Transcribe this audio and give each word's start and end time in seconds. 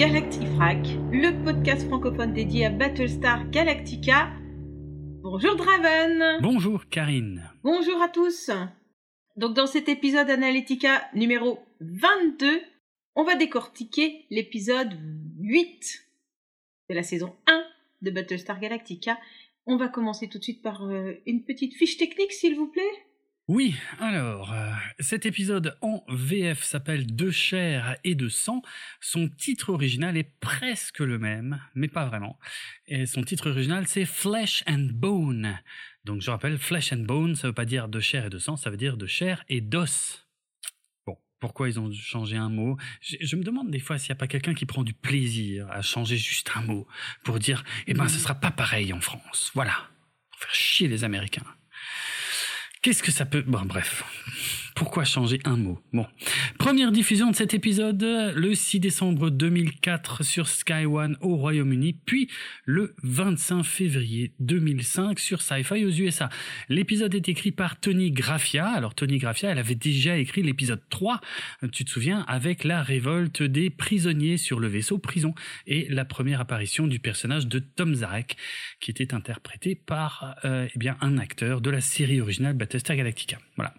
Galactifrac, 0.00 0.78
le 1.12 1.44
podcast 1.44 1.86
francophone 1.86 2.32
dédié 2.32 2.64
à 2.64 2.70
Battlestar 2.70 3.50
Galactica. 3.50 4.30
Bonjour 5.20 5.56
Draven 5.56 6.38
Bonjour 6.40 6.88
Karine 6.88 7.46
Bonjour 7.62 8.00
à 8.00 8.08
tous 8.08 8.50
Donc 9.36 9.52
dans 9.52 9.66
cet 9.66 9.90
épisode 9.90 10.30
Analytica 10.30 11.06
numéro 11.12 11.58
22, 11.80 12.62
on 13.14 13.24
va 13.24 13.34
décortiquer 13.34 14.24
l'épisode 14.30 14.94
8 15.38 16.08
de 16.88 16.94
la 16.94 17.02
saison 17.02 17.36
1 17.46 17.62
de 18.00 18.10
Battlestar 18.10 18.58
Galactica. 18.58 19.18
On 19.66 19.76
va 19.76 19.88
commencer 19.88 20.28
tout 20.28 20.38
de 20.38 20.44
suite 20.44 20.62
par 20.62 20.82
euh, 20.88 21.12
une 21.26 21.44
petite 21.44 21.74
fiche 21.74 21.98
technique 21.98 22.32
s'il 22.32 22.56
vous 22.56 22.68
plaît 22.68 23.04
oui, 23.50 23.74
alors, 23.98 24.52
euh, 24.52 24.70
cet 25.00 25.26
épisode 25.26 25.76
en 25.80 26.04
VF 26.06 26.62
s'appelle 26.62 27.04
De 27.16 27.32
chair 27.32 27.96
et 28.04 28.14
de 28.14 28.28
sang. 28.28 28.62
Son 29.00 29.28
titre 29.28 29.70
original 29.70 30.16
est 30.16 30.38
presque 30.38 31.00
le 31.00 31.18
même, 31.18 31.60
mais 31.74 31.88
pas 31.88 32.06
vraiment. 32.06 32.38
Et 32.86 33.06
son 33.06 33.24
titre 33.24 33.50
original, 33.50 33.88
c'est 33.88 34.04
Flesh 34.04 34.62
and 34.68 34.90
Bone. 34.92 35.58
Donc 36.04 36.20
je 36.20 36.30
rappelle, 36.30 36.58
Flesh 36.58 36.92
and 36.92 36.98
Bone, 36.98 37.34
ça 37.34 37.48
veut 37.48 37.52
pas 37.52 37.64
dire 37.64 37.88
de 37.88 37.98
chair 37.98 38.26
et 38.26 38.30
de 38.30 38.38
sang, 38.38 38.54
ça 38.56 38.70
veut 38.70 38.76
dire 38.76 38.96
de 38.96 39.08
chair 39.08 39.42
et 39.48 39.60
d'os. 39.60 40.28
Bon, 41.04 41.18
pourquoi 41.40 41.68
ils 41.68 41.80
ont 41.80 41.92
changé 41.92 42.36
un 42.36 42.50
mot? 42.50 42.76
Je, 43.00 43.16
je, 43.18 43.34
me 43.34 43.42
demande 43.42 43.72
des 43.72 43.80
fois 43.80 43.98
s'il 43.98 44.10
n'y 44.10 44.16
a 44.16 44.20
pas 44.20 44.28
quelqu'un 44.28 44.54
qui 44.54 44.64
prend 44.64 44.84
du 44.84 44.92
plaisir 44.92 45.68
à 45.72 45.82
changer 45.82 46.18
juste 46.18 46.52
un 46.54 46.62
mot 46.62 46.86
pour 47.24 47.40
dire, 47.40 47.64
eh 47.88 47.94
ben, 47.94 48.06
ce 48.06 48.20
sera 48.20 48.36
pas 48.36 48.52
pareil 48.52 48.92
en 48.92 49.00
France. 49.00 49.50
Voilà, 49.54 49.74
pour 50.30 50.38
faire 50.38 50.54
chier 50.54 50.86
les 50.86 51.02
Américains. 51.02 51.42
Qu'est-ce 52.82 53.02
que 53.02 53.12
ça 53.12 53.26
peut... 53.26 53.42
Bon, 53.46 53.60
bref. 53.64 54.04
Pourquoi 54.80 55.04
changer 55.04 55.40
un 55.44 55.58
mot? 55.58 55.78
Bon. 55.92 56.06
Première 56.58 56.90
diffusion 56.90 57.30
de 57.30 57.36
cet 57.36 57.52
épisode 57.52 58.02
le 58.02 58.54
6 58.54 58.80
décembre 58.80 59.28
2004 59.28 60.22
sur 60.22 60.48
Sky 60.48 60.86
One 60.86 61.18
au 61.20 61.36
Royaume-Uni, 61.36 61.92
puis 62.06 62.30
le 62.64 62.94
25 63.02 63.62
février 63.62 64.32
2005 64.40 65.20
sur 65.20 65.42
Sci-Fi 65.42 65.84
aux 65.84 65.90
USA. 65.90 66.30
L'épisode 66.70 67.14
est 67.14 67.28
écrit 67.28 67.52
par 67.52 67.78
Tony 67.78 68.10
Graffia. 68.10 68.66
Alors 68.68 68.94
Tony 68.94 69.18
Graffia, 69.18 69.50
elle 69.50 69.58
avait 69.58 69.74
déjà 69.74 70.16
écrit 70.16 70.42
l'épisode 70.42 70.80
3, 70.88 71.20
tu 71.72 71.84
te 71.84 71.90
souviens, 71.90 72.24
avec 72.26 72.64
la 72.64 72.82
révolte 72.82 73.42
des 73.42 73.68
prisonniers 73.68 74.38
sur 74.38 74.60
le 74.60 74.68
vaisseau 74.68 74.96
prison 74.96 75.34
et 75.66 75.88
la 75.90 76.06
première 76.06 76.40
apparition 76.40 76.86
du 76.86 77.00
personnage 77.00 77.46
de 77.48 77.58
Tom 77.58 77.96
Zarek, 77.96 78.38
qui 78.80 78.90
était 78.90 79.12
interprété 79.12 79.74
par 79.74 80.36
euh, 80.46 80.68
eh 80.74 80.78
bien 80.78 80.96
un 81.02 81.18
acteur 81.18 81.60
de 81.60 81.68
la 81.68 81.82
série 81.82 82.22
originale 82.22 82.54
Battlestar 82.54 82.96
Galactica. 82.96 83.36
Voilà. 83.56 83.74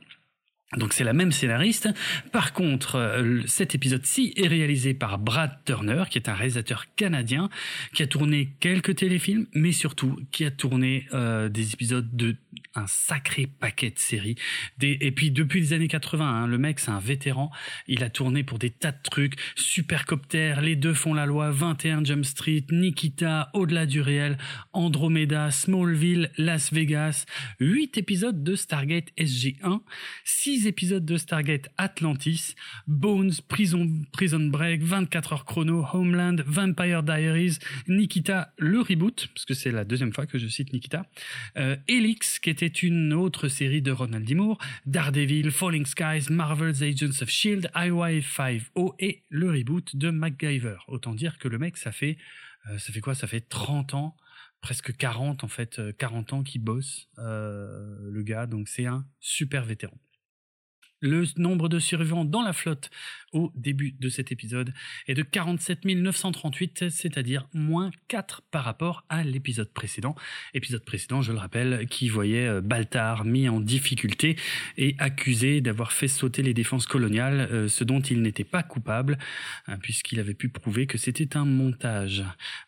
Donc 0.77 0.93
c'est 0.93 1.03
la 1.03 1.11
même 1.11 1.33
scénariste. 1.33 1.89
Par 2.31 2.53
contre, 2.53 2.95
euh, 2.95 3.41
cet 3.45 3.75
épisode-ci 3.75 4.33
est 4.37 4.47
réalisé 4.47 4.93
par 4.93 5.19
Brad 5.19 5.51
Turner, 5.65 6.05
qui 6.09 6.17
est 6.17 6.29
un 6.29 6.33
réalisateur 6.33 6.85
canadien, 6.95 7.49
qui 7.93 8.03
a 8.03 8.07
tourné 8.07 8.53
quelques 8.61 8.95
téléfilms, 8.95 9.47
mais 9.53 9.73
surtout 9.73 10.17
qui 10.31 10.45
a 10.45 10.51
tourné 10.51 11.07
euh, 11.13 11.49
des 11.49 11.73
épisodes 11.73 12.07
de 12.15 12.37
un 12.75 12.87
sacré 12.87 13.47
paquet 13.47 13.91
de 13.91 13.99
séries. 13.99 14.35
Et 14.81 15.11
puis 15.11 15.31
depuis 15.31 15.59
les 15.59 15.73
années 15.73 15.87
80, 15.87 16.25
hein, 16.25 16.47
le 16.47 16.57
mec 16.57 16.79
c'est 16.79 16.91
un 16.91 16.99
vétéran. 16.99 17.51
Il 17.87 18.03
a 18.03 18.09
tourné 18.09 18.43
pour 18.43 18.59
des 18.59 18.69
tas 18.69 18.91
de 18.91 19.01
trucs. 19.03 19.35
Supercopter, 19.55 20.55
Les 20.61 20.75
Deux 20.75 20.93
font 20.93 21.13
la 21.13 21.25
loi, 21.25 21.51
21 21.51 22.03
Jump 22.03 22.25
Street, 22.25 22.65
Nikita, 22.71 23.49
Au-delà 23.53 23.85
du 23.85 24.01
réel, 24.01 24.37
Andromeda, 24.73 25.51
Smallville, 25.51 26.31
Las 26.37 26.71
Vegas. 26.73 27.25
8 27.59 27.97
épisodes 27.97 28.43
de 28.43 28.55
Stargate 28.55 29.09
SG1, 29.17 29.81
6 30.23 30.67
épisodes 30.67 31.05
de 31.05 31.17
Stargate 31.17 31.69
Atlantis, 31.77 32.55
Bones, 32.87 33.33
Prison, 33.47 33.87
Prison 34.11 34.39
Break, 34.39 34.81
24 34.83 35.33
heures 35.33 35.45
chrono, 35.45 35.85
Homeland, 35.93 36.37
Vampire 36.45 37.03
Diaries, 37.03 37.59
Nikita, 37.87 38.53
le 38.57 38.79
reboot, 38.81 39.27
parce 39.33 39.45
que 39.45 39.53
c'est 39.53 39.71
la 39.71 39.83
deuxième 39.83 40.13
fois 40.13 40.25
que 40.25 40.37
je 40.37 40.47
cite 40.47 40.73
Nikita, 40.73 41.05
euh, 41.57 41.75
qui 42.41 42.49
était 42.49 42.67
une 42.67 43.13
autre 43.13 43.47
série 43.47 43.81
de 43.81 43.91
Ronald 43.91 44.25
D. 44.25 44.35
Moore, 44.35 44.57
Daredevil, 44.85 45.51
Falling 45.51 45.85
Skies, 45.85 46.31
Marvel's 46.31 46.81
Agents 46.81 47.21
of 47.21 47.29
S.H.I.E.L.D., 47.29 47.67
IY5O 47.73 48.95
et 48.99 49.23
le 49.29 49.51
reboot 49.51 49.95
de 49.95 50.09
MacGyver. 50.09 50.77
Autant 50.87 51.13
dire 51.13 51.37
que 51.37 51.47
le 51.47 51.57
mec, 51.57 51.77
ça 51.77 51.91
fait, 51.91 52.17
euh, 52.69 52.77
ça 52.77 52.91
fait 52.91 53.01
quoi? 53.01 53.15
Ça 53.15 53.27
fait 53.27 53.41
30 53.41 53.93
ans 53.93 54.15
presque 54.61 54.95
40 54.95 55.43
en 55.43 55.47
fait, 55.47 55.81
40 55.97 56.33
ans 56.33 56.43
qu'il 56.43 56.63
bosse, 56.63 57.09
euh, 57.17 57.97
le 58.11 58.21
gars, 58.21 58.45
donc 58.45 58.69
c'est 58.69 58.85
un 58.85 59.05
super 59.19 59.65
vétéran. 59.65 59.97
Le 61.01 61.25
nombre 61.37 61.67
de 61.67 61.79
survivants 61.79 62.25
dans 62.25 62.43
la 62.43 62.53
flotte 62.53 62.91
au 63.33 63.51
début 63.55 63.93
de 63.99 64.07
cet 64.07 64.31
épisode 64.31 64.71
est 65.07 65.15
de 65.15 65.23
47 65.23 65.83
938, 65.85 66.89
c'est-à-dire 66.89 67.47
moins 67.53 67.89
4 68.07 68.43
par 68.51 68.63
rapport 68.63 69.03
à 69.09 69.23
l'épisode 69.23 69.71
précédent. 69.73 70.15
Épisode 70.53 70.85
précédent, 70.85 71.23
je 71.23 71.31
le 71.31 71.39
rappelle, 71.39 71.87
qui 71.89 72.07
voyait 72.07 72.61
Baltar 72.61 73.25
mis 73.25 73.49
en 73.49 73.59
difficulté 73.59 74.35
et 74.77 74.95
accusé 74.99 75.59
d'avoir 75.59 75.91
fait 75.91 76.07
sauter 76.07 76.43
les 76.43 76.53
défenses 76.53 76.85
coloniales, 76.85 77.67
ce 77.67 77.83
dont 77.83 78.01
il 78.01 78.21
n'était 78.21 78.43
pas 78.43 78.61
coupable, 78.61 79.17
puisqu'il 79.81 80.19
avait 80.19 80.35
pu 80.35 80.49
prouver 80.49 80.85
que 80.85 80.99
c'était 80.99 81.35
un 81.35 81.45
montage. 81.45 82.23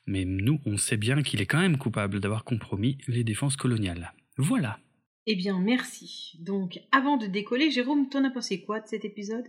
Mais 0.08 0.26
nous, 0.26 0.60
on 0.66 0.78
sait 0.78 0.98
bien 0.98 1.22
qu'il 1.22 1.40
est 1.40 1.46
quand 1.46 1.62
même 1.62 1.78
coupable 1.78 2.20
d'avoir 2.20 2.44
compromis 2.44 2.98
les 3.08 3.24
défenses 3.24 3.58
coloniales. 3.58 4.14
Voilà. 4.38 4.80
Eh 5.26 5.36
bien, 5.36 5.58
merci. 5.60 6.38
Donc, 6.40 6.82
avant 6.92 7.16
de 7.16 7.28
décoller, 7.28 7.72
Jérôme, 7.72 8.10
t'en 8.10 8.26
as 8.26 8.30
pensé 8.30 8.62
quoi 8.62 8.82
de 8.82 8.88
cet 8.88 9.06
épisode? 9.06 9.46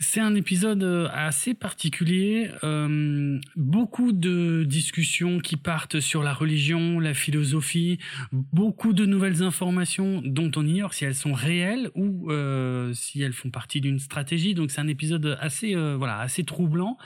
C'est 0.00 0.20
un 0.20 0.34
épisode 0.34 1.10
assez 1.14 1.54
particulier. 1.54 2.50
Euh, 2.62 3.40
beaucoup 3.56 4.12
de 4.12 4.64
discussions 4.64 5.38
qui 5.38 5.56
partent 5.56 6.00
sur 6.00 6.22
la 6.22 6.34
religion, 6.34 7.00
la 7.00 7.14
philosophie, 7.14 7.98
beaucoup 8.32 8.92
de 8.92 9.06
nouvelles 9.06 9.42
informations 9.42 10.20
dont 10.24 10.50
on 10.56 10.66
ignore 10.66 10.92
si 10.92 11.06
elles 11.06 11.14
sont 11.14 11.32
réelles 11.32 11.90
ou 11.94 12.30
euh, 12.30 12.92
si 12.92 13.22
elles 13.22 13.32
font 13.32 13.50
partie 13.50 13.80
d'une 13.80 13.98
stratégie. 13.98 14.52
Donc, 14.52 14.70
c'est 14.70 14.80
un 14.80 14.88
épisode 14.88 15.38
assez, 15.40 15.74
euh, 15.74 15.96
voilà, 15.96 16.18
assez 16.18 16.44
troublant. 16.44 16.98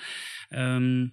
Euh, 0.54 1.06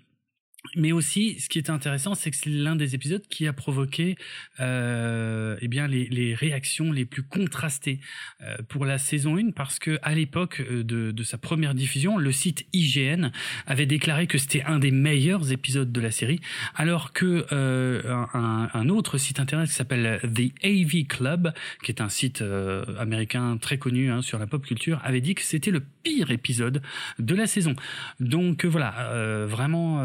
mais 0.75 0.91
aussi, 0.91 1.39
ce 1.39 1.49
qui 1.49 1.57
est 1.57 1.69
intéressant, 1.69 2.15
c'est 2.15 2.31
que 2.31 2.37
c'est 2.37 2.49
l'un 2.49 2.75
des 2.75 2.95
épisodes 2.95 3.25
qui 3.29 3.47
a 3.47 3.53
provoqué 3.53 4.17
euh, 4.59 5.57
eh 5.61 5.67
bien 5.67 5.87
les, 5.87 6.35
réactions 6.35 6.91
les 6.91 7.05
plus 7.05 7.23
contrastées 7.23 7.99
euh, 8.41 8.57
pour 8.67 8.85
la 8.85 8.97
saison 8.97 9.37
1, 9.37 9.51
parce 9.51 9.79
que 9.79 9.99
à 10.01 10.13
l'époque 10.13 10.61
de, 10.61 11.11
de, 11.11 11.23
sa 11.23 11.37
première 11.37 11.73
diffusion, 11.73 12.17
le 12.17 12.31
site 12.31 12.65
IGN 12.73 13.31
avait 13.65 13.85
déclaré 13.85 14.27
que 14.27 14.37
c'était 14.37 14.63
un 14.63 14.79
des 14.79 14.91
meilleurs 14.91 15.51
épisodes 15.51 15.91
de 15.91 16.01
la 16.01 16.11
série, 16.11 16.39
alors 16.75 17.13
que 17.13 17.45
euh, 17.51 18.25
un, 18.33 18.89
autre 18.89 19.17
site 19.17 19.39
internet 19.39 19.69
qui 19.69 19.75
s'appelle 19.75 20.19
The 20.23 20.51
AV 20.63 21.05
Club, 21.07 21.53
qui 21.83 21.91
est 21.91 22.01
un 22.01 22.09
site 22.09 22.41
euh, 22.41 22.83
américain 22.97 23.57
très 23.57 23.77
connu 23.77 24.11
hein, 24.11 24.21
sur 24.21 24.39
la 24.39 24.47
pop 24.47 24.65
culture, 24.65 24.99
avait 25.03 25.21
dit 25.21 25.35
que 25.35 25.41
c'était 25.41 25.71
le 25.71 25.81
pire 26.03 26.31
épisode 26.31 26.81
de 27.19 27.35
la 27.35 27.47
saison. 27.47 27.75
Donc 28.19 28.65
voilà, 28.65 29.11
euh, 29.11 29.45
vraiment 29.47 29.99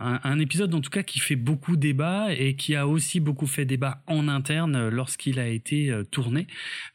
un, 0.00 0.20
un, 0.24 0.38
épisode 0.38 0.74
en 0.74 0.80
tout 0.80 0.90
cas 0.90 1.02
qui 1.02 1.18
fait 1.18 1.36
beaucoup 1.36 1.76
débat 1.76 2.32
et 2.32 2.56
qui 2.56 2.74
a 2.74 2.88
aussi 2.88 3.20
beaucoup 3.20 3.46
fait 3.46 3.64
débat 3.64 4.02
en 4.06 4.28
interne 4.28 4.88
lorsqu'il 4.88 5.38
a 5.38 5.48
été 5.48 5.92
tourné. 6.10 6.46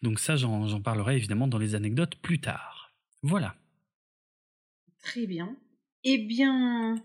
Donc 0.02 0.20
ça, 0.20 0.36
j'en 0.36 0.82
parlerai 0.82 1.16
évidemment 1.16 1.48
dans 1.48 1.60
les 1.60 1.76
anecdotes 1.76 2.16
plus 2.16 2.40
tard. 2.40 2.94
Voilà. 3.22 3.56
Très 5.02 5.28
bien. 5.28 5.56
Eh 6.04 6.20
bien, 6.20 6.96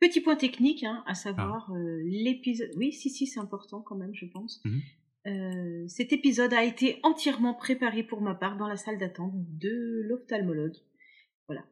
petit 0.00 0.20
point 0.20 0.36
technique, 0.36 0.82
hein, 0.82 1.04
à 1.06 1.14
savoir 1.14 1.68
ah. 1.70 1.76
euh, 1.76 2.00
l'épisode. 2.04 2.70
Oui, 2.76 2.92
si, 2.92 3.10
si, 3.10 3.26
c'est 3.26 3.40
important 3.40 3.82
quand 3.82 3.96
même, 3.96 4.14
je 4.14 4.26
pense. 4.26 4.60
Mmh. 4.64 4.78
Euh, 5.26 5.84
cet 5.88 6.12
épisode 6.12 6.54
a 6.54 6.64
été 6.64 6.98
entièrement 7.02 7.52
préparé 7.54 8.02
pour 8.02 8.22
ma 8.22 8.34
part 8.34 8.56
dans 8.56 8.66
la 8.66 8.76
salle 8.76 8.98
d'attente 8.98 9.34
de 9.34 10.02
l'ophtalmologue. 10.08 10.76
Voilà. 11.46 11.66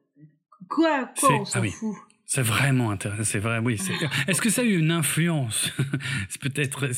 Quoi, 0.68 1.06
quoi, 1.18 1.40
on 1.40 1.44
s'en 1.46 1.62
ah 1.62 1.68
fout. 1.68 1.96
C'est 2.30 2.42
vraiment 2.42 2.90
intéressant. 2.90 3.24
C'est 3.24 3.38
vrai, 3.38 3.58
oui. 3.58 3.78
Est-ce 4.26 4.42
que 4.42 4.50
ça 4.50 4.60
a 4.60 4.64
eu 4.64 4.76
une 4.78 4.90
influence? 4.90 5.72
C'est 6.28 6.38
peut-être, 6.42 6.90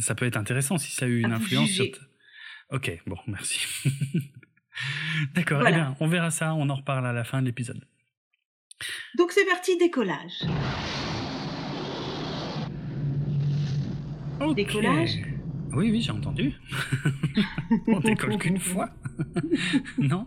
ça 0.00 0.14
peut 0.14 0.26
être 0.26 0.36
intéressant 0.36 0.76
si 0.76 0.92
ça 0.92 1.06
a 1.06 1.08
eu 1.08 1.20
une 1.20 1.32
influence 1.32 1.70
sur. 1.70 1.86
Ok, 2.70 2.92
bon, 3.06 3.16
merci. 3.26 3.60
D'accord. 5.34 5.62
Eh 5.66 5.72
bien, 5.72 5.96
on 5.98 6.06
verra 6.08 6.30
ça. 6.30 6.52
On 6.52 6.68
en 6.68 6.74
reparle 6.74 7.06
à 7.06 7.14
la 7.14 7.24
fin 7.24 7.40
de 7.40 7.46
l'épisode. 7.46 7.82
Donc 9.16 9.32
c'est 9.32 9.46
parti, 9.46 9.78
décollage. 9.78 10.42
Okay. 14.42 14.54
Décollage. 14.64 15.16
Oui, 15.72 15.90
oui, 15.90 16.02
j'ai 16.02 16.10
entendu. 16.10 16.52
on 17.86 18.00
décolle 18.00 18.36
qu'une 18.36 18.60
fois, 18.60 18.90
non? 19.96 20.26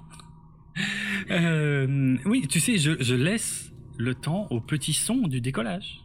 Euh, 1.30 2.18
Oui, 2.26 2.48
tu 2.48 2.60
sais, 2.60 2.80
je, 2.80 2.94
je 3.00 3.14
laisse 3.14 3.72
le 4.00 4.16
temps 4.16 4.48
au 4.50 4.62
petit 4.62 4.94
son 4.94 5.28
du 5.28 5.42
décollage. 5.42 6.02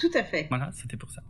Tout 0.00 0.10
à 0.14 0.22
fait. 0.22 0.46
Voilà, 0.48 0.70
c'était 0.72 0.96
pour 0.96 1.10
ça. 1.10 1.22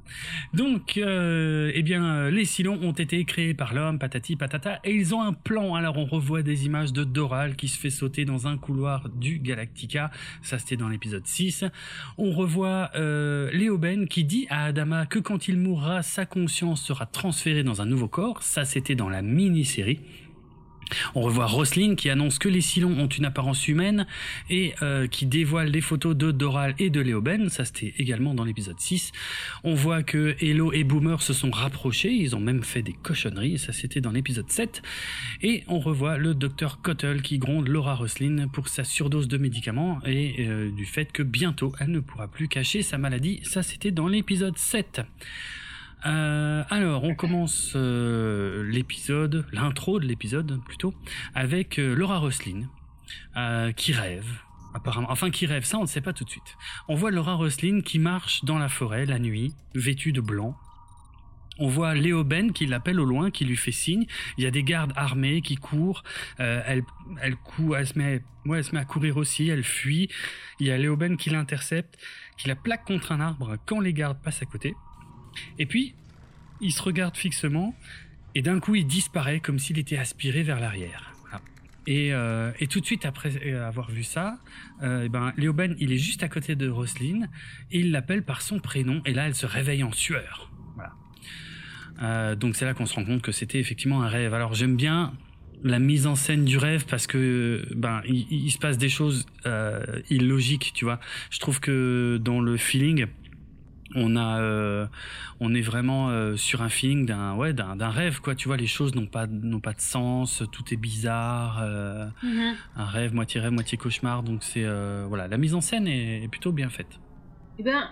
Donc, 0.53 0.97
euh, 0.97 1.73
eh 1.75 1.83
bien, 1.83 2.31
les 2.31 2.45
Silons 2.45 2.79
ont 2.83 2.93
été 2.93 3.25
créés 3.25 3.55
par 3.55 3.75
l'homme, 3.75 3.99
patati 3.99 4.37
patata, 4.37 4.81
et 4.85 4.95
ils 4.95 5.15
ont 5.15 5.23
un 5.23 5.33
plan. 5.33 5.75
Alors, 5.75 5.97
on 5.99 6.05
revoit 6.05 6.43
des 6.43 6.67
images 6.67 6.93
de 6.93 7.05
Doral 7.05 7.57
qui 7.57 7.69
se 7.69 7.79
fait 7.79 7.91
sauter 7.91 8.25
dans 8.25 8.47
un 8.47 8.57
couloir 8.57 9.09
du 9.09 9.39
Galactica. 9.39 10.11
Ça, 10.43 10.59
c'était 10.59 10.77
dans 10.77 10.89
l'épisode 10.89 11.27
6. 11.27 11.65
On 12.17 12.31
revoit 12.31 12.91
euh, 12.95 13.51
Léoben 13.53 14.07
qui 14.07 14.25
dit 14.25 14.47
à 14.51 14.67
Adama 14.67 15.07
que 15.07 15.19
quand 15.19 15.49
il 15.49 15.59
mourra, 15.59 16.03
sa 16.03 16.27
conscience 16.27 16.83
sera 16.83 17.07
transférée 17.07 17.65
dans 17.65 17.83
un 17.83 17.87
nouveau 17.87 18.09
corps. 18.09 18.43
Ça, 18.43 18.65
c'était 18.65 18.95
dans 18.95 19.09
la 19.09 19.23
mini-série. 19.23 20.01
On 21.15 21.21
revoit 21.21 21.47
Roslyn 21.47 21.95
qui 21.95 22.11
annonce 22.11 22.39
que 22.39 22.49
les 22.49 22.61
Silons 22.61 22.99
ont 22.99 23.09
une 23.09 23.25
apparence 23.25 23.69
humaine 23.69 24.07
et 24.51 24.75
euh, 24.83 25.07
qui 25.07 25.27
dévoile 25.27 25.69
les 25.69 25.81
photos 25.81 26.17
de 26.17 26.31
Doral 26.31 26.75
et 26.79 26.91
de 26.91 27.01
Léoben, 27.01 27.49
ça 27.49 27.65
c'était 27.65 27.95
également 27.99 28.35
dans 28.35 28.45
l'épisode 28.45 28.79
6. 28.79 29.13
On 29.63 29.75
voit 29.75 30.03
que 30.03 30.37
Hello 30.41 30.73
et 30.73 30.85
Boomer 30.85 31.23
se 31.23 31.33
sont 31.33 31.51
rapprochés, 31.51 32.13
ils 32.13 32.35
ont 32.37 32.41
même 32.41 32.63
fait 32.63 32.83
des 32.83 32.93
cochonneries, 32.93 33.59
ça 33.59 33.73
c'était 33.73 34.01
dans 34.01 34.13
l'épisode 34.13 34.51
7. 34.51 34.83
Et 35.43 35.65
on 35.69 35.79
revoit 35.79 36.19
le 36.19 36.35
docteur 36.35 36.81
Cottle 36.83 37.23
qui 37.23 37.39
gronde 37.39 37.69
Laura 37.69 37.95
Roslyn 37.95 38.49
pour 38.49 38.69
sa 38.69 38.85
surdose 38.85 39.29
de 39.29 39.39
médicaments 39.39 40.01
et 40.07 40.47
euh, 40.47 40.71
du 40.71 40.87
fait 40.87 41.13
que 41.13 41.23
bientôt 41.23 41.73
elle 41.81 41.91
ne 41.91 42.01
pourra 42.01 42.29
plus 42.29 42.49
cacher 42.49 42.83
sa 42.83 42.99
maladie, 42.99 43.41
ça 43.45 43.63
c'était 43.63 43.91
dans 43.91 44.09
l'épisode 44.09 44.59
7. 44.59 45.03
Euh, 46.07 46.65
alors, 46.69 47.05
on 47.05 47.15
commence 47.15 47.73
euh, 47.77 48.63
l'épisode, 48.65 49.47
l'intro 49.53 50.01
de 50.01 50.07
l'épisode 50.07 50.61
plutôt, 50.65 50.95
avec 51.35 51.79
euh, 51.79 51.95
Laura 51.95 52.19
Roslin 52.19 52.69
qui 53.77 53.93
rêve. 53.93 54.27
Apparemment, 54.75 55.07
enfin 55.11 55.31
qui 55.31 55.47
rêve, 55.47 55.65
ça 55.65 55.79
on 55.79 55.83
ne 55.83 55.87
sait 55.87 56.01
pas 56.01 56.13
tout 56.13 56.25
de 56.25 56.31
suite. 56.31 56.57
On 56.89 56.97
voit 56.97 57.13
Laura 57.13 57.35
Roslin 57.35 57.81
qui 57.81 58.01
marche 58.01 58.45
dans 58.45 58.59
la 58.59 58.69
forêt 58.69 59.07
la 59.07 59.21
nuit, 59.21 59.55
vêtue 59.75 60.13
de 60.13 60.21
blanc. 60.21 60.57
On 61.59 61.69
voit 61.69 61.95
Léo 61.95 62.25
Ben 62.25 62.53
qui 62.53 62.67
l'appelle 62.67 62.99
au 62.99 63.05
loin, 63.05 63.31
qui 63.31 63.45
lui 63.45 63.57
fait 63.57 63.73
signe. 63.73 64.07
Il 64.37 64.43
y 64.43 64.47
a 64.49 64.51
des 64.51 64.65
gardes 64.65 64.93
armés 64.97 65.43
qui 65.43 65.55
courent. 65.55 66.03
elle, 66.39 66.83
elle, 67.21 67.37
elle, 67.77 67.87
se 67.87 67.97
met, 67.97 68.25
ouais, 68.47 68.59
elle 68.59 68.65
se 68.65 68.75
met 68.75 68.81
à 68.81 68.85
courir 68.85 69.17
aussi. 69.17 69.49
Elle 69.49 69.63
fuit. 69.63 70.09
Il 70.59 70.67
y 70.67 70.73
a 70.73 70.79
Léo 70.79 70.97
Ben 70.97 71.17
qui 71.17 71.31
l'intercepte, 71.31 71.97
qui 72.37 72.49
la 72.49 72.57
plaque 72.57 72.85
contre 72.85 73.13
un 73.13 73.21
arbre 73.21 73.57
quand 73.67 73.79
les 73.79 73.93
gardes 73.93 74.21
passent 74.21 74.43
à 74.43 74.47
côté. 74.47 74.75
Et 75.59 75.67
puis, 75.67 75.95
il 76.61 76.73
se 76.73 76.83
regarde 76.83 77.17
fixement, 77.17 77.75
et 78.35 78.43
d'un 78.43 78.61
coup, 78.61 78.75
il 78.75 78.87
disparaît 78.87 79.41
comme 79.41 79.59
s'il 79.59 79.79
était 79.79 79.99
aspiré 79.99 80.43
vers 80.43 80.61
l'arrière. 80.61 81.15
Euh, 81.89 82.53
et, 82.61 82.67
tout 82.67 82.81
de 82.81 82.87
suite 82.87 83.05
après 83.05 83.53
avoir 83.53 83.91
vu 83.91 84.03
ça, 84.03 84.39
euh, 84.83 85.03
eh 85.05 85.09
ben, 85.09 85.33
Léoben, 85.37 85.77
il 85.79 85.93
est 85.93 85.99
juste 85.99 86.23
à 86.23 86.29
côté 86.29 86.57
de 86.57 86.69
Roselyne, 86.69 87.29
et 87.71 87.81
il 87.81 87.91
l'appelle 87.91 88.23
par 88.23 88.43
son 88.43 88.59
prénom, 88.59 89.03
et 89.05 89.13
là, 89.13 89.27
elle 89.27 89.35
se 89.35 89.47
réveille 89.47 89.83
en 89.83 89.93
sueur. 89.93 90.51
Euh, 92.03 92.35
donc 92.35 92.57
c'est 92.57 92.65
là 92.65 92.75
qu'on 92.75 92.87
se 92.87 92.95
rend 92.97 93.05
compte 93.05 93.23
que 93.23 93.31
c'était 93.31 93.61
effectivement 93.61 94.03
un 94.03 94.09
rêve. 94.09 94.35
Alors 94.35 94.53
j'aime 94.55 94.75
bien 94.75 95.15
la 95.63 95.79
mise 95.79 96.09
en 96.09 96.17
scène 96.17 96.45
du 96.45 96.59
rêve 96.59 96.87
parce 96.87 97.07
que 97.07 97.65
ben 97.77 98.03
il, 98.09 98.51
se 98.51 98.59
passe 98.59 98.79
des 98.79 98.89
choses 98.89 99.27
illogiques, 100.11 100.73
tu 100.75 100.87
vois. 100.87 100.99
Je 101.31 101.39
trouve 101.39 101.61
que 101.61 102.19
dans 102.21 102.41
le 102.41 102.57
feeling, 102.57 103.07
on 103.95 104.17
a 104.17 104.41
euh, 104.41 104.87
on 105.41 105.55
est 105.55 105.61
vraiment 105.61 106.11
euh, 106.11 106.37
sur 106.37 106.63
un 106.63 106.69
feeling 106.69 107.07
d'un 107.07 107.35
ouais 107.37 107.53
d'un 107.53 107.91
rêve 107.91 108.21
quoi 108.21 108.35
tu 108.35 108.49
vois 108.49 108.57
les 108.57 108.67
choses 108.67 108.95
n'ont 108.95 109.07
pas 109.07 109.27
n'ont 109.27 109.61
pas 109.61 109.73
de 109.73 109.81
sens 109.81 110.43
tout 110.53 110.65
est 110.73 110.77
bizarre 110.77 111.61
euh, 111.63 112.07
mm-hmm. 112.23 112.55
un 112.77 112.85
rêve 112.85 113.15
moitié 113.15 113.41
rêve 113.41 113.53
moitié 113.53 113.79
cauchemar 113.79 114.23
donc 114.23 114.43
c'est 114.43 114.65
voilà 115.09 115.29
la 115.29 115.39
mise 115.39 115.55
en 115.55 115.61
scène 115.61 115.87
est, 115.87 116.29
plutôt 116.29 116.53
bien 116.53 116.69
faite 116.69 116.99
eh 117.59 117.63
ben 117.63 117.91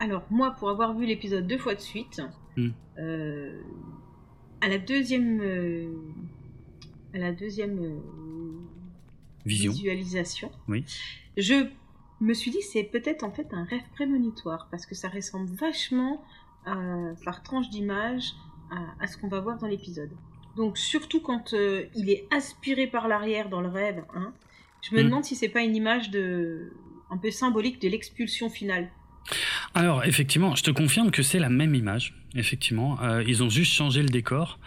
alors 0.00 0.24
moi 0.30 0.52
pour 0.58 0.70
avoir 0.70 0.96
vu 0.96 1.06
l'épisode 1.06 1.46
deux 1.46 1.58
fois 1.58 1.74
de 1.74 1.80
suite 1.80 2.22
mm. 2.56 2.70
à 4.60 4.68
la 4.68 4.78
deuxième 4.78 5.40
à 7.14 7.18
la 7.18 7.32
deuxième 7.32 8.00
Vision. 9.44 9.72
visualisation 9.72 10.50
oui 10.68 10.84
je 11.36 11.66
me 12.24 12.34
suis 12.34 12.50
dit 12.50 12.62
c'est 12.62 12.84
peut-être 12.84 13.24
en 13.24 13.32
fait 13.32 13.48
un 13.52 13.64
rêve 13.64 13.82
prémonitoire 13.94 14.68
parce 14.70 14.86
que 14.86 14.94
ça 14.94 15.08
ressemble 15.08 15.50
vachement 15.50 16.24
euh, 16.66 17.14
par 17.24 17.42
tranche 17.42 17.68
d'image 17.70 18.32
à, 19.00 19.06
ce 19.06 19.18
qu'on 19.18 19.28
va 19.28 19.40
voir 19.40 19.58
dans 19.58 19.66
l'épisode. 19.66 20.10
Donc 20.56 20.78
surtout 20.78 21.20
quand 21.20 21.52
euh, 21.52 21.84
il 21.94 22.08
est 22.08 22.26
aspiré 22.30 22.86
par 22.86 23.06
l'arrière 23.06 23.50
dans 23.50 23.60
le 23.60 23.68
rêve, 23.68 24.02
hein, 24.14 24.32
je 24.80 24.94
me 24.94 25.02
hmm. 25.02 25.04
demande 25.04 25.24
si 25.24 25.36
c'est 25.36 25.48
pas 25.48 25.62
une 25.62 25.76
image 25.76 26.10
de 26.10 26.72
un 27.10 27.18
peu 27.18 27.30
symbolique 27.30 27.82
de 27.82 27.88
l'expulsion 27.88 28.48
finale. 28.48 28.88
Alors 29.74 30.04
effectivement, 30.04 30.54
je 30.54 30.62
te 30.62 30.70
confirme 30.70 31.10
que 31.10 31.22
c'est 31.22 31.38
la 31.38 31.50
même 31.50 31.74
image. 31.74 32.14
Effectivement, 32.34 32.98
euh, 33.02 33.22
ils 33.26 33.42
ont 33.42 33.50
juste 33.50 33.72
changé 33.72 34.00
le 34.02 34.08
décor, 34.08 34.58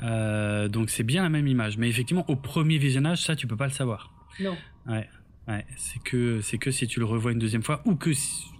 donc 0.00 0.90
c'est 0.90 1.04
bien 1.04 1.22
la 1.22 1.28
même 1.28 1.46
image. 1.46 1.78
Mais 1.78 1.88
effectivement, 1.88 2.24
au 2.28 2.34
premier 2.34 2.78
visionnage, 2.78 3.22
ça 3.22 3.36
tu 3.36 3.46
peux 3.46 3.56
pas 3.56 3.66
le 3.66 3.72
savoir. 3.72 4.12
Non. 4.40 4.56
Ouais. 4.88 5.08
Ouais, 5.46 5.66
c'est 5.76 6.02
que 6.02 6.40
c'est 6.40 6.56
que 6.56 6.70
si 6.70 6.86
tu 6.86 7.00
le 7.00 7.04
revois 7.04 7.32
une 7.32 7.38
deuxième 7.38 7.62
fois 7.62 7.82
ou 7.84 7.96
que 7.96 8.10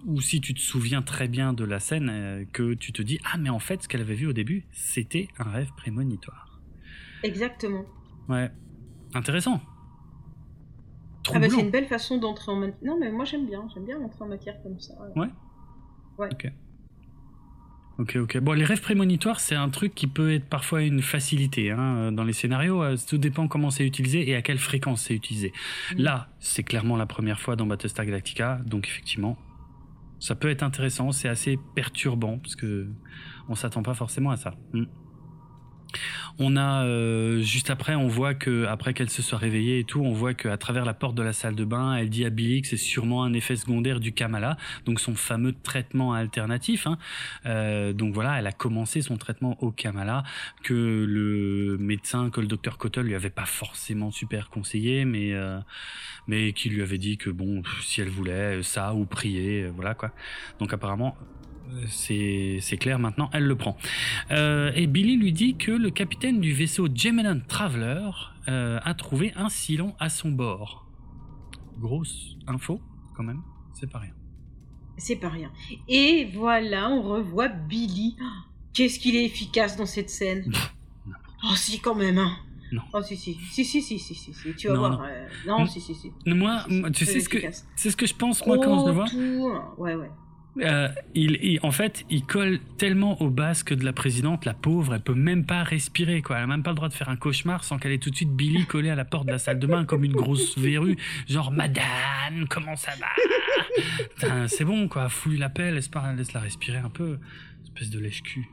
ou 0.05 0.21
si 0.21 0.39
tu 0.39 0.53
te 0.53 0.59
souviens 0.59 1.01
très 1.01 1.27
bien 1.27 1.51
de 1.51 1.63
la 1.63 1.79
scène 1.79 2.09
euh, 2.11 2.45
que 2.53 2.75
tu 2.75 2.93
te 2.93 3.01
dis 3.01 3.19
ah 3.23 3.37
mais 3.39 3.49
en 3.49 3.57
fait 3.57 3.81
ce 3.81 3.87
qu'elle 3.87 4.01
avait 4.01 4.13
vu 4.13 4.27
au 4.27 4.33
début 4.33 4.67
c'était 4.71 5.27
un 5.39 5.49
rêve 5.49 5.71
prémonitoire. 5.75 6.61
Exactement. 7.23 7.85
Ouais, 8.29 8.51
intéressant. 9.15 9.61
Ah 11.33 11.39
bah 11.39 11.49
c'est 11.49 11.61
une 11.61 11.71
belle 11.71 11.87
façon 11.87 12.19
d'entrer 12.19 12.51
en 12.51 12.57
matière. 12.57 12.77
Non 12.83 12.99
mais 12.99 13.11
moi 13.11 13.25
j'aime 13.25 13.47
bien, 13.47 13.67
j'aime 13.73 13.85
bien 13.85 13.99
entrer 13.99 14.23
en 14.23 14.27
matière 14.27 14.61
comme 14.61 14.79
ça. 14.79 14.93
Ouais. 15.15 15.29
Ouais. 16.19 16.29
Ok. 16.31 16.51
Ok, 17.97 18.17
ok. 18.17 18.39
Bon, 18.39 18.51
les 18.51 18.65
rêves 18.65 18.81
prémonitoires, 18.81 19.39
c'est 19.39 19.55
un 19.55 19.69
truc 19.69 19.95
qui 19.95 20.07
peut 20.07 20.33
être 20.33 20.45
parfois 20.45 20.81
une 20.81 21.01
facilité 21.01 21.71
hein, 21.71 22.11
dans 22.11 22.25
les 22.25 22.33
scénarios. 22.33 22.83
Euh, 22.83 22.97
tout 23.07 23.17
dépend 23.17 23.47
comment 23.47 23.71
c'est 23.71 23.85
utilisé 23.85 24.29
et 24.29 24.35
à 24.35 24.41
quelle 24.41 24.57
fréquence 24.57 25.03
c'est 25.03 25.13
utilisé. 25.13 25.53
Mm. 25.93 26.01
Là, 26.01 26.29
c'est 26.39 26.63
clairement 26.63 26.97
la 26.97 27.05
première 27.05 27.39
fois 27.39 27.55
dans 27.55 27.65
Battlestar 27.65 28.05
Galactica, 28.05 28.59
donc 28.65 28.87
effectivement, 28.87 29.37
ça 30.19 30.35
peut 30.35 30.49
être 30.49 30.63
intéressant. 30.63 31.13
C'est 31.13 31.29
assez 31.29 31.57
perturbant 31.73 32.37
parce 32.37 32.57
que 32.57 32.87
on 33.47 33.55
s'attend 33.55 33.83
pas 33.83 33.93
forcément 33.93 34.31
à 34.31 34.37
ça. 34.37 34.55
Mm. 34.73 34.83
On 36.37 36.57
a 36.57 36.83
euh, 36.83 37.41
juste 37.41 37.69
après, 37.69 37.95
on 37.95 38.07
voit 38.07 38.33
que 38.33 38.65
après 38.65 38.93
qu'elle 38.93 39.09
se 39.09 39.21
soit 39.21 39.37
réveillée 39.37 39.79
et 39.79 39.83
tout, 39.85 40.01
on 40.01 40.11
voit 40.11 40.33
qu'à 40.33 40.57
travers 40.57 40.83
la 40.83 40.93
porte 40.93 41.15
de 41.15 41.23
la 41.23 41.31
salle 41.31 41.55
de 41.55 41.63
bain, 41.63 41.95
elle 41.95 42.09
dit 42.09 42.25
à 42.25 42.29
Billy 42.29 42.61
que 42.61 42.67
c'est 42.67 42.77
sûrement 42.77 43.23
un 43.23 43.33
effet 43.33 43.55
secondaire 43.55 43.99
du 43.99 44.11
Kamala, 44.11 44.57
donc 44.85 44.99
son 44.99 45.15
fameux 45.15 45.53
traitement 45.53 46.13
alternatif. 46.13 46.87
Hein. 46.87 46.97
Euh, 47.45 47.93
donc 47.93 48.13
voilà, 48.13 48.37
elle 48.39 48.47
a 48.47 48.51
commencé 48.51 49.01
son 49.01 49.17
traitement 49.17 49.57
au 49.63 49.71
Kamala 49.71 50.23
que 50.63 51.05
le 51.07 51.77
médecin, 51.79 52.29
que 52.29 52.41
le 52.41 52.47
docteur 52.47 52.77
Cottle 52.77 53.01
lui 53.01 53.15
avait 53.15 53.29
pas 53.29 53.45
forcément 53.45 54.11
super 54.11 54.49
conseillé, 54.49 55.05
mais 55.05 55.33
euh, 55.33 55.59
mais 56.27 56.51
qui 56.53 56.69
lui 56.69 56.81
avait 56.81 56.97
dit 56.97 57.17
que 57.17 57.29
bon, 57.29 57.61
si 57.81 58.01
elle 58.01 58.09
voulait 58.09 58.61
ça 58.63 58.93
ou 58.93 59.05
prier, 59.05 59.67
voilà 59.67 59.93
quoi. 59.93 60.11
Donc 60.59 60.73
apparemment, 60.73 61.15
c'est 61.87 62.77
clair 62.79 62.99
maintenant, 62.99 63.29
elle 63.33 63.45
le 63.45 63.55
prend. 63.55 63.77
Euh, 64.31 64.71
et 64.75 64.87
Billy 64.87 65.17
lui 65.17 65.31
dit 65.31 65.55
que 65.55 65.71
le 65.71 65.89
capitaine 65.89 66.39
du 66.39 66.53
vaisseau 66.53 66.87
Gemelan 66.93 67.39
Traveler 67.47 68.09
euh, 68.47 68.79
a 68.83 68.93
trouvé 68.93 69.33
un 69.35 69.49
silon 69.49 69.95
à 69.99 70.09
son 70.09 70.29
bord. 70.29 70.87
Grosse 71.79 72.37
info, 72.47 72.81
quand 73.15 73.23
même, 73.23 73.41
c'est 73.73 73.89
pas 73.89 73.99
rien. 73.99 74.13
C'est 74.97 75.17
pas 75.17 75.29
rien. 75.29 75.51
Et 75.87 76.29
voilà, 76.33 76.89
on 76.89 77.01
revoit 77.01 77.49
Billy. 77.49 78.15
Qu'est-ce 78.73 78.99
qu'il 78.99 79.15
est 79.15 79.25
efficace 79.25 79.75
dans 79.75 79.85
cette 79.85 80.09
scène. 80.09 80.51
oh 81.43 81.55
si, 81.55 81.79
quand 81.79 81.95
même, 81.95 82.17
hein. 82.17 82.37
Non. 82.71 82.81
Oh 82.93 83.01
si 83.01 83.15
si 83.15 83.35
si 83.51 83.63
si 83.63 83.81
si 83.81 83.99
si 83.99 84.15
si, 84.15 84.33
si. 84.33 84.55
tu 84.55 84.67
vas 84.67 84.73
voir. 84.75 85.03
Non, 85.45 85.61
euh, 85.61 85.65
si 85.67 85.79
si 85.79 85.93
si. 85.93 86.11
Moi, 86.25 86.65
tu 86.93 87.05
sais 87.05 87.19
ce 87.19 87.29
que 87.29 87.37
c'est 87.75 87.91
ce 87.91 87.95
que 87.95 88.07
je 88.07 88.15
pense 88.15 88.45
moi 88.45 88.57
quand 88.57 88.79
je 88.81 88.85
le 88.87 88.91
vois. 88.91 89.05
Tout. 89.07 89.81
Ouais 89.81 89.93
ouais. 89.95 90.09
Euh, 90.61 90.87
il, 91.13 91.59
en 91.63 91.71
fait, 91.71 92.05
il 92.09 92.25
colle 92.25 92.59
tellement 92.77 93.21
au 93.21 93.29
basque 93.29 93.73
de 93.73 93.83
la 93.83 93.91
présidente, 93.91 94.45
la 94.45 94.53
pauvre, 94.53 94.93
elle 94.93 95.01
peut 95.01 95.13
même 95.13 95.45
pas 95.45 95.63
respirer, 95.63 96.21
quoi. 96.21 96.37
Elle 96.37 96.43
a 96.43 96.47
même 96.47 96.63
pas 96.63 96.69
le 96.69 96.77
droit 96.77 96.87
de 96.87 96.93
faire 96.93 97.09
un 97.09 97.17
cauchemar 97.17 97.63
sans 97.63 97.77
qu'elle 97.77 97.91
ait 97.91 97.97
tout 97.97 98.09
de 98.09 98.15
suite 98.15 98.31
Billy 98.31 98.65
collé 98.65 98.89
à 98.89 98.95
la 98.95 99.03
porte 99.03 99.25
de 99.25 99.31
la 99.31 99.37
salle 99.37 99.59
de 99.59 99.67
bain 99.67 99.83
comme 99.83 100.05
une 100.05 100.13
grosse 100.13 100.57
verrue, 100.57 100.95
genre 101.27 101.51
Madame, 101.51 102.47
comment 102.49 102.75
ça 102.75 102.91
va? 102.99 104.47
C'est 104.47 104.63
bon, 104.63 104.87
quoi. 104.87 105.09
Fouille 105.09 105.37
la 105.37 105.49
pelle, 105.49 105.75
laisse-la 105.75 106.39
respirer 106.39 106.77
un 106.77 106.89
peu, 106.89 107.19
espèce 107.63 107.89
de 107.89 107.99
lèche-cul. 107.99 108.47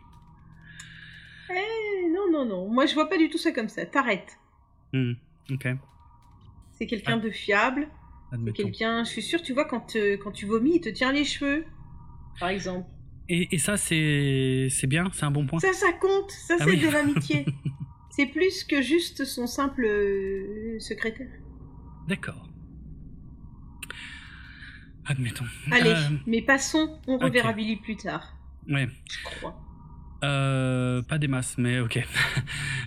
Eh, 1.50 2.08
non, 2.10 2.32
non, 2.32 2.44
non. 2.44 2.68
Moi, 2.68 2.86
je 2.86 2.94
vois 2.94 3.08
pas 3.08 3.18
du 3.18 3.28
tout 3.28 3.38
ça 3.38 3.52
comme 3.52 3.68
ça. 3.68 3.86
T'arrêtes. 3.86 4.38
Hmm, 4.92 5.12
ok. 5.50 5.68
C'est 6.72 6.86
quelqu'un 6.86 7.18
ah. 7.18 7.24
de 7.24 7.30
fiable. 7.30 7.88
C'est 8.32 8.52
quelqu'un. 8.54 9.04
Je 9.04 9.10
suis 9.10 9.22
sûr, 9.22 9.40
tu 9.42 9.52
vois, 9.52 9.66
quand, 9.66 9.94
euh, 9.94 10.16
quand 10.16 10.32
tu 10.32 10.46
vomis, 10.46 10.76
il 10.76 10.80
te 10.80 10.88
tient 10.88 11.12
les 11.12 11.24
cheveux 11.24 11.64
par 12.38 12.48
exemple. 12.48 12.88
Et, 13.28 13.58
ça, 13.58 13.76
c'est 13.76 14.68
bien, 14.86 15.10
c'est 15.14 15.24
un 15.24 15.30
bon 15.30 15.46
point. 15.46 15.58
Ça, 15.58 15.72
ça 15.72 15.92
compte, 15.92 16.30
ça, 16.30 16.56
ah 16.60 16.64
c'est 16.64 16.76
de 16.76 16.88
l'amitié. 16.88 17.46
c'est 18.10 18.26
plus 18.26 18.64
que 18.64 18.82
juste 18.82 19.24
son 19.24 19.46
simple 19.46 19.84
euh, 19.84 20.78
secrétaire. 20.80 21.30
D'accord. 22.08 22.48
Admettons. 25.06 25.46
Allez, 25.70 25.94
mais 26.26 26.42
passons, 26.42 27.00
on 27.06 27.18
reverra 27.18 27.52
Billy 27.52 27.76
plus 27.76 27.96
tard. 27.96 28.36
Ouais. 28.68 28.88
Je 29.10 29.24
crois. 29.24 29.61
Euh, 30.22 31.02
pas 31.02 31.18
des 31.18 31.28
masses, 31.28 31.56
mais 31.58 31.80
ok. 31.80 31.98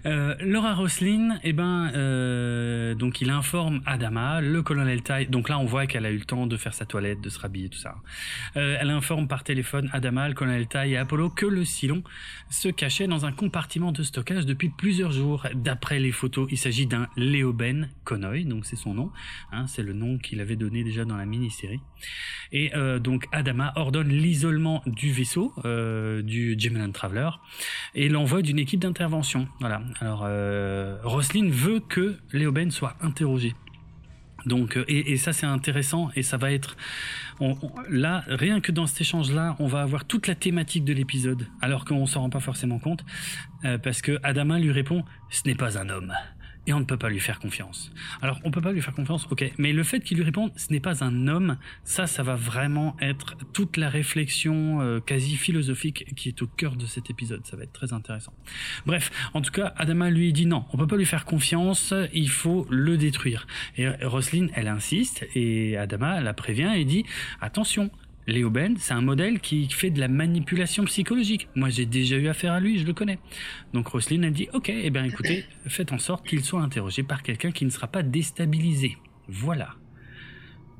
Euh, 0.05 0.35
Laura 0.39 0.75
Roslin, 0.75 1.39
eh 1.43 1.51
ben, 1.51 1.91
euh, 1.95 2.93
donc 2.93 3.21
il 3.21 3.31
informe 3.31 3.81
Adama, 3.87 4.39
le 4.39 4.61
colonel 4.61 5.01
Tai. 5.01 5.25
Donc 5.25 5.49
là, 5.49 5.57
on 5.57 5.65
voit 5.65 5.87
qu'elle 5.87 6.05
a 6.05 6.11
eu 6.11 6.17
le 6.17 6.25
temps 6.25 6.45
de 6.45 6.57
faire 6.57 6.75
sa 6.75 6.85
toilette, 6.85 7.21
de 7.21 7.29
se 7.29 7.39
rhabiller, 7.39 7.69
tout 7.69 7.79
ça. 7.79 7.95
Elle 8.53 8.91
informe 8.91 9.27
par 9.27 9.43
téléphone 9.43 9.89
Adama, 9.93 10.27
le 10.27 10.35
colonel 10.35 10.67
Tai 10.67 10.91
et 10.91 10.97
Apollo 10.97 11.31
que 11.31 11.47
le 11.47 11.65
Silon 11.65 12.03
se 12.51 12.69
cachait 12.69 13.07
dans 13.07 13.25
un 13.25 13.31
compartiment 13.31 13.91
de 13.91 14.03
stockage 14.03 14.45
depuis 14.45 14.69
plusieurs 14.69 15.11
jours. 15.11 15.47
D'après 15.55 15.97
les 15.97 16.11
photos, 16.11 16.47
il 16.51 16.59
s'agit 16.59 16.85
d'un 16.85 17.07
Léoben 17.17 17.89
Konoy, 18.03 18.45
donc 18.45 18.67
c'est 18.67 18.75
son 18.75 18.93
nom. 18.93 19.11
Hein, 19.51 19.65
c'est 19.65 19.81
le 19.81 19.93
nom 19.93 20.19
qu'il 20.19 20.39
avait 20.39 20.55
donné 20.55 20.83
déjà 20.83 21.03
dans 21.03 21.17
la 21.17 21.25
mini-série. 21.25 21.79
Et 22.51 22.71
donc 22.99 23.25
Adama 23.31 23.73
ordonne 23.75 24.09
l'isolement 24.09 24.83
du 24.85 25.11
vaisseau, 25.11 25.51
du 26.23 26.55
Gemini 26.59 26.91
Traveler, 26.91 27.24
et 27.93 28.09
l'envoi 28.09 28.41
d'une 28.41 28.59
équipe 28.59 28.79
d'intervention. 28.79 29.47
Voilà. 29.59 29.81
Alors, 29.99 30.23
euh, 30.25 30.97
Roslin 31.03 31.49
veut 31.49 31.79
que 31.79 32.17
Léoben 32.33 32.71
soit 32.71 32.95
interrogé. 33.01 33.53
Donc, 34.45 34.77
euh, 34.77 34.85
et, 34.87 35.17
ça 35.17 35.33
c'est 35.33 35.45
intéressant 35.45 36.09
et 36.15 36.21
ça 36.21 36.37
va 36.37 36.51
être 36.51 36.77
là 37.89 38.23
rien 38.27 38.61
que 38.61 38.71
dans 38.71 38.85
cet 38.85 39.01
échange-là, 39.01 39.55
on 39.59 39.67
va 39.67 39.81
avoir 39.81 40.05
toute 40.05 40.27
la 40.27 40.35
thématique 40.35 40.85
de 40.85 40.93
l'épisode, 40.93 41.47
alors 41.61 41.83
qu'on 41.83 42.05
s'en 42.05 42.21
rend 42.21 42.29
pas 42.29 42.39
forcément 42.39 42.79
compte, 42.79 43.03
euh, 43.65 43.77
parce 43.77 44.01
que 44.01 44.19
Adama 44.23 44.59
lui 44.59 44.71
répond 44.71 45.03
"Ce 45.29 45.41
n'est 45.45 45.55
pas 45.55 45.79
un 45.79 45.89
homme." 45.89 46.13
Et 46.67 46.73
on 46.73 46.79
ne 46.79 46.85
peut 46.85 46.97
pas 46.97 47.09
lui 47.09 47.19
faire 47.19 47.39
confiance. 47.39 47.91
Alors, 48.21 48.39
on 48.43 48.51
peut 48.51 48.61
pas 48.61 48.71
lui 48.71 48.81
faire 48.81 48.93
confiance, 48.93 49.27
ok, 49.29 49.51
mais 49.57 49.73
le 49.73 49.83
fait 49.83 49.99
qu'il 49.99 50.17
lui 50.17 50.23
réponde, 50.23 50.51
ce 50.55 50.71
n'est 50.71 50.79
pas 50.79 51.03
un 51.03 51.27
homme, 51.27 51.57
ça, 51.83 52.07
ça 52.07 52.23
va 52.23 52.35
vraiment 52.35 52.95
être 53.01 53.35
toute 53.53 53.77
la 53.77 53.89
réflexion 53.89 54.81
euh, 54.81 54.99
quasi 54.99 55.35
philosophique 55.35 56.13
qui 56.15 56.29
est 56.29 56.41
au 56.41 56.47
cœur 56.47 56.75
de 56.75 56.85
cet 56.85 57.09
épisode. 57.09 57.45
Ça 57.45 57.55
va 57.57 57.63
être 57.63 57.73
très 57.73 57.93
intéressant. 57.93 58.33
Bref, 58.85 59.11
en 59.33 59.41
tout 59.41 59.51
cas, 59.51 59.73
Adama 59.77 60.09
lui 60.09 60.33
dit 60.33 60.45
non, 60.45 60.65
on 60.73 60.77
peut 60.77 60.87
pas 60.87 60.97
lui 60.97 61.05
faire 61.05 61.25
confiance, 61.25 61.93
il 62.13 62.29
faut 62.29 62.65
le 62.69 62.97
détruire. 62.97 63.47
Et 63.77 63.87
Roslyn, 64.03 64.47
elle 64.53 64.67
insiste, 64.67 65.25
et 65.35 65.77
Adama 65.77 66.21
la 66.21 66.33
prévient 66.33 66.73
et 66.75 66.85
dit 66.85 67.05
attention, 67.41 67.91
Léo 68.27 68.49
Ben, 68.49 68.75
c'est 68.77 68.93
un 68.93 69.01
modèle 69.01 69.39
qui 69.39 69.69
fait 69.69 69.91
de 69.91 69.99
la 69.99 70.07
manipulation 70.07 70.83
psychologique. 70.85 71.47
Moi, 71.53 71.69
j'ai 71.69 71.85
déjà 71.85 72.15
eu 72.15 72.27
affaire 72.27 72.53
à 72.53 72.59
lui, 72.59 72.79
je 72.79 72.85
le 72.85 72.93
connais. 72.93 73.19
Donc 73.73 73.87
Roselyne 73.87 74.25
a 74.25 74.31
dit, 74.31 74.47
ok, 74.53 74.69
eh 74.69 74.89
bien 74.89 75.03
écoutez, 75.03 75.45
faites 75.67 75.91
en 75.91 75.99
sorte 75.99 76.25
qu'il 76.27 76.43
soit 76.43 76.61
interrogé 76.61 77.03
par 77.03 77.21
quelqu'un 77.21 77.51
qui 77.51 77.65
ne 77.65 77.69
sera 77.69 77.87
pas 77.87 78.01
déstabilisé. 78.01 78.97
Voilà. 79.27 79.75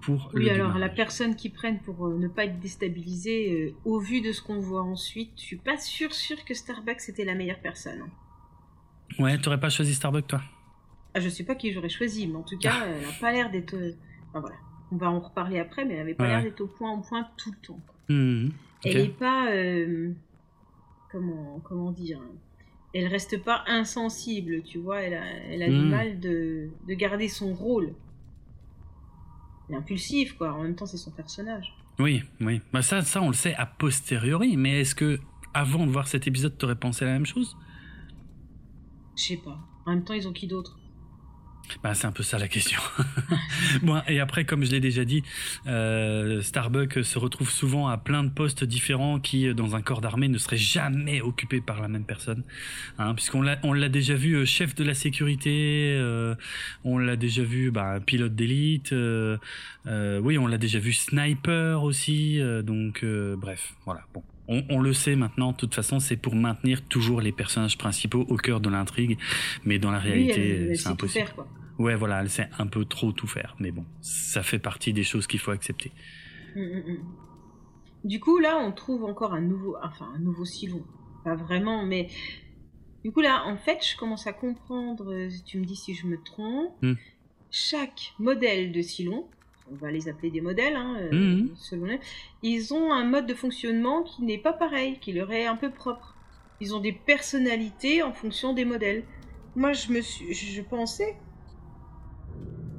Pour 0.01 0.31
oui, 0.33 0.49
alors 0.49 0.77
la 0.77 0.89
personne 0.89 1.35
qui 1.35 1.49
prenne 1.49 1.79
pour 1.79 2.07
euh, 2.07 2.17
ne 2.17 2.27
pas 2.27 2.45
être 2.45 2.59
déstabilisé, 2.59 3.51
euh, 3.51 3.75
au 3.85 3.99
vu 3.99 4.21
de 4.21 4.31
ce 4.31 4.41
qu'on 4.41 4.59
voit 4.59 4.83
ensuite, 4.83 5.31
je 5.35 5.41
suis 5.41 5.55
pas 5.55 5.77
sûr 5.77 6.13
sûr 6.13 6.45
que 6.45 6.53
Starbucks 6.53 7.09
était 7.09 7.25
la 7.25 7.33
meilleure 7.33 7.59
personne. 7.59 8.03
Ouais, 9.17 9.37
t'aurais 9.39 9.59
pas 9.59 9.69
choisi 9.69 9.95
Starbucks 9.95 10.27
toi? 10.27 10.43
Ah, 11.15 11.19
Je 11.19 11.29
sais 11.29 11.43
pas 11.43 11.55
qui 11.55 11.71
j'aurais 11.71 11.89
choisi, 11.89 12.27
mais 12.27 12.35
en 12.35 12.43
tout 12.43 12.57
cas, 12.57 12.73
ah. 12.73 12.87
elle 12.87 13.05
a 13.05 13.19
pas 13.19 13.31
l'air 13.31 13.49
d'être. 13.49 13.75
Enfin, 14.29 14.41
voilà 14.41 14.57
on 14.91 14.97
va 14.97 15.09
en 15.09 15.19
reparler 15.19 15.59
après, 15.59 15.85
mais 15.85 15.93
elle 15.93 15.99
n'avait 15.99 16.13
pas 16.13 16.27
l'air 16.27 16.43
d'être 16.43 16.61
au 16.61 16.67
point 16.67 16.91
en 16.91 17.01
point 17.01 17.27
tout 17.37 17.51
le 17.51 17.67
temps. 17.67 17.79
Mmh, 18.09 18.47
okay. 18.79 18.91
Elle 18.91 19.01
n'est 19.03 19.09
pas. 19.09 19.51
Euh, 19.51 20.13
comment, 21.11 21.59
comment 21.63 21.91
dire 21.91 22.19
Elle 22.93 23.07
reste 23.07 23.43
pas 23.43 23.63
insensible, 23.67 24.61
tu 24.63 24.79
vois. 24.79 25.01
Elle 25.01 25.15
a, 25.15 25.25
elle 25.49 25.63
a 25.63 25.69
mmh. 25.69 25.81
du 25.81 25.85
mal 25.85 26.19
de, 26.19 26.69
de, 26.87 26.93
garder 26.93 27.27
son 27.27 27.53
rôle. 27.53 27.93
Elle 29.67 29.75
est 29.75 29.77
impulsive, 29.79 30.35
quoi. 30.37 30.53
En 30.53 30.63
même 30.63 30.75
temps, 30.75 30.85
c'est 30.85 30.97
son 30.97 31.11
personnage. 31.11 31.73
Oui, 31.97 32.23
oui. 32.41 32.61
Bah 32.71 32.81
ça, 32.81 33.01
ça, 33.01 33.21
on 33.21 33.27
le 33.27 33.33
sait 33.33 33.55
a 33.55 33.65
posteriori, 33.65 34.57
mais 34.57 34.81
est-ce 34.81 34.93
que, 34.93 35.19
avant 35.53 35.87
de 35.87 35.91
voir 35.91 36.07
cet 36.07 36.27
épisode, 36.27 36.57
tu 36.57 36.65
aurais 36.65 36.75
pensé 36.75 37.05
la 37.05 37.13
même 37.13 37.25
chose? 37.25 37.57
Je 39.17 39.23
sais 39.23 39.37
pas. 39.37 39.57
En 39.85 39.91
même 39.91 40.03
temps, 40.03 40.13
ils 40.13 40.27
ont 40.27 40.33
qui 40.33 40.47
d'autre? 40.47 40.77
Bah, 41.83 41.93
c'est 41.93 42.05
un 42.07 42.11
peu 42.11 42.23
ça 42.23 42.37
la 42.37 42.47
question. 42.47 42.79
bon, 43.83 44.01
et 44.07 44.19
après, 44.19 44.45
comme 44.45 44.63
je 44.65 44.71
l'ai 44.71 44.79
déjà 44.79 45.05
dit, 45.05 45.23
euh, 45.67 46.41
Starbucks 46.41 47.03
se 47.03 47.19
retrouve 47.19 47.49
souvent 47.49 47.87
à 47.87 47.97
plein 47.97 48.23
de 48.23 48.29
postes 48.29 48.63
différents 48.63 49.19
qui, 49.19 49.53
dans 49.53 49.75
un 49.75 49.81
corps 49.81 50.01
d'armée, 50.01 50.27
ne 50.27 50.37
seraient 50.37 50.57
jamais 50.57 51.21
occupés 51.21 51.61
par 51.61 51.81
la 51.81 51.87
même 51.87 52.05
personne. 52.05 52.43
Hein, 52.97 53.13
Puisqu'on 53.15 53.41
l'a, 53.41 53.59
on 53.63 53.73
l'a 53.73 53.89
déjà 53.89 54.15
vu 54.15 54.35
euh, 54.35 54.45
chef 54.45 54.75
de 54.75 54.83
la 54.83 54.93
sécurité, 54.93 55.95
euh, 55.97 56.35
on 56.83 56.97
l'a 56.97 57.15
déjà 57.15 57.43
vu 57.43 57.71
bah, 57.71 57.99
pilote 58.05 58.35
d'élite, 58.35 58.93
euh, 58.93 59.37
euh, 59.87 60.19
oui, 60.19 60.37
on 60.37 60.47
l'a 60.47 60.57
déjà 60.57 60.79
vu 60.79 60.93
sniper 60.93 61.83
aussi. 61.83 62.39
Euh, 62.39 62.61
donc, 62.61 63.03
bref, 63.37 63.73
voilà. 63.85 64.01
Bon. 64.13 64.23
On, 64.47 64.63
on, 64.69 64.79
le 64.79 64.93
sait 64.93 65.15
maintenant, 65.15 65.51
de 65.51 65.57
toute 65.57 65.73
façon, 65.73 65.99
c'est 65.99 66.17
pour 66.17 66.35
maintenir 66.35 66.83
toujours 66.83 67.21
les 67.21 67.31
personnages 67.31 67.77
principaux 67.77 68.25
au 68.29 68.37
cœur 68.37 68.59
de 68.59 68.69
l'intrigue, 68.69 69.17
mais 69.63 69.79
dans 69.79 69.91
la 69.91 69.99
réalité, 69.99 70.75
c'est 70.75 70.87
impossible. 70.87 71.25
Faire, 71.25 71.35
quoi. 71.35 71.47
Ouais, 71.77 71.95
voilà, 71.95 72.21
elle 72.21 72.29
sait 72.29 72.49
un 72.57 72.67
peu 72.67 72.85
trop 72.85 73.11
tout 73.11 73.27
faire, 73.27 73.55
mais 73.59 73.71
bon, 73.71 73.85
ça 74.01 74.43
fait 74.43 74.59
partie 74.59 74.93
des 74.93 75.03
choses 75.03 75.27
qu'il 75.27 75.39
faut 75.39 75.51
accepter. 75.51 75.91
Mmh, 76.55 76.61
mmh. 76.61 76.97
Du 78.05 78.19
coup, 78.19 78.37
là, 78.37 78.57
on 78.57 78.71
trouve 78.71 79.03
encore 79.03 79.33
un 79.33 79.41
nouveau, 79.41 79.75
enfin, 79.83 80.09
un 80.15 80.19
nouveau 80.19 80.45
Silon. 80.45 80.85
Pas 81.23 81.35
vraiment, 81.35 81.85
mais 81.85 82.07
du 83.03 83.11
coup, 83.11 83.21
là, 83.21 83.43
en 83.45 83.57
fait, 83.57 83.85
je 83.85 83.97
commence 83.97 84.25
à 84.27 84.33
comprendre, 84.33 85.27
tu 85.45 85.59
me 85.59 85.65
dis 85.65 85.75
si 85.75 85.95
je 85.95 86.07
me 86.07 86.21
trompe, 86.23 86.71
mmh. 86.81 86.93
chaque 87.51 88.13
modèle 88.19 88.71
de 88.71 88.81
Silon, 88.81 89.27
on 89.71 89.75
va 89.75 89.91
les 89.91 90.07
appeler 90.07 90.29
des 90.29 90.41
modèles, 90.41 90.75
hein, 90.75 90.97
euh, 90.99 91.11
mmh. 91.11 91.49
selon 91.55 91.87
eux, 91.87 91.99
ils 92.43 92.73
ont 92.73 92.93
un 92.93 93.03
mode 93.03 93.25
de 93.25 93.33
fonctionnement 93.33 94.03
qui 94.03 94.23
n'est 94.23 94.37
pas 94.37 94.53
pareil, 94.53 94.99
qui 94.99 95.13
leur 95.13 95.31
est 95.31 95.45
un 95.45 95.55
peu 95.55 95.71
propre. 95.71 96.15
Ils 96.61 96.75
ont 96.75 96.79
des 96.79 96.93
personnalités 96.93 98.03
en 98.03 98.13
fonction 98.13 98.53
des 98.53 98.65
modèles. 98.65 99.03
Moi, 99.55 99.73
je 99.73 99.91
me 99.91 100.01
suis, 100.01 100.33
je 100.33 100.61
pensais 100.61 101.15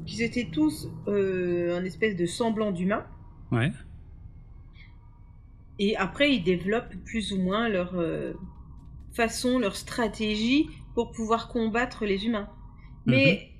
qu'ils 0.06 0.22
étaient 0.22 0.48
tous 0.50 0.88
euh, 1.08 1.76
un 1.76 1.84
espèce 1.84 2.16
de 2.16 2.26
semblant 2.26 2.70
d'humain. 2.70 3.04
Ouais. 3.50 3.72
Et 5.78 5.96
après, 5.96 6.32
ils 6.32 6.42
développent 6.42 6.94
plus 7.04 7.32
ou 7.32 7.42
moins 7.42 7.68
leur 7.68 7.96
euh, 7.96 8.32
façon, 9.12 9.58
leur 9.58 9.76
stratégie 9.76 10.70
pour 10.94 11.10
pouvoir 11.10 11.48
combattre 11.48 12.06
les 12.06 12.26
humains. 12.26 12.48
Mais 13.04 13.50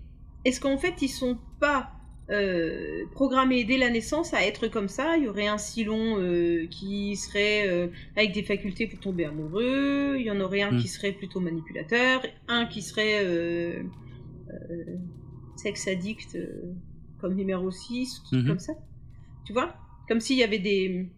mmh. 0.45 0.49
est-ce 0.49 0.61
qu'en 0.61 0.79
fait, 0.79 1.03
ils 1.03 1.09
sont 1.09 1.39
pas 1.61 1.96
euh, 2.31 3.05
programmés 3.13 3.65
dès 3.65 3.77
la 3.79 3.89
naissance 3.91 4.35
à 4.35 4.45
être 4.45 4.67
comme 4.69 4.89
ça. 4.89 5.17
Il 5.17 5.25
y 5.25 5.29
aurait 5.29 5.47
un 5.47 5.59
Silon 5.59 6.19
euh, 6.19 6.67
qui 6.69 7.17
serait 7.17 7.69
euh, 7.69 7.89
avec 8.17 8.33
des 8.33 8.43
facultés 8.43 8.87
pour 8.89 8.99
tomber 9.01 9.25
amoureux. 9.27 10.17
Il 10.19 10.25
y 10.27 10.31
en 10.31 10.41
aurait 10.41 10.63
un 10.63 10.73
Mm. 10.73 10.79
qui 10.79 10.89
serait 10.89 11.13
plutôt 11.13 11.41
manipulateur. 11.41 12.23
Un 12.49 12.67
qui 12.67 12.83
serait 12.83 13.25
euh, 13.25 13.83
sexe 15.57 15.87
addict 15.89 16.37
comme 17.21 17.35
numéro 17.35 17.71
6, 17.71 18.23
Mhm. 18.33 18.47
comme 18.47 18.59
ça. 18.59 18.73
Tu 19.45 19.53
vois? 19.53 19.75
Comme 20.09 20.21
s'il 20.21 20.37
y 20.39 20.43
avait 20.45 20.59
des... 20.59 21.09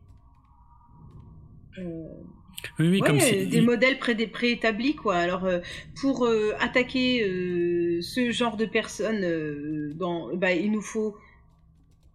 Oui, 2.78 2.88
oui, 2.88 3.00
Ouais, 3.00 3.06
comme 3.06 3.20
si. 3.20 3.46
des 3.46 3.60
modèles 3.60 3.98
pré 3.98 4.14
préétablis 4.26 4.94
quoi. 4.94 5.16
Alors 5.16 5.44
euh, 5.44 5.60
pour 6.00 6.26
euh, 6.26 6.52
attaquer 6.58 7.22
euh, 7.24 8.00
ce 8.02 8.30
genre 8.30 8.56
de 8.56 8.66
personnes, 8.66 9.92
dans, 9.94 10.34
bah, 10.36 10.52
il 10.52 10.72
nous 10.72 10.80
faut 10.82 11.16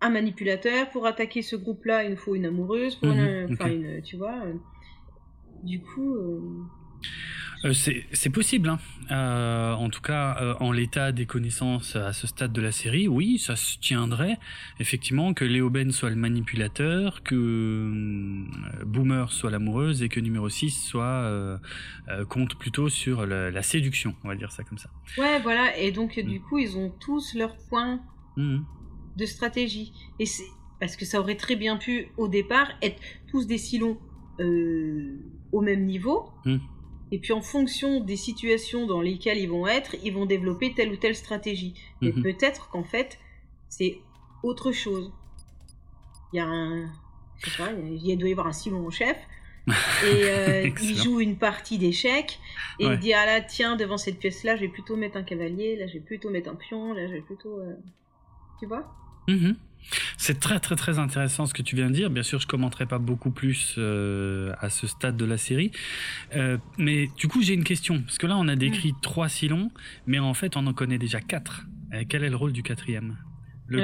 un 0.02 0.10
manipulateur. 0.10 0.90
Pour 0.90 1.06
attaquer 1.06 1.42
ce 1.42 1.56
groupe-là, 1.56 2.04
il 2.04 2.12
nous 2.12 2.18
faut 2.18 2.36
une 2.36 2.46
amoureuse. 2.46 2.96
Pour 2.96 3.10
Mhm, 3.10 3.56
une, 3.62 4.02
tu 4.04 4.18
vois. 4.18 4.44
du 5.64 5.82
coup, 5.82 6.18
euh, 7.66 7.74
c'est 7.74 8.30
possible, 8.30 8.70
hein. 8.70 8.80
Euh, 9.12 9.74
en 9.74 9.90
tout 9.90 10.02
cas, 10.02 10.38
euh, 10.42 10.54
en 10.60 10.72
l'état 10.72 11.12
des 11.12 11.26
connaissances 11.26 11.96
à 11.96 12.14
ce 12.14 12.26
stade 12.28 12.52
de 12.54 12.62
la 12.62 12.72
série, 12.72 13.08
oui, 13.08 13.38
ça 13.38 13.56
se 13.56 13.78
tiendrait. 13.80 14.38
Effectivement, 14.80 15.34
que 15.34 15.46
Léo 15.46 15.70
Ben 15.70 15.92
soit 15.92 16.10
le 16.10 16.16
manipulateur, 16.16 17.22
que 17.24 18.46
Boomer 18.86 19.32
soit 19.32 19.52
l'amoureuse 19.52 20.02
et 20.04 20.10
que 20.10 20.20
numéro 20.20 20.50
6 20.50 20.72
soit 20.72 21.60
compte 22.30 22.56
plutôt 22.56 22.90
sur 22.90 23.26
la, 23.26 23.52
la 23.52 23.62
séduction, 23.64 24.16
on 24.24 24.28
va 24.30 24.36
dire 24.36 24.52
ça 24.52 24.64
comme 24.64 24.78
ça. 24.78 24.90
ouais, 25.18 25.40
voilà. 25.42 25.78
Et 25.78 25.92
donc 25.92 26.18
Mm. 26.18 26.28
du 26.28 26.42
coup, 26.42 26.58
ils 26.60 26.78
ont 26.78 26.92
tous 27.00 27.34
leurs 27.36 27.56
points 27.70 28.02
Mhm. 28.38 28.64
de 29.18 29.26
stratégie. 29.26 29.92
Et 30.20 30.26
c'est 30.26 30.44
parce 30.80 30.96
que 30.96 31.06
ça 31.06 31.20
aurait 31.20 31.36
très 31.38 31.56
bien 31.56 31.78
pu 31.78 32.08
au 32.18 32.28
départ 32.28 32.68
être 32.82 33.00
tous 33.30 33.48
des 33.48 33.58
silons 33.58 33.98
au 35.52 35.62
même 35.62 35.86
niveau. 35.86 36.30
Mm. 36.46 36.58
Et 37.14 37.20
puis 37.20 37.32
en 37.32 37.42
fonction 37.42 38.00
des 38.00 38.18
situations 38.18 38.88
dans 38.88 39.00
lesquelles 39.00 39.38
ils 39.38 39.50
vont 39.50 39.68
être, 39.68 39.96
ils 40.04 40.12
vont 40.12 40.26
développer 40.26 40.74
telle 40.74 40.92
ou 40.92 40.96
telle 40.98 41.16
stratégie. 41.16 41.76
Mais 42.02 42.12
Mhm. 42.12 42.24
peut-être 42.24 42.70
qu'en 42.72 42.84
fait, 42.84 43.20
c'est 43.70 44.00
autre 44.42 44.72
chose. 44.72 45.14
Il 46.32 46.38
y 46.38 46.40
a 46.40 46.46
un, 46.46 46.92
je 47.38 47.52
sais 47.52 47.58
pas, 47.58 47.70
il 47.72 48.18
doit 48.18 48.30
y 48.30 48.32
avoir 48.32 48.48
un 48.48 48.52
silon 48.52 48.88
en 48.88 48.90
chef. 48.90 49.16
Et 50.04 50.28
euh, 50.28 50.72
il 50.82 50.96
joue 50.98 51.20
une 51.22 51.38
partie 51.38 51.78
d'échecs 51.78 52.40
et 52.80 52.88
Ouais. 52.88 52.96
il 52.96 53.00
dit 53.00 53.14
ah 53.14 53.26
là 53.28 53.42
tiens 53.42 53.76
devant 53.78 53.98
cette 53.98 54.18
pièce 54.20 54.44
là 54.44 54.56
je 54.58 54.62
vais 54.62 54.68
plutôt 54.68 54.98
mettre 54.98 55.16
un 55.16 55.24
cavalier 55.24 55.78
là 55.78 55.88
je 55.88 55.94
vais 55.94 56.00
plutôt 56.00 56.30
mettre 56.32 56.50
un 56.50 56.56
pion 56.56 56.94
là 56.94 57.08
je 57.08 57.14
vais 57.14 57.22
plutôt 57.22 57.60
euh, 57.60 57.76
tu 58.60 58.66
vois? 58.66 58.84
Mhm. 59.30 59.56
C'est 60.18 60.40
très 60.40 60.60
très 60.60 60.76
très 60.76 61.00
intéressant 61.00 61.46
ce 61.46 61.54
que 61.54 61.62
tu 61.62 61.76
viens 61.76 61.90
de 61.90 61.96
dire. 61.96 62.10
Bien 62.10 62.24
sûr, 62.24 62.40
je 62.40 62.48
commenterai 62.48 62.86
pas 62.86 63.00
beaucoup 63.00 63.32
plus 63.32 63.76
euh, 63.78 64.54
à 64.60 64.70
ce 64.70 64.88
stade 64.88 65.18
de 65.18 65.26
la 65.26 65.38
série. 65.38 65.72
Euh, 66.36 66.58
mais 66.78 67.10
du 67.18 67.28
coup, 67.28 67.42
j'ai 67.42 67.54
une 67.54 67.64
question. 67.64 68.02
Parce 68.02 68.18
que 68.18 68.28
là, 68.28 68.38
on 68.38 68.48
a 68.48 68.56
décrit 68.56 68.94
trois 69.02 69.30
Silons, 69.30 69.72
mais 70.08 70.20
en 70.20 70.34
fait, 70.34 70.56
on 70.58 70.66
en 70.68 70.74
connaît 70.74 70.98
déjà 70.98 71.22
quatre. 71.22 71.66
quel 72.10 72.24
est 72.24 72.30
le 72.30 72.36
rôle 72.36 72.54
du 72.54 72.64
quatrième? 72.64 73.18
Le, 73.68 73.80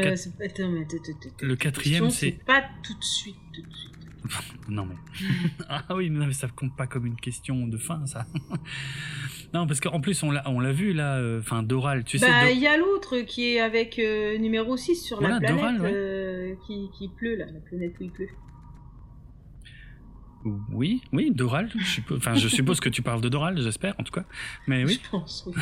le 1.41 1.55
quatrième, 1.55 2.09
c'est... 2.09 2.31
pas 2.45 2.63
tout 2.83 2.93
de 2.93 3.03
suite, 3.03 3.35
tout 3.53 3.61
de 3.61 3.73
suite. 3.73 3.98
non 4.69 4.85
mais 4.85 4.95
ah 5.69 5.83
oui 5.95 6.09
mais 6.09 6.31
ça 6.33 6.47
compte 6.47 6.75
pas 6.75 6.87
comme 6.87 7.05
une 7.05 7.15
question 7.15 7.67
de 7.67 7.77
fin 7.77 8.05
ça 8.05 8.25
non 9.53 9.67
parce 9.67 9.79
qu'en 9.79 10.01
plus 10.01 10.21
on 10.23 10.31
l'a 10.31 10.43
on 10.49 10.59
l'a 10.59 10.71
vu 10.71 10.93
là 10.93 11.17
euh, 11.17 11.39
enfin 11.39 11.63
Doral 11.63 12.03
tu 12.03 12.19
bah, 12.19 12.27
sais 12.27 12.55
il 12.55 12.61
y 12.61 12.67
a 12.67 12.77
l'autre 12.77 13.19
qui 13.21 13.53
est 13.53 13.59
avec 13.59 13.99
euh, 13.99 14.37
numéro 14.37 14.77
6 14.77 14.95
sur 14.95 15.21
la 15.21 15.39
planète 15.39 15.81
euh, 15.81 16.55
qui, 16.67 16.89
qui, 16.97 17.09
pleut 17.09 17.35
là 17.35 17.45
la 17.45 17.59
planète 17.59 17.93
où 17.99 18.03
il 18.03 18.11
pleut 18.11 18.29
oui, 20.71 21.01
oui, 21.11 21.31
Doral. 21.31 21.69
Je 21.77 21.83
suppose, 21.83 22.17
enfin, 22.17 22.33
je 22.35 22.47
suppose 22.47 22.79
que 22.79 22.87
tu 22.87 23.01
parles 23.01 23.19
de 23.19 23.27
Doral, 23.27 23.59
j'espère, 23.61 23.93
en 23.99 24.03
tout 24.03 24.13
cas. 24.13 24.23
Mais 24.67 24.85
oui. 24.85 25.01
Je 25.03 25.09
pense. 25.09 25.45
Oui, 25.47 25.53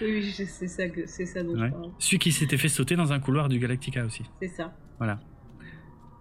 oui 0.00 0.32
c'est 0.32 0.66
ça 0.66 0.88
que 0.88 1.06
c'est 1.06 1.24
ça 1.24 1.44
dont 1.44 1.54
je 1.54 1.70
parle. 1.70 1.90
Celui 2.00 2.18
qui 2.18 2.32
s'était 2.32 2.58
fait 2.58 2.68
sauter 2.68 2.96
dans 2.96 3.12
un 3.12 3.20
couloir 3.20 3.48
du 3.48 3.60
Galactica 3.60 4.04
aussi. 4.04 4.24
C'est 4.40 4.48
ça. 4.48 4.76
Voilà. 4.98 5.20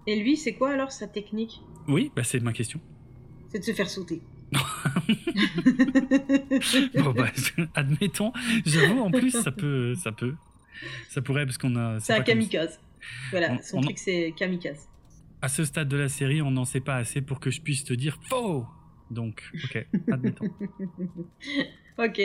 Et 0.08 0.16
lui, 0.22 0.38
c'est 0.38 0.54
quoi 0.54 0.72
alors 0.72 0.92
sa 0.92 1.08
technique? 1.08 1.62
Oui, 1.88 2.12
bah 2.16 2.24
c'est 2.24 2.40
ma 2.40 2.54
question. 2.54 2.80
C'est 3.50 3.60
de 3.60 3.64
se 3.64 3.74
faire 3.74 3.90
sauter. 3.90 4.22
bon 6.96 7.12
bah, 7.12 7.30
admettons. 7.76 8.34
J'avoue, 8.66 9.00
en 9.00 9.12
plus, 9.12 9.32
ça 9.32 9.52
peut, 9.52 9.96
ça 9.96 10.12
peut, 10.12 10.36
ça 11.10 11.22
pourrait 11.22 11.46
parce 11.46 11.58
qu'on 11.58 11.76
a. 11.76 12.00
C'est 12.00 12.14
un 12.14 12.22
kamikaze. 12.22 12.80
Voilà, 13.32 13.62
son 13.62 13.82
truc 13.82 13.98
c'est 13.98 14.34
kamikaze. 14.36 14.88
À 15.42 15.48
ce 15.48 15.66
stade 15.66 15.88
de 15.88 15.98
la 15.98 16.10
série, 16.10 16.42
on 16.42 16.52
n'en 16.52 16.66
sait 16.66 16.82
pas 16.82 16.96
assez 16.96 17.22
pour 17.22 17.40
que 17.40 17.50
je 17.50 17.62
puisse 17.62 17.84
te 17.84 17.94
dire 17.94 18.20
faux. 18.30 18.66
Donc, 19.10 19.44
ok, 19.64 19.88
admettons. 20.12 20.46
ok. 21.98 22.22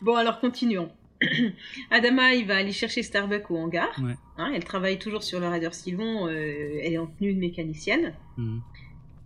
Bon, 0.00 0.14
alors 0.14 0.40
continuons. 0.40 0.90
Adama, 1.90 2.34
il 2.34 2.46
va 2.46 2.56
aller 2.56 2.72
chercher 2.72 3.02
Starbuck 3.02 3.50
au 3.50 3.56
hangar. 3.56 4.00
Hein, 4.36 4.52
elle 4.54 4.64
travaille 4.64 4.98
toujours 4.98 5.22
sur 5.22 5.40
le 5.40 5.46
radar 5.46 5.74
Sylvon. 5.74 6.26
Euh, 6.28 6.80
elle 6.82 6.94
est 6.94 6.98
en 6.98 7.06
tenue 7.06 7.34
de 7.34 7.38
mécanicienne. 7.38 8.14
Mhm. 8.36 8.60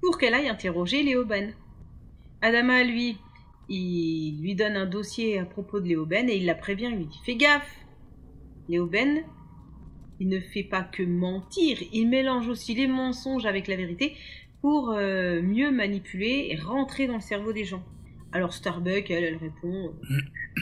Pour 0.03 0.19
qu'elle 0.19 0.35
aille 0.35 0.49
interroger 0.49 1.03
Léoben. 1.03 1.53
Adama, 2.43 2.85
lui, 2.85 3.17
il 3.69 4.41
lui 4.41 4.55
donne 4.55 4.77
un 4.77 4.87
dossier 4.87 5.39
à 5.39 5.45
propos 5.45 5.81
de 5.81 5.89
Léoben 5.89 6.29
et 6.29 6.37
il 6.37 6.47
la 6.47 6.55
prévient. 6.55 6.91
Il 6.93 6.99
lui 6.99 7.07
dit 7.07 7.21
Fais 7.25 7.37
gaffe 7.37 7.87
Léoben, 8.69 9.23
il 10.21 10.29
ne 10.29 10.41
fait 10.41 10.63
pas 10.63 10.83
que 10.83 11.03
mentir, 11.03 11.79
il 11.93 12.09
mélange 12.09 12.49
aussi 12.49 12.75
les 12.75 12.87
mensonges 12.87 13.47
avec 13.47 13.69
la 13.69 13.77
vérité 13.77 14.17
pour 14.61 14.91
euh, 14.91 15.41
mieux 15.43 15.71
manipuler 15.71 16.49
et 16.51 16.57
rentrer 16.57 17.07
dans 17.07 17.15
le 17.15 17.21
cerveau 17.21 17.53
des 17.53 17.65
gens. 17.65 17.85
Alors 18.33 18.53
Starbuck, 18.53 19.11
elle, 19.11 19.25
elle 19.25 19.37
répond 19.37 19.95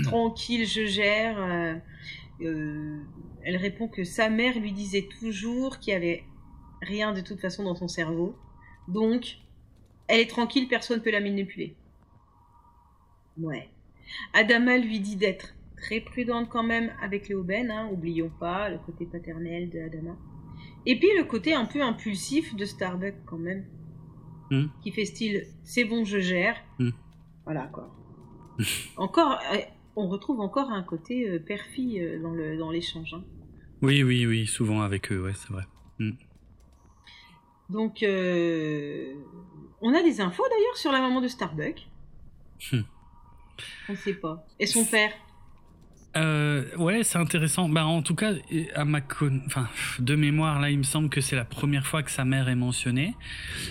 tranquille, 0.04 0.66
je 0.66 0.86
gère. 0.86 1.40
Euh, 1.40 1.74
euh, 2.42 3.00
elle 3.42 3.56
répond 3.56 3.88
que 3.88 4.04
sa 4.04 4.28
mère 4.30 4.58
lui 4.58 4.72
disait 4.72 5.08
toujours 5.20 5.78
qu'il 5.78 5.92
y 5.92 5.96
avait 5.96 6.24
rien 6.82 7.12
de 7.12 7.20
toute 7.20 7.40
façon 7.40 7.64
dans 7.64 7.74
son 7.74 7.88
cerveau. 7.88 8.36
Donc, 8.88 9.38
elle 10.08 10.20
est 10.20 10.30
tranquille, 10.30 10.68
personne 10.68 10.98
ne 10.98 11.02
peut 11.02 11.10
la 11.10 11.20
manipuler. 11.20 11.74
Ouais. 13.38 13.68
Adama 14.32 14.78
lui 14.78 15.00
dit 15.00 15.16
d'être 15.16 15.54
très 15.76 16.00
prudente 16.00 16.48
quand 16.48 16.62
même 16.62 16.92
avec 17.02 17.28
Léoben, 17.28 17.70
hein, 17.70 17.88
oublions 17.92 18.30
pas 18.40 18.68
le 18.68 18.78
côté 18.78 19.06
paternel 19.06 19.70
de 19.70 19.80
Adama. 19.80 20.16
Et 20.86 20.98
puis 20.98 21.08
le 21.16 21.24
côté 21.24 21.54
un 21.54 21.64
peu 21.64 21.82
impulsif 21.82 22.54
de 22.54 22.64
Starbuck 22.64 23.14
quand 23.26 23.38
même, 23.38 23.64
hmm. 24.50 24.66
qui 24.82 24.92
fait 24.92 25.04
style 25.04 25.46
c'est 25.62 25.84
bon 25.84 26.04
je 26.04 26.18
gère, 26.18 26.56
hmm. 26.78 26.90
Voilà 27.44 27.66
quoi. 27.66 27.94
encore, 28.96 29.40
euh, 29.52 29.58
on 29.96 30.08
retrouve 30.08 30.40
encore 30.40 30.70
un 30.70 30.82
côté 30.82 31.28
euh, 31.28 31.38
perfide 31.38 31.98
euh, 31.98 32.22
dans 32.22 32.32
le 32.32 32.56
dans 32.56 32.70
l'échange. 32.70 33.14
Hein. 33.14 33.24
Oui, 33.82 34.02
oui, 34.02 34.26
oui, 34.26 34.46
souvent 34.46 34.80
avec 34.82 35.12
eux, 35.12 35.22
ouais, 35.22 35.34
c'est 35.34 35.52
vrai. 35.52 35.64
Mm. 35.98 36.12
Donc, 37.70 38.04
on 39.80 39.94
a 39.94 40.02
des 40.02 40.20
infos 40.20 40.44
d'ailleurs 40.50 40.76
sur 40.76 40.92
la 40.92 41.00
maman 41.00 41.20
de 41.20 41.28
Starbuck. 41.28 41.86
Hmm. 42.70 42.82
On 43.88 43.92
ne 43.92 43.96
sait 43.96 44.14
pas. 44.14 44.46
Et 44.60 44.66
son 44.66 44.84
père? 44.84 45.12
ouais, 46.78 47.02
c'est 47.02 47.18
intéressant. 47.18 47.68
Bah, 47.68 47.86
en 47.86 48.02
tout 48.02 48.14
cas, 48.14 48.32
à 48.74 48.84
ma 48.84 49.00
enfin, 49.46 49.66
de 49.98 50.14
mémoire, 50.14 50.60
là, 50.60 50.70
il 50.70 50.78
me 50.78 50.84
semble 50.84 51.08
que 51.08 51.20
c'est 51.20 51.36
la 51.36 51.44
première 51.44 51.86
fois 51.86 52.02
que 52.02 52.10
sa 52.10 52.24
mère 52.24 52.48
est 52.48 52.54
mentionnée. 52.54 53.14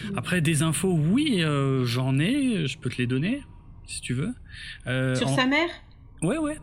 Mm. 0.05 0.17
Après, 0.17 0.41
des 0.41 0.63
infos, 0.63 0.91
oui, 0.91 1.43
j'en 1.83 2.19
ai, 2.19 2.67
je 2.67 2.77
peux 2.77 2.89
te 2.89 2.97
les 2.97 3.07
donner 3.07 3.43
si 3.85 4.01
tu 4.01 4.13
veux. 4.13 4.33
Euh, 4.87 5.15
Sur 5.15 5.29
sa 5.29 5.45
mère? 5.45 5.69
Ouais, 6.21 6.37
ouais. 6.37 6.57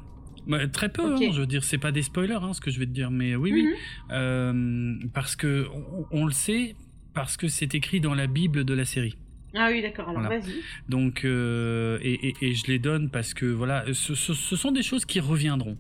Bah, 0.47 0.67
très 0.69 0.89
peu, 0.89 1.15
hein, 1.15 1.19
je 1.33 1.41
veux 1.41 1.47
dire, 1.47 1.65
c'est 1.65 1.79
pas 1.79 1.93
des 1.93 2.03
spoilers 2.03 2.39
hein, 2.43 2.53
ce 2.55 2.61
que 2.61 2.71
je 2.71 2.79
vais 2.79 2.87
te 2.87 2.93
dire, 2.93 3.11
mais 3.11 3.37
oui, 3.37 3.53
oui. 3.53 3.63
Mhm. 3.65 3.75
Euh, 4.11 4.95
parce 5.13 5.37
que 5.37 5.67
on, 6.11 6.25
le 6.25 6.33
sait, 6.33 6.77
parce 7.15 7.37
que 7.37 7.49
c'est 7.49 7.75
écrit 7.75 8.01
dans 8.01 8.15
la 8.15 8.27
Bible 8.27 8.65
de 8.65 8.75
la 8.75 8.85
série. 8.85 9.17
Ah 9.55 9.69
oui, 9.71 9.83
d'accord, 9.83 10.09
alors 10.09 10.23
vas-y. 10.23 10.63
Donc, 10.89 11.25
euh, 11.25 11.99
et, 12.03 12.35
et, 12.41 12.55
je 12.55 12.67
les 12.69 12.79
donne 12.79 13.11
parce 13.11 13.35
que 13.35 13.47
voilà, 13.47 13.85
ce, 13.93 14.15
ce, 14.15 14.33
sont 14.35 14.71
des 14.71 14.83
choses 14.83 15.05
qui 15.05 15.19
reviendront. 15.19 15.77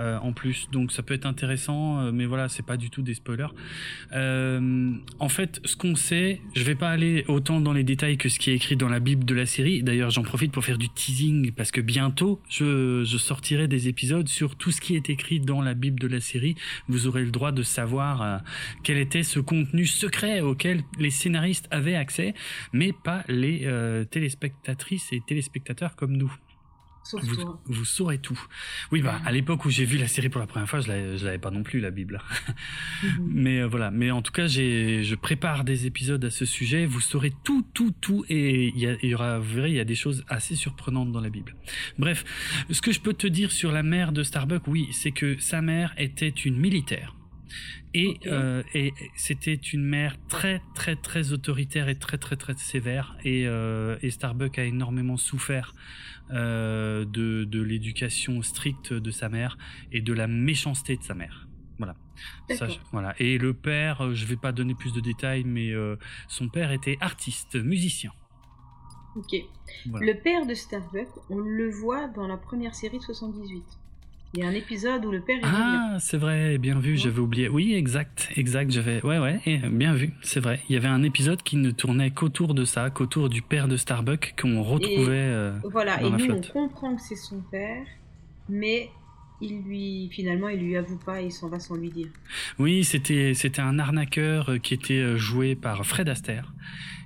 Euh, 0.00 0.18
en 0.18 0.32
plus, 0.32 0.68
donc 0.70 0.92
ça 0.92 1.02
peut 1.02 1.14
être 1.14 1.26
intéressant, 1.26 2.00
euh, 2.00 2.12
mais 2.12 2.24
voilà, 2.24 2.48
c'est 2.48 2.64
pas 2.64 2.76
du 2.76 2.90
tout 2.90 3.02
des 3.02 3.14
spoilers. 3.14 3.52
Euh, 4.12 4.92
en 5.18 5.28
fait, 5.28 5.60
ce 5.64 5.76
qu'on 5.76 5.94
sait, 5.96 6.40
je 6.54 6.62
vais 6.64 6.74
pas 6.74 6.90
aller 6.90 7.24
autant 7.28 7.60
dans 7.60 7.72
les 7.72 7.84
détails 7.84 8.16
que 8.16 8.28
ce 8.28 8.38
qui 8.38 8.50
est 8.50 8.54
écrit 8.54 8.76
dans 8.76 8.88
la 8.88 9.00
Bible 9.00 9.24
de 9.24 9.34
la 9.34 9.46
série. 9.46 9.82
D'ailleurs, 9.82 10.10
j'en 10.10 10.22
profite 10.22 10.52
pour 10.52 10.64
faire 10.64 10.78
du 10.78 10.88
teasing 10.88 11.52
parce 11.52 11.70
que 11.70 11.80
bientôt, 11.80 12.40
je, 12.48 13.04
je 13.04 13.18
sortirai 13.18 13.68
des 13.68 13.88
épisodes 13.88 14.28
sur 14.28 14.56
tout 14.56 14.70
ce 14.70 14.80
qui 14.80 14.96
est 14.96 15.10
écrit 15.10 15.40
dans 15.40 15.60
la 15.60 15.74
Bible 15.74 16.00
de 16.00 16.08
la 16.08 16.20
série. 16.20 16.56
Vous 16.88 17.06
aurez 17.06 17.24
le 17.24 17.30
droit 17.30 17.52
de 17.52 17.62
savoir 17.62 18.42
quel 18.82 18.98
était 18.98 19.22
ce 19.22 19.40
contenu 19.40 19.86
secret 19.86 20.40
auquel 20.40 20.82
les 20.98 21.10
scénaristes 21.10 21.68
avaient 21.70 21.94
accès, 21.94 22.34
mais 22.72 22.92
pas 22.92 23.24
les 23.28 23.68
téléspectatrices 24.10 25.12
et 25.12 25.20
téléspectateurs 25.26 25.96
comme 25.96 26.16
nous 26.16 26.32
vous, 27.12 27.58
vous, 27.66 27.84
saurez 27.84 28.18
tout. 28.18 28.40
Oui, 28.90 29.02
bah, 29.02 29.20
à 29.24 29.32
l'époque 29.32 29.64
où 29.64 29.70
j'ai 29.70 29.84
vu 29.84 29.98
la 29.98 30.08
série 30.08 30.28
pour 30.28 30.40
la 30.40 30.46
première 30.46 30.68
fois, 30.68 30.80
je 30.80 31.24
l'avais 31.24 31.38
pas 31.38 31.50
non 31.50 31.62
plus, 31.62 31.80
la 31.80 31.90
Bible. 31.90 32.20
Mhm. 33.02 33.28
Mais 33.34 33.60
euh, 33.60 33.66
voilà. 33.66 33.90
Mais 33.90 34.10
en 34.10 34.22
tout 34.22 34.32
cas, 34.32 34.46
je 34.46 35.14
prépare 35.14 35.64
des 35.64 35.86
épisodes 35.86 36.24
à 36.24 36.30
ce 36.30 36.44
sujet. 36.44 36.86
Vous 36.86 37.00
saurez 37.00 37.32
tout, 37.42 37.64
tout, 37.74 37.92
tout. 38.00 38.24
Et 38.28 38.68
il 38.68 38.78
y, 38.78 39.06
y, 39.06 39.14
aura, 39.14 39.38
vous 39.38 39.54
verrez, 39.54 39.70
il 39.70 39.76
y 39.76 39.80
a 39.80 39.84
des 39.84 39.94
choses 39.94 40.24
assez 40.28 40.54
surprenantes 40.54 41.10
dans 41.10 41.20
la 41.20 41.30
Bible. 41.30 41.56
Bref, 41.98 42.24
ce 42.70 42.80
que 42.80 42.92
je 42.92 43.00
peux 43.00 43.14
te 43.14 43.26
dire 43.26 43.50
sur 43.50 43.72
la 43.72 43.82
mère 43.82 44.12
de 44.12 44.22
Starbuck, 44.22 44.66
oui, 44.66 44.88
c'est 44.92 45.10
que 45.10 45.38
sa 45.40 45.62
mère 45.62 45.94
était 45.96 46.28
une 46.28 46.56
militaire. 46.56 47.14
Et, 47.94 48.18
euh, 48.26 48.62
et 48.74 48.92
c'était 49.16 49.54
une 49.54 49.84
mère 49.84 50.16
très 50.28 50.62
très 50.74 50.96
très 50.96 51.32
autoritaire 51.32 51.88
et 51.88 51.94
très 51.94 52.16
très 52.16 52.36
très 52.36 52.54
sévère 52.54 53.16
et, 53.22 53.46
euh, 53.46 53.98
et 54.00 54.10
Starbuck 54.10 54.58
a 54.58 54.64
énormément 54.64 55.18
souffert 55.18 55.74
euh, 56.30 57.04
de, 57.04 57.44
de 57.44 57.62
l'éducation 57.62 58.42
stricte 58.42 58.92
de 58.92 59.10
sa 59.10 59.28
mère 59.28 59.58
et 59.90 60.00
de 60.00 60.12
la 60.12 60.26
méchanceté 60.26 60.96
de 60.96 61.02
sa 61.02 61.14
mère. 61.14 61.48
Voilà. 61.78 61.96
Ça, 62.50 62.68
voilà. 62.92 63.14
Et 63.18 63.38
le 63.38 63.54
père, 63.54 64.14
je 64.14 64.26
vais 64.26 64.36
pas 64.36 64.52
donner 64.52 64.74
plus 64.74 64.92
de 64.92 65.00
détails, 65.00 65.44
mais 65.44 65.72
son 66.28 66.48
père 66.48 66.70
était 66.70 66.96
artiste, 67.00 67.56
musicien. 67.56 68.12
Ok. 69.16 69.34
Le 69.86 70.14
père 70.14 70.46
de 70.46 70.54
Starbuck, 70.54 71.08
on 71.28 71.38
le 71.38 71.70
voit 71.70 72.08
dans 72.08 72.26
la 72.26 72.36
première 72.36 72.74
série 72.74 72.98
de 72.98 73.02
78. 73.02 73.64
Il 74.34 74.40
y 74.40 74.46
a 74.46 74.48
un 74.48 74.54
épisode 74.54 75.04
où 75.04 75.10
le 75.10 75.20
père 75.20 75.36
est 75.36 75.44
Ah, 75.44 75.98
c'est 76.00 76.16
vrai, 76.16 76.56
bien 76.56 76.78
vu, 76.78 76.96
j'avais 76.96 77.18
oublié. 77.18 77.50
Oui, 77.50 77.74
exact, 77.74 78.30
exact, 78.34 78.70
j'avais. 78.70 79.04
Ouais, 79.04 79.18
ouais, 79.18 79.40
bien 79.70 79.92
vu, 79.92 80.14
c'est 80.22 80.40
vrai. 80.40 80.60
Il 80.70 80.72
y 80.72 80.76
avait 80.78 80.88
un 80.88 81.02
épisode 81.02 81.42
qui 81.42 81.56
ne 81.56 81.70
tournait 81.70 82.12
qu'autour 82.12 82.54
de 82.54 82.64
ça, 82.64 82.88
qu'autour 82.88 83.28
du 83.28 83.42
père 83.42 83.68
de 83.68 83.76
Starbuck 83.76 84.34
qu'on 84.40 84.62
retrouvait. 84.62 85.10
Euh, 85.12 85.52
voilà, 85.64 86.00
et 86.00 86.08
nous, 86.08 86.30
on 86.30 86.40
comprend 86.40 86.96
que 86.96 87.02
c'est 87.02 87.16
son 87.16 87.42
père, 87.50 87.84
mais 88.48 88.88
il 89.42 89.62
lui 89.62 90.08
finalement 90.12 90.48
il 90.48 90.60
lui 90.60 90.76
avoue 90.76 90.98
pas 90.98 91.20
et 91.20 91.26
il 91.26 91.32
s'en 91.32 91.48
va 91.48 91.58
sans 91.58 91.74
lui 91.74 91.90
dire. 91.90 92.08
Oui, 92.58 92.84
c'était 92.84 93.34
c'était 93.34 93.60
un 93.60 93.78
arnaqueur 93.78 94.50
euh, 94.50 94.58
qui 94.58 94.72
était 94.72 94.94
euh, 94.94 95.16
joué 95.18 95.56
par 95.56 95.84
Fred 95.84 96.08
Astaire 96.08 96.52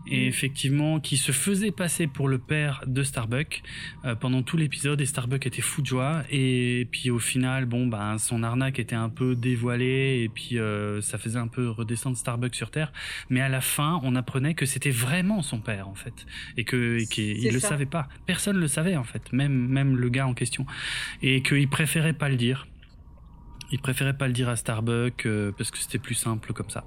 et 0.08 0.24
mm. 0.24 0.28
effectivement 0.28 1.00
qui 1.00 1.16
se 1.16 1.32
faisait 1.32 1.70
passer 1.70 2.06
pour 2.06 2.28
le 2.28 2.38
père 2.38 2.82
de 2.86 3.02
Starbuck 3.02 3.62
euh, 4.04 4.14
pendant 4.14 4.42
tout 4.42 4.56
l'épisode 4.56 5.00
et 5.00 5.06
Starbuck 5.06 5.46
était 5.46 5.62
fou 5.62 5.82
de 5.82 5.86
joie. 5.86 6.22
Et 6.30 6.88
puis 6.90 7.10
au 7.10 7.18
final 7.18 7.66
bon 7.66 7.86
ben 7.86 8.18
son 8.18 8.42
arnaque 8.42 8.78
était 8.78 8.96
un 8.96 9.08
peu 9.08 9.34
dévoilée 9.34 10.22
et 10.22 10.28
puis 10.28 10.58
euh, 10.58 11.00
ça 11.00 11.18
faisait 11.18 11.38
un 11.38 11.48
peu 11.48 11.68
redescendre 11.68 12.16
Starbuck 12.16 12.54
sur 12.54 12.70
terre. 12.70 12.92
Mais 13.30 13.40
à 13.40 13.48
la 13.48 13.60
fin 13.60 14.00
on 14.02 14.14
apprenait 14.16 14.54
que 14.54 14.66
c'était 14.66 14.90
vraiment 14.90 15.42
son 15.42 15.60
père 15.60 15.88
en 15.88 15.94
fait. 15.94 16.26
Et 16.56 16.64
que 16.64 16.98
qu'il 17.08 17.52
le 17.52 17.60
savait 17.60 17.86
pas. 17.86 18.08
Personne 18.26 18.56
le 18.56 18.68
savait 18.68 18.96
en 18.96 19.04
fait. 19.04 19.32
Même 19.32 19.68
même 19.68 19.96
le 19.96 20.08
gars 20.08 20.26
en 20.26 20.34
question. 20.34 20.66
Et 21.22 21.42
qu'il 21.42 21.68
préférait 21.68 22.12
pas 22.12 22.28
le 22.28 22.36
dire 22.36 22.66
Il 23.72 23.80
préférait 23.80 24.16
pas 24.16 24.26
le 24.26 24.32
dire 24.32 24.48
à 24.48 24.56
Starbucks 24.56 25.26
parce 25.56 25.70
que 25.70 25.78
c'était 25.78 25.98
plus 25.98 26.14
simple 26.14 26.52
comme 26.52 26.70
ça. 26.70 26.84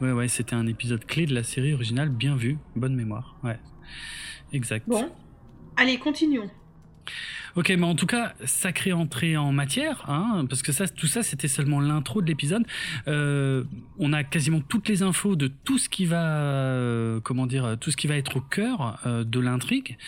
Ouais, 0.00 0.12
ouais, 0.12 0.28
c'était 0.28 0.54
un 0.54 0.66
épisode 0.66 1.04
clé 1.04 1.26
de 1.26 1.34
la 1.34 1.42
série 1.42 1.74
originale, 1.74 2.10
bien 2.10 2.36
vu, 2.36 2.58
bonne 2.76 2.94
mémoire. 2.94 3.36
Ouais, 3.42 3.58
exact. 4.52 4.88
Bon, 4.88 5.10
allez, 5.76 5.98
continuons. 5.98 6.50
Ok, 7.54 7.68
mais 7.68 7.84
en 7.84 7.94
tout 7.94 8.06
cas, 8.06 8.32
sacrée 8.46 8.92
entrée 8.92 9.36
en 9.36 9.52
matière, 9.52 10.08
hein, 10.08 10.46
parce 10.48 10.62
que 10.62 10.72
ça, 10.72 10.88
tout 10.88 11.06
ça, 11.06 11.22
c'était 11.22 11.48
seulement 11.48 11.80
l'intro 11.80 12.22
de 12.22 12.26
l'épisode. 12.26 12.64
Euh, 13.08 13.64
on 13.98 14.14
a 14.14 14.24
quasiment 14.24 14.60
toutes 14.60 14.88
les 14.88 15.02
infos 15.02 15.36
de 15.36 15.48
tout 15.48 15.76
ce 15.76 15.90
qui 15.90 16.06
va, 16.06 16.24
euh, 16.24 17.20
comment 17.20 17.46
dire, 17.46 17.76
tout 17.78 17.90
ce 17.90 17.96
qui 17.98 18.06
va 18.06 18.16
être 18.16 18.38
au 18.38 18.40
cœur 18.40 18.98
euh, 19.06 19.22
de 19.24 19.38
l'intrigue. 19.38 19.98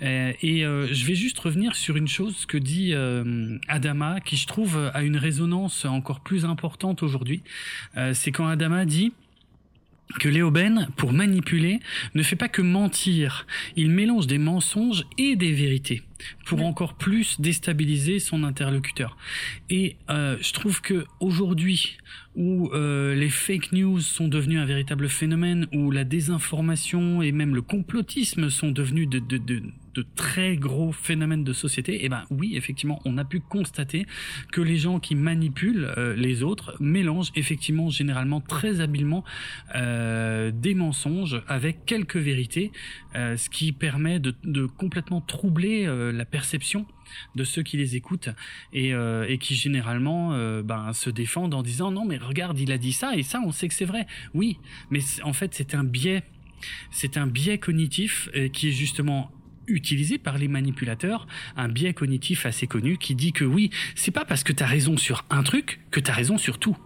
et 0.00 0.62
je 0.62 1.06
vais 1.06 1.14
juste 1.14 1.38
revenir 1.38 1.74
sur 1.74 1.96
une 1.96 2.08
chose 2.08 2.46
que 2.46 2.56
dit 2.56 2.94
Adama, 3.68 4.20
qui 4.20 4.36
je 4.36 4.46
trouve 4.46 4.90
a 4.94 5.02
une 5.02 5.16
résonance 5.16 5.84
encore 5.84 6.20
plus 6.20 6.44
importante 6.44 7.02
aujourd'hui. 7.02 7.42
C'est 8.12 8.30
quand 8.30 8.46
Adama 8.46 8.84
dit 8.84 9.12
que 10.18 10.28
Léoben, 10.28 10.88
pour 10.96 11.12
manipuler, 11.12 11.80
ne 12.14 12.22
fait 12.22 12.36
pas 12.36 12.48
que 12.48 12.62
mentir, 12.62 13.46
il 13.76 13.90
mélange 13.90 14.26
des 14.26 14.38
mensonges 14.38 15.04
et 15.18 15.36
des 15.36 15.52
vérités 15.52 16.02
pour 16.46 16.62
encore 16.62 16.94
plus 16.94 17.40
déstabiliser 17.40 18.20
son 18.20 18.44
interlocuteur. 18.44 19.16
Et 19.70 19.96
euh, 20.10 20.36
je 20.40 20.52
trouve 20.52 20.80
que 20.80 21.04
aujourd'hui, 21.20 21.98
où 22.36 22.70
euh, 22.72 23.14
les 23.14 23.28
fake 23.28 23.72
news 23.72 24.00
sont 24.00 24.28
devenus 24.28 24.58
un 24.58 24.64
véritable 24.64 25.08
phénomène, 25.08 25.66
où 25.72 25.90
la 25.90 26.04
désinformation 26.04 27.22
et 27.22 27.32
même 27.32 27.54
le 27.54 27.62
complotisme 27.62 28.50
sont 28.50 28.70
devenus 28.70 29.08
de, 29.08 29.18
de, 29.18 29.38
de, 29.38 29.62
de 29.94 30.06
très 30.16 30.56
gros 30.56 30.92
phénomènes 30.92 31.44
de 31.44 31.52
société, 31.52 31.94
et 31.94 32.06
eh 32.06 32.08
ben 32.08 32.24
oui, 32.30 32.56
effectivement, 32.56 33.00
on 33.04 33.18
a 33.18 33.24
pu 33.24 33.40
constater 33.40 34.06
que 34.50 34.60
les 34.60 34.76
gens 34.76 35.00
qui 35.00 35.14
manipulent 35.14 35.92
euh, 35.98 36.14
les 36.14 36.42
autres 36.42 36.76
mélangent 36.80 37.32
effectivement 37.34 37.90
généralement 37.90 38.40
très 38.40 38.80
habilement 38.80 39.24
euh, 39.74 40.50
des 40.50 40.74
mensonges 40.74 41.42
avec 41.48 41.84
quelques 41.84 42.16
vérités, 42.16 42.72
euh, 43.14 43.36
ce 43.36 43.50
qui 43.50 43.72
permet 43.72 44.20
de, 44.20 44.32
complètement 44.66 45.20
troubler 45.20 45.86
la 46.12 46.24
perception 46.24 46.86
de 47.34 47.44
ceux 47.44 47.62
qui 47.62 47.76
les 47.76 47.96
écoutent 47.96 48.30
et, 48.72 48.90
et 48.90 49.38
qui 49.38 49.54
généralement 49.54 50.30
ben, 50.62 50.92
se 50.92 51.10
défendent 51.10 51.54
en 51.54 51.62
disant 51.62 51.90
non 51.90 52.04
mais 52.04 52.16
regarde 52.16 52.58
il 52.58 52.72
a 52.72 52.78
dit 52.78 52.92
ça 52.92 53.14
et 53.16 53.22
ça 53.22 53.40
on 53.44 53.52
sait 53.52 53.68
que 53.68 53.74
c'est 53.74 53.84
vrai. 53.84 54.06
Oui 54.34 54.58
mais 54.90 55.00
en 55.22 55.32
fait 55.32 55.54
c'est 55.54 55.74
un 55.74 55.84
biais 55.84 56.22
c'est 56.90 57.16
un 57.16 57.26
biais 57.26 57.58
cognitif 57.58 58.28
qui 58.52 58.68
est 58.68 58.72
justement 58.72 59.30
utilisé 59.66 60.18
par 60.18 60.38
les 60.38 60.48
manipulateurs 60.48 61.26
un 61.56 61.68
biais 61.68 61.94
cognitif 61.94 62.46
assez 62.46 62.66
connu 62.66 62.98
qui 62.98 63.14
dit 63.14 63.32
que 63.32 63.44
oui, 63.44 63.70
c'est 63.94 64.10
pas 64.10 64.24
parce 64.24 64.44
que 64.44 64.52
tu 64.52 64.62
as 64.62 64.66
raison 64.66 64.96
sur 64.96 65.24
un 65.30 65.42
truc 65.42 65.80
que 65.90 66.00
tu 66.00 66.10
as 66.10 66.14
raison 66.14 66.38
sur 66.38 66.58
tout. 66.58 66.76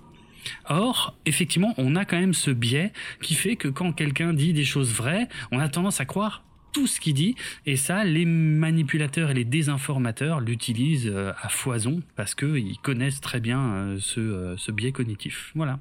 Or, 0.68 1.16
effectivement, 1.26 1.74
on 1.76 1.96
a 1.96 2.04
quand 2.04 2.18
même 2.18 2.34
ce 2.34 2.50
biais 2.50 2.92
qui 3.20 3.34
fait 3.34 3.56
que 3.56 3.68
quand 3.68 3.92
quelqu'un 3.92 4.32
dit 4.32 4.52
des 4.52 4.64
choses 4.64 4.92
vraies, 4.92 5.28
on 5.50 5.58
a 5.58 5.68
tendance 5.68 6.00
à 6.00 6.04
croire 6.04 6.44
tout 6.72 6.86
ce 6.86 7.00
qu'il 7.00 7.14
dit, 7.14 7.36
et 7.64 7.76
ça, 7.76 8.04
les 8.04 8.26
manipulateurs 8.26 9.30
et 9.30 9.34
les 9.34 9.46
désinformateurs 9.46 10.40
l'utilisent 10.40 11.10
euh, 11.10 11.32
à 11.40 11.48
foison 11.48 12.02
parce 12.16 12.34
qu'ils 12.34 12.78
connaissent 12.82 13.22
très 13.22 13.40
bien 13.40 13.60
euh, 13.60 13.98
euh, 14.18 14.56
ce 14.58 14.72
biais 14.72 14.92
cognitif. 14.92 15.52
Voilà 15.54 15.78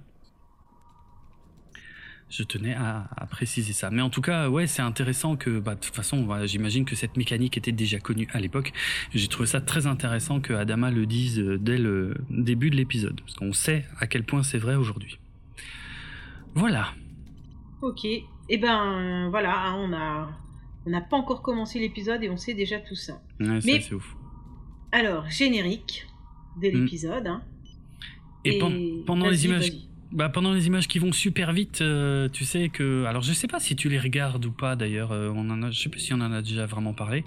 je 2.30 2.44
tenais 2.44 2.74
à, 2.74 3.08
préciser 3.30 3.74
ça. 3.74 3.92
Mais 3.92 4.02
en 4.02 4.10
tout 4.10 4.22
cas, 4.22 4.50
ouais, 4.50 4.68
c'est 4.68 4.82
intéressant 4.82 5.36
que, 5.36 5.60
bah, 5.60 5.76
de 5.76 5.80
toute 5.80 5.96
façon, 5.96 6.28
j'imagine 6.46 6.86
que 6.86 6.96
cette 6.96 7.18
mécanique 7.18 7.58
était 7.58 7.72
déjà 7.72 8.00
connue 8.00 8.28
à 8.34 8.40
l'époque. 8.40 8.74
J'ai 9.14 9.28
trouvé 9.28 9.48
ça 9.48 9.62
très 9.62 9.88
intéressant 9.88 10.40
que 10.40 10.54
Adama 10.54 10.92
le 10.92 11.06
dise 11.06 11.40
euh, 11.40 11.58
dès 11.58 11.78
le 11.78 12.16
début 12.30 12.70
de 12.70 12.76
l'épisode, 12.76 13.22
parce 13.22 13.36
qu'on 13.36 13.54
sait 13.54 13.86
à 14.00 14.08
quel 14.08 14.24
point 14.24 14.44
c'est 14.44 14.58
vrai 14.58 14.76
aujourd'hui. 14.76 15.20
Voilà. 16.56 16.94
Ok. 17.82 18.06
Et 18.06 18.26
eh 18.50 18.58
ben, 18.58 19.30
voilà, 19.30 19.68
hein, 19.68 19.76
on 19.78 19.94
a, 19.94 20.30
on 20.86 20.90
n'a 20.92 21.02
pas 21.02 21.18
encore 21.18 21.42
commencé 21.42 21.80
l'épisode 21.80 22.24
et 22.24 22.30
on 22.30 22.38
sait 22.38 22.54
déjà 22.54 22.80
tout 22.80 22.96
ça. 22.96 23.22
Ouais, 23.40 23.60
Mais 23.66 23.82
c'est 23.82 23.94
ouf. 23.94 24.16
Alors, 24.92 25.30
générique 25.30 26.08
de 26.62 26.70
hmm. 26.70 26.72
l'épisode. 26.72 27.28
Hein. 27.28 27.44
Et, 28.44 28.60
pendant 29.06 29.28
les 29.28 29.46
images 29.46 29.72
bah, 30.12 30.30
pendant 30.30 30.54
les 30.54 30.68
images 30.68 30.88
qui 30.88 31.00
vont 31.00 31.12
super 31.12 31.52
vite, 31.52 31.82
euh, 31.82 32.30
tu 32.30 32.46
sais 32.46 32.70
que. 32.70 33.06
Alors, 33.06 33.22
je 33.22 33.34
sais 33.34 33.48
pas 33.48 33.60
si 33.60 33.76
tu 33.76 33.90
les 33.90 34.00
regardes 34.00 34.46
ou 34.46 34.52
pas 34.52 34.76
d'ailleurs. 34.76 35.12
Euh, 35.12 35.32
on 35.36 35.50
en 35.50 35.64
a, 35.64 35.72
je 35.72 35.82
sais 35.82 35.90
pas 35.90 35.98
si 35.98 36.14
on 36.14 36.22
en 36.22 36.32
a 36.32 36.42
déjà 36.42 36.66
vraiment 36.66 36.94
parlé. 36.94 37.26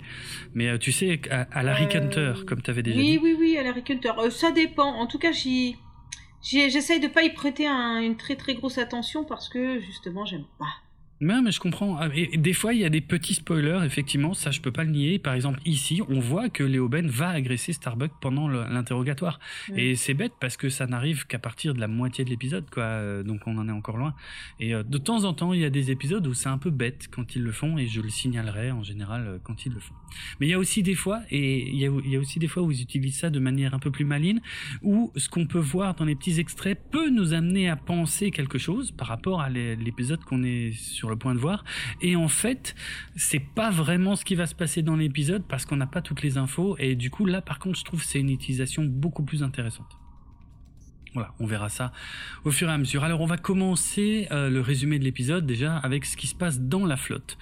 Mais 0.54 0.68
euh, 0.68 0.78
tu 0.78 0.92
sais, 0.92 1.20
à, 1.30 1.62
Larry 1.62 1.84
Hunter, 1.94 2.34
comme 2.46 2.62
tu 2.62 2.70
avais 2.70 2.82
déjà 2.82 2.98
oui, 2.98 3.12
dit. 3.12 3.18
Oui, 3.18 3.36
oui, 3.38 3.52
oui, 3.52 3.58
à 3.58 3.62
Larry 3.62 3.82
Hunter. 3.88 4.12
ça 4.30 4.52
dépend. 4.52 4.94
En 4.94 5.06
tout 5.06 5.18
cas, 5.18 5.32
j'y. 5.32 5.76
J'essaye 6.40 7.00
de 7.00 7.08
pas 7.08 7.24
y 7.24 7.30
prêter 7.30 7.66
une 7.66 8.16
très 8.16 8.36
très 8.36 8.54
grosse 8.54 8.78
attention 8.78 9.24
parce 9.24 9.48
que 9.48 9.80
justement, 9.80 10.24
j'aime 10.24 10.46
pas. 10.58 10.87
Mais, 11.20 11.40
mais 11.42 11.50
je 11.50 11.60
comprends. 11.60 11.96
Ah, 11.98 12.08
et, 12.14 12.36
des 12.36 12.52
fois, 12.52 12.72
il 12.74 12.80
y 12.80 12.84
a 12.84 12.88
des 12.88 13.00
petits 13.00 13.34
spoilers, 13.34 13.80
effectivement, 13.84 14.34
ça 14.34 14.50
je 14.50 14.60
peux 14.60 14.70
pas 14.70 14.84
le 14.84 14.90
nier. 14.90 15.18
Par 15.18 15.34
exemple, 15.34 15.60
ici, 15.64 16.00
on 16.08 16.20
voit 16.20 16.48
que 16.48 16.62
Léo 16.62 16.88
Ben 16.88 17.08
va 17.08 17.30
agresser 17.30 17.72
Starbuck 17.72 18.12
pendant 18.20 18.48
l'interrogatoire. 18.48 19.40
Et 19.74 19.96
c'est 19.96 20.14
bête 20.14 20.32
parce 20.40 20.56
que 20.56 20.68
ça 20.68 20.86
n'arrive 20.86 21.26
qu'à 21.26 21.38
partir 21.38 21.74
de 21.74 21.80
la 21.80 21.88
moitié 21.88 22.24
de 22.24 22.30
l'épisode, 22.30 22.68
quoi. 22.70 22.84
Euh, 22.84 23.22
donc 23.22 23.42
on 23.46 23.58
en 23.58 23.68
est 23.68 23.72
encore 23.72 23.96
loin. 23.96 24.14
Et 24.60 24.74
euh, 24.74 24.82
de 24.82 24.98
temps 24.98 25.24
en 25.24 25.34
temps, 25.34 25.52
il 25.52 25.60
y 25.60 25.64
a 25.64 25.70
des 25.70 25.90
épisodes 25.90 26.26
où 26.26 26.34
c'est 26.34 26.48
un 26.48 26.58
peu 26.58 26.70
bête 26.70 27.08
quand 27.10 27.34
ils 27.34 27.42
le 27.42 27.52
font, 27.52 27.78
et 27.78 27.86
je 27.86 28.00
le 28.00 28.10
signalerai 28.10 28.70
en 28.70 28.82
général 28.82 29.26
euh, 29.26 29.38
quand 29.42 29.66
ils 29.66 29.72
le 29.72 29.80
font. 29.80 29.94
Mais 30.40 30.46
il 30.46 30.50
y 30.50 30.54
a 30.54 30.58
aussi 30.58 30.82
des 30.82 30.94
fois, 30.94 31.20
où 31.30 32.70
ils 32.70 32.82
utilisent 32.82 33.18
ça 33.18 33.30
de 33.30 33.38
manière 33.38 33.74
un 33.74 33.78
peu 33.78 33.90
plus 33.90 34.04
maligne, 34.04 34.40
où 34.82 35.12
ce 35.16 35.28
qu'on 35.28 35.46
peut 35.46 35.58
voir 35.58 35.94
dans 35.94 36.04
les 36.04 36.14
petits 36.14 36.40
extraits 36.40 36.78
peut 36.90 37.10
nous 37.10 37.32
amener 37.32 37.68
à 37.68 37.76
penser 37.76 38.30
quelque 38.30 38.58
chose 38.58 38.90
par 38.90 39.08
rapport 39.08 39.40
à 39.40 39.48
l'épisode 39.48 40.22
qu'on 40.24 40.42
est 40.42 40.72
sur 40.72 41.08
le 41.08 41.16
point 41.16 41.34
de 41.34 41.40
voir. 41.40 41.64
Et 42.00 42.16
en 42.16 42.28
fait, 42.28 42.74
c'est 43.16 43.38
pas 43.54 43.70
vraiment 43.70 44.16
ce 44.16 44.24
qui 44.24 44.34
va 44.34 44.46
se 44.46 44.54
passer 44.54 44.82
dans 44.82 44.96
l'épisode 44.96 45.44
parce 45.48 45.64
qu'on 45.64 45.76
n'a 45.76 45.86
pas 45.86 46.02
toutes 46.02 46.22
les 46.22 46.38
infos. 46.38 46.76
Et 46.78 46.94
du 46.94 47.10
coup, 47.10 47.24
là, 47.24 47.40
par 47.42 47.58
contre, 47.58 47.78
je 47.78 47.84
trouve 47.84 48.02
c'est 48.02 48.20
une 48.20 48.30
utilisation 48.30 48.84
beaucoup 48.84 49.24
plus 49.24 49.42
intéressante. 49.42 49.98
Voilà, 51.18 51.34
on 51.40 51.46
verra 51.46 51.68
ça 51.68 51.90
au 52.44 52.52
fur 52.52 52.68
et 52.68 52.72
à 52.72 52.78
mesure. 52.78 53.02
Alors 53.02 53.20
on 53.22 53.26
va 53.26 53.38
commencer 53.38 54.28
euh, 54.30 54.48
le 54.48 54.60
résumé 54.60 55.00
de 55.00 55.04
l'épisode 55.04 55.46
déjà 55.46 55.76
avec 55.76 56.04
ce 56.04 56.16
qui 56.16 56.28
se 56.28 56.34
passe 56.36 56.60
dans 56.60 56.86
la 56.86 56.96
flotte, 56.96 57.38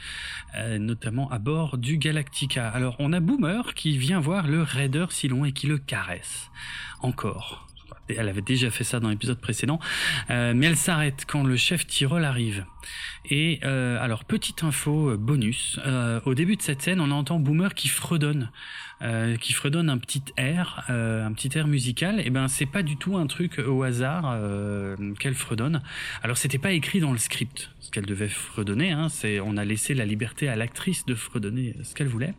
euh, 0.56 0.78
notamment 0.78 1.30
à 1.30 1.38
bord 1.38 1.76
du 1.76 1.98
Galactica. 1.98 2.70
Alors 2.70 2.96
on 3.00 3.12
a 3.12 3.20
Boomer 3.20 3.74
qui 3.74 3.98
vient 3.98 4.18
voir 4.18 4.46
le 4.46 4.62
Raider 4.62 5.04
Silon 5.10 5.44
et 5.44 5.52
qui 5.52 5.66
le 5.66 5.76
caresse. 5.76 6.50
Encore. 7.02 7.68
Elle 8.08 8.28
avait 8.28 8.42
déjà 8.42 8.70
fait 8.70 8.84
ça 8.84 9.00
dans 9.00 9.08
l'épisode 9.08 9.38
précédent, 9.38 9.80
euh, 10.30 10.52
mais 10.54 10.66
elle 10.66 10.76
s'arrête 10.76 11.24
quand 11.26 11.42
le 11.42 11.56
chef 11.56 11.86
Tyrol 11.86 12.24
arrive. 12.24 12.64
Et 13.28 13.58
euh, 13.64 13.98
alors 14.00 14.24
petite 14.24 14.62
info 14.62 15.10
euh, 15.10 15.16
bonus, 15.16 15.80
au 16.24 16.34
début 16.34 16.56
de 16.56 16.62
cette 16.62 16.82
scène, 16.82 17.00
on 17.00 17.10
entend 17.10 17.38
Boomer 17.38 17.74
qui 17.74 17.88
fredonne, 17.88 18.50
qui 19.40 19.52
fredonne 19.52 19.90
un 19.90 19.98
petit 19.98 20.22
air, 20.36 20.84
un 20.88 21.32
petit 21.32 21.56
air 21.58 21.66
musical. 21.66 22.20
Et 22.24 22.30
ben 22.30 22.48
c'est 22.48 22.66
pas 22.66 22.82
du 22.82 22.96
tout 22.96 23.16
un 23.16 23.26
truc 23.26 23.58
au 23.58 23.82
hasard 23.82 24.38
qu'elle 25.18 25.34
fredonne. 25.34 25.82
Alors 26.22 26.36
c'était 26.36 26.58
pas 26.58 26.72
écrit 26.72 27.00
dans 27.00 27.12
le 27.12 27.18
script 27.18 27.70
ce 27.80 27.90
qu'elle 27.90 28.06
devait 28.06 28.28
fredonner. 28.28 28.92
Hein, 28.92 29.08
c'est 29.08 29.40
on 29.40 29.56
a 29.56 29.64
laissé 29.64 29.94
la 29.94 30.04
liberté 30.04 30.48
à 30.48 30.56
l'actrice 30.56 31.04
de 31.06 31.14
fredonner 31.14 31.74
ce 31.82 31.94
qu'elle 31.94 32.08
voulait. 32.08 32.34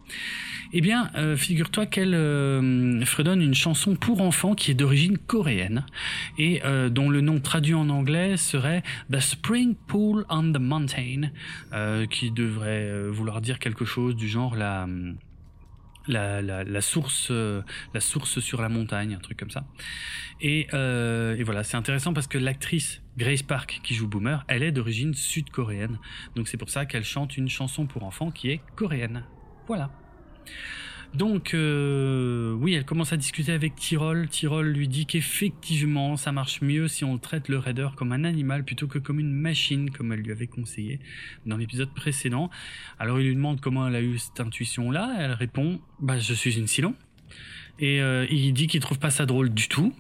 Eh 0.74 0.82
bien 0.82 1.12
figure-toi 1.36 1.86
qu'elle 1.86 2.14
fredonne 3.06 3.42
une 3.42 3.56
chanson 3.56 3.96
pour 3.96 4.22
enfants 4.22 4.56
qui 4.56 4.72
est 4.72 4.76
d'origine 4.76 5.18
coréenne 5.18 5.57
et 6.38 6.62
dont 6.90 7.10
le 7.10 7.22
nom 7.22 7.40
traduit 7.40 7.74
en 7.74 7.90
anglais 7.90 8.38
serait 8.38 8.84
The 9.12 9.20
Spring 9.20 9.76
Pool 9.76 10.26
on 10.30 10.52
the 10.52 10.60
Mountain, 10.60 11.30
euh, 11.74 12.06
qui 12.06 12.32
devrait 12.32 12.90
euh, 12.90 13.10
vouloir 13.12 13.42
dire 13.42 13.60
quelque 13.60 13.86
chose 13.86 14.16
du 14.16 14.28
genre 14.28 14.56
la 14.56 14.88
la, 16.10 16.42
la, 16.42 16.82
source 16.82 17.28
euh, 17.32 17.62
la 17.94 18.00
source 18.00 18.40
sur 18.40 18.62
la 18.62 18.70
montagne, 18.70 19.14
un 19.14 19.20
truc 19.20 19.38
comme 19.38 19.50
ça. 19.50 19.66
Et 20.40 20.68
voilà, 20.72 21.64
c'est 21.64 21.76
intéressant 21.76 22.14
parce 22.14 22.28
que 22.28 22.38
l'actrice 22.38 23.02
Grace 23.18 23.44
Park 23.44 23.82
qui 23.84 23.94
joue 23.94 24.08
Boomer, 24.08 24.46
elle 24.48 24.64
est 24.64 24.72
d'origine 24.72 25.14
sud-coréenne. 25.14 26.00
Donc 26.36 26.48
c'est 26.48 26.58
pour 26.58 26.70
ça 26.70 26.86
qu'elle 26.86 27.04
chante 27.04 27.36
une 27.36 27.50
chanson 27.50 27.88
pour 27.88 28.04
enfants 28.04 28.32
qui 28.32 28.52
est 28.52 28.62
coréenne. 28.78 29.24
Voilà. 29.68 29.92
Donc, 31.14 31.54
euh, 31.54 32.54
oui, 32.54 32.74
elle 32.74 32.86
commence 32.86 33.14
à 33.14 33.18
discuter 33.18 33.52
avec 33.52 33.76
Tyrol. 33.76 34.28
Tyrol 34.28 34.68
lui 34.68 34.88
dit 34.88 35.06
qu'effectivement, 35.06 36.18
ça 36.18 36.32
marche 36.32 36.62
mieux 36.62 36.88
si 36.88 37.04
on 37.04 37.18
traite 37.18 37.50
le 37.50 37.58
raider 37.58 37.88
comme 37.96 38.12
un 38.12 38.24
animal 38.24 38.64
plutôt 38.64 38.88
que 38.88 39.00
comme 39.00 39.20
une 39.20 39.32
machine, 39.32 39.90
comme 39.90 40.12
elle 40.12 40.20
lui 40.20 40.32
avait 40.32 40.48
conseillé 40.48 41.00
dans 41.46 41.58
l'épisode 41.58 41.94
précédent. 41.94 42.50
Alors, 43.00 43.20
il 43.20 43.28
lui 43.28 43.36
demande 43.36 43.62
comment 43.62 43.88
elle 43.88 43.96
a 43.96 44.02
eu 44.02 44.18
cette 44.18 44.40
intuition-là. 44.40 45.16
Elle 45.20 45.32
répond, 45.32 45.80
bah, 46.00 46.20
je 46.20 46.34
suis 46.34 46.58
une 46.58 46.68
Silon. 46.68 46.94
Et 47.80 48.02
euh, 48.02 48.26
il 48.30 48.54
dit 48.54 48.68
qu'il 48.68 48.80
trouve 48.80 49.00
pas 49.00 49.12
ça 49.12 49.26
drôle 49.26 49.50
du 49.50 49.68
tout. 49.68 49.94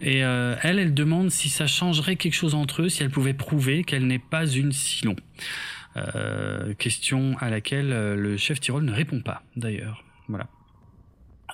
Et 0.00 0.24
euh, 0.24 0.56
elle, 0.62 0.78
elle 0.78 0.94
demande 0.94 1.30
si 1.30 1.48
ça 1.48 1.66
changerait 1.66 2.16
quelque 2.16 2.34
chose 2.34 2.54
entre 2.54 2.82
eux, 2.82 2.88
si 2.88 3.02
elle 3.02 3.10
pouvait 3.10 3.34
prouver 3.34 3.84
qu'elle 3.84 4.06
n'est 4.06 4.18
pas 4.18 4.46
une 4.46 4.72
Silon. 4.72 5.16
question 6.78 7.36
à 7.40 7.50
laquelle 7.50 7.88
le 7.88 8.36
chef 8.36 8.60
Tyrol 8.60 8.84
ne 8.84 8.92
répond 8.92 9.20
pas, 9.20 9.42
d'ailleurs. 9.56 10.05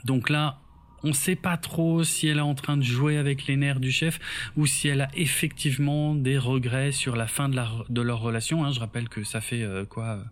Donc 0.05 0.31
là, 0.31 0.59
on 1.05 1.13
sait 1.13 1.37
pas 1.37 1.57
trop 1.57 2.05
si 2.05 2.29
elle 2.29 2.39
est 2.39 2.41
en 2.41 2.55
train 2.55 2.77
de 2.77 2.83
jouer 2.83 3.17
avec 3.17 3.47
les 3.47 3.57
nerfs 3.57 3.81
du 3.81 3.91
chef 3.91 4.21
ou 4.57 4.67
si 4.67 4.89
elle 4.89 5.01
a 5.01 5.11
effectivement 5.15 6.15
des 6.15 6.39
regrets 6.39 6.93
sur 6.93 7.17
la 7.17 7.27
fin 7.27 7.49
de, 7.49 8.03
leur 8.03 8.21
relation. 8.21 8.65
Hein. 8.65 8.73
Je 8.73 8.81
rappelle 8.81 9.09
que 9.09 9.25
ça 9.25 9.41
fait 9.41 9.63
euh, 9.63 9.85
quoi 9.85 10.25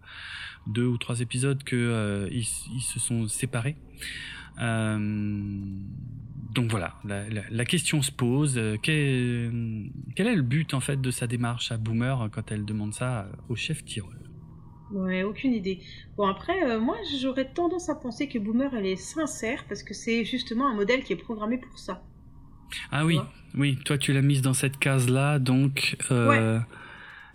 deux 0.66 0.86
ou 0.86 0.98
trois 0.98 1.20
épisodes 1.20 1.62
que 1.64 1.76
euh, 1.76 2.42
se 2.80 3.00
sont 3.00 3.28
séparés. 3.28 3.76
Euh, 4.60 4.98
donc 6.52 6.70
voilà, 6.70 6.96
la, 7.04 7.64
question 7.64 8.02
se 8.02 8.10
pose. 8.10 8.60
Quel, 8.82 8.92
est 10.16 10.34
le 10.34 10.42
but 10.42 10.74
en 10.74 10.80
fait 10.80 11.00
de 11.00 11.10
sa 11.10 11.26
démarche 11.26 11.70
à 11.72 11.76
Boomer 11.76 12.28
quand 12.32 12.50
elle 12.50 12.64
demande 12.64 12.92
ça 12.92 13.28
au 13.48 13.56
chef 13.56 13.84
tireur 13.84 14.19
Ouais, 14.92 15.22
aucune 15.22 15.52
idée. 15.52 15.80
Bon, 16.16 16.26
après, 16.26 16.64
euh, 16.64 16.80
moi, 16.80 16.96
j'aurais 17.20 17.48
tendance 17.48 17.88
à 17.88 17.94
penser 17.94 18.28
que 18.28 18.38
Boomer, 18.38 18.74
elle 18.74 18.86
est 18.86 18.96
sincère 18.96 19.64
parce 19.68 19.82
que 19.82 19.94
c'est 19.94 20.24
justement 20.24 20.68
un 20.68 20.74
modèle 20.74 21.04
qui 21.04 21.12
est 21.12 21.16
programmé 21.16 21.58
pour 21.58 21.78
ça. 21.78 22.02
Ah 22.90 23.04
oui, 23.04 23.18
oui, 23.56 23.78
toi, 23.84 23.98
tu 23.98 24.12
l'as 24.12 24.22
mise 24.22 24.42
dans 24.42 24.54
cette 24.54 24.78
case-là, 24.78 25.38
donc 25.38 25.96
euh, 26.10 26.60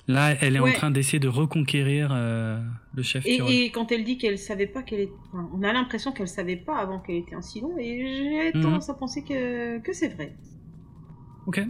là, 0.08 0.34
elle 0.42 0.56
est 0.56 0.60
en 0.60 0.72
train 0.72 0.92
d'essayer 0.92 1.20
de 1.20 1.28
reconquérir 1.28 2.10
euh, 2.14 2.62
le 2.94 3.04
chef. 3.04 3.26
Et, 3.26 3.66
et, 3.66 3.70
quand 3.70 3.92
elle 3.92 4.04
dit 4.04 4.18
qu'elle 4.18 4.38
savait 4.38 4.68
pas 4.68 4.82
qu'elle 4.82 5.02
est. 5.02 5.12
on 5.34 5.62
a 5.64 5.74
l'impression 5.74 6.12
qu'elle 6.14 6.28
savait 6.28 6.56
pas 6.56 6.78
avant 6.78 7.00
qu'elle 7.00 7.18
était 7.18 7.36
un 7.36 7.42
Silon, 7.42 7.78
et 7.78 8.52
j'ai 8.54 8.58
mhm. 8.58 8.64
tendance 8.64 8.90
à 8.90 8.94
penser 8.94 9.24
que, 9.24 9.80
que 9.80 9.94
c'est 9.94 10.10
vrai. 10.10 10.36
Ok. 11.48 11.62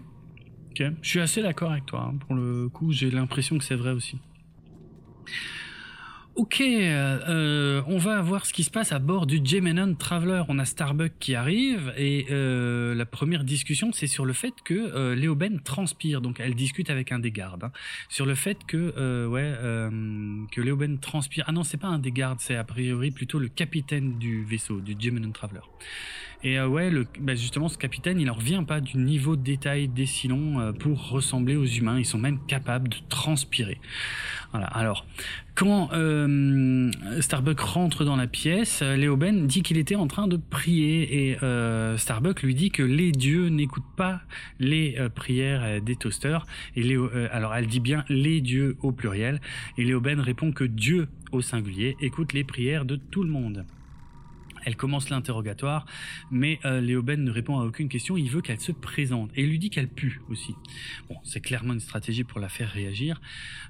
Ok. 0.71 0.83
Je 1.01 1.09
suis 1.09 1.19
assez 1.19 1.41
d'accord 1.41 1.71
avec 1.71 1.85
toi. 1.85 2.09
Hein. 2.11 2.17
Pour 2.17 2.35
le 2.35 2.69
coup, 2.69 2.91
j'ai 2.91 3.09
l'impression 3.09 3.57
que 3.57 3.63
c'est 3.63 3.75
vrai 3.75 3.91
aussi. 3.91 4.19
Ok, 6.35 6.59
euh, 6.59 7.19
euh, 7.29 7.81
on 7.87 7.97
va 7.97 8.21
voir 8.21 8.45
ce 8.45 8.51
qui 8.51 8.65
se 8.65 8.69
passe 8.69 8.91
à 8.91 8.99
bord 8.99 9.25
du 9.25 9.39
Gemenon 9.41 9.95
Traveler. 9.95 10.43
On 10.49 10.59
a 10.59 10.65
Starbuck 10.65 11.13
qui 11.17 11.33
arrive 11.33 11.93
et 11.95 12.25
euh, 12.29 12.93
la 12.93 13.05
première 13.05 13.45
discussion, 13.45 13.93
c'est 13.93 14.07
sur 14.07 14.25
le 14.25 14.33
fait 14.33 14.53
que 14.65 14.73
euh, 14.73 15.15
Léoben 15.15 15.61
transpire. 15.61 16.19
Donc, 16.19 16.41
elle 16.41 16.53
discute 16.53 16.89
avec 16.89 17.13
un 17.13 17.19
des 17.19 17.31
gardes 17.31 17.63
hein, 17.63 17.71
sur 18.09 18.25
le 18.25 18.35
fait 18.35 18.65
que 18.67 18.93
euh, 18.97 19.27
ouais 19.27 19.53
que 20.51 20.59
Léoben 20.59 20.99
transpire. 20.99 21.45
Ah 21.47 21.53
non, 21.53 21.63
c'est 21.63 21.77
pas 21.77 21.87
un 21.87 21.99
des 21.99 22.11
gardes, 22.11 22.41
c'est 22.41 22.57
a 22.57 22.65
priori 22.65 23.11
plutôt 23.11 23.39
le 23.39 23.47
capitaine 23.47 24.17
du 24.19 24.43
vaisseau 24.43 24.81
du 24.81 24.93
Gemenon 24.99 25.31
Traveler. 25.31 25.61
Et 26.45 26.59
euh, 26.59 26.67
ouais, 26.67 26.91
bah 27.19 27.33
justement, 27.33 27.67
ce 27.69 27.77
capitaine, 27.79 28.19
il 28.19 28.29
en 28.29 28.35
revient 28.35 28.63
pas 28.67 28.79
du 28.79 28.97
niveau 28.97 29.35
de 29.35 29.41
détail 29.41 29.87
des 29.87 30.05
Silons 30.05 30.59
euh, 30.59 30.71
pour 30.73 31.09
ressembler 31.09 31.55
aux 31.55 31.65
humains. 31.65 31.97
Ils 31.97 32.05
sont 32.05 32.19
même 32.19 32.37
capables 32.45 32.87
de 32.87 32.97
transpirer. 33.09 33.79
Voilà. 34.51 34.67
Alors, 34.67 35.07
quand 35.55 35.89
euh, 35.93 36.91
Starbuck 37.19 37.59
rentre 37.59 38.05
dans 38.05 38.15
la 38.15 38.27
pièce, 38.27 38.83
Léo 38.83 39.17
Ben 39.17 39.47
dit 39.47 39.63
qu'il 39.63 39.79
était 39.79 39.95
en 39.95 40.05
train 40.05 40.27
de 40.27 40.37
prier 40.37 41.31
et 41.31 41.37
Starbuck 41.97 42.43
lui 42.43 42.53
dit 42.53 42.69
que 42.69 42.83
les 42.83 43.11
dieux 43.11 43.47
n'écoutent 43.47 43.95
pas 43.97 44.21
les 44.59 44.97
prières 45.15 45.81
des 45.81 45.95
toasters. 45.95 46.45
Et 46.75 46.95
alors 47.31 47.55
elle 47.55 47.67
dit 47.67 47.79
bien 47.79 48.05
les 48.07 48.41
dieux 48.41 48.77
au 48.81 48.91
pluriel. 48.91 49.41
Et 49.77 49.83
Léo 49.83 49.99
Ben 49.99 50.19
répond 50.19 50.51
que 50.51 50.63
Dieu 50.65 51.07
au 51.31 51.41
singulier 51.41 51.97
écoute 52.01 52.33
les 52.33 52.43
prières 52.43 52.85
de 52.85 52.97
tout 52.97 53.23
le 53.23 53.29
monde. 53.29 53.65
Elle 54.65 54.75
commence 54.75 55.09
l'interrogatoire, 55.09 55.85
mais 56.31 56.59
euh, 56.65 56.81
Léoben 56.81 57.23
ne 57.23 57.31
répond 57.31 57.59
à 57.59 57.65
aucune 57.65 57.87
question. 57.87 58.17
Il 58.17 58.29
veut 58.29 58.41
qu'elle 58.41 58.59
se 58.59 58.71
présente 58.71 59.31
et 59.35 59.43
il 59.43 59.49
lui 59.49 59.59
dit 59.59 59.69
qu'elle 59.69 59.87
pue 59.87 60.21
aussi. 60.29 60.55
Bon, 61.09 61.17
c'est 61.23 61.41
clairement 61.41 61.73
une 61.73 61.79
stratégie 61.79 62.23
pour 62.23 62.39
la 62.39 62.49
faire 62.49 62.69
réagir, 62.69 63.21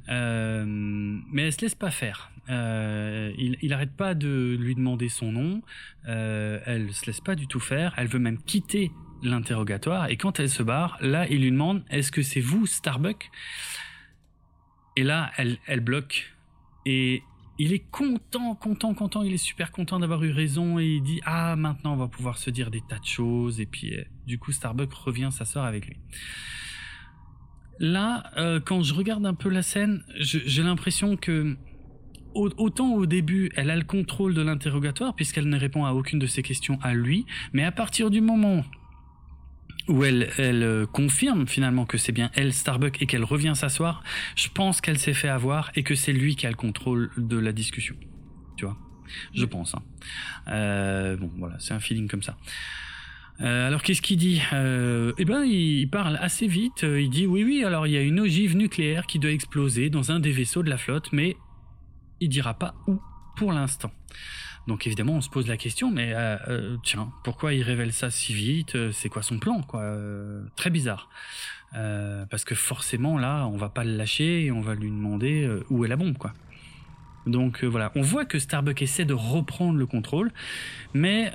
euh, 0.10 0.66
mais 0.66 1.44
elle 1.44 1.54
se 1.54 1.62
laisse 1.62 1.76
pas 1.76 1.92
faire. 1.92 2.32
Euh, 2.50 3.32
il, 3.38 3.58
il 3.62 3.74
arrête 3.74 3.94
pas 3.96 4.14
de 4.14 4.56
lui 4.60 4.76
demander 4.76 5.10
son 5.10 5.32
nom. 5.32 5.62
Euh, 6.08 6.60
elle 6.66 6.94
se 6.94 7.06
laisse 7.06 7.22
pas 7.22 7.36
du 7.36 7.48
tout 7.48 7.60
faire. 7.60 7.94
Elle 7.98 8.08
veut 8.08 8.20
même 8.20 8.38
quitter 8.38 8.92
l'interrogatoire 9.24 10.10
et 10.10 10.18
quand 10.18 10.40
elle 10.40 10.50
se 10.50 10.64
barre, 10.64 10.98
là, 11.02 11.28
il 11.30 11.42
lui 11.42 11.52
demande 11.52 11.84
est-ce 11.90 12.12
que 12.12 12.22
c'est 12.22 12.42
vous, 12.42 12.66
Starbuck 12.66 13.32
Et 14.96 15.04
là, 15.04 15.32
elle, 15.38 15.58
elle 15.66 15.80
bloque 15.80 16.36
et 16.86 17.24
il 17.58 17.74
est 17.74 17.90
content, 17.92 18.56
content, 18.56 18.94
content, 18.94 19.24
il 19.24 19.34
est 19.34 19.38
super 19.38 19.72
content 19.72 20.00
d'avoir 20.00 20.24
eu 20.24 20.32
raison 20.32 20.80
et 20.80 20.86
il 20.86 21.02
dit 21.02 21.22
ah 21.26 21.56
maintenant 21.56 21.94
on 21.94 21.98
va 21.98 22.08
pouvoir 22.08 22.38
se 22.38 22.50
dire 22.50 22.70
des 22.70 22.82
tas 22.82 23.00
de 23.00 23.06
choses 23.06 23.62
et 23.62 23.66
puis 23.66 23.96
euh, 23.96 24.04
du 24.26 24.38
coup 24.38 24.52
Starbuck 24.52 24.92
revient 24.94 25.30
s'asseoir 25.32 25.66
avec 25.66 25.88
lui. 25.88 25.98
Là, 27.80 28.32
euh, 28.38 28.60
quand 28.60 28.82
je 28.82 28.94
regarde 28.94 29.26
un 29.26 29.34
peu 29.34 29.50
la 29.50 29.62
scène, 29.62 30.04
j'ai 30.16 30.64
l'impression 30.64 31.18
que 31.18 31.58
autant 32.34 32.94
au 32.94 33.06
début 33.06 33.50
elle 33.56 33.70
a 33.70 33.78
le 33.78 33.84
contrôle 33.84 34.34
de 34.34 34.42
l'interrogatoire 34.42 35.16
puisqu'elle 35.16 35.48
ne 35.48 35.58
répond 35.58 35.86
à 35.86 35.94
aucune 35.94 36.20
de 36.20 36.28
ses 36.28 36.44
questions 36.44 36.78
à 36.82 36.94
lui, 36.94 37.26
mais 37.54 37.64
à 37.64 37.72
partir 37.72 38.10
du 38.10 38.20
moment 38.20 38.64
où 39.88 40.04
elle, 40.04 40.30
euh, 40.40 40.86
confirme 40.86 41.48
finalement 41.48 41.86
que 41.86 41.98
c'est 41.98 42.12
bien 42.12 42.32
elle 42.34 42.54
Starbuck 42.54 43.02
et 43.02 43.06
qu'elle 43.06 43.24
revient 43.24 43.54
s'asseoir, 43.56 44.04
je 44.36 44.48
pense 44.50 44.82
qu'elle 44.82 44.98
s'est 44.98 45.14
fait 45.14 45.30
avoir 45.30 45.72
et 45.76 45.84
que 45.84 45.96
c'est 45.96 46.14
lui 46.14 46.36
qui 46.36 46.48
a 46.48 46.50
le 46.50 46.56
contrôle 46.56 47.12
de 47.18 47.38
la 47.38 47.52
discussion. 47.52 47.96
Tu 48.58 48.66
vois? 48.66 48.78
Je 49.34 49.46
pense. 49.46 49.76
Hein. 49.76 49.84
Euh, 50.48 51.18
bon, 51.18 51.30
voilà, 51.38 51.58
c'est 51.60 51.74
un 51.74 51.80
feeling 51.80 52.08
comme 52.08 52.24
ça. 52.24 52.38
Euh, 53.42 53.68
alors 53.68 53.84
qu'est-ce 53.84 54.02
qu'il 54.02 54.18
dit? 54.18 54.42
Eh 54.52 55.26
ben, 55.26 55.44
il 55.44 55.88
parle 55.90 56.18
assez 56.22 56.48
vite. 56.48 56.84
Il 56.84 57.10
dit 57.10 57.28
oui, 57.28 57.44
oui. 57.44 57.64
Alors 57.64 57.86
il 57.86 57.94
y 57.94 57.98
a 57.98 58.02
une 58.02 58.20
ogive 58.20 58.56
nucléaire 58.56 59.06
qui 59.06 59.20
doit 59.20 59.32
exploser 59.32 59.90
dans 59.90 60.12
un 60.12 60.20
des 60.20 60.32
vaisseaux 60.32 60.64
de 60.64 60.70
la 60.70 60.78
flotte, 60.78 61.10
mais 61.12 61.36
il 62.22 62.30
dira 62.30 62.54
pas 62.54 62.76
où 62.88 63.00
pour 63.36 63.52
l'instant. 63.52 63.92
Donc 64.68 64.88
évidemment, 64.88 65.14
on 65.14 65.22
se 65.22 65.30
pose 65.30 65.48
la 65.48 65.58
question, 65.58 65.92
mais 65.92 66.14
euh, 66.14 66.38
euh, 66.48 66.78
tiens, 66.84 67.12
pourquoi 67.24 67.54
il 67.54 67.62
révèle 67.62 67.94
ça 67.94 68.10
si 68.10 68.34
vite 68.34 68.76
euh, 68.76 68.92
C'est 68.92 69.10
quoi 69.10 69.22
son 69.22 69.38
plan 69.38 69.62
quoi 69.62 69.96
Très 70.56 70.70
bizarre. 70.70 71.10
parce 71.72 72.46
que 72.46 72.56
forcément, 72.56 73.18
là, 73.18 73.46
on 73.48 73.58
va 73.58 73.70
pas 73.70 73.84
le 73.84 73.96
lâcher 73.96 74.46
et 74.46 74.52
on 74.52 74.62
va 74.62 74.76
lui 74.76 74.90
demander 74.90 75.48
où 75.70 75.86
est 75.86 75.88
la 75.88 75.98
bombe, 75.98 76.18
quoi. 76.18 76.34
Donc 77.28 77.64
voilà, 77.64 77.92
on 77.96 78.02
voit 78.02 78.26
que 78.26 78.38
Starbuck 78.40 78.82
essaie 78.82 79.06
de 79.06 79.14
reprendre 79.14 79.78
le 79.78 79.86
contrôle, 79.86 80.32
mais 80.94 81.32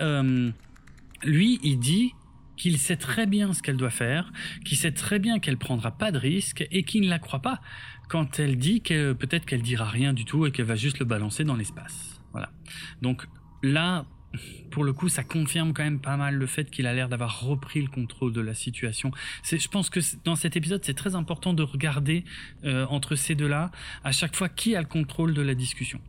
lui, 1.23 1.61
il 1.63 1.79
dit 1.79 2.15
qu'il 2.57 2.79
sait 2.79 2.97
très 2.97 3.27
bien 3.27 3.53
ce 3.53 3.63
qu'elle 3.63 3.77
doit 3.77 3.91
faire, 3.91 4.33
qu'il 4.65 4.77
sait 4.77 4.93
très 4.93 5.19
bien 5.19 5.39
qu'elle 5.39 5.57
prendra 5.57 5.91
pas 5.91 6.13
de 6.13 6.19
risque 6.19 6.67
et 6.71 6.83
qu'il 6.83 7.03
ne 7.03 7.09
la 7.09 7.19
croit 7.19 7.41
pas 7.41 7.61
quand 8.09 8.39
elle 8.41 8.59
dit 8.59 8.83
que 8.83 9.13
peut-être 9.13 9.47
qu'elle 9.47 9.63
dira 9.63 9.85
rien 9.85 10.13
du 10.13 10.25
tout 10.25 10.47
et 10.47 10.53
qu'elle 10.53 10.67
va 10.67 10.77
juste 10.77 10.99
le 10.99 11.05
balancer 11.05 11.45
dans 11.45 11.57
l'espace. 11.57 12.10
Voilà. 12.33 12.51
Donc 13.03 13.27
là, 13.63 14.07
pour 14.71 14.85
le 14.85 14.93
coup, 14.93 15.09
ça 15.09 15.25
confirme 15.25 15.73
quand 15.73 15.83
même 15.83 16.01
pas 16.01 16.17
mal 16.17 16.37
le 16.37 16.47
fait 16.47 16.71
qu'il 16.71 16.87
a 16.87 16.95
l'air 16.95 17.09
d'avoir 17.09 17.41
repris 17.41 17.83
le 17.83 17.89
contrôle 17.89 18.33
de 18.33 18.41
la 18.41 18.55
situation. 18.55 19.11
je 19.45 19.69
pense 19.69 19.91
que 19.91 20.01
dans 20.25 20.37
cet 20.37 20.57
épisode, 20.57 20.85
c'est 20.85 20.95
très 20.95 21.15
important 21.15 21.55
de 21.55 21.63
regarder 21.63 22.25
euh, 22.65 22.87
entre 22.87 23.17
ces 23.17 23.35
deux-là 23.35 23.71
à 24.05 24.13
chaque 24.13 24.37
fois 24.37 24.49
qui 24.49 24.77
a 24.77 24.81
le 24.81 24.87
contrôle 24.87 25.35
de 25.35 25.43
la 25.43 25.55
discussion. 25.55 26.01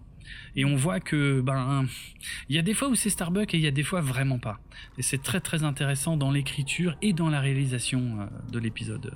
Et 0.55 0.63
on 0.63 0.75
voit 0.75 0.99
que 0.99 1.41
ben 1.41 1.85
il 2.47 2.55
y 2.55 2.59
a 2.59 2.61
des 2.61 2.73
fois 2.73 2.87
où 2.87 2.95
c'est 2.95 3.09
Starbuck 3.09 3.53
et 3.53 3.57
il 3.57 3.63
y 3.63 3.67
a 3.67 3.71
des 3.71 3.83
fois 3.83 3.99
vraiment 3.99 4.39
pas. 4.39 4.59
Et 4.97 5.01
c'est 5.01 5.21
très 5.21 5.41
très 5.41 5.63
intéressant 5.63 6.15
dans 6.15 6.31
l'écriture 6.31 6.95
et 7.01 7.11
dans 7.11 7.29
la 7.29 7.41
réalisation 7.41 8.19
euh, 8.19 8.51
de 8.51 8.59
l'épisode. 8.59 9.13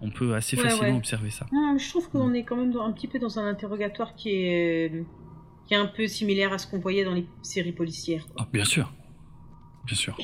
On 0.00 0.10
peut 0.10 0.34
assez 0.34 0.56
facilement 0.56 0.96
observer 0.96 1.30
ça. 1.30 1.46
je 1.52 1.88
trouve 1.90 2.08
qu'on 2.08 2.32
est 2.32 2.42
quand 2.42 2.56
même 2.56 2.74
un 2.78 2.90
petit 2.92 3.06
peu 3.06 3.18
dans 3.18 3.38
un 3.38 3.46
interrogatoire 3.46 4.14
qui 4.14 4.30
est 4.30 5.04
qui 5.70 5.74
est 5.74 5.78
un 5.78 5.86
peu 5.86 6.08
similaire 6.08 6.52
à 6.52 6.58
ce 6.58 6.66
qu'on 6.66 6.80
voyait 6.80 7.04
dans 7.04 7.14
les 7.14 7.24
séries 7.42 7.70
policières. 7.70 8.26
Ah, 8.36 8.48
bien 8.52 8.64
sûr. 8.64 8.92
Bien 9.86 9.94
sûr. 9.94 10.18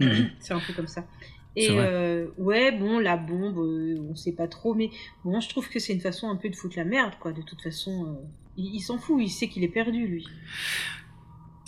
C'est 0.40 0.54
un 0.54 0.58
peu 0.58 0.72
comme 0.72 0.88
ça. 0.88 1.06
Et 1.54 1.68
euh, 1.70 2.26
ouais, 2.36 2.72
bon, 2.72 2.98
la 2.98 3.16
bombe, 3.16 3.58
euh, 3.58 4.04
on 4.10 4.16
sait 4.16 4.32
pas 4.32 4.48
trop, 4.48 4.74
mais 4.74 4.90
bon, 5.24 5.38
je 5.40 5.48
trouve 5.48 5.68
que 5.68 5.80
c'est 5.80 5.92
une 5.92 6.00
façon 6.00 6.28
un 6.28 6.36
peu 6.36 6.48
de 6.48 6.54
foutre 6.54 6.76
la 6.76 6.84
merde, 6.84 7.14
quoi. 7.18 7.32
De 7.32 7.42
toute 7.42 7.60
façon, 7.60 8.06
euh, 8.06 8.26
il 8.56 8.80
s'en 8.80 8.98
fout, 8.98 9.20
il 9.20 9.28
sait 9.28 9.48
qu'il 9.48 9.64
est 9.64 9.68
perdu, 9.68 10.06
lui. 10.06 10.26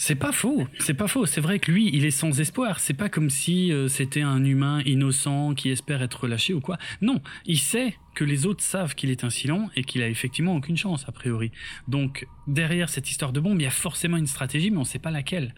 C'est 0.02 0.14
pas 0.14 0.32
faux, 0.32 0.66
c'est 0.78 0.94
pas 0.94 1.08
faux. 1.08 1.26
C'est 1.26 1.42
vrai 1.42 1.58
que 1.58 1.70
lui, 1.70 1.90
il 1.92 2.06
est 2.06 2.10
sans 2.10 2.40
espoir. 2.40 2.80
C'est 2.80 2.94
pas 2.94 3.10
comme 3.10 3.28
si 3.28 3.70
euh, 3.70 3.86
c'était 3.86 4.22
un 4.22 4.42
humain 4.42 4.80
innocent 4.86 5.52
qui 5.52 5.68
espère 5.68 6.00
être 6.00 6.22
relâché 6.22 6.54
ou 6.54 6.62
quoi. 6.62 6.78
Non, 7.02 7.20
il 7.44 7.58
sait 7.58 7.94
que 8.14 8.24
les 8.24 8.46
autres 8.46 8.62
savent 8.64 8.94
qu'il 8.94 9.10
est 9.10 9.24
un 9.24 9.30
silent 9.30 9.68
et 9.76 9.84
qu'il 9.84 10.00
a 10.00 10.08
effectivement 10.08 10.56
aucune 10.56 10.78
chance 10.78 11.04
a 11.06 11.12
priori. 11.12 11.52
Donc 11.86 12.26
derrière 12.46 12.88
cette 12.88 13.10
histoire 13.10 13.30
de 13.30 13.40
bombe, 13.40 13.60
il 13.60 13.64
y 13.64 13.66
a 13.66 13.70
forcément 13.70 14.16
une 14.16 14.26
stratégie, 14.26 14.70
mais 14.70 14.78
on 14.78 14.84
sait 14.84 14.98
pas 14.98 15.10
laquelle 15.10 15.54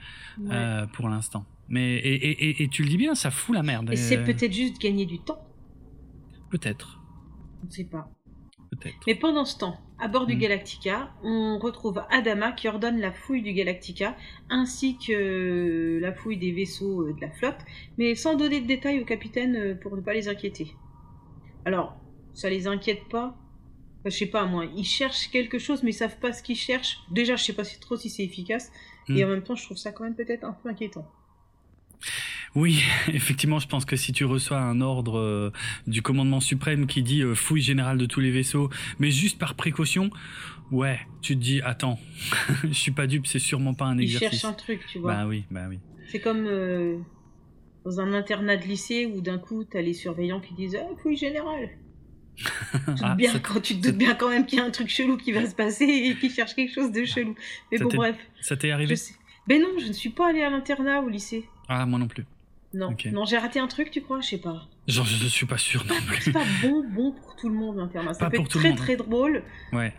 euh, 0.50 0.88
pour 0.88 1.08
l'instant. 1.08 1.46
Mais 1.68 1.94
et, 1.98 2.64
et, 2.64 2.68
tu 2.68 2.82
le 2.82 2.88
dis 2.88 2.96
bien, 2.96 3.14
ça 3.14 3.30
fout 3.30 3.54
la 3.54 3.62
merde. 3.62 3.92
Et 3.92 3.96
c'est 3.96 4.18
euh, 4.18 4.24
peut-être 4.24 4.52
juste 4.52 4.82
gagner 4.82 5.06
du 5.06 5.20
temps. 5.20 5.46
Peut-être. 6.50 7.00
On 7.62 7.66
ne 7.66 7.70
sait 7.70 7.84
pas. 7.84 8.10
Mais 9.06 9.14
pendant 9.14 9.44
ce 9.44 9.58
temps, 9.58 9.78
à 9.98 10.08
bord 10.08 10.26
du 10.26 10.34
hmm. 10.34 10.38
Galactica, 10.38 11.12
on 11.22 11.58
retrouve 11.58 12.02
Adama 12.10 12.52
qui 12.52 12.68
ordonne 12.68 12.98
la 12.98 13.12
fouille 13.12 13.42
du 13.42 13.52
Galactica 13.52 14.16
ainsi 14.50 14.98
que 14.98 15.98
la 16.00 16.12
fouille 16.12 16.38
des 16.38 16.52
vaisseaux 16.52 17.02
euh, 17.02 17.14
de 17.14 17.20
la 17.20 17.30
flotte, 17.30 17.60
mais 17.98 18.14
sans 18.14 18.34
donner 18.34 18.60
de 18.60 18.66
détails 18.66 19.00
au 19.00 19.04
capitaine 19.04 19.56
euh, 19.56 19.74
pour 19.74 19.96
ne 19.96 20.00
pas 20.00 20.12
les 20.12 20.28
inquiéter. 20.28 20.74
Alors, 21.64 21.96
ça 22.34 22.50
les 22.50 22.66
inquiète 22.66 23.08
pas? 23.08 23.36
Je 24.04 24.10
sais 24.10 24.26
pas 24.26 24.44
moi, 24.46 24.64
ils 24.76 24.84
cherchent 24.84 25.30
quelque 25.30 25.60
chose 25.60 25.84
mais 25.84 25.90
ils 25.90 25.94
savent 25.94 26.18
pas 26.18 26.32
ce 26.32 26.42
qu'ils 26.42 26.56
cherchent. 26.56 26.98
Déjà, 27.12 27.36
je 27.36 27.44
sais 27.44 27.52
pas 27.52 27.64
trop 27.80 27.96
si 27.96 28.10
c'est 28.10 28.24
efficace 28.24 28.72
et 29.08 29.24
hmm. 29.24 29.26
en 29.26 29.30
même 29.30 29.42
temps, 29.44 29.54
je 29.54 29.64
trouve 29.64 29.76
ça 29.76 29.92
quand 29.92 30.02
même 30.02 30.16
peut-être 30.16 30.44
un 30.44 30.52
peu 30.52 30.68
inquiétant. 30.68 31.06
Oui, 32.54 32.82
effectivement, 33.08 33.58
je 33.58 33.68
pense 33.68 33.84
que 33.84 33.96
si 33.96 34.12
tu 34.12 34.24
reçois 34.24 34.58
un 34.58 34.80
ordre 34.80 35.18
euh, 35.18 35.52
du 35.86 36.02
commandement 36.02 36.40
suprême 36.40 36.86
qui 36.86 37.02
dit 37.02 37.22
euh, 37.22 37.34
fouille 37.34 37.62
générale 37.62 37.98
de 37.98 38.06
tous 38.06 38.20
les 38.20 38.30
vaisseaux, 38.30 38.70
mais 38.98 39.10
juste 39.10 39.38
par 39.38 39.54
précaution, 39.54 40.10
ouais, 40.70 41.00
tu 41.22 41.34
te 41.34 41.40
dis 41.40 41.62
attends, 41.62 41.98
je 42.64 42.72
suis 42.72 42.92
pas 42.92 43.06
dupe, 43.06 43.26
c'est 43.26 43.38
sûrement 43.38 43.74
pas 43.74 43.86
un 43.86 43.98
exercice. 43.98 44.28
Il 44.28 44.40
cherche 44.40 44.44
un 44.44 44.54
truc, 44.54 44.86
tu 44.86 44.98
vois. 44.98 45.14
Bah 45.14 45.26
oui, 45.26 45.44
bah 45.50 45.66
oui. 45.68 45.78
C'est 46.08 46.20
comme 46.20 46.46
euh, 46.46 46.98
dans 47.84 48.00
un 48.00 48.12
internat 48.12 48.56
de 48.56 48.64
lycée 48.64 49.06
où 49.06 49.22
d'un 49.22 49.38
coup 49.38 49.64
t'as 49.64 49.80
les 49.80 49.94
surveillants 49.94 50.40
qui 50.40 50.54
disent 50.54 50.76
ah, 50.78 50.94
fouille 51.02 51.16
générale. 51.16 51.70
tu, 52.36 52.78
ah, 53.02 53.14
bien, 53.14 53.38
quand, 53.38 53.60
tu 53.60 53.76
te 53.76 53.88
doutes 53.88 53.98
bien 53.98 54.14
quand 54.14 54.30
même 54.30 54.46
qu'il 54.46 54.58
y 54.58 54.62
a 54.62 54.64
un 54.64 54.70
truc 54.70 54.88
chelou 54.88 55.18
qui 55.18 55.32
va 55.32 55.46
se 55.46 55.54
passer 55.54 55.84
et 55.84 56.16
qui 56.16 56.30
cherche 56.30 56.54
quelque 56.54 56.72
chose 56.72 56.90
de 56.90 57.04
chelou. 57.04 57.34
Mais 57.70 57.78
bon, 57.78 57.88
bref. 57.94 58.16
Ça 58.40 58.56
t'est 58.56 58.70
arrivé 58.70 58.94
Ben 59.46 59.60
non, 59.60 59.68
je 59.78 59.86
ne 59.86 59.92
suis 59.92 60.10
pas 60.10 60.30
allée 60.30 60.42
à 60.42 60.48
l'internat 60.50 61.00
au 61.02 61.08
lycée. 61.08 61.44
Ah, 61.68 61.84
moi 61.86 61.98
non 61.98 62.08
plus. 62.08 62.24
Non, 62.74 62.94
non 63.12 63.24
j'ai 63.24 63.38
raté 63.38 63.58
un 63.58 63.66
truc, 63.66 63.90
tu 63.90 64.00
crois? 64.00 64.20
Je 64.20 64.28
sais 64.28 64.38
pas. 64.38 64.68
Genre, 64.88 65.04
je 65.04 65.22
ne 65.22 65.28
suis 65.28 65.46
pas 65.46 65.58
sûr 65.58 65.84
non 65.86 65.94
plus. 66.06 66.22
C'est 66.22 66.32
pas 66.32 66.44
bon, 66.62 66.84
bon 66.88 67.12
pour 67.12 67.36
tout 67.36 67.48
le 67.48 67.54
monde 67.54 67.76
l'internat. 67.76 68.14
Ça 68.14 68.30
peut 68.30 68.40
être 68.40 68.48
très 68.48 68.74
très 68.74 68.96
drôle. 68.96 69.42
Ouais. 69.72 69.92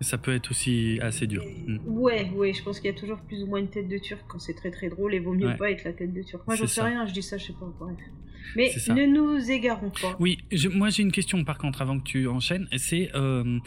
Ça 0.00 0.18
peut 0.18 0.34
être 0.34 0.50
aussi 0.50 0.98
assez 1.00 1.26
dur. 1.26 1.42
Mm. 1.66 1.78
Ouais, 1.86 2.30
ouais, 2.34 2.52
je 2.52 2.62
pense 2.62 2.80
qu'il 2.80 2.90
y 2.90 2.94
a 2.94 2.98
toujours 2.98 3.18
plus 3.20 3.42
ou 3.42 3.46
moins 3.46 3.58
une 3.58 3.70
tête 3.70 3.88
de 3.88 3.98
turc 3.98 4.22
quand 4.28 4.38
c'est 4.38 4.54
très 4.54 4.70
très 4.70 4.90
drôle 4.90 5.14
et 5.14 5.20
vaut 5.20 5.32
mieux 5.32 5.56
pas 5.56 5.70
être 5.70 5.84
la 5.84 5.92
tête 5.92 6.12
de 6.12 6.22
turc. 6.22 6.46
Moi, 6.46 6.56
j'en 6.56 6.66
sais 6.66 6.82
rien, 6.82 7.06
je 7.06 7.12
dis 7.12 7.22
ça, 7.22 7.38
je 7.38 7.46
sais 7.46 7.52
pas. 7.54 7.72
Bref. 7.78 7.96
Mais 8.54 8.72
ne 8.88 9.06
nous 9.06 9.50
égarons 9.50 9.90
pas. 9.90 10.16
Oui, 10.20 10.38
moi 10.72 10.90
j'ai 10.90 11.02
une 11.02 11.12
question 11.12 11.42
par 11.44 11.58
contre 11.58 11.82
avant 11.82 11.98
que 11.98 12.04
tu 12.04 12.28
enchaînes. 12.28 12.68
C'est 12.76 13.10
euh, 13.14 13.58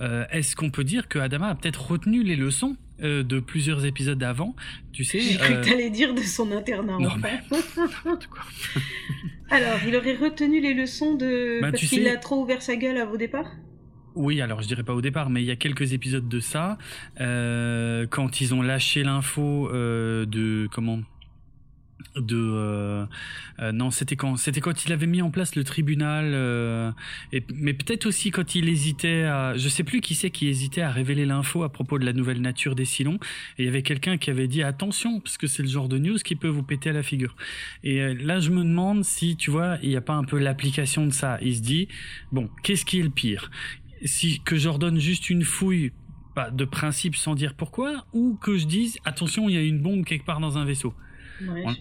euh, 0.00 0.26
est-ce 0.30 0.54
qu'on 0.54 0.70
peut 0.70 0.84
dire 0.84 1.08
que 1.08 1.18
Adama 1.18 1.48
a 1.48 1.54
peut-être 1.54 1.90
retenu 1.90 2.22
les 2.22 2.36
leçons 2.36 2.76
euh, 3.02 3.22
de 3.22 3.40
plusieurs 3.40 3.84
épisodes 3.84 4.18
d'avant 4.18 4.54
Tu 4.92 5.04
sais. 5.04 5.20
J'ai 5.20 5.36
cru 5.36 5.54
que 5.54 5.68
t'allais 5.68 5.90
dire 5.90 6.14
de 6.14 6.22
son 6.22 6.52
internat. 6.52 6.98
Non, 6.98 7.16
mais... 7.22 7.40
Alors, 9.50 9.78
il 9.86 9.96
aurait 9.96 10.16
retenu 10.16 10.60
les 10.60 10.74
leçons 10.74 11.14
de 11.14 11.60
bah, 11.62 11.70
parce 11.70 11.84
qu'il 11.84 12.06
a 12.08 12.16
trop 12.16 12.42
ouvert 12.42 12.60
sa 12.60 12.76
gueule 12.76 12.98
à 12.98 13.04
vos 13.04 13.16
départs. 13.16 13.50
Oui, 14.14 14.40
alors 14.40 14.62
je 14.62 14.66
dirais 14.66 14.82
pas 14.82 14.94
au 14.94 15.00
départ, 15.00 15.30
mais 15.30 15.42
il 15.42 15.46
y 15.46 15.50
a 15.52 15.56
quelques 15.56 15.92
épisodes 15.92 16.28
de 16.28 16.40
ça, 16.40 16.76
quand 17.18 18.40
ils 18.40 18.52
ont 18.52 18.62
lâché 18.62 19.04
l'info 19.04 19.68
de 19.70 20.68
comment 20.72 20.98
de 22.20 22.36
euh, 22.36 23.06
euh, 23.60 23.72
non 23.72 23.90
c'était 23.90 24.16
quand 24.16 24.36
c'était 24.36 24.60
quand 24.60 24.84
il 24.84 24.92
avait 24.92 25.06
mis 25.06 25.22
en 25.22 25.30
place 25.30 25.56
le 25.56 25.64
tribunal 25.64 26.32
euh, 26.34 26.90
et, 27.32 27.42
mais 27.54 27.74
peut-être 27.74 28.06
aussi 28.06 28.30
quand 28.30 28.54
il 28.54 28.68
hésitait 28.68 29.24
à 29.24 29.56
je 29.56 29.68
sais 29.68 29.84
plus 29.84 30.00
qui 30.00 30.14
c'est 30.14 30.30
qui 30.30 30.48
hésitait 30.48 30.82
à 30.82 30.90
révéler 30.90 31.26
l'info 31.26 31.62
à 31.62 31.72
propos 31.72 31.98
de 31.98 32.04
la 32.04 32.12
nouvelle 32.12 32.40
nature 32.40 32.74
des 32.74 32.84
Silons 32.84 33.18
et 33.58 33.62
il 33.62 33.64
y 33.66 33.68
avait 33.68 33.82
quelqu'un 33.82 34.18
qui 34.18 34.30
avait 34.30 34.48
dit 34.48 34.62
attention 34.62 35.20
parce 35.20 35.38
que 35.38 35.46
c'est 35.46 35.62
le 35.62 35.68
genre 35.68 35.88
de 35.88 35.98
news 35.98 36.18
qui 36.18 36.36
peut 36.36 36.48
vous 36.48 36.62
péter 36.62 36.90
à 36.90 36.92
la 36.92 37.02
figure. 37.02 37.36
Et 37.84 38.14
là 38.14 38.40
je 38.40 38.50
me 38.50 38.62
demande 38.62 39.04
si 39.04 39.36
tu 39.36 39.50
vois 39.50 39.78
il 39.82 39.88
n'y 39.88 39.96
a 39.96 40.00
pas 40.00 40.14
un 40.14 40.24
peu 40.24 40.38
l'application 40.38 41.06
de 41.06 41.12
ça. 41.12 41.38
Il 41.42 41.56
se 41.56 41.62
dit 41.62 41.88
bon 42.32 42.48
qu'est-ce 42.62 42.84
qui 42.84 43.00
est 43.00 43.04
le 43.04 43.10
pire? 43.10 43.50
Si 44.04 44.40
que 44.44 44.56
j'ordonne 44.56 44.98
juste 44.98 45.30
une 45.30 45.42
fouille 45.42 45.92
de 46.52 46.64
principe 46.64 47.16
sans 47.16 47.34
dire 47.34 47.54
pourquoi 47.54 48.06
ou 48.12 48.38
que 48.40 48.56
je 48.56 48.66
dise 48.66 48.98
attention 49.04 49.48
il 49.48 49.54
y 49.54 49.58
a 49.58 49.62
une 49.62 49.80
bombe 49.80 50.04
quelque 50.04 50.24
part 50.24 50.40
dans 50.40 50.58
un 50.58 50.64
vaisseau? 50.64 50.94
On, 51.46 51.74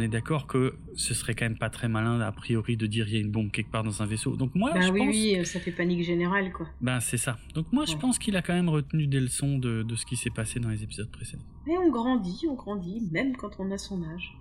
est 0.00 0.08
d'accord 0.08 0.46
que 0.46 0.74
ce 0.94 1.14
serait 1.14 1.34
quand 1.34 1.44
même 1.44 1.58
pas 1.58 1.70
très 1.70 1.88
malin 1.88 2.20
a 2.20 2.32
priori 2.32 2.76
de 2.76 2.86
dire 2.86 3.08
il 3.08 3.14
y 3.14 3.16
a 3.16 3.20
une 3.20 3.30
bombe 3.30 3.50
quelque 3.50 3.70
part 3.70 3.84
dans 3.84 4.02
un 4.02 4.06
vaisseau. 4.06 4.36
Donc 4.36 4.54
moi, 4.54 4.72
bah 4.72 4.80
je 4.80 4.92
oui, 4.92 5.00
pense... 5.00 5.08
oui, 5.08 5.46
ça 5.46 5.60
fait 5.60 5.72
panique 5.72 6.02
générale 6.04 6.52
quoi. 6.52 6.66
Ben 6.80 7.00
c'est 7.00 7.16
ça. 7.16 7.38
Donc 7.54 7.72
moi, 7.72 7.84
je 7.86 7.96
pense 7.96 8.18
qu'il 8.18 8.36
a 8.36 8.42
quand 8.42 8.54
même 8.54 8.68
retenu 8.68 9.06
des 9.06 9.20
leçons 9.20 9.58
de, 9.58 9.84
ce 9.94 10.06
qui 10.06 10.16
s'est 10.16 10.30
passé 10.30 10.60
dans 10.60 10.68
les 10.68 10.82
épisodes 10.82 11.10
précédents. 11.10 11.44
Et 11.66 11.76
on 11.78 11.90
grandit, 11.90 12.46
on 12.48 12.54
grandit, 12.54 13.02
même 13.10 13.36
quand 13.36 13.58
on 13.58 13.70
a 13.70 13.78
son 13.78 14.02
âge. 14.04 14.36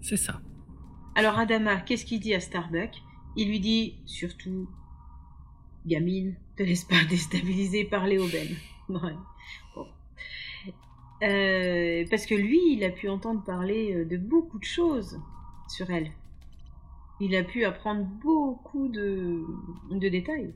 C'est 0.00 0.16
ça. 0.16 0.40
Alors 1.14 1.38
Adama, 1.38 1.76
qu'est-ce 1.76 2.04
qu'il 2.04 2.20
dit 2.20 2.34
à 2.34 2.40
Starbuck? 2.40 2.90
Il 3.36 3.48
lui 3.48 3.60
dit 3.60 3.94
surtout, 4.06 4.68
gamine, 5.86 6.34
te 6.56 6.62
laisse 6.62 6.84
pas 6.84 7.02
déstabiliser 7.08 7.84
par 7.84 8.06
les 8.06 8.18
aubaines. 8.18 8.56
Ouais. 8.88 9.14
Euh, 11.24 12.04
parce 12.10 12.26
que 12.26 12.34
lui, 12.34 12.60
il 12.72 12.84
a 12.84 12.90
pu 12.90 13.08
entendre 13.08 13.42
parler 13.44 13.94
euh, 13.94 14.04
de 14.04 14.16
beaucoup 14.16 14.58
de 14.58 14.64
choses 14.64 15.18
sur 15.68 15.90
elle. 15.90 16.10
Il 17.20 17.34
a 17.34 17.42
pu 17.42 17.64
apprendre 17.64 18.04
beaucoup 18.22 18.88
de, 18.88 19.42
de 19.90 20.08
détails. 20.08 20.52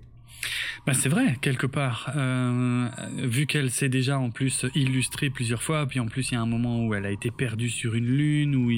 Bah 0.87 0.93
c'est 0.93 1.09
vrai, 1.09 1.39
quelque 1.41 1.67
part. 1.67 2.13
Euh, 2.17 2.89
vu 3.17 3.47
qu'elle 3.47 3.71
s'est 3.71 3.89
déjà 3.89 4.19
en 4.19 4.31
plus 4.31 4.67
illustrée 4.75 5.31
plusieurs 5.31 5.63
fois, 5.63 5.87
puis 5.87 6.01
en 6.01 6.07
plus 6.07 6.31
il 6.31 6.35
y 6.35 6.37
a 6.37 6.41
un 6.41 6.47
moment 6.47 6.85
où 6.85 6.95
elle 6.95 7.07
a 7.07 7.11
été 7.11 7.31
perdue 7.31 7.71
sur 7.71 7.95
une 7.95 8.07
lune, 8.07 8.55
où, 8.55 8.71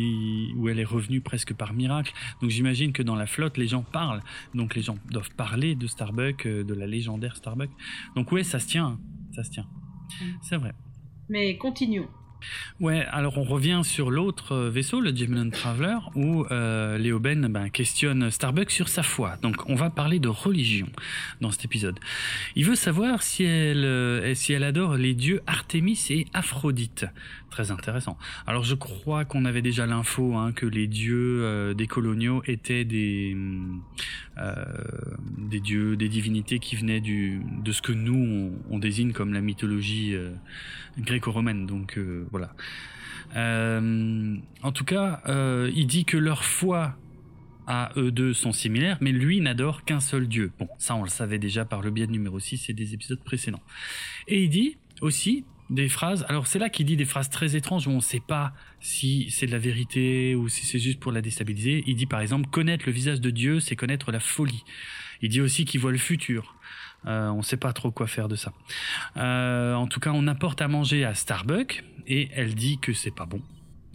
où 0.61 0.69
elle 0.69 0.79
est 0.79 0.85
revenue 0.85 1.21
presque 1.21 1.55
par 1.55 1.73
miracle. 1.73 2.13
Donc 2.41 2.51
j'imagine 2.51 2.93
que 2.93 3.03
dans 3.03 3.17
la 3.17 3.27
flotte, 3.27 3.57
les 3.57 3.67
gens 3.67 3.83
parlent. 3.83 4.23
Donc 4.55 4.77
les 4.77 4.83
gens 4.83 4.99
doivent 5.11 5.35
parler 5.35 5.75
de 5.75 5.87
Starbuck, 5.87 6.47
de 6.47 6.75
la 6.75 6.87
légendaire 6.87 7.37
Starbuck. 7.37 7.71
Donc 8.15 8.31
ouais, 8.31 8.45
ça 8.45 8.61
se 8.61 8.69
tient. 8.69 8.99
Ça 9.35 9.43
se 9.43 9.51
tient. 9.51 9.67
C'est 10.43 10.57
vrai. 10.57 10.73
Mais 11.31 11.57
continuons. 11.57 12.09
Ouais, 12.81 13.07
alors 13.11 13.39
on 13.39 13.45
revient 13.45 13.83
sur 13.85 14.11
l'autre 14.11 14.53
euh, 14.53 14.71
vaisseau, 14.71 15.01
le 15.01 15.15
Gemini 15.15 15.51
Traveler, 15.51 15.99
où 16.17 16.45
euh, 16.51 16.99
Léo 16.99 17.21
Ben 17.21 17.47
ben, 17.49 17.69
questionne 17.69 18.31
Starbuck 18.31 18.71
sur 18.71 18.89
sa 18.89 19.03
foi. 19.03 19.37
Donc 19.43 19.69
on 19.69 19.77
va 19.77 19.91
parler 19.91 20.19
de 20.19 20.29
religion 20.29 20.89
dans 21.41 21.51
cet 21.51 21.65
épisode. 21.65 22.01
Il 22.57 22.65
veut 22.65 22.75
savoir 22.75 23.23
si 23.23 23.45
elle, 23.45 23.85
euh, 23.85 24.35
si 24.35 24.53
elle 24.53 24.65
adore 24.65 24.97
les 24.97 25.15
dieux 25.15 25.41
Artémis 25.47 26.07
et 26.11 26.27
Aphrodite. 26.33 27.07
Très 27.51 27.71
intéressant. 27.71 28.17
Alors 28.47 28.63
je 28.63 28.75
crois 28.75 29.25
qu'on 29.25 29.45
avait 29.45 29.63
déjà 29.63 29.87
l'info 29.87 30.37
hein, 30.37 30.53
que 30.53 30.67
les 30.67 30.87
dieux 30.87 31.43
euh, 31.43 31.75
des 31.75 31.89
coloniaux 31.89 32.43
étaient 32.47 32.85
des, 32.85 33.37
des 35.39 35.61
dieux, 35.61 35.97
des 35.97 36.09
divinités 36.09 36.61
qui 36.61 36.77
venaient 36.77 37.01
du, 37.01 37.43
de 37.63 37.73
ce 37.73 37.83
que 37.83 37.93
nous 37.93 38.53
on, 38.71 38.79
désigne 38.79 39.13
comme 39.13 39.35
la 39.35 39.41
mythologie 39.41 40.15
gréco-romaine. 40.99 41.67
Donc 41.67 41.99
voilà. 42.31 42.55
Euh, 43.37 44.37
en 44.63 44.73
tout 44.73 44.85
cas, 44.85 45.23
euh, 45.27 45.71
il 45.75 45.87
dit 45.87 46.05
que 46.05 46.17
leur 46.17 46.45
foi 46.45 46.97
à 47.67 47.93
eux 47.97 48.11
deux 48.11 48.33
sont 48.33 48.53
similaires, 48.53 48.99
mais 49.01 49.13
lui 49.13 49.41
n'adore 49.41 49.85
qu'un 49.85 50.01
seul 50.01 50.27
Dieu. 50.27 50.51
Bon, 50.59 50.69
ça 50.79 50.97
on 50.97 51.05
le 51.05 51.09
savait 51.09 51.39
déjà 51.39 51.65
par 51.65 51.83
le 51.83 51.91
biais 51.91 52.07
de 52.07 52.13
numéro 52.13 52.41
6 52.41 52.69
et 52.71 52.73
des 52.73 52.95
épisodes 52.95 53.23
précédents. 53.23 53.63
Et 54.27 54.43
il 54.43 54.51
dit 54.51 54.79
aussi 55.01 55.45
des 55.71 55.89
phrases, 55.89 56.27
alors 56.29 56.49
c'est 56.49 56.59
là 56.59 56.69
qu'il 56.69 56.85
dit 56.85 56.97
des 56.97 57.05
phrases 57.05 57.31
très 57.31 57.55
étranges 57.55 57.87
où 57.87 57.91
on 57.91 57.97
ne 57.97 58.01
sait 58.01 58.21
pas 58.21 58.53
si 58.81 59.31
c'est 59.31 59.47
de 59.47 59.53
la 59.53 59.59
vérité 59.59 60.35
ou 60.35 60.49
si 60.49 60.67
c'est 60.67 60.81
juste 60.81 60.99
pour 60.99 61.13
la 61.13 61.23
déstabiliser. 61.23 61.85
Il 61.87 61.95
dit 61.95 62.07
par 62.07 62.21
exemple, 62.21 62.51
connaître 62.51 62.85
le 62.87 62.93
visage 62.93 63.21
de 63.21 63.31
Dieu, 63.31 63.61
c'est 63.61 63.77
connaître 63.77 64.11
la 64.11 64.21
folie. 64.21 64.65
Il 65.23 65.29
dit 65.29 65.41
aussi 65.41 65.65
qu'il 65.65 65.81
voit 65.81 65.93
le 65.93 65.99
futur. 65.99 66.57
Euh, 67.07 67.29
on 67.29 67.39
ne 67.39 67.43
sait 67.43 67.57
pas 67.57 67.73
trop 67.73 67.93
quoi 67.93 68.09
faire 68.09 68.29
de 68.29 68.37
ça. 68.37 68.53
Euh, 69.17 69.75
en 69.75 69.87
tout 69.87 70.01
cas, 70.01 70.11
on 70.13 70.27
apporte 70.27 70.61
à 70.61 70.69
manger 70.69 71.05
à 71.05 71.15
Starbuck 71.15 71.85
et 72.07 72.29
elle 72.35 72.55
dit 72.55 72.79
que 72.79 72.93
c'est 72.93 73.15
pas 73.15 73.27
bon. 73.27 73.41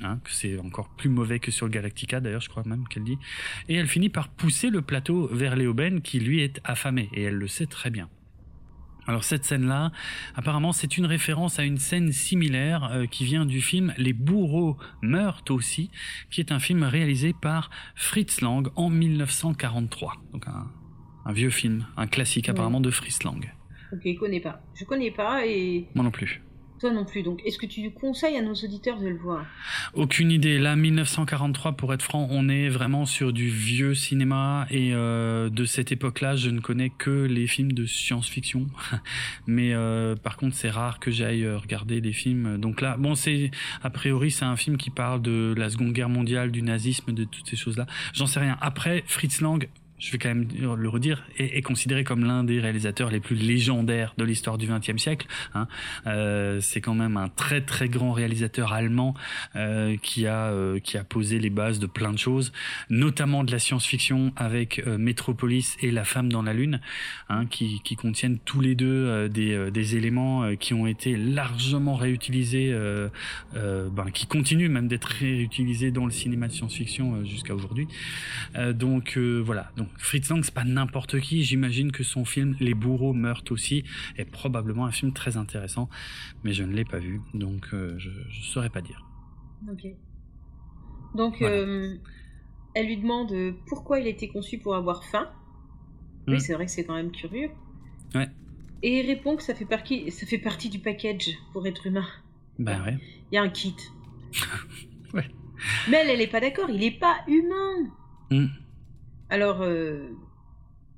Hein, 0.01 0.19
que 0.23 0.31
c'est 0.31 0.57
encore 0.59 0.89
plus 0.89 1.09
mauvais 1.09 1.39
que 1.39 1.51
sur 1.51 1.65
le 1.65 1.71
Galactica 1.71 2.19
d'ailleurs 2.19 2.41
je 2.41 2.49
crois 2.49 2.63
même 2.65 2.85
qu'elle 2.89 3.05
dit 3.05 3.17
et 3.69 3.75
elle 3.75 3.87
finit 3.87 4.09
par 4.09 4.27
pousser 4.27 4.69
le 4.69 4.81
plateau 4.81 5.29
vers 5.31 5.55
Léoben 5.55 6.01
qui 6.01 6.19
lui 6.19 6.41
est 6.41 6.59
affamé 6.65 7.07
et 7.13 7.23
elle 7.23 7.35
le 7.35 7.47
sait 7.47 7.65
très 7.65 7.91
bien 7.91 8.09
alors 9.07 9.23
cette 9.23 9.45
scène-là, 9.45 9.91
apparemment, 10.35 10.71
c'est 10.71 10.97
une 10.97 11.05
référence 11.05 11.59
à 11.59 11.63
une 11.63 11.77
scène 11.77 12.11
similaire 12.11 12.89
euh, 12.91 13.05
qui 13.05 13.23
vient 13.25 13.45
du 13.45 13.61
film 13.61 13.93
Les 13.97 14.13
bourreaux 14.13 14.77
meurent 15.01 15.43
aussi, 15.49 15.91
qui 16.31 16.41
est 16.41 16.51
un 16.51 16.59
film 16.59 16.83
réalisé 16.83 17.33
par 17.33 17.69
Fritz 17.95 18.41
Lang 18.41 18.69
en 18.75 18.89
1943. 18.89 20.13
Donc 20.33 20.47
un, 20.47 20.71
un 21.25 21.33
vieux 21.33 21.49
film, 21.49 21.85
un 21.97 22.07
classique 22.07 22.49
apparemment 22.49 22.81
de 22.81 22.89
Fritz 22.89 23.23
Lang. 23.23 23.53
Ok, 23.93 24.01
je 24.05 24.17
connais 24.17 24.39
pas. 24.39 24.61
Je 24.73 24.85
connais 24.85 25.11
pas 25.11 25.45
et. 25.45 25.87
Moi 25.93 26.03
non 26.03 26.11
plus. 26.11 26.41
Toi 26.79 26.91
non 26.91 27.05
plus. 27.05 27.23
Donc, 27.23 27.41
est-ce 27.45 27.57
que 27.57 27.65
tu 27.65 27.89
conseilles 27.91 28.37
à 28.37 28.41
nos 28.41 28.53
auditeurs 28.53 28.99
de 28.99 29.07
le 29.07 29.17
voir? 29.17 29.45
Aucune 29.93 30.29
idée. 30.31 30.57
Là, 30.57 30.75
1943, 30.75 31.73
pour 31.73 31.93
être 31.93 32.01
franc, 32.01 32.27
on 32.29 32.49
est 32.49 32.67
vraiment 32.67 33.05
sur 33.05 33.31
du 33.31 33.49
vieux 33.49 33.95
cinéma 33.95 34.67
et 34.69 34.93
euh, 34.93 35.49
de 35.49 35.65
cette 35.65 35.91
époque-là, 35.93 36.35
je 36.35 36.49
ne 36.49 36.59
connais 36.59 36.89
que 36.89 37.25
les 37.25 37.47
films 37.47 37.71
de 37.71 37.85
science-fiction. 37.85 38.67
Mais 39.47 39.73
euh, 39.73 40.15
par 40.15 40.35
contre, 40.35 40.55
c'est 40.55 40.69
rare 40.69 40.99
que 40.99 41.11
j'aille 41.11 41.45
euh, 41.45 41.57
regarder 41.57 42.01
des 42.01 42.13
films. 42.13 42.57
Donc 42.57 42.81
là, 42.81 42.97
bon, 42.97 43.15
c'est 43.15 43.51
a 43.81 43.89
priori, 43.89 44.31
c'est 44.31 44.45
un 44.45 44.57
film 44.57 44.75
qui 44.75 44.89
parle 44.89 45.21
de 45.21 45.53
la 45.57 45.69
Seconde 45.69 45.93
Guerre 45.93 46.09
mondiale, 46.09 46.51
du 46.51 46.61
nazisme, 46.61 47.13
de 47.13 47.23
toutes 47.23 47.47
ces 47.47 47.55
choses-là. 47.55 47.85
J'en 48.13 48.27
sais 48.27 48.41
rien. 48.41 48.57
Après, 48.59 49.03
Fritz 49.07 49.39
Lang 49.39 49.67
je 49.97 50.11
vais 50.11 50.17
quand 50.17 50.29
même 50.29 50.47
le 50.59 50.89
redire, 50.89 51.23
est, 51.37 51.61
considéré 51.61 52.03
comme 52.03 52.25
l'un 52.25 52.43
des 52.43 52.59
réalisateurs 52.59 53.09
les 53.09 53.21
plus 53.21 53.35
légendaires 53.35 54.13
de 54.17 54.25
l'histoire 54.25 54.57
du 54.57 54.67
XXe 54.67 55.01
siècle. 55.01 55.27
Hein. 55.53 55.67
Euh, 56.05 56.59
c'est 56.61 56.81
quand 56.81 56.93
même 56.93 57.15
un 57.15 57.29
très 57.29 57.61
très 57.61 57.87
grand 57.87 58.11
réalisateur 58.11 58.73
allemand 58.73 59.13
euh, 59.55 59.95
qui 60.01 60.27
a 60.27 60.47
euh, 60.47 60.79
qui 60.79 60.97
a 60.97 61.03
posé 61.05 61.39
les 61.39 61.49
bases 61.49 61.79
de 61.79 61.87
plein 61.87 62.11
de 62.11 62.17
choses, 62.17 62.51
notamment 62.89 63.45
de 63.45 63.51
la 63.51 63.59
science-fiction 63.59 64.33
avec 64.35 64.85
Metropolis 64.85 65.77
et 65.81 65.91
La 65.91 66.03
femme 66.03 66.31
dans 66.31 66.43
la 66.43 66.53
lune, 66.53 66.81
hein, 67.29 67.45
qui, 67.45 67.81
contiennent 67.95 68.39
tous 68.39 68.59
les 68.59 68.75
deux 68.75 69.29
des, 69.29 69.71
des 69.71 69.95
éléments 69.95 70.55
qui 70.57 70.73
ont 70.73 70.85
été 70.85 71.15
largement 71.15 71.95
réutilisés, 71.95 72.75
ben, 73.53 74.11
qui 74.13 74.27
continuent 74.27 74.69
même 74.69 74.87
d'être 74.87 75.05
réutilisés 75.05 75.91
dans 75.91 76.05
le 76.05 76.11
cinéma 76.11 76.47
de 76.47 76.53
science-fiction 76.53 77.23
jusqu'à 77.23 77.55
aujourd'hui. 77.55 77.87
donc 78.73 79.17
voilà. 79.17 79.71
Fritz 79.97 80.29
Lang, 80.29 80.43
c'est 80.43 80.53
pas 80.53 80.63
n'importe 80.63 81.19
qui. 81.19 81.43
J'imagine 81.43 81.91
que 81.91 82.03
son 82.03 82.25
film 82.25 82.55
Les 82.59 82.73
bourreaux 82.73 83.13
meurent 83.13 83.43
aussi 83.49 83.83
est 84.17 84.25
probablement 84.25 84.85
un 84.85 84.91
film 84.91 85.13
très 85.13 85.37
intéressant, 85.37 85.89
mais 86.43 86.53
je 86.53 86.63
ne 86.63 86.73
l'ai 86.73 86.85
pas 86.85 86.99
vu, 86.99 87.21
donc 87.33 87.67
euh, 87.73 87.95
je 87.97 88.09
ne 88.09 88.43
saurais 88.43 88.69
pas 88.69 88.81
dire. 88.81 89.05
Ok. 89.69 89.87
Donc, 91.15 91.41
euh, 91.41 91.95
elle 92.73 92.87
lui 92.87 92.97
demande 92.97 93.33
pourquoi 93.67 93.99
il 93.99 94.07
était 94.07 94.27
conçu 94.27 94.57
pour 94.57 94.75
avoir 94.75 95.03
faim. 95.05 95.29
Oui, 96.27 96.35
hmm. 96.35 96.39
c'est 96.39 96.53
vrai 96.53 96.65
que 96.65 96.71
c'est 96.71 96.85
quand 96.85 96.95
même 96.95 97.11
curieux. 97.11 97.49
Ouais. 98.13 98.29
Et 98.83 98.99
il 98.99 99.07
répond 99.07 99.35
que 99.35 99.43
ça 99.43 99.55
fait, 99.55 99.65
partie, 99.65 100.11
ça 100.11 100.25
fait 100.25 100.37
partie 100.37 100.69
du 100.69 100.79
package 100.79 101.31
pour 101.53 101.65
être 101.65 101.87
humain. 101.87 102.05
Ben 102.59 102.83
ouais. 102.83 102.97
Il 103.31 103.35
y 103.35 103.37
a 103.37 103.41
un 103.41 103.49
kit. 103.49 103.75
ouais. 105.13 105.29
Mais 105.89 105.97
elle, 105.97 106.09
elle 106.09 106.19
n'est 106.19 106.27
pas 106.27 106.41
d'accord. 106.41 106.69
Il 106.69 106.79
n'est 106.79 106.91
pas 106.91 107.17
humain. 107.27 107.91
Hmm. 108.31 108.47
Alors, 109.29 109.61
euh, 109.61 110.09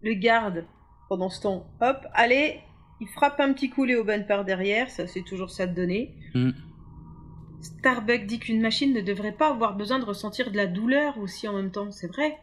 le 0.02 0.14
garde, 0.14 0.66
pendant 1.10 1.30
ce 1.30 1.42
temps, 1.42 1.68
hop, 1.82 2.06
allez, 2.14 2.60
il 3.00 3.08
frappe 3.08 3.40
un 3.40 3.54
petit 3.54 3.70
coup 3.70 3.86
Léoban 3.86 4.24
par 4.28 4.46
derrière, 4.46 4.90
ça 4.90 5.08
c'est 5.08 5.24
toujours 5.24 5.50
ça 5.50 5.68
de 5.68 5.74
donner. 5.74 6.16
Mm. 6.34 6.52
Starbuck 7.62 8.26
dit 8.26 8.40
qu'une 8.40 8.62
machine 8.62 8.94
ne 8.94 9.02
devrait 9.02 9.32
pas 9.32 9.50
avoir 9.50 9.76
besoin 9.76 10.00
de 10.00 10.06
ressentir 10.06 10.52
de 10.52 10.58
la 10.58 10.68
douleur 10.68 11.18
aussi 11.18 11.48
en 11.48 11.54
même 11.54 11.72
temps, 11.72 11.92
c'est 11.92 12.08
vrai. 12.08 12.38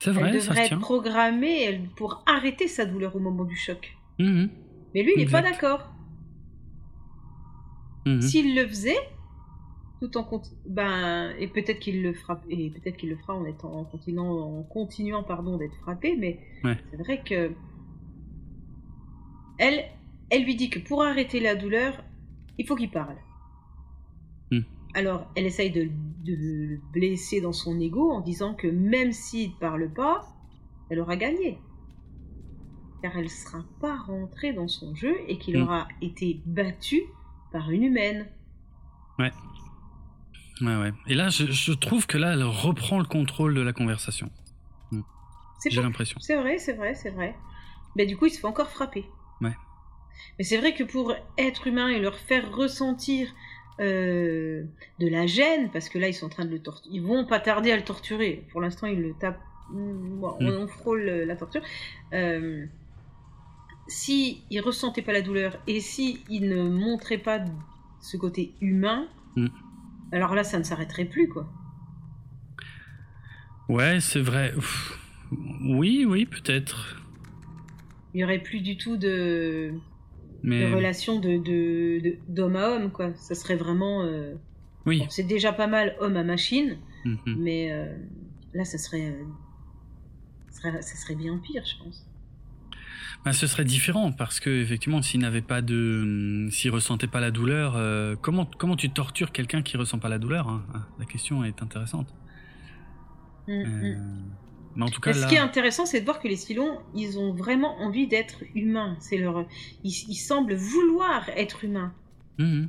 C'est 0.00 0.10
vrai, 0.10 0.28
elle 0.28 0.34
devrait 0.34 0.66
être 0.66 0.78
programmée 0.78 1.80
pour 1.96 2.22
arrêter 2.26 2.68
sa 2.68 2.84
douleur 2.84 3.16
au 3.16 3.20
moment 3.20 3.44
du 3.44 3.56
choc. 3.56 3.96
Mm-hmm. 4.18 4.50
Mais 4.94 5.02
lui, 5.02 5.12
il 5.16 5.24
n'est 5.24 5.30
pas 5.30 5.42
d'accord. 5.42 5.92
Mm-hmm. 8.06 8.20
S'il 8.20 8.54
le 8.54 8.66
faisait, 8.66 8.98
tout 10.00 10.16
en 10.16 10.42
ben 10.66 11.34
et 11.38 11.46
peut-être 11.46 11.78
qu'il 11.78 12.02
le 12.02 12.12
fera 12.12 12.40
et 12.48 12.70
peut-être 12.70 12.96
qu'il 12.96 13.10
le 13.10 13.16
fera 13.16 13.34
en 13.34 13.44
étant 13.44 13.72
en 13.72 13.84
continuant 13.84 14.58
en 14.58 14.62
continuant 14.62 15.22
pardon 15.22 15.56
d'être 15.56 15.76
frappé 15.76 16.16
mais 16.16 16.40
c'est 16.90 16.96
vrai 16.96 17.22
que 17.22 17.52
elle 19.58 19.84
elle 20.30 20.44
lui 20.44 20.56
dit 20.56 20.70
que 20.70 20.78
pour 20.78 21.02
arrêter 21.02 21.40
la 21.40 21.54
douleur 21.54 22.02
il 22.58 22.66
faut 22.66 22.76
qu'il 22.76 22.90
parle. 22.90 23.16
Hmm. 24.50 24.60
alors 24.94 25.26
elle 25.36 25.46
essaye 25.46 25.70
de, 25.70 25.88
le 26.26 26.80
blesser 26.92 27.40
dans 27.40 27.52
son 27.52 27.80
ego 27.80 28.10
en 28.10 28.20
disant 28.20 28.54
que 28.54 28.66
même 28.66 29.12
s'il 29.12 29.50
ne 29.50 29.54
parle 29.56 29.90
pas 29.92 30.26
elle 30.90 30.98
aura 31.00 31.16
gagné. 31.16 31.58
Car 33.02 33.16
elle 33.16 33.30
sera 33.30 33.64
pas 33.80 33.96
rentrée 33.96 34.52
dans 34.52 34.68
son 34.68 34.94
jeu 34.94 35.16
et 35.28 35.38
qu'il 35.38 35.58
hmm. 35.58 35.62
aura 35.62 35.88
été 36.02 36.40
battu 36.46 37.02
par 37.52 37.70
une 37.70 37.84
humaine. 37.84 38.26
Ouais 39.18 39.30
Ouais, 40.60 40.76
ouais. 40.76 40.92
Et 41.06 41.14
là, 41.14 41.28
je, 41.30 41.72
trouve 41.72 42.06
que 42.06 42.16
là, 42.16 42.32
elle 42.32 42.44
reprend 42.44 42.98
le 42.98 43.04
contrôle 43.04 43.54
de 43.54 43.60
la 43.60 43.72
conversation. 43.72 44.30
Hmm. 44.90 45.02
J'ai 45.68 45.82
l'impression. 45.82 46.18
C'est 46.20 46.36
vrai, 46.36 46.58
c'est 46.58 46.74
vrai, 46.74 46.94
c'est 46.94 47.10
vrai. 47.10 47.34
Mais 47.96 48.06
du 48.06 48.16
coup, 48.16 48.26
il 48.26 48.30
se 48.30 48.38
fait 48.38 48.46
encore 48.46 48.70
frapper. 48.70 49.04
Ouais. 49.40 49.56
Mais 50.38 50.44
c'est 50.44 50.58
vrai 50.58 50.74
que 50.74 50.84
pour 50.84 51.14
être 51.38 51.66
humain 51.66 51.88
et 51.88 51.98
leur 51.98 52.16
faire 52.16 52.54
ressentir 52.54 53.34
euh, 53.80 54.62
de 55.00 55.08
la 55.08 55.26
gêne, 55.26 55.70
parce 55.72 55.88
que 55.88 55.98
là, 55.98 56.08
ils 56.08 56.14
sont 56.14 56.26
en 56.26 56.30
train 56.30 56.44
de 56.44 56.50
le 56.50 56.60
torturer. 56.60 56.94
Ils 56.94 57.02
vont 57.02 57.26
pas 57.26 57.40
tarder 57.40 57.72
à 57.72 57.76
le 57.76 57.84
torturer. 57.84 58.44
Pour 58.52 58.60
l'instant, 58.60 58.86
ils 58.86 59.00
le 59.00 59.14
tapent. 59.14 59.40
Hmm. 59.70 60.22
On, 60.22 60.68
frôle 60.68 61.04
la 61.04 61.36
torture. 61.36 61.62
Euh, 62.12 62.66
si 63.88 64.42
ils 64.50 64.60
ressentaient 64.60 65.02
pas 65.02 65.12
la 65.12 65.22
douleur 65.22 65.58
et 65.66 65.80
si 65.80 66.22
ils 66.30 66.48
ne 66.48 66.68
montraient 66.68 67.18
pas 67.18 67.40
ce 68.00 68.16
côté 68.16 68.52
humain. 68.60 69.08
Alors 70.14 70.36
là, 70.36 70.44
ça 70.44 70.60
ne 70.60 70.62
s'arrêterait 70.62 71.06
plus, 71.06 71.28
quoi. 71.28 71.48
Ouais, 73.68 73.98
c'est 73.98 74.20
vrai. 74.20 74.54
Oui, 75.64 76.06
oui, 76.08 76.24
peut-être. 76.24 77.02
Il 78.14 78.20
y 78.20 78.24
aurait 78.24 78.38
plus 78.38 78.60
du 78.60 78.76
tout 78.76 78.96
de, 78.96 79.74
Mais... 80.44 80.70
de 80.70 80.74
relation 80.74 81.18
de, 81.18 82.16
d'homme 82.28 82.54
à 82.54 82.68
homme, 82.68 82.92
quoi. 82.92 83.12
Ça 83.16 83.34
serait 83.34 83.56
vraiment. 83.56 84.02
Euh, 84.04 84.34
oui. 84.86 85.04
c'est 85.10 85.24
déjà 85.24 85.52
pas 85.52 85.66
mal 85.66 85.96
homme 85.98 86.16
à 86.16 86.22
machine, 86.22 86.78
mhm. 87.04 87.36
mais 87.38 87.72
euh, 87.72 87.92
là, 88.52 88.64
ça 88.64 88.78
serait, 88.78 89.10
euh, 89.10 90.80
ça 90.80 90.96
serait 90.96 91.16
bien 91.16 91.36
pire, 91.38 91.64
je 91.64 91.82
pense. 91.82 92.06
Bah, 93.24 93.32
ce 93.32 93.46
serait 93.46 93.64
différent 93.64 94.12
parce 94.12 94.40
que 94.40 94.50
effectivement, 94.50 95.00
s'il 95.02 95.20
n'avait 95.20 95.42
pas 95.42 95.62
de, 95.62 96.48
s'il 96.50 96.70
ressentait 96.70 97.06
pas 97.06 97.20
la 97.20 97.30
douleur, 97.30 97.74
euh, 97.76 98.16
comment 98.20 98.48
comment 98.58 98.76
tu 98.76 98.90
tortures 98.90 99.32
quelqu'un 99.32 99.62
qui 99.62 99.76
ressent 99.76 99.98
pas 99.98 100.08
la 100.08 100.18
douleur 100.18 100.48
hein? 100.48 100.62
Ah, 100.74 100.86
La 100.98 101.06
question 101.06 101.44
est 101.44 101.62
intéressante. 101.62 102.14
Mm, 103.48 103.52
euh, 103.52 103.96
mm. 103.96 104.24
Mais 104.76 104.84
en 104.84 104.88
tout 104.88 105.00
cas, 105.00 105.12
ce 105.12 105.26
qui 105.26 105.36
est 105.36 105.38
intéressant, 105.38 105.86
c'est 105.86 106.00
de 106.00 106.04
voir 106.04 106.20
que 106.20 106.26
les 106.26 106.36
Silons, 106.36 106.80
ils 106.94 107.18
ont 107.18 107.32
vraiment 107.32 107.80
envie 107.80 108.08
d'être 108.08 108.42
humains. 108.54 108.96
C'est 108.98 109.18
leur, 109.18 109.46
ils, 109.84 109.92
semblent 109.92 110.54
vouloir 110.54 111.28
être 111.30 111.64
humains. 111.64 111.92
Mm, 112.38 112.66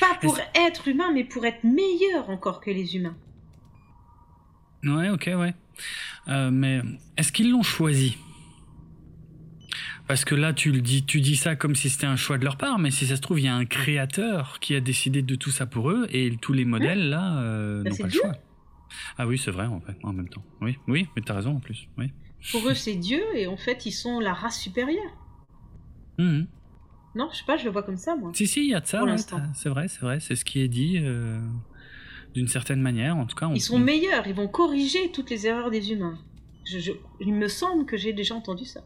pas 0.00 0.14
pour 0.22 0.38
être 0.54 0.88
humains, 0.88 1.12
mais 1.12 1.24
pour 1.24 1.44
être 1.44 1.62
meilleurs 1.62 2.30
encore 2.30 2.60
que 2.60 2.70
les 2.70 2.96
humains. 2.96 3.16
Ouais, 4.84 5.10
ok, 5.10 5.30
ouais. 5.36 5.54
Euh, 6.28 6.50
mais 6.50 6.80
est-ce 7.16 7.30
qu'ils 7.30 7.50
l'ont 7.50 7.62
choisi? 7.62 8.16
Parce 10.14 10.24
que 10.24 10.36
là, 10.36 10.52
tu 10.52 10.70
le 10.70 10.80
dis, 10.80 11.04
tu 11.04 11.20
dis 11.20 11.34
ça 11.34 11.56
comme 11.56 11.74
si 11.74 11.90
c'était 11.90 12.06
un 12.06 12.14
choix 12.14 12.38
de 12.38 12.44
leur 12.44 12.56
part, 12.56 12.78
mais 12.78 12.92
si 12.92 13.04
ça 13.04 13.16
se 13.16 13.20
trouve, 13.20 13.40
il 13.40 13.46
y 13.46 13.48
a 13.48 13.56
un 13.56 13.64
créateur 13.64 14.60
qui 14.60 14.76
a 14.76 14.80
décidé 14.80 15.22
de 15.22 15.34
tout 15.34 15.50
ça 15.50 15.66
pour 15.66 15.90
eux, 15.90 16.06
et 16.08 16.36
tous 16.40 16.52
les 16.52 16.64
modèles 16.64 17.08
là 17.08 17.36
euh, 17.38 17.82
bah, 17.82 17.90
n'ont 17.90 17.96
pas 17.96 18.04
le 18.04 18.10
choix. 18.10 18.32
Ah 19.18 19.26
oui, 19.26 19.38
c'est 19.38 19.50
vrai 19.50 19.66
en 19.66 19.80
fait, 19.80 19.96
en 20.04 20.12
même 20.12 20.28
temps. 20.28 20.44
Oui, 20.60 20.78
oui, 20.86 21.08
mais 21.16 21.22
t'as 21.22 21.34
raison 21.34 21.56
en 21.56 21.58
plus. 21.58 21.88
Oui. 21.98 22.12
Pour 22.52 22.68
eux, 22.68 22.74
c'est 22.74 22.94
Dieu, 22.94 23.24
et 23.34 23.48
en 23.48 23.56
fait, 23.56 23.86
ils 23.86 23.92
sont 23.92 24.20
la 24.20 24.34
race 24.34 24.60
supérieure. 24.60 25.18
Mmh. 26.18 26.42
Non, 27.16 27.28
je 27.32 27.38
sais 27.38 27.44
pas, 27.44 27.56
je 27.56 27.64
le 27.64 27.72
vois 27.72 27.82
comme 27.82 27.96
ça, 27.96 28.14
moi. 28.14 28.30
Si, 28.34 28.46
si, 28.46 28.66
il 28.66 28.70
y 28.70 28.74
a 28.76 28.80
de 28.80 28.86
ça. 28.86 29.02
c'est 29.56 29.68
vrai, 29.68 29.88
c'est 29.88 30.00
vrai, 30.02 30.20
c'est 30.20 30.36
ce 30.36 30.44
qui 30.44 30.60
est 30.60 30.68
dit. 30.68 30.98
Euh, 30.98 31.40
d'une 32.34 32.46
certaine 32.46 32.80
manière, 32.80 33.16
en 33.16 33.26
tout 33.26 33.34
cas. 33.34 33.50
Ils 33.52 33.60
sont 33.60 33.80
meilleurs, 33.80 34.28
ils 34.28 34.34
vont 34.34 34.46
corriger 34.46 35.10
toutes 35.10 35.30
les 35.30 35.48
erreurs 35.48 35.72
des 35.72 35.90
humains. 35.90 36.20
il 37.20 37.34
me 37.34 37.48
semble 37.48 37.84
que 37.84 37.96
j'ai 37.96 38.12
déjà 38.12 38.36
entendu 38.36 38.64
ça. 38.64 38.84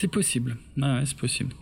C'est 0.00 0.08
possible. 0.08 0.56
ouais, 0.76 1.02
c'est 1.04 1.16
possible. 1.16 1.52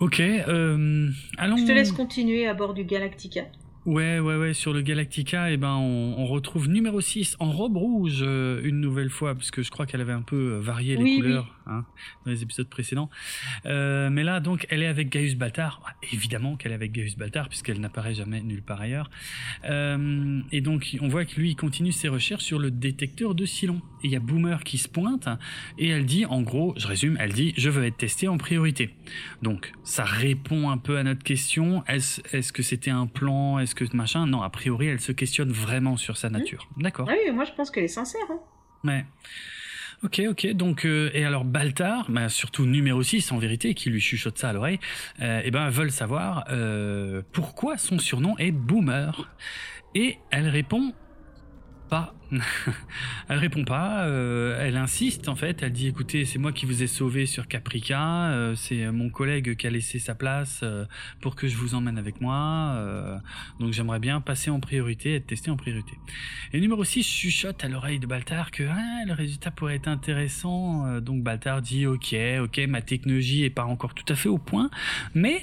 Ok, 0.00 0.20
euh, 0.20 1.10
allons. 1.36 1.56
Je 1.58 1.66
te 1.66 1.72
laisse 1.72 1.92
continuer 1.92 2.46
à 2.46 2.54
bord 2.54 2.72
du 2.72 2.84
Galactica. 2.84 3.42
Ouais, 3.86 4.18
ouais, 4.18 4.36
ouais, 4.36 4.54
sur 4.54 4.72
le 4.72 4.82
Galactica, 4.82 5.50
eh 5.50 5.56
ben, 5.56 5.74
on, 5.74 6.26
retrouve 6.26 6.68
numéro 6.68 7.00
6 7.00 7.36
en 7.40 7.50
robe 7.50 7.76
rouge 7.76 8.20
euh, 8.22 8.60
une 8.62 8.80
nouvelle 8.80 9.08
fois, 9.08 9.34
parce 9.34 9.50
que 9.50 9.62
je 9.62 9.70
crois 9.70 9.86
qu'elle 9.86 10.02
avait 10.02 10.12
un 10.12 10.22
peu 10.22 10.36
euh, 10.36 10.60
varié 10.60 10.96
les 10.96 11.16
couleurs 11.16 11.59
hein, 11.70 11.84
dans 12.24 12.30
les 12.30 12.42
épisodes 12.42 12.68
précédents. 12.68 13.08
Euh, 13.66 14.10
mais 14.10 14.22
là, 14.22 14.40
donc, 14.40 14.66
elle 14.70 14.82
est 14.82 14.86
avec 14.86 15.08
Gaius 15.08 15.34
Baltar. 15.36 15.82
Évidemment 16.12 16.56
qu'elle 16.56 16.72
est 16.72 16.76
avec 16.76 16.92
Gaius 16.92 17.16
Baltar, 17.16 17.48
puisqu'elle 17.48 17.80
n'apparaît 17.80 18.14
jamais 18.14 18.40
nulle 18.40 18.62
part 18.62 18.80
ailleurs. 18.80 19.10
et 19.64 20.60
donc, 20.60 20.96
on 21.00 21.08
voit 21.08 21.24
que 21.24 21.40
lui, 21.40 21.50
il 21.50 21.56
continue 21.56 21.92
ses 21.92 22.08
recherches 22.08 22.44
sur 22.44 22.58
le 22.58 22.70
détecteur 22.70 23.34
de 23.34 23.44
Silon. 23.46 23.80
Et 24.02 24.06
il 24.06 24.10
y 24.12 24.16
a 24.16 24.20
Boomer 24.20 24.64
qui 24.64 24.78
se 24.78 24.88
pointe, 24.88 25.28
et 25.78 25.88
elle 25.88 26.06
dit, 26.06 26.26
en 26.26 26.42
gros, 26.42 26.74
je 26.76 26.86
résume, 26.86 27.16
elle 27.20 27.32
dit, 27.32 27.54
je 27.56 27.70
veux 27.70 27.84
être 27.84 27.96
testé 27.96 28.28
en 28.28 28.38
priorité. 28.38 28.94
Donc, 29.42 29.72
ça 29.84 30.04
répond 30.04 30.70
un 30.70 30.78
peu 30.78 30.98
à 30.98 31.02
notre 31.02 31.22
question. 31.22 31.84
Est-ce 31.86 32.20
est 32.32 32.40
-ce 32.40 32.52
que 32.52 32.62
c'était 32.62 32.90
un 32.90 33.06
plan? 33.06 33.64
Que 33.74 33.96
machin? 33.96 34.26
Non, 34.26 34.42
a 34.42 34.50
priori, 34.50 34.86
elle 34.86 35.00
se 35.00 35.12
questionne 35.12 35.52
vraiment 35.52 35.96
sur 35.96 36.16
sa 36.16 36.30
nature. 36.30 36.68
D'accord. 36.76 37.08
Oui, 37.08 37.30
moi 37.32 37.44
je 37.44 37.52
pense 37.52 37.70
qu'elle 37.70 37.84
est 37.84 37.88
sincère. 37.88 38.20
Hein. 38.30 38.40
Ouais. 38.84 39.04
Ok, 40.02 40.22
ok. 40.30 40.46
Donc, 40.52 40.86
euh, 40.86 41.10
et 41.12 41.26
alors 41.26 41.44
Baltar, 41.44 42.10
bah, 42.10 42.30
surtout 42.30 42.64
numéro 42.64 43.02
6 43.02 43.32
en 43.32 43.38
vérité, 43.38 43.74
qui 43.74 43.90
lui 43.90 44.00
chuchote 44.00 44.38
ça 44.38 44.48
à 44.48 44.52
l'oreille, 44.54 44.80
euh, 45.20 45.42
eh 45.44 45.50
ben, 45.50 45.68
veulent 45.68 45.90
savoir 45.90 46.44
euh, 46.50 47.20
pourquoi 47.32 47.76
son 47.76 47.98
surnom 47.98 48.34
est 48.38 48.50
Boomer. 48.50 49.30
Et 49.94 50.16
elle 50.30 50.48
répond 50.48 50.94
pas. 51.90 52.14
elle 53.28 53.38
répond 53.38 53.64
pas. 53.64 54.06
Euh, 54.06 54.56
elle 54.60 54.76
insiste 54.76 55.28
en 55.28 55.34
fait. 55.34 55.62
Elle 55.62 55.72
dit 55.72 55.88
écoutez, 55.88 56.24
c'est 56.24 56.38
moi 56.38 56.52
qui 56.52 56.64
vous 56.64 56.82
ai 56.82 56.86
sauvé 56.86 57.26
sur 57.26 57.48
Caprica. 57.48 58.30
Euh, 58.30 58.54
c'est 58.54 58.90
mon 58.90 59.10
collègue 59.10 59.56
qui 59.56 59.66
a 59.66 59.70
laissé 59.70 59.98
sa 59.98 60.14
place 60.14 60.60
euh, 60.62 60.86
pour 61.20 61.34
que 61.34 61.48
je 61.48 61.56
vous 61.56 61.74
emmène 61.74 61.98
avec 61.98 62.20
moi. 62.20 63.20
donc 63.58 63.72
j'aimerais 63.72 63.98
bien 63.98 64.20
passer 64.20 64.50
en 64.50 64.60
priorité, 64.60 65.16
être 65.16 65.26
testé 65.26 65.50
en 65.50 65.56
priorité. 65.56 65.92
Et 66.52 66.60
numéro 66.60 66.84
6 66.84 67.02
chuchote 67.02 67.62
à 67.64 67.68
l'oreille 67.68 67.98
de 67.98 68.06
Baltar 68.06 68.50
que 68.52 68.62
ah, 68.62 69.04
le 69.06 69.12
résultat 69.12 69.50
pourrait 69.50 69.76
être 69.76 69.88
intéressant. 69.88 71.00
donc 71.00 71.22
Baltar 71.22 71.60
dit 71.60 71.86
ok, 71.86 72.14
ok, 72.42 72.58
ma 72.68 72.80
technologie 72.80 73.44
est 73.44 73.50
pas 73.50 73.64
encore 73.64 73.94
tout 73.94 74.10
à 74.10 74.14
fait 74.14 74.28
au 74.28 74.38
point, 74.38 74.70
mais 75.14 75.42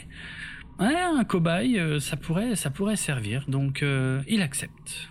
un 0.80 1.24
cobaye, 1.26 2.00
ça 2.00 2.16
pourrait, 2.16 2.56
ça 2.56 2.70
pourrait 2.70 2.96
servir. 2.96 3.44
Donc 3.50 3.84
il 4.28 4.42
accepte. 4.42 5.10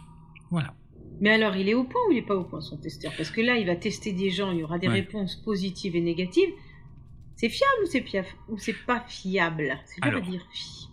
Voilà. 0.51 0.75
Mais 1.21 1.31
alors, 1.31 1.57
il 1.57 1.69
est 1.69 1.75
au 1.75 1.85
point 1.85 2.01
ou 2.09 2.13
il 2.13 2.17
n'est 2.17 2.27
pas 2.27 2.37
au 2.37 2.45
point 2.45 2.61
son 2.61 2.77
testeur? 2.77 3.13
Parce 3.17 3.31
que 3.31 3.41
là, 3.41 3.57
il 3.57 3.67
va 3.67 3.77
tester 3.77 4.13
des 4.13 4.31
gens, 4.31 4.53
il 4.53 4.59
y 4.59 4.65
aura 4.65 4.79
des 4.79 4.89
réponses 4.89 5.37
positives 5.37 5.97
et 5.97 6.01
négatives. 6.01 6.51
C'est 7.37 7.49
fiable 7.49 7.83
ou 7.85 7.87
c'est 7.87 8.01
piaf 8.01 8.35
ou 8.49 8.59
c'est 8.59 8.77
pas 8.87 9.05
fiable? 9.07 9.79
C'est 9.87 10.01
pas 10.01 10.21
dire 10.21 10.47
fiable. 10.53 10.87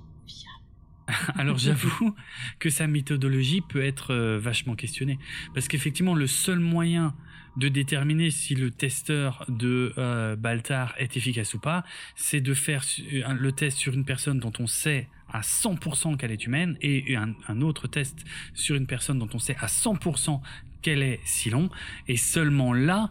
Alors 1.35 1.57
j'avoue 1.57 2.15
que 2.59 2.69
sa 2.69 2.87
méthodologie 2.87 3.61
peut 3.61 3.83
être 3.83 4.13
euh, 4.13 4.39
vachement 4.39 4.75
questionnée. 4.75 5.19
Parce 5.53 5.67
qu'effectivement, 5.67 6.15
le 6.15 6.27
seul 6.27 6.59
moyen 6.59 7.15
de 7.57 7.67
déterminer 7.67 8.31
si 8.31 8.55
le 8.55 8.71
testeur 8.71 9.45
de 9.47 9.93
euh, 9.97 10.35
Baltar 10.35 10.95
est 10.97 11.15
efficace 11.17 11.53
ou 11.53 11.59
pas, 11.59 11.83
c'est 12.15 12.41
de 12.41 12.53
faire 12.53 12.83
le 13.07 13.51
test 13.51 13.77
sur 13.77 13.93
une 13.93 14.05
personne 14.05 14.39
dont 14.39 14.53
on 14.59 14.67
sait 14.67 15.07
à 15.33 15.41
100% 15.41 16.15
qu'elle 16.17 16.31
est 16.31 16.45
humaine 16.45 16.77
et 16.81 17.15
un, 17.15 17.61
autre 17.61 17.87
test 17.87 18.23
sur 18.53 18.75
une 18.75 18.87
personne 18.87 19.19
dont 19.19 19.29
on 19.33 19.39
sait 19.39 19.57
à 19.59 19.65
100% 19.65 20.39
qu'elle 20.81 21.01
est 21.01 21.19
si 21.25 21.49
long 21.49 21.69
et 22.07 22.17
seulement 22.17 22.73
là 22.73 23.09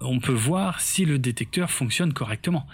on 0.00 0.20
peut 0.20 0.32
voir 0.32 0.80
si 0.80 1.04
le 1.04 1.18
détecteur 1.18 1.70
fonctionne 1.70 2.12
correctement. 2.12 2.66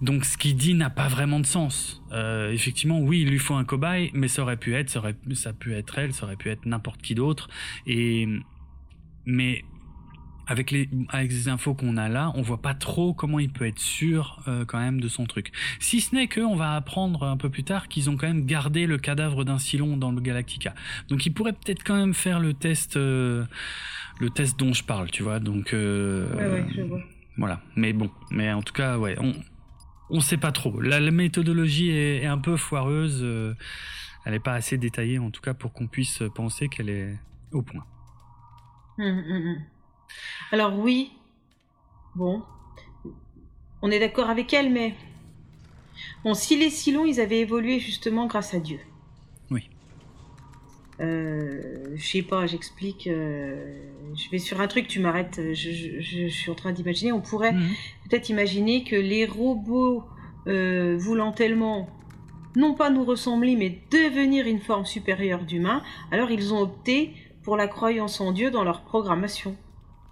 Donc 0.00 0.24
ce 0.24 0.38
qu'il 0.38 0.56
dit 0.56 0.72
n'a 0.72 0.88
pas 0.88 1.08
vraiment 1.08 1.40
de 1.40 1.46
sens. 1.46 2.02
Euh, 2.12 2.50
effectivement, 2.52 3.00
oui, 3.00 3.20
il 3.20 3.28
lui 3.28 3.38
faut 3.38 3.54
un 3.54 3.64
cobaye, 3.64 4.10
mais 4.14 4.28
ça 4.28 4.40
aurait 4.40 4.56
pu 4.56 4.74
être, 4.74 4.88
ça 4.88 5.00
aurait, 5.00 5.16
ça 5.34 5.52
pu 5.52 5.74
être 5.74 5.98
elle, 5.98 6.14
ça 6.14 6.24
aurait 6.24 6.36
pu 6.36 6.48
être 6.48 6.64
n'importe 6.64 7.02
qui 7.02 7.14
d'autre. 7.14 7.50
Et 7.86 8.26
mais 9.26 9.62
avec 10.50 10.72
les 10.72 10.88
avec 11.10 11.30
les 11.30 11.48
infos 11.48 11.74
qu'on 11.74 11.96
a 11.96 12.08
là, 12.08 12.32
on 12.34 12.42
voit 12.42 12.60
pas 12.60 12.74
trop 12.74 13.14
comment 13.14 13.38
il 13.38 13.50
peut 13.50 13.66
être 13.66 13.78
sûr 13.78 14.42
euh, 14.48 14.64
quand 14.64 14.80
même 14.80 15.00
de 15.00 15.06
son 15.06 15.24
truc. 15.24 15.52
Si 15.78 16.00
ce 16.00 16.12
n'est 16.12 16.26
que 16.26 16.40
on 16.40 16.56
va 16.56 16.74
apprendre 16.74 17.22
un 17.22 17.36
peu 17.36 17.48
plus 17.50 17.62
tard 17.62 17.86
qu'ils 17.86 18.10
ont 18.10 18.16
quand 18.16 18.26
même 18.26 18.46
gardé 18.46 18.86
le 18.86 18.98
cadavre 18.98 19.44
d'un 19.44 19.60
Silon 19.60 19.96
dans 19.96 20.10
le 20.10 20.20
Galactica. 20.20 20.74
Donc 21.08 21.24
il 21.24 21.32
pourrait 21.32 21.52
peut-être 21.52 21.84
quand 21.84 21.94
même 21.94 22.14
faire 22.14 22.40
le 22.40 22.52
test 22.52 22.96
euh, 22.96 23.44
le 24.18 24.28
test 24.30 24.58
dont 24.58 24.72
je 24.72 24.82
parle, 24.82 25.08
tu 25.12 25.22
vois. 25.22 25.38
Donc 25.38 25.72
euh, 25.72 26.28
ouais, 26.34 26.62
ouais, 26.62 26.66
je 26.74 26.82
vois. 26.82 27.00
voilà. 27.36 27.60
Mais 27.76 27.92
bon, 27.92 28.10
mais 28.32 28.52
en 28.52 28.62
tout 28.62 28.74
cas, 28.74 28.98
ouais, 28.98 29.14
on 29.20 29.32
on 30.10 30.18
sait 30.18 30.36
pas 30.36 30.50
trop. 30.50 30.80
La, 30.80 30.98
méthodologie 31.12 31.90
est, 31.90 32.26
un 32.26 32.38
peu 32.38 32.56
foireuse. 32.56 33.22
elle 34.24 34.32
n'est 34.32 34.40
pas 34.40 34.54
assez 34.54 34.78
détaillée 34.78 35.20
en 35.20 35.30
tout 35.30 35.42
cas 35.42 35.54
pour 35.54 35.72
qu'on 35.72 35.86
puisse 35.86 36.24
penser 36.34 36.68
qu'elle 36.68 36.90
est 36.90 37.16
au 37.52 37.62
point. 37.62 37.84
Hum, 38.98 39.06
hum, 39.06 39.46
hum. 39.46 39.56
Alors 40.52 40.78
oui, 40.78 41.12
bon, 42.16 42.42
on 43.82 43.90
est 43.90 44.00
d'accord 44.00 44.30
avec 44.30 44.52
elle, 44.52 44.70
mais 44.70 44.94
bon, 46.24 46.34
si 46.34 46.56
les 46.56 46.70
Silons, 46.70 47.06
ils 47.06 47.20
avaient 47.20 47.40
évolué 47.40 47.78
justement 47.78 48.26
grâce 48.26 48.54
à 48.54 48.60
Dieu. 48.60 48.80
Oui. 49.50 49.68
Euh, 51.00 51.94
je 51.94 52.06
sais 52.06 52.22
pas, 52.22 52.46
j'explique. 52.46 53.06
Euh, 53.06 53.74
je 54.14 54.28
vais 54.30 54.38
sur 54.38 54.60
un 54.60 54.66
truc, 54.66 54.86
tu 54.86 55.00
m'arrêtes. 55.00 55.40
Je, 55.54 56.28
suis 56.28 56.50
en 56.50 56.54
train 56.54 56.72
d'imaginer. 56.72 57.12
On 57.12 57.20
pourrait 57.20 57.52
mhm. 57.52 57.70
peut-être 58.08 58.28
imaginer 58.28 58.84
que 58.84 58.96
les 58.96 59.24
robots 59.24 60.04
euh, 60.46 60.96
voulant 60.98 61.32
tellement 61.32 61.88
non 62.56 62.74
pas 62.74 62.90
nous 62.90 63.04
ressembler, 63.04 63.56
mais 63.56 63.78
devenir 63.90 64.46
une 64.46 64.60
forme 64.60 64.84
supérieure 64.84 65.44
d'humain, 65.44 65.82
alors 66.10 66.30
ils 66.32 66.52
ont 66.52 66.60
opté 66.60 67.14
pour 67.44 67.56
la 67.56 67.68
croyance 67.68 68.20
en 68.20 68.32
Dieu 68.32 68.50
dans 68.50 68.64
leur 68.64 68.82
programmation 68.82 69.56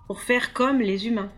pour 0.08 0.20
faire 0.20 0.52
comme 0.52 0.80
les 0.80 1.06
humains. 1.06 1.30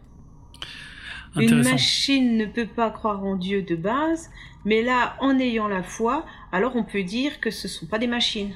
Une 1.37 1.63
machine 1.63 2.39
ne 2.39 2.47
peut 2.47 2.67
pas 2.67 2.91
croire 2.91 3.23
en 3.23 3.37
Dieu 3.37 3.63
de 3.63 3.77
base, 3.77 4.31
mais 4.65 4.83
là, 4.83 5.17
en 5.21 5.39
ayant 5.39 5.69
la 5.69 5.83
foi, 5.83 6.25
alors 6.51 6.75
on 6.75 6.83
peut 6.83 7.03
dire 7.03 7.39
que 7.41 7.51
ce 7.51 7.67
ne 7.67 7.71
sont 7.71 7.87
pas 7.87 7.99
des 7.99 8.07
machines. 8.07 8.55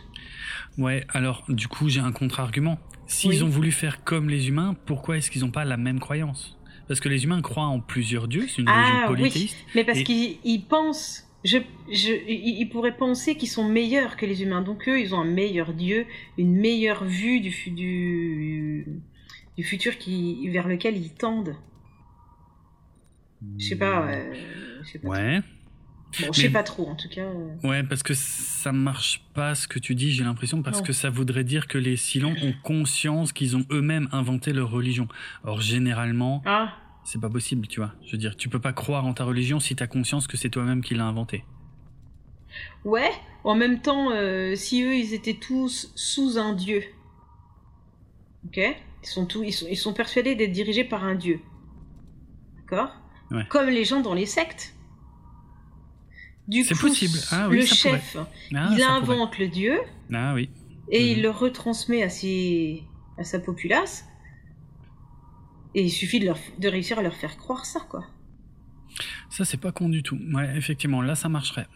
Ouais, 0.78 1.04
alors 1.10 1.44
du 1.48 1.68
coup, 1.68 1.88
j'ai 1.88 2.00
un 2.00 2.10
contre-argument. 2.10 2.78
S'ils 3.06 3.44
ont 3.44 3.48
voulu 3.48 3.70
faire 3.70 4.02
comme 4.02 4.30
les 4.30 4.48
humains, 4.48 4.74
pourquoi 4.86 5.18
est-ce 5.18 5.30
qu'ils 5.30 5.42
n'ont 5.42 5.50
pas 5.50 5.64
la 5.64 5.76
même 5.76 6.00
croyance? 6.00 6.56
Parce 6.88 7.00
que 7.00 7.08
les 7.08 7.24
humains 7.24 7.42
croient 7.42 7.66
en 7.66 7.80
plusieurs 7.80 8.28
dieux, 8.28 8.46
c'est 8.48 8.62
une 8.62 8.68
ah, 8.68 9.06
religion 9.08 9.40
Oui, 9.40 9.54
mais 9.74 9.84
parce 9.84 10.02
qu'ils 10.02 10.64
pensent 10.68 11.24
je, 11.44 11.58
je, 11.90 12.12
ils 12.26 12.68
pourraient 12.70 12.96
penser 12.96 13.36
qu'ils 13.36 13.50
sont 13.50 13.68
meilleurs 13.68 14.16
que 14.16 14.24
les 14.24 14.42
humains. 14.42 14.62
Donc 14.62 14.88
eux, 14.88 14.98
ils 14.98 15.14
ont 15.14 15.20
un 15.20 15.26
meilleur 15.26 15.74
dieu, 15.74 16.06
une 16.38 16.56
meilleure 16.56 17.04
vue 17.04 17.40
du, 17.40 17.50
du, 17.70 18.86
du 19.56 19.64
futur 19.64 19.98
qui, 19.98 20.48
vers 20.48 20.68
lequel 20.68 20.96
ils 20.96 21.12
tendent. 21.12 21.56
Je 23.58 23.66
sais 23.66 23.76
pas. 23.76 24.08
Euh, 24.08 24.34
sais 24.84 24.98
pas 24.98 25.08
ouais. 25.08 25.40
Bon, 26.20 26.32
je 26.32 26.40
sais 26.42 26.50
pas 26.50 26.62
trop, 26.62 26.88
en 26.88 26.94
tout 26.94 27.08
cas. 27.08 27.22
Euh. 27.22 27.56
Ouais, 27.64 27.82
parce 27.82 28.02
que 28.02 28.14
ça 28.14 28.72
marche 28.72 29.24
pas 29.34 29.54
ce 29.54 29.66
que 29.66 29.78
tu 29.78 29.94
dis, 29.94 30.12
j'ai 30.12 30.22
l'impression, 30.22 30.62
parce 30.62 30.80
que 30.80 30.92
ça 30.92 31.10
voudrait 31.10 31.44
dire 31.44 31.66
que 31.66 31.76
les 31.76 31.96
Silons 31.96 32.34
ont 32.42 32.54
conscience 32.62 33.32
qu'ils 33.32 33.56
ont 33.56 33.66
eux-mêmes 33.70 34.08
inventé 34.12 34.52
leur 34.52 34.70
religion. 34.70 35.08
Or, 35.42 35.60
généralement, 35.60 36.42
ah. 36.46 36.72
c'est 37.04 37.20
pas 37.20 37.30
possible, 37.30 37.66
tu 37.66 37.80
vois. 37.80 37.94
Je 38.06 38.12
veux 38.12 38.18
dire, 38.18 38.36
tu 38.36 38.48
peux 38.48 38.60
pas 38.60 38.72
croire 38.72 39.06
en 39.06 39.12
ta 39.12 39.24
religion 39.24 39.58
si 39.58 39.74
t'as 39.74 39.88
conscience 39.88 40.28
que 40.28 40.36
c'est 40.36 40.50
toi-même 40.50 40.82
qui 40.82 40.94
l'as 40.94 41.04
inventé. 41.04 41.44
Ouais, 42.84 43.10
en 43.42 43.56
même 43.56 43.80
temps, 43.80 44.10
euh, 44.12 44.54
si 44.54 44.84
eux, 44.84 44.94
ils 44.94 45.14
étaient 45.14 45.38
tous 45.40 45.92
sous 45.96 46.38
un 46.38 46.52
dieu. 46.52 46.82
Ok 48.46 48.60
ils 49.04 49.08
sont, 49.08 49.28
ils 49.42 49.52
sont, 49.52 49.66
ils 49.70 49.76
sont 49.76 49.92
persuadés 49.92 50.34
d'être 50.34 50.52
dirigés 50.52 50.84
par 50.84 51.04
un 51.04 51.14
dieu. 51.14 51.40
D'accord? 52.56 52.90
Comme 53.48 53.68
les 53.68 53.84
gens 53.84 54.00
dans 54.00 54.14
les 54.14 54.26
sectes. 54.26 54.74
Du 56.46 56.64
coup, 56.64 56.74
possible. 56.74 57.18
Ah, 57.30 57.48
oui, 57.48 57.60
le 57.60 57.66
chef, 57.66 58.16
ah, 58.54 58.70
il 58.72 58.82
invente 58.82 59.38
le 59.38 59.48
dieu. 59.48 59.78
Ah 60.12 60.34
oui. 60.34 60.50
Et 60.90 61.10
il 61.10 61.18
mhm. 61.18 61.22
le 61.22 61.30
retransmet 61.30 62.02
à, 62.02 62.10
ses, 62.10 62.84
à 63.18 63.24
sa 63.24 63.38
populace. 63.38 64.04
Et 65.74 65.82
il 65.82 65.90
suffit 65.90 66.20
de, 66.20 66.26
leur, 66.26 66.38
de 66.58 66.68
réussir 66.68 66.98
à 66.98 67.02
leur 67.02 67.14
faire 67.14 67.36
croire 67.36 67.64
ça, 67.64 67.80
quoi. 67.88 68.04
Ça, 69.30 69.44
c'est 69.44 69.56
pas 69.56 69.72
con 69.72 69.88
du 69.88 70.02
tout. 70.02 70.18
Ouais, 70.32 70.56
effectivement, 70.56 71.02
là, 71.02 71.14
ça 71.14 71.28
marcherait. 71.28 71.66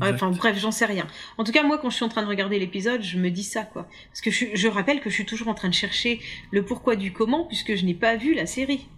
Enfin 0.00 0.30
bref, 0.30 0.58
j'en 0.58 0.70
sais 0.70 0.86
rien. 0.86 1.06
En 1.38 1.44
tout 1.44 1.52
cas, 1.52 1.62
moi, 1.62 1.78
quand 1.78 1.90
je 1.90 1.96
suis 1.96 2.04
en 2.04 2.08
train 2.08 2.22
de 2.22 2.28
regarder 2.28 2.58
l'épisode, 2.58 3.02
je 3.02 3.18
me 3.18 3.30
dis 3.30 3.44
ça, 3.44 3.64
quoi. 3.64 3.88
Parce 4.08 4.20
que 4.20 4.30
je, 4.30 4.68
rappelle 4.68 5.00
que 5.00 5.10
je 5.10 5.14
suis 5.14 5.26
toujours 5.26 5.48
en 5.48 5.54
train 5.54 5.68
de 5.68 5.74
chercher 5.74 6.20
le 6.50 6.64
pourquoi 6.64 6.96
du 6.96 7.12
comment, 7.12 7.46
puisque 7.46 7.74
je 7.74 7.84
n'ai 7.84 7.94
pas 7.94 8.16
vu 8.16 8.34
la 8.34 8.46
série. 8.46 8.88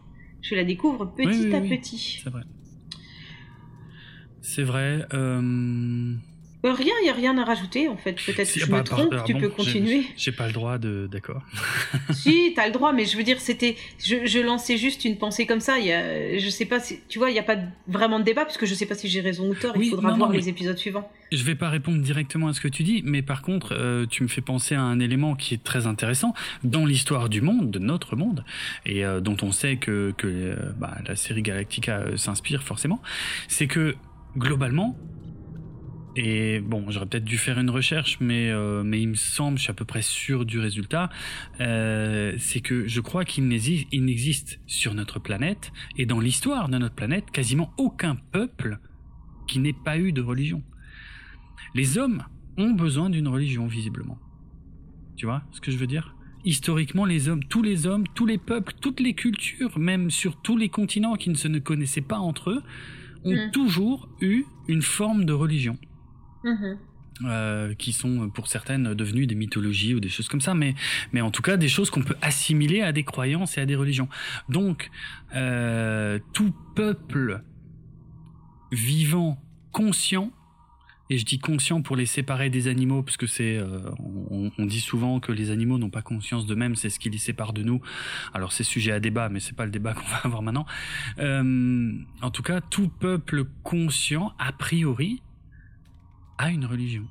Je 0.42 0.54
la 0.54 0.64
découvre 0.64 1.06
petit 1.06 1.54
à 1.54 1.60
petit. 1.60 2.20
C'est 2.22 2.30
vrai. 2.30 2.42
C'est 4.40 4.62
vrai. 4.62 5.06
Euh... 5.12 6.14
Euh, 6.64 6.72
rien, 6.72 6.92
il 7.00 7.04
n'y 7.04 7.10
a 7.10 7.14
rien 7.14 7.38
à 7.38 7.44
rajouter 7.44 7.88
en 7.88 7.96
fait. 7.96 8.14
Peut-être 8.14 8.52
que 8.52 8.58
je 8.58 8.72
me 8.72 8.82
trompe, 8.82 9.14
tu 9.24 9.34
peux 9.34 9.48
continuer. 9.48 10.04
J'ai 10.16 10.32
pas 10.32 10.48
le 10.48 10.52
droit 10.52 10.78
de. 10.78 11.08
D'accord. 11.10 11.42
si, 12.10 12.52
tu 12.54 12.60
as 12.60 12.66
le 12.66 12.72
droit, 12.72 12.92
mais 12.92 13.04
je 13.04 13.16
veux 13.16 13.22
dire, 13.22 13.38
c'était. 13.40 13.76
Je, 13.98 14.40
lançais 14.40 14.76
juste 14.76 15.04
une 15.04 15.18
pensée 15.18 15.46
comme 15.46 15.60
ça. 15.60 15.78
Il 15.78 15.86
y 15.86 15.92
a, 15.92 16.36
je 16.36 16.48
sais 16.48 16.64
pas 16.64 16.80
si. 16.80 16.98
Tu 17.08 17.18
vois, 17.18 17.30
il 17.30 17.34
n'y 17.34 17.38
a 17.38 17.44
pas 17.44 17.58
vraiment 17.86 18.18
de 18.18 18.24
débat, 18.24 18.44
puisque 18.44 18.64
je 18.64 18.74
sais 18.74 18.86
pas 18.86 18.96
si 18.96 19.08
j'ai 19.08 19.20
raison 19.20 19.48
ou 19.48 19.54
tort. 19.54 19.76
il 19.76 19.90
faudra 19.90 20.12
voir 20.14 20.32
les 20.32 20.48
épisodes 20.48 20.76
suivants. 20.76 21.08
Je 21.30 21.44
vais 21.44 21.54
pas 21.54 21.68
répondre 21.68 21.98
directement 21.98 22.48
à 22.48 22.54
ce 22.54 22.60
que 22.60 22.68
tu 22.68 22.82
dis, 22.82 23.02
mais 23.04 23.22
par 23.22 23.42
contre, 23.42 23.74
euh, 23.74 24.06
tu 24.06 24.22
me 24.22 24.28
fais 24.28 24.40
penser 24.40 24.74
à 24.74 24.80
un 24.80 24.98
élément 24.98 25.36
qui 25.36 25.54
est 25.54 25.62
très 25.62 25.86
intéressant 25.86 26.32
dans 26.64 26.86
l'histoire 26.86 27.28
du 27.28 27.42
monde, 27.42 27.70
de 27.70 27.78
notre 27.78 28.16
monde, 28.16 28.44
et 28.86 29.04
euh, 29.04 29.20
dont 29.20 29.36
on 29.42 29.52
sait 29.52 29.76
que, 29.76 30.12
que 30.16 30.56
bah, 30.78 30.96
la 31.06 31.16
série 31.16 31.42
Galactica 31.42 32.16
s'inspire 32.16 32.62
forcément. 32.62 33.02
C'est 33.46 33.66
que 33.66 33.94
globalement, 34.36 34.96
et 36.20 36.58
bon, 36.58 36.90
j'aurais 36.90 37.06
peut-être 37.06 37.24
dû 37.24 37.38
faire 37.38 37.60
une 37.60 37.70
recherche, 37.70 38.18
mais, 38.20 38.50
euh, 38.50 38.82
mais 38.82 39.00
il 39.00 39.10
me 39.10 39.14
semble, 39.14 39.56
je 39.56 39.62
suis 39.62 39.70
à 39.70 39.74
peu 39.74 39.84
près 39.84 40.02
sûr 40.02 40.44
du 40.44 40.58
résultat, 40.58 41.10
euh, 41.60 42.34
c'est 42.38 42.60
que 42.60 42.88
je 42.88 43.00
crois 43.00 43.24
qu'il 43.24 43.46
n'existe 43.46 44.58
sur 44.66 44.94
notre 44.94 45.20
planète, 45.20 45.70
et 45.96 46.06
dans 46.06 46.18
l'histoire 46.18 46.68
de 46.68 46.76
notre 46.76 46.96
planète, 46.96 47.30
quasiment 47.30 47.72
aucun 47.78 48.16
peuple 48.16 48.80
qui 49.46 49.60
n'ait 49.60 49.72
pas 49.72 49.96
eu 49.96 50.10
de 50.10 50.20
religion. 50.20 50.64
Les 51.76 51.98
hommes 51.98 52.24
ont 52.56 52.72
besoin 52.72 53.10
d'une 53.10 53.28
religion, 53.28 53.68
visiblement. 53.68 54.18
Tu 55.14 55.26
vois 55.26 55.44
ce 55.52 55.60
que 55.60 55.70
je 55.70 55.76
veux 55.76 55.86
dire? 55.86 56.16
Historiquement, 56.44 57.04
les 57.04 57.28
hommes, 57.28 57.44
tous 57.44 57.62
les 57.62 57.86
hommes, 57.86 58.04
tous 58.16 58.26
les 58.26 58.38
peuples, 58.38 58.72
toutes 58.80 58.98
les 58.98 59.14
cultures, 59.14 59.78
même 59.78 60.10
sur 60.10 60.42
tous 60.42 60.56
les 60.56 60.68
continents 60.68 61.14
qui 61.14 61.30
ne 61.30 61.36
se 61.36 61.46
ne 61.46 61.60
connaissaient 61.60 62.00
pas 62.00 62.18
entre 62.18 62.50
eux, 62.50 62.62
ont 63.24 63.36
mmh. 63.36 63.50
toujours 63.52 64.08
eu 64.20 64.44
une 64.66 64.82
forme 64.82 65.24
de 65.24 65.32
religion. 65.32 65.78
Mhm. 66.48 66.78
Euh, 67.24 67.74
qui 67.74 67.92
sont 67.92 68.30
pour 68.30 68.46
certaines 68.46 68.94
devenues 68.94 69.26
des 69.26 69.34
mythologies 69.34 69.92
ou 69.92 69.98
des 69.98 70.08
choses 70.08 70.28
comme 70.28 70.40
ça, 70.40 70.54
mais, 70.54 70.76
mais 71.12 71.20
en 71.20 71.32
tout 71.32 71.42
cas 71.42 71.56
des 71.56 71.66
choses 71.68 71.90
qu'on 71.90 72.02
peut 72.02 72.14
assimiler 72.22 72.80
à 72.80 72.92
des 72.92 73.02
croyances 73.02 73.58
et 73.58 73.60
à 73.60 73.66
des 73.66 73.74
religions. 73.74 74.08
Donc, 74.48 74.88
euh, 75.34 76.20
tout 76.32 76.54
peuple 76.76 77.42
vivant, 78.70 79.42
conscient, 79.72 80.30
et 81.10 81.18
je 81.18 81.24
dis 81.24 81.38
conscient 81.38 81.82
pour 81.82 81.96
les 81.96 82.06
séparer 82.06 82.50
des 82.50 82.68
animaux, 82.68 83.02
parce 83.02 83.16
que 83.16 83.26
c'est, 83.26 83.56
euh, 83.56 83.90
on, 84.30 84.66
dit 84.66 84.80
souvent 84.80 85.20
que 85.20 85.32
les 85.32 85.50
animaux 85.50 85.78
n'ont 85.78 85.90
pas 85.90 86.02
conscience 86.02 86.46
d'eux-mêmes, 86.46 86.76
c'est 86.76 86.90
ce 86.90 87.00
qui 87.00 87.10
les 87.10 87.18
sépare 87.18 87.52
de 87.52 87.62
nous. 87.62 87.80
Alors 88.32 88.52
c'est 88.52 88.64
sujet 88.64 88.92
à 88.92 89.00
débat, 89.00 89.28
mais 89.28 89.40
c'est 89.40 89.56
pas 89.56 89.64
le 89.64 89.70
débat 89.70 89.94
qu'on 89.94 90.06
va 90.06 90.20
avoir 90.22 90.42
maintenant. 90.42 90.66
Euh, 91.18 91.92
en 92.20 92.30
tout 92.30 92.42
cas, 92.42 92.60
tout 92.60 92.88
peuple 92.88 93.44
conscient, 93.64 94.34
a 94.38 94.52
priori, 94.52 95.22
a 96.38 96.50
une 96.50 96.64
religion. 96.64 97.06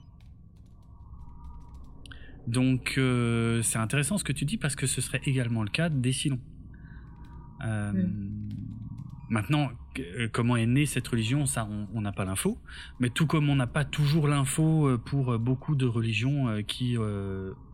Donc 2.47 2.95
euh, 2.97 3.61
c'est 3.61 3.78
intéressant 3.78 4.17
ce 4.17 4.23
que 4.23 4.32
tu 4.32 4.45
dis 4.45 4.57
parce 4.57 4.75
que 4.75 4.88
ce 4.88 5.01
serait 5.01 5.21
également 5.25 5.63
le 5.63 5.69
cas 5.69 5.89
des 5.89 6.13
Silons. 6.13 6.39
Euh, 7.63 7.91
mm. 7.91 8.49
Maintenant, 9.30 9.69
euh, 9.99 10.30
comment 10.32 10.55
est 10.55 10.65
née 10.65 10.86
cette 10.86 11.05
religion, 11.05 11.45
ça 11.45 11.67
on 11.93 11.99
n'a 11.99 12.13
pas 12.13 12.23
l'info. 12.23 12.57
Mais 13.01 13.09
tout 13.09 13.28
comme 13.28 13.49
on 13.49 13.55
n'a 13.55 13.67
pas 13.67 13.84
toujours 13.84 14.30
l'info 14.30 14.97
pour 14.99 15.38
beaucoup 15.38 15.75
de 15.75 15.86
religions 15.86 16.63
qui 16.63 16.95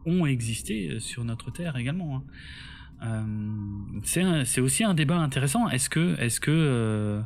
ont 0.06 0.26
existé 0.26 1.00
sur 1.00 1.24
notre 1.24 1.52
terre 1.52 1.78
également. 1.78 2.24
Hein. 3.02 3.28
c'est 4.04 4.62
aussi 4.62 4.84
un 4.84 4.96
débat 4.96 5.18
intéressant. 5.18 5.70
Est-ce 5.70 5.92
que, 5.92 6.20
est-ce 6.20 6.40
que, 6.40 7.22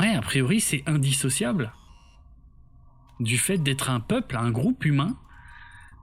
ouais, 0.00 0.14
a 0.14 0.22
priori 0.22 0.60
c'est 0.60 0.82
indissociable 0.86 1.74
du 3.20 3.38
fait 3.38 3.58
d'être 3.58 3.90
un 3.90 4.00
peuple, 4.00 4.36
un 4.36 4.50
groupe 4.50 4.84
humain. 4.84 5.16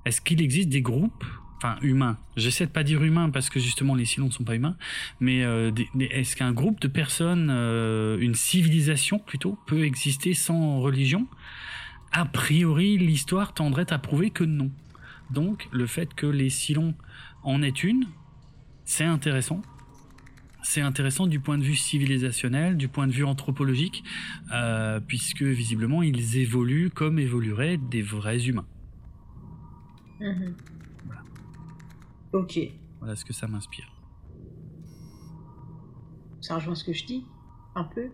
Est-ce 0.05 0.21
qu'il 0.21 0.41
existe 0.41 0.69
des 0.69 0.81
groupes, 0.81 1.23
enfin 1.57 1.77
humains, 1.81 2.17
j'essaie 2.35 2.65
de 2.65 2.71
pas 2.71 2.83
dire 2.83 3.03
humains 3.03 3.29
parce 3.29 3.49
que 3.49 3.59
justement 3.59 3.95
les 3.95 4.05
Silons 4.05 4.27
ne 4.27 4.31
sont 4.31 4.43
pas 4.43 4.55
humains, 4.55 4.75
mais 5.19 5.43
euh, 5.43 5.71
est-ce 5.99 6.35
qu'un 6.35 6.51
groupe 6.51 6.81
de 6.81 6.89
personnes, 6.89 7.49
euh, 7.49 8.17
une 8.19 8.35
civilisation 8.35 9.19
plutôt, 9.19 9.57
peut 9.65 9.85
exister 9.85 10.33
sans 10.33 10.79
religion? 10.79 11.27
A 12.11 12.25
priori, 12.25 12.97
l'histoire 12.97 13.53
tendrait 13.53 13.91
à 13.93 13.97
prouver 13.97 14.29
que 14.29 14.43
non. 14.43 14.71
Donc 15.31 15.67
le 15.71 15.87
fait 15.87 16.13
que 16.13 16.27
les 16.27 16.49
Silons 16.49 16.95
en 17.43 17.61
aient 17.63 17.69
une, 17.69 18.05
c'est 18.85 19.05
intéressant 19.05 19.61
c'est 20.63 20.81
intéressant 20.81 21.27
du 21.27 21.39
point 21.39 21.57
de 21.57 21.63
vue 21.63 21.75
civilisationnel, 21.75 22.77
du 22.77 22.87
point 22.87 23.05
de 23.05 23.11
vue 23.11 23.25
anthropologique, 23.25 24.03
euh, 24.51 24.99
puisque 24.99 25.43
visiblement 25.43 26.01
ils 26.01 26.37
évoluent 26.37 26.89
comme 26.89 27.19
évolueraient 27.19 27.77
des 27.77 28.01
vrais 28.01 28.47
humains. 28.47 28.65
Mhm. 30.19 30.55
Voilà. 31.05 31.21
Ok. 32.31 32.59
Voilà 32.99 33.15
ce 33.15 33.25
que 33.25 33.33
ça 33.33 33.47
m'inspire. 33.47 33.91
Ça 36.41 36.55
rejoint 36.55 36.75
ce 36.75 36.83
que 36.83 36.93
je 36.93 37.05
dis, 37.05 37.25
un 37.75 37.83
peu. 37.83 38.09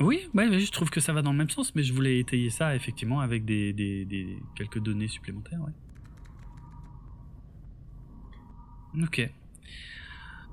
Oui, 0.00 0.26
je 0.34 0.70
trouve 0.70 0.88
que 0.88 1.00
ça 1.00 1.12
va 1.12 1.20
dans 1.20 1.32
le 1.32 1.38
même 1.38 1.50
sens, 1.50 1.74
mais 1.74 1.82
je 1.82 1.92
voulais 1.92 2.18
étayer 2.18 2.48
ça 2.48 2.74
effectivement 2.74 3.20
avec 3.20 3.44
des, 3.44 3.74
des 3.74 4.38
quelques 4.54 4.78
données 4.78 5.08
supplémentaires. 5.08 5.60
Ouais. 5.60 5.72
Ok. 9.02 9.30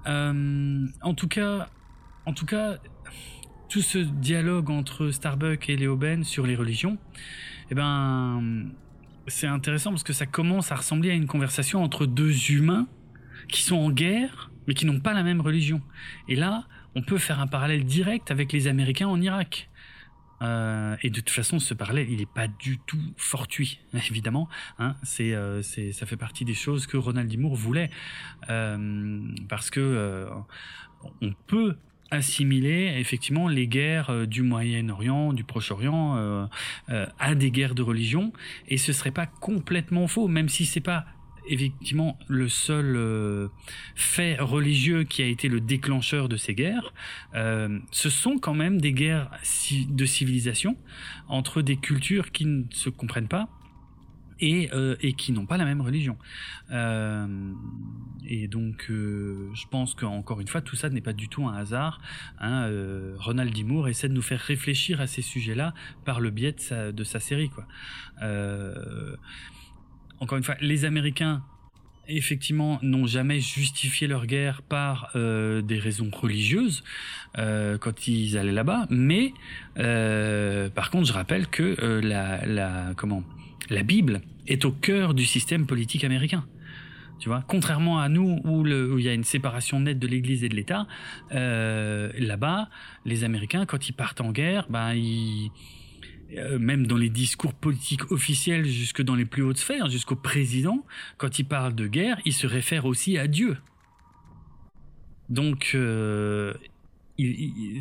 Euh, 0.08 0.86
en 1.02 1.14
tout 1.14 1.28
cas, 1.28 1.70
en 2.26 2.34
tout 2.34 2.46
cas, 2.46 2.78
tout 3.70 3.82
ce 3.82 3.98
dialogue 3.98 4.70
entre 4.70 5.12
Starbuck 5.12 5.70
et 5.70 5.76
Léoben 5.76 6.24
sur 6.24 6.46
les 6.46 6.56
religions, 6.56 6.98
eh 7.70 7.76
ben, 7.76 8.70
c'est 9.28 9.48
intéressant 9.48 9.92
parce 9.92 10.04
que 10.04 10.14
ça 10.14 10.26
commence 10.26 10.72
à 10.72 10.76
ressembler 10.76 11.12
à 11.12 11.14
une 11.14 11.28
conversation 11.28 11.84
entre 11.84 12.06
deux 12.06 12.52
humains 12.52 12.88
qui 13.50 13.62
sont 13.62 13.76
en 13.76 13.92
guerre, 13.92 14.52
mais 14.68 14.74
qui 14.74 14.86
n'ont 14.86 15.00
pas 15.00 15.14
la 15.14 15.24
même 15.24 15.42
religion. 15.42 15.82
Et 16.28 16.36
là, 16.36 16.66
on 16.96 17.02
peut 17.02 17.18
faire 17.18 17.40
un 17.40 17.48
parallèle 17.48 17.84
direct 17.84 18.32
avec 18.32 18.52
les 18.54 18.68
Américains 18.68 19.08
en 19.08 19.22
Irak. 19.22 19.70
Euh, 20.42 20.96
et 21.02 21.10
de 21.10 21.16
toute 21.16 21.30
façon, 21.30 21.60
ce 21.60 21.74
parallèle, 21.74 22.10
il 22.10 22.20
n'est 22.20 22.26
pas 22.26 22.48
du 22.48 22.78
tout 22.80 23.02
fortuit, 23.18 23.80
évidemment. 23.94 24.48
Hein, 24.80 24.96
c'est, 25.04 25.34
euh, 25.34 25.62
c'est, 25.62 25.92
ça 25.92 26.06
fait 26.06 26.18
partie 26.18 26.46
des 26.46 26.54
choses 26.54 26.88
que 26.88 26.98
Ronald 26.98 27.30
D. 27.30 27.38
Moore 27.38 27.56
voulait, 27.56 27.90
euh, 28.50 29.28
parce 29.50 29.70
que 29.70 30.28
on 31.22 31.34
peut 31.48 31.78
assimiler 32.10 32.96
effectivement 32.98 33.48
les 33.48 33.68
guerres 33.68 34.28
du 34.28 34.42
Moyen-Orient, 34.42 35.34
du 35.34 35.44
Proche-Orient 35.44 36.50
à 36.88 37.36
des 37.36 37.52
guerres 37.52 37.76
de 37.76 37.84
religion, 37.84 38.32
et 38.68 38.78
ce 38.78 38.94
serait 38.94 39.12
pas 39.12 39.26
complètement 39.26 40.08
faux, 40.08 40.28
même 40.28 40.50
si 40.50 40.66
c'est 40.66 40.80
pas 40.80 41.06
effectivement 41.50 42.18
le 42.28 42.50
seul 42.50 42.96
euh, 42.96 43.48
fait 43.96 44.38
religieux 44.40 45.04
qui 45.04 45.22
a 45.22 45.26
été 45.26 45.48
le 45.48 45.60
déclencheur 45.60 46.30
de 46.30 46.38
ces 46.38 46.56
guerres, 46.56 46.94
euh, 47.36 47.80
ce 47.92 48.10
sont 48.10 48.38
quand 48.38 48.54
même 48.54 48.80
des 48.80 48.94
guerres 48.94 49.32
de 49.90 50.06
civilisation 50.06 50.78
entre 51.28 51.62
des 51.62 51.78
cultures 51.78 52.32
qui 52.32 52.46
ne 52.46 52.64
se 52.72 52.90
comprennent 52.90 53.28
pas 53.28 53.50
et, 54.40 54.70
euh, 54.74 54.96
qui 55.18 55.32
n'ont 55.32 55.48
pas 55.48 55.58
la 55.58 55.66
même 55.66 55.82
religion. 55.82 56.18
et 56.70 58.48
donc, 58.48 58.86
je 58.90 59.68
pense 59.72 59.96
qu'encore 59.96 60.42
une 60.42 60.48
fois, 60.48 60.62
tout 60.62 60.76
ça 60.76 60.90
n'est 60.90 61.02
pas 61.02 61.14
du 61.14 61.28
tout 61.28 61.48
un 61.48 61.56
hasard. 61.56 62.02
Hein, 62.40 62.70
Ronald 63.18 63.54
D. 63.54 63.64
Moore 63.64 63.88
essaie 63.88 64.10
de 64.10 64.14
nous 64.14 64.22
faire 64.22 64.40
réfléchir 64.40 65.02
à 65.02 65.08
ces 65.08 65.24
sujets-là 65.24 65.74
par 66.06 66.20
le 66.20 66.30
biais 66.30 66.52
de 66.52 66.60
sa, 66.60 66.92
de 66.92 67.04
sa 67.04 67.20
série. 67.20 67.50
Quoi 67.50 67.66
encore 70.20 70.38
une 70.38 70.44
fois, 70.44 70.56
les 70.62 70.86
Américains 70.86 71.44
effectivement 72.08 72.80
n'ont 72.82 73.06
jamais 73.06 73.40
justifié 73.40 74.08
leur 74.08 74.26
guerre 74.26 74.62
par 74.62 75.12
euh, 75.16 75.62
des 75.62 75.78
raisons 75.78 76.10
religieuses 76.12 76.84
euh, 77.38 77.78
quand 77.78 78.08
ils 78.08 78.38
allaient 78.38 78.52
là-bas, 78.52 78.88
mais 78.90 79.34
euh, 79.78 80.70
par 80.70 80.90
contre 80.90 81.08
je 81.08 81.14
rappelle 81.14 81.48
que 81.48 81.76
la, 82.02 82.94
comment 82.96 83.24
la 83.70 83.84
Bible 83.84 84.22
est 84.48 84.64
au 84.66 84.72
cœur 84.72 85.14
du 85.14 85.26
système 85.26 85.66
politique 85.66 86.04
américain. 86.04 86.46
Tu 87.20 87.30
vois, 87.30 87.44
contrairement 87.48 88.00
à 88.00 88.10
nous 88.10 88.40
où, 88.44 88.62
où 88.62 89.00
il 89.00 89.06
y 89.06 89.10
a 89.10 89.14
une 89.14 89.24
séparation 89.24 89.80
nette 89.80 89.98
de 89.98 90.08
l'Église 90.08 90.44
et 90.44 90.50
de 90.50 90.56
l'État, 90.56 90.88
là-bas, 91.32 92.70
les 93.06 93.24
Américains 93.24 93.66
quand 93.66 93.90
ils 93.90 93.94
partent 93.94 94.22
en 94.22 94.32
guerre, 94.32 94.68
ben 94.70 94.94
ils 94.94 95.52
euh, 96.36 96.60
même 96.60 96.88
dans 96.88 96.98
les 96.98 97.10
discours 97.10 97.54
politiques 97.54 98.12
officiels, 98.12 98.66
jusque 98.66 99.02
dans 99.02 99.16
les 99.16 99.26
plus 99.26 99.44
hautes 99.44 99.58
sphères, 99.58 99.90
jusqu'au 99.90 100.16
président, 100.16 100.86
quand 101.18 101.40
il 101.40 101.46
parle 101.46 101.74
de 101.74 101.88
guerre, 101.88 102.20
il 102.26 102.34
se 102.34 102.48
réfère 102.48 102.86
aussi 102.86 103.18
à 103.18 103.28
Dieu. 103.28 103.58
Donc, 105.30 105.72
euh, 105.76 106.54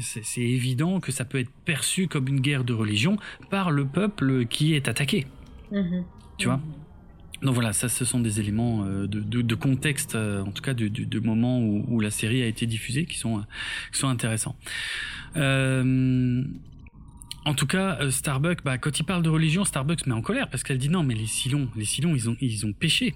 c'est 0.01 0.41
évident 0.41 1.01
que 1.01 1.11
ça 1.11 1.25
peut 1.25 1.39
être 1.39 1.51
perçu 1.65 2.07
comme 2.07 2.29
une 2.29 2.41
guerre 2.41 2.65
de 2.65 2.73
religion 2.73 3.17
par 3.51 3.71
le 3.71 3.85
peuple 3.85 4.47
qui 4.47 4.75
est 4.75 4.89
attaqué. 4.89 5.27
Mm-hmm. 5.73 6.05
Tu 6.39 6.47
vois? 6.47 6.61
Donc 7.43 7.55
voilà, 7.55 7.73
ça, 7.73 7.89
ce 7.89 8.05
sont 8.05 8.21
des 8.21 8.41
éléments 8.41 8.85
euh, 8.85 9.07
de, 9.07 9.55
contexte, 9.55 10.15
en 10.15 10.51
tout 10.53 10.63
cas 10.63 10.73
du, 10.73 11.21
moment 11.21 11.61
où, 11.61 12.01
la 12.01 12.11
série 12.11 12.43
a 12.43 12.47
été 12.47 12.67
diffusée, 12.67 13.07
qui 13.07 13.19
sont, 13.19 13.43
qui 13.93 13.99
sont 13.99 14.09
intéressants. 14.09 14.57
Euh, 15.37 16.45
en 17.47 17.55
tout 17.55 17.67
cas, 17.67 17.97
euh, 18.01 18.11
Starbucks, 18.11 18.65
bah, 18.65 18.77
quand 18.77 18.99
il 18.99 19.05
parle 19.05 19.23
de 19.23 19.31
religion, 19.31 19.65
Starbucks 19.65 20.07
met 20.07 20.13
en 20.13 20.21
colère 20.21 20.51
parce 20.51 20.65
qu'elle 20.65 20.79
dit 20.79 20.89
non, 20.89 21.05
mais 21.05 21.15
les 21.15 21.27
Silons, 21.27 21.69
les 21.77 21.85
Silons, 21.85 22.15
ils 22.15 22.29
ont, 22.29 22.37
ils 22.41 22.67
ont 22.67 22.73
péché. 22.73 23.15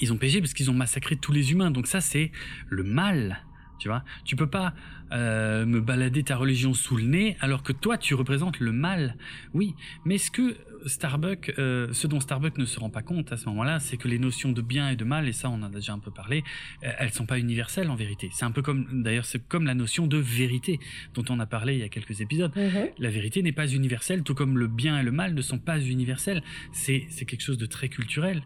Ils 0.00 0.12
ont 0.12 0.16
péché 0.16 0.40
parce 0.40 0.52
qu'ils 0.52 0.70
ont 0.70 0.74
massacré 0.74 1.14
tous 1.14 1.30
les 1.30 1.52
humains. 1.52 1.70
Donc 1.70 1.86
ça, 1.86 2.00
c'est 2.00 2.32
le 2.68 2.82
mal. 2.82 3.44
Tu 3.78 3.86
vois, 3.86 4.02
tu 4.24 4.34
peux 4.34 4.48
pas 4.48 4.74
euh, 5.12 5.64
me 5.66 5.80
balader 5.80 6.24
ta 6.24 6.36
religion 6.36 6.74
sous 6.74 6.96
le 6.96 7.04
nez 7.04 7.36
alors 7.38 7.62
que 7.62 7.72
toi, 7.72 7.96
tu 7.96 8.14
représentes 8.14 8.58
le 8.58 8.72
mal. 8.72 9.16
Oui, 9.54 9.76
mais 10.04 10.16
est-ce 10.16 10.32
que 10.32 10.56
Starbucks, 10.86 11.54
euh, 11.58 11.88
ce 11.92 12.06
dont 12.06 12.20
Starbucks 12.20 12.58
ne 12.58 12.64
se 12.64 12.78
rend 12.78 12.90
pas 12.90 13.02
compte 13.02 13.32
à 13.32 13.36
ce 13.36 13.46
moment-là, 13.46 13.80
c'est 13.80 13.96
que 13.96 14.08
les 14.08 14.18
notions 14.18 14.52
de 14.52 14.62
bien 14.62 14.90
et 14.90 14.96
de 14.96 15.04
mal, 15.04 15.28
et 15.28 15.32
ça 15.32 15.50
on 15.50 15.54
en 15.54 15.62
a 15.64 15.68
déjà 15.68 15.92
un 15.92 15.98
peu 15.98 16.10
parlé, 16.10 16.44
euh, 16.84 16.90
elles 16.98 17.12
sont 17.12 17.26
pas 17.26 17.38
universelles 17.38 17.90
en 17.90 17.94
vérité. 17.94 18.30
C'est 18.32 18.44
un 18.44 18.50
peu 18.50 18.62
comme, 18.62 19.02
d'ailleurs, 19.02 19.24
c'est 19.24 19.46
comme 19.48 19.66
la 19.66 19.74
notion 19.74 20.06
de 20.06 20.16
vérité 20.16 20.78
dont 21.14 21.24
on 21.28 21.40
a 21.40 21.46
parlé 21.46 21.74
il 21.74 21.80
y 21.80 21.84
a 21.84 21.88
quelques 21.88 22.20
épisodes. 22.20 22.52
Mhm. 22.56 22.88
La 22.98 23.10
vérité 23.10 23.42
n'est 23.42 23.52
pas 23.52 23.66
universelle, 23.66 24.22
tout 24.22 24.34
comme 24.34 24.58
le 24.58 24.66
bien 24.66 24.98
et 24.98 25.02
le 25.02 25.12
mal 25.12 25.34
ne 25.34 25.42
sont 25.42 25.58
pas 25.58 25.80
universels. 25.80 26.42
C'est 26.72 27.06
c'est 27.10 27.24
quelque 27.24 27.42
chose 27.42 27.58
de 27.58 27.66
très 27.66 27.88
culturel. 27.88 28.42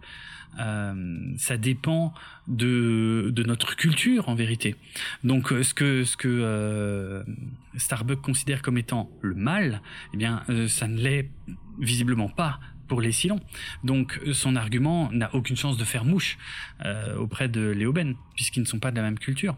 Euh, 0.61 1.33
ça 1.39 1.57
dépend 1.57 2.13
de, 2.47 3.31
de 3.35 3.43
notre 3.43 3.75
culture 3.75 4.29
en 4.29 4.35
vérité. 4.35 4.77
Donc 5.25 5.49
ce 5.49 5.73
que 5.73 6.05
ce 6.05 6.17
que 6.17 6.29
euh, 6.29 7.23
Starbucks 7.77 8.21
considère 8.21 8.61
comme 8.61 8.77
étant 8.77 9.11
le 9.23 9.35
mal, 9.35 9.81
eh 10.13 10.17
bien 10.19 10.43
ça 10.69 10.89
ne 10.89 11.01
l'est 11.01 11.31
visiblement 11.83 12.29
pas 12.29 12.61
pour 12.89 13.01
les 13.01 13.13
Silons. 13.13 13.41
Donc 13.85 14.21
son 14.33 14.55
argument 14.55 15.11
n'a 15.13 15.35
aucune 15.35 15.57
chance 15.57 15.79
de 15.79 15.85
faire 15.85 16.05
mouche 16.05 16.37
euh, 16.85 17.17
auprès 17.17 17.49
de 17.49 17.71
Léoben, 17.71 18.17
puisqu'ils 18.35 18.61
ne 18.61 18.67
sont 18.67 18.81
pas 18.81 18.91
de 18.91 18.97
la 18.97 19.03
même 19.03 19.19
culture. 19.19 19.57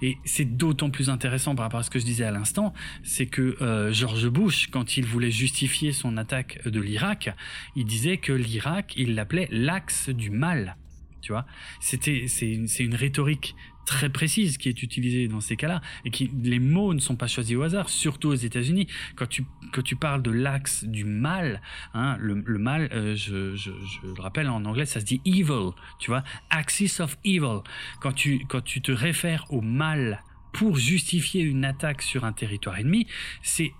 Et 0.00 0.18
c'est 0.24 0.56
d'autant 0.56 0.90
plus 0.90 1.08
intéressant 1.08 1.54
par 1.54 1.64
rapport 1.64 1.80
à 1.80 1.82
ce 1.84 1.90
que 1.90 2.00
je 2.00 2.04
disais 2.04 2.24
à 2.24 2.32
l'instant, 2.32 2.72
c'est 3.04 3.26
que 3.26 3.56
euh, 3.62 3.92
George 3.92 4.28
Bush, 4.28 4.68
quand 4.68 4.96
il 4.96 5.06
voulait 5.06 5.30
justifier 5.30 5.92
son 5.92 6.16
attaque 6.16 6.66
de 6.66 6.80
l'Irak, 6.80 7.30
il 7.76 7.84
disait 7.84 8.16
que 8.16 8.32
l'Irak, 8.32 8.94
il 8.96 9.14
l'appelait 9.14 9.48
l'axe 9.52 10.08
du 10.08 10.30
mal. 10.30 10.76
Tu 11.20 11.30
vois, 11.30 11.46
c'était 11.78 12.24
c'est 12.26 12.82
une 12.82 12.96
rhétorique 12.96 13.54
très 13.84 14.10
précise 14.10 14.58
qui 14.58 14.68
est 14.68 14.82
utilisée 14.82 15.28
dans 15.28 15.40
ces 15.40 15.56
cas-là 15.56 15.80
et 16.04 16.10
qui 16.10 16.30
les 16.42 16.58
mots 16.58 16.94
ne 16.94 17.00
sont 17.00 17.16
pas 17.16 17.26
choisis 17.26 17.56
au 17.56 17.62
hasard 17.62 17.88
surtout 17.88 18.28
aux 18.28 18.34
États-Unis. 18.34 18.86
Quand 19.16 19.26
tu 19.26 19.44
tu 19.84 19.96
parles 19.96 20.22
de 20.22 20.30
l'axe 20.30 20.84
du 20.84 21.04
mal 21.04 21.60
hein, 21.94 22.16
le, 22.20 22.42
le 22.46 22.58
mal 22.58 22.88
euh, 22.92 23.16
je, 23.16 23.56
je, 23.56 23.70
je, 23.70 24.06
le 24.06 24.20
rappelle 24.20 24.48
en 24.48 24.64
anglais 24.64 24.86
ça 24.86 25.00
se 25.00 25.04
dit 25.04 25.20
evil 25.24 25.70
tu 25.98 26.10
vois 26.10 26.22
axis 26.50 27.00
of 27.00 27.16
evil. 27.24 27.60
Quand 28.00 28.12
tu 28.12 28.44
quand 28.48 28.62
tu 28.62 28.80
te 28.80 28.92
réfères 28.92 29.46
au 29.50 29.60
mal 29.60 30.22
pour 30.52 30.76
justifier 30.76 31.42
une 31.42 31.64
attaque 31.64 32.02
sur 32.02 32.24
un 32.24 32.32
territoire 32.32 32.78
ennemi 32.78 33.06
c'est 33.42 33.72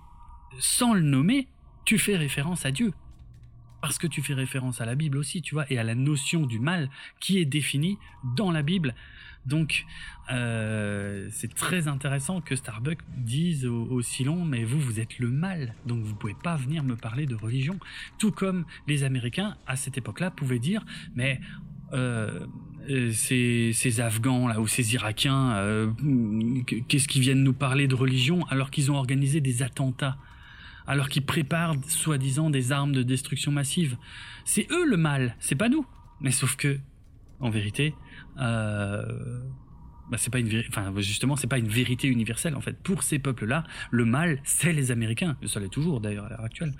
sans 0.59 0.93
le 0.93 1.01
nommer 1.01 1.47
tu 1.85 1.97
fais 1.97 2.15
référence 2.15 2.65
à 2.65 2.71
Dieu. 2.71 2.93
Parce 3.81 3.97
que 3.97 4.07
tu 4.07 4.21
fais 4.21 4.33
référence 4.33 4.79
à 4.79 4.85
la 4.85 4.95
Bible 4.95 5.17
aussi, 5.17 5.41
tu 5.41 5.55
vois, 5.55 5.69
et 5.69 5.77
à 5.77 5.83
la 5.83 5.93
notion 5.93 6.45
du 6.45 6.57
mal 6.57 6.89
qui 7.19 7.39
est 7.39 7.45
définie 7.45 7.97
dans 8.35 8.49
la 8.49 8.61
Bible 8.61 8.95
donc, 9.45 9.85
euh, 10.31 11.27
c'est 11.31 11.53
très 11.53 11.87
intéressant 11.87 12.39
que 12.41 12.55
Starbucks 12.55 13.01
dise 13.17 13.65
au, 13.65 14.01
Silon, 14.01 14.45
mais 14.45 14.63
vous, 14.63 14.79
vous 14.79 14.99
êtes 14.99 15.19
le 15.19 15.29
mal, 15.29 15.75
donc 15.85 16.03
vous 16.03 16.15
pouvez 16.15 16.35
pas 16.41 16.55
venir 16.55 16.83
me 16.83 16.95
parler 16.95 17.25
de 17.25 17.35
religion. 17.35 17.77
Tout 18.17 18.31
comme 18.31 18.65
les 18.87 19.03
Américains, 19.03 19.57
à 19.67 19.75
cette 19.75 19.97
époque-là, 19.97 20.31
pouvaient 20.31 20.59
dire, 20.59 20.85
mais 21.15 21.41
euh, 21.91 22.45
euh, 22.89 23.11
ces, 23.11 23.99
Afghans 23.99 24.47
là 24.47 24.61
ou 24.61 24.67
ces 24.67 24.93
Irakiens, 24.93 25.93
qu'est-ce 26.87 27.07
qu'ils 27.07 27.21
viennent 27.21 27.43
nous 27.43 27.53
parler 27.53 27.87
de 27.87 27.95
religion 27.95 28.45
alors 28.47 28.71
qu'ils 28.71 28.91
ont 28.91 28.95
organisé 28.95 29.41
des 29.41 29.61
attentats, 29.61 30.17
alors 30.87 31.09
qu'ils 31.09 31.25
préparent 31.25 31.75
soi-disant 31.87 32.49
des 32.49 32.71
armes 32.71 32.93
de 32.93 33.03
destruction 33.03 33.51
massive 33.51 33.97
C'est 34.45 34.71
eux 34.71 34.85
le 34.85 34.97
mal, 34.97 35.35
c'est 35.39 35.55
pas 35.55 35.69
nous. 35.69 35.85
Mais 36.21 36.31
sauf 36.31 36.55
que, 36.55 36.79
en 37.41 37.49
vérité, 37.49 37.93
euh, 38.39 39.03
bah 40.09 40.17
c'est 40.17 40.31
pas 40.31 40.39
une 40.39 40.63
enfin 40.67 40.93
justement 40.97 41.35
c'est 41.35 41.47
pas 41.47 41.57
une 41.57 41.67
vérité 41.67 42.07
universelle 42.07 42.55
en 42.55 42.61
fait. 42.61 42.77
Pour 42.83 43.03
ces 43.03 43.19
peuples 43.19 43.45
là 43.45 43.63
le 43.89 44.05
mal 44.05 44.39
c'est 44.43 44.73
les 44.73 44.91
américains. 44.91 45.37
Ça 45.45 45.59
l'est 45.59 45.69
toujours 45.69 46.01
d'ailleurs 46.01 46.25
à 46.25 46.29
l'heure 46.29 46.43
actuelle. 46.43 46.73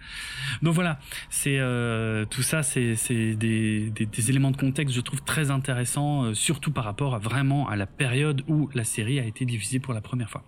Donc 0.61 0.73
voilà. 0.73 0.99
C'est 1.29 1.57
euh, 1.59 2.25
tout 2.25 2.43
ça 2.43 2.63
c'est 2.63 2.95
des, 3.35 3.89
des, 3.89 4.05
des, 4.05 4.29
éléments 4.29 4.51
de 4.51 4.57
contexte 4.57 4.95
je 4.95 5.01
trouve 5.01 5.23
très 5.23 5.51
intéressants 5.51 6.25
euh, 6.25 6.33
surtout 6.33 6.71
par 6.71 6.83
rapport 6.83 7.15
à 7.15 7.19
vraiment 7.19 7.67
à 7.69 7.75
la 7.75 7.87
période 7.87 8.43
où 8.47 8.69
la 8.73 8.83
série 8.83 9.19
a 9.19 9.25
été 9.25 9.45
diffusée 9.45 9.79
pour 9.79 9.93
la 9.93 10.01
première 10.01 10.29
fois. 10.29 10.43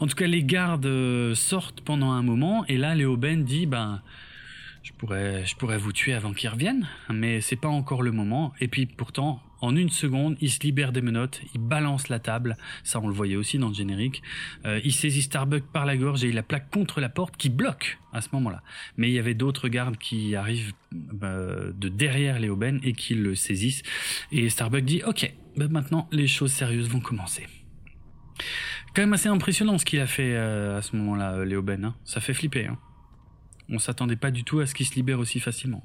En 0.00 0.06
tout 0.06 0.16
cas 0.16 0.26
les 0.26 0.42
gardes 0.42 0.86
euh, 0.86 1.34
sortent 1.34 1.82
pendant 1.82 2.10
un 2.10 2.22
moment 2.22 2.66
et 2.66 2.76
là 2.76 2.94
Léo 2.94 3.16
Ben 3.16 3.44
dit 3.44 3.66
ben 3.66 4.02
je 4.82 4.92
pourrais, 4.92 5.46
je 5.46 5.56
pourrais 5.56 5.78
vous 5.78 5.92
tuer 5.92 6.12
avant 6.12 6.34
qu'ils 6.34 6.50
reviennent, 6.50 6.86
mais 7.08 7.40
c'est 7.40 7.56
pas 7.56 7.68
encore 7.68 8.02
le 8.02 8.12
moment. 8.12 8.52
Et 8.60 8.68
puis 8.68 8.84
pourtant, 8.84 9.42
en 9.64 9.76
une 9.76 9.88
seconde, 9.88 10.36
il 10.40 10.50
se 10.50 10.60
libère 10.60 10.92
des 10.92 11.00
menottes, 11.00 11.40
il 11.54 11.60
balance 11.60 12.08
la 12.08 12.18
table, 12.18 12.56
ça 12.82 13.00
on 13.00 13.08
le 13.08 13.14
voyait 13.14 13.36
aussi 13.36 13.58
dans 13.58 13.68
le 13.68 13.74
générique. 13.74 14.22
Euh, 14.64 14.80
il 14.84 14.92
saisit 14.92 15.22
Starbuck 15.22 15.64
par 15.72 15.86
la 15.86 15.96
gorge 15.96 16.24
et 16.24 16.28
il 16.28 16.34
la 16.34 16.42
plaque 16.42 16.70
contre 16.70 17.00
la 17.00 17.08
porte 17.08 17.36
qui 17.36 17.48
bloque 17.48 17.98
à 18.12 18.20
ce 18.20 18.28
moment-là. 18.32 18.62
Mais 18.96 19.08
il 19.08 19.14
y 19.14 19.18
avait 19.18 19.34
d'autres 19.34 19.68
gardes 19.68 19.96
qui 19.96 20.36
arrivent 20.36 20.72
euh, 21.22 21.72
de 21.74 21.88
derrière 21.88 22.38
Léo 22.38 22.56
Ben 22.56 22.78
et 22.82 22.92
qui 22.92 23.14
le 23.14 23.34
saisissent. 23.34 23.82
Et 24.30 24.48
Starbuck 24.48 24.84
dit 24.84 25.02
Ok, 25.06 25.32
ben 25.56 25.70
maintenant 25.70 26.08
les 26.12 26.26
choses 26.26 26.52
sérieuses 26.52 26.88
vont 26.88 27.00
commencer. 27.00 27.46
Quand 28.94 29.02
même 29.02 29.12
assez 29.12 29.28
impressionnant 29.28 29.78
ce 29.78 29.84
qu'il 29.84 30.00
a 30.00 30.06
fait 30.06 30.34
euh, 30.34 30.78
à 30.78 30.82
ce 30.82 30.94
moment-là, 30.96 31.44
Léo 31.44 31.62
Ben. 31.62 31.84
Hein. 31.84 31.96
Ça 32.04 32.20
fait 32.20 32.34
flipper. 32.34 32.66
Hein. 32.66 32.78
On 33.68 33.78
s'attendait 33.78 34.16
pas 34.16 34.30
du 34.30 34.44
tout 34.44 34.60
à 34.60 34.66
ce 34.66 34.74
qu'ils 34.74 34.86
se 34.86 34.94
libèrent 34.94 35.20
aussi 35.20 35.40
facilement. 35.40 35.82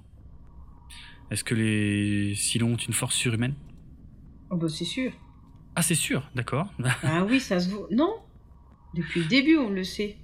Est-ce 1.31 1.43
que 1.43 1.55
les 1.55 2.33
Silons 2.35 2.73
ont 2.73 2.77
une 2.77 2.93
force 2.93 3.15
surhumaine? 3.15 3.53
Oh 4.49 4.57
bah 4.57 4.67
c'est 4.69 4.85
sûr. 4.85 5.11
Ah 5.75 5.81
c'est 5.81 5.95
sûr, 5.95 6.29
d'accord. 6.35 6.73
ah 7.03 7.23
oui, 7.25 7.39
ça 7.39 7.59
se 7.59 7.69
voit. 7.69 7.87
Non 7.91 8.15
Depuis 8.93 9.21
le 9.21 9.27
début, 9.27 9.57
on 9.57 9.69
le 9.69 9.83
sait. 9.83 10.17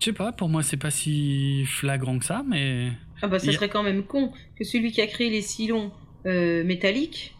Je 0.00 0.06
sais 0.06 0.12
pas, 0.12 0.32
pour 0.32 0.48
moi 0.48 0.62
c'est 0.62 0.76
pas 0.76 0.90
si 0.90 1.64
flagrant 1.66 2.18
que 2.18 2.24
ça, 2.24 2.44
mais... 2.46 2.92
Ah 3.22 3.28
bah 3.28 3.38
ça 3.38 3.50
serait 3.50 3.70
quand 3.70 3.82
même 3.82 4.04
con 4.04 4.32
que 4.56 4.64
celui 4.64 4.92
qui 4.92 5.00
a 5.00 5.06
créé 5.06 5.30
les 5.30 5.40
Silons 5.40 5.90
euh, 6.26 6.64
métalliques 6.64 7.34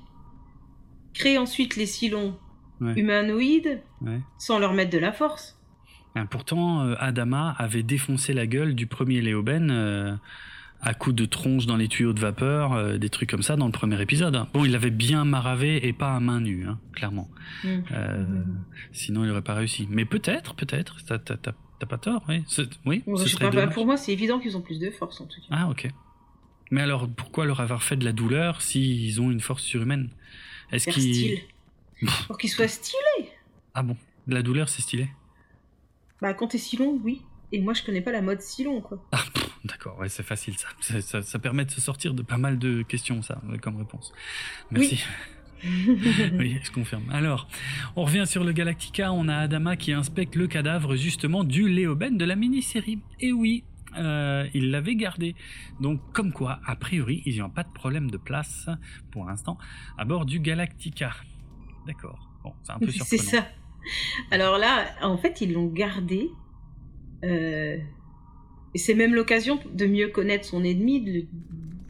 crée 1.13 1.37
ensuite 1.39 1.77
les 1.77 1.87
Silons 1.87 2.39
humanoïdes 2.81 3.83
sans 4.39 4.59
leur 4.59 4.73
mettre 4.73 4.91
de 4.91 4.99
la 4.99 5.13
force. 5.13 5.59
Ben, 6.15 6.25
pourtant, 6.25 6.83
euh, 6.83 6.95
Adama 6.99 7.55
avait 7.59 7.83
défoncé 7.83 8.33
la 8.33 8.47
gueule 8.47 8.75
du 8.75 8.87
premier 8.87 9.21
Léoben 9.21 9.71
euh, 9.71 10.15
à 10.81 10.95
coups 10.95 11.17
de 11.17 11.25
tronche 11.25 11.67
dans 11.67 11.77
les 11.77 11.89
tuyaux 11.89 12.13
de 12.13 12.21
vapeur, 12.21 12.73
euh, 12.73 12.99
des 12.99 13.09
trucs 13.09 13.31
comme 13.31 13.43
ça 13.43 13.57
dans 13.57 13.67
le 13.67 13.73
premier 13.73 14.01
épisode. 14.01 14.47
Bon, 14.53 14.65
il 14.65 14.75
avait 14.75 14.91
bien 14.91 15.25
maravé 15.25 15.87
et 15.87 15.93
pas 15.93 16.15
à 16.15 16.21
main 16.21 16.41
nue, 16.41 16.67
hein, 16.69 16.79
clairement. 16.93 17.29
Mm. 17.65 17.81
Sinon, 18.93 19.25
il 19.25 19.29
n'aurait 19.29 19.43
pas 19.43 19.55
réussi. 19.55 19.87
Mais 19.91 20.05
peut-être, 20.05 20.55
peut-être. 20.55 20.99
T'as 21.05 21.87
pas 21.87 21.99
tort, 21.99 22.25
oui. 22.29 22.43
Oui. 22.87 23.03
pour 23.75 23.87
moi, 23.87 23.97
c'est 23.97 24.13
évident 24.13 24.39
qu'ils 24.39 24.57
ont 24.57 24.63
plus 24.63 24.79
de 24.79 24.91
force 24.91 25.21
en 25.21 25.27
tout 25.27 25.41
cas. 25.41 25.47
Ah, 25.51 25.69
ok. 25.69 25.89
Mais 26.71 26.81
alors, 26.81 27.09
pourquoi 27.09 27.45
leur 27.47 27.61
avoir 27.61 27.83
fait 27.83 27.97
de 27.97 28.05
la 28.05 28.13
douleur 28.13 28.63
s'ils 28.63 29.21
ont 29.21 29.31
une 29.31 29.41
force 29.41 29.63
surhumaine? 29.63 30.09
Est-ce 30.73 30.91
qu'ils 30.91 31.43
pour 32.27 32.39
qu'ils 32.39 32.51
soient 32.51 32.69
stylés. 32.69 33.31
Ah 33.75 33.83
bon, 33.83 33.97
de 34.27 34.35
la 34.35 34.43
douleur, 34.43 34.69
c'est 34.69 34.83
stylé? 34.83 35.09
Bah, 36.21 36.35
quand 36.35 36.49
t'es 36.49 36.59
si 36.59 36.77
long, 36.77 37.01
oui. 37.03 37.23
Et 37.53 37.61
moi, 37.61 37.75
je 37.75 37.83
connais 37.83 38.01
pas 38.01 38.13
la 38.13 38.23
mode 38.23 38.41
si 38.41 38.65
long, 38.65 38.81
quoi. 38.81 39.05
Ah, 39.13 39.23
d'accord, 39.67 39.99
ouais, 39.99 40.09
c'est 40.09 40.23
facile, 40.23 40.55
ça. 40.57 40.69
Ça, 41.01 41.23
ça. 41.23 41.39
permet 41.39 41.65
de 41.65 41.71
se 41.71 41.81
sortir 41.81 42.15
de 42.15 42.23
pas 42.23 42.39
mal 42.39 42.59
de 42.59 42.83
questions, 42.83 43.23
ça, 43.23 43.41
comme 43.63 43.77
réponse. 43.77 44.13
Merci. 44.71 45.03
Oui. 46.35 46.61
je 46.63 46.71
confirme. 46.71 47.05
Alors, 47.11 47.49
on 47.97 48.05
revient 48.05 48.25
sur 48.27 48.45
le 48.45 48.53
Galactica. 48.53 49.11
On 49.13 49.27
a 49.27 49.37
Adama 49.37 49.77
qui 49.77 49.93
inspecte 49.93 50.37
le 50.37 50.47
cadavre, 50.47 50.97
justement, 50.97 51.45
du 51.45 51.67
Léoben 51.67 52.19
de 52.19 52.25
la 52.25 52.37
mini-série. 52.37 53.01
Et 53.21 53.33
oui, 53.33 53.65
euh, 53.97 54.47
il 54.55 54.71
l'avait 54.71 54.97
gardé. 54.97 55.35
Donc, 55.81 56.01
comme 56.13 56.33
quoi, 56.33 56.61
a 56.65 56.77
priori, 56.77 57.23
ils 57.25 57.39
n'ont 57.39 57.51
pas 57.51 57.63
de 57.63 57.73
problème 57.73 58.11
de 58.11 58.17
place, 58.19 58.69
pour 59.11 59.25
l'instant, 59.25 59.59
à 59.99 60.05
bord 60.05 60.27
du 60.27 60.41
Galactica. 60.41 61.13
D'accord. 61.87 62.31
Bon, 62.45 62.53
c'est 62.63 62.73
un 62.73 62.79
peu 62.79 62.91
surprenant. 62.91 63.23
C'est 63.23 63.37
ça. 63.37 63.47
Alors 64.31 64.59
là, 64.59 64.87
en 65.03 65.17
fait, 65.17 65.41
ils 65.41 65.53
l'ont 65.53 65.69
gardé. 65.69 66.31
Euh, 67.25 67.79
et 68.77 68.79
c'est 68.79 68.95
même 68.95 69.15
l'occasion 69.15 69.59
de 69.73 69.87
mieux 69.87 70.09
connaître 70.09 70.45
son 70.45 70.63
ennemi. 70.63 71.27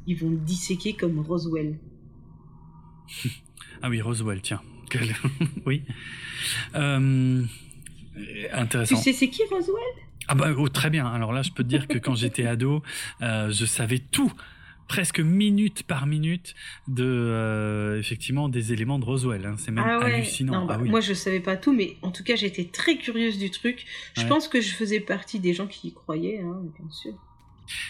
Ils 0.07 0.17
vont 0.17 0.31
le 0.31 0.37
disséquer 0.37 0.93
comme 0.93 1.19
Roswell. 1.19 1.75
ah 3.83 3.91
oui, 3.91 4.01
Roswell, 4.01 4.41
tiens. 4.41 4.63
oui. 5.67 5.83
Euh, 6.77 7.43
intéressant. 8.53 8.95
Tu 8.99 9.03
sais, 9.03 9.13
c'est 9.13 9.29
qui 9.31 9.43
Roswell? 9.51 9.83
Ah 10.29 10.37
bah 10.37 10.55
oh, 10.57 10.69
très 10.69 10.89
bien. 10.89 11.09
Alors 11.09 11.33
là, 11.33 11.43
je 11.43 11.51
peux 11.51 11.65
te 11.65 11.69
dire 11.69 11.89
que 11.89 11.99
quand 11.99 12.15
j'étais 12.15 12.47
ado, 12.47 12.85
euh, 13.21 13.51
je 13.51 13.65
savais 13.65 13.99
tout 13.99 14.33
presque 14.89 15.21
minute 15.21 15.83
par 15.83 16.07
minute 16.07 16.55
de 16.89 17.05
euh, 17.05 17.99
effectivement 17.99 18.49
des 18.49 18.73
éléments 18.73 18.99
de 18.99 19.05
Roswell. 19.05 19.45
Hein. 19.47 19.57
C'est 19.59 19.71
même 19.71 19.85
ah 19.87 20.05
hallucinant. 20.05 20.67
Bah, 20.67 20.79
ah 20.81 20.85
moi, 20.85 21.01
je 21.01 21.13
savais 21.13 21.41
pas 21.41 21.57
tout, 21.57 21.73
mais 21.73 21.97
en 22.03 22.11
tout 22.11 22.25
cas, 22.25 22.37
j'étais 22.37 22.65
très 22.65 22.97
curieuse 22.97 23.39
du 23.39 23.51
truc. 23.51 23.85
Je 24.17 24.27
pense 24.27 24.49
que 24.49 24.61
je 24.61 24.75
faisais 24.75 25.01
partie 25.01 25.41
des 25.41 25.55
gens 25.55 25.67
qui 25.67 25.89
y 25.89 25.95
croyaient, 25.95 26.41
hein, 26.41 26.63
bien 26.79 26.91
sûr. 26.91 27.13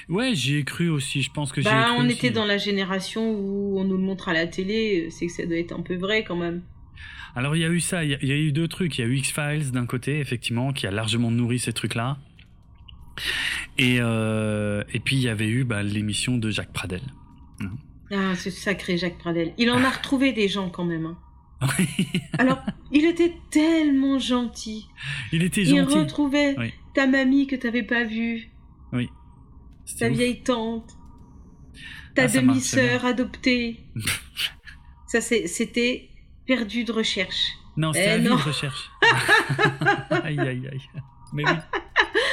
Ouais, 0.08 0.34
j'y 0.34 0.56
ai 0.56 0.64
cru 0.64 0.88
aussi. 0.88 1.22
Je 1.22 1.30
pense 1.30 1.52
que 1.52 1.60
bah, 1.60 1.70
j'y 1.70 1.76
ai 1.76 1.94
cru 1.94 2.04
on 2.06 2.08
était 2.08 2.30
dans 2.30 2.46
la 2.46 2.58
génération 2.58 3.30
où 3.30 3.78
on 3.78 3.84
nous 3.84 3.96
le 3.96 4.02
montre 4.02 4.28
à 4.28 4.32
la 4.32 4.46
télé. 4.46 5.08
C'est 5.10 5.26
que 5.26 5.32
ça 5.32 5.44
doit 5.44 5.58
être 5.58 5.72
un 5.72 5.82
peu 5.82 5.96
vrai 5.96 6.24
quand 6.24 6.36
même. 6.36 6.62
Alors 7.34 7.54
il 7.54 7.60
y 7.60 7.66
a 7.66 7.68
eu 7.68 7.80
ça, 7.80 8.02
il 8.02 8.10
y, 8.10 8.32
a 8.32 8.36
eu 8.36 8.50
deux 8.50 8.66
trucs. 8.66 8.96
Il 8.96 9.02
y 9.02 9.04
a 9.04 9.06
eu 9.06 9.16
X-Files 9.16 9.70
d'un 9.70 9.84
côté, 9.84 10.20
effectivement, 10.20 10.72
qui 10.72 10.86
a 10.86 10.90
largement 10.90 11.30
nourri 11.30 11.58
ces 11.58 11.74
trucs-là. 11.74 12.16
Et, 13.78 13.98
euh, 14.00 14.82
et 14.92 15.00
puis 15.00 15.16
il 15.16 15.22
y 15.22 15.28
avait 15.28 15.48
eu 15.48 15.64
bah, 15.64 15.82
l'émission 15.82 16.38
de 16.38 16.50
Jacques 16.50 16.72
Pradel. 16.72 17.02
Ah, 18.10 18.36
ce 18.36 18.50
sacré 18.50 18.96
Jacques 18.96 19.18
Pradel. 19.18 19.52
Il 19.58 19.70
en 19.70 19.82
a 19.82 19.90
retrouvé 19.90 20.32
des 20.32 20.48
gens 20.48 20.70
quand 20.70 20.84
même. 20.84 21.06
Hein. 21.06 21.18
Alors, 22.38 22.60
il 22.92 23.04
était 23.04 23.34
tellement 23.50 24.18
gentil. 24.18 24.86
Il 25.32 25.42
était 25.42 25.64
gentil. 25.64 25.76
Il 25.76 25.82
retrouvait 25.82 26.56
ta 26.94 27.06
mamie 27.06 27.46
que 27.46 27.56
tu 27.56 27.66
n'avais 27.66 27.82
pas 27.82 28.04
vue. 28.04 28.50
Oui. 28.92 29.08
Ta 29.98 30.08
vieille 30.08 30.42
tante. 30.42 30.96
Ta 32.14 32.22
ah, 32.24 32.28
demi-sœur 32.28 33.04
adoptée. 33.04 33.80
ça, 35.06 35.20
c'était 35.20 36.08
perdu 36.46 36.84
de 36.84 36.92
recherche. 36.92 37.52
Non, 37.76 37.92
c'était 37.92 38.20
eh, 38.20 38.22
de 38.22 38.30
recherche. 38.30 38.90
aïe, 40.10 40.38
aïe, 40.40 40.68
aïe. 40.72 40.80
Mais 41.32 41.44
oui. 41.44 41.52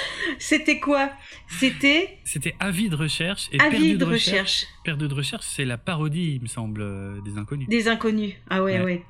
C'était 0.43 0.79
quoi? 0.79 1.09
C'était. 1.47 2.19
C'était 2.25 2.53
Avis 2.59 2.89
de 2.89 2.95
recherche 2.95 3.47
et 3.53 3.59
Avis 3.61 3.95
de, 3.95 4.03
recherche. 4.03 4.65
Perdu 4.83 5.07
de 5.07 5.13
recherche, 5.13 5.45
c'est 5.45 5.63
la 5.63 5.77
parodie, 5.77 6.33
il 6.35 6.41
me 6.41 6.47
semble, 6.47 6.81
euh, 6.81 7.21
des 7.21 7.37
inconnus. 7.37 7.67
Des 7.69 7.87
inconnus. 7.87 8.33
Ah 8.49 8.61
ouais, 8.61 8.81
ouais. 8.81 9.03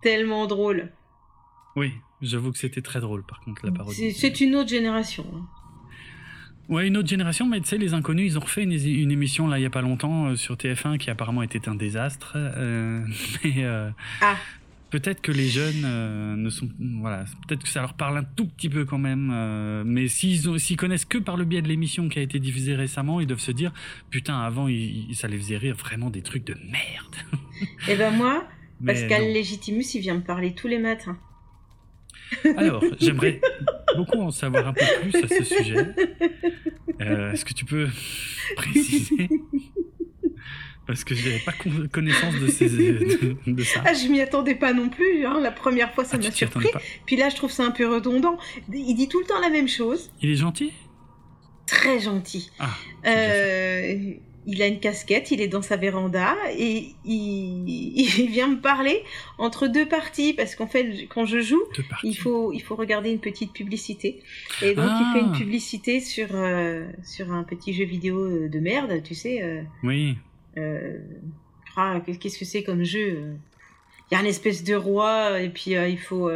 Tellement 0.00 0.46
drôle. 0.46 0.90
Oui, 1.76 1.92
j'avoue 2.22 2.52
que 2.52 2.58
c'était 2.58 2.80
très 2.80 3.00
drôle, 3.00 3.22
par 3.26 3.40
contre, 3.40 3.66
la 3.66 3.72
parodie. 3.72 4.12
C'est 4.12 4.40
une 4.40 4.56
autre 4.56 4.70
génération. 4.70 5.26
Hein. 5.34 5.46
Ouais, 6.70 6.86
une 6.86 6.96
autre 6.96 7.08
génération, 7.08 7.46
mais 7.46 7.60
tu 7.60 7.68
sais, 7.68 7.78
les 7.78 7.92
inconnus, 7.92 8.32
ils 8.32 8.38
ont 8.38 8.42
refait 8.42 8.62
une, 8.62 8.72
émission 9.10 9.46
là 9.46 9.58
il 9.58 9.62
y 9.62 9.66
a 9.66 9.70
pas 9.70 9.80
longtemps 9.80 10.26
euh, 10.26 10.36
sur 10.36 10.54
TF1 10.56 10.98
qui 10.98 11.10
apparemment 11.10 11.42
était 11.42 11.68
un 11.68 11.74
désastre. 11.74 12.32
Euh, 12.36 13.04
mais 13.44 13.64
euh, 13.64 13.90
ah. 14.20 14.36
Peut-être 14.90 15.20
que 15.20 15.32
les 15.32 15.48
jeunes 15.48 16.36
ne 16.36 16.50
sont, 16.50 16.68
voilà, 17.00 17.24
peut-être 17.46 17.62
que 17.62 17.68
ça 17.68 17.80
leur 17.80 17.94
parle 17.94 18.18
un 18.18 18.24
tout 18.24 18.46
petit 18.46 18.68
peu 18.68 18.84
quand 18.84 18.98
même. 18.98 19.84
mais 19.84 20.08
s'ils 20.08 20.58
s'ils 20.58 20.76
connaissent 20.76 21.04
que 21.04 21.18
par 21.18 21.36
le 21.36 21.44
biais 21.44 21.62
de 21.62 21.68
l'émission 21.68 22.08
qui 22.08 22.18
a 22.18 22.22
été 22.22 22.38
diffusée 22.38 22.74
récemment, 22.74 23.20
ils 23.20 23.26
doivent 23.26 23.40
se 23.40 23.52
dire, 23.52 23.72
putain, 24.10 24.38
avant, 24.38 24.68
ça 25.12 25.28
les 25.28 25.38
faisait 25.38 25.56
rire 25.56 25.76
vraiment 25.76 26.10
des 26.10 26.22
trucs 26.22 26.44
de 26.44 26.54
merde. 26.54 27.38
Eh 27.88 27.96
ben 27.96 28.10
moi, 28.10 28.46
Pascal 28.84 29.24
Légitimus, 29.24 29.94
il 29.94 30.00
vient 30.00 30.14
me 30.14 30.22
parler 30.22 30.54
tous 30.54 30.68
les 30.68 30.78
matins. 30.78 31.18
Alors, 32.56 32.82
j'aimerais 33.00 33.40
beaucoup 33.96 34.20
en 34.20 34.30
savoir 34.30 34.68
un 34.68 34.72
peu 34.72 34.84
plus 35.02 35.24
à 35.24 35.28
ce 35.28 35.44
sujet. 35.44 35.94
Euh, 37.00 37.32
est-ce 37.32 37.44
que 37.44 37.54
tu 37.54 37.64
peux 37.64 37.88
préciser 38.56 39.28
Parce 40.88 41.04
que 41.04 41.14
je 41.14 41.28
n'avais 41.28 41.40
pas 41.40 41.52
connaissance 41.92 42.34
de, 42.36 42.46
ces, 42.46 42.68
de, 43.46 43.62
ça. 43.62 43.82
Ah, 43.84 43.92
je 43.92 44.08
m'y 44.08 44.22
attendais 44.22 44.54
pas 44.54 44.72
non 44.72 44.88
plus. 44.88 45.26
Hein. 45.26 45.38
La 45.42 45.50
première 45.50 45.92
fois, 45.92 46.06
ça 46.06 46.16
ah, 46.18 46.24
m'a 46.24 46.30
surpris. 46.30 46.70
Puis 47.04 47.16
là, 47.16 47.28
je 47.28 47.36
trouve 47.36 47.50
ça 47.50 47.62
un 47.62 47.70
peu 47.70 47.86
redondant. 47.86 48.38
Il 48.72 48.94
dit 48.94 49.06
tout 49.06 49.20
le 49.20 49.26
temps 49.26 49.38
la 49.38 49.50
même 49.50 49.68
chose. 49.68 50.10
Il 50.22 50.30
est 50.30 50.36
gentil? 50.36 50.72
Très 51.66 52.00
gentil. 52.00 52.50
Ah, 52.58 52.70
euh, 53.06 54.14
il 54.46 54.62
a 54.62 54.66
une 54.66 54.80
casquette, 54.80 55.30
il 55.30 55.42
est 55.42 55.48
dans 55.48 55.60
sa 55.60 55.76
véranda 55.76 56.34
et 56.56 56.94
il, 57.04 58.28
vient 58.30 58.48
me 58.48 58.58
parler 58.58 59.02
entre 59.36 59.66
deux 59.66 59.86
parties 59.86 60.32
parce 60.32 60.54
qu'en 60.54 60.66
fait 60.66 61.06
quand 61.10 61.26
je 61.26 61.40
joue, 61.40 61.62
il 62.02 62.16
faut 62.16 62.50
il 62.54 62.60
faut 62.60 62.76
regarder 62.76 63.10
une 63.10 63.20
petite 63.20 63.52
publicité 63.52 64.22
et 64.62 64.74
donc 64.74 64.88
il 64.88 65.12
fait 65.12 65.20
une 65.20 65.32
ah. 65.34 65.38
publicité 65.38 66.00
sur 66.00 66.28
euh, 66.32 66.86
sur 67.04 67.30
un 67.30 67.44
petit 67.44 67.74
jeu 67.74 67.84
vidéo 67.84 68.48
de 68.48 68.58
merde, 68.58 69.02
tu 69.04 69.14
sais. 69.14 69.42
Euh, 69.42 69.60
oui. 69.82 70.16
Qu'est-ce 72.20 72.38
que 72.38 72.44
c'est 72.44 72.62
comme 72.62 72.82
jeu 72.84 73.34
Il 74.10 74.14
y 74.14 74.16
a 74.16 74.20
une 74.20 74.26
espèce 74.26 74.64
de 74.64 74.74
roi 74.74 75.40
et 75.40 75.50
puis 75.50 75.72
il 75.72 75.98
faut 75.98 76.30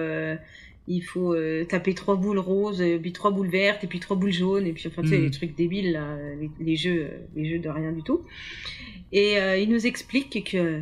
il 0.89 1.03
faut 1.03 1.35
euh, 1.35 1.65
taper 1.65 1.95
trois 1.95 2.17
boules 2.17 2.39
roses, 2.39 2.83
euh, 2.83 2.99
puis 2.99 3.13
trois 3.13 3.31
boules 3.31 3.49
vertes, 3.49 3.85
et 3.85 3.87
puis 3.87 4.01
trois 4.01 4.17
boules 4.17 4.33
jaunes, 4.33 4.67
et 4.67 4.73
puis 4.73 4.89
enfin, 4.89 5.03
tu 5.03 5.09
sais, 5.09 5.19
mm. 5.19 5.23
les 5.23 5.31
trucs 5.31 5.55
débiles, 5.55 5.93
là, 5.93 6.17
les, 6.61 6.77
jeux, 6.77 7.09
euh, 7.11 7.19
les 7.37 7.49
jeux 7.49 7.59
de 7.59 7.69
rien 7.69 7.93
du 7.93 8.03
tout. 8.03 8.23
Et 9.13 9.37
il 9.61 9.69
nous 9.69 9.87
explique 9.87 10.51
que 10.51 10.81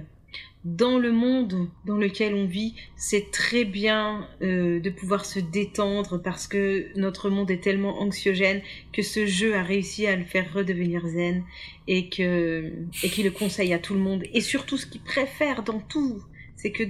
dans 0.65 0.99
le 0.99 1.11
monde 1.11 1.69
dans 1.87 1.97
lequel 1.97 2.35
on 2.35 2.47
vit, 2.47 2.75
c'est 2.95 3.31
très 3.31 3.65
bien 3.65 4.29
de 4.41 4.91
pouvoir 4.91 5.25
se 5.25 5.39
détendre 5.39 6.21
parce 6.23 6.47
que 6.47 6.89
notre 6.97 7.31
monde 7.31 7.51
est 7.51 7.63
tellement 7.63 8.03
anxiogène 8.03 8.61
que 8.93 9.03
ce 9.03 9.25
jeu 9.25 9.55
a 9.55 9.63
réussi 9.63 10.07
à 10.07 10.17
le 10.17 10.25
faire 10.25 10.53
redevenir 10.53 11.07
zen 11.07 11.45
et 11.87 12.11
que 12.11 12.73
et 13.03 13.09
qu'il 13.09 13.25
le 13.25 13.31
conseille 13.31 13.73
à 13.73 13.79
tout 13.79 13.95
le 13.95 14.01
monde. 14.01 14.25
Et 14.35 14.43
surtout, 14.43 14.77
ce 14.77 14.85
qu'il 14.85 15.01
préfère 15.01 15.63
dans 15.63 15.81
tout, 15.81 16.23
c'est 16.57 16.73
que 16.73 16.85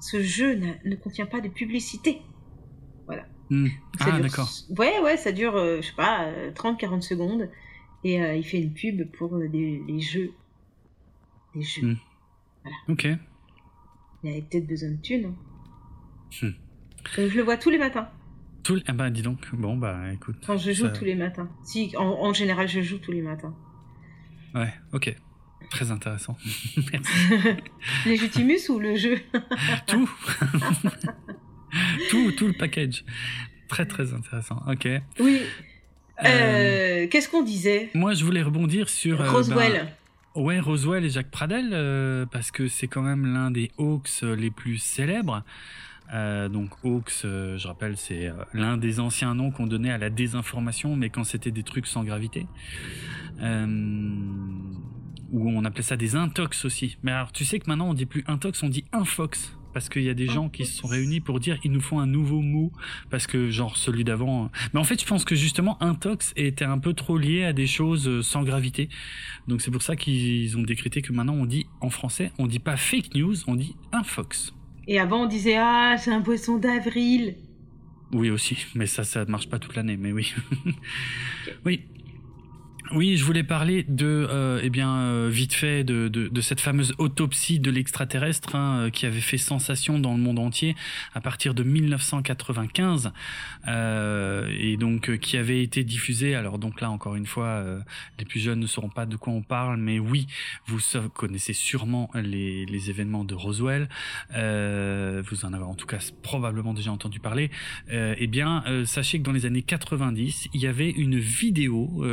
ce 0.00 0.22
jeu 0.22 0.60
ne 0.84 0.96
contient 0.96 1.26
pas 1.26 1.40
de 1.40 1.48
publicité. 1.48 2.20
Voilà. 3.06 3.24
Hmm. 3.48 3.68
Ah, 4.00 4.20
d'accord. 4.20 4.50
Ouais, 4.76 5.00
ouais, 5.00 5.16
ça 5.16 5.32
dure, 5.32 5.56
euh, 5.56 5.80
je 5.80 5.86
sais 5.86 5.96
pas, 5.96 6.30
30-40 6.54 6.96
euh, 6.96 7.00
secondes. 7.00 7.50
Et 8.04 8.22
euh, 8.22 8.34
il 8.34 8.44
fait 8.44 8.58
une 8.58 8.74
pub 8.74 9.10
pour 9.12 9.38
des, 9.38 9.82
les 9.86 10.00
jeux. 10.00 10.32
Les 11.54 11.62
jeux. 11.62 11.86
Hmm. 11.86 11.96
Voilà. 12.64 12.76
Ok. 12.88 13.06
Il 14.22 14.30
avait 14.30 14.42
peut-être 14.42 14.66
besoin 14.66 14.90
de 14.90 15.00
thunes. 15.00 15.34
Hmm. 16.42 16.50
je 17.16 17.36
le 17.36 17.42
vois 17.42 17.56
tous 17.56 17.70
les 17.70 17.78
matins. 17.78 18.08
Tout... 18.62 18.80
Ah 18.86 18.92
bah 18.92 19.10
dis 19.10 19.22
donc, 19.22 19.54
bon 19.54 19.76
bah 19.76 20.12
écoute. 20.12 20.36
Quand 20.46 20.56
je 20.56 20.72
joue 20.72 20.88
tous 20.88 21.04
les 21.04 21.14
matins. 21.14 21.48
Si, 21.62 21.92
en, 21.98 22.32
général, 22.32 22.66
je 22.66 22.80
joue 22.80 22.98
tous 22.98 23.12
les 23.12 23.20
matins. 23.20 23.54
Ouais, 24.54 24.72
ok. 24.92 25.14
Très 25.70 25.90
intéressant. 25.90 26.36
Merci. 26.92 27.56
Légitimus 28.06 28.70
ou 28.70 28.78
le 28.78 28.96
jeu? 28.96 29.18
Tout. 29.86 30.10
tout, 32.10 32.32
tout 32.32 32.46
le 32.46 32.52
package. 32.52 33.04
Très, 33.68 33.86
très 33.86 34.14
intéressant. 34.14 34.62
Ok. 34.68 34.88
Oui. 35.18 35.40
Euh, 36.22 36.26
euh, 36.26 37.06
qu'est-ce 37.08 37.28
qu'on 37.28 37.42
disait? 37.42 37.90
Moi, 37.94 38.14
je 38.14 38.24
voulais 38.24 38.42
rebondir 38.42 38.88
sur. 38.88 39.20
Euh, 39.20 39.30
Roswell. 39.30 39.72
Ben, 39.72 39.88
ouais, 40.34 40.60
Roswell 40.60 41.04
et 41.04 41.10
Jacques 41.10 41.30
Pradel, 41.30 42.26
parce 42.30 42.50
que 42.50 42.68
c'est 42.68 42.88
quand 42.88 43.02
même 43.02 43.26
l'un 43.26 43.50
des 43.50 43.70
Hawks 43.78 44.22
les 44.22 44.50
plus 44.50 44.78
célèbres. 44.78 45.42
donc 46.12 46.70
Hawks, 46.84 47.20
je 47.22 47.66
rappelle, 47.66 47.96
c'est 47.96 48.32
l'un 48.52 48.76
des 48.76 49.00
anciens 49.00 49.34
noms 49.34 49.50
qu'on 49.50 49.66
donnait 49.66 49.92
à 49.92 49.98
la 49.98 50.10
désinformation, 50.10 50.96
mais 50.96 51.10
quand 51.10 51.24
c'était 51.24 51.50
des 51.50 51.62
trucs 51.62 51.86
sans 51.86 52.04
gravité. 52.04 52.46
ou 55.32 55.50
on 55.50 55.64
appelait 55.64 55.82
ça 55.82 55.96
des 55.96 56.14
intox 56.14 56.64
aussi. 56.64 56.96
Mais 57.02 57.12
alors 57.12 57.32
tu 57.32 57.44
sais 57.44 57.58
que 57.58 57.68
maintenant 57.68 57.88
on 57.88 57.94
dit 57.94 58.06
plus 58.06 58.24
intox, 58.26 58.62
on 58.62 58.68
dit 58.68 58.84
infox 58.92 59.56
parce 59.74 59.88
qu'il 59.88 60.02
y 60.02 60.08
a 60.08 60.14
des 60.14 60.28
gens 60.28 60.48
qui 60.48 60.64
se 60.64 60.78
sont 60.78 60.86
réunis 60.86 61.20
pour 61.20 61.40
dire 61.40 61.58
il 61.64 61.72
nous 61.72 61.80
faut 61.80 61.98
un 61.98 62.06
nouveau 62.06 62.40
mot 62.40 62.72
parce 63.10 63.26
que 63.26 63.50
genre 63.50 63.76
celui 63.76 64.04
d'avant. 64.04 64.50
Mais 64.72 64.80
en 64.80 64.84
fait, 64.84 65.00
je 65.00 65.06
pense 65.06 65.24
que 65.24 65.34
justement 65.34 65.82
intox 65.82 66.32
était 66.36 66.64
un 66.64 66.78
peu 66.78 66.94
trop 66.94 67.18
lié 67.18 67.44
à 67.44 67.52
des 67.52 67.66
choses 67.66 68.08
euh, 68.08 68.22
sans 68.22 68.44
gravité. 68.44 68.88
Donc 69.48 69.60
c'est 69.60 69.72
pour 69.72 69.82
ça 69.82 69.96
qu'ils 69.96 70.56
ont 70.56 70.62
décrété 70.62 71.02
que 71.02 71.12
maintenant 71.12 71.34
on 71.34 71.44
dit 71.44 71.66
en 71.80 71.90
français, 71.90 72.30
on 72.38 72.46
dit 72.46 72.60
pas 72.60 72.76
fake 72.76 73.14
news, 73.14 73.34
on 73.48 73.56
dit 73.56 73.74
infox. 73.92 74.54
Et 74.86 74.98
avant 75.00 75.24
on 75.24 75.26
disait 75.26 75.56
ah 75.58 75.96
c'est 75.98 76.12
un 76.12 76.22
poisson 76.22 76.56
d'avril. 76.56 77.34
Oui 78.12 78.30
aussi, 78.30 78.56
mais 78.76 78.86
ça 78.86 79.02
ça 79.02 79.24
marche 79.24 79.48
pas 79.48 79.58
toute 79.58 79.74
l'année, 79.74 79.96
mais 79.96 80.12
oui. 80.12 80.32
oui. 81.64 81.82
Oui, 82.94 83.16
je 83.16 83.24
voulais 83.24 83.42
parler 83.42 83.84
de, 83.88 84.06
euh, 84.30 84.60
eh 84.62 84.70
bien, 84.70 84.96
euh, 84.98 85.28
vite 85.28 85.52
fait, 85.52 85.82
de, 85.82 86.06
de, 86.06 86.28
de, 86.28 86.40
cette 86.40 86.60
fameuse 86.60 86.94
autopsie 86.98 87.58
de 87.58 87.72
l'extraterrestre 87.72 88.54
hein, 88.54 88.82
euh, 88.82 88.90
qui 88.90 89.04
avait 89.04 89.20
fait 89.20 89.36
sensation 89.36 89.98
dans 89.98 90.12
le 90.12 90.20
monde 90.20 90.38
entier 90.38 90.76
à 91.12 91.20
partir 91.20 91.54
de 91.54 91.64
1995 91.64 93.10
euh, 93.66 94.48
et 94.56 94.76
donc 94.76 95.10
euh, 95.10 95.16
qui 95.16 95.36
avait 95.36 95.60
été 95.60 95.82
diffusée. 95.82 96.36
Alors 96.36 96.60
donc 96.60 96.80
là, 96.80 96.88
encore 96.88 97.16
une 97.16 97.26
fois, 97.26 97.64
les 98.20 98.24
plus 98.24 98.38
jeunes 98.38 98.60
ne 98.60 98.66
sauront 98.66 98.90
pas 98.90 99.06
de 99.06 99.16
quoi 99.16 99.32
on 99.32 99.42
parle, 99.42 99.76
mais 99.76 99.98
oui, 99.98 100.28
vous 100.66 100.78
connaissez 101.14 101.52
sûrement 101.52 102.10
les, 102.14 102.64
les 102.66 102.90
événements 102.90 103.24
de 103.24 103.34
Roswell. 103.34 103.88
vous 104.30 105.44
en 105.44 105.52
avez 105.52 105.64
en 105.64 105.74
tout 105.74 105.86
cas 105.86 105.98
probablement 106.22 106.74
déjà 106.74 106.92
entendu 106.92 107.18
parler. 107.18 107.50
eh 107.90 108.26
bien, 108.28 108.62
sachez 108.84 109.18
que 109.18 109.24
dans 109.24 109.32
les 109.32 109.46
années 109.46 109.62
90, 109.62 110.48
il 110.54 110.60
y 110.60 110.66
avait 110.68 110.90
une 110.90 111.18
vidéo 111.18 112.04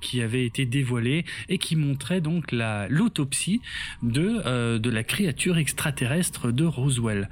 qui 0.00 0.13
avait 0.22 0.44
été 0.44 0.66
dévoilé 0.66 1.24
et 1.48 1.58
qui 1.58 1.76
montrait 1.76 2.20
donc 2.20 2.52
la 2.52 2.88
l'autopsie 2.88 3.60
de 4.02 4.42
euh, 4.46 4.78
la 4.82 5.04
créature 5.04 5.58
extraterrestre 5.58 6.52
de 6.52 6.64
Roswell. 6.64 7.28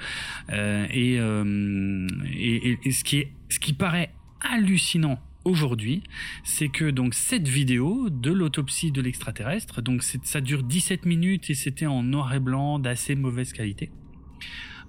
Euh, 0.52 0.86
et, 0.90 1.18
euh, 1.18 2.08
et, 2.34 2.78
et, 2.84 2.90
ce 2.90 3.04
qui 3.04 3.18
est 3.18 3.32
ce 3.48 3.58
qui 3.58 3.72
paraît 3.72 4.10
hallucinant 4.40 5.20
aujourd'hui, 5.44 6.02
c'est 6.44 6.68
que 6.68 6.90
donc 6.90 7.14
cette 7.14 7.48
vidéo 7.48 8.08
de 8.10 8.30
l'autopsie 8.32 8.92
de 8.92 9.00
l'extraterrestre, 9.00 9.82
donc 9.82 10.02
ça 10.02 10.40
dure 10.40 10.62
17 10.62 11.06
minutes 11.06 11.50
et 11.50 11.54
c'était 11.54 11.86
en 11.86 12.02
noir 12.02 12.32
et 12.34 12.40
blanc 12.40 12.78
d'assez 12.78 13.14
mauvaise 13.14 13.52
qualité. 13.52 13.90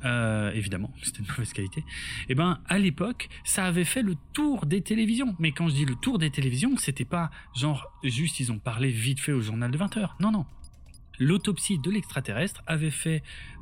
Euh, 0.06 0.51
évidemment, 0.51 0.93
c'était 1.04 1.22
de 1.22 1.28
mauvaise 1.28 1.54
qualité. 1.54 1.82
Et 1.82 1.84
eh 2.30 2.36
ben, 2.36 2.60
à 2.68 2.78
l'époque, 2.78 3.30
ça 3.43 3.66
avait 3.66 3.86
fait 3.86 4.01
le 4.01 4.16
tour 4.34 4.66
des 4.66 4.82
télévisions. 4.82 5.36
Mais 5.39 5.51
quand 5.51 5.68
je 5.70 5.76
dis 5.76 5.86
le 5.86 5.95
tour 5.95 6.20
des 6.20 6.30
télévisions, 6.30 6.76
c'était 6.78 7.06
pas 7.06 7.32
genre 7.56 7.91
juste 8.04 8.39
ils 8.39 8.51
ont 8.51 8.60
parlé 8.60 8.89
vite 8.89 9.20
fait 9.20 9.34
au 9.34 9.41
journal 9.41 9.72
de 9.72 9.78
20 9.78 9.97
heures. 9.97 10.16
Non, 10.20 10.32
non. 10.32 10.45
L'autopsie 11.20 11.78
de 11.78 11.91
l'extraterrestre 11.91 12.64
avait 12.66 12.91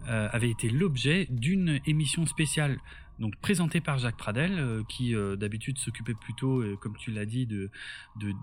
euh, 0.08 0.30
avait 0.32 0.50
été 0.50 0.70
l'objet 0.70 1.28
d'une 1.30 1.80
émission 1.86 2.26
spéciale 2.26 2.78
donc 3.22 3.36
présenté 3.36 3.80
par 3.82 3.99
Jacques 3.99 4.17
Pradel, 4.17 4.57
euh, 4.57 4.82
qui 4.89 5.15
euh, 5.15 5.36
d'habitude 5.36 5.78
s'occupait 5.78 6.15
plutôt, 6.15 6.59
euh, 6.59 6.76
comme 6.82 6.97
tu 6.97 7.11
l'as 7.11 7.26
dit, 7.26 7.45
de, 7.45 7.69
de, 8.19 8.34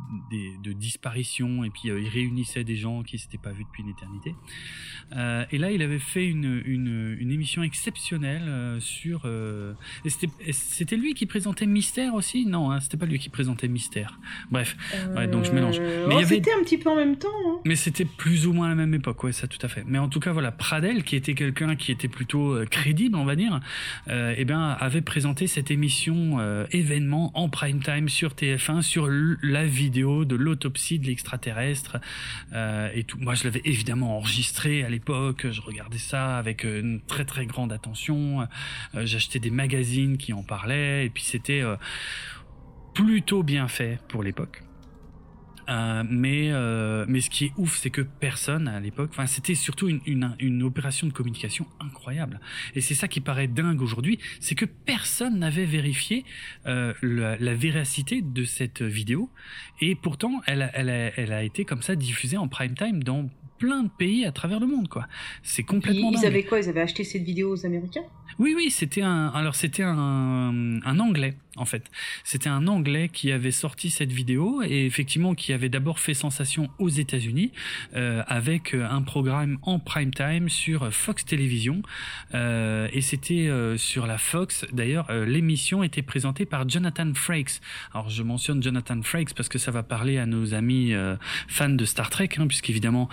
de, 0.63 0.73
disparition, 0.73 1.65
et 1.65 1.71
puis 1.71 1.89
il 1.89 2.09
réunissait 2.09 2.63
des 2.63 2.77
gens 2.77 3.03
qui 3.03 3.19
s'étaient 3.19 3.39
pas 3.39 3.51
vus 3.51 3.65
depuis 3.65 3.83
une 3.83 3.89
éternité. 3.89 4.35
et 5.51 5.59
là, 5.59 5.73
il 5.73 5.83
avait 5.83 5.99
fait 5.99 6.25
une, 6.25 6.63
une, 6.65 7.17
une 7.19 7.31
émission 7.33 7.65
exceptionnelle 7.65 8.81
sur... 8.81 9.29
c'était 10.05 10.97
lui 10.97 11.15
qui 11.15 11.27
présentait 11.27 11.67
Mystère 11.67 12.15
aussi? 12.15 12.47
Non, 12.47 12.71
hein, 12.71 12.79
c'était 12.79 12.97
pas 12.97 13.07
lui 13.07 13.19
qui 13.19 13.31
présentait 13.31 13.67
Mystère. 13.67 14.21
Bref, 14.53 14.77
donc 15.33 15.45
je 15.45 15.51
mélange. 15.51 15.81
Mais 15.81 16.15
oh, 16.15 16.23
c'était 16.25 16.53
un 16.53 16.63
petit 16.63 16.79
peu 16.79 16.91
en 16.91 16.97
même 16.97 17.17
temps. 17.17 17.29
Hein. 17.49 17.59
Mais 17.65 17.75
c'était 17.75 18.05
plus 18.05 18.47
ou 18.47 18.53
moins 18.53 18.67
à 18.67 18.71
la 18.71 18.77
même 18.77 18.95
époque, 18.95 19.25
ouais, 19.25 19.33
ça 19.33 19.49
tout 19.49 19.59
à 19.63 19.69
fait. 19.69 19.83
Mais 19.87 19.99
en 19.99 20.09
tout 20.09 20.21
cas, 20.21 20.31
voilà, 20.31 20.53
Pradel, 20.53 21.03
qui 21.03 21.17
était 21.17 21.35
quelqu'un 21.35 21.75
qui 21.75 21.91
était 21.91 22.09
plutôt 22.09 22.57
crédible, 22.71 23.17
on 23.17 23.25
va 23.25 23.35
dire, 23.35 23.59
eh 24.09 24.45
bien 24.45 24.68
avait 24.73 25.01
présenté 25.01 25.47
cette 25.47 25.71
émission 25.71 26.39
événement 26.71 27.31
en 27.39 27.49
prime 27.49 27.83
time 27.83 28.09
sur 28.09 28.35
TF1 28.35 28.83
sur 28.83 29.09
la 29.09 29.65
vidéo 29.65 30.25
de 30.25 30.37
l'autopsie 30.37 30.99
de 30.99 31.07
l'extraterrestre 31.07 31.99
et 32.55 33.05
tout. 33.05 33.19
Moi, 33.19 33.35
je 33.35 33.45
l'avais 33.45 33.63
évidemment 33.65 34.17
enregistré 34.17 34.85
à 34.85 34.89
l'époque. 34.89 35.47
Je 35.51 35.61
regardais 35.61 35.99
ça 35.99 36.39
avec 36.39 36.65
une 36.65 37.01
très 37.01 37.25
très 37.25 37.47
grande 37.47 37.73
attention. 37.73 38.47
J'achetais 38.95 39.39
des 39.39 39.51
magazines 39.51 40.19
qui 40.19 40.33
en 40.33 40.43
parlaient 40.43 41.07
et 41.07 41.11
puis 41.11 41.23
c'était 41.23 41.63
plutôt 42.95 43.43
bien 43.43 43.69
fait 43.69 43.99
pour 44.09 44.23
l'époque. 44.23 44.63
Euh, 45.69 46.03
mais 46.09 46.51
euh, 46.51 47.05
mais 47.09 47.21
ce 47.21 47.29
qui 47.29 47.47
est 47.47 47.53
ouf, 47.59 47.79
c'est 47.79 47.91
que 47.91 48.01
personne 48.01 48.69
à 48.69 48.81
l'époque, 48.81 49.11
enfin 49.13 49.27
c'était 49.27 49.55
surtout 49.55 49.89
une, 49.89 50.01
une, 50.07 50.35
une, 50.39 50.63
opération 50.63 51.07
de 51.07 51.13
communication 51.13 51.67
incroyable. 51.79 52.41
Et 52.75 52.81
c'est 52.81 52.95
ça 52.95 53.07
qui 53.07 53.21
paraît 53.21 53.49
dingue 53.49 53.83
aujourd'hui, 53.83 54.19
c'est 54.41 54.55
que 54.55 54.65
personne 54.65 55.39
n'avait 55.39 55.67
vérifié 55.67 56.25
euh, 56.67 56.95
la, 57.03 57.37
la, 57.37 57.55
véracité 57.55 58.23
de 58.23 58.45
cette 58.45 58.83
vidéo. 58.83 59.31
Et 59.81 59.95
pourtant, 59.95 60.41
elle, 60.47 60.71
elle, 60.75 60.89
a, 60.89 61.13
elle 61.19 61.33
a 61.33 61.43
été 61.43 61.65
comme 61.65 61.83
ça 61.83 61.97
diffusée 61.97 62.39
en 62.39 62.49
prime 62.49 62.75
time 62.75 63.03
dans 63.03 63.29
plein 63.59 63.83
de 63.83 63.91
pays 63.91 64.25
à 64.25 64.33
travers 64.33 64.61
le 64.61 64.67
monde, 64.67 64.89
quoi. 64.89 65.07
C'est 65.43 65.65
complètement. 65.65 66.13
Ils, 66.13 66.21
ils 66.21 66.27
avaient 66.27 66.45
quoi? 66.45 66.61
Ils 66.61 66.69
avaient 66.69 66.81
acheté 66.81 67.05
cette 67.05 67.25
vidéo 67.25 67.53
aux 67.53 67.67
Américains? 67.67 68.05
Oui, 68.39 68.55
oui, 68.57 68.71
c'était 68.71 69.03
un. 69.03 69.29
Alors 69.29 69.55
c'était 69.55 69.83
un, 69.83 70.81
un 70.85 70.99
anglais 70.99 71.37
en 71.59 71.65
fait. 71.65 71.91
C'était 72.25 72.49
un 72.49 72.67
Anglais 72.67 73.09
qui 73.09 73.33
avait 73.33 73.51
sorti 73.51 73.91
cette 73.91 74.13
vidéo 74.13 74.63
et 74.63 74.87
effectivement 74.87 75.35
qui 75.35 75.53
avait 75.53 75.69
d'abord 75.69 75.99
fait 75.99 76.15
sensation 76.15 76.71
aux 76.79 76.89
États-Unis 76.89 77.53
euh, 77.95 78.23
avec 78.27 78.75
euh, 78.75 78.87
un 78.89 79.03
programme 79.03 79.59
en 79.63 79.79
prime 79.79 80.13
time 80.13 80.49
sur 80.49 80.93
Fox 80.93 81.25
Télévision 81.25 81.83
euh, 82.35 82.89
et 82.93 83.01
c'était 83.01 83.51
sur 83.77 84.07
la 84.07 84.19
Fox. 84.19 84.67
D'ailleurs, 84.73 85.11
l'émission 85.13 85.83
était 85.83 86.03
présentée 86.03 86.47
par 86.47 86.69
Jonathan 86.69 87.13
Frakes. 87.15 87.61
Alors 87.93 88.11
je 88.11 88.23
mentionne 88.23 88.63
Jonathan 88.63 89.01
Frakes 89.03 89.35
parce 89.35 89.49
que 89.49 89.59
ça 89.59 89.71
va 89.71 89.83
parler 89.83 90.19
à 90.19 90.27
nos 90.27 90.55
amis 90.55 90.93
fans 91.49 91.69
de 91.69 91.85
Star 91.85 92.11
Trek, 92.11 92.31
hein, 92.39 92.47
puisqu'évidemment 92.47 93.09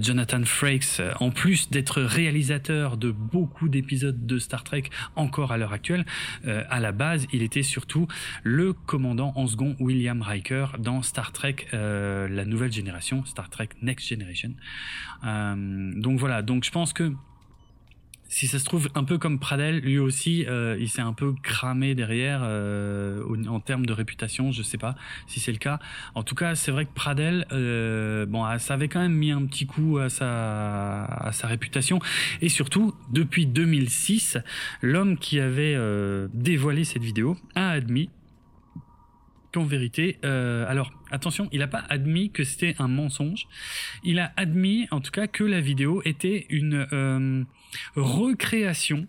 Jonathan 0.00 0.44
Frakes, 0.44 1.00
en 1.20 1.30
plus 1.30 1.70
d'être 1.70 2.02
réalisateur 2.02 2.96
de 2.96 3.10
beaucoup 3.10 3.68
d'épisodes 3.68 4.26
de 4.26 4.38
Star 4.38 4.64
Trek 4.64 4.84
encore 5.16 5.52
à 5.52 5.58
l'heure 5.58 5.72
actuelle, 5.72 6.04
à 6.44 6.80
la 6.80 6.92
base 6.92 7.26
il 7.32 7.42
était 7.42 7.62
surtout 7.64 8.06
le 8.42 8.72
commandant 8.72 9.32
en 9.36 9.46
second 9.46 9.76
William 9.80 10.22
Riker 10.22 10.66
dans 10.78 11.02
Star 11.02 11.32
Trek 11.32 11.56
euh, 11.74 12.28
la 12.28 12.44
nouvelle 12.44 12.72
génération, 12.72 13.24
Star 13.24 13.50
Trek 13.50 13.70
Next 13.82 14.08
Generation. 14.08 14.52
Euh, 15.24 15.92
donc 16.00 16.18
voilà, 16.18 16.42
donc 16.42 16.64
je 16.64 16.70
pense 16.70 16.92
que 16.92 17.12
si 18.34 18.48
ça 18.48 18.58
se 18.58 18.64
trouve, 18.64 18.88
un 18.96 19.04
peu 19.04 19.16
comme 19.16 19.38
Pradel, 19.38 19.78
lui 19.78 20.00
aussi, 20.00 20.44
euh, 20.48 20.76
il 20.80 20.88
s'est 20.88 21.00
un 21.00 21.12
peu 21.12 21.34
cramé 21.40 21.94
derrière 21.94 22.40
euh, 22.42 23.22
en 23.46 23.60
termes 23.60 23.86
de 23.86 23.92
réputation. 23.92 24.50
Je 24.50 24.64
sais 24.64 24.76
pas 24.76 24.96
si 25.28 25.38
c'est 25.38 25.52
le 25.52 25.58
cas. 25.58 25.78
En 26.16 26.24
tout 26.24 26.34
cas, 26.34 26.56
c'est 26.56 26.72
vrai 26.72 26.84
que 26.84 26.92
Pradel, 26.92 27.46
euh, 27.52 28.26
bon, 28.26 28.42
ah, 28.42 28.58
ça 28.58 28.74
avait 28.74 28.88
quand 28.88 28.98
même 28.98 29.14
mis 29.14 29.30
un 29.30 29.46
petit 29.46 29.66
coup 29.66 29.98
à 29.98 30.08
sa 30.08 31.04
à 31.04 31.30
sa 31.30 31.46
réputation. 31.46 32.00
Et 32.40 32.48
surtout, 32.48 32.92
depuis 33.12 33.46
2006, 33.46 34.38
l'homme 34.82 35.16
qui 35.16 35.38
avait 35.38 35.76
euh, 35.76 36.26
dévoilé 36.34 36.82
cette 36.82 37.04
vidéo 37.04 37.36
a 37.54 37.70
admis 37.70 38.10
qu'en 39.54 39.64
vérité, 39.64 40.18
euh, 40.24 40.68
alors 40.68 40.92
attention, 41.12 41.48
il 41.52 41.60
n'a 41.60 41.68
pas 41.68 41.84
admis 41.88 42.32
que 42.32 42.42
c'était 42.42 42.74
un 42.80 42.88
mensonge. 42.88 43.46
Il 44.02 44.18
a 44.18 44.32
admis, 44.36 44.88
en 44.90 45.00
tout 45.00 45.12
cas, 45.12 45.28
que 45.28 45.44
la 45.44 45.60
vidéo 45.60 46.02
était 46.04 46.46
une 46.48 46.88
euh, 46.92 47.44
recréation 47.96 49.06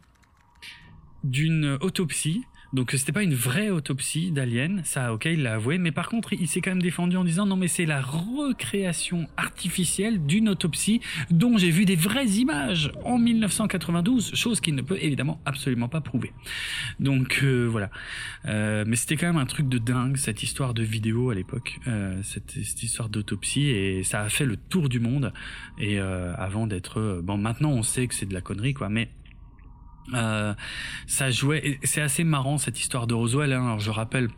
d'une 1.23 1.77
autopsie 1.81 2.43
donc 2.75 2.91
c'était 2.91 3.13
pas 3.13 3.23
une 3.23 3.33
vraie 3.33 3.69
autopsie 3.69 4.31
d'alien, 4.31 4.81
ça 4.83 5.13
ok 5.13 5.25
il 5.25 5.43
l'a 5.43 5.53
avoué, 5.53 5.77
mais 5.77 5.93
par 5.93 6.09
contre 6.09 6.33
il 6.33 6.47
s'est 6.49 6.59
quand 6.59 6.71
même 6.71 6.81
défendu 6.81 7.15
en 7.15 7.23
disant 7.23 7.45
non 7.45 7.55
mais 7.55 7.69
c'est 7.69 7.85
la 7.85 8.01
recréation 8.01 9.27
artificielle 9.37 10.25
d'une 10.25 10.49
autopsie 10.49 10.99
dont 11.31 11.57
j'ai 11.57 11.71
vu 11.71 11.85
des 11.85 11.95
vraies 11.95 12.27
images 12.27 12.91
en 13.05 13.17
1992, 13.17 14.35
chose 14.35 14.59
qu'il 14.59 14.75
ne 14.75 14.81
peut 14.81 14.97
évidemment 15.01 15.39
absolument 15.45 15.87
pas 15.87 16.01
prouver. 16.01 16.33
Donc 16.99 17.39
euh, 17.43 17.65
voilà, 17.65 17.89
euh, 18.45 18.83
mais 18.85 18.97
c'était 18.97 19.15
quand 19.15 19.27
même 19.27 19.37
un 19.37 19.45
truc 19.45 19.69
de 19.69 19.77
dingue 19.77 20.17
cette 20.17 20.43
histoire 20.43 20.73
de 20.73 20.83
vidéo 20.83 21.29
à 21.29 21.35
l'époque, 21.35 21.79
euh, 21.87 22.19
cette, 22.23 22.51
cette, 22.51 22.83
histoire 22.83 23.07
d'autopsie 23.07 23.69
et 23.69 24.03
ça 24.03 24.19
a 24.19 24.27
fait 24.27 24.45
le 24.45 24.57
tour 24.57 24.89
du 24.89 24.99
monde 24.99 25.31
et 25.79 25.97
euh, 25.97 26.33
avant 26.35 26.67
d'être 26.67 27.21
bon 27.23 27.37
maintenant 27.37 27.71
on 27.71 27.83
sait 27.83 28.05
que 28.07 28.13
c'est 28.13 28.25
de 28.25 28.33
la 28.33 28.41
connerie 28.41 28.73
quoi, 28.73 28.89
mais 28.89 29.07
euh, 30.13 30.53
ça 31.07 31.31
jouait, 31.31 31.79
c'est 31.83 32.01
assez 32.01 32.23
marrant 32.23 32.57
cette 32.57 32.79
histoire 32.79 33.07
de 33.07 33.13
Roswell. 33.13 33.53
Hein. 33.53 33.65
Alors 33.65 33.79
je 33.79 33.91
rappelle 33.91 34.29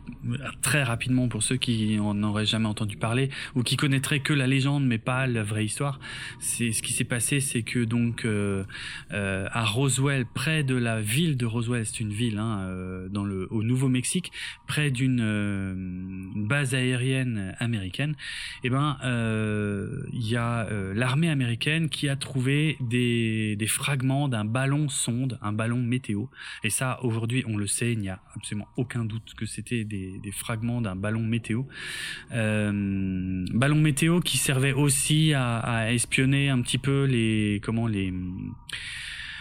très 0.62 0.82
rapidement 0.82 1.28
pour 1.28 1.42
ceux 1.42 1.56
qui 1.56 1.98
en 2.00 2.22
auraient 2.22 2.46
jamais 2.46 2.68
entendu 2.68 2.96
parler 2.96 3.30
ou 3.54 3.62
qui 3.62 3.76
connaîtraient 3.76 4.20
que 4.20 4.32
la 4.32 4.46
légende 4.46 4.86
mais 4.86 4.98
pas 4.98 5.26
la 5.26 5.42
vraie 5.42 5.64
histoire. 5.64 6.00
C'est 6.40 6.72
ce 6.72 6.82
qui 6.82 6.92
s'est 6.92 7.04
passé, 7.04 7.40
c'est 7.40 7.62
que 7.62 7.84
donc 7.84 8.24
euh, 8.24 8.64
euh, 9.12 9.46
à 9.52 9.64
Roswell, 9.64 10.26
près 10.26 10.62
de 10.62 10.74
la 10.74 11.00
ville 11.00 11.36
de 11.36 11.46
Roswell, 11.46 11.84
c'est 11.86 12.00
une 12.00 12.12
ville 12.12 12.38
hein, 12.38 12.60
euh, 12.60 13.08
dans 13.08 13.24
le 13.24 13.48
au 13.50 13.62
Nouveau-Mexique, 13.62 14.32
près 14.66 14.90
d'une 14.90 15.20
euh, 15.22 15.74
base 16.34 16.74
aérienne 16.74 17.54
américaine. 17.58 18.14
Et 18.62 18.68
eh 18.68 18.70
ben 18.70 18.96
il 20.12 20.28
y 20.28 20.36
a 20.36 20.66
l'armée 20.94 21.30
américaine 21.30 21.88
qui 21.88 22.08
a 22.08 22.16
trouvé 22.16 22.76
des, 22.80 23.56
des 23.56 23.66
fragments 23.66 24.28
d'un 24.28 24.44
ballon 24.44 24.88
sonde, 24.88 25.38
ballon 25.58 25.82
météo. 25.82 26.26
Et 26.64 26.70
ça, 26.70 26.98
aujourd'hui, 27.02 27.44
on 27.46 27.56
le 27.56 27.66
sait, 27.66 27.92
il 27.92 27.98
n'y 27.98 28.08
a 28.08 28.20
absolument 28.34 28.68
aucun 28.76 29.04
doute 29.04 29.34
que 29.36 29.44
c'était 29.44 29.84
des, 29.84 30.18
des, 30.22 30.32
fragments 30.32 30.80
d'un 30.80 30.96
ballon 30.96 31.24
météo. 31.36 31.64
Euh, 32.32 33.44
ballon 33.52 33.80
météo 33.80 34.20
qui 34.20 34.38
servait 34.38 34.72
aussi 34.72 35.34
à, 35.34 35.58
à, 35.58 35.92
espionner 35.92 36.48
un 36.48 36.62
petit 36.62 36.78
peu 36.78 37.04
les 37.04 37.60
comment 37.62 37.86
les 37.86 38.12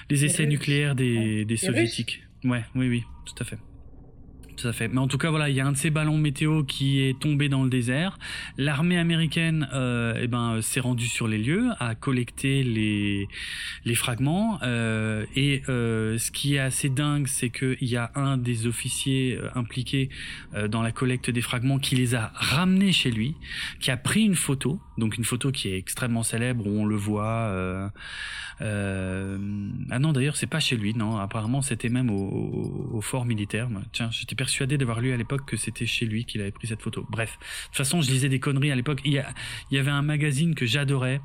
les 0.10 0.26
essais 0.26 0.46
nucléaires 0.46 0.96
des, 0.96 1.46
des 1.46 1.58
soviétiques. 1.58 2.24
Ouais, 2.44 2.64
oui, 2.76 2.88
oui, 2.90 3.04
tout 3.26 3.36
à 3.40 3.46
fait. 3.46 3.58
Mais 4.66 4.98
en 4.98 5.08
tout 5.08 5.18
cas, 5.18 5.30
voilà, 5.30 5.50
il 5.50 5.56
y 5.56 5.60
a 5.60 5.66
un 5.66 5.72
de 5.72 5.78
ces 5.78 5.90
ballons 5.90 6.18
météo 6.18 6.64
qui 6.64 7.02
est 7.02 7.20
tombé 7.20 7.50
dans 7.50 7.64
le 7.64 7.70
désert. 7.70 8.18
L'armée 8.58 8.98
américaine, 8.98 9.68
euh, 9.74 10.20
eh 10.22 10.28
ben, 10.28 10.62
s'est 10.62 10.80
rendue 10.80 11.08
sur 11.08 11.28
les 11.28 11.38
lieux, 11.38 11.70
a 11.80 11.96
collecté 11.96 12.64
les 12.64 13.28
les 13.86 13.96
fragments. 13.96 14.60
Euh, 14.64 15.26
et 15.36 15.62
euh, 15.70 16.18
ce 16.18 16.32
qui 16.32 16.56
est 16.56 16.60
assez 16.60 16.90
dingue, 16.90 17.28
c'est 17.28 17.50
qu'il 17.50 17.78
y 17.82 17.98
a 17.98 18.12
un 18.16 18.38
des 18.38 18.68
officiers 18.68 19.40
impliqués 19.56 20.10
dans 20.70 20.82
la 20.82 20.92
collecte 20.92 21.30
des 21.30 21.42
fragments 21.42 21.80
qui 21.80 21.96
les 21.96 22.16
a 22.16 22.32
ramenés 22.36 22.92
chez 22.92 23.12
lui, 23.12 23.36
qui 23.80 23.92
a 23.92 23.98
pris 23.98 24.24
une 24.24 24.36
photo, 24.36 24.80
donc 24.98 25.18
une 25.18 25.24
photo 25.24 25.52
qui 25.52 25.70
est 25.70 25.78
extrêmement 25.78 26.24
célèbre 26.24 26.66
où 26.68 26.80
on 26.80 26.86
le 26.86 26.96
voit. 26.96 27.50
Euh, 28.62 29.38
ah 29.90 30.00
non, 30.00 30.12
d'ailleurs, 30.12 30.36
c'est 30.36 30.48
pas 30.48 30.60
chez 30.60 30.76
lui, 30.78 30.94
non. 30.94 31.18
Apparemment, 31.18 31.62
c'était 31.62 31.90
même 31.90 32.10
au 32.10 33.02
fort 33.02 33.26
militaire. 33.26 33.70
Tiens, 33.92 34.10
j'étais 34.12 34.36
persuadé 34.36 34.78
d'avoir 34.78 35.00
lu 35.00 35.14
à 35.14 35.18
l'époque 35.18 35.46
que 35.46 35.58
c'était 35.58 35.86
chez 35.86 36.06
lui 36.06 36.26
qu'il 36.26 36.42
avait 36.42 36.52
pris 36.52 36.68
cette 36.68 36.82
photo. 36.82 37.06
Bref, 37.10 37.38
de 37.40 37.68
toute 37.68 37.78
façon, 37.78 38.02
je 38.02 38.10
lisais 38.10 38.30
des 38.30 38.40
conneries 38.40 38.72
à 38.72 38.76
l'époque. 38.76 39.02
Il, 39.06 39.24
il 39.72 39.76
y 39.76 39.80
avait 39.80 39.92
un 39.92 40.02
magazine 40.02 40.56
que 40.56 40.66
j'adorais 40.66 41.22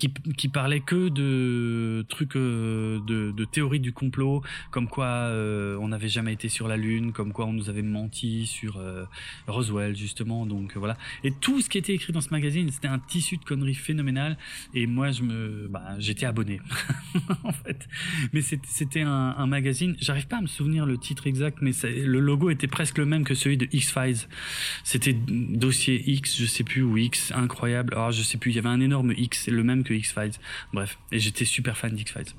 qui, 0.00 0.12
qui 0.36 0.48
parlait 0.48 0.80
que 0.80 1.08
de 1.08 2.04
trucs 2.08 2.34
euh, 2.34 2.98
de, 3.06 3.30
de 3.30 3.44
théories 3.44 3.80
du 3.80 3.92
complot, 3.92 4.42
comme 4.70 4.88
quoi 4.88 5.06
euh, 5.06 5.76
on 5.80 5.88
n'avait 5.88 6.08
jamais 6.08 6.32
été 6.32 6.48
sur 6.48 6.66
la 6.66 6.76
Lune, 6.76 7.12
comme 7.12 7.32
quoi 7.32 7.46
on 7.46 7.52
nous 7.52 7.68
avait 7.68 7.82
menti 7.82 8.46
sur 8.46 8.78
euh, 8.78 9.04
Roswell 9.46 9.94
justement. 9.94 10.46
Donc 10.46 10.76
voilà. 10.76 10.96
Et 11.22 11.30
tout 11.30 11.60
ce 11.60 11.68
qui 11.68 11.78
était 11.78 11.92
écrit 11.92 12.12
dans 12.12 12.22
ce 12.22 12.30
magazine, 12.30 12.70
c'était 12.70 12.88
un 12.88 12.98
tissu 12.98 13.36
de 13.36 13.44
conneries 13.44 13.74
phénoménal. 13.74 14.38
Et 14.74 14.86
moi, 14.86 15.10
je 15.10 15.22
me, 15.22 15.68
bah, 15.68 15.94
j'étais 15.98 16.26
abonné 16.26 16.60
en 17.44 17.52
fait. 17.52 17.86
Mais 18.32 18.40
c'était 18.40 19.02
un, 19.02 19.34
un 19.36 19.46
magazine. 19.46 19.96
J'arrive 20.00 20.26
pas 20.26 20.38
à 20.38 20.40
me 20.40 20.46
souvenir 20.46 20.86
le 20.86 20.96
titre 20.96 21.26
exact, 21.26 21.58
mais 21.60 21.72
le 21.84 22.20
logo 22.20 22.48
était 22.48 22.68
presque 22.68 22.96
le 22.96 23.04
même 23.04 23.24
que 23.24 23.34
celui 23.34 23.58
de 23.58 23.68
X 23.70 23.92
Files. 23.92 24.28
C'était 24.82 25.12
dossier 25.12 26.02
X, 26.10 26.40
je 26.40 26.46
sais 26.46 26.64
plus 26.64 26.82
ou 26.82 26.96
X, 26.96 27.32
incroyable. 27.32 27.92
Alors 27.94 28.12
je 28.12 28.22
sais 28.22 28.38
plus. 28.38 28.50
Il 28.50 28.56
y 28.56 28.58
avait 28.58 28.68
un 28.68 28.80
énorme 28.80 29.12
X, 29.14 29.48
le 29.48 29.62
même 29.62 29.84
que 29.84 29.89
X-Files. 29.94 30.34
Bref, 30.72 30.98
et 31.12 31.18
j'étais 31.18 31.44
super 31.44 31.76
fan 31.76 31.94
d'X-Files. 31.94 32.34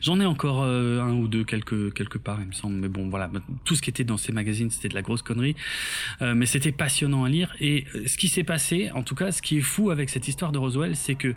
J'en 0.00 0.20
ai 0.20 0.26
encore 0.26 0.62
euh, 0.62 1.00
un 1.00 1.12
ou 1.14 1.28
deux 1.28 1.44
quelque 1.44 1.90
quelque 1.90 2.18
part, 2.18 2.38
il 2.40 2.48
me 2.48 2.52
semble. 2.52 2.76
Mais 2.76 2.88
bon, 2.88 3.08
voilà, 3.08 3.30
tout 3.64 3.74
ce 3.74 3.82
qui 3.82 3.90
était 3.90 4.04
dans 4.04 4.16
ces 4.16 4.32
magazines, 4.32 4.70
c'était 4.70 4.88
de 4.88 4.94
la 4.94 5.02
grosse 5.02 5.22
connerie. 5.22 5.56
Euh, 6.22 6.34
mais 6.34 6.46
c'était 6.46 6.72
passionnant 6.72 7.24
à 7.24 7.28
lire. 7.28 7.54
Et 7.60 7.84
euh, 7.94 8.04
ce 8.06 8.16
qui 8.16 8.28
s'est 8.28 8.44
passé, 8.44 8.90
en 8.92 9.02
tout 9.02 9.14
cas, 9.14 9.32
ce 9.32 9.42
qui 9.42 9.58
est 9.58 9.62
fou 9.62 9.90
avec 9.90 10.10
cette 10.10 10.28
histoire 10.28 10.52
de 10.52 10.58
Roswell, 10.58 10.96
c'est 10.96 11.14
que 11.14 11.34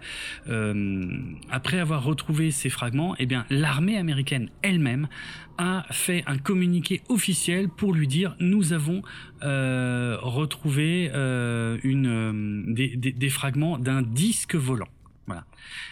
après 1.50 1.80
avoir 1.80 2.04
retrouvé 2.04 2.52
ces 2.52 2.70
fragments, 2.70 3.16
eh 3.20 3.26
bien, 3.26 3.46
l'armée 3.50 3.98
américaine 3.98 4.50
elle-même 4.62 5.08
a 5.58 5.86
fait 5.92 6.24
un 6.28 6.38
communiqué 6.38 7.02
officiel 7.10 7.70
pour 7.70 7.94
lui 7.94 8.08
dire 8.08 8.36
nous 8.40 8.74
avons 8.74 9.02
retrouvé 9.42 11.12
une 11.84 12.74
des 12.74 13.30
fragments 13.30 13.78
d'un 13.78 14.02
disque 14.02 14.56
volant. 14.56 14.88
Voilà. 15.30 15.46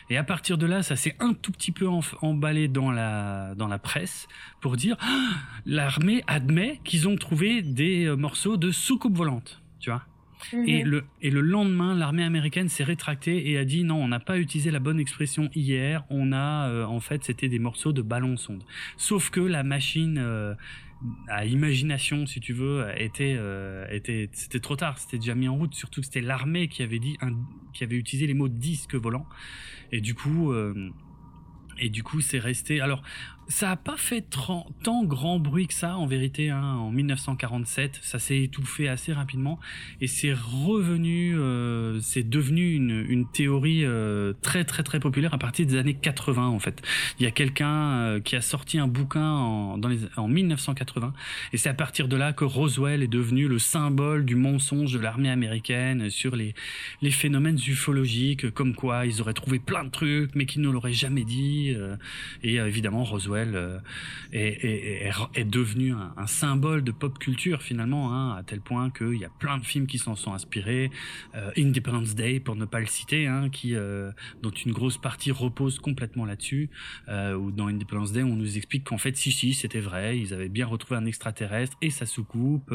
Et 0.09 0.17
à 0.17 0.23
partir 0.23 0.57
de 0.57 0.65
là, 0.65 0.81
ça 0.81 0.95
s'est 0.95 1.15
un 1.19 1.35
tout 1.35 1.51
petit 1.51 1.71
peu 1.71 1.87
emballé 2.23 2.67
dans 2.67 2.89
la, 2.89 3.53
dans 3.53 3.67
la 3.67 3.77
presse 3.77 4.27
pour 4.61 4.77
dire 4.77 4.97
ah, 4.99 5.35
l'armée 5.67 6.23
admet 6.25 6.81
qu'ils 6.83 7.07
ont 7.07 7.15
trouvé 7.15 7.61
des 7.61 8.05
euh, 8.05 8.15
morceaux 8.15 8.57
de 8.57 8.71
soucoupe 8.71 9.15
volante. 9.15 9.61
Tu 9.79 9.91
vois 9.91 10.01
et, 10.53 10.83
mhm. 10.83 10.89
le, 10.89 11.03
et 11.21 11.29
le 11.29 11.41
lendemain, 11.41 11.95
l'armée 11.95 12.23
américaine 12.23 12.67
s'est 12.67 12.83
rétractée 12.83 13.51
et 13.51 13.57
a 13.57 13.65
dit 13.65 13.83
non, 13.83 14.03
on 14.03 14.07
n'a 14.07 14.19
pas 14.19 14.39
utilisé 14.39 14.71
la 14.71 14.79
bonne 14.79 14.99
expression 14.99 15.49
hier, 15.53 16.03
on 16.09 16.31
a, 16.31 16.69
euh, 16.69 16.85
en 16.85 16.99
fait, 16.99 17.23
c'était 17.23 17.49
des 17.49 17.59
morceaux 17.59 17.93
de 17.93 18.01
ballon 18.01 18.37
sonde. 18.37 18.63
Sauf 18.97 19.29
que 19.29 19.39
la 19.39 19.63
machine 19.63 20.17
euh, 20.19 20.53
à 21.27 21.45
imagination, 21.45 22.25
si 22.25 22.39
tu 22.39 22.53
veux, 22.53 22.85
était, 22.97 23.35
euh, 23.37 23.85
était, 23.89 24.29
c'était 24.33 24.59
trop 24.59 24.75
tard, 24.75 24.97
c'était 24.97 25.17
déjà 25.17 25.35
mis 25.35 25.47
en 25.47 25.55
route, 25.55 25.73
surtout 25.73 26.01
que 26.01 26.05
c'était 26.05 26.21
l'armée 26.21 26.67
qui 26.67 26.83
avait 26.83 26.99
dit, 26.99 27.17
un, 27.21 27.33
qui 27.77 27.83
avait 27.83 27.95
utilisé 27.95 28.27
les 28.27 28.33
mots 28.33 28.47
disque 28.47 28.95
volant. 28.95 29.25
Et 29.91 30.01
du 30.01 30.15
coup, 30.15 30.53
et 31.79 31.89
du 31.89 32.03
coup, 32.03 32.21
c'est 32.21 32.39
resté. 32.39 32.81
Alors, 32.81 33.03
ça 33.49 33.71
a 33.71 33.75
pas 33.77 33.95
fait 33.95 34.25
tant 34.83 35.03
grand 35.03 35.39
bruit 35.39 35.67
que 35.67 35.73
ça, 35.73 35.95
en 35.97 36.05
vérité. 36.05 36.49
Hein, 36.49 36.61
en 36.63 36.91
1947, 36.91 37.99
ça 38.01 38.19
s'est 38.19 38.43
étouffé 38.43 38.89
assez 38.89 39.13
rapidement 39.13 39.59
et 40.01 40.07
c'est 40.07 40.33
revenu. 40.33 41.37
Euh, 41.37 41.99
c'est 42.01 42.27
devenu 42.27 42.73
une, 42.73 43.05
une 43.07 43.29
théorie 43.29 43.85
euh, 43.85 44.33
très 44.41 44.65
très 44.65 44.83
très 44.83 44.99
populaire 44.99 45.33
à 45.33 45.37
partir 45.37 45.65
des 45.65 45.77
années 45.77 45.93
80 45.93 46.47
en 46.47 46.59
fait. 46.59 46.81
Il 47.19 47.23
y 47.23 47.25
a 47.25 47.31
quelqu'un 47.31 47.91
euh, 47.91 48.19
qui 48.19 48.35
a 48.35 48.41
sorti 48.41 48.79
un 48.79 48.87
bouquin 48.87 49.29
en, 49.29 49.77
dans 49.77 49.87
les, 49.87 49.99
en 50.17 50.27
1980 50.27 51.13
et 51.53 51.57
c'est 51.57 51.69
à 51.69 51.73
partir 51.73 52.07
de 52.07 52.17
là 52.17 52.33
que 52.33 52.43
Roswell 52.43 53.01
est 53.01 53.07
devenu 53.07 53.47
le 53.47 53.59
symbole 53.59 54.25
du 54.25 54.35
mensonge 54.35 54.91
de 54.91 54.99
l'armée 54.99 55.29
américaine 55.29 56.09
sur 56.09 56.35
les 56.35 56.53
les 57.01 57.11
phénomènes 57.11 57.59
ufologiques, 57.65 58.51
comme 58.51 58.75
quoi 58.75 59.05
ils 59.05 59.21
auraient 59.21 59.33
trouvé 59.33 59.59
plein 59.59 59.85
de 59.85 59.89
trucs 59.89 60.35
mais 60.35 60.45
qu'ils 60.45 60.61
ne 60.61 60.69
l'auraient 60.69 60.93
jamais 60.93 61.23
dit. 61.23 61.73
et 62.43 62.55
évidemment 62.55 63.03
Roswell 63.03 63.36
euh, 63.37 63.79
est, 64.31 65.43
devenu 65.45 65.93
un, 65.93 66.27
symbole 66.27 66.83
de 66.83 66.91
pop 66.91 67.17
culture 67.19 67.61
finalement, 67.61 68.13
hein, 68.13 68.35
à 68.35 68.43
tel 68.43 68.59
point 68.61 68.89
qu'il 68.89 69.15
y 69.15 69.25
a 69.25 69.29
plein 69.29 69.57
de 69.57 69.65
films 69.65 69.87
qui 69.87 69.97
s'en 69.97 70.15
sont 70.15 70.33
inspirés. 70.33 70.91
Euh, 71.35 71.51
Independence 71.57 72.15
Day, 72.15 72.39
pour 72.39 72.55
ne 72.55 72.65
pas 72.65 72.79
le 72.79 72.85
citer, 72.85 73.27
hein, 73.27 73.49
qui 73.49 73.75
euh, 73.75 74.11
dont 74.41 74.49
une 74.49 74.71
grosse 74.71 74.97
partie 74.97 75.31
repose 75.31 75.79
complètement 75.79 76.25
là-dessus. 76.25 76.69
ou 77.07 77.51
dans 77.51 77.67
Independence 77.67 78.11
Day, 78.11 78.23
on 78.23 78.35
nous 78.35 78.57
explique 78.57 78.83
qu'en 78.85 78.97
fait, 78.97 79.15
si 79.15 79.31
si, 79.31 79.53
c'était 79.53 79.79
vrai, 79.79 80.19
ils 80.19 80.33
avaient 80.33 80.49
bien 80.49 80.65
retrouvé 80.65 80.99
un 80.99 81.05
extraterrestre 81.05 81.77
et 81.81 81.89
sa 81.89 82.05
soucoupe, 82.05 82.73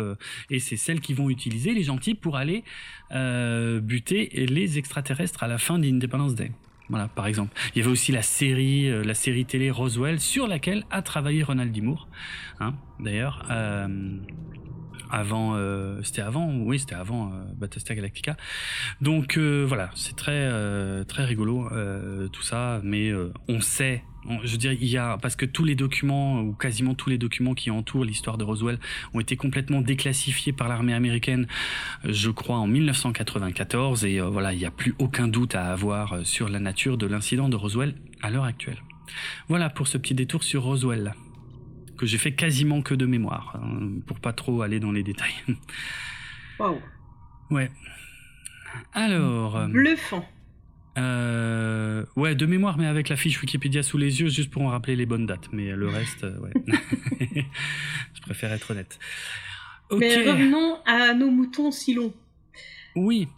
et 0.51 0.59
c'est 0.59 0.77
celle 0.77 1.01
qu'ils 1.01 1.17
vont 1.17 1.31
utiliser 1.31 1.75
les 1.75 1.83
gentils 1.83 2.15
pour 2.15 2.37
aller 2.37 2.65
buter 3.11 4.47
les 4.47 4.79
extraterrestres 4.79 5.43
à 5.43 5.49
la 5.49 5.59
fin 5.59 5.79
d'Independence 5.79 6.35
Day. 6.35 6.53
Voilà, 6.93 7.09
par 7.09 7.26
exemple. 7.26 7.59
Il 7.74 7.78
y 7.78 7.82
avait 7.82 7.90
aussi 7.90 8.12
la 8.12 8.20
série, 8.20 8.90
euh, 8.90 9.03
télé 9.47 9.70
Roswell, 9.70 10.20
sur 10.20 10.47
laquelle 10.47 10.84
a 10.90 11.01
travaillé 11.01 11.43
Ronald 11.43 11.72
D. 11.72 11.82
hein, 12.61 12.74
d'ailleurs. 13.01 13.47
Euh, 13.51 13.88
avant, 15.13 15.55
euh, 15.55 16.01
c'était 16.03 16.23
avant, 16.23 16.51
oui, 16.51 16.79
c'était 16.79 16.95
avant 16.95 17.29
euh, 17.29 17.43
Battlestar 17.55 17.95
Galactica. 17.95 18.37
Donc 19.03 19.37
euh, 19.37 19.65
voilà, 19.69 19.91
c'est 19.95 20.17
très 20.17 20.33
très 21.05 21.25
rigolo 21.25 21.69
tout 22.33 22.43
ça, 22.43 22.81
mais 22.83 23.13
on 23.49 23.61
sait 23.61 24.03
je 24.45 24.57
dire, 24.57 24.73
il 24.73 24.87
y 24.87 24.97
a 24.97 25.19
parce 25.19 25.35
que 25.35 25.45
tous 25.45 25.65
les 25.65 25.75
documents 25.75 26.41
ou 26.41 26.53
quasiment 26.53 26.95
tous 26.95 27.11
les 27.11 27.19
documents 27.19 27.55
qui 27.55 27.73
entourent 27.73 28.05
l'histoire 28.05 28.39
de 28.39 28.45
Roswell 28.45 28.79
ont 29.15 29.21
été 29.21 29.37
complètement 29.37 29.81
déclassifiés 29.81 30.53
par 30.53 30.69
l'armée 30.69 30.95
américaine, 30.95 31.49
je 32.05 32.31
crois 32.31 32.57
en 32.57 32.69
1994 32.69 34.05
et 34.05 34.21
voilà, 34.21 34.53
il 34.53 34.59
n'y 34.61 34.65
a 34.65 34.71
plus 34.71 34.95
aucun 34.99 35.27
doute 35.27 35.57
à 35.57 35.73
avoir 35.73 36.25
sur 36.25 36.49
la 36.49 36.61
nature 36.61 36.99
de 36.99 37.07
l'incident 37.07 37.49
de 37.49 37.57
Roswell 37.57 37.95
à 38.23 38.31
l'heure 38.31 38.45
actuelle. 38.45 38.79
Voilà 39.49 39.71
pour 39.71 39.89
ce 39.89 39.99
petit 39.99 40.15
détour 40.15 40.45
sur 40.45 40.63
Roswell 40.63 41.15
que 42.03 42.09
j'ai 42.09 42.19
fait 42.19 42.33
quasiment 42.33 42.83
que 42.83 42.95
de 42.95 43.07
mémoire, 43.07 43.57
hein, 43.63 44.01
pour 44.09 44.19
pas 44.19 44.33
trop 44.33 44.63
aller 44.63 44.81
dans 44.81 44.91
les 44.91 45.05
détails. 45.05 45.37
Waouh. 46.59 46.81
Ouais. 47.49 47.71
Alors. 48.93 49.57
Euh, 49.57 49.69
Bluffant. 49.69 50.29
Euh, 50.99 52.05
ouais, 52.17 52.35
de 52.35 52.45
mémoire, 52.45 52.77
mais 52.77 52.87
avec 52.87 53.09
la 53.09 53.15
fiche 53.15 53.41
Wikipédia 53.41 53.85
sous 53.85 53.99
les 53.99 54.21
yeux, 54.21 54.29
juste 54.31 54.51
pour 54.51 54.63
en 54.63 54.71
rappeler 54.71 54.97
les 54.97 55.07
bonnes 55.07 55.27
dates. 55.27 55.49
Mais 55.53 55.71
le 55.77 55.89
reste, 55.89 56.25
euh, 56.25 56.41
ouais. 56.41 56.51
Je 58.15 58.21
préfère 58.23 58.53
être 58.53 58.73
honnête. 58.73 58.99
Mais 59.97 60.29
revenons 60.29 60.79
à 60.85 61.15
nos 61.15 61.31
moutons 61.31 61.71
si 61.71 61.95
longs. 61.95 62.13
Oui. 62.97 63.29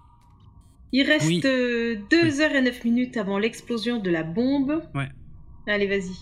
Il 0.92 1.06
reste 1.06 1.28
2 1.28 1.96
h 2.10 2.54
et 2.54 2.62
9 2.62 2.84
minutes 2.84 3.18
avant 3.18 3.38
l'explosion 3.38 3.98
de 3.98 4.10
la 4.10 4.22
bombe. 4.22 4.82
Ouais. 4.94 5.10
Allez, 5.66 5.86
vas-y. 5.86 6.16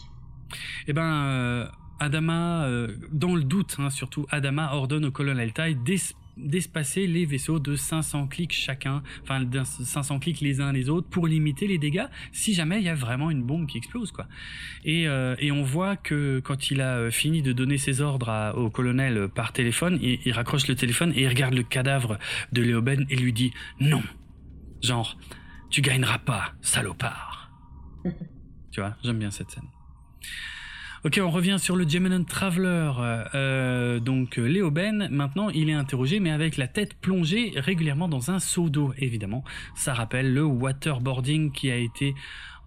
Eh 0.88 0.92
ben, 0.92 1.70
Adama, 2.02 2.64
euh, 2.64 2.96
dans 3.12 3.36
le 3.36 3.44
doute 3.44 3.76
hein, 3.78 3.88
surtout, 3.88 4.26
Adama 4.30 4.74
ordonne 4.74 5.04
au 5.04 5.12
colonel 5.12 5.52
Tai 5.52 5.76
d'espacer 6.36 7.06
les 7.06 7.26
vaisseaux 7.26 7.58
de 7.58 7.76
500 7.76 8.26
clics 8.26 8.52
chacun, 8.52 9.02
enfin 9.22 9.46
500 9.62 10.18
clics 10.18 10.40
les 10.40 10.60
uns 10.60 10.72
les 10.72 10.88
autres 10.88 11.08
pour 11.08 11.26
limiter 11.26 11.66
les 11.66 11.78
dégâts 11.78 12.06
si 12.32 12.54
jamais 12.54 12.78
il 12.78 12.84
y 12.84 12.88
a 12.88 12.94
vraiment 12.94 13.30
une 13.30 13.42
bombe 13.42 13.66
qui 13.66 13.78
explose 13.78 14.10
quoi. 14.10 14.26
Et, 14.84 15.06
euh, 15.06 15.36
on 15.52 15.62
voit 15.62 15.96
que 15.96 16.40
quand 16.40 16.70
il 16.70 16.80
a 16.80 16.96
euh, 16.96 17.10
fini 17.10 17.42
de 17.42 17.52
donner 17.52 17.78
ses 17.78 18.00
ordres 18.00 18.52
au 18.56 18.70
colonel 18.70 19.28
par 19.28 19.52
téléphone, 19.52 19.98
il, 20.02 20.18
il, 20.24 20.32
raccroche 20.32 20.66
le 20.66 20.74
téléphone 20.74 21.12
et 21.14 21.22
il 21.22 21.28
regarde 21.28 21.54
le 21.54 21.62
cadavre 21.62 22.18
de 22.52 22.62
Léoben 22.62 23.06
et 23.10 23.16
lui 23.16 23.32
dit 23.32 23.52
non, 23.80 24.02
genre 24.82 25.16
tu 25.70 25.82
gagneras 25.82 26.18
pas 26.18 26.54
salopard. 26.62 27.52
tu 28.72 28.80
vois, 28.80 28.96
j'aime 29.04 29.18
bien 29.18 29.30
cette 29.30 29.50
scène. 29.50 29.68
Ok, 31.04 31.18
on 31.20 31.30
revient 31.30 31.56
sur 31.58 31.74
le 31.74 31.88
Gemini 31.88 32.24
Traveler. 32.24 32.92
Euh, 33.34 33.98
donc 33.98 34.38
euh, 34.38 34.44
Léo 34.46 34.70
Ben, 34.70 35.08
maintenant, 35.10 35.50
il 35.50 35.68
est 35.68 35.72
interrogé, 35.72 36.20
mais 36.20 36.30
avec 36.30 36.56
la 36.56 36.68
tête 36.68 36.94
plongée 36.94 37.52
régulièrement 37.56 38.06
dans 38.06 38.30
un 38.30 38.38
seau 38.38 38.68
d'eau, 38.68 38.94
évidemment. 38.96 39.42
Ça 39.74 39.94
rappelle 39.94 40.32
le 40.32 40.44
waterboarding 40.44 41.50
qui 41.50 41.72
a 41.72 41.76
été 41.76 42.14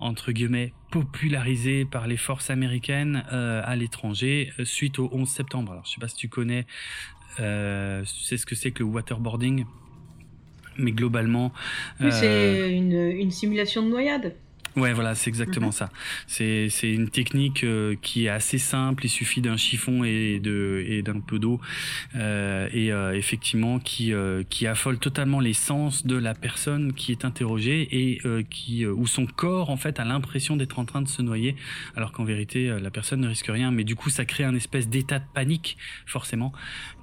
entre 0.01 0.33
guillemets 0.33 0.73
popularisé 0.91 1.85
par 1.85 2.07
les 2.07 2.17
forces 2.17 2.49
américaines 2.49 3.23
euh, 3.31 3.61
à 3.63 3.77
l'étranger 3.77 4.51
suite 4.65 4.99
au 4.99 5.09
11 5.13 5.29
septembre. 5.29 5.71
Alors 5.71 5.85
je 5.85 5.91
sais 5.91 6.01
pas 6.01 6.09
si 6.09 6.17
tu 6.17 6.27
connais, 6.27 6.65
euh, 7.39 8.03
tu 8.03 8.25
sais 8.25 8.35
ce 8.35 8.45
que 8.45 8.55
c'est 8.55 8.71
que 8.71 8.83
le 8.83 8.89
waterboarding, 8.89 9.63
mais 10.77 10.91
globalement, 10.91 11.53
c'est 12.01 12.75
une, 12.75 12.91
une 12.91 13.31
simulation 13.31 13.81
de 13.81 13.87
noyade. 13.91 14.35
Ouais, 14.75 14.91
voilà, 14.91 15.15
c'est 15.15 15.29
exactement 15.29 15.67
mhm. 15.67 15.71
ça. 15.71 15.89
C'est 16.27 16.67
c'est 16.69 16.91
une 16.91 17.09
technique 17.09 17.63
euh, 17.63 17.95
qui 18.01 18.25
est 18.25 18.29
assez 18.29 18.57
simple. 18.57 19.05
Il 19.05 19.09
suffit 19.09 19.41
d'un 19.41 19.55
chiffon 19.55 20.03
et 20.03 20.39
de 20.39 20.83
et 20.85 21.01
d'un 21.01 21.21
peu 21.21 21.39
d'eau 21.39 21.61
euh, 22.15 22.67
et 22.73 22.91
euh, 22.91 23.15
effectivement 23.15 23.79
qui 23.79 24.13
euh, 24.13 24.43
qui 24.49 24.67
affole 24.67 24.99
totalement 24.99 25.39
les 25.39 25.53
sens 25.53 26.05
de 26.05 26.17
la 26.17 26.33
personne 26.33 26.93
qui 26.93 27.13
est 27.13 27.23
interrogée 27.23 27.87
et 27.91 28.21
qui 28.49 28.85
où 28.85 29.07
son 29.07 29.25
corps 29.25 29.69
en 29.69 29.77
fait 29.77 29.99
a 29.99 30.03
l'impression 30.03 30.57
d'être 30.57 30.77
en 30.77 30.85
train 30.85 31.01
de 31.01 31.07
se 31.07 31.21
noyer, 31.21 31.55
alors 31.95 32.11
qu'en 32.11 32.25
vérité 32.25 32.67
la 32.79 32.91
personne 32.91 33.21
ne 33.21 33.27
risque 33.27 33.47
rien. 33.47 33.71
Mais 33.71 33.85
du 33.85 33.95
coup, 33.95 34.09
ça 34.09 34.25
crée 34.25 34.43
un 34.43 34.55
espèce 34.55 34.89
d'état 34.89 35.19
de 35.19 35.25
panique 35.33 35.77
forcément 36.05 36.51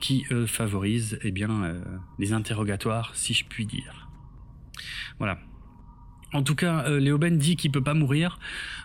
qui 0.01 0.27
favorise 0.47 1.19
eh 1.23 1.31
bien 1.31 1.75
les 2.19 2.33
interrogatoires, 2.33 3.13
si 3.15 3.35
je 3.35 3.45
puis 3.45 3.67
dire. 3.67 4.09
Voilà. 5.19 5.39
En 6.33 6.43
tout 6.43 6.55
cas, 6.55 6.85
euh, 6.87 6.99
Léoben 6.99 7.37
dit 7.37 7.57
qu'il 7.57 7.71
peut 7.71 7.83
pas 7.83 7.95
mourir. 7.95 8.39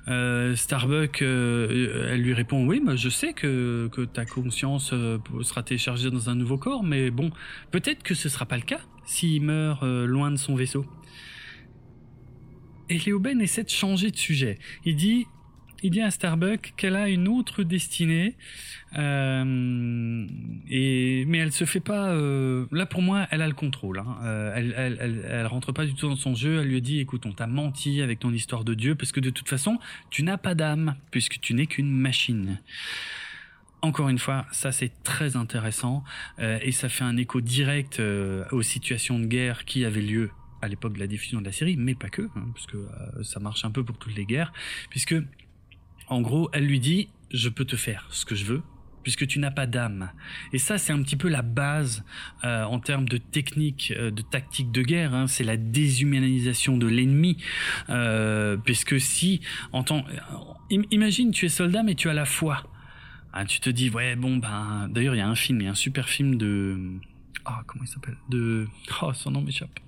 Euh, 0.09 0.55
Starbuck, 0.55 1.21
euh, 1.21 2.09
elle 2.11 2.21
lui 2.21 2.33
répond 2.33 2.65
oui, 2.65 2.81
mais 2.85 2.97
je 2.97 3.09
sais 3.09 3.33
que, 3.33 3.89
ta 4.13 4.25
conscience 4.25 4.91
euh, 4.93 5.17
sera 5.43 5.63
téléchargée 5.63 6.11
dans 6.11 6.29
un 6.29 6.35
nouveau 6.35 6.57
corps, 6.57 6.83
mais 6.83 7.09
bon, 7.09 7.31
peut-être 7.71 8.03
que 8.03 8.15
ce 8.15 8.27
sera 8.29 8.45
pas 8.45 8.57
le 8.57 8.63
cas 8.63 8.81
s'il 9.05 9.41
meurt 9.43 9.83
loin 9.83 10.31
de 10.31 10.35
son 10.35 10.55
vaisseau. 10.55 10.85
Et 12.89 12.99
Léoben 12.99 13.41
essaie 13.41 13.63
de 13.63 13.69
changer 13.69 14.11
de 14.11 14.17
sujet. 14.17 14.59
Il 14.83 14.97
dit 14.97 15.27
il 15.83 15.91
dit 15.91 16.01
à 16.01 16.11
Starbuck 16.11 16.73
qu'elle 16.77 16.95
a 16.95 17.09
une 17.09 17.27
autre 17.27 17.63
destinée, 17.63 18.35
euh, 18.97 19.43
mais 19.45 21.37
elle 21.37 21.51
se 21.51 21.65
fait 21.65 21.79
pas. 21.79 22.09
Euh, 22.09 22.65
là 22.71 22.85
pour 22.85 23.01
moi, 23.01 23.27
elle 23.31 23.41
a 23.41 23.47
le 23.47 23.53
contrôle. 23.53 23.99
Hein. 23.99 24.17
Euh, 24.23 24.53
elle, 24.55 25.23
elle, 25.29 25.47
rentre 25.47 25.71
pas 25.71 25.85
du 25.85 25.93
tout 25.93 26.09
dans 26.09 26.15
son 26.15 26.35
jeu. 26.35 26.61
Elle 26.61 26.67
lui 26.67 26.81
dit 26.81 26.99
"Écoute, 26.99 27.25
on 27.25 27.33
t'a 27.33 27.47
menti 27.47 28.01
avec 28.01 28.19
ton 28.19 28.31
histoire 28.31 28.63
de 28.63 28.73
Dieu, 28.73 28.95
parce 28.95 29.11
que 29.11 29.19
de 29.19 29.29
toute 29.29 29.49
façon, 29.49 29.79
tu 30.09 30.23
n'as 30.23 30.37
pas 30.37 30.55
d'âme, 30.55 30.95
puisque 31.11 31.39
tu 31.39 31.53
n'es 31.53 31.67
qu'une 31.67 31.91
machine." 31.91 32.59
Encore 33.83 34.09
une 34.09 34.19
fois, 34.19 34.47
ça 34.51 34.71
c'est 34.71 34.91
très 35.03 35.35
intéressant 35.35 36.03
euh, 36.39 36.57
et 36.63 36.71
ça 36.71 36.89
fait 36.89 37.03
un 37.03 37.15
écho 37.15 37.41
direct 37.41 37.99
euh, 37.99 38.43
aux 38.51 38.63
situations 38.63 39.19
de 39.19 39.25
guerre 39.25 39.65
qui 39.65 39.85
avaient 39.85 40.01
lieu 40.01 40.31
à 40.63 40.67
l'époque 40.67 40.93
de 40.93 40.99
la 40.99 41.05
diffusion 41.05 41.39
de 41.39 41.45
la 41.45 41.51
série, 41.51 41.77
mais 41.77 41.93
pas 41.93 42.09
que, 42.09 42.23
hein, 42.23 42.47
parce 42.55 42.65
que 42.65 42.77
ça 43.21 43.39
marche 43.39 43.63
un 43.63 43.69
peu 43.69 43.83
pour 43.83 43.99
toutes 43.99 44.15
les 44.15 44.25
guerres, 44.25 44.51
puisque 44.89 45.13
en 46.07 46.21
gros, 46.21 46.49
elle 46.53 46.65
lui 46.65 46.79
dit, 46.79 47.09
je 47.31 47.49
peux 47.49 47.65
te 47.65 47.75
faire 47.75 48.07
ce 48.11 48.25
que 48.25 48.35
je 48.35 48.45
veux, 48.45 48.63
puisque 49.03 49.27
tu 49.27 49.39
n'as 49.39 49.51
pas 49.51 49.67
d'âme. 49.67 50.11
Et 50.53 50.57
ça, 50.57 50.77
c'est 50.77 50.93
un 50.93 51.01
petit 51.01 51.15
peu 51.15 51.29
la 51.29 51.41
base 51.41 52.03
euh, 52.43 52.63
en 52.63 52.79
termes 52.79 53.07
de 53.07 53.17
technique, 53.17 53.93
euh, 53.95 54.11
de 54.11 54.21
tactique 54.21 54.71
de 54.71 54.81
guerre. 54.81 55.13
Hein. 55.13 55.27
c'est 55.27 55.43
la 55.43 55.57
déshumanisation 55.57 56.77
de 56.77 56.87
l'ennemi, 56.87 57.37
euh, 57.89 58.57
puisque 58.57 58.99
si, 58.99 59.41
en 59.71 59.83
tant, 59.83 60.05
imagine, 60.69 61.31
tu 61.31 61.45
es 61.45 61.49
soldat, 61.49 61.83
mais 61.83 61.95
tu 61.95 62.09
as 62.09 62.13
la 62.13 62.25
foi. 62.25 62.63
Ah, 63.33 63.45
tu 63.45 63.59
te 63.59 63.69
dis, 63.69 63.89
ouais, 63.89 64.15
bon, 64.15 64.37
ben, 64.37 64.89
d'ailleurs, 64.89 65.15
il 65.15 65.19
y 65.19 65.21
a 65.21 65.27
un 65.27 65.35
film, 65.35 65.61
il 65.61 65.65
y 65.65 65.67
a 65.67 65.71
un 65.71 65.75
super 65.75 66.09
film 66.09 66.37
de, 66.37 66.77
ah, 67.45 67.61
comment 67.65 67.83
il 67.83 67.87
s'appelle, 67.87 68.17
de, 68.29 68.67
oh, 69.01 69.13
son 69.13 69.31
nom 69.31 69.41
m'échappe. 69.41 69.79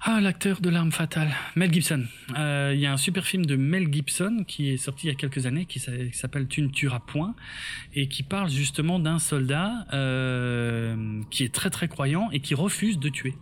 Ah, 0.00 0.20
l'acteur 0.20 0.60
de 0.60 0.68
l'arme 0.68 0.92
fatale, 0.92 1.34
Mel 1.56 1.72
Gibson. 1.72 2.04
Euh, 2.36 2.72
il 2.74 2.80
y 2.80 2.86
a 2.86 2.92
un 2.92 2.96
super 2.96 3.24
film 3.24 3.46
de 3.46 3.56
Mel 3.56 3.92
Gibson 3.92 4.44
qui 4.46 4.70
est 4.70 4.76
sorti 4.76 5.06
il 5.06 5.10
y 5.10 5.12
a 5.12 5.16
quelques 5.16 5.46
années, 5.46 5.64
qui 5.64 5.80
s'appelle 5.80 6.46
Tu 6.48 6.62
ne 6.62 6.68
tueras 6.68 7.00
point, 7.00 7.34
et 7.94 8.06
qui 8.06 8.22
parle 8.22 8.50
justement 8.50 8.98
d'un 8.98 9.18
soldat 9.18 9.86
euh, 9.94 11.22
qui 11.30 11.44
est 11.44 11.54
très 11.54 11.70
très 11.70 11.88
croyant 11.88 12.30
et 12.30 12.40
qui 12.40 12.54
refuse 12.54 12.98
de 12.98 13.08
tuer. 13.08 13.34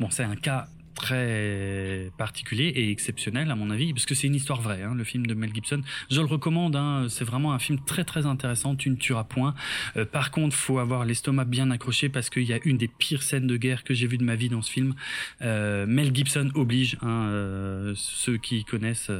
Bon, 0.00 0.10
c'est 0.10 0.24
un 0.24 0.36
cas 0.36 0.68
très 0.98 2.10
particulier 2.18 2.66
et 2.66 2.90
exceptionnel 2.90 3.50
à 3.50 3.54
mon 3.54 3.70
avis 3.70 3.92
parce 3.92 4.04
que 4.04 4.14
c'est 4.14 4.26
une 4.26 4.34
histoire 4.34 4.60
vraie 4.60 4.82
hein, 4.82 4.94
le 4.96 5.04
film 5.04 5.26
de 5.26 5.34
Mel 5.34 5.54
Gibson. 5.54 5.80
Je 6.10 6.20
le 6.20 6.26
recommande 6.26 6.74
hein, 6.74 7.06
c'est 7.08 7.24
vraiment 7.24 7.52
un 7.52 7.58
film 7.58 7.78
très 7.86 8.04
très 8.04 8.26
intéressant 8.26 8.74
tu 8.74 8.90
ne 8.90 8.96
tueras 8.96 9.24
point. 9.24 9.54
Euh, 9.96 10.04
par 10.04 10.30
contre 10.32 10.56
faut 10.56 10.78
avoir 10.78 11.04
l'estomac 11.04 11.44
bien 11.44 11.70
accroché 11.70 12.08
parce 12.08 12.30
qu'il 12.30 12.42
y 12.42 12.52
a 12.52 12.58
une 12.64 12.76
des 12.76 12.88
pires 12.88 13.22
scènes 13.22 13.46
de 13.46 13.56
guerre 13.56 13.84
que 13.84 13.94
j'ai 13.94 14.06
vues 14.06 14.18
de 14.18 14.24
ma 14.24 14.34
vie 14.34 14.48
dans 14.48 14.60
ce 14.60 14.70
film. 14.70 14.94
Euh, 15.40 15.86
Mel 15.86 16.14
Gibson 16.14 16.50
oblige 16.54 16.98
hein, 17.00 17.28
euh, 17.28 17.92
ceux 17.96 18.36
qui 18.36 18.64
connaissent 18.64 19.12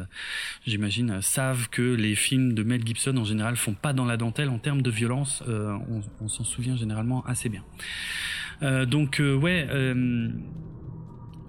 j'imagine 0.66 1.22
savent 1.22 1.68
que 1.70 1.94
les 1.94 2.16
films 2.16 2.54
de 2.54 2.64
Mel 2.64 2.84
Gibson 2.84 3.16
en 3.16 3.24
général 3.24 3.56
font 3.56 3.74
pas 3.74 3.92
dans 3.92 4.04
la 4.04 4.16
dentelle 4.16 4.48
en 4.48 4.58
termes 4.58 4.82
de 4.82 4.90
violence. 4.90 5.42
On, 5.46 6.02
on 6.20 6.28
s'en 6.28 6.44
souvient 6.44 6.76
généralement 6.76 7.24
assez 7.24 7.48
bien. 7.48 7.64
Donc 8.86 9.22
ouais 9.22 9.68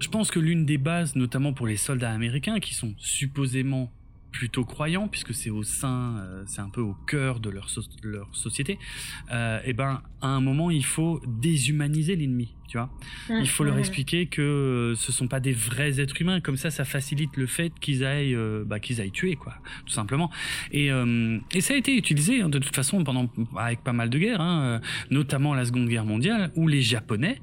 je 0.00 0.08
pense 0.08 0.30
que 0.30 0.40
l'une 0.40 0.64
des 0.64 0.78
bases, 0.78 1.14
notamment 1.14 1.52
pour 1.52 1.66
les 1.66 1.76
soldats 1.76 2.10
américains, 2.10 2.58
qui 2.58 2.74
sont 2.74 2.94
supposément 2.98 3.92
plutôt 4.30 4.64
croyants, 4.64 5.08
puisque 5.08 5.34
c'est 5.34 5.50
au 5.50 5.62
sein, 5.62 6.16
euh, 6.18 6.42
c'est 6.46 6.60
un 6.60 6.68
peu 6.68 6.80
au 6.80 6.94
cœur 7.06 7.40
de 7.40 7.50
leur, 7.50 7.68
leur 8.02 8.34
société, 8.34 8.78
euh, 9.32 9.58
et 9.60 9.70
eh 9.70 9.72
ben 9.72 10.02
à 10.20 10.28
un 10.28 10.40
moment 10.40 10.70
il 10.70 10.84
faut 10.84 11.20
déshumaniser 11.26 12.16
l'ennemi, 12.16 12.54
tu 12.68 12.76
vois. 12.78 12.90
il 13.28 13.48
faut 13.48 13.64
leur 13.64 13.78
expliquer 13.78 14.26
que 14.26 14.94
ce 14.96 15.12
sont 15.12 15.28
pas 15.28 15.40
des 15.40 15.52
vrais 15.52 16.00
êtres 16.00 16.20
humains, 16.20 16.40
comme 16.40 16.56
ça 16.56 16.70
ça 16.70 16.84
facilite 16.84 17.36
le 17.36 17.46
fait 17.46 17.72
qu'ils 17.80 18.04
aillent, 18.04 18.34
euh, 18.34 18.64
bah, 18.64 18.80
qu'ils 18.80 19.00
aillent 19.00 19.10
tuer 19.10 19.36
quoi, 19.36 19.54
tout 19.86 19.92
simplement. 19.92 20.30
Et, 20.70 20.90
euh, 20.90 21.38
et 21.52 21.60
ça 21.60 21.74
a 21.74 21.76
été 21.76 21.96
utilisé 21.96 22.42
hein, 22.42 22.48
de 22.48 22.58
toute 22.58 22.74
façon 22.74 23.02
pendant 23.04 23.30
avec 23.56 23.82
pas 23.82 23.92
mal 23.92 24.10
de 24.10 24.18
guerres, 24.18 24.40
hein, 24.40 24.80
notamment 25.10 25.54
la 25.54 25.64
Seconde 25.64 25.88
Guerre 25.88 26.04
mondiale, 26.04 26.52
où 26.54 26.68
les 26.68 26.82
Japonais 26.82 27.40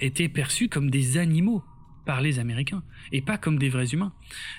étaient 0.00 0.28
perçus 0.28 0.68
comme 0.68 0.90
des 0.90 1.16
animaux 1.16 1.64
par 2.06 2.22
les 2.22 2.38
Américains 2.38 2.82
et 3.12 3.20
pas 3.20 3.36
comme 3.36 3.58
des 3.58 3.68
vrais 3.68 3.88
humains. 3.88 4.14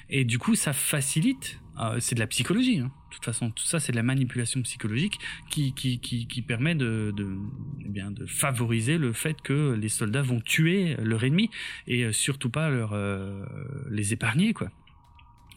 Et 0.10 0.26
du 0.26 0.38
coup, 0.38 0.54
ça 0.54 0.74
facilite. 0.74 1.60
Euh, 1.80 2.00
c'est 2.00 2.16
de 2.16 2.20
la 2.20 2.28
psychologie. 2.28 2.80
Hein. 2.80 2.92
De 3.10 3.16
toute 3.16 3.26
façon, 3.26 3.52
tout 3.52 3.64
ça, 3.64 3.80
c'est 3.80 3.92
de 3.92 3.98
la 3.98 4.04
manipulation 4.04 4.62
psychologique 4.64 5.20
qui 5.50 5.74
qui, 5.74 6.00
qui, 6.00 6.42
permet 6.42 6.76
de 6.76 7.14
de, 7.16 7.38
eh 7.86 7.90
bien, 7.90 8.12
de 8.12 8.26
favoriser 8.26 8.98
le 8.98 9.14
fait 9.14 9.42
que 9.42 9.74
les 9.74 9.90
soldats 9.90 10.22
vont 10.22 10.42
tuer 10.42 10.96
leur 11.02 11.24
ennemi 11.24 11.50
et 11.88 12.04
euh, 12.04 12.12
surtout 12.12 12.50
pas 12.50 12.70
leur 12.70 12.94
euh, 12.94 13.46
les 13.90 14.14
épargner 14.14 14.54
quoi. 14.54 14.70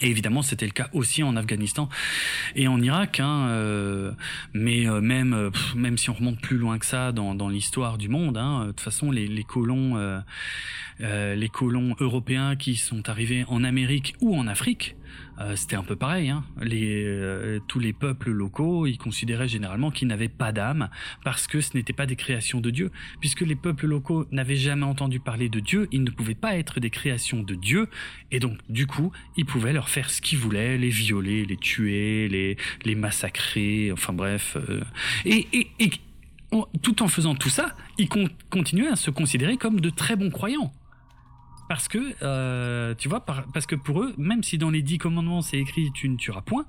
Et 0.00 0.08
évidemment, 0.08 0.42
c'était 0.42 0.66
le 0.66 0.72
cas 0.72 0.88
aussi 0.92 1.22
en 1.22 1.36
Afghanistan 1.36 1.88
et 2.56 2.68
en 2.68 2.80
Irak. 2.80 3.20
Hein, 3.20 3.48
euh, 3.48 4.12
mais 4.54 4.88
euh, 4.88 5.00
même 5.00 5.34
euh, 5.34 5.50
même 5.76 5.98
si 5.98 6.10
on 6.10 6.14
remonte 6.14 6.40
plus 6.40 6.56
loin 6.56 6.78
que 6.78 6.86
ça 6.86 7.12
dans, 7.12 7.34
dans 7.34 7.48
l'histoire 7.48 7.98
du 7.98 8.08
monde, 8.08 8.36
hein, 8.38 8.66
de 8.66 8.70
toute 8.72 8.80
façon, 8.80 9.10
les, 9.10 9.26
les 9.28 9.44
colons 9.44 9.96
euh, 11.02 11.34
les 11.34 11.48
colons 11.48 11.96
européens 12.00 12.56
qui 12.56 12.76
sont 12.76 13.08
arrivés 13.08 13.44
en 13.48 13.64
Amérique 13.64 14.14
ou 14.20 14.36
en 14.36 14.46
Afrique 14.46 14.96
euh, 15.40 15.56
c'était 15.56 15.76
un 15.76 15.82
peu 15.82 15.96
pareil. 15.96 16.28
Hein. 16.28 16.44
Euh, 16.62 17.60
tous 17.66 17.78
les 17.78 17.92
peuples 17.92 18.30
locaux, 18.30 18.86
ils 18.86 18.98
considéraient 18.98 19.48
généralement 19.48 19.90
qu'ils 19.90 20.08
n'avaient 20.08 20.28
pas 20.28 20.52
d'âme 20.52 20.90
parce 21.24 21.46
que 21.46 21.60
ce 21.60 21.76
n'était 21.76 21.92
pas 21.92 22.06
des 22.06 22.16
créations 22.16 22.60
de 22.60 22.70
Dieu. 22.70 22.90
Puisque 23.20 23.40
les 23.40 23.54
peuples 23.54 23.86
locaux 23.86 24.26
n'avaient 24.30 24.56
jamais 24.56 24.84
entendu 24.84 25.20
parler 25.20 25.48
de 25.48 25.60
Dieu, 25.60 25.88
ils 25.92 26.02
ne 26.04 26.10
pouvaient 26.10 26.34
pas 26.34 26.56
être 26.56 26.80
des 26.80 26.90
créations 26.90 27.42
de 27.42 27.54
Dieu. 27.54 27.88
Et 28.30 28.38
donc, 28.38 28.58
du 28.68 28.86
coup, 28.86 29.12
ils 29.36 29.46
pouvaient 29.46 29.72
leur 29.72 29.88
faire 29.88 30.10
ce 30.10 30.20
qu'ils 30.20 30.38
voulaient, 30.38 30.76
les 30.76 30.90
violer, 30.90 31.44
les 31.44 31.56
tuer, 31.56 32.28
les, 32.28 32.56
les 32.84 32.94
massacrer, 32.94 33.90
enfin 33.92 34.12
bref. 34.12 34.56
Euh. 34.56 34.82
et, 35.24 35.46
et 35.78 35.90
tout 36.82 37.02
en 37.02 37.08
faisant 37.08 37.34
tout 37.34 37.48
ça, 37.48 37.76
ils 37.98 38.08
continuaient 38.50 38.88
à 38.88 38.96
se 38.96 39.10
considérer 39.10 39.56
comme 39.56 39.80
de 39.80 39.90
très 39.90 40.16
bons 40.16 40.30
croyants. 40.30 40.72
Parce 41.70 41.86
que, 41.86 42.16
euh, 42.22 42.96
tu 42.96 43.08
vois, 43.08 43.24
parce 43.24 43.64
que 43.64 43.76
pour 43.76 44.02
eux, 44.02 44.12
même 44.18 44.42
si 44.42 44.58
dans 44.58 44.70
les 44.70 44.82
dix 44.82 44.98
commandements 44.98 45.40
c'est 45.40 45.56
écrit 45.56 45.92
tu 45.92 46.08
ne 46.08 46.16
tueras 46.16 46.40
point, 46.40 46.66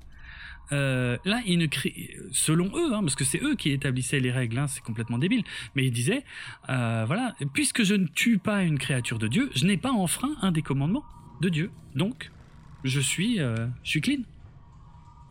euh, 0.70 1.16
là, 1.24 1.42
ils 1.44 1.58
ne 1.58 1.66
créent, 1.66 2.16
selon 2.30 2.66
eux, 2.66 2.94
hein, 2.94 3.00
parce 3.00 3.16
que 3.16 3.24
c'est 3.24 3.42
eux 3.42 3.56
qui 3.56 3.72
établissaient 3.72 4.20
les 4.20 4.30
règles, 4.30 4.60
hein, 4.60 4.68
c'est 4.68 4.80
complètement 4.80 5.18
débile, 5.18 5.42
mais 5.74 5.84
ils 5.84 5.90
disaient, 5.90 6.22
euh, 6.68 7.02
voilà, 7.04 7.34
puisque 7.52 7.82
je 7.82 7.96
ne 7.96 8.06
tue 8.06 8.38
pas 8.38 8.62
une 8.62 8.78
créature 8.78 9.18
de 9.18 9.26
Dieu, 9.26 9.50
je 9.56 9.66
n'ai 9.66 9.76
pas 9.76 9.90
enfreint 9.90 10.36
un 10.40 10.52
des 10.52 10.62
commandements 10.62 11.04
de 11.40 11.48
Dieu, 11.48 11.72
donc 11.96 12.30
je 12.84 13.00
suis, 13.00 13.38
je 13.38 13.66
suis 13.82 14.02
clean. 14.02 14.20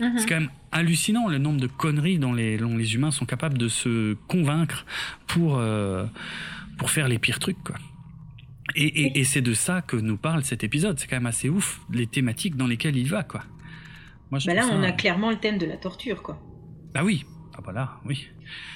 Mm-hmm. 0.02 0.18
C'est 0.18 0.28
quand 0.28 0.40
même 0.42 0.52
hallucinant 0.74 1.30
le 1.30 1.38
nombre 1.38 1.62
de 1.62 1.68
conneries 1.68 2.20
dont 2.20 2.34
les, 2.34 2.58
dont 2.58 2.76
les 2.76 2.96
humains 2.96 3.12
sont 3.12 3.26
capables 3.26 3.58
de 3.58 3.70
se 3.70 4.16
convaincre 4.28 4.86
pour, 5.28 5.64
pour 6.78 6.90
faire 6.90 7.08
les 7.08 7.20
pires 7.20 7.40
trucs, 7.40 7.64
quoi. 7.64 7.78
Et, 8.76 9.24
c'est 9.24 9.42
de 9.42 9.54
ça 9.54 9.82
que 9.82 9.96
nous 9.96 10.18
parle 10.18 10.44
cet 10.44 10.64
épisode. 10.64 11.00
C'est 11.00 11.08
quand 11.08 11.18
même 11.18 11.26
assez 11.26 11.50
ouf, 11.50 11.82
les 11.92 12.08
thématiques 12.08 12.56
dans 12.56 12.68
lesquelles 12.68 12.98
il 12.98 13.08
va, 13.08 13.24
quoi. 13.24 13.44
Moi, 14.30 14.40
bah 14.46 14.54
là, 14.54 14.68
on 14.72 14.82
a 14.84 14.92
clairement 14.92 15.30
le 15.30 15.38
thème 15.38 15.58
de 15.58 15.66
la 15.66 15.78
torture, 15.78 16.24
quoi. 16.24 16.42
Bah 16.94 17.04
oui. 17.04 17.26
Ah 17.54 17.62
bah 17.62 17.74
là, 17.74 18.00
oui. 18.06 18.28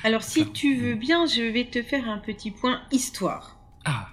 Alors, 0.04 0.22
si 0.22 0.52
tu 0.52 0.76
veux 0.76 0.96
bien, 0.96 1.26
je 1.26 1.42
vais 1.42 1.66
te 1.66 1.82
faire 1.82 2.10
un 2.10 2.18
petit 2.18 2.52
point 2.52 2.82
histoire. 2.92 3.58
Ah. 3.86 4.10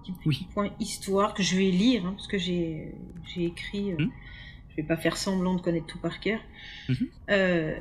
Un 0.00 0.02
petit 0.02 0.12
oui. 0.26 0.46
point 0.52 0.70
histoire 0.80 1.34
que 1.34 1.42
je 1.42 1.56
vais 1.56 1.70
lire, 1.70 2.04
hein, 2.04 2.14
parce 2.16 2.26
que 2.26 2.38
j'ai 2.38 2.94
écrit. 3.36 3.92
Euh, 3.92 3.96
hmm. 4.04 4.10
Je 4.72 4.76
vais 4.76 4.82
pas 4.88 4.96
faire 4.96 5.16
semblant 5.16 5.54
de 5.54 5.60
connaître 5.60 5.86
tout 5.86 5.98
par 5.98 6.18
cœur. 6.18 6.40
Mhm. 6.88 7.08
Euh, 7.30 7.78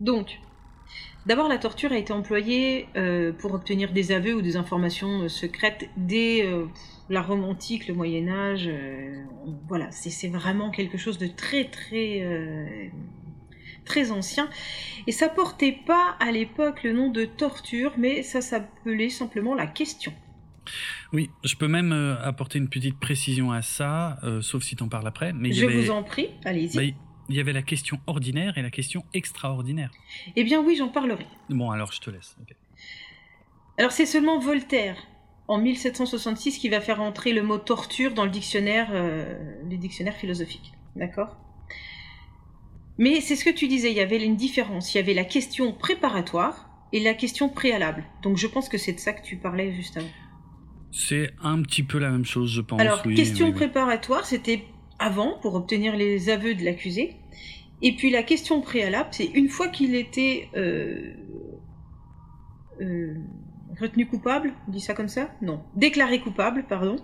donc, 0.00 0.38
D'abord, 1.26 1.48
la 1.48 1.56
torture 1.56 1.92
a 1.92 1.96
été 1.96 2.12
employée 2.12 2.86
euh, 2.96 3.32
pour 3.32 3.54
obtenir 3.54 3.92
des 3.92 4.12
aveux 4.12 4.34
ou 4.34 4.42
des 4.42 4.56
informations 4.56 5.22
euh, 5.22 5.28
secrètes 5.28 5.88
dès 5.96 6.44
euh, 6.44 6.66
la 7.08 7.22
Rome 7.22 7.44
antique, 7.44 7.88
le 7.88 7.94
Moyen 7.94 8.28
Âge. 8.28 8.70
voilà, 9.68 9.90
c'est 9.90 10.28
vraiment 10.28 10.70
quelque 10.70 10.98
chose 10.98 11.18
de 11.18 11.26
très 11.26 11.64
très 11.64 12.90
très 13.84 14.10
ancien. 14.10 14.48
Et 15.06 15.12
ça 15.12 15.28
portait 15.28 15.78
pas 15.86 16.16
à 16.18 16.32
l'époque 16.32 16.82
le 16.82 16.92
nom 16.92 17.10
de 17.10 17.26
torture, 17.26 17.92
mais 17.98 18.22
ça 18.22 18.40
s'appelait 18.40 19.10
simplement 19.10 19.54
la 19.54 19.66
question. 19.66 20.14
Oui, 21.12 21.28
je 21.44 21.56
peux 21.56 21.68
même 21.68 21.92
apporter 22.22 22.58
une 22.58 22.70
petite 22.70 22.98
précision 22.98 23.52
à 23.52 23.60
ça, 23.60 24.18
sauf 24.40 24.62
si 24.62 24.76
tu 24.76 24.82
en 24.82 24.88
parles 24.88 25.06
après. 25.06 25.34
Mais 25.34 25.52
je 25.52 25.66
vous 25.66 25.90
en 25.90 26.02
prie, 26.02 26.28
allez-y. 26.46 26.76
Bah, 26.76 26.96
il 27.28 27.36
y 27.36 27.40
avait 27.40 27.52
la 27.52 27.62
question 27.62 28.00
ordinaire 28.06 28.58
et 28.58 28.62
la 28.62 28.70
question 28.70 29.04
extraordinaire. 29.14 29.90
Eh 30.36 30.44
bien 30.44 30.60
oui, 30.60 30.76
j'en 30.76 30.88
parlerai. 30.88 31.26
Bon, 31.48 31.70
alors 31.70 31.92
je 31.92 32.00
te 32.00 32.10
laisse. 32.10 32.36
Alors 33.78 33.92
c'est 33.92 34.06
seulement 34.06 34.38
Voltaire, 34.38 34.96
en 35.48 35.58
1766, 35.58 36.58
qui 36.58 36.68
va 36.68 36.80
faire 36.80 37.00
entrer 37.00 37.32
le 37.32 37.42
mot 37.42 37.58
torture 37.58 38.14
dans 38.14 38.24
le 38.24 38.30
dictionnaire, 38.30 38.88
euh, 38.92 39.60
le 39.68 39.76
dictionnaire 39.76 40.14
philosophique. 40.14 40.72
D'accord? 40.96 41.36
Mais 42.98 43.20
c'est 43.20 43.36
ce 43.36 43.44
que 43.44 43.50
tu 43.50 43.66
disais, 43.66 43.90
il 43.90 43.96
y 43.96 44.00
avait 44.00 44.22
une 44.24 44.36
différence. 44.36 44.94
Il 44.94 44.98
y 44.98 45.00
avait 45.00 45.14
la 45.14 45.24
question 45.24 45.72
préparatoire 45.72 46.70
et 46.92 47.00
la 47.00 47.14
question 47.14 47.48
préalable. 47.48 48.04
Donc 48.22 48.36
je 48.36 48.46
pense 48.46 48.68
que 48.68 48.78
c'est 48.78 48.92
de 48.92 49.00
ça 49.00 49.12
que 49.12 49.24
tu 49.24 49.36
parlais 49.36 49.72
juste 49.72 49.96
avant. 49.96 50.06
C'est 50.92 51.32
un 51.42 51.60
petit 51.62 51.82
peu 51.82 51.98
la 51.98 52.08
même 52.08 52.24
chose, 52.24 52.52
je 52.52 52.60
pense. 52.60 52.80
Alors, 52.80 53.02
question 53.02 53.50
préparatoire, 53.50 54.24
c'était 54.24 54.64
avant 55.04 55.38
pour 55.42 55.54
obtenir 55.54 55.96
les 55.96 56.30
aveux 56.30 56.54
de 56.54 56.64
l'accusé. 56.64 57.16
Et 57.82 57.92
puis 57.92 58.10
la 58.10 58.22
question 58.22 58.62
préalable, 58.62 59.10
c'est 59.12 59.26
une 59.26 59.50
fois 59.50 59.68
qu'il 59.68 59.94
était 59.94 60.48
euh, 60.56 61.12
euh, 62.80 63.14
retenu 63.78 64.06
coupable, 64.06 64.54
on 64.66 64.70
dit 64.70 64.80
ça 64.80 64.94
comme 64.94 65.08
ça? 65.08 65.28
Non, 65.42 65.60
déclaré 65.76 66.20
coupable, 66.20 66.64
pardon. 66.66 66.96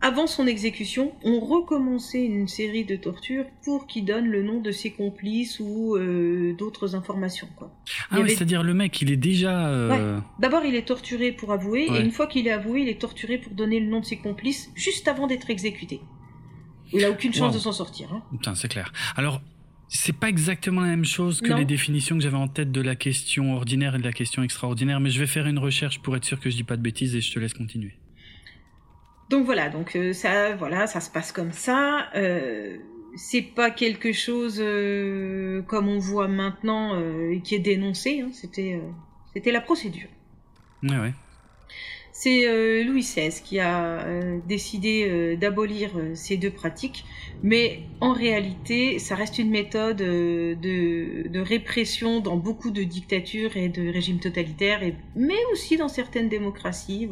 Avant 0.00 0.26
son 0.26 0.48
exécution, 0.48 1.12
on 1.22 1.38
recommençait 1.38 2.24
une 2.24 2.48
série 2.48 2.84
de 2.84 2.96
tortures 2.96 3.44
pour 3.62 3.86
qu'il 3.86 4.04
donne 4.04 4.26
le 4.26 4.42
nom 4.42 4.60
de 4.60 4.72
ses 4.72 4.90
complices 4.90 5.60
ou 5.60 5.94
euh, 5.94 6.54
d'autres 6.54 6.96
informations. 6.96 7.48
Quoi. 7.54 7.70
Ah 8.10 8.18
oui, 8.20 8.30
c'est-à-dire 8.30 8.64
le 8.64 8.74
mec, 8.74 9.00
il 9.00 9.12
est 9.12 9.16
déjà... 9.16 10.20
D'abord, 10.40 10.64
il 10.64 10.74
est 10.74 10.88
torturé 10.88 11.30
pour 11.30 11.52
avouer, 11.52 11.86
et 11.88 12.00
une 12.00 12.10
fois 12.10 12.26
qu'il 12.26 12.48
est 12.48 12.50
avoué, 12.50 12.80
il 12.80 12.88
est 12.88 13.00
torturé 13.00 13.38
pour 13.38 13.52
donner 13.52 13.78
le 13.78 13.86
nom 13.86 14.00
de 14.00 14.06
ses 14.06 14.18
complices 14.18 14.72
juste 14.74 15.06
avant 15.06 15.28
d'être 15.28 15.50
exécuté. 15.50 16.00
Il 16.92 17.04
a 17.04 17.10
aucune 17.10 17.32
chance 17.32 17.54
de 17.54 17.58
s'en 17.58 17.72
sortir. 17.72 18.12
Hein. 18.12 18.22
Putain, 18.30 18.54
c'est 18.54 18.68
clair. 18.68 18.92
Alors, 19.16 19.40
C'est 19.88 20.14
pas 20.14 20.28
exactement 20.30 20.80
la 20.80 20.86
même 20.86 21.04
chose 21.04 21.42
que 21.42 21.52
les 21.52 21.66
définitions 21.66 22.16
que 22.16 22.22
j'avais 22.22 22.36
en 22.36 22.48
tête 22.48 22.72
de 22.72 22.80
la 22.80 22.96
question 22.96 23.54
ordinaire 23.54 23.94
et 23.94 23.98
de 23.98 24.04
la 24.04 24.12
question 24.12 24.42
extraordinaire, 24.42 25.00
mais 25.00 25.10
je 25.10 25.20
vais 25.20 25.26
faire 25.26 25.46
une 25.46 25.58
recherche 25.58 26.00
pour 26.00 26.16
être 26.16 26.24
sûr 26.24 26.40
que 26.40 26.48
je 26.48 26.56
dis 26.56 26.64
pas 26.64 26.78
de 26.78 26.82
bêtises 26.82 27.14
et 27.14 27.20
je 27.20 27.30
te 27.30 27.38
laisse 27.38 27.52
continuer. 27.52 27.94
Donc 29.28 29.44
voilà, 29.44 29.68
donc 29.68 29.94
euh, 29.96 30.12
ça, 30.14 30.56
voilà, 30.56 30.86
ça 30.86 31.00
se 31.00 31.10
passe 31.10 31.30
comme 31.30 31.52
ça. 31.52 32.08
Euh, 32.14 32.78
c'est 33.16 33.42
pas 33.42 33.70
quelque 33.70 34.12
chose 34.12 34.58
euh, 34.60 35.62
comme 35.62 35.88
on 35.88 35.98
voit 35.98 36.28
maintenant 36.28 36.94
euh, 36.94 37.38
qui 37.40 37.54
est 37.54 37.58
dénoncé. 37.58 38.20
Hein. 38.20 38.30
c'était, 38.32 38.80
c'était 39.34 39.52
la 39.52 39.60
procédure. 39.60 40.08
Ouais, 40.82 40.98
ouais. 40.98 41.12
C'est 42.22 42.46
euh, 42.46 42.84
Louis 42.84 43.00
XVI 43.00 43.32
qui 43.42 43.58
a 43.58 43.98
euh, 43.98 44.38
décidé 44.46 45.08
euh, 45.10 45.34
d'abolir 45.34 45.90
ces 46.14 46.36
deux 46.36 46.52
pratiques, 46.52 47.04
mais 47.42 47.82
en 48.00 48.12
réalité, 48.12 49.00
ça 49.00 49.16
reste 49.16 49.40
une 49.40 49.50
méthode 49.50 49.96
de, 49.96 51.40
répression 51.40 52.20
dans 52.20 52.36
beaucoup 52.36 52.70
de 52.70 52.84
dictatures 52.84 53.56
et 53.56 53.68
de 53.68 53.92
régimes 53.92 54.20
totalitaires, 54.20 54.82
mais 55.16 55.44
aussi 55.52 55.76
dans 55.76 55.88
certaines 55.88 56.28
démocraties. 56.28 57.08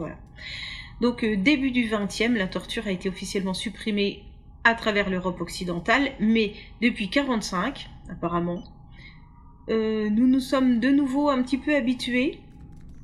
Donc, 1.00 1.24
début 1.24 1.72
du 1.72 1.90
XXe, 1.90 2.36
la 2.36 2.46
torture 2.46 2.86
a 2.86 2.92
été 2.92 3.08
officiellement 3.08 3.54
supprimée 3.54 4.22
à 4.62 4.76
travers 4.76 5.10
l'Europe 5.10 5.40
occidentale, 5.40 6.12
mais 6.20 6.52
depuis 6.82 7.06
1945, 7.06 7.90
apparemment, 8.10 8.62
nous 9.68 10.28
nous 10.28 10.40
sommes 10.40 10.78
de 10.78 10.90
nouveau 10.90 11.30
un 11.30 11.42
petit 11.42 11.58
peu 11.58 11.74
habitués 11.74 12.38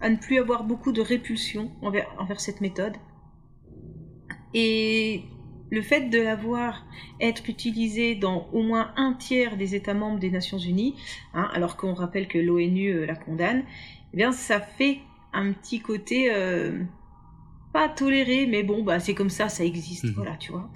à 0.00 0.10
ne 0.10 0.16
plus 0.16 0.38
avoir 0.38 0.64
beaucoup 0.64 0.92
de 0.92 1.00
répulsion 1.00 1.70
envers, 1.82 2.40
cette 2.40 2.60
méthode. 2.60 2.94
Et 4.54 5.22
le 5.70 5.82
fait 5.82 6.08
de 6.08 6.20
la 6.20 6.36
voir 6.36 6.86
être 7.20 7.48
utilisée 7.48 8.14
dans 8.14 8.48
au 8.52 8.62
moins 8.62 8.92
un 8.96 9.14
tiers 9.14 9.56
des 9.56 9.74
États 9.74 9.94
membres 9.94 10.18
des 10.18 10.30
Nations 10.30 10.58
Unies, 10.58 10.94
hein, 11.34 11.48
alors 11.52 11.76
qu'on 11.76 11.94
rappelle 11.94 12.28
que 12.28 12.38
l'ONU 12.38 12.90
euh, 12.90 13.06
la 13.06 13.16
condamne, 13.16 13.64
eh 14.12 14.16
bien 14.16 14.32
ça 14.32 14.60
fait 14.60 15.00
un 15.32 15.52
petit 15.52 15.80
côté 15.80 16.30
euh, 16.32 16.82
pas 17.76 17.90
toléré, 17.90 18.46
mais 18.46 18.62
bon, 18.62 18.82
bah 18.82 19.00
c'est 19.00 19.12
comme 19.12 19.28
ça, 19.28 19.50
ça 19.50 19.62
existe, 19.62 20.04
mhm. 20.04 20.12
voilà, 20.12 20.34
tu 20.38 20.50
vois. 20.50 20.70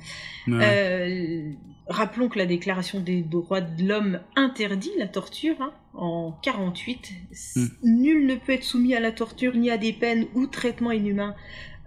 Euh, 0.48 1.50
rappelons 1.86 2.28
que 2.28 2.36
la 2.36 2.44
Déclaration 2.44 3.00
des 3.00 3.22
droits 3.22 3.62
de 3.62 3.88
l'homme 3.88 4.20
interdit 4.36 4.90
la 4.98 5.08
torture 5.08 5.56
hein, 5.60 5.72
en 5.94 6.32
48. 6.42 7.12
Mm. 7.56 7.66
Nul 7.84 8.26
ne 8.26 8.34
peut 8.34 8.52
être 8.52 8.64
soumis 8.64 8.94
à 8.94 9.00
la 9.00 9.12
torture 9.12 9.56
ni 9.56 9.70
à 9.70 9.78
des 9.78 9.94
peines 9.94 10.26
ou 10.34 10.46
traitements 10.46 10.90
inhumains 10.90 11.34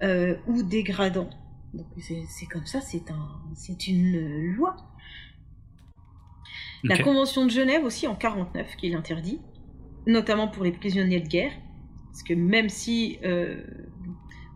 euh, 0.02 0.36
ou 0.48 0.64
dégradants. 0.64 1.30
c'est 2.00 2.48
comme 2.48 2.66
ça, 2.66 2.82
c'est 2.82 3.12
un, 3.12 3.30
c'est 3.54 3.88
une 3.88 4.56
loi. 4.56 4.76
La 6.84 6.98
Convention 6.98 7.46
de 7.46 7.52
Genève 7.52 7.86
aussi 7.86 8.08
en 8.08 8.16
49 8.16 8.78
qui 8.78 8.90
l'interdit, 8.90 9.40
notamment 10.08 10.48
pour 10.48 10.64
les 10.64 10.72
prisonniers 10.72 11.22
de 11.22 11.28
guerre, 11.28 11.54
parce 12.06 12.24
que 12.24 12.34
même 12.34 12.70
si 12.70 13.20
euh, 13.24 13.64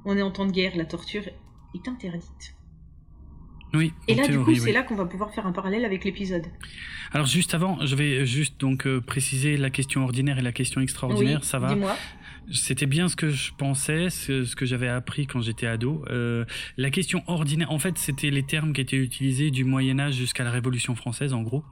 on 0.07 0.17
est 0.17 0.21
en 0.21 0.31
temps 0.31 0.45
de 0.45 0.51
guerre, 0.51 0.71
la 0.75 0.85
torture 0.85 1.23
est 1.75 1.87
interdite. 1.87 2.55
Oui, 3.73 3.91
et 4.07 4.15
là, 4.15 4.25
du 4.27 4.39
coup, 4.39 4.55
c'est 4.55 4.71
là 4.71 4.81
qu'on 4.81 4.95
va 4.95 5.05
pouvoir 5.05 5.33
faire 5.33 5.45
un 5.45 5.51
parallèle 5.51 5.83
avec 5.83 6.05
l'épisode. 6.05 6.45
Alors, 7.11 7.25
juste 7.25 7.53
avant, 7.53 7.85
je 7.85 7.95
vais 7.95 8.25
juste 8.25 8.59
donc 8.59 8.87
euh, 8.87 9.01
préciser 9.01 9.57
la 9.57 9.69
question 9.69 10.03
ordinaire 10.03 10.39
et 10.39 10.41
la 10.41 10.53
question 10.53 10.79
extraordinaire. 10.79 11.43
ça 11.43 11.59
va 11.59 11.75
c'était 12.51 12.85
bien 12.85 13.09
ce 13.09 13.15
que 13.15 13.29
je 13.29 13.51
pensais, 13.57 14.09
ce, 14.09 14.55
que 14.55 14.65
j'avais 14.65 14.87
appris 14.87 15.27
quand 15.27 15.41
j'étais 15.41 15.67
ado. 15.67 16.03
Euh, 16.09 16.45
la 16.77 16.89
question 16.89 17.23
ordinaire, 17.27 17.71
en 17.71 17.79
fait, 17.79 17.97
c'était 17.97 18.29
les 18.29 18.43
termes 18.43 18.73
qui 18.73 18.81
étaient 18.81 18.97
utilisés 18.97 19.51
du 19.51 19.63
Moyen 19.63 19.99
Âge 19.99 20.15
jusqu'à 20.15 20.43
la 20.43 20.51
Révolution 20.51 20.95
française, 20.95 21.33
en 21.33 21.41
gros. 21.41 21.63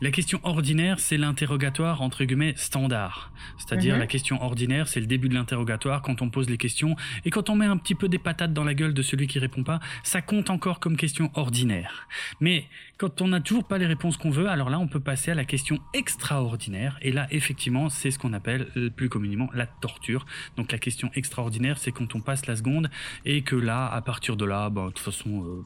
La 0.00 0.10
question 0.10 0.40
ordinaire, 0.42 0.98
c'est 0.98 1.16
l'interrogatoire 1.16 2.02
entre 2.02 2.24
guillemets 2.24 2.54
standard, 2.56 3.32
c'est-à-dire 3.58 3.94
mhm. 3.94 4.00
la 4.00 4.06
question 4.06 4.42
ordinaire, 4.42 4.88
c'est 4.88 5.00
le 5.00 5.06
début 5.06 5.28
de 5.28 5.34
l'interrogatoire 5.34 6.02
quand 6.02 6.22
on 6.22 6.30
pose 6.30 6.48
les 6.48 6.58
questions 6.58 6.96
et 7.24 7.30
quand 7.30 7.50
on 7.50 7.56
met 7.56 7.66
un 7.66 7.76
petit 7.76 7.94
peu 7.94 8.08
des 8.08 8.18
patates 8.18 8.52
dans 8.52 8.64
la 8.64 8.74
gueule 8.74 8.94
de 8.94 9.02
celui 9.02 9.26
qui 9.26 9.38
répond 9.38 9.62
pas, 9.62 9.80
ça 10.02 10.22
compte 10.22 10.50
encore 10.50 10.80
comme 10.80 10.96
question 10.96 11.30
ordinaire. 11.34 12.08
Mais 12.40 12.66
quand 12.96 13.20
on 13.22 13.28
n'a 13.28 13.40
toujours 13.40 13.64
pas 13.64 13.78
les 13.78 13.86
réponses 13.86 14.16
qu'on 14.16 14.30
veut, 14.30 14.48
alors 14.48 14.70
là, 14.70 14.78
on 14.78 14.86
peut 14.86 15.00
passer 15.00 15.32
à 15.32 15.34
la 15.34 15.44
question 15.44 15.80
extraordinaire. 15.94 16.96
Et 17.02 17.10
là, 17.10 17.26
effectivement, 17.32 17.88
c'est 17.88 18.12
ce 18.12 18.18
qu'on 18.18 18.32
appelle 18.32 18.68
euh, 18.76 18.88
plus 18.88 19.08
communément 19.08 19.50
la 19.52 19.66
torture. 19.66 20.26
Donc 20.56 20.70
la 20.70 20.78
question 20.78 21.10
extraordinaire, 21.14 21.78
c'est 21.78 21.90
quand 21.90 22.14
on 22.14 22.20
passe 22.20 22.46
la 22.46 22.54
seconde 22.54 22.88
et 23.24 23.42
que 23.42 23.56
là, 23.56 23.86
à 23.92 24.00
partir 24.00 24.36
de 24.36 24.44
là, 24.44 24.70
bah, 24.70 24.86
de 24.86 24.88
toute 24.88 25.00
façon, 25.00 25.64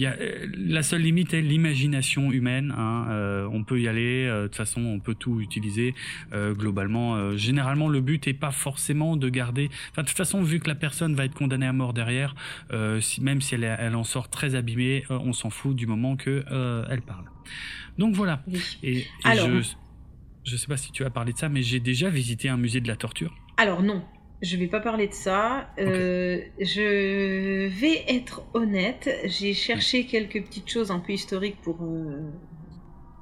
euh, 0.00 0.04
euh, 0.06 0.46
la 0.56 0.82
seule 0.84 1.02
limite 1.02 1.34
est 1.34 1.40
l'imagination 1.40 2.30
humaine. 2.30 2.72
Hein, 2.76 3.48
on 3.52 3.64
peut 3.64 3.80
y 3.80 3.88
aller. 3.88 4.26
de 4.26 4.46
toute 4.46 4.56
façon, 4.56 4.80
on 4.80 5.00
peut 5.00 5.14
tout 5.14 5.40
utiliser 5.40 5.94
globalement. 6.32 7.36
généralement, 7.36 7.88
le 7.88 8.00
but 8.00 8.26
est 8.28 8.34
pas 8.34 8.50
forcément 8.50 9.16
de 9.16 9.28
garder. 9.28 9.70
Enfin, 9.90 10.02
de 10.02 10.08
toute 10.08 10.16
façon, 10.16 10.42
vu 10.42 10.60
que 10.60 10.68
la 10.68 10.74
personne 10.74 11.14
va 11.14 11.24
être 11.24 11.34
condamnée 11.34 11.66
à 11.66 11.72
mort 11.72 11.92
derrière, 11.92 12.34
même 13.20 13.40
si 13.40 13.54
elle 13.54 13.94
en 13.94 14.04
sort 14.04 14.28
très 14.28 14.54
abîmée, 14.54 15.04
on 15.08 15.32
s'en 15.32 15.50
fout 15.50 15.74
du 15.74 15.86
moment 15.86 16.16
que 16.16 16.44
elle 16.90 17.02
parle. 17.02 17.24
Donc 17.98 18.14
voilà. 18.14 18.42
Et, 18.82 19.04
je, 19.24 20.52
ne 20.52 20.56
sais 20.56 20.66
pas 20.66 20.76
si 20.76 20.90
tu 20.92 21.04
as 21.04 21.10
parlé 21.10 21.32
de 21.32 21.38
ça, 21.38 21.48
mais 21.48 21.62
j'ai 21.62 21.80
déjà 21.80 22.08
visité 22.08 22.48
un 22.48 22.56
musée 22.56 22.80
de 22.80 22.88
la 22.88 22.96
torture. 22.96 23.34
Alors 23.56 23.82
non, 23.82 24.02
je 24.42 24.56
vais 24.56 24.68
pas 24.68 24.80
parler 24.80 25.06
de 25.06 25.12
ça. 25.12 25.70
Euh, 25.78 26.40
je 26.58 27.68
vais 27.68 28.04
être 28.08 28.42
honnête. 28.54 29.10
J'ai 29.26 29.52
cherché 29.52 30.06
quelques 30.06 30.42
petites 30.44 30.70
choses 30.70 30.90
un 30.90 30.98
peu 30.98 31.12
historiques 31.12 31.60
pour, 31.62 31.82
euh, 31.82 32.30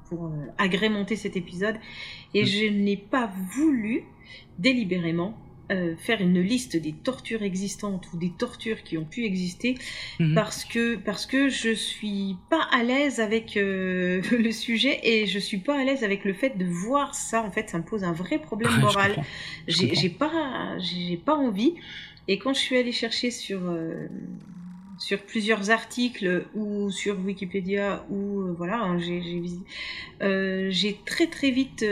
pour 0.07 0.27
euh, 0.27 0.45
agrémenter 0.57 1.17
cet 1.17 1.35
épisode 1.35 1.75
et 2.33 2.43
mm. 2.43 2.45
je 2.45 2.65
n'ai 2.65 2.97
pas 2.97 3.29
voulu 3.53 4.05
délibérément 4.59 5.37
euh, 5.71 5.95
faire 5.97 6.19
une 6.19 6.41
liste 6.41 6.77
des 6.77 6.93
tortures 6.93 7.43
existantes 7.43 8.07
ou 8.11 8.17
des 8.17 8.31
tortures 8.31 8.81
qui 8.81 8.97
ont 8.97 9.05
pu 9.05 9.23
exister 9.23 9.75
mhm. 10.19 10.33
parce 10.33 10.65
que 10.65 10.95
parce 10.95 11.27
que 11.27 11.47
je 11.47 11.69
suis 11.69 12.37
pas 12.49 12.67
à 12.71 12.81
l'aise 12.81 13.19
avec 13.19 13.55
euh, 13.55 14.19
le 14.31 14.51
sujet 14.51 14.99
et 15.03 15.27
je 15.27 15.37
suis 15.37 15.59
pas 15.59 15.79
à 15.79 15.83
l'aise 15.83 16.03
avec 16.03 16.25
le 16.25 16.33
fait 16.33 16.57
de 16.57 16.65
voir 16.65 17.13
ça. 17.13 17.43
En 17.43 17.51
fait 17.51 17.69
ça 17.69 17.77
me 17.77 17.83
pose 17.83 18.03
un 18.03 18.13
vrai 18.13 18.39
problème 18.39 18.79
moral. 18.79 19.23
j'ai 19.67 20.09
pas 20.09 20.75
j'ai 20.79 21.17
pas 21.17 21.35
envie. 21.35 21.75
Et 22.27 22.39
quand 22.39 22.55
je 22.55 22.59
suis 22.59 22.75
allée 22.75 22.91
chercher 22.91 23.29
sur 23.29 23.59
euh, 23.69 24.07
sur 24.97 25.21
plusieurs 25.21 25.69
articles 25.69 26.45
ou 26.55 26.89
sur 26.89 27.19
Wikipédia 27.19 28.07
ou 28.09 28.55
voilà 28.57 28.81
hein, 28.81 28.97
j'ai 28.97 29.21
j'ai 30.71 30.99
très 31.05 31.27
très 31.27 31.51
vite 31.51 31.85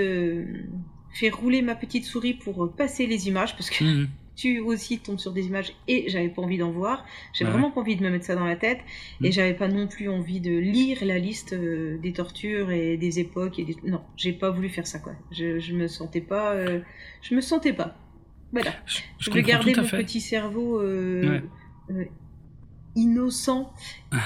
fait 1.17 1.29
rouler 1.29 1.61
ma 1.61 1.75
petite 1.75 2.05
souris 2.05 2.33
pour 2.33 2.71
passer 2.75 3.07
les 3.07 3.27
images 3.27 3.55
parce 3.55 3.69
que 3.69 3.83
mhm. 3.83 4.07
tu 4.35 4.59
aussi 4.59 4.99
tombes 4.99 5.19
sur 5.19 5.31
des 5.31 5.47
images 5.47 5.73
et 5.87 6.09
j'avais 6.09 6.29
pas 6.29 6.43
envie 6.43 6.59
d'en 6.59 6.69
voir. 6.69 7.05
J'ai 7.33 7.43
vraiment 7.43 7.71
pas 7.71 7.81
envie 7.81 7.95
de 7.95 8.03
me 8.03 8.11
mettre 8.11 8.25
ça 8.25 8.35
dans 8.35 8.45
la 8.45 8.55
tête 8.55 8.79
et 9.21 9.27
mhm. 9.27 9.31
j'avais 9.31 9.53
pas 9.55 9.67
non 9.67 9.87
plus 9.87 10.09
envie 10.09 10.39
de 10.39 10.55
lire 10.55 10.99
la 11.03 11.17
liste 11.17 11.53
euh, 11.53 11.97
des 11.97 12.13
tortures 12.13 12.71
et 12.71 12.97
des 12.97 13.19
époques 13.19 13.57
et 13.57 13.65
non, 13.83 14.01
j'ai 14.15 14.33
pas 14.33 14.51
voulu 14.51 14.69
faire 14.69 14.85
ça 14.85 14.99
quoi. 14.99 15.13
Je, 15.31 15.59
je 15.59 15.73
me 15.73 15.87
sentais 15.87 16.21
pas, 16.21 16.53
euh, 16.53 16.81
je 17.21 17.33
me 17.33 17.41
sentais 17.41 17.73
pas. 17.73 17.97
Voilà. 18.51 18.71
Je, 19.17 19.29
veux 19.31 19.41
garder 19.41 19.75
mon 19.75 19.83
petit 19.83 20.21
cerveau. 20.21 20.79
Euh, 20.79 21.41
innocent 22.97 23.71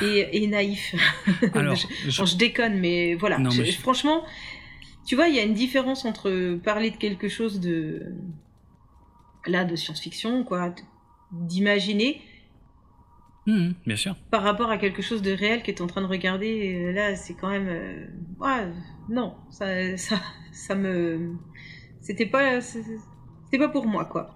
et, 0.02 0.48
naïf. 0.48 0.96
Alors, 1.54 1.76
je, 2.08 2.38
déconne, 2.38 2.80
mais 2.80 3.16
voilà. 3.16 3.38
franchement, 3.80 4.24
tu 5.06 5.16
vois, 5.16 5.28
il 5.28 5.36
y 5.36 5.40
a 5.40 5.44
une 5.44 5.54
différence 5.54 6.06
entre 6.06 6.56
parler 6.58 6.92
de 6.92 6.98
quelque 6.98 7.28
chose 7.28 7.60
de 7.60 8.14
là 9.48 9.66
de 9.66 9.76
science-fiction, 9.76 10.44
quoi, 10.44 10.74
d'imaginer. 11.32 12.22
Mmh, 13.48 13.72
bien 13.88 13.96
sûr. 13.96 14.16
Par 14.30 14.44
rapport 14.44 14.70
à 14.70 14.78
quelque 14.78 15.02
chose 15.02 15.22
de 15.22 15.32
réel 15.32 15.64
que 15.64 15.72
tu 15.72 15.78
es 15.78 15.82
en 15.82 15.88
train 15.88 16.02
de 16.02 16.08
regarder, 16.08 16.76
euh, 16.76 16.92
là, 16.92 17.16
c'est 17.16 17.34
quand 17.34 17.50
même. 17.50 17.68
Euh, 17.68 18.06
ouais, 18.40 18.72
non, 19.10 19.36
ça, 19.50 19.98
ça, 19.98 20.22
ça 20.52 20.76
me. 20.76 21.36
C'était 22.02 22.28
pas. 22.28 22.62
C'était 22.62 23.58
pas 23.58 23.70
pour 23.70 23.88
moi, 23.88 24.06
quoi. 24.06 24.36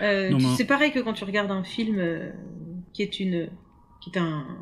Euh, 0.00 0.38
c'est 0.56 0.66
pareil 0.66 0.92
que 0.92 1.00
quand 1.00 1.14
tu 1.14 1.24
regardes 1.24 1.50
un 1.50 1.64
film 1.64 2.00
qui 2.92 3.02
est 3.02 3.18
une 3.18 3.50
qui 4.04 4.18
est 4.18 4.20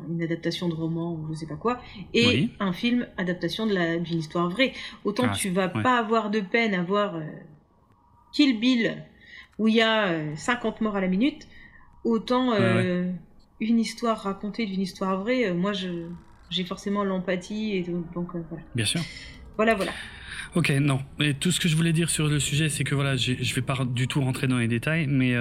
une 0.09 0.21
adaptation 0.21 0.69
de 0.69 0.73
roman 0.73 1.13
ou 1.13 1.27
je 1.33 1.39
sais 1.39 1.45
pas 1.45 1.55
quoi, 1.55 1.81
et 2.13 2.49
un 2.59 2.71
film 2.71 3.07
adaptation 3.17 3.65
d'une 3.65 4.19
histoire 4.19 4.49
vraie. 4.49 4.73
Autant 5.03 5.27
ah, 5.29 5.35
tu 5.35 5.49
vas 5.49 5.67
pas 5.67 5.97
avoir 5.97 6.29
de 6.29 6.39
peine 6.39 6.73
à 6.73 6.83
voir 6.83 7.15
euh, 7.15 7.23
Kill 8.31 8.59
Bill 8.59 9.03
où 9.59 9.67
il 9.67 9.75
y 9.75 9.81
a 9.81 10.35
50 10.35 10.75
euh, 10.75 10.83
morts 10.83 10.95
à 10.95 11.01
la 11.01 11.07
minute, 11.07 11.47
autant 12.03 12.53
euh, 12.53 13.11
une 13.59 13.79
histoire 13.79 14.19
racontée 14.19 14.65
d'une 14.65 14.81
histoire 14.81 15.19
vraie, 15.19 15.53
moi 15.53 15.73
je 15.73 16.07
j'ai 16.49 16.63
forcément 16.63 17.03
l'empathie 17.03 17.75
et 17.75 17.81
donc 17.81 18.31
voilà. 18.31 18.63
Bien 18.75 18.85
sûr. 18.85 19.01
Voilà 19.55 19.75
voilà. 19.75 19.91
Ok, 20.55 20.69
non. 20.69 21.01
Mais 21.17 21.33
tout 21.33 21.51
ce 21.51 21.59
que 21.59 21.67
je 21.67 21.75
voulais 21.75 21.93
dire 21.93 22.09
sur 22.09 22.27
le 22.27 22.39
sujet, 22.39 22.69
c'est 22.69 22.83
que 22.83 22.93
voilà, 22.93 23.15
je 23.15 23.55
vais 23.55 23.61
pas 23.61 23.83
du 23.85 24.07
tout 24.07 24.21
rentrer 24.21 24.47
dans 24.47 24.59
les 24.59 24.67
détails, 24.67 25.07
mais 25.07 25.35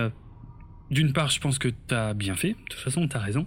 d'une 0.92 1.12
part, 1.12 1.30
je 1.30 1.40
pense 1.40 1.58
que 1.58 1.68
tu 1.68 1.94
as 1.94 2.14
bien 2.14 2.34
fait. 2.34 2.50
De 2.50 2.68
toute 2.68 2.80
façon, 2.80 3.08
tu 3.08 3.16
as 3.16 3.20
raison 3.20 3.46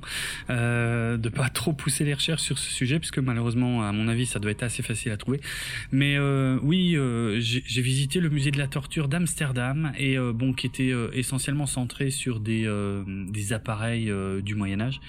euh, 0.50 1.18
de 1.18 1.30
pas 1.30 1.50
trop 1.50 1.74
pousser 1.74 2.04
les 2.04 2.14
recherches 2.14 2.42
sur 2.42 2.58
ce 2.58 2.72
sujet, 2.72 3.00
puisque 3.00 3.20
malheureusement, 3.20 3.84
à 3.84 3.92
mon 3.92 4.08
avis, 4.08 4.26
ça 4.26 4.40
doit 4.40 4.52
être 4.52 4.64
assez 4.64 4.82
facile 4.82 5.12
à 5.12 5.18
trouver. 5.18 5.40
Mais 5.92 6.18
euh, 6.18 6.58
oui, 6.64 6.96
euh, 6.98 7.40
j'ai 7.40 7.82
visité 7.82 8.20
le 8.20 8.30
musée 8.30 8.50
de 8.50 8.58
la 8.58 8.68
torture 8.68 9.08
d'Amsterdam 9.08 9.94
et 9.98 10.18
euh, 10.18 10.34
bon, 10.34 10.54
qui 10.54 10.66
était 10.66 10.92
essentiellement 11.14 11.68
centré 11.68 12.10
sur 12.10 12.40
des 12.40 12.66
des 13.06 13.54
appareils 13.54 14.12
du 14.42 14.56
Moyen 14.56 14.82
Âge. 14.82 15.00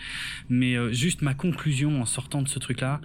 Mais 0.51 0.93
juste 0.93 1.23
ma 1.23 1.33
conclusion 1.33 2.03
en 2.03 2.05
sortant 2.05 2.43
de 2.43 2.49
ce 2.49 2.59
truc-là, 2.59 3.01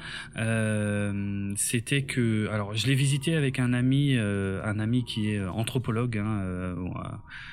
c'était 1.56 2.04
que, 2.04 2.50
alors, 2.52 2.76
je 2.76 2.88
l'ai 2.88 2.96
visité 2.96 3.36
avec 3.36 3.60
un 3.60 3.72
ami, 3.72 4.18
un 4.18 4.80
ami 4.80 5.06
qui 5.06 5.32
est 5.32 5.42
anthropologue. 5.42 6.18
Hein, 6.18 6.76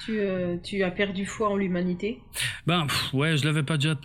tu, 0.05 0.19
tu 0.65 0.83
as 0.83 0.91
perdu 0.91 1.25
foi 1.25 1.51
en 1.51 1.57
lui 1.57 1.68
humanité 1.69 2.21
Ben 2.67 2.87
ouais, 3.13 3.37
je 3.37 3.45
l'avais 3.45 3.63
pas 3.63 3.77
déjà 3.77 3.99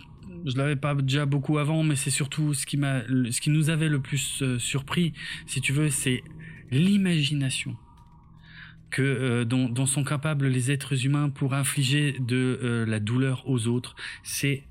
je 0.44 0.56
l'avais 0.56 0.76
pas 0.76 0.94
déjà 0.94 1.26
beaucoup 1.26 1.58
avant, 1.58 1.82
mais 1.82 1.96
c'est 1.96 2.10
surtout 2.10 2.54
ce 2.54 2.66
qui 2.66 2.76
m'a, 2.76 3.00
ce 3.02 3.40
qui 3.40 3.50
nous 3.50 3.70
avait 3.70 3.88
le 3.88 4.00
plus 4.00 4.42
euh, 4.42 4.58
surpris, 4.58 5.14
si 5.46 5.60
tu 5.60 5.72
veux, 5.72 5.88
c'est 5.88 6.22
l'imagination 6.70 7.76
que 8.90 9.02
euh, 9.02 9.44
dont, 9.44 9.68
dont, 9.68 9.86
sont 9.86 10.04
capables 10.04 10.46
les 10.46 10.70
êtres 10.70 11.06
humains 11.06 11.30
pour 11.30 11.54
infliger 11.54 12.16
de 12.20 12.60
euh, 12.62 12.86
la 12.86 13.00
douleur 13.00 13.48
aux 13.48 13.66
autres. 13.66 13.96
C'est 14.22 14.64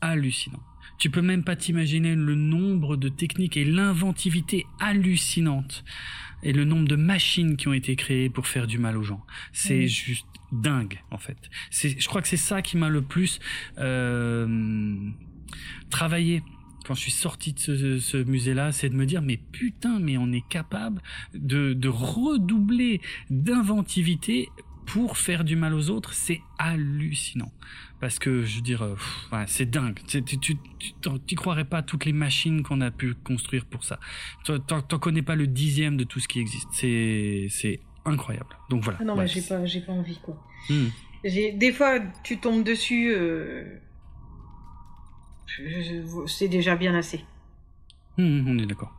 hallucinant. 0.00 0.62
Tu 0.98 1.10
peux 1.10 1.22
même 1.22 1.42
pas 1.42 1.56
t'imaginer 1.56 2.14
le 2.14 2.34
nombre 2.34 2.96
de 2.96 3.08
techniques 3.08 3.56
et 3.56 3.64
l'inventivité 3.64 4.66
hallucinante 4.78 5.84
et 6.42 6.52
le 6.52 6.64
nombre 6.64 6.86
de 6.86 6.96
machines 6.96 7.56
qui 7.56 7.68
ont 7.68 7.72
été 7.72 7.96
créées 7.96 8.28
pour 8.28 8.46
faire 8.46 8.66
du 8.66 8.78
mal 8.78 8.96
aux 8.96 9.02
gens. 9.02 9.24
C'est 9.52 9.88
juste 9.88 10.26
dingue 10.60 11.02
en 11.10 11.18
fait. 11.18 11.38
C'est, 11.70 12.00
je 12.00 12.08
crois 12.08 12.22
que 12.22 12.28
c'est 12.28 12.36
ça 12.36 12.62
qui 12.62 12.76
m'a 12.76 12.88
le 12.88 13.02
plus 13.02 13.40
euh, 13.78 15.10
travaillé 15.90 16.42
quand 16.84 16.94
je 16.94 17.00
suis 17.00 17.10
sorti 17.10 17.52
de 17.54 17.98
ce, 17.98 18.16
musée-là, 18.22 18.70
c'est 18.70 18.90
de 18.90 18.94
me 18.94 19.06
dire 19.06 19.22
mais 19.22 19.38
putain, 19.38 19.98
mais 19.98 20.16
on 20.16 20.30
est 20.32 20.46
capable 20.46 21.02
de, 21.34 21.88
redoubler 21.88 23.00
d'inventivité 23.30 24.48
pour 24.86 25.16
faire 25.16 25.44
du 25.44 25.56
mal 25.56 25.72
aux 25.72 25.88
autres, 25.88 26.12
c'est 26.12 26.42
hallucinant. 26.58 27.50
Parce 28.00 28.18
que, 28.18 28.44
je 28.44 28.56
veux 28.56 28.60
dire, 28.60 28.82
euh, 28.82 28.96
c'est 29.46 29.70
dingue. 29.70 29.98
Tu, 30.06 30.22
tu, 30.22 31.36
croirais 31.36 31.64
pas 31.64 31.82
toutes 31.82 32.04
les 32.04 32.12
machines 32.12 32.62
qu'on 32.62 32.82
a 32.82 32.90
pu 32.90 33.14
construire 33.14 33.64
pour 33.64 33.82
ça. 33.82 33.98
T'en 34.44 34.98
connais 34.98 35.22
pas 35.22 35.36
le 35.36 35.46
dixième 35.46 35.96
de 35.96 36.04
tout 36.04 36.20
ce 36.20 36.28
qui 36.28 36.38
existe. 36.38 36.68
C'est, 36.72 37.46
c'est 37.48 37.80
incroyable. 38.04 38.56
Donc 38.70 38.82
voilà. 38.82 38.98
Ah 39.00 39.04
non, 39.04 39.26
j'ai 39.26 39.42
pas, 39.42 39.64
j'ai 39.64 39.80
pas 39.80 39.92
envie, 39.92 40.18
quoi. 40.18 40.36
Hmm. 40.68 40.88
Des 41.24 41.72
fois, 41.72 42.00
tu 42.22 42.38
tombes 42.38 42.64
dessus, 42.64 43.12
euh, 43.14 43.64
c'est 46.26 46.48
déjà 46.48 46.76
bien 46.76 46.94
assez. 46.94 47.24
Hmm, 48.18 48.46
on 48.46 48.58
est 48.58 48.66
d'accord. 48.66 48.92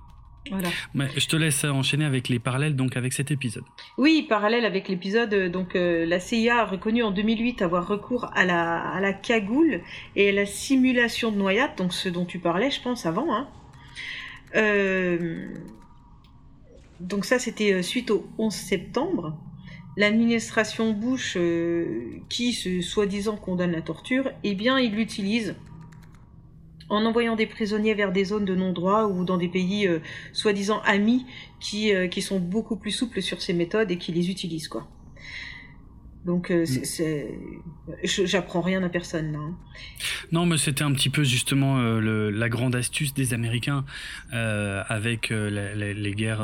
Voilà. 0.49 0.69
Mais 0.93 1.07
je 1.17 1.27
te 1.27 1.35
laisse 1.35 1.63
enchaîner 1.63 2.05
avec 2.05 2.29
les 2.29 2.37
parallèles 2.37 2.75
donc 2.75 2.97
avec 2.97 3.13
cet 3.13 3.31
épisode. 3.31 3.63
Oui, 3.97 4.25
parallèle 4.27 4.65
avec 4.65 4.87
l'épisode. 4.89 5.33
Donc 5.51 5.75
euh, 5.75 6.05
la 6.05 6.19
CIA 6.19 6.61
a 6.61 6.65
reconnu 6.65 7.01
en 7.01 7.11
2008 7.11 7.61
avoir 7.61 7.87
recours 7.87 8.29
à 8.35 8.45
la, 8.45 8.79
à 8.79 8.99
la 9.01 9.13
cagoule 9.13 9.81
et 10.15 10.29
à 10.29 10.31
la 10.31 10.45
simulation 10.45 11.31
de 11.31 11.37
noyade, 11.37 11.75
donc 11.77 11.93
ce 11.93 12.09
dont 12.09 12.25
tu 12.25 12.39
parlais, 12.39 12.69
je 12.69 12.81
pense 12.81 13.05
avant. 13.05 13.35
Hein. 13.35 13.47
Euh, 14.55 15.47
donc 16.99 17.25
ça, 17.25 17.39
c'était 17.39 17.83
suite 17.83 18.11
au 18.11 18.27
11 18.37 18.53
septembre 18.53 19.37
l'administration 19.97 20.91
Bush, 20.91 21.35
euh, 21.37 22.19
qui 22.29 22.53
soi-disant 22.81 23.37
condamne 23.37 23.71
la 23.71 23.81
torture, 23.81 24.31
eh 24.43 24.53
bien, 24.55 24.79
il 24.79 24.93
l'utilise 24.93 25.55
en 26.89 27.03
envoyant 27.05 27.35
des 27.35 27.47
prisonniers 27.47 27.95
vers 27.95 28.11
des 28.11 28.25
zones 28.25 28.45
de 28.45 28.53
non-droit 28.53 29.05
ou 29.05 29.23
dans 29.23 29.37
des 29.37 29.47
pays 29.47 29.87
euh, 29.87 29.99
soi-disant 30.33 30.81
amis 30.85 31.25
qui, 31.59 31.93
euh, 31.93 32.07
qui 32.07 32.21
sont 32.21 32.39
beaucoup 32.39 32.75
plus 32.75 32.91
souples 32.91 33.21
sur 33.21 33.41
ces 33.41 33.53
méthodes 33.53 33.89
et 33.89 33.97
qui 33.97 34.11
les 34.11 34.29
utilisent, 34.29 34.67
quoi. 34.67 34.87
Donc, 36.25 36.49
euh, 36.49 36.63
mm. 36.63 36.65
c'est, 36.65 37.37
j'apprends 38.03 38.61
rien 38.61 38.81
à 38.83 38.89
personne 38.89 39.31
là. 39.31 39.39
Hein. 39.39 39.55
Non, 40.31 40.45
mais 40.45 40.57
c'était 40.57 40.83
un 40.83 40.91
petit 40.93 41.09
peu 41.09 41.23
justement 41.23 41.77
euh, 41.77 41.99
le, 41.99 42.29
la 42.31 42.49
grande 42.49 42.75
astuce 42.75 43.13
des 43.13 43.33
Américains 43.33 43.85
euh, 44.33 44.83
avec 44.87 45.31
euh, 45.31 45.73
les, 45.93 46.13
guerres 46.13 46.41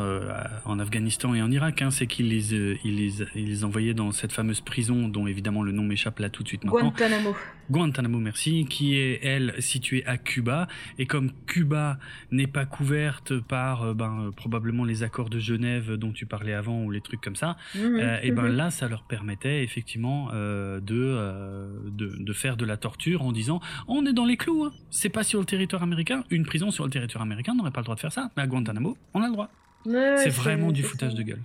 en 0.66 0.80
Afghanistan 0.80 1.34
et 1.34 1.42
en 1.42 1.50
Irak, 1.50 1.82
hein, 1.82 1.92
c'est 1.92 2.08
qu'ils 2.08 2.30
les, 2.30 2.54
ils 2.54 2.96
les, 2.96 3.22
ils 3.36 3.48
les 3.48 3.64
envoyaient 3.64 3.94
dans 3.94 4.12
cette 4.12 4.34
fameuse 4.34 4.62
prison 4.62 5.08
dont 5.08 5.28
évidemment 5.28 5.64
le 5.64 5.72
nom 5.72 5.84
m'échappe 5.84 6.20
là 6.20 6.30
tout 6.30 6.44
de 6.44 6.48
suite 6.48 6.64
maintenant. 6.64 6.90
Guantanamo. 6.90 7.36
Guantanamo, 7.70 8.20
merci, 8.20 8.66
qui 8.70 8.98
est 8.98 9.24
elle 9.24 9.54
située 9.60 10.06
à 10.06 10.18
Cuba 10.18 10.68
et 11.00 11.06
comme 11.06 11.32
Cuba 11.48 12.00
n'est 12.32 12.48
pas 12.48 12.66
couverte 12.66 13.40
par 13.40 13.96
ben 13.96 14.32
probablement 14.36 14.84
les 14.84 15.04
accords 15.04 15.30
de 15.30 15.40
Genève 15.40 15.94
dont 15.94 16.12
tu 16.12 16.26
parlais 16.26 16.54
avant 16.54 16.84
ou 16.84 16.92
les 16.92 17.00
trucs 17.00 17.22
comme 17.22 17.38
ça, 17.38 17.56
mmh, 17.76 18.00
et 18.24 18.32
ben 18.32 18.44
mmh. 18.44 18.56
là 18.56 18.72
ça 18.72 18.90
leur 18.90 19.04
permettait 19.04 19.64
effectivement 19.72 20.30
euh, 20.34 20.82
euh, 20.92 21.70
de, 21.86 22.16
de, 22.20 22.34
faire 22.34 22.58
de 22.58 22.66
la 22.66 22.76
torture 22.76 23.22
en 23.22 23.32
disant 23.32 23.62
on 23.88 24.06
est 24.06 24.12
dans 24.12 24.26
les 24.26 24.36
clous, 24.36 24.66
hein. 24.66 24.74
c'est 24.90 25.10
pas 25.10 25.24
sur 25.24 25.40
le 25.40 25.46
territoire 25.46 25.82
américain, 25.82 26.26
une 26.30 26.46
prison 26.46 26.72
sur 26.72 26.84
le 26.84 26.90
territoire 26.90 27.22
américain 27.22 27.56
n'aurait 27.56 27.72
pas 27.72 27.80
le 27.80 27.86
droit 27.86 27.96
de 27.96 28.02
faire 28.02 28.12
ça, 28.12 28.32
mais 28.36 28.44
à 28.44 28.48
Guantanamo, 28.48 28.98
on 29.14 29.22
a 29.22 29.28
le 29.28 29.34
droit. 29.34 29.50
c'est 29.86 30.30
vraiment 30.30 30.72
du 30.72 30.84
foutage 30.84 31.16
de 31.16 31.24
gueule. 31.24 31.42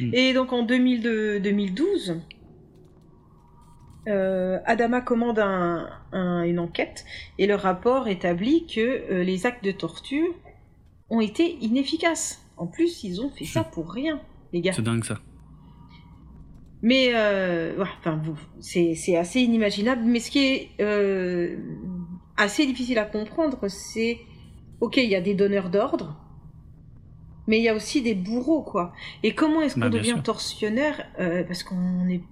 Mm. 0.00 0.14
Et 0.14 0.32
donc 0.32 0.52
en 0.54 0.62
2012, 0.62 2.22
euh, 4.08 4.58
Adama 4.64 5.02
commande 5.02 5.38
une 6.12 6.58
enquête 6.58 7.04
et 7.38 7.46
le 7.46 7.54
rapport 7.54 8.08
établit 8.08 8.66
que 8.66 9.20
les 9.22 9.44
actes 9.44 9.64
de 9.64 9.72
torture 9.72 10.34
ont 11.10 11.20
été 11.20 11.58
inefficaces. 11.60 12.46
En 12.56 12.66
plus, 12.66 13.04
ils 13.04 13.20
ont 13.20 13.30
fait 13.30 13.44
ça 13.44 13.64
pour 13.64 13.92
rien, 13.92 14.20
les 14.52 14.62
gars. 14.62 14.72
C'est 14.72 14.82
dingue 14.82 15.04
ça. 15.04 15.18
Mais 16.82 17.10
euh, 17.14 17.82
enfin, 17.82 18.20
c'est 18.60 19.16
assez 19.16 19.40
inimaginable. 19.40 20.02
Mais 20.04 20.20
ce 20.20 20.30
qui 20.30 20.38
est 20.38 20.70
euh, 20.80 21.56
assez 22.36 22.66
difficile 22.66 22.98
à 22.98 23.04
comprendre, 23.04 23.68
c'est 23.68 24.18
ok, 24.80 24.96
il 24.96 25.10
y 25.10 25.14
a 25.14 25.20
des 25.20 25.34
donneurs 25.34 25.68
d'ordre, 25.68 26.16
mais 27.46 27.58
il 27.58 27.62
y 27.62 27.68
a 27.68 27.74
aussi 27.74 28.00
des 28.00 28.14
bourreaux, 28.14 28.62
quoi. 28.62 28.92
Et 29.22 29.34
comment 29.34 29.60
est-ce 29.60 29.74
qu'on 29.74 29.80
bah, 29.80 29.88
devient 29.90 30.20
tortionnaire 30.24 31.06
euh, 31.18 31.44
Parce 31.44 31.62
qu'on 31.62 32.08
est 32.08 32.22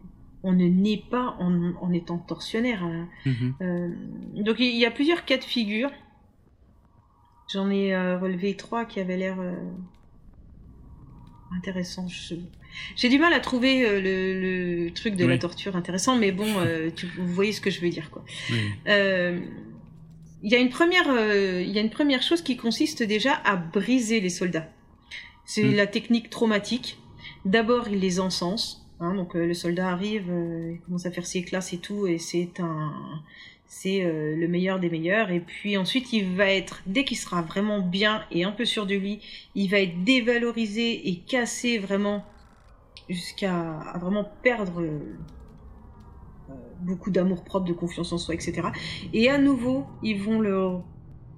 on 0.43 0.53
ne 0.53 0.67
naît 0.67 1.03
pas 1.11 1.37
en, 1.41 1.75
en 1.81 1.93
étant 1.93 2.19
tortionnaire. 2.19 2.83
Hein. 2.83 3.09
Mhm. 3.27 3.55
Euh, 3.61 3.95
donc 4.43 4.57
il 4.61 4.77
y 4.77 4.87
a 4.87 4.91
plusieurs 4.91 5.25
cas 5.25 5.37
de 5.37 5.45
figure. 5.45 5.91
J'en 7.53 7.71
ai 7.71 7.95
euh, 7.95 8.19
relevé 8.19 8.55
trois 8.57 8.85
qui 8.85 9.01
avaient 9.01 9.17
l'air 9.17 9.41
euh, 9.41 9.55
intéressants. 11.57 12.09
Je... 12.09 12.37
J'ai 12.97 13.09
du 13.09 13.19
mal 13.19 13.33
à 13.33 13.41
trouver 13.41 13.87
euh, 13.87 14.01
le, 14.01 14.91
truc 14.91 15.15
de 15.15 15.25
la 15.25 15.39
torture 15.39 15.77
intéressant, 15.77 16.17
mais 16.17 16.33
bon, 16.33 16.47
euh, 16.59 16.91
vous 17.17 17.33
voyez 17.33 17.53
ce 17.53 17.61
que 17.61 17.71
je 17.71 17.81
veux 17.81 17.91
dire, 17.91 18.11
quoi. 18.11 18.25
Euh, 18.89 19.41
il 20.43 20.51
y 20.51 20.55
a 20.55 20.59
une 20.59 20.69
première, 20.69 21.07
il 21.07 21.71
y 21.71 21.79
a 21.79 21.81
une 21.81 21.91
première 21.91 22.23
chose 22.23 22.43
qui 22.43 22.57
consiste 22.57 23.03
déjà 23.03 23.33
à 23.45 23.57
briser 23.57 24.21
les 24.21 24.31
soldats. 24.31 24.69
C'est 25.45 25.65
mm. 25.65 25.75
la 25.75 25.87
technique 25.87 26.31
traumatique. 26.31 26.99
D'abord, 27.45 27.89
il 27.89 27.99
les 27.99 28.21
encense. 28.21 28.87
Hein, 29.01 29.15
donc 29.15 29.35
le 29.35 29.55
soldat 29.55 29.91
arrive, 29.91 30.27
il 30.73 30.81
commence 30.85 31.07
à 31.07 31.11
faire 31.11 31.27
ses 31.27 31.43
classes 31.43 31.73
et 31.73 31.79
tout, 31.79 32.07
et 32.07 32.19
c'est 32.19 32.61
un, 32.61 32.93
c'est 33.67 34.05
le 34.05 34.47
meilleur 34.47 34.79
des 34.79 34.91
meilleurs. 34.91 35.31
Et 35.31 35.41
puis 35.41 35.77
ensuite, 35.77 36.13
il 36.13 36.37
va 36.37 36.47
être, 36.47 36.83
dès 36.87 37.05
qu'il 37.05 37.17
sera 37.17 37.43
vraiment 37.43 37.81
bien 37.81 38.25
et 38.31 38.45
un 38.45 38.53
peu 38.53 38.65
sûr 38.65 38.87
de 38.87 38.95
lui, 38.95 39.21
il 39.57 39.69
va 39.69 39.81
être 39.81 40.05
dévalorisé 40.05 41.09
et 41.09 41.17
cassé 41.17 41.79
vraiment 41.79 42.25
jusqu'à 43.09 43.95
vraiment 44.01 44.25
perdre 44.43 44.83
euh, 44.83 44.99
beaucoup 46.81 47.11
d'amour 47.11 47.45
propre, 47.45 47.67
de 47.67 47.73
confiance 47.73 48.13
en 48.13 48.19
soi, 48.19 48.35
etc. 48.35 48.69
Et 49.13 49.29
à 49.31 49.39
nouveau, 49.39 49.87
ils 50.03 50.21
vont 50.21 50.41
le 50.41 50.79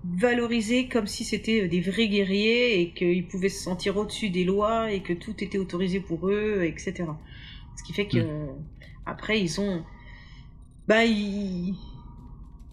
valoriser 0.05 0.89
comme 0.89 1.07
si 1.07 1.25
c'était 1.25 1.65
euh, 1.65 1.69
des 1.69 1.81
vrais 1.81 2.09
guerriers 2.09 2.81
et 2.81 2.93
qu'ils 2.93 3.27
pouvaient 3.27 3.49
se 3.49 3.63
sentir 3.63 3.97
au-dessus 3.97 4.31
des 4.31 4.45
lois 4.45 4.93
et 4.93 5.03
que 5.03 5.13
tout 5.13 5.43
était 5.43 5.59
autorisé 5.59 6.01
pour 6.01 6.29
eux, 6.29 6.63
etc. 6.65 7.05
Ce 7.77 7.83
qui 7.85 7.93
fait 7.93 8.07
que 8.07 8.19
mm. 8.19 8.49
après 9.07 9.41
ils 9.41 9.61
ont, 9.61 9.85
bah 10.89 11.05
ils, 11.05 11.75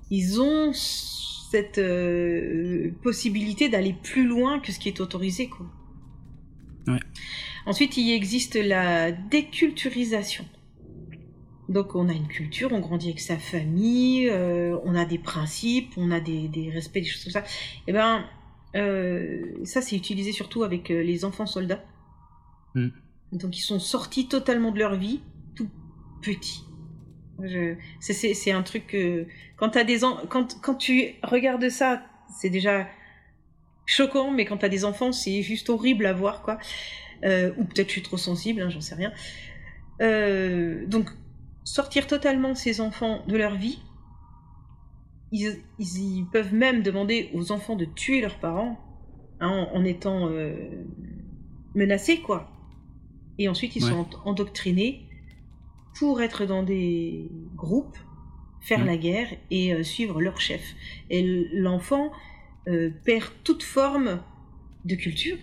ils 0.09 0.41
ont 0.41 0.71
cette 0.73 1.77
euh, 1.77 2.91
possibilité 3.03 3.69
d'aller 3.69 3.93
plus 3.93 4.27
loin 4.27 4.59
que 4.59 4.71
ce 4.71 4.79
qui 4.79 4.89
est 4.89 4.99
autorisé, 4.99 5.47
quoi. 5.47 5.65
Ouais. 6.87 6.99
Ensuite, 7.67 7.97
il 7.97 8.13
existe 8.13 8.55
la 8.55 9.11
déculturisation. 9.11 10.45
Donc 11.67 11.95
on 11.95 12.07
a 12.07 12.13
une 12.13 12.29
culture, 12.29 12.71
on 12.71 12.79
grandit 12.79 13.07
avec 13.07 13.19
sa 13.19 13.37
famille, 13.37 14.29
euh, 14.29 14.77
on 14.85 14.95
a 14.95 15.03
des 15.03 15.17
principes, 15.17 15.91
on 15.97 16.11
a 16.11 16.21
des, 16.21 16.71
respects, 16.73 17.01
des 17.01 17.03
choses 17.03 17.25
comme 17.25 17.33
ça. 17.33 17.41
Et 17.41 17.43
eh 17.87 17.91
ben 17.91 18.23
euh, 18.75 19.53
ça 19.65 19.81
c'est 19.81 19.97
utilisé 19.97 20.31
surtout 20.31 20.63
avec 20.63 20.89
euh, 20.91 21.03
les 21.03 21.25
enfants 21.25 21.45
soldats. 21.45 21.83
Mm. 22.73 22.87
Donc 23.33 23.57
ils 23.57 23.61
sont 23.61 23.79
sortis 23.79 24.29
totalement 24.29 24.71
de 24.71 24.79
leur 24.79 24.95
vie, 24.95 25.19
tout 25.55 25.69
petits. 26.21 26.63
C'est 27.99 28.51
un 28.51 28.63
truc 28.63 28.87
que 28.87 29.27
quand 29.57 29.75
as 29.75 29.83
des 29.83 29.99
quand 30.29 30.61
quand 30.61 30.75
tu 30.75 31.15
regardes 31.21 31.67
ça, 31.67 32.01
c'est 32.33 32.49
déjà 32.49 32.87
choquant, 33.85 34.31
mais 34.31 34.45
quand 34.45 34.57
t'as 34.57 34.69
des 34.69 34.85
enfants, 34.85 35.11
c'est 35.11 35.41
juste 35.41 35.69
horrible 35.69 36.05
à 36.05 36.13
voir, 36.13 36.41
quoi. 36.43 36.59
Euh, 37.23 37.51
ou 37.57 37.63
peut-être 37.63 37.87
je 37.87 37.93
suis 37.93 38.01
trop 38.01 38.17
sensible, 38.17 38.61
hein, 38.61 38.69
j'en 38.69 38.81
sais 38.81 38.95
rien. 38.95 39.11
Euh, 40.01 40.85
donc, 40.85 41.09
sortir 41.63 42.07
totalement 42.07 42.55
ces 42.55 42.81
enfants 42.81 43.23
de 43.27 43.35
leur 43.37 43.55
vie, 43.55 43.79
ils, 45.31 45.57
ils, 45.79 46.25
peuvent 46.31 46.53
même 46.53 46.83
demander 46.83 47.29
aux 47.33 47.51
enfants 47.51 47.75
de 47.75 47.85
tuer 47.85 48.21
leurs 48.21 48.39
parents 48.39 48.79
hein, 49.39 49.67
en, 49.73 49.83
étant 49.83 50.29
euh, 50.29 50.53
menacés, 51.75 52.19
quoi. 52.21 52.49
Et 53.37 53.49
ensuite, 53.49 53.75
ils 53.75 53.83
sont 53.83 54.07
endoctrinés 54.25 55.05
pour 55.99 56.21
être 56.21 56.45
dans 56.45 56.63
des 56.63 57.29
groupes, 57.55 57.97
faire 58.61 58.79
mmh. 58.79 58.85
la 58.85 58.97
guerre 58.97 59.27
et 59.51 59.83
suivre 59.83 60.21
leur 60.21 60.39
chef. 60.41 60.75
Et 61.11 61.47
l'enfant, 61.53 62.11
euh, 62.67 62.89
perd 63.05 63.31
toute 63.45 63.63
forme 63.63 64.19
de 64.83 64.95
culture. 64.95 65.37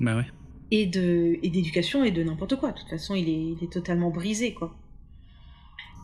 Bah 0.00 0.16
ouais. 0.16 0.24
Et 0.70 0.86
de 0.86 1.38
et 1.42 1.48
d'éducation 1.48 2.04
et 2.04 2.10
de 2.10 2.22
n'importe 2.22 2.56
quoi. 2.56 2.72
De 2.72 2.78
toute 2.78 2.90
façon, 2.90 3.14
il 3.14 3.28
est, 3.28 3.56
il 3.56 3.58
est 3.64 3.72
totalement 3.72 4.10
brisé, 4.10 4.52
quoi. 4.52 4.76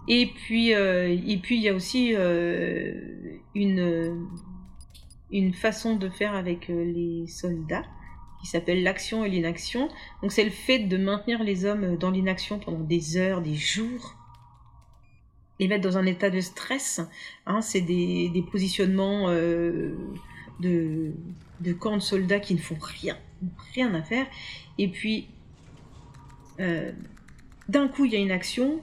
Et 0.09 0.27
puis, 0.27 0.75
euh, 0.75 1.17
et 1.27 1.39
puis 1.39 1.57
il 1.57 1.63
y 1.63 1.69
a 1.69 1.75
aussi 1.75 2.13
euh, 2.15 2.95
une, 3.55 4.27
une 5.31 5.55
façon 5.55 5.97
de 5.97 6.09
faire 6.09 6.35
avec 6.35 6.69
les 6.69 7.27
soldats 7.27 7.85
qui 8.41 8.47
s'appelle 8.47 8.83
l'action 8.83 9.25
et 9.25 9.31
l'inaction. 9.31 9.89
Donc 10.23 10.33
c'est 10.33 10.45
le 10.45 10.51
fait 10.51 10.81
de 10.81 10.97
maintenir 10.99 11.43
les 11.43 11.65
hommes 11.65 11.97
dans 11.97 12.11
l'inaction 12.11 12.59
pendant 12.59 12.81
des 12.81 13.17
heures, 13.17 13.41
des 13.41 13.55
jours, 13.55 14.15
les 15.59 15.69
mettre 15.69 15.89
dans 15.89 15.97
un 15.97 16.05
état 16.05 16.29
de 16.29 16.41
stress. 16.41 17.01
Hein, 17.47 17.63
c'est 17.63 17.81
des, 17.81 18.29
des 18.29 18.43
positionnements 18.43 19.31
de, 19.31 19.95
de 20.61 21.73
camps 21.73 21.97
de 21.97 22.03
soldats 22.03 22.41
qui 22.41 22.55
ne 22.55 22.61
font 22.61 22.79
rien, 22.79 23.17
rien 23.75 23.95
à 23.95 24.03
faire. 24.03 24.27
Et 24.79 24.89
puis, 24.89 25.29
euh, 26.61 26.93
d'un 27.69 27.89
coup, 27.89 28.05
il 28.05 28.13
y 28.13 28.17
a 28.17 28.19
une 28.19 28.31
action 28.31 28.81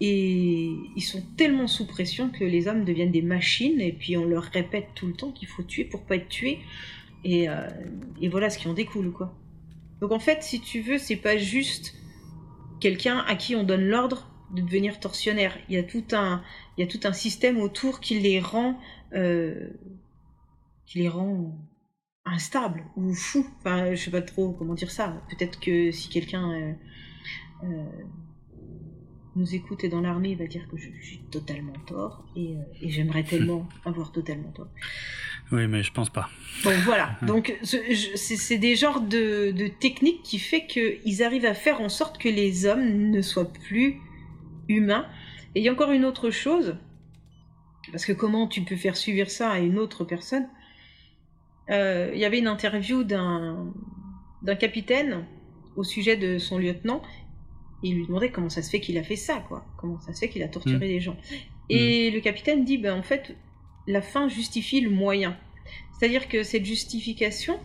et 0.00 0.74
ils 0.94 1.02
sont 1.02 1.22
tellement 1.36 1.66
sous 1.66 1.86
pression 1.86 2.28
que 2.28 2.44
les 2.44 2.68
hommes 2.68 2.84
deviennent 2.84 3.12
des 3.12 3.22
machines 3.22 3.80
et 3.80 3.92
puis 3.92 4.16
on 4.16 4.26
leur 4.26 4.44
répète 4.44 4.88
tout 4.94 5.06
le 5.06 5.14
temps 5.14 5.32
qu'il 5.32 5.48
faut 5.48 5.62
tuer 5.62 5.84
pour 5.84 6.02
pas 6.02 6.16
être 6.16 6.28
tué. 6.28 6.60
Et, 7.24 7.48
euh, 7.48 7.68
et 8.20 8.28
voilà 8.28 8.50
ce 8.50 8.58
qui 8.58 8.68
en 8.68 8.74
découle, 8.74 9.10
quoi. 9.10 9.34
Donc 10.00 10.12
en 10.12 10.18
fait, 10.18 10.42
si 10.42 10.60
tu 10.60 10.80
veux, 10.80 10.98
c'est 10.98 11.16
pas 11.16 11.38
juste 11.38 11.94
quelqu'un 12.80 13.24
à 13.26 13.34
qui 13.36 13.56
on 13.56 13.64
donne 13.64 13.86
l'ordre 13.86 14.30
de 14.54 14.62
devenir 14.62 15.00
tortionnaire. 15.00 15.56
Il 15.68 15.74
y 15.74 15.78
a 15.78 15.82
tout 15.82 16.04
un, 16.12 16.42
il 16.76 16.84
y 16.84 16.84
a 16.84 16.90
tout 16.90 17.00
un 17.04 17.12
système 17.12 17.58
autour 17.58 18.00
qui 18.00 18.20
les 18.20 18.40
rend 18.40 18.78
euh, 19.14 19.70
qui 20.86 20.98
les 20.98 21.08
rend 21.08 21.56
instables 22.26 22.84
ou 22.96 23.14
fous. 23.14 23.46
Enfin, 23.60 23.94
je 23.94 23.96
sais 23.96 24.10
pas 24.10 24.22
trop 24.22 24.52
comment 24.52 24.74
dire 24.74 24.90
ça. 24.90 25.22
Peut-être 25.30 25.60
que 25.60 25.90
si 25.92 26.08
quelqu'un 26.08 26.52
euh, 26.52 26.72
euh, 27.64 27.84
nous 29.36 29.54
écoute 29.54 29.84
et 29.84 29.88
dans 29.88 30.00
l'armée, 30.00 30.30
il 30.30 30.38
va 30.38 30.46
dire 30.46 30.68
que 30.68 30.76
je, 30.76 30.88
suis 31.00 31.20
totalement 31.30 31.72
tort 31.86 32.26
et, 32.34 32.56
euh, 32.56 32.60
j'aimerais 32.82 33.22
tellement 33.30 33.68
avoir 33.84 34.12
totalement 34.12 34.50
tort. 34.50 34.68
Oui, 35.52 35.68
mais 35.68 35.84
je 35.84 35.92
pense 35.92 36.10
pas. 36.10 36.28
Bon, 36.64 36.72
voilà. 36.84 37.16
Donc, 37.22 37.56
c'est 37.62 38.58
des 38.58 38.74
genres 38.74 39.00
de, 39.00 39.52
de 39.52 39.68
techniques 39.68 40.22
qui 40.24 40.40
fait 40.40 40.66
qu'ils 40.66 41.22
arrivent 41.22 41.46
à 41.46 41.54
faire 41.54 41.80
en 41.80 41.88
sorte 41.88 42.18
que 42.18 42.28
les 42.28 42.66
hommes 42.66 43.10
ne 43.10 43.22
soient 43.22 43.52
plus 43.52 44.00
humains. 44.68 45.06
Et 45.54 45.60
il 45.60 45.64
y 45.64 45.68
a 45.68 45.72
encore 45.72 45.92
une 45.92 46.04
autre 46.04 46.30
chose, 46.30 46.76
parce 47.92 48.04
que 48.04 48.12
comment 48.12 48.48
tu 48.48 48.62
peux 48.62 48.76
faire 48.76 48.96
suivre 48.96 49.30
ça 49.30 49.50
à 49.50 49.60
une 49.60 49.78
autre 49.78 50.04
personne 50.04 50.48
euh, 51.70 52.10
il 52.14 52.18
y 52.18 52.24
avait 52.24 52.38
une 52.38 52.48
interview 52.48 53.04
d'un 53.04 53.72
capitaine 54.58 55.26
au 55.76 55.84
sujet 55.84 56.16
de 56.16 56.38
son 56.38 56.58
lieutenant. 56.58 57.02
il 57.82 57.94
lui 57.94 58.06
demandait 58.06 58.30
comment 58.30 58.48
ça 58.48 58.62
se 58.62 58.70
fait 58.70 58.80
qu'il 58.80 58.98
a 58.98 59.02
fait 59.02 59.16
ça, 59.16 59.44
quoi. 59.48 59.66
Comment 59.78 60.00
ça 60.00 60.12
se 60.12 60.20
fait 60.20 60.28
qu'il 60.28 60.42
a 60.42 60.48
torturé 60.48 60.76
mmh. 60.76 60.88
des 60.88 61.00
gens. 61.00 61.16
Et 61.68 62.10
mmh. 62.10 62.14
le 62.14 62.20
capitaine 62.20 62.64
dit, 62.64 62.78
ben 62.78 62.98
en 62.98 63.02
fait, 63.02 63.36
la 63.86 64.00
fin 64.00 64.28
justifie 64.28 64.80
le 64.80 64.90
moyen. 64.90 65.36
C'est-à-dire 65.92 66.28
que 66.28 66.42
cette 66.42 66.64
justification, 66.64 67.58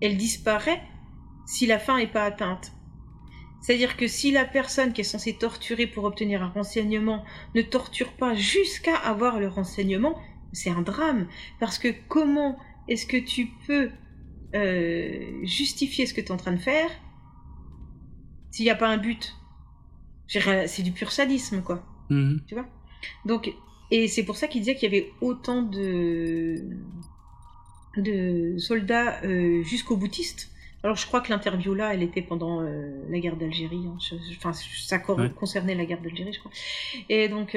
elle 0.00 0.16
disparaît 0.16 0.82
si 1.46 1.66
la 1.66 1.78
fin 1.78 1.98
n'est 1.98 2.06
pas 2.06 2.24
atteinte. 2.24 2.72
C'est-à-dire 3.60 3.96
que 3.96 4.06
si 4.06 4.30
la 4.30 4.44
personne 4.44 4.92
qui 4.92 5.00
est 5.00 5.04
censée 5.04 5.32
torturer 5.32 5.86
pour 5.86 6.04
obtenir 6.04 6.42
un 6.42 6.48
renseignement 6.48 7.24
ne 7.54 7.62
torture 7.62 8.12
pas 8.12 8.34
jusqu'à 8.34 8.94
avoir 8.94 9.40
le 9.40 9.48
renseignement, 9.48 10.18
c'est 10.52 10.70
un 10.70 10.82
drame. 10.82 11.26
Parce 11.58 11.78
que 11.78 11.88
comment 12.08 12.58
est-ce 12.88 13.06
que 13.06 13.16
tu 13.16 13.48
peux 13.66 13.90
euh, 14.54 15.44
justifier 15.44 16.06
ce 16.06 16.14
que 16.14 16.20
tu 16.20 16.28
es 16.28 16.32
en 16.32 16.36
train 16.36 16.52
de 16.52 16.60
faire 16.60 16.90
s'il 18.50 18.64
n'y 18.64 18.70
a 18.70 18.76
pas 18.76 18.88
un 18.88 18.96
but? 18.96 19.34
C'est 20.28 20.82
du 20.82 20.92
pur 20.92 21.12
sadisme, 21.12 21.62
quoi. 21.62 21.84
Mhm. 22.10 22.40
Tu 22.48 22.54
vois? 22.54 22.66
Donc, 23.24 23.52
et 23.90 24.08
c'est 24.08 24.24
pour 24.24 24.36
ça 24.36 24.48
qu'il 24.48 24.60
disait 24.60 24.74
qu'il 24.74 24.92
y 24.92 24.96
avait 24.96 25.12
autant 25.20 25.62
de, 25.62 26.56
de 27.96 28.58
soldats 28.58 29.22
euh, 29.24 29.62
jusqu'au 29.62 29.96
boutiste. 29.96 30.50
Alors, 30.82 30.96
je 30.96 31.06
crois 31.06 31.20
que 31.20 31.30
l'interview 31.30 31.74
là, 31.74 31.94
elle 31.94 32.02
était 32.02 32.22
pendant 32.22 32.60
euh, 32.62 33.04
la 33.08 33.18
guerre 33.18 33.36
d'Algérie. 33.36 33.86
Hein. 33.86 33.96
Enfin, 34.36 34.52
ça 34.52 34.98
concernait 34.98 35.74
la 35.74 35.84
guerre 35.84 36.00
d'Algérie, 36.00 36.32
je 36.32 36.38
crois. 36.38 36.52
Et 37.08 37.28
donc, 37.28 37.56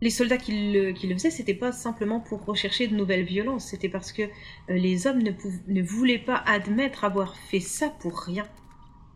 les 0.00 0.10
soldats 0.10 0.38
qui 0.38 0.72
le, 0.72 0.92
qui 0.92 1.06
le 1.08 1.14
faisaient, 1.14 1.30
c'était 1.30 1.54
pas 1.54 1.72
simplement 1.72 2.20
pour 2.20 2.44
rechercher 2.44 2.86
de 2.86 2.94
nouvelles 2.94 3.24
violences, 3.24 3.66
c'était 3.66 3.88
parce 3.88 4.12
que 4.12 4.22
euh, 4.22 4.28
les 4.68 5.06
hommes 5.06 5.22
ne, 5.22 5.32
ne 5.66 5.82
voulaient 5.82 6.18
pas 6.18 6.36
admettre 6.46 7.04
avoir 7.04 7.36
fait 7.36 7.60
ça 7.60 7.88
pour 7.88 8.20
rien. 8.20 8.44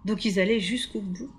Donc 0.04 0.24
ils 0.24 0.40
allaient 0.40 0.60
jusqu'au 0.60 1.00
bout. 1.00 1.30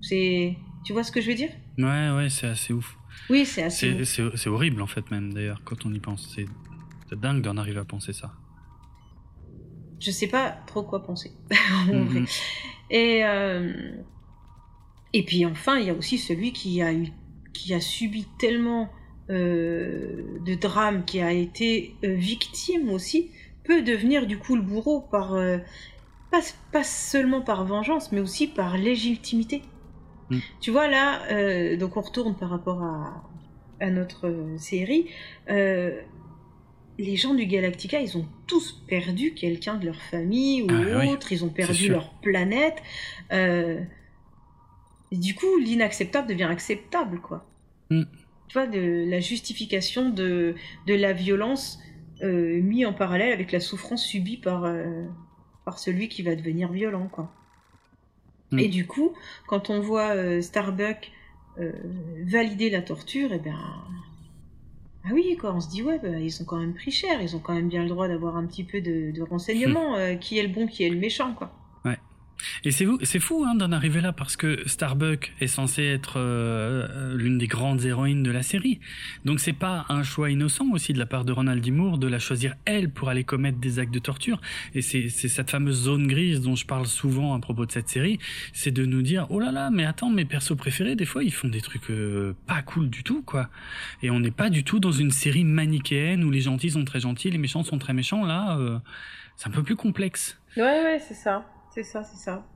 C'est, 0.00 0.56
tu 0.84 0.92
vois 0.92 1.02
ce 1.02 1.10
que 1.10 1.20
je 1.20 1.28
veux 1.28 1.34
dire? 1.34 1.50
Ouais, 1.78 2.10
ouais, 2.10 2.28
c'est 2.30 2.46
assez 2.46 2.72
ouf. 2.72 2.96
Oui, 3.30 3.44
c'est 3.46 3.62
assez. 3.62 4.04
C'est 4.04 4.48
horrible 4.48 4.82
en 4.82 4.86
fait 4.86 5.10
même 5.10 5.32
d'ailleurs 5.32 5.62
quand 5.64 5.86
on 5.86 5.92
y 5.92 5.98
pense. 5.98 6.32
C'est 6.34 6.46
dingue 7.18 7.42
d'en 7.42 7.56
arriver 7.56 7.78
à 7.78 7.84
penser 7.84 8.12
ça. 8.12 8.32
Je 10.00 10.10
sais 10.10 10.26
pas 10.26 10.50
trop 10.66 10.82
quoi 10.82 11.02
penser. 11.02 11.32
Mhm. 11.92 12.26
Et 12.90 13.24
euh, 13.24 13.72
et 15.12 15.24
puis 15.24 15.46
enfin, 15.46 15.78
il 15.78 15.86
y 15.86 15.90
a 15.90 15.94
aussi 15.94 16.18
celui 16.18 16.52
qui 16.52 16.82
a 16.82 16.92
eu 16.92 17.08
qui 17.54 17.72
a 17.72 17.80
subi 17.80 18.26
tellement 18.38 18.90
euh, 19.30 20.38
de 20.44 20.54
drames, 20.54 21.02
qui 21.06 21.22
a 21.22 21.32
été 21.32 21.94
euh, 22.04 22.14
victime 22.14 22.90
aussi, 22.90 23.30
peut 23.64 23.80
devenir 23.80 24.26
du 24.26 24.36
coup 24.36 24.54
le 24.54 24.60
bourreau 24.60 25.00
par 25.00 25.34
euh, 25.34 25.56
pas, 26.72 26.84
seulement 26.84 27.40
par 27.40 27.64
vengeance, 27.64 28.12
mais 28.12 28.20
aussi 28.20 28.46
par 28.46 28.76
légitimité. 28.76 29.62
Mm. 30.28 30.38
Tu 30.60 30.70
vois 30.70 30.88
là, 30.88 31.76
donc 31.76 31.96
on 31.96 32.02
retourne 32.02 32.34
par 32.34 32.50
rapport 32.50 32.82
à, 32.82 33.24
à 33.80 33.88
notre 33.88 34.30
série. 34.58 35.06
les 35.46 37.16
gens 37.16 37.34
du 37.34 37.46
Galactica, 37.46 38.00
ils 38.00 38.18
ont 38.18 38.26
tous 38.46 38.82
perdu 38.88 39.32
quelqu'un 39.32 39.76
de 39.76 39.86
leur 39.86 40.02
famille 40.02 40.62
ou 40.62 40.66
ah 40.70 41.06
autre, 41.06 41.32
ils 41.32 41.44
ont 41.44 41.50
perdu 41.50 41.88
leur 41.88 42.10
planète 42.14 42.82
du 45.16 45.34
coup, 45.34 45.58
l'inacceptable 45.58 46.28
devient 46.28 46.44
acceptable, 46.44 47.20
quoi. 47.20 47.46
Mm. 47.90 48.02
Tu 48.48 48.52
vois, 48.52 48.66
de, 48.66 49.08
la 49.08 49.20
justification 49.20 50.10
de, 50.10 50.54
de 50.86 50.94
la 50.94 51.12
violence 51.12 51.78
euh, 52.22 52.60
mis 52.60 52.84
en 52.84 52.92
parallèle 52.92 53.32
avec 53.32 53.52
la 53.52 53.60
souffrance 53.60 54.04
subie 54.04 54.36
par, 54.36 54.64
euh, 54.64 55.04
par 55.64 55.78
celui 55.78 56.08
qui 56.08 56.22
va 56.22 56.34
devenir 56.34 56.72
violent, 56.72 57.08
quoi. 57.08 57.32
Mm. 58.50 58.58
Et 58.58 58.68
du 58.68 58.86
coup, 58.86 59.12
quand 59.46 59.70
on 59.70 59.80
voit 59.80 60.14
euh, 60.14 60.40
Starbuck 60.40 61.10
euh, 61.58 61.72
valider 62.24 62.70
la 62.70 62.82
torture, 62.82 63.32
et 63.32 63.36
eh 63.36 63.38
ben. 63.38 63.58
Ah 65.06 65.10
oui, 65.12 65.36
quoi, 65.38 65.54
on 65.54 65.60
se 65.60 65.68
dit, 65.68 65.82
ouais, 65.82 65.98
bah, 65.98 66.18
ils 66.18 66.40
ont 66.40 66.46
quand 66.46 66.56
même 66.58 66.72
pris 66.72 66.90
cher, 66.90 67.20
ils 67.20 67.36
ont 67.36 67.38
quand 67.38 67.52
même 67.52 67.68
bien 67.68 67.82
le 67.82 67.90
droit 67.90 68.08
d'avoir 68.08 68.38
un 68.38 68.46
petit 68.46 68.64
peu 68.64 68.80
de, 68.80 69.10
de 69.10 69.22
renseignements, 69.22 69.96
qui 70.20 70.38
est 70.38 70.42
le 70.42 70.48
bon, 70.48 70.66
qui 70.66 70.82
est 70.82 70.88
le 70.88 70.96
méchant, 70.96 71.34
quoi. 71.34 71.52
Et 72.64 72.70
c'est 72.70 72.86
c'est 73.02 73.20
fou 73.20 73.44
hein, 73.46 73.54
d'en 73.54 73.72
arriver 73.72 74.00
là 74.00 74.12
parce 74.12 74.36
que 74.36 74.66
Starbuck 74.66 75.32
est 75.40 75.46
censé 75.46 75.82
être 75.82 76.18
euh, 76.18 76.86
euh, 76.90 77.16
l'une 77.16 77.38
des 77.38 77.46
grandes 77.46 77.84
héroïnes 77.84 78.22
de 78.22 78.30
la 78.30 78.42
série. 78.42 78.80
Donc 79.24 79.40
c'est 79.40 79.52
pas 79.52 79.86
un 79.88 80.02
choix 80.02 80.30
innocent 80.30 80.66
aussi 80.72 80.92
de 80.92 80.98
la 80.98 81.06
part 81.06 81.24
de 81.24 81.32
Ronald 81.32 81.62
D. 81.62 81.70
Moore 81.70 81.98
de 81.98 82.06
la 82.06 82.18
choisir 82.18 82.54
elle 82.64 82.90
pour 82.90 83.08
aller 83.08 83.24
commettre 83.24 83.58
des 83.58 83.78
actes 83.78 83.92
de 83.94 83.98
torture. 83.98 84.40
Et 84.74 84.82
c'est 84.82 85.08
cette 85.08 85.50
fameuse 85.50 85.82
zone 85.84 86.06
grise 86.06 86.40
dont 86.40 86.56
je 86.56 86.66
parle 86.66 86.86
souvent 86.86 87.34
à 87.34 87.40
propos 87.40 87.66
de 87.66 87.72
cette 87.72 87.88
série, 87.88 88.18
c'est 88.52 88.70
de 88.70 88.84
nous 88.84 89.02
dire 89.02 89.26
oh 89.30 89.40
là 89.40 89.52
là 89.52 89.70
mais 89.70 89.84
attends 89.84 90.10
mes 90.10 90.24
persos 90.24 90.56
préférés 90.56 90.96
des 90.96 91.06
fois 91.06 91.24
ils 91.24 91.32
font 91.32 91.48
des 91.48 91.60
trucs 91.60 91.90
euh, 91.90 92.34
pas 92.46 92.62
cool 92.62 92.90
du 92.90 93.02
tout 93.02 93.22
quoi. 93.22 93.48
Et 94.02 94.10
on 94.10 94.20
n'est 94.20 94.30
pas 94.30 94.50
du 94.50 94.64
tout 94.64 94.80
dans 94.80 94.92
une 94.92 95.10
série 95.10 95.44
manichéenne 95.44 96.24
où 96.24 96.30
les 96.30 96.40
gentils 96.40 96.70
sont 96.70 96.84
très 96.84 97.00
gentils, 97.00 97.30
les 97.30 97.38
méchants 97.38 97.64
sont 97.64 97.78
très 97.78 97.92
méchants. 97.92 98.24
Là 98.24 98.58
c'est 99.36 99.48
un 99.48 99.52
peu 99.52 99.62
plus 99.62 99.76
complexe. 99.76 100.38
Ouais 100.56 100.62
ouais 100.62 101.02
c'est 101.06 101.14
ça. 101.14 101.44
C'est 101.74 101.82
ça, 101.82 102.04
c'est 102.04 102.18
ça. 102.18 102.46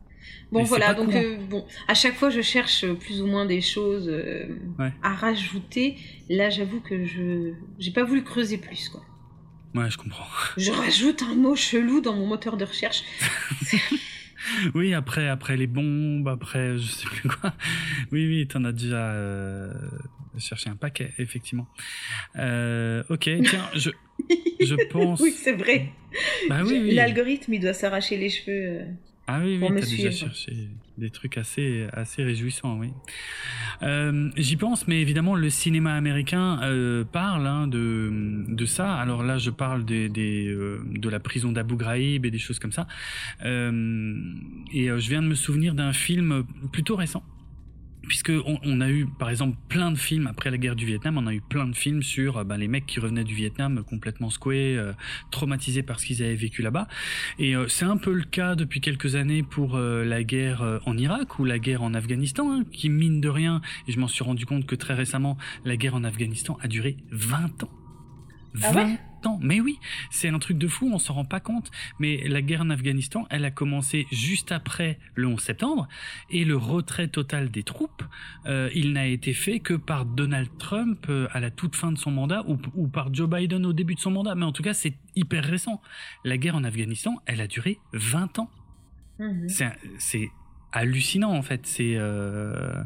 Bon 0.53 0.62
voilà, 0.65 0.95
donc 0.95 1.15
hein. 1.15 1.39
bon, 1.49 1.65
à 1.86 1.95
chaque 1.95 2.15
fois 2.16 2.28
je 2.28 2.40
cherche 2.40 2.85
plus 2.95 3.23
ou 3.23 3.27
moins 3.27 3.47
des 3.47 3.61
choses 3.61 4.12
à 5.03 5.15
rajouter. 5.15 5.97
Là, 6.28 6.51
j'avoue 6.51 6.81
que 6.81 7.05
je 7.05 7.53
j'ai 7.78 7.93
pas 7.93 8.05
voulu 8.05 8.23
creuser 8.24 8.59
plus 8.59 8.89
quoi. 8.89 9.03
Ouais, 9.74 9.90
je 9.90 9.99
comprends. 9.99 10.27
Je 10.57 10.70
rajoute 10.70 11.23
un 11.23 11.35
mot 11.35 11.55
chelou 11.55 12.01
dans 12.01 12.15
mon 12.15 12.27
moteur 12.27 12.57
de 12.57 12.65
recherche. 12.65 13.03
oui, 14.74 14.95
après, 14.95 15.28
après 15.28 15.57
les 15.57 15.66
bombes, 15.66 16.27
après 16.28 16.78
je 16.78 16.86
sais 16.86 17.07
plus 17.07 17.28
quoi. 17.28 17.53
Oui, 18.12 18.27
oui, 18.27 18.49
t'en 18.49 18.65
as 18.65 18.73
déjà 18.73 19.11
euh, 19.11 19.73
cherché 20.39 20.70
un 20.70 20.77
paquet, 20.77 21.12
effectivement. 21.19 21.69
Euh, 22.36 23.03
ok, 23.11 23.31
tiens, 23.45 23.69
je, 23.74 23.90
je 24.61 24.74
pense. 24.90 25.20
oui, 25.20 25.32
c'est 25.32 25.53
vrai. 25.53 25.90
Bah, 26.49 26.62
oui, 26.65 26.95
L'algorithme, 26.95 27.53
il 27.53 27.61
doit 27.61 27.74
s'arracher 27.74 28.16
les 28.16 28.31
cheveux. 28.31 28.86
Ah 29.31 29.41
oui, 29.45 29.59
oui, 29.61 29.69
t'as 29.69 29.87
déjà 29.87 30.11
cherché 30.11 30.55
des 30.97 31.11
trucs 31.11 31.37
assez, 31.37 31.87
assez 31.93 32.25
réjouissants, 32.25 32.79
oui. 32.79 32.89
Euh, 33.83 34.31
j'y 34.39 34.57
pense, 34.57 34.89
mais 34.89 35.03
évidemment, 35.03 35.35
le 35.35 35.51
cinéma 35.51 35.95
américain 35.95 36.61
euh, 36.63 37.05
parle 37.05 37.47
hein, 37.47 37.67
de, 37.67 38.11
de 38.49 38.65
ça. 38.65 38.95
Alors 38.95 39.23
là, 39.23 39.37
je 39.37 39.51
parle 39.51 39.85
des, 39.85 40.09
des 40.09 40.49
euh, 40.49 40.81
de 40.87 41.11
la 41.11 41.21
prison 41.21 41.53
d'Abu 41.53 41.77
Ghraib 41.77 42.25
et 42.25 42.31
des 42.31 42.39
choses 42.39 42.59
comme 42.59 42.73
ça. 42.73 42.87
et 43.45 43.45
je 43.45 45.09
viens 45.09 45.21
de 45.21 45.29
me 45.29 45.35
souvenir 45.35 45.75
d'un 45.75 45.93
film 45.93 46.45
plutôt 46.73 46.97
récent 46.97 47.23
puisque 48.09 48.33
on, 48.65 48.81
a 48.81 48.89
eu 48.89 49.07
par 49.07 49.31
exemple 49.31 49.57
plein 49.69 49.93
de 49.93 49.99
films 49.99 50.27
après 50.27 50.51
la 50.51 50.59
guerre 50.59 50.75
du 50.75 50.87
Vietnam, 50.87 51.19
on 51.19 51.27
a 51.27 51.35
eu 51.35 51.41
plein 51.41 51.67
de 51.67 51.77
films 51.77 52.03
sur 52.03 52.39
euh, 52.39 52.45
ben, 52.45 52.57
les 52.57 52.67
mecs 52.67 52.87
qui 52.87 53.01
revenaient 53.01 53.25
du 53.25 53.35
Vietnam 53.35 53.85
complètement 53.85 54.31
secoués, 54.31 54.77
euh, 54.77 54.93
traumatisés 55.31 55.83
par 55.83 56.01
ce 56.01 56.07
qu'ils 56.07 56.23
avaient 56.23 56.35
vécu 56.35 56.63
là-bas. 56.63 56.89
Et 57.39 57.55
euh, 57.55 57.69
c'est 57.69 57.85
un 57.85 57.99
peu 57.99 58.13
le 58.13 58.25
cas 58.25 58.55
depuis 58.55 58.81
quelques 58.81 59.15
années 59.15 59.43
pour 59.43 59.79
la 59.79 60.25
guerre 60.25 60.81
en 60.87 60.97
Irak 60.97 61.39
ou 61.39 61.45
la 61.45 61.59
guerre 61.59 61.83
en 61.83 61.93
Afghanistan, 61.95 62.51
hein, 62.51 62.65
qui 62.73 62.89
mine 62.89 63.21
de 63.21 63.29
rien, 63.29 63.61
et 63.87 63.93
je 63.93 64.01
m'en 64.01 64.09
suis 64.09 64.25
rendu 64.25 64.47
compte 64.47 64.67
que 64.67 64.75
très 64.75 64.95
récemment, 64.95 65.37
la 65.65 65.77
guerre 65.77 65.95
en 65.95 66.05
Afghanistan 66.05 66.59
a 66.63 66.69
duré 66.69 66.97
20 67.11 67.65
ans. 67.65 67.71
20 68.55 68.71
ah 68.75 69.08
mais 69.40 69.61
oui, 69.61 69.78
c'est 70.11 70.28
un 70.28 70.39
truc 70.39 70.59
de 70.59 70.69
fou, 70.69 70.90
on 70.93 70.99
s'en 70.99 71.15
rend 71.15 71.24
pas 71.24 71.40
compte. 71.40 71.70
Mais 71.99 72.27
la 72.28 72.43
guerre 72.43 72.62
en 72.62 72.70
Afghanistan, 72.70 73.27
elle 73.31 73.45
a 73.45 73.51
commencé 73.51 74.07
juste 74.12 74.53
après 74.53 74.99
le 75.15 75.27
11 75.27 75.40
septembre, 75.40 75.89
et 76.31 76.45
le 76.45 76.57
retrait 76.57 77.09
total 77.09 77.51
des 77.51 77.62
troupes, 77.62 78.03
euh, 78.47 78.70
il 78.74 78.93
n'a 78.93 79.07
été 79.07 79.32
fait 79.32 79.61
que 79.61 79.74
par 79.74 80.05
Donald 80.05 80.49
Trump 80.59 81.07
euh, 81.09 81.28
à 81.32 81.40
la 81.40 81.51
toute 81.51 81.77
fin 81.77 81.93
de 81.93 81.99
son 81.99 82.11
mandat, 82.11 82.45
ou, 82.47 82.89
par 82.89 83.12
Joe 83.12 83.28
Biden 83.28 83.66
au 83.66 83.73
début 83.73 83.95
de 83.95 84.01
son 84.01 84.11
mandat. 84.11 84.35
Mais 84.35 84.45
en 84.45 84.53
tout 84.53 84.62
cas, 84.62 84.74
c'est 84.74 84.95
hyper 85.16 85.45
récent. 85.45 85.81
La 86.24 86.36
guerre 86.36 86.57
en 86.57 86.65
Afghanistan, 86.65 87.16
elle 87.27 87.40
a 87.40 87.47
duré 87.47 87.78
20 87.93 88.39
ans. 88.39 88.51
Mhm. 89.19 89.49
C'est 89.99 90.31
hallucinant 90.73 91.32
en 91.32 91.43
fait. 91.43 91.66
C'est 91.66 91.95
euh, 91.97 92.82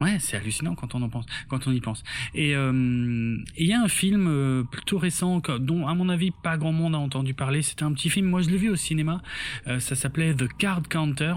Ouais, 0.00 0.18
c'est 0.18 0.36
hallucinant 0.36 0.74
quand 0.74 0.94
on 0.94 1.02
en 1.02 1.08
pense, 1.08 1.24
quand 1.48 1.66
on 1.66 1.72
y 1.72 1.80
pense. 1.80 2.02
Et 2.34 2.54
euh, 2.54 3.36
il 3.56 3.66
y 3.66 3.72
a 3.72 3.80
un 3.80 3.88
film 3.88 4.26
euh, 4.28 4.62
plutôt 4.62 4.98
récent 4.98 5.40
dont, 5.58 5.86
à 5.86 5.94
mon 5.94 6.08
avis, 6.08 6.30
pas 6.30 6.58
grand 6.58 6.72
monde 6.72 6.94
a 6.94 6.98
entendu 6.98 7.32
parler. 7.32 7.62
C'était 7.62 7.84
un 7.84 7.92
petit 7.92 8.10
film. 8.10 8.26
Moi, 8.26 8.42
je 8.42 8.50
l'ai 8.50 8.58
vu 8.58 8.68
au 8.68 8.76
cinéma. 8.76 9.22
Euh, 9.66 9.80
ça 9.80 9.94
s'appelait 9.94 10.34
The 10.34 10.48
Card 10.58 10.88
Counter. 10.88 11.34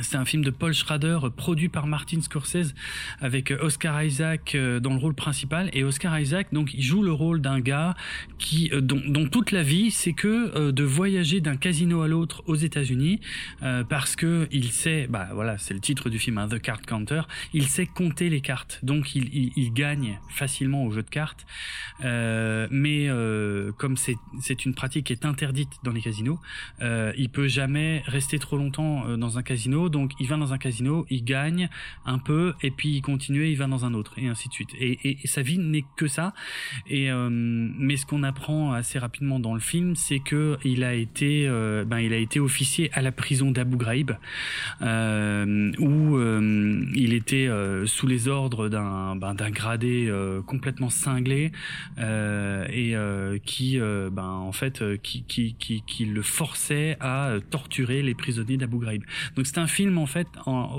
C'est 0.00 0.16
un 0.16 0.24
film 0.24 0.44
de 0.44 0.50
Paul 0.50 0.74
Schrader 0.74 1.18
produit 1.36 1.68
par 1.68 1.86
Martin 1.86 2.20
Scorsese 2.20 2.74
avec 3.20 3.50
euh, 3.50 3.58
Oscar 3.62 4.02
Isaac 4.02 4.54
euh, 4.54 4.78
dans 4.78 4.92
le 4.92 4.98
rôle 4.98 5.14
principal. 5.14 5.70
Et 5.72 5.84
Oscar 5.84 6.18
Isaac 6.18 6.48
donc 6.52 6.74
il 6.74 6.82
joue 6.82 7.02
le 7.02 7.12
rôle 7.12 7.40
d'un 7.40 7.60
gars 7.60 7.94
qui 8.38 8.70
euh, 8.72 8.80
dont, 8.80 9.28
toute 9.28 9.52
la 9.52 9.62
vie 9.62 9.90
c'est 9.90 10.12
que 10.12 10.70
de 10.70 10.84
voyager 10.84 11.40
d'un 11.40 11.56
casino 11.56 12.02
à 12.02 12.08
l'autre 12.08 12.42
aux 12.46 12.54
États-Unis 12.54 13.20
parce 13.88 14.14
que 14.14 14.46
il 14.52 14.70
sait 14.70 15.06
bah 15.08 15.28
voilà 15.32 15.58
c'est 15.58 15.74
le 15.74 15.80
titre 15.80 16.10
du 16.10 16.18
film 16.18 16.38
hein, 16.38 16.48
The 16.48 16.60
Card 16.60 16.82
Counter 16.82 17.22
il 17.52 17.66
sait 17.66 17.86
compter 17.86 18.28
les 18.28 18.40
cartes. 18.40 18.80
Donc 18.82 19.14
il 19.14 19.72
gagne 19.72 20.20
facilement 20.28 20.84
au 20.84 20.90
jeu 20.90 21.02
de 21.02 21.10
cartes. 21.10 21.46
Mais 22.02 23.08
comme 23.76 23.96
c'est 23.96 24.16
c'est 24.40 24.64
une 24.64 24.74
pratique 24.74 25.06
qui 25.06 25.12
est 25.12 25.24
interdite 25.24 25.70
dans 25.82 25.92
les 25.92 26.00
casinos 26.00 26.38
il 26.80 27.28
peut 27.30 27.48
jamais 27.48 28.02
rester 28.06 28.38
trop 28.38 28.56
longtemps 28.56 29.16
dans 29.16 29.38
un 29.38 29.42
casino 29.42 29.85
donc 29.88 30.12
il 30.20 30.26
va 30.26 30.36
dans 30.36 30.52
un 30.52 30.58
casino, 30.58 31.06
il 31.10 31.24
gagne 31.24 31.68
un 32.04 32.18
peu, 32.18 32.54
et 32.62 32.70
puis 32.70 32.90
il 32.90 33.02
continue, 33.02 33.48
il 33.48 33.56
va 33.56 33.66
dans 33.66 33.84
un 33.84 33.94
autre, 33.94 34.14
et 34.18 34.28
ainsi 34.28 34.48
de 34.48 34.54
suite. 34.54 34.70
Et, 34.80 35.16
sa 35.24 35.42
vie 35.42 35.58
n'est 35.58 35.84
que 35.96 36.06
ça. 36.06 36.34
Et 36.86 37.10
euh, 37.10 37.28
mais 37.30 37.96
ce 37.96 38.06
qu'on 38.06 38.22
apprend 38.22 38.72
assez 38.72 38.98
rapidement 38.98 39.40
dans 39.40 39.54
le 39.54 39.60
film, 39.60 39.96
c'est 39.96 40.20
que 40.20 40.56
il 40.64 40.84
a 40.84 40.94
été, 40.94 41.46
euh, 41.48 41.84
ben 41.84 41.98
il 41.98 42.12
a 42.12 42.16
été 42.16 42.40
officier 42.40 42.90
à 42.92 43.02
la 43.02 43.12
prison 43.12 43.50
d'Abu 43.50 43.76
Ghraib, 43.76 44.12
euh, 44.82 45.72
où 45.78 46.18
il 46.94 47.12
était 47.12 47.48
sous 47.86 48.06
les 48.06 48.28
ordres 48.28 48.68
d'un 48.68 49.16
ben, 49.16 49.34
d'un 49.34 49.50
gradé 49.50 50.12
complètement 50.46 50.90
cinglé 50.90 51.52
et 51.98 52.94
qui, 53.44 53.78
ben 53.78 54.22
en 54.22 54.52
fait, 54.52 54.82
qui, 55.02 55.24
qui, 55.24 55.54
qui, 55.54 55.82
qui 55.86 56.04
le 56.04 56.22
forçait 56.22 56.96
à 57.00 57.34
torturer 57.50 58.02
les 58.02 58.14
prisonniers 58.14 58.56
d'Abu 58.56 58.78
Ghraib. 58.78 59.02
Donc 59.34 59.46
c'est 59.46 59.58
un 59.58 59.66
film 59.66 59.75
en 59.84 60.06
fait 60.06 60.28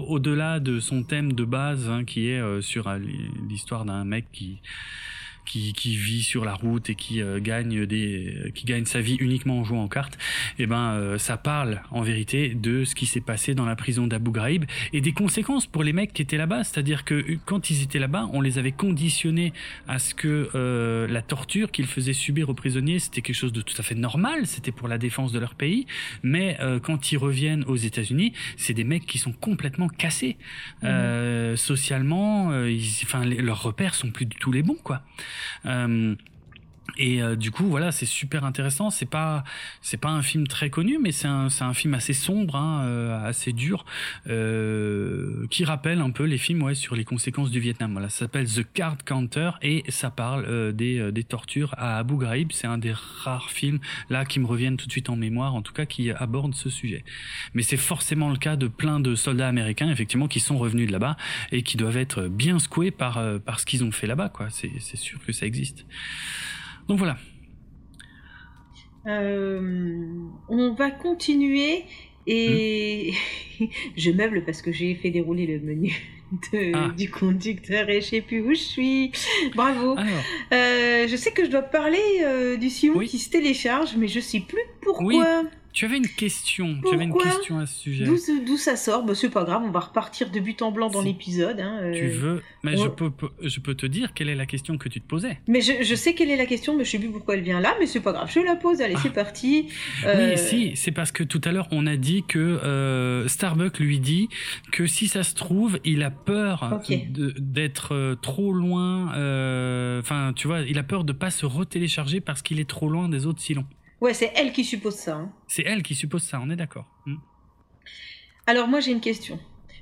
au-delà 0.08 0.60
de 0.60 0.80
son 0.80 1.04
thème 1.04 1.34
de 1.34 1.46
base 1.46 1.88
hein, 1.88 2.04
qui 2.04 2.30
est 2.30 2.40
euh, 2.40 2.62
sur 2.62 2.88
euh, 2.88 2.98
l'histoire 3.48 3.86
d'un 3.86 4.04
mec 4.04 4.26
qui 4.32 4.60
qui, 5.48 5.74
qui, 5.74 5.96
vit 5.96 6.22
sur 6.22 6.46
la 6.46 6.54
route 6.54 6.90
et 6.90 6.96
qui 6.96 7.22
euh, 7.22 7.40
gagne 7.40 7.86
des 7.86 8.52
qui 8.54 8.66
gagne 8.66 8.86
sa 8.86 9.02
vie 9.02 9.16
uniquement 9.16 9.60
en 9.60 9.64
jouant 9.64 9.86
aux 9.86 9.88
cartes 9.88 10.16
et 10.60 10.64
eh 10.64 10.68
ben 10.68 10.92
euh, 10.92 11.18
ça 11.18 11.38
parle 11.38 11.82
en 11.92 12.02
vérité 12.02 12.50
de 12.54 12.84
ce 12.84 12.94
qui 12.94 13.06
s'est 13.06 13.22
passé 13.22 13.56
dans 13.56 13.66
la 13.66 13.76
prison 13.76 14.06
d'Abu 14.06 14.32
Ghraib 14.32 14.66
et 14.94 15.02
des 15.02 15.14
conséquences 15.14 15.66
pour 15.66 15.84
les 15.84 15.94
mecs 15.94 16.14
qui 16.14 16.22
étaient 16.22 16.38
là-bas. 16.38 16.64
C'est-à-dire 16.64 17.06
que 17.06 17.16
euh, 17.16 17.40
quand 17.46 17.70
ils 17.70 17.82
étaient 17.82 18.00
là-bas 18.00 18.30
on 18.34 18.42
les 18.42 18.58
avait 18.58 18.74
conditionnés 18.74 19.54
à 19.88 20.00
ce 20.00 20.14
que 20.14 21.08
la 21.10 21.22
torture 21.22 21.72
qu'ils 21.72 21.88
faisaient 21.88 22.14
subir 22.14 22.50
aux 22.50 22.54
prisonniers 22.54 23.00
c'était 23.00 23.22
quelque 23.22 23.36
chose 23.36 23.54
de 23.54 23.62
tout 23.62 23.76
à 23.78 23.84
fait 23.84 23.96
normal 23.96 24.46
c'était 24.46 24.72
pour 24.72 24.88
la 24.88 24.98
défense 24.98 25.32
de 25.32 25.40
leur 25.40 25.56
pays. 25.56 25.88
Mais 26.24 26.58
quand 26.84 27.12
ils 27.12 27.18
reviennent 27.18 27.64
aux 27.66 27.76
États-Unis 27.76 28.34
c'est 28.58 28.74
des 28.74 28.84
mecs 28.84 29.06
qui 29.06 29.18
sont 29.18 29.32
complètement 29.32 29.88
cassés. 29.88 30.38
Mmh. 30.82 31.56
socialement 31.56 32.48
enfin 33.04 33.24
leurs 33.26 33.64
repères 33.64 33.96
sont 33.96 34.12
plus 34.12 34.26
du 34.26 34.38
tout 34.38 34.52
les 34.52 34.64
bons 34.64 34.78
quoi 34.84 35.02
euh, 35.66 36.16
et 36.98 37.22
euh, 37.22 37.36
du 37.36 37.52
coup, 37.52 37.66
voilà, 37.66 37.92
c'est 37.92 38.06
super 38.06 38.46
intéressant. 38.46 38.90
C'est 38.90 39.06
pas, 39.06 39.44
c'est 39.82 39.98
pas 39.98 40.10
un 40.10 40.22
film 40.22 40.48
très 40.48 40.70
connu, 40.70 40.98
mais 41.02 41.12
c'est 41.12 41.28
un, 41.28 41.50
c'est 41.50 41.64
un 41.64 41.74
film 41.74 41.94
assez 41.94 42.14
sombre, 42.14 42.56
hein, 42.56 42.84
euh, 42.86 43.28
assez 43.28 43.52
dur, 43.54 43.86
euh, 44.28 45.46
qui 45.50 45.66
rappelle 45.66 46.00
un 46.00 46.12
peu 46.12 46.24
les 46.24 46.38
films, 46.38 46.64
ouais, 46.64 46.76
sur 46.76 46.96
les 46.96 47.04
conséquences 47.04 47.52
du 47.52 47.60
Vietnam. 47.60 47.92
Voilà, 47.92 48.10
ça 48.10 48.20
s'appelle 48.20 48.48
The 48.48 48.66
Card 48.74 49.04
Counter 49.06 49.52
et 49.62 49.84
ça 49.90 50.10
parle 50.10 50.46
euh, 50.48 50.72
des, 50.72 51.12
des 51.12 51.24
tortures 51.24 51.74
à 51.78 51.98
Abu 51.98 52.18
Ghraib. 52.18 52.52
C'est 52.52 52.68
un 52.68 52.78
des 52.78 52.94
rares 52.94 53.50
films 53.50 53.80
là 54.10 54.26
qui 54.26 54.40
me 54.40 54.46
reviennent 54.46 54.78
tout 54.78 54.88
de 54.88 54.92
suite 54.92 55.10
en 55.10 55.16
mémoire, 55.16 55.56
en 55.56 55.62
tout 55.62 55.74
cas 55.74 55.86
qui 55.86 56.12
aborde 56.12 56.56
ce 56.56 56.70
sujet. 56.70 57.04
Mais 57.54 57.64
c'est 57.64 57.78
forcément 57.78 58.30
le 58.30 58.38
cas 58.38 58.56
de 58.56 58.68
plein 58.68 59.00
de 59.00 59.16
soldats 59.16 59.48
américains, 59.48 59.92
effectivement, 59.92 60.28
qui 60.28 60.40
sont 60.40 60.58
revenus 60.58 60.88
de 60.88 60.92
là-bas 60.92 61.18
et 61.52 61.64
qui 61.64 61.78
doivent 61.78 61.98
être 61.98 62.28
bien 62.28 62.60
secoués 62.60 62.92
par 62.92 63.22
par 63.46 63.60
ce 63.60 63.66
qu'ils 63.66 63.84
ont 63.84 63.92
fait 63.92 64.08
là-bas, 64.08 64.30
quoi. 64.30 64.50
C'est, 64.50 64.72
c'est 64.80 64.98
sûr 64.98 65.20
que 65.26 65.32
ça 65.32 65.46
existe. 65.46 65.86
Donc 66.88 66.98
voilà. 66.98 67.18
Euh, 69.08 70.28
on 70.50 70.74
va 70.74 70.92
continuer 70.92 71.86
et 72.26 73.14
je 73.98 74.12
meuble 74.12 74.44
parce 74.44 74.62
que 74.62 74.72
j'ai 74.72 74.96
fait 74.96 75.12
dérouler 75.12 75.48
le 75.48 75.60
menu 75.60 75.94
ah. 76.74 76.90
du 76.98 77.10
conducteur 77.10 77.90
et 77.90 78.02
je 78.02 78.08
sais 78.08 78.22
plus 78.22 78.42
où 78.42 78.50
je 78.50 78.60
suis. 78.60 79.12
Bravo. 79.56 79.98
Euh, 79.98 81.08
je 81.08 81.16
sais 81.16 81.32
que 81.32 81.46
je 81.46 81.50
dois 81.50 81.62
parler 81.62 82.22
euh, 82.22 82.58
du 82.58 82.70
Simon 82.70 83.00
qui 83.00 83.18
se 83.18 83.30
télécharge, 83.30 83.96
mais 83.98 84.08
je 84.08 84.20
sais 84.20 84.42
plus 84.42 84.64
pourquoi. 84.82 85.44
Tu 85.78 85.86
avais 85.86 85.98
une 85.98 86.08
question. 86.08 86.82
tu 86.84 86.92
avais 86.92 87.04
une 87.04 87.14
question 87.14 87.60
à 87.60 87.68
ce 87.68 87.82
sujet. 87.82 88.06
D'où 88.06 88.58
ça 88.58 88.76
sort 88.76 89.04
bah, 89.04 89.14
C'est 89.14 89.30
pas 89.30 89.44
grave, 89.44 89.62
on 89.64 89.70
va 89.70 89.82
repartir 89.82 90.32
de 90.32 90.40
but 90.40 90.64
en 90.64 90.72
blanc 90.72 90.90
dans 90.90 91.04
l'épisode. 91.04 91.60
Hein, 91.60 91.78
euh. 91.84 91.94
Tu 91.94 92.08
veux 92.08 92.42
Mais 92.64 92.76
je, 92.76 92.88
peux, 92.88 93.12
je 93.44 93.60
peux 93.60 93.76
te 93.76 93.86
dire 93.86 94.16
quelle 94.16 94.30
est 94.30 94.36
la 94.36 94.48
question 94.48 94.80
que 94.80 94.90
tu 94.90 95.00
te 95.00 95.08
posais. 95.08 95.40
Mais 95.48 95.62
je, 95.62 95.84
je 95.84 95.94
sais 95.94 96.16
quelle 96.16 96.32
est 96.32 96.36
la 96.36 96.48
question, 96.48 96.76
mais 96.76 96.84
je 96.84 96.90
sais 96.90 96.98
plus 96.98 97.12
pourquoi 97.12 97.36
elle 97.36 97.44
vient 97.44 97.60
là, 97.60 97.76
mais 97.80 97.86
c'est 97.86 98.00
pas 98.00 98.12
grave, 98.12 98.28
je 98.34 98.40
la 98.40 98.56
pose. 98.56 98.82
Allez, 98.82 98.96
c'est 99.04 99.10
ah. 99.10 99.22
parti. 99.24 99.68
Oui, 100.02 100.08
euh, 100.08 100.36
si, 100.36 100.76
c'est 100.76 100.92
parce 100.92 101.12
que 101.12 101.22
tout 101.22 101.42
à 101.44 101.52
l'heure 101.52 101.68
on 101.70 101.86
a 101.86 101.96
dit 101.96 102.24
que 102.28 102.40
euh, 102.40 103.28
Starbucks 103.28 103.78
lui 103.78 104.00
dit 104.00 104.30
que 104.72 104.88
si 104.88 105.08
ça 105.08 105.22
se 105.22 105.36
trouve, 105.36 105.80
il 105.86 106.02
a 106.02 106.10
peur 106.10 106.82
d'être 107.38 108.16
trop 108.24 108.52
loin. 108.52 109.10
Enfin, 110.00 110.34
tu 110.36 110.48
vois, 110.48 110.62
il 110.62 110.80
a 110.80 110.84
peur 110.84 111.04
de 111.04 111.14
pas 111.14 111.30
se 111.30 111.46
retélécharger 111.46 112.20
parce 112.20 112.42
qu'il 112.42 112.60
est 112.60 112.68
trop 112.68 112.90
loin 112.90 113.10
des 113.10 113.28
autres 113.28 113.42
silons. 113.42 113.68
Ouais, 114.02 114.14
c'est 114.14 114.32
elle 114.36 114.52
qui 114.54 114.64
suppose 114.64 114.96
ça. 114.96 115.16
Hein. 115.16 115.32
C'est 115.48 115.64
elle 115.64 115.84
qui 115.84 115.96
suppose 115.96 116.24
ça, 116.24 116.40
on 116.42 116.50
est 116.50 116.56
d'accord. 116.56 116.86
Hmm. 117.06 117.18
Alors 118.46 118.68
moi 118.68 118.80
j'ai 118.80 118.92
une 118.92 119.02
question. 119.02 119.40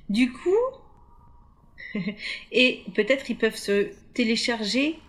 Du 0.10 0.32
coup, 0.32 0.50
et 2.52 2.84
peut-être 2.94 3.30
ils 3.30 3.38
peuvent 3.38 3.56
se 3.56 3.92
télécharger 4.14 5.00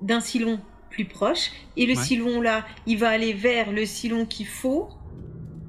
d'un 0.00 0.20
silon 0.20 0.60
plus 0.90 1.04
proche, 1.04 1.50
et 1.76 1.84
le 1.86 1.94
silon 1.94 2.40
là, 2.40 2.66
il 2.86 2.98
va 2.98 3.10
aller 3.10 3.32
vers 3.32 3.70
le 3.70 3.84
silon 3.84 4.24
qu'il 4.24 4.46
faut 4.46 4.88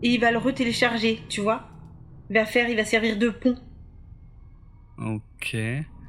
et 0.04 0.10
il 0.14 0.20
va 0.20 0.32
le 0.32 0.38
retélécharger, 0.38 1.22
tu 1.28 1.42
vois. 1.42 1.68
Il 2.30 2.36
va 2.36 2.46
faire, 2.46 2.70
il 2.70 2.76
va 2.76 2.86
servir 2.86 3.18
de 3.18 3.30
pont. 3.30 3.58
Ok. 4.98 5.58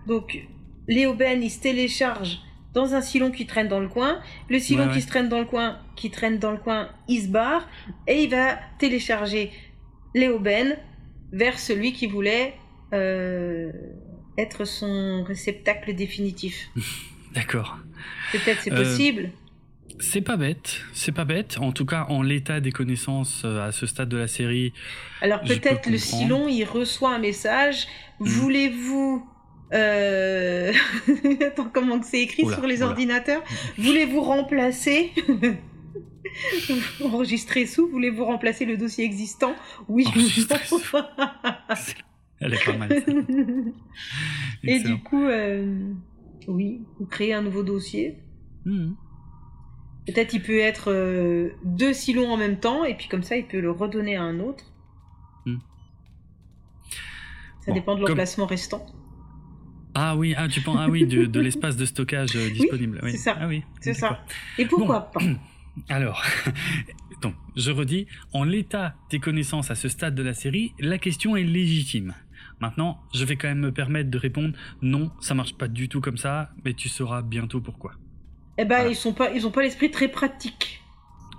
Donc, 0.07 0.47
Léo 0.87 1.15
Ben, 1.15 1.43
il 1.43 1.51
se 1.51 1.61
télécharge 1.61 2.41
dans 2.75 2.95
un 2.95 3.01
silon 3.01 3.31
qui 3.31 3.47
traîne 3.47 3.69
dans 3.69 3.81
le 3.81 3.89
coin. 3.89 4.21
Le 4.49 4.59
silon 4.59 4.89
qui 4.89 5.01
se 5.01 5.07
traîne 5.07 5.29
dans 5.29 5.39
le 5.39 5.47
coin, 5.47 5.79
qui 5.97 6.11
traîne 6.11 6.39
dans 6.39 6.53
le 6.53 6.59
coin, 6.59 6.89
il 7.09 7.23
se 7.23 7.29
barre 7.29 7.69
et 8.07 8.23
il 8.23 8.31
va 8.31 8.59
télécharger 8.79 9.51
Léo 10.15 10.39
Ben 10.39 10.77
vers 11.33 11.59
celui 11.59 11.93
qui 11.93 12.07
voulait 12.07 12.55
euh, 12.93 13.71
être 14.37 14.65
son 14.65 15.25
réceptacle 15.25 15.95
définitif. 15.95 16.71
D'accord. 17.35 17.79
Peut-être 18.33 18.61
c'est 18.63 18.73
euh, 18.73 18.77
possible. 18.77 19.31
C'est 20.01 20.21
pas 20.21 20.37
bête, 20.37 20.81
c'est 20.93 21.13
pas 21.13 21.25
bête. 21.25 21.59
En 21.59 21.73
tout 21.73 21.85
cas, 21.85 22.07
en 22.09 22.23
l'état 22.23 22.61
des 22.61 22.71
connaissances 22.71 23.43
euh, 23.45 23.67
à 23.67 23.73
ce 23.73 23.87
stade 23.87 24.09
de 24.09 24.17
la 24.17 24.29
série. 24.29 24.73
Alors 25.21 25.41
peut-être 25.41 25.91
le 25.91 25.99
Silon, 25.99 26.47
il 26.49 26.65
reçoit 26.65 27.15
un 27.15 27.19
message. 27.19 27.89
Hmm. 28.21 28.27
Voulez-vous 28.27 29.27
euh... 29.73 30.73
Attends, 31.47 31.71
comment 31.73 32.03
c'est 32.03 32.21
écrit 32.21 32.47
sur 32.47 32.67
les 32.67 32.83
ordinateurs? 32.83 33.43
Voulez-vous 33.77 34.21
remplacer? 34.21 35.13
Enregistrer 37.03 37.67
sous, 37.67 37.89
voulez-vous 37.89 38.25
remplacer 38.25 38.65
le 38.65 38.77
dossier 38.77 39.05
existant? 39.05 39.55
Oui. 39.89 40.05
Elle 42.41 42.55
est 42.55 42.65
pas 42.65 42.77
mal. 42.77 43.05
Et 44.63 44.79
du 44.81 44.99
coup, 45.03 45.25
euh... 45.25 45.93
oui, 46.47 46.83
vous 46.99 47.07
créez 47.07 47.35
un 47.35 47.43
nouveau 47.43 47.63
dossier. 47.63 48.19
Hmm. 48.65 48.93
Peut-être 50.07 50.33
il 50.33 50.43
peut 50.43 50.59
être 50.59 50.91
euh, 50.91 51.51
deux 51.65 51.93
silons 51.93 52.31
en 52.31 52.39
même 52.39 52.59
temps, 52.59 52.85
et 52.85 52.95
puis 52.97 53.09
comme 53.09 53.23
ça, 53.23 53.37
il 53.37 53.47
peut 53.47 53.61
le 53.61 53.71
redonner 53.71 54.17
à 54.17 54.23
un 54.23 54.41
autre. 54.41 54.65
Hmm. 55.45 55.59
Ça 57.61 57.73
dépend 57.73 57.95
de 57.95 58.07
l'emplacement 58.07 58.47
restant. 58.47 58.87
Ah 60.01 60.15
oui, 60.15 60.33
ah, 60.37 60.47
tu 60.47 60.61
penses, 60.61 60.77
ah 60.79 60.89
oui, 60.89 61.05
de, 61.05 61.41
l'espace 61.41 61.77
de 61.77 61.85
stockage 61.85 62.37
euh, 62.37 62.51
disponible. 62.51 63.01
Oui, 63.03 63.11
c'est 63.11 63.19
ça. 63.19 63.37
Ah 63.41 63.49
oui, 63.49 63.65
c'est 63.81 63.95
ça. 63.95 64.21
Et 64.57 64.65
pourquoi 64.65 65.11
pas 65.11 65.19
Alors, 65.89 66.23
donc, 67.21 67.35
je 67.57 67.73
redis, 67.73 68.07
en 68.33 68.45
l'état 68.45 68.95
des 69.11 69.19
connaissances 69.19 69.73
à 69.73 69.75
ce 69.75 69.89
stade 69.89 70.15
de 70.15 70.23
la 70.23 70.35
série, 70.35 70.73
la 70.79 70.99
question 70.99 71.35
est 71.35 71.43
légitime. 71.43 72.15
Maintenant, 72.61 73.01
je 73.13 73.25
vais 73.25 73.35
quand 73.35 73.49
même 73.49 73.59
me 73.59 73.73
permettre 73.73 74.09
de 74.09 74.19
répondre 74.19 74.57
non, 74.83 75.11
ça 75.21 75.35
marche 75.35 75.55
pas 75.55 75.67
du 75.67 75.89
tout 75.89 76.01
comme 76.01 76.17
ça, 76.17 76.51
mais 76.65 76.75
tu 76.75 76.89
sauras 76.89 77.23
bientôt 77.23 77.61
pourquoi. 77.61 77.95
Eh 78.57 78.65
ben, 78.65 78.87
ils 78.89 78.95
sont 78.95 79.15
pas, 79.15 79.33
ils 79.33 79.49
ont 79.49 79.51
pas 79.51 79.63
l'esprit 79.63 79.91
très 79.91 80.07
pratique. 80.07 80.81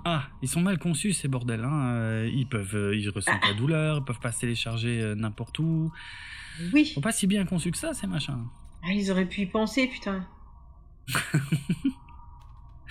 Ah, 0.04 0.24
ils 0.42 0.48
sont 0.50 0.60
mal 0.60 0.78
conçus 0.78 1.14
ces 1.14 1.28
bordels. 1.28 1.64
Hein. 1.64 1.94
Euh, 1.94 2.30
ils 2.30 2.46
peuvent, 2.46 2.76
euh, 2.76 2.94
ils 2.94 3.08
ressentent 3.08 3.46
la 3.48 3.54
douleur, 3.54 3.98
ils 3.98 4.04
peuvent 4.04 4.20
pas 4.20 4.32
se 4.32 4.40
télécharger 4.40 5.14
n'importe 5.16 5.58
où. 5.60 5.90
Oui. 6.72 6.82
Ils 6.82 6.94
sont 6.94 7.00
pas 7.00 7.12
si 7.12 7.26
bien 7.26 7.44
conçus 7.44 7.70
que 7.70 7.78
ça 7.78 7.94
ces 7.94 8.06
machins. 8.06 8.44
Ah, 8.82 8.92
ils 8.92 9.10
auraient 9.10 9.26
pu 9.26 9.42
y 9.42 9.46
penser, 9.46 9.86
putain. 9.86 10.26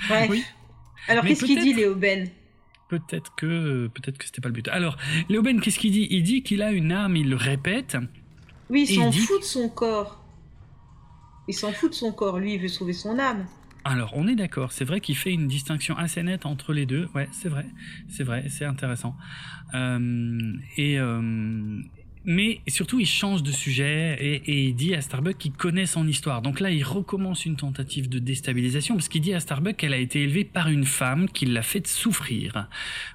Bref. 0.08 0.30
Oui. 0.30 0.44
Alors 1.08 1.24
qu'est-ce 1.24 1.46
qu'il 1.46 1.60
dit 1.60 1.74
Léo 1.74 1.96
Ben? 1.96 2.30
Peut-être 2.90 3.36
que, 3.36 3.88
peut-être 3.88 4.18
que 4.18 4.26
c'était 4.26 4.42
pas 4.42 4.50
le 4.50 4.54
but. 4.54 4.68
Alors, 4.70 4.98
Léo 5.30 5.42
Ben, 5.42 5.60
qu'est-ce 5.62 5.80
qu'il 5.80 5.92
dit? 5.92 6.08
Il 6.10 6.24
dit 6.24 6.42
qu'il 6.42 6.62
a 6.62 6.72
une 6.72 6.92
âme. 6.92 7.16
Il 7.16 7.30
le 7.30 7.36
répète. 7.36 7.98
Oui, 8.70 8.86
il 8.90 8.96
s'en 8.96 9.12
fout 9.12 9.42
de 9.42 9.46
son 9.46 9.70
corps. 9.70 10.24
Il 11.48 11.54
s'en 11.54 11.72
fout 11.72 11.92
de 11.92 11.96
son 11.96 12.12
corps. 12.12 12.40
Lui, 12.40 12.56
il 12.56 12.62
veut 12.62 12.68
sauver 12.68 12.94
son 12.94 13.20
âme. 13.20 13.46
Alors, 13.86 14.12
on 14.14 14.28
est 14.28 14.36
d'accord, 14.36 14.72
c'est 14.72 14.84
vrai 14.84 15.00
qu'il 15.00 15.16
fait 15.16 15.32
une 15.32 15.48
distinction 15.48 15.98
assez 15.98 16.22
nette 16.22 16.46
entre 16.46 16.74
les 16.74 16.86
deux. 16.86 17.10
Ouais, 17.16 17.30
c'est 17.32 17.50
vrai, 17.50 17.66
c'est 18.10 18.24
vrai, 18.24 18.46
c'est 18.50 18.66
intéressant. 18.66 19.16
Euh, 19.74 20.54
et 20.76 21.00
euh, 21.00 21.82
mais 22.26 22.62
surtout, 22.68 23.00
il 23.00 23.06
change 23.06 23.44
de 23.44 23.52
sujet 23.52 24.18
et, 24.20 24.68
il 24.68 24.76
dit 24.76 24.94
à 24.94 25.02
Starbuck 25.02 25.38
qu'il 25.38 25.54
connaît 25.54 25.86
son 25.86 26.08
histoire. 26.08 26.42
Donc 26.42 26.60
là, 26.60 26.70
il 26.70 26.84
recommence 26.84 27.46
une 27.46 27.56
tentative 27.56 28.10
de 28.10 28.20
déstabilisation 28.20 28.96
parce 28.96 29.08
qu'il 29.08 29.22
dit 29.22 29.34
à 29.34 29.40
Starbuck 29.40 29.78
qu'elle 29.78 29.94
a 29.94 29.98
été 29.98 30.24
élevée 30.24 30.44
par 30.44 30.68
une 30.68 30.86
femme 30.86 31.30
qui 31.30 31.46
l'a 31.46 31.62
fait 31.62 31.88
souffrir. 31.88 32.68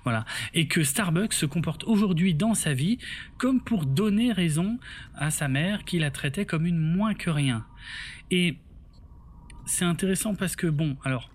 Voilà. 0.04 0.24
Et 0.54 0.68
que 0.68 0.82
Starbuck 0.82 1.34
se 1.34 1.44
comporte 1.44 1.84
aujourd'hui 1.84 2.34
dans 2.34 2.54
sa 2.54 2.72
vie 2.72 2.98
comme 3.36 3.60
pour 3.60 3.84
donner 3.84 4.32
raison 4.32 4.78
à 5.14 5.30
sa 5.30 5.48
mère 5.48 5.84
qui 5.84 5.98
la 5.98 6.10
traitait 6.10 6.46
comme 6.46 6.64
une 6.64 6.78
moins 6.78 7.14
que 7.14 7.28
rien. 7.28 7.66
Et 8.30 8.56
c'est 9.66 9.84
intéressant 9.84 10.34
parce 10.34 10.56
que, 10.56 10.66
bon, 10.66 10.96
alors, 11.04 11.30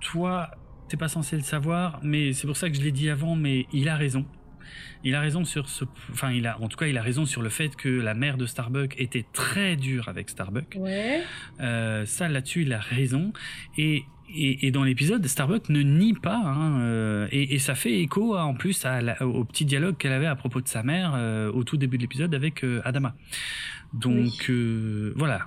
toi, 0.00 0.50
t'es 0.88 0.96
pas 0.96 1.08
censé 1.08 1.36
le 1.36 1.42
savoir, 1.42 2.00
mais 2.02 2.32
c'est 2.32 2.46
pour 2.46 2.56
ça 2.56 2.70
que 2.70 2.76
je 2.76 2.82
l'ai 2.82 2.92
dit 2.92 3.10
avant, 3.10 3.36
mais 3.36 3.66
il 3.72 3.88
a 3.88 3.96
raison. 3.96 4.24
Il 5.04 5.14
a 5.14 5.20
raison 5.20 5.44
sur 5.44 5.68
ce, 5.68 5.84
enfin, 6.12 6.30
il 6.32 6.46
a, 6.46 6.60
en 6.60 6.68
tout 6.68 6.76
cas, 6.76 6.86
il 6.86 6.98
a 6.98 7.02
raison 7.02 7.24
sur 7.24 7.42
le 7.42 7.48
fait 7.48 7.74
que 7.76 7.88
la 7.88 8.14
mère 8.14 8.36
de 8.36 8.46
Starbuck 8.46 8.94
était 8.98 9.24
très 9.32 9.76
dure 9.76 10.08
avec 10.08 10.28
Starbuck. 10.28 10.76
Ouais. 10.78 11.22
Euh, 11.60 12.04
ça, 12.06 12.28
là-dessus, 12.28 12.62
il 12.62 12.72
a 12.72 12.80
raison. 12.80 13.32
Et, 13.78 14.04
et, 14.34 14.70
dans 14.70 14.84
l'épisode, 14.84 15.26
Starbuck 15.26 15.68
ne 15.70 15.82
nie 15.82 16.14
pas, 16.14 16.36
hein, 16.36 16.80
euh, 16.80 17.28
et, 17.32 17.58
ça 17.58 17.74
fait 17.74 18.00
écho 18.00 18.36
en 18.36 18.54
plus 18.54 18.84
à 18.84 19.00
au 19.24 19.44
petit 19.44 19.64
dialogue 19.64 19.96
qu'elle 19.96 20.12
avait 20.12 20.26
à 20.26 20.36
propos 20.36 20.60
de 20.60 20.68
sa 20.68 20.82
mère 20.84 21.14
euh, 21.16 21.50
au 21.50 21.64
tout 21.64 21.76
début 21.76 21.96
de 21.96 22.02
l'épisode 22.02 22.34
avec 22.34 22.64
Adama. 22.84 23.16
Donc 23.92 24.50
voilà, 25.16 25.46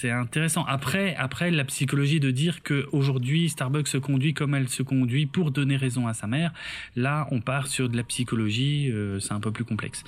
c'est 0.00 0.10
intéressant. 0.10 0.64
Après, 0.64 1.14
après 1.16 1.50
la 1.50 1.64
psychologie 1.66 2.20
de 2.20 2.30
dire 2.30 2.62
que 2.62 2.88
aujourd'hui 2.90 3.50
Starbucks 3.50 3.88
se 3.88 3.98
conduit 3.98 4.32
comme 4.32 4.54
elle 4.54 4.70
se 4.70 4.82
conduit 4.82 5.26
pour 5.26 5.50
donner 5.50 5.76
raison 5.76 6.06
à 6.06 6.14
sa 6.14 6.26
mère, 6.26 6.54
là 6.96 7.28
on 7.30 7.42
part 7.42 7.66
sur 7.66 7.90
de 7.90 7.96
la 7.98 8.02
psychologie, 8.04 8.90
euh, 8.90 9.20
c'est 9.20 9.32
un 9.32 9.40
peu 9.40 9.52
plus 9.52 9.66
complexe. 9.66 10.02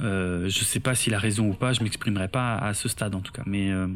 Euh, 0.00 0.48
je 0.48 0.64
sais 0.64 0.80
pas 0.80 0.96
s'il 0.96 1.14
a 1.14 1.20
raison 1.20 1.50
ou 1.50 1.54
pas, 1.54 1.72
je 1.72 1.84
m'exprimerai 1.84 2.26
pas 2.26 2.56
à 2.56 2.74
ce 2.74 2.88
stade 2.88 3.14
en 3.14 3.20
tout 3.20 3.30
cas, 3.30 3.44
mais 3.46 3.70
euh, 3.70 3.86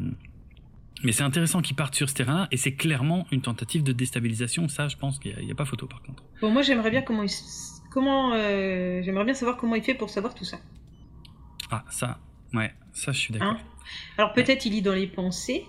mais 1.03 1.11
c'est 1.11 1.23
intéressant 1.23 1.61
qu'il 1.61 1.75
parte 1.75 1.93
sur 1.93 2.09
ce 2.09 2.15
terrain 2.15 2.47
et 2.51 2.55
c'est 2.55 2.75
clairement 2.75 3.27
une 3.33 3.41
tentative 3.41 3.83
de 3.83 3.91
déstabilisation. 3.91 4.69
Ça, 4.69 4.87
je 4.87 4.95
pense 4.95 5.19
qu'il 5.19 5.37
n'y 5.43 5.51
a, 5.51 5.55
pas 5.55 5.65
photo 5.65 5.87
par 5.87 6.01
contre. 6.03 6.23
Bon, 6.39 6.51
moi 6.51 6.61
j'aimerais 6.61 6.89
bien 6.89 7.01
comment 7.01 7.25
comment 7.91 8.31
euh, 8.33 9.01
j'aimerais 9.03 9.25
bien 9.25 9.33
savoir 9.33 9.57
comment 9.57 9.75
il 9.75 9.83
fait 9.83 9.93
pour 9.93 10.09
savoir 10.09 10.33
tout 10.35 10.45
ça. 10.45 10.59
Ah 11.69 11.83
ça, 11.89 12.19
ouais, 12.53 12.73
ça 12.93 13.11
je 13.11 13.19
suis 13.19 13.33
d'accord. 13.33 13.57
Hein? 13.59 13.72
Alors 14.17 14.33
peut-être 14.33 14.65
il 14.65 14.73
lit 14.73 14.81
dans 14.81 14.93
les 14.93 15.07
pensées. 15.07 15.65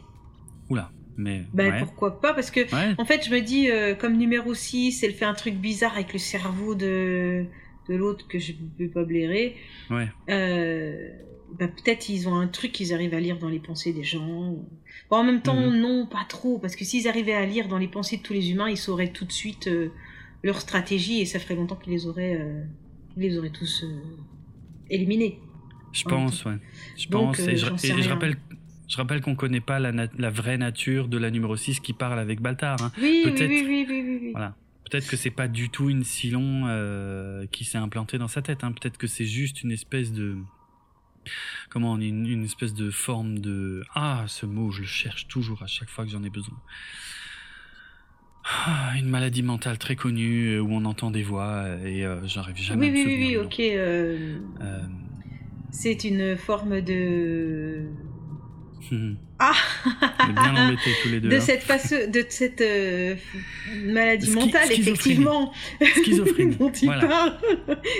Oula, 0.70 0.91
mais. 1.16 1.45
Ben 1.53 1.78
pourquoi 1.78 2.20
pas 2.20 2.35
Parce 2.35 2.51
que, 2.51 2.61
en 3.01 3.05
fait, 3.05 3.24
je 3.24 3.31
me 3.31 3.41
dis, 3.41 3.70
euh, 3.70 3.95
comme 3.95 4.16
numéro 4.16 4.55
6, 4.55 5.03
elle 5.03 5.12
fait 5.12 5.24
un 5.24 5.35
truc 5.35 5.55
bizarre 5.55 5.95
avec 5.95 6.12
le 6.12 6.19
cerveau 6.19 6.74
de, 6.74 7.45
de 7.89 7.95
l'autre 7.95 8.27
que 8.28 8.39
je 8.39 8.53
ne 8.53 8.86
peux 8.86 8.93
pas 8.93 9.05
blairer. 9.05 9.57
Ouais. 9.91 10.09
Euh, 10.31 11.11
ben, 11.59 11.69
peut-être 11.69 12.09
ils 12.09 12.28
ont 12.28 12.35
un 12.35 12.49
truc 12.49 12.73
qu'ils 12.73 12.93
arrivent 12.93 13.15
à 13.15 13.20
lire 13.20 13.39
dans 13.39 13.49
les 13.49 13.61
pensées 13.61 13.93
des 13.93 14.03
gens. 14.03 14.57
Bon, 15.11 15.16
en 15.16 15.24
même 15.24 15.43
temps, 15.43 15.70
mhm. 15.70 15.81
non, 15.81 16.07
pas 16.07 16.24
trop. 16.28 16.59
Parce 16.59 16.74
que 16.77 16.85
s'ils 16.85 17.07
arrivaient 17.07 17.35
à 17.35 17.47
lire 17.47 17.69
dans 17.69 17.78
les 17.78 17.89
pensées 17.89 18.16
de 18.16 18.23
tous 18.23 18.32
les 18.32 18.51
humains, 18.51 18.69
ils 18.69 18.77
sauraient 18.77 19.12
tout 19.12 19.24
de 19.24 19.32
suite 19.32 19.69
euh, 19.69 19.91
leur 20.43 20.61
stratégie 20.61 21.20
et 21.20 21.27
ça 21.27 21.39
ferait 21.39 21.55
longtemps 21.55 21.77
qu'ils 21.77 21.93
les 21.93 22.07
auraient, 22.07 22.39
les 23.16 23.39
auraient 23.39 23.51
tous 23.51 23.85
éliminés. 24.91 25.39
Je 25.95 26.05
pense, 26.05 26.45
ouais. 26.45 26.59
Je 26.99 27.09
pense. 27.09 27.39
et, 27.39 27.57
je, 27.57 27.66
je, 27.66 28.09
rappelle. 28.09 28.37
Je 28.89 28.97
rappelle 28.97 29.23
qu'on 29.23 29.31
ne 29.31 29.37
connaît 29.37 29.61
pas 29.61 29.79
la, 29.79 29.93
la, 29.93 30.31
vraie 30.31 30.59
nature 30.59 31.09
de 31.09 31.16
la 31.16 31.31
numéro 31.31 31.57
6 31.57 31.81
qui 31.81 31.93
parle 31.93 32.19
avec 32.19 32.41
Baltar. 32.41 32.83
Hein. 32.83 32.93
Oui, 33.01 33.23
oui, 33.25 33.33
oui, 33.39 33.65
oui, 33.66 33.87
oui, 33.89 34.19
oui, 34.21 34.31
Voilà. 34.33 34.55
Peut-être 34.91 35.09
que 35.09 35.16
c'est 35.16 35.31
pas 35.31 35.49
du 35.49 35.71
tout 35.71 35.89
une 35.89 36.05
Silon 36.05 36.65
euh, 36.66 37.47
qui 37.51 37.65
s'est 37.65 37.79
implantée 37.79 38.19
dans 38.19 38.29
sa 38.29 38.43
tête. 38.43 38.62
Hein. 38.62 38.73
Peut-être 38.73 38.99
que 38.99 39.07
c'est 39.07 39.25
juste 39.25 39.62
une 39.62 39.73
espèce 39.73 40.12
de 40.12 40.37
comment 41.71 41.97
une, 41.97 42.27
une 42.27 42.45
espèce 42.45 42.75
de 42.75 42.91
forme 42.91 43.39
de 43.39 43.83
ah 43.95 44.25
ce 44.29 44.45
mot 44.45 44.71
je 44.71 44.83
le 44.83 44.87
cherche 44.87 45.27
toujours 45.27 45.62
à 45.62 45.66
chaque 45.66 45.89
fois 45.89 46.05
que 46.05 46.11
j'en 46.11 46.23
ai 46.23 46.29
besoin. 46.29 46.61
Ah, 48.45 48.93
une 48.99 49.09
maladie 49.09 49.43
mentale 49.43 49.79
très 49.79 49.97
connue 49.97 50.57
euh, 50.57 50.61
où 50.61 50.71
on 50.71 50.85
entend 50.85 51.11
des 51.11 51.23
voix 51.23 51.65
et 51.83 52.05
euh, 52.05 52.27
j'arrive 52.27 52.59
jamais 52.59 52.91
oui, 52.91 53.01
à 53.01 53.05
me 53.05 53.09
Oui, 53.09 53.16
oui, 53.16 53.27
oui, 53.29 53.37
ok. 53.39 53.61
Euh... 53.61 54.39
C'est 55.75 56.05
une 56.05 56.37
forme 56.37 56.81
de. 56.81 57.87
Ah 59.41 59.55
bien 60.29 60.67
embêtés 60.67 60.91
tous 61.03 61.09
les 61.09 61.21
deux. 61.21 61.29
De 61.29 61.37
hein. 61.37 61.41
cette, 61.41 61.63
face... 61.63 61.93
de 61.93 62.25
cette 62.29 62.61
euh, 62.61 63.17
maladie 63.85 64.31
mentale, 64.31 64.71
effectivement. 64.71 65.53
Schizophrénie. 66.03 66.57
dont 66.59 66.71
il 66.71 66.89
parle. 66.89 67.39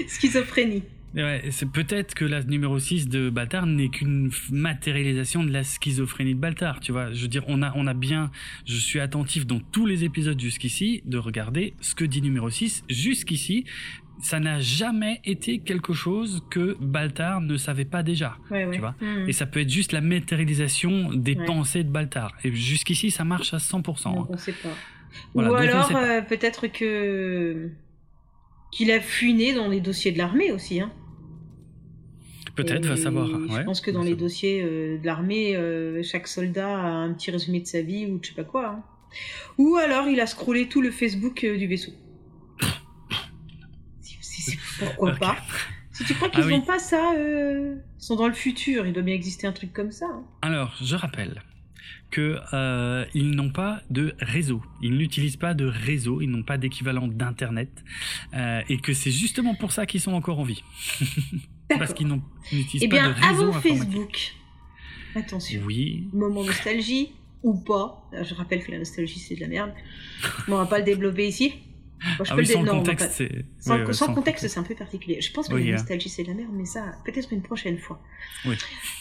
Schizophrénie. 0.07 0.85
Ouais, 1.17 1.45
c'est 1.51 1.71
peut-être 1.71 2.15
que 2.15 2.25
la 2.25 2.43
numéro 2.43 2.79
6 2.79 3.09
de 3.09 3.31
Baltar 3.31 3.67
n'est 3.67 3.89
qu'une 3.89 4.31
matérialisation 4.51 5.45
de 5.45 5.53
la 5.53 5.63
schizophrénie 5.63 6.35
de 6.35 6.41
Baltar, 6.41 6.81
tu 6.81 6.91
vois. 6.93 7.13
Je 7.13 7.23
veux 7.23 7.29
dire, 7.29 7.45
on 7.47 7.63
a, 7.63 7.73
on 7.77 7.87
a 7.87 7.95
bien, 7.95 8.33
je 8.67 8.77
suis 8.77 8.99
attentif 8.99 9.47
dans 9.47 9.61
tous 9.61 9.87
les 9.87 10.03
épisodes 10.03 10.41
jusqu'ici 10.41 11.03
de 11.07 11.19
regarder 11.19 11.75
ce 11.81 11.95
que 11.95 12.05
dit 12.05 12.21
numéro 12.21 12.51
6 12.51 12.85
jusqu'ici 12.89 13.65
ça 14.23 14.41
n'a 14.41 14.61
jamais 14.61 15.21
été 15.25 15.59
quelque 15.59 15.93
chose 15.93 16.43
que 16.51 16.77
Baltar 16.81 17.41
ne 17.41 17.57
savait 17.57 17.85
pas 17.85 18.03
déjà. 18.03 18.37
Tu 18.49 18.79
vois 18.79 18.95
hmm. 19.01 19.29
Et 19.29 19.33
ça 19.33 19.47
peut 19.47 19.61
être 19.61 19.71
juste 19.71 19.93
la 19.93 20.01
matérialisation 20.01 21.13
des 21.13 21.35
pensées 21.35 21.85
de 21.85 21.91
Baltar. 21.91 22.33
Et 22.45 22.53
jusqu'ici, 22.53 23.11
ça 23.11 23.25
marche 23.25 23.55
à 23.55 23.59
100%. 23.59 24.15
Donc 24.15 24.31
on 24.31 24.37
sait 24.39 24.53
pas. 24.53 24.71
Ou 25.35 25.41
alors, 25.41 25.95
euh, 25.95 26.21
peut-être 26.23 26.67
que 26.67 27.71
qu'il 28.71 28.91
a 28.91 29.01
fuiné 29.01 29.55
dans 29.55 29.69
les 29.69 29.81
dossiers 29.81 30.11
de 30.11 30.19
l'armée 30.19 30.51
aussi. 30.51 30.81
Hein. 30.81 30.93
Peut-être, 32.57 32.87
va 32.87 32.97
savoir. 32.97 33.27
je 33.27 33.63
pense 33.63 33.81
que 33.81 33.91
dans 33.91 34.03
les 34.03 34.15
dossiers 34.15 34.63
euh, 34.63 34.99
de 34.99 35.07
l'armée, 35.07 35.57
euh, 35.57 36.03
chaque 36.03 36.29
soldat 36.29 36.69
a 36.69 36.87
un 36.87 37.13
petit 37.13 37.31
résumé 37.31 37.61
de 37.61 37.67
sa 37.67 37.83
vie 37.83 38.07
ou 38.07 38.21
je 38.23 38.29
sais 38.29 38.35
pas 38.35 38.45
quoi. 38.45 38.69
Hein. 38.69 38.83
Ou 39.59 39.77
alors 39.77 40.09
il 40.09 40.21
a 40.21 40.27
scrollé 40.27 40.69
tout 40.69 40.81
le 40.81 40.91
Facebook 40.91 41.45
du 41.45 41.67
vaisseau. 41.67 41.93
Pourquoi 44.79 45.13
pas 45.21 45.37
Si 45.93 46.05
tu 46.05 46.15
crois 46.15 46.29
qu'ils 46.29 46.47
n'ont 46.47 46.63
ah 46.63 46.67
pas 46.73 46.79
ça, 46.79 47.13
ils 47.17 47.79
sont 47.99 48.17
dans 48.17 48.29
le 48.29 48.35
futur, 48.35 48.87
il 48.87 48.93
doit 48.93 49.03
bien 49.03 49.15
exister 49.15 49.47
un 49.47 49.53
truc 49.53 49.73
comme 49.73 49.93
ça. 49.93 50.07
Hein. 50.07 50.25
Alors, 50.43 50.75
je 50.83 50.97
rappelle 50.97 51.43
qu'ils 52.15 52.41
euh, 52.53 53.05
n'ont 53.15 53.51
pas 53.51 53.83
de 53.91 54.15
réseau. 54.21 54.63
Ils 54.81 54.97
n'utilisent 54.97 55.37
pas 55.37 55.53
de 55.55 55.67
réseau, 55.67 56.21
ils 56.21 56.31
n'ont 56.31 56.45
pas 56.45 56.59
d'équivalent 56.59 57.09
d'Internet, 57.09 57.85
euh, 58.35 58.63
et 58.69 58.79
que 58.79 58.93
c'est 58.93 59.11
justement 59.11 59.55
pour 59.55 59.73
ça 59.73 59.85
qu'ils 59.87 60.01
sont 60.01 60.13
encore 60.13 60.39
en 60.39 60.45
vie. 60.45 60.63
Parce 61.69 61.93
qu'ils 61.93 62.09
n'utilisent 62.53 62.83
eh 62.83 62.89
pas 62.89 63.09
de 63.09 63.15
réseau. 63.15 63.49
avant 63.49 63.53
Facebook, 63.61 64.35
attention, 65.17 65.63
oui. 65.65 66.09
moment 66.13 66.45
nostalgie, 66.45 67.13
ou 67.43 67.55
pas, 67.55 68.09
je 68.23 68.35
rappelle 68.35 68.65
que 68.65 68.71
la 68.71 68.79
nostalgie 68.79 69.19
c'est 69.19 69.35
de 69.35 69.41
la 69.41 69.49
merde, 69.49 69.73
on 70.49 70.57
va 70.57 70.67
pas 70.67 70.79
le 70.79 70.85
développer 70.85 71.27
ici. 71.27 71.55
Ah 72.29 72.37
oui, 72.37 72.47
sans 72.47 72.65
contexte, 72.65 73.11
c'est... 73.13 73.45
Sans, 73.59 74.15
contexte, 74.15 74.49
c'est 74.49 74.59
un 74.59 74.63
peu 74.63 74.75
particulier. 74.75 75.21
Je 75.21 75.33
pense 75.33 75.49
que 75.49 75.55
la 75.55 75.73
nostalgie, 75.73 76.09
c'est 76.09 76.25
la 76.25 76.35
merde, 76.35 76.51
mais 76.53 76.67
ça, 76.67 76.93
peut-être 77.05 77.33
une 77.33 77.43
prochaine 77.43 77.79
fois. 77.79 78.01
Oui. 78.47 78.57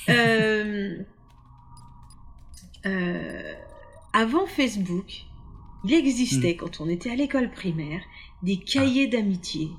euh, 0.09 0.97
euh, 2.85 3.53
avant 4.13 4.45
Facebook, 4.45 5.23
il 5.83 5.93
existait, 5.93 6.53
hmm. 6.53 6.57
quand 6.57 6.81
on 6.81 6.89
était 6.89 7.11
à 7.11 7.15
l'école 7.15 7.51
primaire, 7.51 8.01
des 8.41 8.57
cahiers 8.57 9.07
d'amitié. 9.07 9.69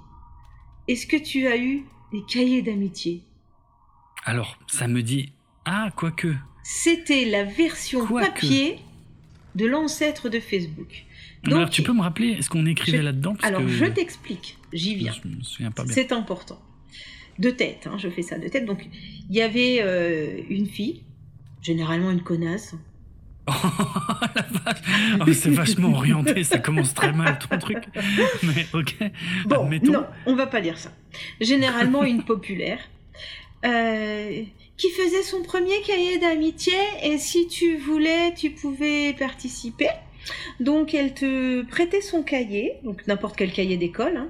Est-ce 0.88 1.06
que 1.06 1.16
tu 1.16 1.46
as 1.46 1.56
eu 1.56 1.84
des 2.12 2.22
cahiers 2.26 2.62
d'amitié? 2.62 3.22
Alors, 4.24 4.58
ça 4.66 4.88
me 4.88 5.02
dit 5.02 5.32
ah, 5.64 5.90
quoique. 5.96 6.34
C'était 6.62 7.24
la 7.24 7.44
version 7.44 8.06
papier 8.06 8.78
de 9.54 9.66
l'ancêtre 9.66 10.28
de 10.28 10.40
Facebook. 10.40 11.04
Donc, 11.44 11.54
alors, 11.54 11.70
tu 11.70 11.82
peux 11.82 11.92
me 11.92 12.02
rappeler 12.02 12.40
ce 12.42 12.48
qu'on 12.48 12.66
écrivait 12.66 13.02
là-dedans? 13.02 13.36
Alors, 13.42 13.66
je 13.66 13.84
t'explique, 13.84 14.58
j'y 14.72 14.94
viens. 14.94 15.12
Je 15.12 15.28
me 15.28 15.42
souviens 15.42 15.70
pas 15.70 15.84
bien. 15.84 15.92
C'est 15.92 16.12
important. 16.12 16.60
De 17.38 17.50
tête, 17.50 17.88
hein, 17.90 17.96
je 17.98 18.08
fais 18.08 18.22
ça 18.22 18.38
de 18.38 18.48
tête. 18.48 18.64
Donc, 18.64 18.88
il 19.28 19.34
y 19.34 19.42
avait 19.42 19.80
euh, 19.82 20.40
une 20.48 20.66
fille, 20.66 21.02
généralement 21.62 22.10
une 22.10 22.22
connasse, 22.22 22.74
Oh 23.46 23.52
la 24.34 24.42
vache 24.42 24.78
oh, 25.20 25.32
C'est 25.32 25.50
vachement 25.50 25.92
orienté, 25.92 26.44
ça 26.44 26.58
commence 26.58 26.94
très 26.94 27.12
mal 27.12 27.38
ton 27.38 27.58
truc. 27.58 27.84
Mais 28.42 28.66
ok. 28.72 28.96
Bon, 29.46 29.68
non, 29.82 30.06
on 30.26 30.34
va 30.34 30.46
pas 30.46 30.60
dire 30.60 30.78
ça. 30.78 30.92
Généralement 31.40 32.04
une 32.04 32.22
populaire. 32.22 32.78
Euh, 33.66 34.42
qui 34.76 34.90
faisait 34.90 35.22
son 35.22 35.42
premier 35.42 35.80
cahier 35.86 36.18
d'amitié 36.18 36.74
et 37.02 37.16
si 37.16 37.46
tu 37.46 37.76
voulais, 37.76 38.34
tu 38.34 38.50
pouvais 38.50 39.14
participer. 39.18 39.88
Donc 40.60 40.94
elle 40.94 41.14
te 41.14 41.62
prêtait 41.62 42.00
son 42.00 42.22
cahier, 42.22 42.74
donc 42.82 43.06
n'importe 43.06 43.36
quel 43.36 43.52
cahier 43.52 43.76
d'école. 43.76 44.16
Hein. 44.16 44.28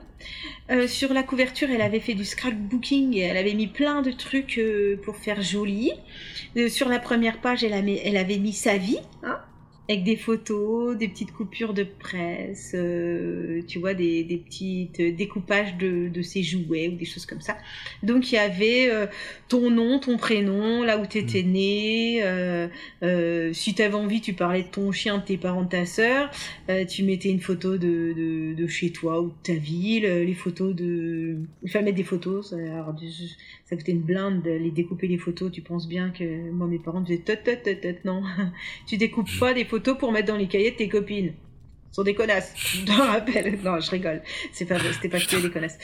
Euh, 0.70 0.88
sur 0.88 1.12
la 1.12 1.22
couverture, 1.22 1.68
elle 1.70 1.82
avait 1.82 2.00
fait 2.00 2.14
du 2.14 2.24
scrapbooking 2.24 3.14
et 3.14 3.20
elle 3.20 3.36
avait 3.36 3.54
mis 3.54 3.66
plein 3.66 4.00
de 4.00 4.10
trucs 4.10 4.58
euh, 4.58 4.96
pour 5.04 5.16
faire 5.16 5.42
joli. 5.42 5.92
Euh, 6.56 6.68
sur 6.68 6.88
la 6.88 6.98
première 6.98 7.40
page, 7.40 7.64
elle, 7.64 7.74
avait 8.16 8.38
mis 8.38 8.52
sa 8.52 8.76
vie. 8.76 8.98
Hein 9.22 9.38
avec 9.88 10.02
des 10.02 10.16
photos, 10.16 10.96
des 10.96 11.08
petites 11.08 11.32
coupures 11.32 11.74
de 11.74 11.84
presse, 11.84 12.72
euh, 12.74 13.60
tu 13.68 13.78
vois, 13.78 13.92
des, 13.92 14.24
des 14.24 14.38
petites 14.38 15.00
découpages 15.00 15.76
de, 15.76 16.08
de 16.08 16.22
ses 16.22 16.42
jouets 16.42 16.88
ou 16.88 16.96
des 16.96 17.04
choses 17.04 17.26
comme 17.26 17.42
ça. 17.42 17.56
Donc 18.02 18.32
il 18.32 18.36
y 18.36 18.38
avait 18.38 18.88
euh, 18.90 19.06
ton 19.48 19.70
nom, 19.70 19.98
ton 19.98 20.16
prénom, 20.16 20.82
là 20.82 20.98
où 20.98 21.06
tu 21.06 21.18
étais 21.18 21.42
mm. 21.42 21.50
né. 21.50 22.20
Euh, 22.22 22.68
euh, 23.02 23.52
si 23.52 23.74
tu 23.74 23.82
avais 23.82 23.94
envie, 23.94 24.20
tu 24.20 24.32
parlais 24.32 24.62
de 24.62 24.68
ton 24.68 24.90
chien, 24.90 25.18
de 25.18 25.24
tes 25.24 25.36
parents, 25.36 25.64
de 25.64 25.68
ta 25.68 25.84
sœur. 25.84 26.30
Euh, 26.70 26.84
tu 26.84 27.02
mettais 27.02 27.28
une 27.28 27.40
photo 27.40 27.76
de, 27.76 28.14
de, 28.16 28.54
de, 28.54 28.66
chez 28.66 28.90
toi 28.90 29.20
ou 29.20 29.28
de 29.28 29.34
ta 29.42 29.52
ville. 29.52 30.04
Les 30.06 30.34
photos 30.34 30.74
de... 30.74 31.36
Il 31.62 31.70
fallait 31.70 31.86
mettre 31.86 31.98
des 31.98 32.04
photos. 32.04 32.50
Ça, 32.50 32.56
alors, 32.56 32.94
ça 33.66 33.76
coûtait 33.76 33.92
une 33.92 34.00
blinde 34.00 34.42
de 34.42 34.50
les 34.50 34.70
découper 34.70 35.08
les 35.08 35.18
photos. 35.18 35.52
Tu 35.52 35.60
penses 35.60 35.88
bien 35.88 36.10
que 36.10 36.50
moi, 36.50 36.66
mes 36.66 36.78
parents 36.78 37.00
disaient, 37.00 37.18
tot, 37.18 37.36
tot, 37.44 37.56
tot, 37.64 37.96
non. 38.04 38.22
tu 38.86 38.96
découpes 38.96 39.28
pas 39.38 39.52
des 39.52 39.64
photos 39.64 39.73
pour 39.80 40.12
mettre 40.12 40.28
dans 40.28 40.36
les 40.36 40.48
cahiers 40.48 40.72
de 40.72 40.76
tes 40.76 40.88
copines. 40.88 41.34
Ce 41.90 41.96
sont 41.96 42.02
des 42.02 42.14
connasses. 42.14 42.52
Je 42.56 42.84
te 42.84 42.92
rappelle. 42.92 43.58
Non, 43.62 43.80
je 43.80 43.90
rigole. 43.90 44.22
C'est 44.52 44.66
pas 44.66 44.78
vrai, 44.78 44.92
c'était 44.92 45.08
pas 45.08 45.20
que 45.20 45.36
des 45.36 45.50
connasses. 45.50 45.78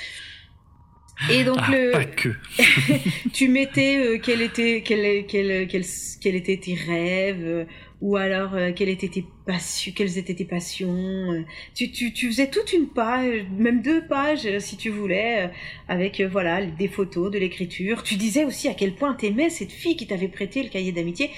Et 1.30 1.44
donc 1.44 1.58
ah, 1.60 1.70
le, 1.70 1.90
pas 1.90 2.04
que. 2.04 2.30
tu 3.32 3.48
mettais 3.48 3.98
euh, 3.98 4.18
quel 4.22 4.40
était 4.40 4.82
quel, 4.82 5.26
quel, 5.26 5.66
quel, 5.68 5.84
quel 6.20 6.34
étaient 6.34 6.56
tes 6.56 6.74
rêves 6.74 7.44
euh, 7.44 7.64
ou 8.00 8.16
alors 8.16 8.54
euh, 8.54 8.72
quelles 8.74 8.88
étaient 8.88 9.08
tes 9.08 9.24
passions, 9.46 9.92
quelles 9.94 10.18
étaient 10.18 10.34
tes 10.34 10.44
passions. 10.44 11.44
tu, 11.74 11.90
tu, 11.90 12.12
tu 12.12 12.28
faisais 12.28 12.48
toute 12.48 12.72
une 12.72 12.88
page, 12.88 13.44
même 13.56 13.82
deux 13.82 14.06
pages 14.06 14.58
si 14.58 14.76
tu 14.76 14.90
voulais, 14.90 15.50
avec 15.88 16.20
voilà 16.20 16.64
des 16.64 16.88
photos, 16.88 17.30
de 17.30 17.38
l'écriture. 17.38 18.02
Tu 18.02 18.16
disais 18.16 18.44
aussi 18.44 18.68
à 18.68 18.74
quel 18.74 18.94
point 18.94 19.14
t'aimais 19.14 19.50
cette 19.50 19.72
fille 19.72 19.96
qui 19.96 20.06
t'avait 20.06 20.28
prêté 20.28 20.62
le 20.62 20.68
cahier 20.68 20.92
d'amitié 20.92 21.30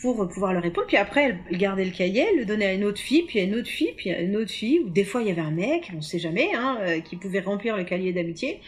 pour 0.00 0.28
pouvoir 0.28 0.52
leur 0.52 0.62
répondre. 0.62 0.86
Puis 0.86 0.96
après, 0.96 1.38
elle 1.50 1.58
gardait 1.58 1.84
le 1.84 1.90
cahier, 1.90 2.26
le 2.36 2.44
donnait 2.44 2.66
à 2.66 2.72
une 2.72 2.84
autre 2.84 3.00
fille, 3.00 3.22
puis 3.22 3.40
à 3.40 3.42
une 3.42 3.54
autre 3.54 3.68
fille, 3.68 3.92
puis 3.96 4.10
à 4.10 4.20
une 4.20 4.36
autre 4.36 4.50
fille. 4.50 4.80
Ou 4.80 4.90
des 4.90 5.04
fois, 5.04 5.22
il 5.22 5.28
y 5.28 5.30
avait 5.30 5.40
un 5.42 5.50
mec, 5.50 5.90
on 5.92 5.96
ne 5.96 6.02
sait 6.02 6.18
jamais, 6.18 6.50
hein, 6.54 6.78
euh, 6.82 7.00
qui 7.00 7.16
pouvait 7.16 7.40
remplir 7.40 7.76
le 7.76 7.84
cahier 7.84 8.12
d'amitié. 8.12 8.60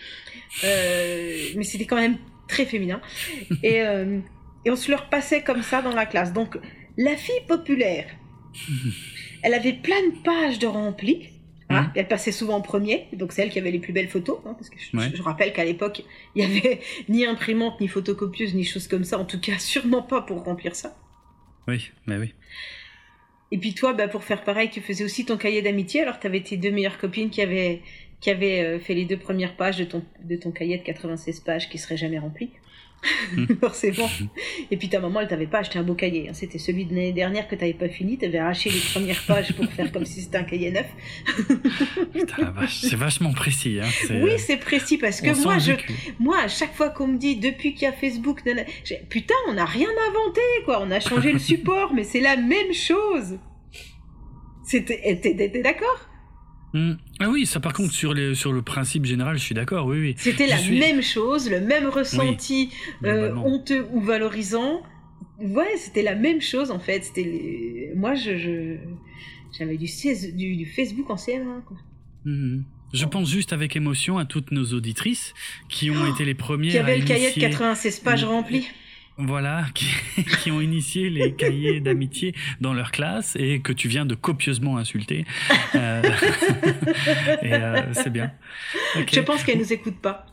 Euh, 0.64 1.36
mais 1.56 1.64
c'était 1.64 1.84
quand 1.84 1.96
même 1.96 2.16
très 2.48 2.64
féminin. 2.64 3.00
Et, 3.62 3.82
euh, 3.82 4.18
et 4.64 4.70
on 4.70 4.76
se 4.76 4.90
le 4.90 4.96
repassait 4.96 5.42
comme 5.42 5.62
ça 5.62 5.82
dans 5.82 5.94
la 5.94 6.06
classe. 6.06 6.32
Donc, 6.32 6.56
la 6.96 7.16
fille 7.16 7.42
populaire, 7.46 8.06
elle 9.42 9.54
avait 9.54 9.72
plein 9.72 10.00
de 10.08 10.22
pages 10.22 10.58
de 10.58 10.66
remplis. 10.66 11.30
Hein, 11.72 11.82
mmh. 11.82 11.92
Elle 11.94 12.08
passait 12.08 12.32
souvent 12.32 12.56
en 12.56 12.62
premier, 12.62 13.06
donc 13.12 13.30
c'est 13.30 13.42
elle 13.42 13.50
qui 13.50 13.60
avait 13.60 13.70
les 13.70 13.78
plus 13.78 13.92
belles 13.92 14.08
photos, 14.08 14.38
hein, 14.44 14.54
parce 14.54 14.68
que 14.68 14.76
je, 14.76 15.16
je 15.16 15.22
rappelle 15.22 15.52
qu'à 15.52 15.64
l'époque, 15.64 16.02
il 16.34 16.44
n'y 16.44 16.58
avait 16.58 16.80
ni 17.08 17.24
imprimante, 17.24 17.80
ni 17.80 17.86
photocopieuse, 17.86 18.54
ni 18.54 18.64
choses 18.64 18.88
comme 18.88 19.04
ça, 19.04 19.18
en 19.18 19.24
tout 19.24 19.40
cas 19.40 19.56
sûrement 19.58 20.02
pas 20.02 20.22
pour 20.22 20.42
remplir 20.42 20.74
ça. 20.74 20.96
Oui, 21.68 21.92
mais 22.06 22.16
oui. 22.18 22.34
Et 23.52 23.58
puis 23.58 23.74
toi, 23.74 23.92
bah, 23.92 24.08
pour 24.08 24.24
faire 24.24 24.44
pareil, 24.44 24.70
tu 24.70 24.80
faisais 24.80 25.04
aussi 25.04 25.24
ton 25.24 25.36
cahier 25.36 25.62
d'amitié. 25.62 26.02
Alors, 26.02 26.20
tu 26.20 26.26
avais 26.26 26.40
tes 26.40 26.56
deux 26.56 26.70
meilleures 26.70 26.98
copines 26.98 27.30
qui 27.30 27.42
avaient, 27.42 27.82
qui 28.20 28.30
avaient 28.30 28.62
euh, 28.62 28.78
fait 28.78 28.94
les 28.94 29.04
deux 29.04 29.16
premières 29.16 29.56
pages 29.56 29.76
de 29.76 29.84
ton, 29.84 30.04
de 30.22 30.36
ton 30.36 30.50
cahier 30.50 30.78
de 30.78 30.82
96 30.82 31.40
pages 31.40 31.68
qui 31.68 31.78
serait 31.78 31.96
jamais 31.96 32.18
rempli. 32.18 32.50
forcément. 33.60 34.08
Et 34.70 34.76
puis 34.76 34.88
ta 34.88 35.00
maman, 35.00 35.20
elle 35.20 35.28
t'avait 35.28 35.46
pas 35.46 35.58
acheté 35.58 35.78
un 35.78 35.82
beau 35.82 35.94
cahier. 35.94 36.28
Hein. 36.28 36.32
C'était 36.34 36.58
celui 36.58 36.84
de 36.84 36.94
l'année 36.94 37.12
dernière 37.12 37.48
que 37.48 37.54
t'avais 37.54 37.74
pas 37.74 37.88
fini. 37.88 38.18
T'avais 38.18 38.38
arraché 38.38 38.70
les 38.70 38.80
premières 38.80 39.22
pages 39.26 39.52
pour 39.54 39.66
faire 39.66 39.90
comme 39.92 40.04
si 40.04 40.20
c'était 40.22 40.38
un 40.38 40.44
cahier 40.44 40.70
neuf. 40.70 40.86
c'est 42.68 42.96
vachement 42.96 43.32
précis. 43.32 43.78
Hein. 43.82 43.88
Oui, 44.22 44.32
c'est 44.38 44.58
précis 44.58 44.98
parce 44.98 45.20
que 45.20 45.42
moi, 45.42 45.58
je, 45.58 45.72
moi, 46.18 46.38
à 46.40 46.48
chaque 46.48 46.74
fois 46.74 46.90
qu'on 46.90 47.08
me 47.08 47.18
dit 47.18 47.36
depuis 47.36 47.74
qu'il 47.74 47.82
y 47.82 47.86
a 47.86 47.92
Facebook, 47.92 48.42
putain, 49.08 49.34
on 49.48 49.54
n'a 49.54 49.64
rien 49.64 49.88
inventé, 50.08 50.40
quoi. 50.64 50.82
On 50.82 50.90
a 50.90 51.00
changé 51.00 51.32
le 51.32 51.38
support, 51.50 51.94
mais 51.94 52.04
c'est 52.04 52.20
la 52.20 52.36
même 52.36 52.72
chose. 52.72 53.38
C'était, 54.64 55.18
t'es 55.20 55.62
d'accord? 55.62 56.09
Hmm. 56.72 56.92
Ah 57.18 57.28
oui, 57.28 57.46
ça 57.46 57.58
par 57.58 57.72
contre 57.72 57.92
sur, 57.92 58.14
les, 58.14 58.34
sur 58.34 58.52
le 58.52 58.62
principe 58.62 59.04
général, 59.04 59.36
je 59.36 59.42
suis 59.42 59.54
d'accord, 59.54 59.86
oui, 59.86 59.98
oui. 59.98 60.14
C'était 60.16 60.46
la 60.46 60.60
même 60.62 61.02
chose, 61.02 61.50
le 61.50 61.60
même 61.60 61.86
ressenti 61.86 62.70
euh, 63.04 63.34
honteux 63.34 63.86
ou 63.92 64.00
valorisant. 64.00 64.82
Ouais, 65.40 65.76
c'était 65.76 66.02
la 66.02 66.14
même 66.14 66.40
chose 66.40 66.70
en 66.70 66.78
fait. 66.78 67.04
C'était 67.04 67.92
moi, 67.96 68.14
je, 68.14 68.76
j'avais 69.58 69.76
du, 69.76 69.86
du, 70.56 70.66
Facebook 70.66 71.10
en 71.10 71.16
CM1. 71.16 71.62
Quoi. 71.66 71.76
Hmm. 72.24 72.62
Je 72.92 73.04
pense 73.04 73.30
juste 73.30 73.52
avec 73.52 73.76
émotion 73.76 74.18
à 74.18 74.24
toutes 74.24 74.50
nos 74.50 74.64
auditrices 74.72 75.32
qui 75.68 75.90
ont 75.90 76.02
oh 76.04 76.12
été 76.12 76.24
les 76.24 76.34
premières. 76.34 76.72
Qui 76.72 76.78
avaient 76.78 76.98
le 76.98 77.04
cahier 77.04 77.32
de 77.32 77.40
96 77.40 78.00
pages 78.00 78.24
rempli 78.24 78.68
voilà, 79.26 79.64
qui, 79.74 80.50
ont 80.50 80.60
initié 80.60 81.10
les 81.10 81.32
cahiers 81.32 81.80
d'amitié 81.80 82.34
dans 82.60 82.72
leur 82.72 82.90
classe 82.90 83.36
et 83.36 83.60
que 83.60 83.72
tu 83.72 83.88
viens 83.88 84.06
de 84.06 84.14
copieusement 84.14 84.76
insulter. 84.76 85.24
Euh, 85.74 86.02
et 87.42 87.52
euh, 87.52 87.92
c'est 87.92 88.10
bien. 88.10 88.32
Je 88.94 89.20
pense 89.20 89.44
qu'elles 89.44 89.58
nous 89.58 89.72
écoutent 89.72 90.00
pas. 90.00 90.26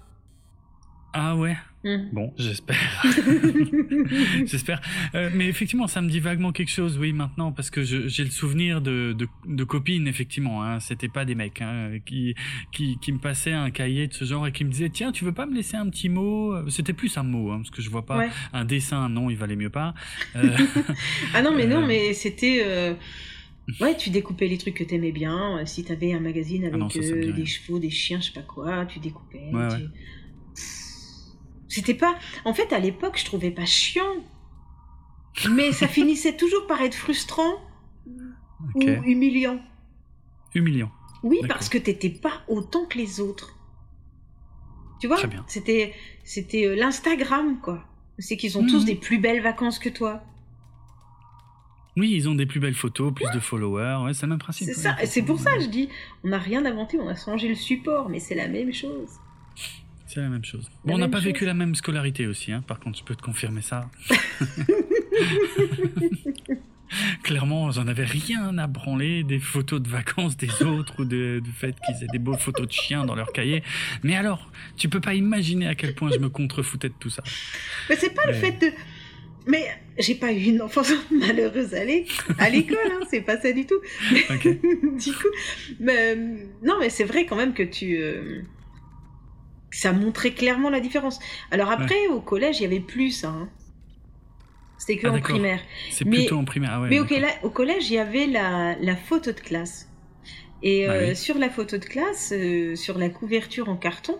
Ah 1.13 1.35
ouais 1.35 1.57
Mm. 1.87 2.09
Bon, 2.11 2.33
j'espère. 2.37 3.03
j'espère. 4.45 4.81
Euh, 5.15 5.29
mais 5.33 5.47
effectivement, 5.47 5.87
ça 5.87 6.01
me 6.01 6.09
dit 6.09 6.19
vaguement 6.19 6.51
quelque 6.51 6.71
chose, 6.71 6.97
oui, 6.97 7.13
maintenant, 7.13 7.51
parce 7.51 7.69
que 7.69 7.83
j'ai 7.83 8.23
le 8.23 8.29
souvenir 8.29 8.81
de, 8.81 9.15
de, 9.45 9.63
copines, 9.63 10.07
effectivement. 10.07 10.63
Hein, 10.63 10.79
C'était 10.79 11.07
pas 11.07 11.23
des 11.23 11.35
mecs 11.35 11.61
hein, 11.61 11.99
qui, 12.05 12.35
qui, 12.71 12.97
qui 12.99 13.11
me 13.11 13.19
passaient 13.19 13.53
un 13.53 13.71
cahier 13.71 14.07
de 14.07 14.13
ce 14.13 14.25
genre 14.25 14.45
et 14.47 14.51
qui 14.51 14.65
me 14.65 14.69
disaient 14.71 14.89
Tiens, 14.89 15.11
tu 15.11 15.23
veux 15.23 15.33
pas 15.33 15.45
me 15.45 15.55
laisser 15.55 15.77
un 15.77 15.89
petit 15.89 16.09
mot? 16.09 16.53
C'était 16.69 16.93
plus 16.93 17.17
un 17.17 17.23
mot, 17.23 17.51
hein, 17.51 17.57
parce 17.57 17.71
que 17.71 17.81
je 17.81 17.89
vois 17.89 18.05
pas 18.05 18.25
un 18.53 18.65
dessin, 18.65 19.07
non, 19.09 19.29
il 19.29 19.37
valait 19.37 19.55
mieux 19.55 19.69
pas. 19.69 19.93
Euh, 20.35 20.55
ah 21.33 21.41
non, 21.41 21.55
mais 21.55 21.67
non, 21.67 21.83
euh, 21.83 21.87
mais 21.87 22.13
c'était 22.13 22.95
Ouais, 23.81 23.97
tu 23.97 24.09
découpais 24.11 24.47
les 24.47 24.57
trucs 24.57 24.75
que 24.75 24.83
t'aimais 24.83 25.11
bien. 25.11 25.65
Si 25.65 25.83
t'avais 25.83 26.13
un 26.13 26.21
magazine 26.21 26.63
Ah 26.63 26.67
avec 26.67 26.79
non, 26.79 26.89
ça, 26.89 27.01
ça 27.01 27.15
me 27.15 27.17
euh, 27.17 27.25
dit 27.25 27.33
des 27.33 27.45
chevaux, 27.45 27.79
des 27.79 27.89
chiens, 27.89 28.19
je 28.21 28.27
sais 28.27 28.31
pas 28.31 28.41
quoi, 28.41 28.85
tu 28.85 28.99
découpais. 28.99 29.49
Ouais, 29.51 29.67
tu- 29.67 29.75
ouais. 29.75 29.89
C'était 31.77 31.93
pas. 31.93 32.15
En 32.45 32.53
fait, 32.53 32.71
à 32.73 32.79
l'époque, 32.79 33.17
je 33.17 33.25
trouvais 33.25 33.51
pas 33.51 33.65
chiant. 33.65 34.15
Mais 35.51 35.71
ça 35.71 35.87
finissait 35.87 36.35
toujours 36.35 36.65
par 36.67 36.81
être 36.81 36.95
frustrant 36.95 37.55
ou 38.75 38.81
humiliant. 39.05 39.59
Humiliant. 40.55 40.91
Oui, 41.23 41.39
parce 41.47 41.69
que 41.69 41.77
t'étais 41.77 42.09
pas 42.09 42.41
autant 42.47 42.85
que 42.85 42.97
les 42.97 43.19
autres. 43.19 43.53
Tu 44.99 45.07
vois. 45.07 45.17
C'était 45.47 45.93
c'était 46.23 46.65
euh, 46.65 46.75
l'Instagram, 46.75 47.59
quoi. 47.61 47.83
C'est 48.17 48.35
qu'ils 48.37 48.57
ont 48.57 48.63
Mhm. 48.63 48.69
tous 48.69 48.85
des 48.85 48.95
plus 48.95 49.19
belles 49.19 49.41
vacances 49.43 49.77
que 49.77 49.89
toi. 49.89 50.23
Oui, 51.97 52.11
ils 52.13 52.29
ont 52.29 52.35
des 52.35 52.45
plus 52.45 52.59
belles 52.59 52.75
photos, 52.75 53.11
plus 53.13 53.29
de 53.33 53.39
followers. 53.39 54.03
Ouais, 54.05 54.13
c'est 54.13 54.25
le 54.27 54.29
même 54.31 54.39
principe. 54.39 54.67
C'est 54.67 54.75
ouais, 54.75 54.95
ça. 54.97 55.05
C'est 55.05 55.23
pour 55.23 55.39
ça, 55.39 55.51
je 55.59 55.65
dis, 55.67 55.89
on 56.23 56.29
n'a 56.29 56.37
rien 56.37 56.63
inventé, 56.65 56.99
on 56.99 57.07
a 57.07 57.15
changé 57.15 57.47
le 57.47 57.55
support, 57.55 58.09
mais 58.09 58.19
c'est 58.19 58.35
la 58.35 58.47
même 58.47 58.71
chose. 58.73 59.09
C'est 60.17 60.23
la 60.23 60.29
même 60.29 60.43
chose. 60.43 60.63
La 60.83 60.89
Bon, 60.89 60.95
on 60.95 60.97
n'a 60.97 61.09
pas 61.09 61.17
chose. 61.19 61.25
vécu 61.27 61.45
la 61.45 61.53
même 61.53 61.75
scolarité 61.75 62.25
aussi, 62.25 62.51
hein. 62.51 62.63
par 62.67 62.79
contre, 62.79 62.97
je 62.97 63.03
peux 63.03 63.13
te 63.13 63.21
confirmer 63.21 63.61
ça. 63.61 63.87
Clairement, 67.21 67.69
j'en 67.69 67.85
avais 67.85 68.05
rien 68.05 68.57
à 68.57 68.65
branler 68.65 69.23
des 69.23 69.37
photos 69.37 69.79
de 69.79 69.87
vacances 69.89 70.35
des 70.37 70.63
autres 70.63 71.01
ou 71.01 71.05
de- 71.05 71.39
du 71.43 71.51
fait 71.51 71.75
qu'ils 71.85 72.03
aient 72.03 72.07
des 72.11 72.17
beaux 72.17 72.35
photos 72.35 72.65
de 72.65 72.71
chiens 72.71 73.05
dans 73.05 73.13
leur 73.13 73.31
cahier. 73.31 73.61
Mais 74.01 74.15
alors, 74.15 74.49
tu 74.75 74.89
peux 74.89 75.01
pas 75.01 75.13
imaginer 75.13 75.67
à 75.67 75.75
quel 75.75 75.93
point 75.93 76.09
je 76.11 76.17
me 76.17 76.29
contrefoutais 76.29 76.89
de 76.89 76.95
tout 76.99 77.11
ça. 77.11 77.21
Mais 77.87 77.95
c'est 77.97 78.15
pas 78.15 78.25
le 78.25 78.33
fait 78.33 78.53
de. 78.59 78.71
Mais 79.45 79.67
j'ai 79.99 80.15
pas 80.15 80.31
eu 80.33 80.45
une 80.45 80.63
enfance 80.63 80.91
malheureuse 81.11 81.75
à 81.75 81.83
l'é- 81.85 82.07
à 82.39 82.49
l'école, 82.49 82.77
hein, 82.91 83.05
c'est 83.09 83.21
pas 83.21 83.39
ça 83.39 83.51
du 83.51 83.67
tout. 83.67 83.79
Du 84.31 85.11
coup, 85.13 85.27
mais, 85.79 86.15
euh, 86.15 86.37
non, 86.63 86.77
mais 86.79 86.89
c'est 86.89 87.03
vrai 87.05 87.27
quand 87.27 87.35
même 87.35 87.53
que 87.53 87.61
tu. 87.63 87.97
euh, 87.97 88.41
Ça 89.71 89.91
montrait 89.93 90.31
clairement 90.31 90.69
la 90.69 90.79
différence. 90.79 91.19
Alors 91.51 91.69
après, 91.71 92.07
au 92.07 92.21
collège, 92.21 92.59
il 92.59 92.63
y 92.63 92.65
avait 92.65 92.79
plus 92.79 93.11
ça. 93.11 93.29
hein. 93.29 93.49
C'était 94.77 94.97
que 94.97 95.07
Ah, 95.07 95.13
en 95.13 95.19
primaire. 95.19 95.59
C'est 95.91 96.05
plutôt 96.05 96.37
en 96.37 96.45
primaire. 96.45 96.71
Ah 96.73 96.81
ouais, 96.81 96.89
mais 96.89 96.99
ok, 96.99 97.09
là, 97.11 97.29
au 97.43 97.49
collège, 97.49 97.89
il 97.89 97.95
y 97.95 97.99
avait 97.99 98.27
la, 98.27 98.75
la 98.79 98.95
photo 98.95 99.31
de 99.31 99.39
classe. 99.39 99.89
Et 100.63 100.85
Ah 100.87 100.91
euh, 100.93 101.09
oui. 101.09 101.15
sur 101.15 101.37
la 101.37 101.49
photo 101.49 101.77
de 101.77 101.85
classe, 101.85 102.31
euh, 102.35 102.75
sur 102.75 102.97
la 102.97 103.09
couverture 103.09 103.69
en 103.69 103.75
carton, 103.75 104.17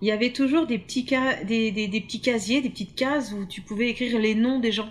il 0.00 0.08
y 0.08 0.10
avait 0.10 0.32
toujours 0.32 0.66
des 0.66 0.78
petits, 0.78 1.06
ca- 1.08 1.44
des, 1.44 1.70
des, 1.70 1.88
des 1.88 2.00
petits 2.00 2.20
casiers, 2.20 2.60
des 2.60 2.70
petites 2.70 2.94
cases 2.94 3.32
où 3.32 3.44
tu 3.46 3.60
pouvais 3.60 3.88
écrire 3.90 4.18
les 4.18 4.34
noms 4.34 4.58
des 4.60 4.72
gens, 4.72 4.90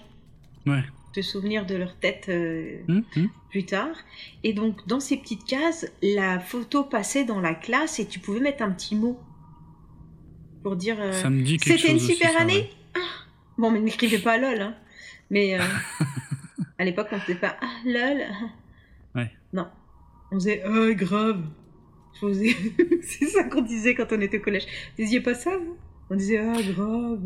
Ouais. 0.65 0.83
te 1.13 1.21
souvenir 1.21 1.65
de 1.65 1.75
leur 1.75 1.95
tête 1.97 2.27
euh, 2.29 2.77
Hum, 2.87 3.03
hum. 3.17 3.29
plus 3.49 3.65
tard. 3.65 3.95
Et 4.43 4.53
donc, 4.53 4.87
dans 4.87 4.99
ces 4.99 5.17
petites 5.17 5.45
cases, 5.45 5.85
la 6.01 6.39
photo 6.39 6.83
passait 6.83 7.25
dans 7.25 7.41
la 7.41 7.53
classe 7.55 7.99
et 7.99 8.07
tu 8.07 8.19
pouvais 8.19 8.39
mettre 8.39 8.63
un 8.63 8.71
petit 8.71 8.95
mot 8.95 9.19
pour 10.63 10.75
dire 10.75 10.97
euh, 10.99 11.11
c'était 11.13 11.75
une 11.89 11.95
aussi, 11.97 12.13
super 12.13 12.31
ça, 12.33 12.41
année. 12.41 12.53
ouais. 12.55 12.69
Ah 12.95 12.99
bon, 13.57 13.71
mais 13.71 13.79
n'écrivez 13.79 14.19
pas 14.19 14.37
lol. 14.37 14.61
hein. 14.61 14.75
Mais 15.29 15.59
euh, 15.59 15.63
à 16.79 16.83
l'époque, 16.85 17.07
on 17.11 17.19
faisait 17.19 17.35
pas 17.39 17.55
ah 17.61 17.69
lol. 17.85 18.21
Ouais. 19.15 19.31
Non, 19.53 19.67
on 20.31 20.35
faisait 20.35 20.63
ah 20.65 20.93
grave. 20.93 21.43
Faisais- 22.19 22.55
C'est 23.01 23.25
ça 23.27 23.43
qu'on 23.45 23.61
disait 23.61 23.95
quand 23.95 24.11
on 24.11 24.21
était 24.21 24.39
au 24.39 24.41
collège. 24.41 24.65
Vous 24.97 25.03
disiez 25.03 25.21
pas 25.21 25.33
ça, 25.33 25.57
vous? 25.57 25.77
On 26.09 26.15
disait 26.15 26.37
ah 26.39 26.61
grave. 26.61 27.19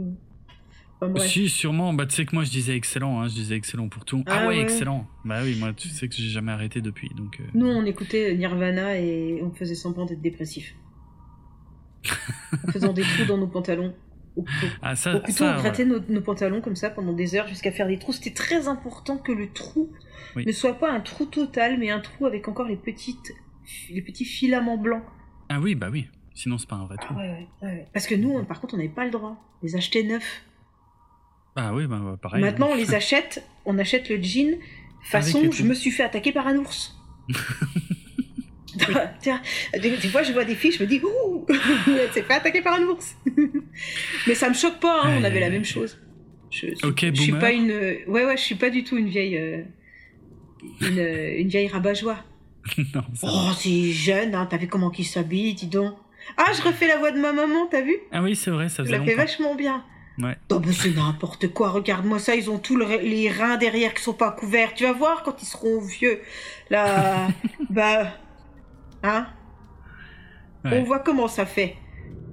Enfin, 1.02 1.12
bref. 1.12 1.28
Si, 1.30 1.50
sûrement. 1.50 1.92
Bah, 1.94 2.06
tu 2.06 2.16
sais 2.16 2.26
que 2.26 2.34
moi, 2.36 2.44
je 2.46 2.52
disais 2.52 2.76
excellent. 2.76 3.20
Hein. 3.20 3.28
Je 3.28 3.34
disais 3.34 3.56
excellent 3.56 3.90
pour 3.90 4.06
tout. 4.06 4.24
Ah, 4.28 4.42
Ah 4.44 4.48
ouais, 4.48 4.56
ouais. 4.58 4.62
excellent. 4.62 5.06
Bah 5.26 5.40
oui, 5.44 5.58
moi, 5.60 5.74
tu 5.74 5.90
sais 5.90 6.08
que 6.08 6.16
j'ai 6.16 6.30
jamais 6.30 6.52
arrêté 6.54 6.80
depuis. 6.82 7.10
Donc, 7.10 7.40
euh, 7.42 7.44
Nous, 7.54 7.68
on 7.68 7.84
écoutait 7.86 8.34
Nirvana 8.36 8.98
et 8.98 9.42
on 9.44 9.52
faisait 9.52 9.76
semblant 9.76 10.06
d'être 10.06 10.22
dépressif. 10.22 10.74
En 12.68 12.72
faisant 12.72 12.94
des 12.94 13.04
trous 13.04 13.26
dans 13.28 13.38
nos 13.38 13.48
pantalons. 13.48 13.94
Au 14.36 14.42
couteau. 14.42 14.68
Ah, 14.82 14.96
ça, 14.96 15.16
Au 15.16 15.20
couteau, 15.20 15.32
ça, 15.32 15.56
on 15.58 15.62
grattait 15.62 15.86
nos, 15.86 16.00
nos 16.10 16.22
pantalons 16.22 16.62
comme 16.62 16.76
ça 16.76 16.90
pendant 16.90 17.14
des 17.14 17.36
heures 17.36 17.48
jusqu'à 17.48 17.72
faire 17.72 17.88
des 17.88 17.98
trous. 17.98 18.12
C'était 18.14 18.34
très 18.34 18.68
important 18.68 19.18
que 19.18 19.32
le 19.32 19.50
trou 19.52 19.92
Oui. 20.36 20.46
ne 20.46 20.52
soit 20.52 20.74
pas 20.78 20.92
un 20.92 21.00
trou 21.00 21.26
total, 21.26 21.78
mais 21.80 21.90
un 21.90 22.00
trou 22.02 22.26
avec 22.26 22.48
encore 22.48 22.68
les 22.68 22.76
petites, 22.76 23.32
les 23.90 24.02
petits 24.02 24.26
filaments 24.26 24.78
blancs. 24.78 25.04
Ah 25.50 25.60
oui, 25.62 25.76
bah 25.76 25.88
oui. 25.92 26.08
Sinon, 26.34 26.58
c'est 26.58 26.68
pas 26.68 26.76
un 26.76 26.86
vrai 26.86 26.98
trou. 26.98 27.16
Ouais, 27.16 27.30
ouais, 27.30 27.48
ouais. 27.68 27.88
Parce 27.94 28.08
que 28.08 28.16
nous, 28.16 28.30
on- 28.32 28.44
par 28.44 28.60
contre, 28.60 28.74
on 28.74 28.78
n'avait 28.78 28.90
pas 28.90 29.06
le 29.06 29.12
droit. 29.12 29.38
Les 29.64 29.76
acheter 29.78 30.04
neufs. 30.04 30.44
Ah 31.56 31.74
oui, 31.74 31.88
bah 31.88 32.18
pareil. 32.22 32.42
Maintenant, 32.42 32.68
on 32.72 32.76
les 32.84 32.94
achète. 32.94 33.42
On 33.66 33.78
achète 33.80 34.10
le 34.10 34.22
jean 34.22 34.58
façon 35.02 35.50
je 35.52 35.64
me 35.64 35.74
suis 35.74 35.92
fait 35.92 36.04
attaquer 36.04 36.34
par 36.34 36.48
un 36.48 36.58
ours. 36.58 36.98
Tiens, 39.22 39.42
des, 39.74 39.80
des 39.98 40.08
fois 40.10 40.24
je 40.24 40.32
vois 40.34 40.46
des 40.46 40.56
filles, 40.56 40.72
je 40.72 40.82
me 40.84 40.88
dis 40.88 41.02
ouh, 41.04 41.46
elle 41.88 42.12
s'est 42.12 42.24
fait 42.24 42.34
attaquer 42.34 42.62
par 42.62 42.74
un 42.76 42.84
ours. 42.84 43.16
Mais 44.28 44.36
ça 44.36 44.50
me 44.50 44.54
choque 44.54 44.80
pas, 44.80 45.02
hein, 45.04 45.18
on 45.20 45.24
avait 45.24 45.40
la 45.40 45.50
même 45.50 45.66
chose. 45.66 46.00
Je, 46.52 46.68
je- 46.80 46.88
Ok, 46.88 47.06
je 47.14 47.22
suis 47.22 47.32
pas 47.34 47.52
une, 47.52 47.72
ouais 48.08 48.26
ouais, 48.26 48.38
je 48.38 48.42
suis 48.42 48.56
pas 48.56 48.70
du 48.70 48.84
tout 48.84 48.98
une 48.98 49.10
vieille, 49.10 49.38
euh, 49.38 49.64
une, 50.82 51.00
euh, 51.00 51.40
une 51.40 51.48
vieille 51.48 51.68
rabat-joie. 51.68 52.18
Oh 53.24 53.50
c'est 53.58 53.92
jeune, 53.92 54.34
hein, 54.36 54.48
t'as 54.50 54.58
vu 54.58 54.68
comment 54.68 54.90
qu'il 54.90 55.06
s'habille, 55.06 55.54
dis 55.54 55.68
donc. 55.68 55.94
Ah, 56.38 56.52
je 56.58 56.62
refais 56.64 56.88
la 56.88 56.98
voix 56.98 57.12
de 57.12 57.20
ma 57.20 57.34
maman, 57.34 57.68
t'as 57.70 57.82
vu? 57.82 57.96
Ah 58.12 58.24
oui, 58.24 58.36
c'est 58.36 58.50
vrai, 58.50 58.68
ça 58.70 58.84
Je 58.84 58.88
faisait 58.88 58.98
la 58.98 59.06
fais 59.06 59.14
vachement 59.16 59.54
bien. 59.56 59.84
Ouais. 60.18 60.36
Mais 60.50 60.72
c'est 60.72 60.96
n'importe 60.96 61.50
quoi. 61.50 61.70
Regarde-moi 61.70 62.18
ça. 62.20 62.36
Ils 62.36 62.50
ont 62.50 62.58
tous 62.58 62.78
le- 62.78 62.86
les 63.02 63.30
reins 63.30 63.58
derrière 63.58 63.94
qui 63.94 64.02
sont 64.02 64.14
pas 64.14 64.32
couverts. 64.32 64.74
Tu 64.74 64.84
vas 64.86 64.94
voir 64.94 65.22
quand 65.24 65.44
ils 65.44 65.46
seront 65.46 65.80
vieux. 65.82 66.20
Là, 66.70 67.28
bah, 67.70 68.18
hein? 69.08 69.28
Ouais. 70.64 70.80
On 70.80 70.84
voit 70.84 71.00
comment 71.00 71.28
ça 71.28 71.46
fait. 71.46 71.76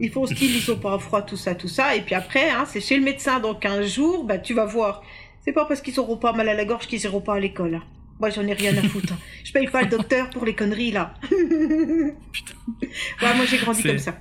Ils 0.00 0.10
font 0.10 0.26
style, 0.26 0.56
ils 0.56 0.60
sont 0.60 0.78
pas 0.78 0.98
froid, 0.98 1.22
tout 1.22 1.36
ça, 1.36 1.54
tout 1.54 1.68
ça. 1.68 1.94
Et 1.96 2.00
puis 2.02 2.14
après, 2.14 2.50
hein, 2.50 2.64
c'est 2.66 2.80
chez 2.80 2.96
le 2.96 3.02
médecin 3.04 3.38
dans 3.40 3.54
15 3.54 3.86
jours. 3.94 4.24
Bah, 4.24 4.38
tu 4.38 4.54
vas 4.54 4.64
voir. 4.64 5.02
C'est 5.44 5.52
pas 5.52 5.64
parce 5.66 5.80
qu'ils 5.82 5.98
auront 6.00 6.16
pas 6.16 6.32
mal 6.32 6.48
à 6.48 6.54
la 6.54 6.64
gorge 6.64 6.86
qu'ils 6.86 7.02
iront 7.04 7.20
pas 7.20 7.34
à 7.34 7.40
l'école. 7.40 7.74
hein. 7.76 7.82
Moi, 8.20 8.30
j'en 8.30 8.46
ai 8.46 8.52
rien 8.52 8.76
à 8.76 8.82
foutre. 8.82 9.12
hein. 9.12 9.18
Je 9.44 9.52
paye 9.52 9.66
pas 9.68 9.82
le 9.82 9.88
docteur 9.88 10.30
pour 10.30 10.44
les 10.44 10.54
conneries, 10.54 10.92
là. 10.92 11.14
Putain. 12.32 12.54
Ouais, 13.22 13.34
moi, 13.36 13.44
j'ai 13.46 13.58
grandi 13.58 13.82
comme 13.82 13.98
ça. 13.98 14.14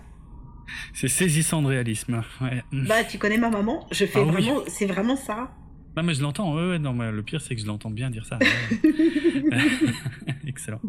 C'est 0.93 1.07
saisissant 1.07 1.61
de 1.61 1.67
réalisme. 1.67 2.21
Ouais. 2.41 2.63
Bah, 2.71 3.03
tu 3.03 3.17
connais 3.17 3.37
ma 3.37 3.49
maman. 3.49 3.87
Je 3.91 4.05
fais 4.05 4.19
Ah 4.19 4.23
oui. 4.23 4.31
vraiment, 4.31 4.61
c'est 4.67 4.85
vraiment 4.85 5.15
ça. 5.15 5.51
Non, 5.97 6.03
mais 6.03 6.13
je 6.13 6.21
l'entends. 6.21 6.55
Ouais, 6.55 6.69
ouais, 6.69 6.79
non, 6.79 6.93
mais 6.93 7.11
le 7.11 7.21
pire, 7.23 7.41
c'est 7.41 7.53
que 7.55 7.61
je 7.61 7.65
l'entends 7.67 7.89
bien 7.89 8.09
dire 8.09 8.25
ça. 8.25 8.39
Ouais. 8.83 9.57
Excellent. 10.47 10.79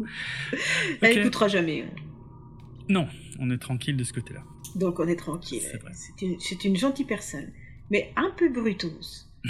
Elle 1.01 1.11
Ok. 1.11 1.17
écoutera 1.17 1.47
jamais. 1.47 1.85
Non, 2.89 3.07
on 3.39 3.49
est 3.49 3.57
tranquille 3.57 3.97
de 3.97 4.03
ce 4.03 4.13
côté-là. 4.13 4.41
Donc 4.75 4.99
on 4.99 5.07
est 5.07 5.15
tranquille. 5.15 5.61
C'est 5.61 5.81
vrai. 5.81 5.91
C'est 5.93 6.21
une, 6.21 6.37
une 6.71 6.77
gentille 6.77 7.05
personne, 7.05 7.51
mais 7.89 8.11
un 8.15 8.31
peu 8.37 8.49
brutose. 8.49 9.29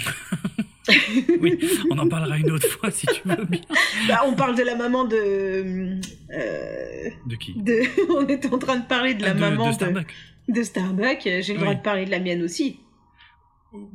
Oui, 1.40 1.58
on 1.90 1.96
en 1.98 2.06
parlera 2.08 2.36
une 2.36 2.50
autre 2.50 2.68
fois 2.68 2.90
si 2.90 3.06
tu 3.06 3.26
veux 3.26 3.42
bien. 3.46 3.60
Bah, 4.06 4.20
on 4.26 4.34
parle 4.34 4.54
de 4.54 4.62
la 4.62 4.74
maman 4.76 5.06
de. 5.06 5.98
euh, 6.30 7.10
De 7.26 7.36
qui? 7.36 7.54
de 7.56 7.80
on 8.14 8.26
était 8.28 8.52
en 8.52 8.58
train 8.58 8.76
de 8.80 8.84
parler 8.86 9.14
de 9.14 9.22
la 9.22 9.30
Ah, 9.30 9.34
de, 9.34 9.40
maman 9.40 9.68
de 9.68 9.72
Starbucks. 9.72 10.12
de 10.48 10.62
Starbucks. 10.62 11.22
J'ai 11.40 11.54
le 11.54 11.60
droit 11.60 11.74
de 11.74 11.80
parler 11.80 12.04
de 12.04 12.10
la 12.10 12.18
mienne 12.20 12.42
aussi. 12.42 12.80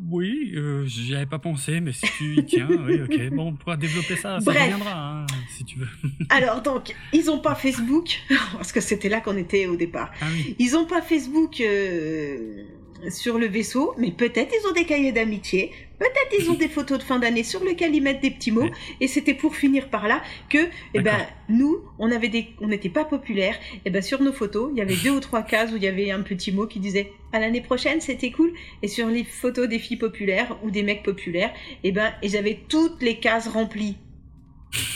Oui, 0.10 0.52
euh, 0.56 0.86
j'y 0.86 1.16
avais 1.16 1.26
pas 1.26 1.40
pensé, 1.40 1.80
mais 1.80 1.94
si 1.94 2.06
tu 2.18 2.36
y 2.38 2.46
tiens, 2.46 2.68
oui, 2.70 3.02
ok. 3.02 3.30
Bon, 3.36 3.48
on 3.48 3.54
pourra 3.54 3.78
développer 3.78 4.16
ça, 4.16 4.40
ça 4.40 4.52
Bref. 4.52 4.62
reviendra, 4.64 5.22
hein, 5.22 5.26
si 5.56 5.64
tu 5.64 5.80
veux. 5.80 5.88
Alors 6.30 6.62
donc, 6.62 6.94
ils 7.14 7.30
ont 7.32 7.40
pas 7.40 7.56
Facebook, 7.56 8.20
parce 8.54 8.72
que 8.72 8.82
c'était 8.82 9.10
là 9.10 9.22
qu'on 9.22 9.38
était 9.38 9.68
au 9.68 9.76
départ. 9.76 10.12
Ah 10.22 10.26
oui, 10.32 10.56
Ils 10.60 10.76
ont 10.76 10.86
pas 10.86 11.02
Facebook 11.02 11.62
euh, 11.62 12.64
sur 13.10 13.38
le 13.40 13.48
vaisseau, 13.48 13.94
mais 13.98 14.12
peut-être 14.12 14.54
ils 14.54 14.68
ont 14.68 14.74
des 14.74 14.86
cahiers 14.86 15.12
d'amitié, 15.12 15.72
peut-être 15.98 16.36
ils 16.40 16.50
ont 16.50 16.56
des 16.56 16.68
photos 16.68 16.98
de 17.00 17.04
fin 17.04 17.18
d'année 17.20 17.44
sur 17.44 17.64
lesquelles 17.64 17.96
ils 17.96 18.02
mettent 18.02 18.22
des 18.22 18.32
petits 18.32 18.52
mots, 18.52 18.64
Ouais. 18.64 18.72
et 19.00 19.08
c'était 19.08 19.34
pour 19.34 19.56
finir 19.56 19.90
par 19.90 20.08
là 20.08 20.22
que, 20.50 20.68
eh 20.94 21.00
ben, 21.02 21.18
nous, 21.48 21.78
on 21.98 22.12
avait 22.12 22.28
des, 22.30 22.48
on 22.60 22.68
n'était 22.68 22.90
pas 22.90 23.06
populaires, 23.06 23.56
et 23.86 23.90
ben 23.90 24.02
sur 24.02 24.22
nos 24.22 24.34
photos, 24.34 24.70
il 24.74 24.80
y 24.80 24.82
avait 24.82 24.96
deux 24.96 25.12
ou 25.12 25.20
trois 25.20 25.44
cases 25.44 25.72
où 25.72 25.78
il 25.78 25.84
y 25.84 25.88
avait 25.88 26.12
un 26.12 26.22
petit 26.22 26.52
mot 26.52 26.68
qui 26.68 26.80
disait 26.80 27.12
à 27.32 27.40
l'année 27.40 27.62
prochaine, 27.62 28.02
c'était 28.02 28.32
cool, 28.32 28.52
et 28.82 28.88
sur 28.88 29.08
les 29.08 29.24
photos 29.24 29.68
des 29.70 29.80
filles 29.80 29.98
populaires 29.98 30.58
ou 30.64 30.72
des 30.72 30.84
mecs 30.84 31.04
populaires, 31.04 31.54
eh 31.84 31.92
ben, 31.92 32.12
ils 32.24 32.36
avaient 32.36 32.60
toutes 32.68 33.02
les 33.02 33.18
cases 33.20 33.48
remplies. 33.48 33.98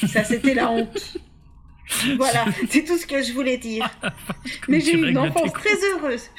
Ça, 0.07 0.23
c'était 0.23 0.53
la 0.53 0.69
honte. 0.71 1.17
Voilà, 2.17 2.45
c'est 2.69 2.83
tout 2.85 2.97
ce 2.97 3.05
que 3.05 3.21
je 3.21 3.33
voulais 3.33 3.57
dire. 3.57 3.89
Mais 4.69 4.79
j'ai 4.79 4.93
eu 4.93 5.09
une 5.09 5.17
enfance 5.17 5.51
très 5.53 5.75
heureuse. 5.91 6.29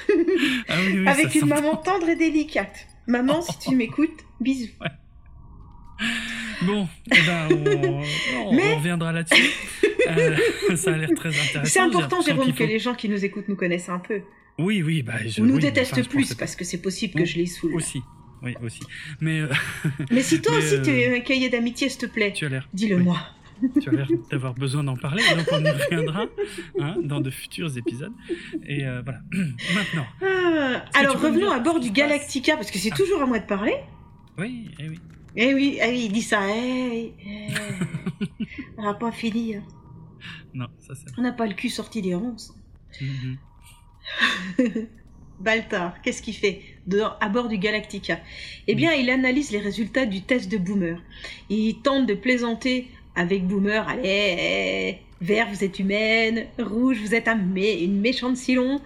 Ah 0.69 0.75
oui, 0.87 0.99
oui, 1.01 1.07
Avec 1.09 1.35
une 1.35 1.47
maman 1.47 1.77
tendre 1.77 2.09
et 2.09 2.16
délicate. 2.16 2.87
Maman, 3.07 3.43
si 3.43 3.59
tu 3.59 3.77
m'écoutes, 3.77 4.25
bisous. 4.41 4.71
Bon, 6.62 6.89
eh 7.15 7.21
ben, 7.27 7.49
on, 7.51 8.03
on 8.49 8.55
Mais- 8.55 8.75
reviendra 8.75 9.12
là-dessus. 9.12 9.51
Euh, 10.09 10.37
ça 10.77 10.93
a 10.95 10.97
l'air 10.97 11.11
très 11.15 11.29
intéressant. 11.29 11.61
C'est 11.65 11.81
important, 11.81 12.21
Jérôme, 12.23 12.53
que 12.53 12.65
les 12.65 12.79
gens 12.79 12.95
qui 12.95 13.09
nous 13.09 13.25
écoutent 13.25 13.49
nous 13.49 13.57
connaissent 13.57 13.89
un 13.89 13.99
peu. 13.99 14.23
Oui, 14.59 14.83
oui, 14.83 15.03
bah, 15.03 15.15
je 15.27 15.41
Ou 15.43 15.47
nous 15.47 15.55
oui, 15.57 15.61
détestent 15.62 15.93
enfin, 15.95 16.03
plus, 16.03 16.35
parce 16.35 16.57
que 16.57 16.65
c'est 16.65 16.81
possible 16.81 17.15
que 17.15 17.25
je 17.25 17.37
les 17.39 17.47
saoule. 17.47 17.75
Aussi, 17.75 18.01
oui, 18.43 18.55
aussi. 18.62 18.81
Mais 19.21 19.41
euh, 19.41 19.49
Mais 20.11 20.23
si 20.23 20.41
toi 20.41 20.53
Mais, 20.57 20.65
aussi 20.65 20.75
euh, 20.77 20.83
tu 20.83 20.91
es 20.91 21.16
un 21.16 21.21
cahier 21.21 21.49
d'amitié, 21.49 21.89
s'il 21.89 21.99
te 22.01 22.07
plaît, 22.07 22.33
tu 22.33 22.47
as 22.47 22.49
l'air. 22.49 22.69
dis-le-moi. 22.73 23.19
Tu 23.81 23.89
as 23.89 23.93
l'air 23.93 24.09
d'avoir 24.31 24.55
besoin 24.55 24.85
d'en 24.85 24.97
parler, 24.97 25.23
donc 25.36 25.47
on 25.53 25.65
y 25.65 25.70
reviendra 25.70 26.27
hein, 26.81 26.97
dans 27.03 27.20
de 27.20 27.31
futurs 27.31 27.77
épisodes. 27.77 28.12
Et 28.66 28.86
euh, 28.86 29.03
voilà. 29.03 29.20
Maintenant. 29.74 30.07
Ah, 30.23 30.85
alors 30.95 31.20
revenons 31.20 31.51
à 31.51 31.61
bord 31.61 31.81
du 31.81 31.91
Galactica, 31.91 32.57
parce 32.57 32.70
que 32.70 32.78
c'est 32.78 32.93
ah. 32.93 32.97
toujours 32.97 33.23
à 33.23 33.27
moi 33.27 33.39
de 33.39 33.47
parler. 33.47 33.77
Oui, 34.39 34.70
eh 34.78 34.89
oui. 34.89 35.01
Eh 35.36 35.55
oui, 35.55 35.78
eh 35.81 35.91
oui 35.91 36.05
il 36.07 36.12
dit 36.12 36.23
ça. 36.23 36.41
Eh, 36.49 37.12
eh. 37.27 37.49
on 38.78 38.85
n'a 38.85 38.95
pas 38.95 39.12
fini. 39.12 39.57
Hein. 39.57 39.62
Non, 40.55 40.69
ça 40.78 40.95
c'est. 40.95 41.07
On 41.19 41.23
n'a 41.23 41.32
pas 41.32 41.47
le 41.47 41.55
cul 41.55 41.69
sorti 41.69 42.01
des 42.01 42.15
ronces. 42.15 42.55
Mm 43.01 43.35
Baltar, 45.41 46.01
qu'est-ce 46.03 46.23
qu'il 46.23 46.35
fait 46.35 46.62
à 47.20 47.28
bord 47.28 47.49
du 47.49 47.59
Galactica? 47.59 48.20
Eh 48.66 48.74
bien, 48.74 48.93
il 48.93 49.11
analyse 49.11 49.51
les 49.51 49.59
résultats 49.59 50.07
du 50.07 50.23
test 50.23 50.51
de 50.51 50.59
Boomer. 50.59 51.03
Il 51.51 51.81
tente 51.82 52.07
de 52.07 52.15
plaisanter 52.15 52.89
avec 53.15 53.47
Boomer. 53.47 53.86
Allez, 53.89 55.01
vert, 55.20 55.49
vous 55.51 55.65
êtes 55.65 55.78
humaine. 55.78 56.47
Rouge, 56.59 56.99
vous 57.01 57.15
êtes 57.15 57.28
un 57.28 57.39
une 57.39 58.01
méchante 58.01 58.36
Silon. 58.36 58.81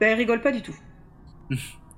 Ben, 0.00 0.12
il 0.12 0.14
rigole 0.14 0.40
pas 0.40 0.52
du 0.52 0.62
tout. 0.62 0.76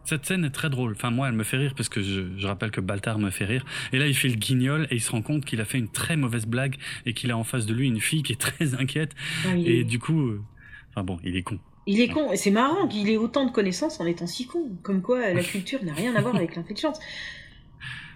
Cette 0.05 0.25
scène 0.25 0.45
est 0.45 0.51
très 0.51 0.71
drôle. 0.71 0.93
Enfin, 0.93 1.11
moi, 1.11 1.29
elle 1.29 1.35
me 1.35 1.45
fait 1.45 1.59
rire 1.59 1.75
parce 1.77 1.91
que 1.91 2.01
je, 2.01 2.47
rappelle 2.47 2.71
que 2.71 2.81
Baltar 2.81 3.19
me 3.19 3.31
fait 3.31 3.45
rire. 3.45 3.67
Et 3.93 3.99
là, 3.99 4.07
il 4.07 4.15
fait 4.15 4.29
le 4.29 4.37
guignol 4.37 4.87
et 4.91 4.95
il 4.95 5.03
se 5.03 5.11
rend 5.11 5.21
compte 5.21 5.45
qu'il 5.45 5.61
a 5.61 5.67
fait 5.67 5.79
une 5.79 5.91
très 5.91 6.17
mauvaise 6.17 6.47
blague 6.47 6.77
et 7.05 7.13
qu'il 7.13 7.31
a 7.31 7.37
en 7.37 7.45
face 7.45 7.67
de 7.67 7.75
lui 7.75 7.87
une 7.89 8.01
fille 8.01 8.23
qui 8.23 8.33
est 8.33 8.41
très 8.41 8.75
inquiète. 8.75 9.15
Et 9.55 9.85
du 9.85 9.99
coup, 9.99 10.29
euh, 10.29 10.43
enfin 10.91 11.05
bon, 11.05 11.19
il 11.25 11.37
est 11.37 11.43
con. 11.43 11.59
Il 11.87 12.01
est 12.01 12.09
con. 12.09 12.31
C'est 12.37 12.51
marrant 12.51 12.89
qu'il 12.89 13.09
ait 13.11 13.17
autant 13.17 13.45
de 13.45 13.51
connaissances 13.51 14.01
en 14.01 14.07
étant 14.07 14.27
si 14.27 14.47
con. 14.47 14.79
Comme 14.83 15.03
quoi, 15.03 15.33
la 15.33 15.43
culture 15.43 15.85
n'a 15.85 15.93
rien 15.93 16.15
à 16.15 16.23
voir 16.23 16.37
avec 16.37 16.57
l'intelligence. 16.57 16.99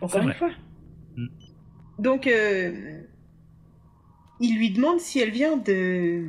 Encore 0.01 0.23
une 0.23 0.33
fois. 0.33 0.51
Mm. 1.17 1.27
Donc, 1.99 2.27
euh, 2.27 3.03
il 4.43 4.59
lui 4.59 4.71
demande 4.71 5.01
si 5.01 5.21
elle 5.21 5.31
vient 5.31 5.57
de 5.57 6.27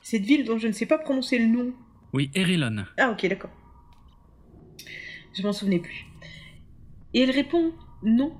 cette 0.00 0.22
ville 0.22 0.44
dont 0.44 0.56
je 0.56 0.68
ne 0.68 0.72
sais 0.72 0.86
pas 0.86 0.98
prononcer 0.98 1.38
le 1.38 1.46
nom. 1.46 1.72
Oui, 2.12 2.30
Erilon. 2.34 2.84
Ah, 2.96 3.10
ok, 3.10 3.26
d'accord. 3.26 3.50
Je 5.36 5.42
m'en 5.42 5.52
souvenais 5.52 5.80
plus. 5.80 6.06
Et 7.12 7.20
elle 7.20 7.32
répond 7.32 7.72
non, 8.04 8.32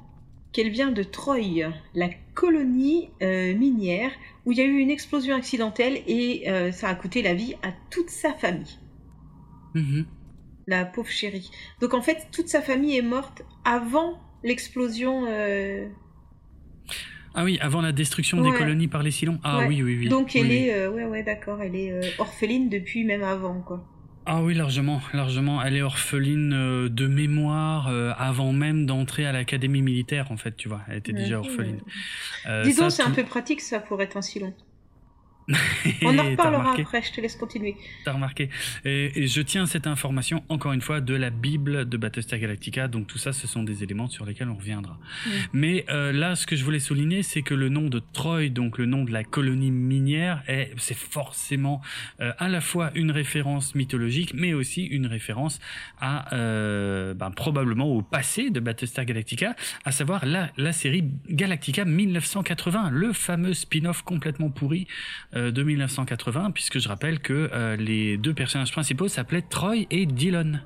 qu'elle 0.52 0.70
vient 0.70 0.92
de 0.92 1.02
Troy, 1.02 1.72
la 1.94 2.08
colonie 2.34 3.10
euh, 3.20 3.54
minière 3.54 4.12
où 4.46 4.52
il 4.52 4.58
y 4.58 4.60
a 4.60 4.64
eu 4.64 4.78
une 4.78 4.90
explosion 4.90 5.34
accidentelle 5.34 6.00
et 6.06 6.48
euh, 6.48 6.70
ça 6.70 6.88
a 6.88 6.94
coûté 6.94 7.20
la 7.20 7.34
vie 7.34 7.54
à 7.62 7.72
toute 7.90 8.10
sa 8.10 8.32
famille. 8.32 8.78
Mm-hmm. 9.74 10.04
La 10.68 10.84
pauvre 10.84 11.10
chérie. 11.10 11.50
Donc 11.80 11.94
en 11.94 12.00
fait, 12.00 12.28
toute 12.30 12.48
sa 12.48 12.62
famille 12.62 12.96
est 12.96 13.02
morte 13.02 13.42
avant 13.64 14.20
l'explosion. 14.44 15.26
Euh, 15.28 15.88
ah 17.34 17.44
oui, 17.44 17.58
avant 17.60 17.80
la 17.80 17.92
destruction 17.92 18.40
des 18.40 18.52
colonies 18.52 18.88
par 18.88 19.02
les 19.02 19.10
Silons. 19.10 19.38
Ah 19.42 19.64
oui, 19.66 19.82
oui, 19.82 19.96
oui. 19.98 20.08
Donc 20.08 20.36
elle 20.36 20.52
est, 20.52 20.86
ouais, 20.88 21.04
ouais, 21.04 21.22
d'accord, 21.22 21.60
elle 21.60 21.74
est 21.74 21.92
orpheline 22.18 22.68
depuis 22.68 23.04
même 23.04 23.22
avant, 23.22 23.60
quoi. 23.60 23.84
Ah 24.26 24.42
oui, 24.42 24.54
largement, 24.54 25.02
largement. 25.12 25.62
Elle 25.62 25.76
est 25.76 25.82
orpheline 25.82 26.52
euh, 26.54 26.88
de 26.88 27.06
mémoire 27.06 27.88
euh, 27.88 28.12
avant 28.16 28.52
même 28.52 28.86
d'entrer 28.86 29.26
à 29.26 29.32
l'académie 29.32 29.82
militaire, 29.82 30.30
en 30.30 30.38
fait, 30.38 30.56
tu 30.56 30.68
vois. 30.68 30.80
Elle 30.88 30.98
était 30.98 31.12
déjà 31.12 31.40
orpheline. 31.40 31.80
Euh, 32.46 32.62
Disons, 32.62 32.88
c'est 32.88 33.02
un 33.02 33.10
peu 33.10 33.24
pratique, 33.24 33.60
ça, 33.60 33.80
pour 33.80 34.00
être 34.00 34.16
un 34.16 34.22
si 34.22 34.40
long. 34.40 34.54
On 36.02 36.18
en 36.18 36.24
reparlera 36.30 36.74
après, 36.78 37.02
je 37.02 37.12
te 37.12 37.20
laisse 37.20 37.36
continuer. 37.36 37.76
T'as 38.04 38.12
remarqué. 38.12 38.48
Et, 38.84 39.26
je 39.26 39.40
tiens 39.42 39.66
cette 39.66 39.86
information, 39.86 40.42
encore 40.48 40.72
une 40.72 40.80
fois, 40.80 41.00
de 41.00 41.14
la 41.14 41.30
Bible 41.30 41.88
de 41.88 41.96
Battlestar 41.96 42.38
Galactica. 42.38 42.88
Donc 42.88 43.06
tout 43.06 43.18
ça, 43.18 43.32
ce 43.32 43.46
sont 43.46 43.62
des 43.62 43.82
éléments 43.82 44.08
sur 44.08 44.24
lesquels 44.24 44.48
on 44.48 44.56
reviendra. 44.56 44.98
Mais 45.52 45.84
euh, 45.90 46.12
là, 46.12 46.34
ce 46.36 46.46
que 46.46 46.56
je 46.56 46.64
voulais 46.64 46.78
souligner, 46.78 47.22
c'est 47.22 47.42
que 47.42 47.54
le 47.54 47.68
nom 47.68 47.88
de 47.88 48.00
Troy, 48.12 48.48
donc 48.48 48.78
le 48.78 48.86
nom 48.86 49.04
de 49.04 49.12
la 49.12 49.24
colonie 49.24 49.70
minière, 49.70 50.42
est, 50.48 50.72
c'est 50.78 50.96
forcément 50.96 51.80
euh, 52.20 52.32
à 52.38 52.48
la 52.48 52.60
fois 52.60 52.90
une 52.94 53.10
référence 53.10 53.74
mythologique, 53.74 54.32
mais 54.34 54.54
aussi 54.54 54.84
une 54.84 55.06
référence 55.06 55.60
à 56.00 56.34
euh, 56.34 57.14
ben, 57.14 57.30
probablement 57.30 57.86
au 57.86 58.02
passé 58.02 58.50
de 58.50 58.60
Battlestar 58.60 59.04
Galactica, 59.04 59.54
à 59.84 59.92
savoir 59.92 60.24
la, 60.24 60.50
la 60.56 60.72
série 60.72 61.04
Galactica 61.28 61.84
1980, 61.84 62.90
le 62.90 63.12
fameux 63.12 63.54
spin-off 63.54 64.02
complètement 64.02 64.50
pourri 64.50 64.86
de 65.34 65.62
1980, 65.62 66.52
puisque 66.52 66.78
je 66.78 66.88
rappelle 66.88 67.18
que 67.18 67.50
euh, 67.52 67.76
les 67.76 68.16
deux 68.16 68.34
personnages 68.34 68.72
principaux 68.72 69.08
s'appelaient 69.08 69.42
Troy 69.42 69.86
et 69.90 70.06
Dylan. 70.06 70.62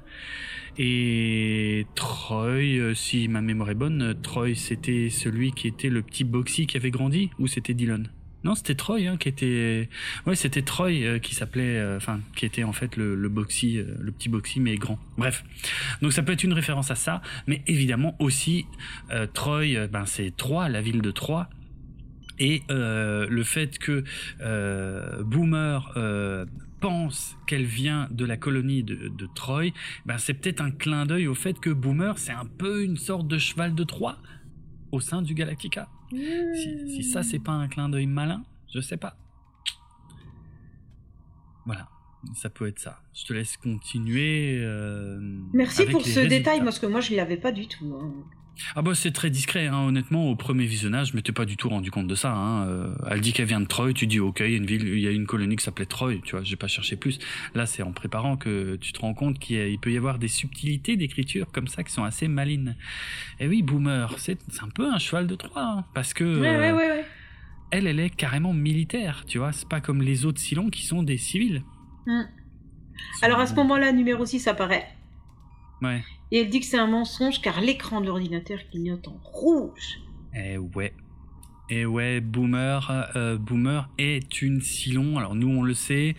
Et 0.76 1.86
Troy, 1.94 2.78
euh, 2.78 2.94
si 2.94 3.28
ma 3.28 3.40
mémoire 3.40 3.70
est 3.70 3.74
bonne, 3.74 4.14
Troy 4.22 4.54
c'était 4.54 5.10
celui 5.10 5.52
qui 5.52 5.68
était 5.68 5.88
le 5.88 6.02
petit 6.02 6.24
boxy 6.24 6.66
qui 6.66 6.76
avait 6.76 6.90
grandi, 6.90 7.30
ou 7.38 7.46
c'était 7.46 7.74
Dylan 7.74 8.08
non, 8.44 8.54
c'était 8.54 8.76
Troy 8.76 9.00
hein, 9.00 9.16
qui 9.16 9.28
était. 9.28 9.88
Ouais, 10.24 10.36
c'était 10.36 10.62
Troy 10.62 11.18
qui 11.20 11.34
s'appelait, 11.34 11.84
enfin, 11.96 12.20
qui 12.36 12.46
était 12.46 12.62
en 12.62 12.72
fait 12.72 12.96
le, 12.96 13.28
boxy, 13.28 13.82
le 13.98 14.12
petit 14.12 14.28
boxy 14.28 14.60
mais 14.60 14.76
grand. 14.76 14.96
Bref, 15.18 15.44
donc 16.02 16.12
ça 16.12 16.22
peut 16.22 16.32
être 16.32 16.44
une 16.44 16.52
référence 16.52 16.92
à 16.92 16.94
ça, 16.94 17.20
mais 17.48 17.62
évidemment 17.66 18.14
aussi 18.20 18.66
Troy, 19.34 19.88
ben 19.88 20.06
c'est 20.06 20.34
Troyes, 20.36 20.68
la 20.68 20.80
ville 20.80 21.02
de 21.02 21.10
Troyes, 21.10 21.50
et 22.38 22.62
euh, 22.70 23.26
le 23.28 23.42
fait 23.44 23.78
que 23.78 24.04
euh, 24.40 25.22
Boomer 25.22 25.92
euh, 25.96 26.46
pense 26.80 27.36
qu'elle 27.46 27.64
vient 27.64 28.08
de 28.10 28.24
la 28.24 28.36
colonie 28.36 28.82
de, 28.82 29.08
de 29.08 29.28
Troy, 29.34 29.72
ben 30.06 30.18
c'est 30.18 30.34
peut-être 30.34 30.60
un 30.60 30.70
clin 30.70 31.06
d'œil 31.06 31.26
au 31.26 31.34
fait 31.34 31.58
que 31.58 31.70
Boomer 31.70 32.18
c'est 32.18 32.32
un 32.32 32.46
peu 32.46 32.84
une 32.84 32.96
sorte 32.96 33.26
de 33.26 33.38
cheval 33.38 33.74
de 33.74 33.84
Troie 33.84 34.18
au 34.92 35.00
sein 35.00 35.22
du 35.22 35.34
Galactica. 35.34 35.88
Si, 36.10 36.88
si, 36.88 37.04
ça 37.04 37.22
c'est 37.22 37.38
pas 37.38 37.52
un 37.52 37.68
clin 37.68 37.88
d'œil 37.88 38.06
malin, 38.06 38.42
je 38.72 38.80
sais 38.80 38.96
pas. 38.96 39.16
Voilà, 41.66 41.88
ça 42.34 42.48
peut 42.48 42.66
être 42.66 42.78
ça. 42.78 43.02
Je 43.12 43.26
te 43.26 43.34
laisse 43.34 43.58
continuer. 43.58 44.64
Merci 45.52 45.84
pour 45.84 46.06
ce 46.06 46.20
détail 46.20 46.62
parce 46.64 46.78
que 46.78 46.86
moi 46.86 47.00
je 47.00 47.14
l'avais 47.14 47.36
pas 47.36 47.52
du 47.52 47.68
tout. 47.68 47.94
Hein. 48.00 48.37
Ah 48.74 48.82
bah 48.82 48.94
c'est 48.94 49.12
très 49.12 49.30
discret, 49.30 49.66
hein, 49.66 49.86
honnêtement. 49.86 50.30
Au 50.30 50.36
premier 50.36 50.66
visionnage, 50.66 51.08
je 51.08 51.16
m'étais 51.16 51.32
pas 51.32 51.44
du 51.44 51.56
tout 51.56 51.68
rendu 51.68 51.90
compte 51.90 52.06
de 52.06 52.14
ça. 52.14 52.32
Hein. 52.32 52.66
Euh, 52.66 52.94
elle 53.10 53.20
dit 53.20 53.32
qu'elle 53.32 53.46
vient 53.46 53.60
de 53.60 53.66
Troy, 53.66 53.92
tu 53.92 54.06
dis 54.06 54.20
ok, 54.20 54.40
il 54.40 54.50
y 54.50 54.54
a 54.54 54.56
une 54.56 54.66
ville, 54.66 54.86
il 54.86 55.00
y 55.00 55.08
a 55.08 55.10
une 55.10 55.26
colonie 55.26 55.56
qui 55.56 55.64
s'appelait 55.64 55.86
Troy, 55.86 56.16
tu 56.24 56.32
vois. 56.32 56.44
J'ai 56.44 56.56
pas 56.56 56.68
cherché 56.68 56.96
plus. 56.96 57.18
Là, 57.54 57.66
c'est 57.66 57.82
en 57.82 57.92
préparant 57.92 58.36
que 58.36 58.76
tu 58.76 58.92
te 58.92 59.00
rends 59.00 59.14
compte 59.14 59.38
qu'il 59.38 59.78
peut 59.78 59.92
y 59.92 59.96
avoir 59.96 60.18
des 60.18 60.28
subtilités 60.28 60.96
d'écriture 60.96 61.46
comme 61.52 61.68
ça 61.68 61.84
qui 61.84 61.92
sont 61.92 62.04
assez 62.04 62.28
malines. 62.28 62.76
Et 63.40 63.48
oui, 63.48 63.62
Boomer, 63.62 64.14
c'est 64.18 64.38
un 64.62 64.68
peu 64.68 64.92
un 64.92 64.98
cheval 64.98 65.26
de 65.26 65.34
Troie, 65.34 65.62
hein, 65.62 65.84
parce 65.94 66.12
que 66.14 66.24
euh, 66.24 67.02
elle, 67.70 67.86
elle 67.86 68.00
est 68.00 68.10
carrément 68.10 68.52
militaire, 68.52 69.24
tu 69.26 69.38
vois. 69.38 69.52
C'est 69.52 69.68
pas 69.68 69.80
comme 69.80 70.02
les 70.02 70.24
autres 70.24 70.40
Silons 70.40 70.70
qui 70.70 70.84
sont 70.84 71.02
des 71.02 71.18
civils. 71.18 71.62
Hmm. 72.06 72.24
Alors 73.22 73.38
à 73.40 73.46
ce 73.46 73.54
moment-là, 73.54 73.92
numéro 73.92 74.24
6 74.26 74.48
apparaît. 74.48 74.88
Ouais. 75.82 76.02
Et 76.30 76.40
elle 76.40 76.48
dit 76.50 76.60
que 76.60 76.66
c'est 76.66 76.78
un 76.78 76.86
mensonge 76.86 77.40
car 77.40 77.60
l'écran 77.60 78.00
de 78.00 78.06
l'ordinateur 78.06 78.58
clignote 78.70 79.08
en 79.08 79.18
rouge. 79.22 80.00
Eh 80.34 80.58
ouais. 80.58 80.92
Et 81.70 81.84
ouais, 81.84 82.20
Boomer, 82.20 83.10
euh, 83.14 83.36
Boomer 83.36 83.90
est 83.98 84.40
une 84.40 84.62
Silon. 84.62 85.18
Alors 85.18 85.34
nous, 85.34 85.48
on 85.48 85.62
le 85.62 85.74
sait. 85.74 86.16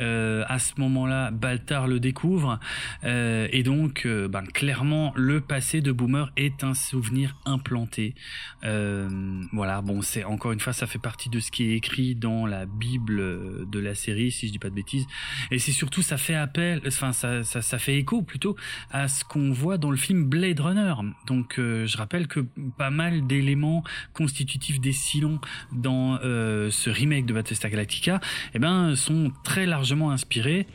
Euh, 0.00 0.44
à 0.48 0.58
ce 0.58 0.72
moment-là, 0.78 1.30
Baltar 1.30 1.86
le 1.86 2.00
découvre, 2.00 2.58
euh, 3.04 3.46
et 3.52 3.62
donc, 3.62 4.06
ben, 4.06 4.42
clairement, 4.42 5.12
le 5.14 5.40
passé 5.40 5.80
de 5.80 5.92
Boomer 5.92 6.32
est 6.36 6.64
un 6.64 6.74
souvenir 6.74 7.36
implanté. 7.44 8.14
voilà. 8.62 9.82
Bon, 9.82 10.02
c'est 10.02 10.24
encore 10.24 10.52
une 10.52 10.60
fois, 10.60 10.72
ça 10.72 10.86
fait 10.86 10.98
partie 10.98 11.30
de 11.30 11.38
ce 11.38 11.50
qui 11.50 11.64
est 11.64 11.76
écrit 11.76 12.14
dans 12.16 12.46
la 12.46 12.66
Bible 12.66 13.68
de 13.68 13.78
la 13.78 13.94
série, 13.94 14.32
si 14.32 14.48
je 14.48 14.52
dis 14.52 14.58
pas 14.58 14.70
de 14.70 14.74
bêtises. 14.74 15.06
Et 15.50 15.58
c'est 15.58 15.72
surtout, 15.72 16.02
ça 16.02 16.16
fait 16.16 16.34
appel, 16.34 16.80
enfin, 16.86 17.12
ça, 17.12 17.44
ça, 17.44 17.62
ça 17.62 17.78
fait 17.78 17.96
écho 17.96 18.22
plutôt 18.22 18.56
à 18.90 19.06
ce 19.06 19.24
qu'on 19.24 19.52
voit 19.52 19.78
dans 19.78 19.90
le 19.90 19.96
film 19.96 20.24
Blade 20.24 20.58
Runner. 20.58 20.94
Donc, 21.26 21.54
je 21.56 21.96
rappelle 21.96 22.26
que 22.26 22.40
pas 22.76 22.90
mal 22.90 23.26
d'éléments 23.26 23.84
constitutifs 24.12 24.80
des 24.80 24.87
Silons 24.92 25.40
dans 25.72 26.18
euh, 26.22 26.70
ce 26.70 26.90
remake 26.90 27.26
de 27.26 27.34
Battlestar 27.34 27.70
Galactica, 27.70 28.20
eh 28.54 28.58
ben, 28.58 28.94
sont 28.94 29.32
très 29.44 29.66
largement 29.66 30.10
inspirés 30.10 30.66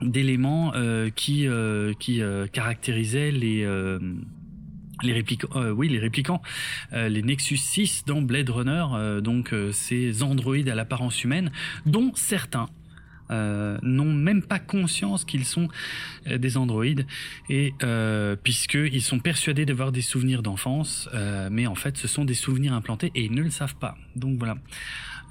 d'éléments 0.00 0.72
euh, 0.74 1.10
qui, 1.10 1.46
euh, 1.46 1.92
qui 1.98 2.20
caractérisaient 2.52 3.30
les 3.30 3.66
les 5.04 5.12
réplicants, 5.12 5.48
oui, 5.76 5.88
les 5.88 6.00
réplicants, 6.00 6.42
les 6.90 7.22
Nexus 7.22 7.56
6 7.56 8.04
dans 8.04 8.20
Blade 8.20 8.50
Runner, 8.50 9.20
donc 9.22 9.54
ces 9.70 10.24
androïdes 10.24 10.68
à 10.68 10.74
l'apparence 10.74 11.22
humaine, 11.22 11.52
dont 11.86 12.10
certains 12.16 12.68
n'ont 13.30 14.12
même 14.12 14.42
pas 14.42 14.58
conscience 14.58 15.24
qu'ils 15.24 15.44
sont 15.44 15.68
des 16.26 16.56
androïdes 16.56 17.06
et 17.48 17.74
puisqu'ils 18.42 19.02
sont 19.02 19.18
persuadés 19.18 19.66
d'avoir 19.66 19.92
des 19.92 20.02
souvenirs 20.02 20.42
d'enfance, 20.42 21.08
mais 21.50 21.66
en 21.66 21.74
fait 21.74 21.96
ce 21.96 22.08
sont 22.08 22.24
des 22.24 22.34
souvenirs 22.34 22.72
implantés 22.72 23.10
et 23.14 23.24
ils 23.24 23.32
ne 23.32 23.42
le 23.42 23.50
savent 23.50 23.76
pas. 23.76 23.96
Donc 24.16 24.38
voilà. 24.38 24.56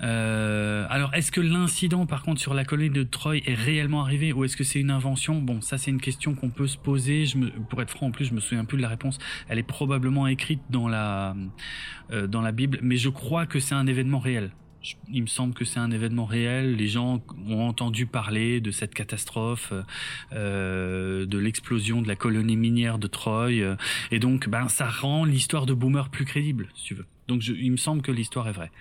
Euh, 0.04 0.86
alors, 0.90 1.14
est-ce 1.14 1.32
que 1.32 1.42
l'incident, 1.42 2.06
par 2.06 2.22
contre, 2.22 2.40
sur 2.40 2.54
la 2.54 2.66
colonie 2.66 2.90
de 2.90 3.04
Troy 3.04 3.38
est 3.38 3.54
réellement 3.54 4.02
arrivé 4.02 4.32
ou 4.32 4.44
est-ce 4.44 4.56
que 4.56 4.64
c'est 4.64 4.80
une 4.80 4.92
invention? 4.92 5.42
Bon, 5.42 5.62
ça, 5.62 5.78
c'est 5.78 5.92
une 5.92 6.02
question 6.02 6.36
qu'on 6.36 6.50
peut 6.50 6.68
se 6.68 6.78
poser. 6.78 7.26
Je 7.26 7.38
pour 7.70 7.82
être 7.82 7.90
franc, 7.90 8.08
en 8.08 8.12
plus, 8.12 8.26
je 8.26 8.34
me 8.34 8.40
souviens 8.40 8.66
plus 8.66 8.78
de 8.78 8.84
la 8.84 8.90
réponse. 8.90 9.18
Elle 9.50 9.60
est 9.60 9.64
probablement 9.64 10.28
écrite 10.28 10.62
dans 10.70 10.88
la 10.88 11.36
euh, 12.12 12.28
dans 12.28 12.42
la 12.42 12.52
Bible, 12.52 12.80
mais 12.82 12.98
je 12.98 13.10
crois 13.10 13.46
que 13.46 13.60
c'est 13.60 13.76
un 13.76 13.88
événement 13.88 14.20
réel. 14.20 14.52
Il 15.12 15.22
me 15.22 15.28
semble 15.28 15.54
que 15.54 15.66
c'est 15.66 15.80
un 15.80 15.92
événement 15.92 16.26
réel. 16.26 16.76
Les 16.76 16.88
gens 16.88 17.22
ont 17.48 17.68
entendu 17.68 18.06
parler 18.06 18.62
de 18.62 18.72
cette 18.72 18.94
catastrophe, 18.94 19.74
euh, 20.34 21.26
de 21.26 21.38
l'explosion 21.38 22.02
de 22.02 22.08
la 22.08 22.16
colonie 22.16 22.58
minière 22.58 23.00
de 23.00 23.08
Troy, 23.08 23.52
et 24.12 24.20
donc, 24.20 24.48
ben, 24.48 24.68
ça 24.68 24.88
rend 24.90 25.26
l'histoire 25.26 25.66
de 25.66 25.74
Boomer 25.74 26.10
plus 26.10 26.26
crédible, 26.26 26.70
si 26.76 26.86
tu 26.86 26.94
veux. 26.94 27.06
Donc, 27.28 27.42
je, 27.42 27.54
il 27.54 27.72
me 27.72 27.78
semble 27.78 28.02
que 28.02 28.12
l'histoire 28.12 28.48
est 28.48 28.54
vraie. 28.54 28.72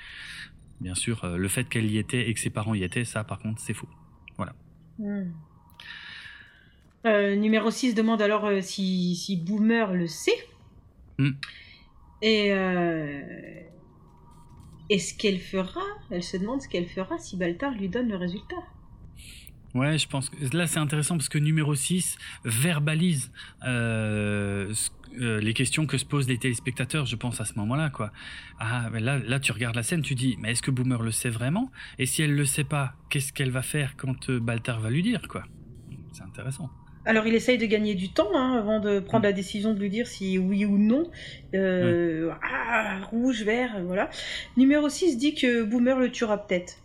Bien 0.81 0.95
sûr, 0.95 1.25
euh, 1.25 1.37
le 1.37 1.49
fait 1.49 1.69
qu'elle 1.69 1.91
y 1.91 1.99
était 1.99 2.29
et 2.29 2.35
que 2.35 2.41
ses 2.41 2.51
parents 2.51 2.75
y 2.75 2.85
étaient, 2.85 3.05
ça 3.05 3.25
par 3.25 3.39
contre, 3.39 3.61
c'est 3.61 3.75
faux. 3.75 3.89
Voilà. 4.37 4.55
Hmm. 4.99 5.33
Euh, 7.07 7.37
numéro 7.37 7.71
6 7.71 7.95
demande 7.95 8.21
alors 8.21 8.51
si, 8.63 9.17
si, 9.17 9.37
Boomer 9.37 9.95
le 9.95 10.07
sait. 10.07 10.47
Hmm. 11.19 11.33
Et 12.23 12.53
est-ce 14.91 15.15
qu'elle 15.15 15.39
fera 15.39 15.83
Elle 16.11 16.23
se 16.23 16.37
demande 16.37 16.63
ce 16.63 16.69
qu'elle 16.69 16.87
fera 16.87 17.19
si 17.19 17.37
Baltar 17.37 17.73
lui 17.73 17.89
donne 17.89 18.09
le 18.09 18.17
résultat. 18.17 18.57
Ouais, 19.75 19.99
je 19.99 20.09
pense 20.09 20.31
que 20.31 20.57
là 20.57 20.67
c'est 20.67 20.79
intéressant 20.79 21.17
parce 21.17 21.29
que 21.29 21.37
numéro 21.37 21.75
6 21.75 22.17
verbalise 22.45 23.31
euh, 23.67 24.73
euh, 25.21 25.41
les 25.41 25.55
questions 25.55 25.87
que 25.87 25.99
se 25.99 26.05
posent 26.05 26.29
les 26.29 26.39
téléspectateurs, 26.39 27.07
je 27.07 27.17
pense 27.17 27.41
à 27.41 27.45
ce 27.45 27.55
moment-là, 27.55 27.91
quoi. 27.91 28.13
Ah, 28.59 28.89
mais 28.93 29.01
là, 29.01 29.19
là, 29.19 29.41
tu 29.41 29.53
regardes 29.53 29.77
la 29.77 29.83
scène, 29.83 30.03
tu 30.03 30.15
dis, 30.15 30.37
mais 30.41 30.53
est-ce 30.53 30.63
que 30.63 30.71
Boomer 30.71 31.03
le 31.03 31.11
sait 31.11 31.31
vraiment? 31.31 31.71
Et 31.99 32.07
si 32.07 32.23
elle 32.23 32.35
le 32.35 32.45
sait 32.45 32.65
pas, 32.65 32.95
qu'est-ce 33.09 33.33
qu'elle 33.33 33.51
va 33.51 33.63
faire 33.63 33.97
quand 33.97 34.31
euh, 34.31 34.41
Baltar 34.41 34.81
va 34.81 34.91
lui 34.91 35.03
dire, 35.03 35.23
quoi? 35.29 35.45
C'est 36.13 36.23
intéressant. 36.23 36.71
Alors 37.07 37.27
il 37.27 37.35
essaye 37.35 37.57
de 37.57 37.67
gagner 37.67 37.95
du 37.95 38.11
temps 38.11 38.31
hein, 38.35 38.59
avant 38.59 38.81
de 38.81 39.01
prendre 39.01 39.25
la 39.25 39.33
décision 39.33 39.73
de 39.73 39.79
lui 39.79 39.89
dire 39.89 40.07
si 40.07 40.39
oui 40.39 40.65
ou 40.65 40.77
non. 40.77 41.11
Ah, 41.55 42.99
rouge, 43.11 43.43
vert, 43.43 43.77
voilà. 43.85 44.11
Numéro 44.57 44.89
6 44.89 45.17
dit 45.17 45.35
que 45.35 45.63
Boomer 45.63 45.99
le 45.99 46.11
tuera 46.11 46.47
peut-être. 46.47 46.79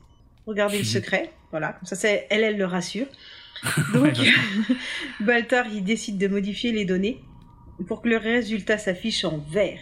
Regardez 0.46 0.78
le 0.78 0.84
secret. 0.84 1.32
Voilà, 1.52 1.74
comme 1.74 1.86
ça, 1.86 1.96
c'est, 1.96 2.28
elle, 2.30 2.44
elle 2.44 2.58
le 2.58 2.66
rassure. 2.66 3.08
Donc, 3.94 4.14
Baltar, 5.20 5.68
il 5.68 5.84
décide 5.84 6.18
de 6.18 6.28
modifier 6.28 6.72
les 6.72 6.86
données 6.86 7.22
pour 7.88 8.02
que 8.02 8.10
le 8.10 8.18
résultat 8.18 8.78
s'affiche 8.78 9.26
en 9.26 9.38
vert. 9.38 9.82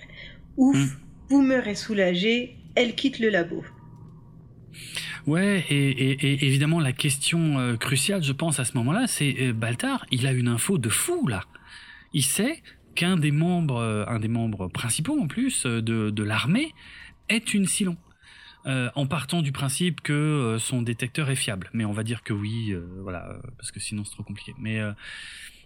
Ouf, 0.58 0.78
hmm. 0.78 0.90
Boomer 1.30 1.68
est 1.68 1.76
soulagé, 1.76 2.58
elle 2.76 2.96
quitte 2.96 3.20
le 3.20 3.30
labo. 3.30 3.64
Ouais, 5.30 5.64
et, 5.70 6.44
évidemment, 6.48 6.80
la 6.80 6.92
question 6.92 7.60
euh, 7.60 7.78
cruciale, 7.78 8.24
je 8.24 8.32
pense, 8.32 8.60
à 8.60 8.66
ce 8.66 8.76
moment-là, 8.78 9.06
c'est 9.06 9.36
euh, 9.40 9.54
Baltar, 9.54 10.08
il 10.10 10.26
a 10.26 10.32
une 10.32 10.48
info 10.48 10.80
de 10.80 10.90
fou, 10.90 11.28
là. 11.28 11.44
Il 12.14 12.24
sait 12.24 12.64
qu'un 12.96 13.16
des 13.16 13.30
membres, 13.30 13.78
euh, 13.78 14.06
un 14.08 14.18
des 14.18 14.28
membres 14.28 14.70
principaux, 14.70 15.22
en 15.22 15.28
plus, 15.28 15.68
de, 15.68 16.24
l'armée, 16.24 16.74
est 17.30 17.54
une 17.54 17.68
Silon. 17.68 17.96
En 18.66 19.08
partant 19.08 19.42
du 19.42 19.52
principe 19.52 20.02
que 20.02 20.58
son 20.60 20.82
détecteur 20.82 21.30
est 21.30 21.36
fiable. 21.36 21.70
Mais 21.74 21.86
on 21.86 21.92
va 21.92 22.04
dire 22.04 22.22
que 22.22 22.34
oui, 22.34 22.76
voilà, 23.02 23.40
parce 23.58 23.72
que 23.72 23.80
sinon 23.80 24.04
c'est 24.04 24.12
trop 24.12 24.22
compliqué. 24.22 24.54
Mais 24.60 24.80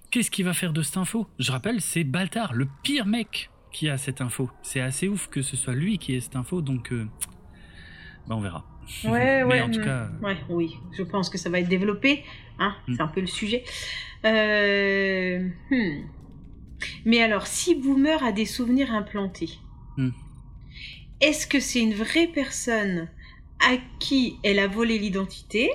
qu'est-ce 0.10 0.32
qu'il 0.32 0.46
va 0.46 0.54
faire 0.54 0.72
de 0.72 0.82
cette 0.82 0.96
info? 0.96 1.28
Je 1.38 1.52
rappelle, 1.52 1.82
c'est 1.82 2.06
Baltar, 2.06 2.54
le 2.54 2.66
pire 2.82 3.06
mec 3.06 3.50
qui 3.74 3.90
a 3.90 3.98
cette 3.98 4.22
info. 4.22 4.50
C'est 4.62 4.80
assez 4.80 5.10
ouf 5.10 5.28
que 5.28 5.42
ce 5.42 5.58
soit 5.58 5.74
lui 5.74 5.98
qui 5.98 6.16
ait 6.16 6.22
cette 6.22 6.38
info, 6.38 6.62
donc 6.62 6.94
bah, 8.26 8.36
on 8.38 8.40
verra. 8.40 8.73
Ouais, 9.06 9.44
ouais. 9.44 9.62
en 9.62 9.70
tout 9.70 9.82
cas, 9.82 10.10
ouais, 10.22 10.38
oui, 10.50 10.78
je 10.92 11.04
pense 11.04 11.30
que 11.30 11.38
ça 11.38 11.50
va 11.50 11.60
être 11.60 11.70
développé. 11.70 12.24
Hein, 12.60 12.76
hmm. 12.88 12.96
C'est 12.96 13.02
un 13.02 13.08
peu 13.08 13.22
le 13.22 13.28
sujet. 13.28 13.64
Hmm. 14.24 15.50
Mais 17.06 17.22
alors, 17.22 17.48
si 17.48 17.76
Boomer 17.76 18.24
a 18.24 18.32
des 18.32 18.46
souvenirs 18.46 18.94
implantés, 18.94 19.60
hmm 19.98 20.10
est-ce 21.24 21.48
que 21.48 21.62
c'est 21.62 21.80
une 21.80 21.94
vraie 21.94 22.28
personne 22.28 23.08
à 23.66 23.78
qui 24.00 24.40
elle 24.44 24.60
a 24.60 24.68
volé 24.68 25.00
l'identité 25.00 25.70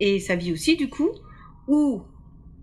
et 0.00 0.18
sa 0.20 0.36
vie 0.36 0.52
aussi 0.52 0.76
du 0.76 0.88
coup 0.88 1.10
ou 1.68 2.02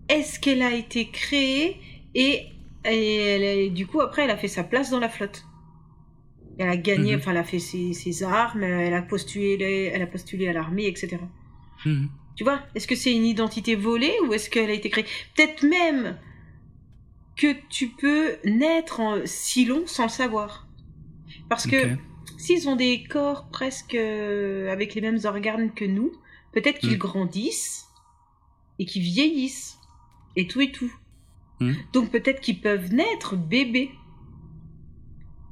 est-ce 0.08 0.40
qu'elle 0.40 0.62
a 0.62 0.74
été 0.74 1.10
créée 1.10 1.76
et, 2.16 2.46
elle, 2.82 3.72
du 3.72 3.86
coup 3.86 4.00
après 4.00 4.24
elle 4.24 4.30
a 4.30 4.36
fait 4.36 4.48
sa 4.48 4.64
place 4.64 4.90
dans 4.90 4.98
la 4.98 5.08
flotte? 5.08 5.44
Elle 6.58 6.68
a 6.68 6.76
gagné, 6.76 7.12
mhm. 7.12 7.18
enfin 7.18 7.30
elle 7.32 7.38
a 7.38 7.44
fait 7.44 7.58
ses, 7.58 8.22
armes, 8.22 8.62
elle 8.62 8.94
a 8.94 9.02
postulé, 9.02 9.90
elle 9.92 10.02
a 10.02 10.06
postulé 10.06 10.48
à 10.48 10.52
l'armée, 10.52 10.86
etc. 10.86 11.18
Mhm. 11.84 12.08
Tu 12.36 12.44
vois, 12.44 12.60
est-ce 12.74 12.86
que 12.86 12.94
c'est 12.94 13.12
une 13.12 13.24
identité 13.24 13.74
volée 13.74 14.14
ou 14.26 14.32
est-ce 14.32 14.48
qu'elle 14.48 14.70
a 14.70 14.74
été 14.74 14.88
créée? 14.90 15.06
Peut-être 15.36 15.62
même 15.64 16.18
que 17.36 17.54
tu 17.68 17.88
peux 17.88 18.36
naître 18.44 19.00
en 19.00 19.18
si 19.24 19.64
long 19.64 19.86
sans 19.86 20.04
le 20.04 20.08
savoir. 20.10 20.66
Parce 21.48 21.66
que 21.66 21.96
s'ils 22.38 22.68
ont 22.68 22.76
des 22.76 23.04
corps 23.04 23.48
presque 23.50 23.94
euh, 23.94 24.70
avec 24.70 24.94
les 24.94 25.00
mêmes 25.00 25.18
organes 25.24 25.72
que 25.72 25.84
nous, 25.84 26.12
peut-être 26.52 26.78
qu'ils 26.78 26.94
hmm. 26.94 26.98
grandissent 26.98 27.86
et 28.78 28.86
qu'ils 28.86 29.02
vieillissent 29.02 29.78
et 30.36 30.46
tout 30.46 30.60
et 30.60 30.72
tout. 30.72 30.92
Donc 31.92 32.10
peut-être 32.10 32.40
qu'ils 32.40 32.60
peuvent 32.60 32.92
naître 32.92 33.36
bébés. 33.36 33.90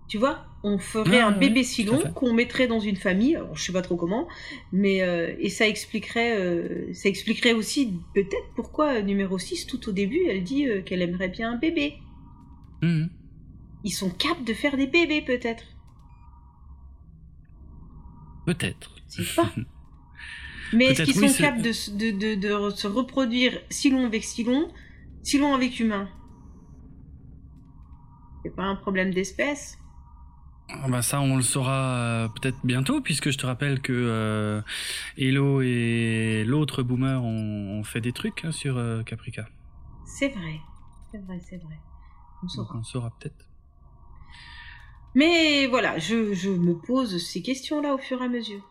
Tu 0.08 0.18
vois, 0.18 0.49
on 0.62 0.78
ferait 0.78 1.20
un 1.20 1.32
bébé 1.32 1.64
si 1.64 1.84
long 1.84 2.00
qu'on 2.14 2.34
mettrait 2.34 2.66
dans 2.66 2.80
une 2.80 2.96
famille, 2.96 3.36
alors 3.36 3.56
je 3.56 3.62
sais 3.62 3.72
pas 3.72 3.82
trop 3.82 3.96
comment, 3.96 4.28
mais 4.72 5.02
euh, 5.02 5.34
et 5.38 5.48
ça 5.48 5.66
expliquerait, 5.66 6.38
euh, 6.38 6.92
ça 6.92 7.08
expliquerait 7.08 7.54
aussi 7.54 7.94
peut-être 8.14 8.52
pourquoi 8.54 9.00
numéro 9.00 9.38
6 9.38 9.66
tout 9.66 9.88
au 9.88 9.92
début 9.92 10.26
elle 10.28 10.42
dit 10.42 10.66
qu'elle 10.84 11.02
aimerait 11.02 11.28
bien 11.28 11.52
un 11.52 11.56
bébé. 11.56 11.94
Hmm. 12.82 13.06
Ils 13.84 13.92
sont 13.92 14.10
capables 14.10 14.44
de 14.44 14.52
faire 14.52 14.76
des 14.76 14.86
bébés 14.86 15.22
peut-être. 15.22 15.64
Peut-être. 18.46 18.94
pas. 19.36 19.50
Mais 20.72 20.86
est-ce 20.86 21.02
qu'ils 21.02 21.14
sont 21.14 21.42
capables 21.42 21.62
de, 21.62 21.72
se 21.72 22.86
reproduire 22.86 23.60
si 23.70 23.90
long 23.90 24.06
avec 24.06 24.24
si 24.24 24.44
long, 24.44 24.68
si 25.22 25.38
long 25.38 25.54
avec 25.54 25.80
humain? 25.80 26.08
C'est 28.42 28.54
pas 28.54 28.62
un 28.62 28.76
problème 28.76 29.12
d'espèce 29.12 29.79
ah 30.82 30.88
bah 30.88 31.02
ça, 31.02 31.20
on 31.20 31.36
le 31.36 31.42
saura 31.42 31.96
euh, 31.96 32.28
peut-être 32.28 32.58
bientôt, 32.64 33.00
puisque 33.00 33.30
je 33.30 33.38
te 33.38 33.46
rappelle 33.46 33.80
que 33.80 33.92
euh, 33.92 34.62
Hello 35.16 35.60
et 35.62 36.44
l'autre 36.46 36.82
boomer 36.82 37.22
ont, 37.22 37.82
fait 37.84 38.00
des 38.00 38.12
trucs 38.12 38.44
hein, 38.44 38.52
sur 38.52 38.76
euh, 38.76 39.02
Caprica. 39.02 39.46
C'est 40.04 40.28
vrai, 40.28 40.60
c'est 41.10 41.18
vrai, 41.18 41.40
c'est 41.40 41.56
vrai. 41.56 41.78
On 42.42 42.48
saura. 42.48 42.76
on 42.78 42.82
saura 42.82 43.10
peut-être. 43.18 43.46
Mais 45.14 45.66
voilà, 45.66 45.98
je, 45.98 46.34
je 46.34 46.50
me 46.50 46.74
pose 46.74 47.18
ces 47.24 47.42
questions-là 47.42 47.94
au 47.94 47.98
fur 47.98 48.22
et 48.22 48.24
à 48.24 48.28
mesure. 48.28 48.62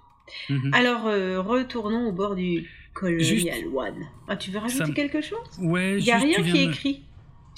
Mhm. 0.49 0.73
Alors, 0.73 1.07
euh, 1.07 1.41
retournons 1.41 2.07
au 2.07 2.11
bord 2.11 2.35
du 2.35 2.69
Colonial 2.93 3.67
One. 3.73 4.07
Ah, 4.27 4.37
tu 4.37 4.51
veux 4.51 4.59
rajouter 4.59 4.93
quelque 4.93 5.21
chose? 5.21 5.39
Ouais, 5.59 5.97
Il 5.97 6.03
n'y 6.03 6.11
a 6.11 6.17
rien 6.17 6.41
qui 6.43 6.57
est 6.57 6.65
écrit. 6.65 7.08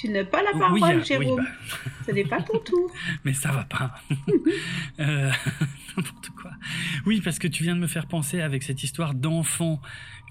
Tu 0.01 0.09
n'as 0.09 0.23
pas 0.23 0.41
la 0.41 0.57
parole, 0.57 1.05
Jérôme. 1.05 1.43
Bah. 1.43 1.77
Ce 2.07 2.11
n'est 2.11 2.23
pas 2.23 2.41
ton 2.41 2.57
tour. 2.57 2.91
Mais 3.23 3.33
ça 3.33 3.51
va 3.51 3.65
pas. 3.65 3.93
Euh, 4.99 5.31
n'importe 5.97 6.29
quoi. 6.29 6.51
Oui, 7.05 7.21
parce 7.21 7.39
que 7.39 7.47
tu 7.47 7.63
viens 7.63 7.75
de 7.75 7.79
me 7.79 7.87
faire 7.87 8.07
penser 8.07 8.41
avec 8.41 8.63
cette 8.63 8.83
histoire 8.83 9.13
d'enfants 9.13 9.79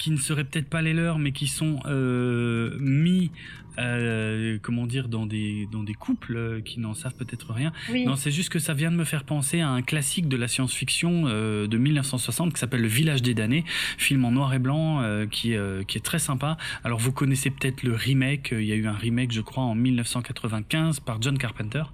qui 0.01 0.11
ne 0.11 0.17
seraient 0.17 0.45
peut-être 0.45 0.69
pas 0.69 0.81
les 0.81 0.95
leurs, 0.95 1.19
mais 1.19 1.31
qui 1.31 1.47
sont 1.47 1.79
euh, 1.85 2.75
mis 2.81 3.31
euh, 3.79 4.59
comment 4.61 4.87
dire, 4.87 5.09
dans 5.09 5.27
des, 5.27 5.69
dans 5.71 5.83
des 5.83 5.95
couples 5.95 6.37
euh, 6.37 6.61
qui 6.61 6.81
n'en 6.81 6.95
savent 6.95 7.15
peut-être 7.15 7.53
rien. 7.53 7.73
Non, 7.95 8.17
c'est 8.17 8.31
juste 8.31 8.51
que 8.51 8.59
ça 8.59 8.75
vient 8.75 8.91
de 8.91 8.97
me 8.97 9.05
faire 9.05 9.25
penser 9.25 9.61
à 9.61 9.69
un 9.69 9.83
classique 9.83 10.29
de 10.29 10.37
la 10.37 10.49
science-fiction 10.49 11.25
euh, 11.27 11.67
de 11.67 11.79
1960 11.79 12.53
qui 12.53 12.61
s'appelle 12.61 12.83
Le 12.83 12.89
Village 12.89 13.23
des 13.23 13.35
damnés, 13.35 13.65
film 13.97 14.25
en 14.25 14.33
noir 14.33 14.53
et 14.55 14.59
blanc 14.59 15.03
qui, 15.31 15.55
qui 15.87 15.99
est 15.99 16.05
très 16.05 16.19
sympa. 16.19 16.57
Alors 16.85 16.99
vous 16.99 17.13
connaissez 17.13 17.51
peut-être 17.51 17.83
le 17.83 17.95
remake, 17.95 18.49
il 18.53 18.65
y 18.65 18.73
a 18.73 18.75
eu 18.75 18.87
un 18.87 18.95
remake 18.95 19.33
je 19.33 19.41
crois 19.41 19.63
en 19.63 19.75
1995 19.75 21.01
par 21.01 21.23
John 21.23 21.39
Carpenter. 21.39 21.85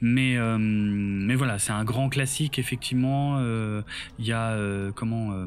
Mais, 0.00 0.36
mais 0.58 1.34
voilà, 1.34 1.58
c'est 1.58 1.72
un 1.72 1.84
grand 1.84 2.08
classique 2.08 2.58
effectivement. 2.58 3.40
Il 4.18 4.24
y 4.24 4.32
a 4.32 4.56
comment 4.94 5.46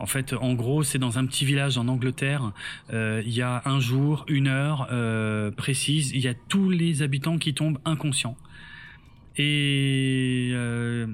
en 0.00 0.06
fait, 0.06 0.32
en 0.32 0.54
gros, 0.54 0.82
c'est 0.82 0.98
dans 0.98 1.18
un 1.18 1.26
petit 1.26 1.44
village 1.44 1.76
en 1.76 1.86
Angleterre. 1.86 2.52
Euh, 2.92 3.22
il 3.24 3.32
y 3.32 3.42
a 3.42 3.62
un 3.66 3.80
jour, 3.80 4.24
une 4.28 4.48
heure 4.48 4.88
euh, 4.90 5.50
précise. 5.50 6.10
Il 6.12 6.22
y 6.22 6.28
a 6.28 6.34
tous 6.34 6.70
les 6.70 7.02
habitants 7.02 7.38
qui 7.38 7.52
tombent 7.54 7.78
inconscients 7.84 8.36
et 9.36 10.50
euh, 10.54 11.06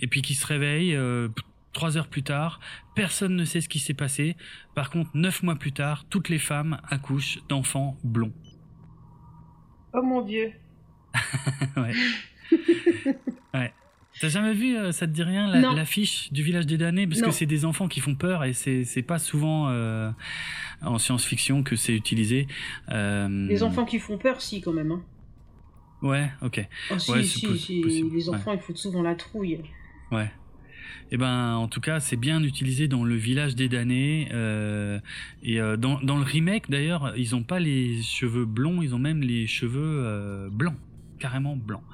et 0.00 0.06
puis 0.06 0.22
qui 0.22 0.34
se 0.34 0.46
réveillent 0.46 0.98
trois 1.72 1.96
heures 1.96 2.08
plus 2.08 2.22
tard, 2.22 2.60
personne 2.94 3.34
ne 3.34 3.44
sait 3.46 3.62
ce 3.62 3.68
qui 3.68 3.78
s'est 3.78 3.94
passé. 3.94 4.36
Par 4.74 4.90
contre, 4.90 5.10
neuf 5.14 5.42
mois 5.42 5.56
plus 5.56 5.72
tard, 5.72 6.04
toutes 6.10 6.28
les 6.28 6.38
femmes 6.38 6.78
accouchent 6.88 7.38
d'enfants 7.48 7.96
blonds. 8.04 8.32
Oh 9.94 10.02
mon 10.02 10.22
dieu. 10.22 10.52
ouais. 11.76 11.94
ouais. 13.54 13.72
T'as 14.20 14.28
jamais 14.28 14.52
vu, 14.52 14.76
euh, 14.76 14.92
ça 14.92 15.06
te 15.06 15.12
dit 15.12 15.22
rien, 15.22 15.48
l'affiche 15.74 16.32
du 16.32 16.42
village 16.42 16.66
des 16.66 16.78
damnés? 16.78 17.06
Parce 17.06 17.22
que 17.22 17.30
c'est 17.30 17.46
des 17.46 17.64
enfants 17.64 17.88
qui 17.88 18.00
font 18.00 18.14
peur 18.14 18.44
et 18.44 18.52
c'est 18.52 19.02
pas 19.02 19.18
souvent 19.18 19.68
euh, 19.68 20.10
en 20.82 20.98
science-fiction 20.98 21.62
que 21.62 21.76
c'est 21.76 21.94
utilisé. 21.94 22.46
Euh... 22.90 23.46
Les 23.48 23.62
enfants 23.62 23.84
qui 23.84 23.98
font 23.98 24.18
peur, 24.18 24.40
si, 24.40 24.60
quand 24.60 24.72
même. 24.72 24.92
Hein. 24.92 25.02
Ouais, 26.02 26.30
ok. 26.42 26.66
Oh, 26.90 26.98
si, 26.98 27.12
ouais, 27.12 27.22
si, 27.22 27.58
si. 27.58 27.82
Les 28.12 28.28
enfants, 28.28 28.52
ils 28.52 28.60
foutent 28.60 28.78
souvent 28.78 29.02
la 29.02 29.14
trouille. 29.14 29.60
Ouais. 30.10 30.30
Eh 31.14 31.18
ben, 31.18 31.56
en 31.56 31.68
tout 31.68 31.80
cas, 31.80 32.00
c'est 32.00 32.16
bien 32.16 32.42
utilisé 32.42 32.88
dans 32.88 33.04
le 33.04 33.14
village 33.14 33.54
des 33.54 33.68
damnés. 33.68 34.28
Euh, 34.32 34.98
et 35.42 35.60
euh, 35.60 35.76
dans, 35.76 36.00
dans, 36.00 36.16
le 36.16 36.24
remake, 36.24 36.70
d'ailleurs, 36.70 37.12
ils 37.16 37.36
ont 37.36 37.42
pas 37.42 37.60
les 37.60 38.00
cheveux 38.02 38.46
blonds, 38.46 38.80
ils 38.80 38.94
ont 38.94 38.98
même 38.98 39.20
les 39.20 39.46
cheveux 39.46 40.02
euh, 40.04 40.48
blancs, 40.50 40.78
carrément 41.18 41.54
blancs. 41.54 41.84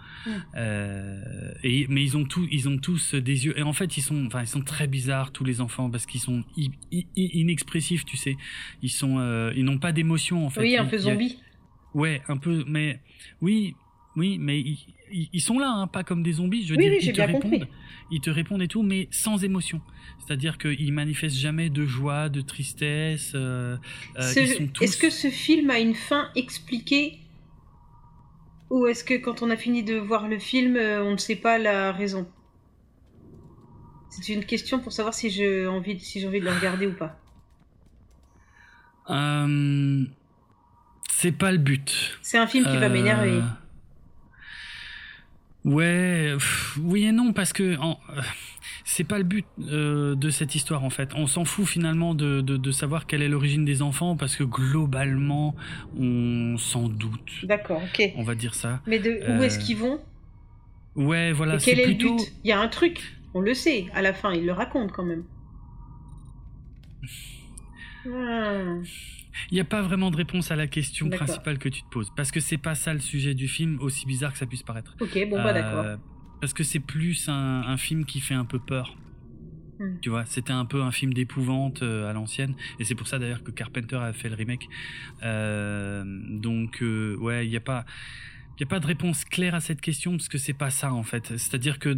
Euh, 0.56 1.52
et, 1.62 1.86
mais 1.88 2.02
ils 2.02 2.16
ont 2.16 2.24
tous, 2.24 2.46
ils 2.50 2.68
ont 2.68 2.78
tous 2.78 3.14
des 3.14 3.46
yeux. 3.46 3.58
Et 3.58 3.62
en 3.62 3.72
fait, 3.72 3.96
ils 3.96 4.02
sont, 4.02 4.26
enfin, 4.26 4.42
ils 4.42 4.48
sont 4.48 4.62
très 4.62 4.86
bizarres 4.86 5.32
tous 5.32 5.44
les 5.44 5.60
enfants 5.60 5.90
parce 5.90 6.06
qu'ils 6.06 6.20
sont 6.20 6.44
inexpressifs, 7.16 8.04
tu 8.04 8.16
sais. 8.16 8.36
Ils 8.82 8.90
sont, 8.90 9.18
euh, 9.18 9.52
ils 9.56 9.64
n'ont 9.64 9.78
pas 9.78 9.92
d'émotion 9.92 10.46
en 10.46 10.50
fait. 10.50 10.60
Oui, 10.60 10.76
un 10.76 10.86
peu 10.86 10.98
zombie. 10.98 11.38
Ouais, 11.94 12.22
un 12.28 12.36
peu, 12.36 12.64
mais 12.66 13.00
oui, 13.40 13.74
oui, 14.16 14.38
mais 14.38 14.60
ils, 14.60 14.78
ils 15.32 15.40
sont 15.40 15.58
là, 15.58 15.70
hein, 15.70 15.86
pas 15.86 16.04
comme 16.04 16.22
des 16.22 16.32
zombies. 16.32 16.64
Je 16.64 16.74
veux 16.74 16.78
oui, 16.78 16.84
dire, 16.84 16.92
oui, 16.92 16.98
ils 17.02 17.12
te 17.12 17.20
répondent, 17.20 17.42
compris. 17.42 17.64
ils 18.10 18.20
te 18.20 18.30
répondent 18.30 18.62
et 18.62 18.68
tout, 18.68 18.82
mais 18.82 19.08
sans 19.10 19.42
émotion. 19.44 19.80
C'est-à-dire 20.18 20.58
qu'ils 20.58 20.92
manifestent 20.92 21.36
jamais 21.36 21.70
de 21.70 21.86
joie, 21.86 22.28
de 22.28 22.40
tristesse. 22.40 23.32
Euh, 23.34 23.76
euh 24.18 24.32
Est-ce 24.80 24.96
que 24.96 25.10
ce 25.10 25.28
film 25.28 25.70
a 25.70 25.78
une 25.78 25.94
fin 25.94 26.30
expliquée 26.34 27.18
ou 28.70 28.86
est-ce 28.86 29.04
que 29.04 29.14
quand 29.14 29.42
on 29.42 29.50
a 29.50 29.56
fini 29.56 29.82
de 29.82 29.96
voir 29.96 30.28
le 30.28 30.38
film, 30.38 30.76
euh, 30.76 31.02
on 31.02 31.12
ne 31.12 31.16
sait 31.16 31.36
pas 31.36 31.58
la 31.58 31.92
raison? 31.92 32.28
C'est 34.10 34.32
une 34.32 34.44
question 34.44 34.78
pour 34.80 34.92
savoir 34.92 35.14
si 35.14 35.30
j'ai 35.30 35.66
envie, 35.66 35.98
si 36.00 36.26
envie 36.26 36.40
de 36.40 36.44
le 36.44 36.52
regarder 36.52 36.86
ou 36.86 36.92
pas. 36.92 37.18
Euh, 39.10 40.04
c'est 41.10 41.32
pas 41.32 41.52
le 41.52 41.58
but. 41.58 42.18
C'est 42.22 42.38
un 42.38 42.46
film 42.46 42.64
qui 42.64 42.76
va 42.76 42.88
m'énerver. 42.88 43.40
Euh, 45.66 45.70
ouais, 45.70 46.36
oui 46.80 47.04
et 47.04 47.12
non 47.12 47.32
parce 47.32 47.52
que 47.52 47.76
en, 47.78 47.98
c'est 48.88 49.04
pas 49.04 49.18
le 49.18 49.24
but 49.24 49.44
euh, 49.60 50.14
de 50.14 50.30
cette 50.30 50.54
histoire 50.54 50.82
en 50.82 50.88
fait. 50.88 51.10
On 51.14 51.26
s'en 51.26 51.44
fout 51.44 51.66
finalement 51.66 52.14
de, 52.14 52.40
de, 52.40 52.70
savoir 52.70 53.06
quelle 53.06 53.20
est 53.20 53.28
l'origine 53.28 53.66
des 53.66 53.82
enfants 53.82 54.16
parce 54.16 54.34
que 54.34 54.44
globalement 54.44 55.54
on 55.98 56.56
s'en 56.56 56.88
doute. 56.88 57.44
D'accord, 57.44 57.82
ok. 57.82 58.12
On 58.16 58.22
va 58.22 58.34
dire 58.34 58.54
ça. 58.54 58.80
Mais 58.86 58.98
de 58.98 59.10
où 59.10 59.42
est-ce 59.42 59.58
euh, 59.58 59.62
qu'ils 59.62 59.76
vont? 59.76 60.00
Ouais, 60.96 61.32
voilà. 61.32 61.56
Et 61.56 61.58
quel 61.58 61.80
est, 61.80 61.86
le 61.86 61.94
but? 61.94 62.32
Il 62.44 62.48
y 62.48 62.52
a 62.52 62.58
un 62.58 62.68
truc, 62.68 63.14
on 63.34 63.40
le 63.40 63.52
sait. 63.52 63.88
À 63.92 64.00
la 64.00 64.14
fin, 64.14 64.32
il 64.32 64.46
le 64.46 64.52
raconte 64.52 64.90
quand 64.92 65.04
même. 65.04 65.24
Hmm. 68.06 68.82
Il 69.50 69.54
n'y 69.54 69.60
a 69.60 69.64
pas 69.64 69.82
vraiment 69.82 70.10
de 70.10 70.16
réponse 70.16 70.50
à 70.50 70.56
la 70.56 70.66
question 70.66 71.10
principale 71.10 71.58
que 71.58 71.68
tu 71.68 71.82
te 71.82 71.88
poses 71.90 72.10
parce 72.16 72.30
que 72.30 72.40
c'est 72.40 72.56
pas 72.56 72.74
ça 72.74 72.94
le 72.94 73.00
sujet 73.00 73.34
du 73.34 73.48
film, 73.48 73.78
aussi 73.82 74.06
bizarre 74.06 74.32
que 74.32 74.38
ça 74.38 74.46
puisse 74.46 74.62
paraître. 74.62 74.96
Ok, 74.98 75.28
bon 75.28 75.36
bah 75.42 75.52
d'accord. 75.52 75.98
Parce 76.40 76.52
que 76.52 76.62
c'est 76.62 76.80
plus 76.80 77.28
un, 77.28 77.76
film 77.76 78.04
qui 78.04 78.20
fait 78.20 78.34
un 78.34 78.44
peu 78.44 78.58
peur. 78.58 78.96
Hmm. 79.78 79.96
Tu 80.00 80.10
vois, 80.10 80.24
c'était 80.26 80.52
un 80.52 80.64
peu 80.64 80.82
un 80.82 80.90
film 80.90 81.12
d'épouvante 81.14 81.82
euh, 81.82 82.10
à 82.10 82.12
l'ancienne, 82.12 82.54
et 82.80 82.84
c'est 82.84 82.96
pour 82.96 83.06
ça 83.06 83.18
d'ailleurs 83.18 83.44
que 83.44 83.52
Carpenter 83.52 83.96
a 83.96 84.12
fait 84.12 84.28
le 84.28 84.34
remake. 84.34 84.68
Euh, 85.22 86.02
donc, 86.04 86.82
euh, 86.82 87.16
ouais, 87.16 87.46
il 87.46 87.50
n'y 87.50 87.56
a 87.56 87.60
pas, 87.60 87.84
n'y 88.60 88.68
a 88.68 88.70
pas 88.70 88.80
de 88.80 88.86
réponse 88.86 89.24
claire 89.24 89.54
à 89.54 89.60
cette 89.60 89.80
question 89.80 90.12
parce 90.12 90.28
que 90.28 90.38
c'est 90.38 90.52
pas 90.52 90.70
ça 90.70 90.92
en 90.92 91.02
fait. 91.02 91.36
C'est-à-dire 91.36 91.78
que 91.78 91.90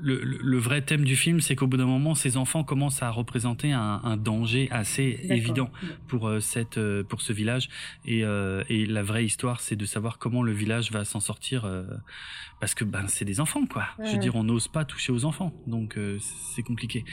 le, 0.00 0.20
le, 0.22 0.58
vrai 0.58 0.82
thème 0.82 1.04
du 1.04 1.16
film, 1.16 1.40
c'est 1.40 1.56
qu'au 1.56 1.66
bout 1.66 1.76
d'un 1.76 1.86
moment, 1.86 2.14
ces 2.14 2.36
enfants 2.36 2.62
commencent 2.62 3.02
à 3.02 3.10
représenter 3.10 3.72
un, 3.72 4.00
un 4.04 4.16
danger 4.16 4.68
assez 4.70 5.18
évident 5.30 5.70
pour 6.08 6.28
euh, 6.28 6.40
cette 6.40 6.78
euh, 6.78 7.02
pour 7.02 7.22
ce 7.22 7.32
village. 7.32 7.70
Et, 8.04 8.24
euh, 8.24 8.62
et 8.68 8.84
la 8.84 9.02
vraie 9.02 9.24
histoire, 9.24 9.60
c'est 9.60 9.76
de 9.76 9.86
savoir 9.86 10.18
comment 10.18 10.42
le 10.42 10.52
village 10.52 10.92
va 10.92 11.04
s'en 11.04 11.20
sortir 11.20 11.70
parce 12.60 12.74
que 12.74 12.84
ben 12.84 13.06
c'est 13.08 13.24
des 13.24 13.40
enfants 13.40 13.66
quoi. 13.66 13.86
Je 14.04 14.12
veux 14.12 14.18
dire, 14.18 14.36
on 14.36 14.44
n'ose 14.44 14.68
pas 14.68 14.84
toucher 14.84 15.12
aux 15.12 15.24
enfants, 15.24 15.52
donc 15.66 15.98
c'est 16.54 16.62
compliqué 16.62 17.04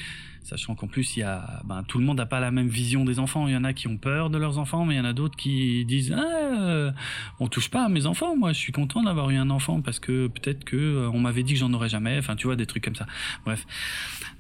sachant 0.44 0.76
qu'en 0.76 0.88
plus 0.88 1.16
il 1.16 1.22
y 1.22 1.24
a 1.24 1.62
ben, 1.66 1.84
tout 1.84 2.00
le 2.00 2.06
monde 2.06 2.18
n'a 2.18 2.26
pas 2.26 2.40
la 2.40 2.52
même 2.52 2.68
vision 2.68 3.06
des 3.06 3.20
enfants 3.20 3.48
il 3.48 3.54
y 3.54 3.58
en 3.58 3.64
a 3.64 3.74
qui 3.74 3.88
ont 3.88 3.98
peur 3.98 4.30
de 4.30 4.38
leurs 4.38 4.58
enfants 4.58 4.86
mais 4.86 4.96
il 4.96 4.98
y 4.98 5.02
en 5.02 5.06
a 5.06 5.14
d'autres 5.14 5.36
qui 5.36 5.86
disent 5.86 6.14
ah, 6.18 6.94
on 7.40 7.48
touche 7.48 7.70
pas 7.70 7.86
à 7.86 7.90
mes 7.90 8.06
enfants 8.06 8.36
moi 8.36 8.54
je 8.54 8.60
suis 8.60 8.72
content 8.72 9.04
d'avoir 9.04 9.30
eu 9.30 9.36
un 9.36 9.50
enfant 9.50 9.82
parce 9.82 10.00
que 10.00 10.28
peut-être 10.28 10.64
que 10.64 10.78
euh, 10.78 11.10
on 11.12 11.20
m'avait 11.20 11.44
dit 11.44 11.54
que 11.54 11.60
j'en 11.60 11.74
aurais 11.74 11.90
jamais 11.90 12.18
enfin 12.18 12.36
tu 12.36 12.48
vois 12.48 12.56
des 12.56 12.66
trucs 12.66 12.84
comme 12.84 12.96
ça 12.96 13.06
bref 13.46 13.66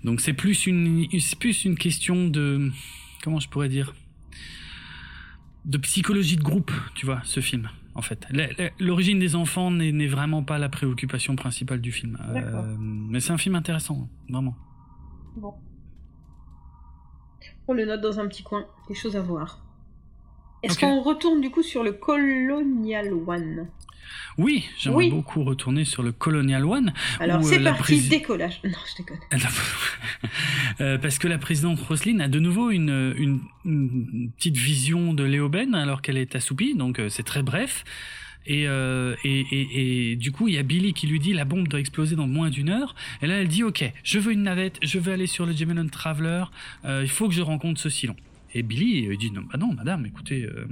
donc 0.04 0.22
c'est 0.22 0.34
plus 0.34 0.66
une 0.66 1.08
c'est 1.20 1.38
plus 1.38 1.66
une 1.66 1.78
question 1.78 2.28
de 2.28 2.72
comment 3.24 3.40
je 3.40 3.50
pourrais 3.50 3.70
dire 3.70 3.94
de 5.66 5.78
psychologie 5.78 6.38
de 6.38 6.44
groupe 6.44 6.72
tu 6.96 7.06
vois 7.06 7.22
ce 7.24 7.40
film 7.40 7.70
en 7.96 8.02
fait. 8.02 8.28
L'origine 8.80 9.20
des 9.20 9.36
enfants 9.36 9.72
n'est 9.72 10.08
vraiment 10.08 10.44
pas 10.44 10.58
la 10.58 10.70
préoccupation 10.70 11.36
principale 11.36 11.82
du 11.82 11.92
film. 11.92 12.18
Euh, 12.30 12.76
mais 12.80 13.20
c'est 13.20 13.34
un 13.34 13.38
film 13.38 13.56
intéressant, 13.56 14.10
vraiment. 14.30 14.56
Bon. 15.36 15.54
On 17.68 17.74
le 17.74 17.86
note 17.86 18.02
dans 18.02 18.20
un 18.20 18.28
petit 18.28 18.44
coin, 18.44 18.66
des 18.88 18.96
choses 18.96 19.16
à 19.16 19.22
voir. 19.22 19.64
Est-ce 20.64 20.80
qu'on 20.80 21.02
retourne 21.02 21.42
du 21.42 21.50
coup 21.50 21.64
sur 21.64 21.84
le 21.84 21.94
Colonial 21.94 23.14
One? 23.14 23.68
Oui, 24.38 24.66
j'aimerais 24.78 25.10
beaucoup 25.10 25.44
retourner 25.44 25.86
sur 25.86 26.04
le 26.04 26.12
Colonial 26.12 26.66
One. 26.66 26.94
Alors 27.20 27.44
c'est 27.44 27.60
euh, 27.60 27.64
parti, 27.64 28.08
décollage. 28.08 28.62
Non, 28.64 28.78
je 28.90 29.04
déconne. 29.04 29.20
Euh, 30.80 30.98
parce 30.98 31.20
que 31.20 31.28
la 31.28 31.38
présidente 31.38 31.80
Roselyne 31.80 32.22
a 32.22 32.28
de 32.28 32.40
nouveau 32.40 32.72
une, 32.72 33.14
une, 33.18 34.32
petite 34.38 34.56
vision 34.56 35.14
de 35.14 35.24
Léoben 35.24 35.76
alors 35.76 36.02
qu'elle 36.02 36.18
est 36.18 36.36
assoupie, 36.36 36.76
donc 36.76 36.98
euh, 36.98 37.10
c'est 37.10 37.24
très 37.24 37.44
bref. 37.44 37.84
Euh, 38.50 39.16
et, 39.24 39.40
et, 39.52 40.12
et, 40.12 40.16
du 40.16 40.32
coup, 40.32 40.48
il 40.48 40.56
y 40.56 40.58
a 40.58 40.64
Billy 40.64 40.94
qui 40.94 41.08
lui 41.08 41.20
dit 41.20 41.34
la 41.34 41.46
bombe 41.46 41.68
doit 41.68 41.80
exploser 41.80 42.16
dans 42.16 42.28
moins 42.28 42.50
d'une 42.50 42.70
heure. 42.70 42.96
Et 43.22 43.28
là, 43.28 43.36
elle 43.36 43.48
dit 43.48 43.64
ok, 43.64 43.92
je 44.04 44.20
veux 44.20 44.34
une 44.34 44.44
navette, 44.44 44.80
je 44.82 45.00
veux 45.00 45.14
aller 45.14 45.28
sur 45.28 45.46
le 45.46 45.54
Gemini 45.54 45.90
Traveler, 45.90 46.46
euh, 46.86 47.02
il 47.04 47.10
faut 47.10 47.28
que 47.28 47.34
je 47.34 47.42
rencontre 47.42 47.80
ce 47.80 47.90
Silon. 47.90 48.16
Et 48.54 48.64
Billy 48.64 49.08
il 49.10 49.18
dit 49.18 49.32
non, 49.32 49.42
bah 49.42 49.58
non, 49.58 49.74
madame, 49.74 50.06
écoutez, 50.06 50.44
euh, 50.44 50.68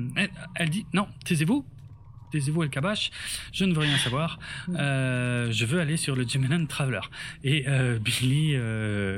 elle, 0.55 0.69
dit 0.69 0.85
non, 0.93 1.07
taisez-vous, 1.23 1.63
taisez-vous 2.31 2.63
El 2.63 2.69
Kabash, 2.69 3.09
je 3.53 3.63
ne 3.63 3.73
veux 3.73 3.79
rien 3.79 3.97
savoir, 3.97 4.39
je 4.67 5.65
veux 5.65 5.79
aller 5.79 5.95
sur 5.95 6.15
le 6.15 6.27
Gemini 6.27 6.67
Traveler. 6.67 6.99
Et 7.45 7.65
Billy 8.01 8.57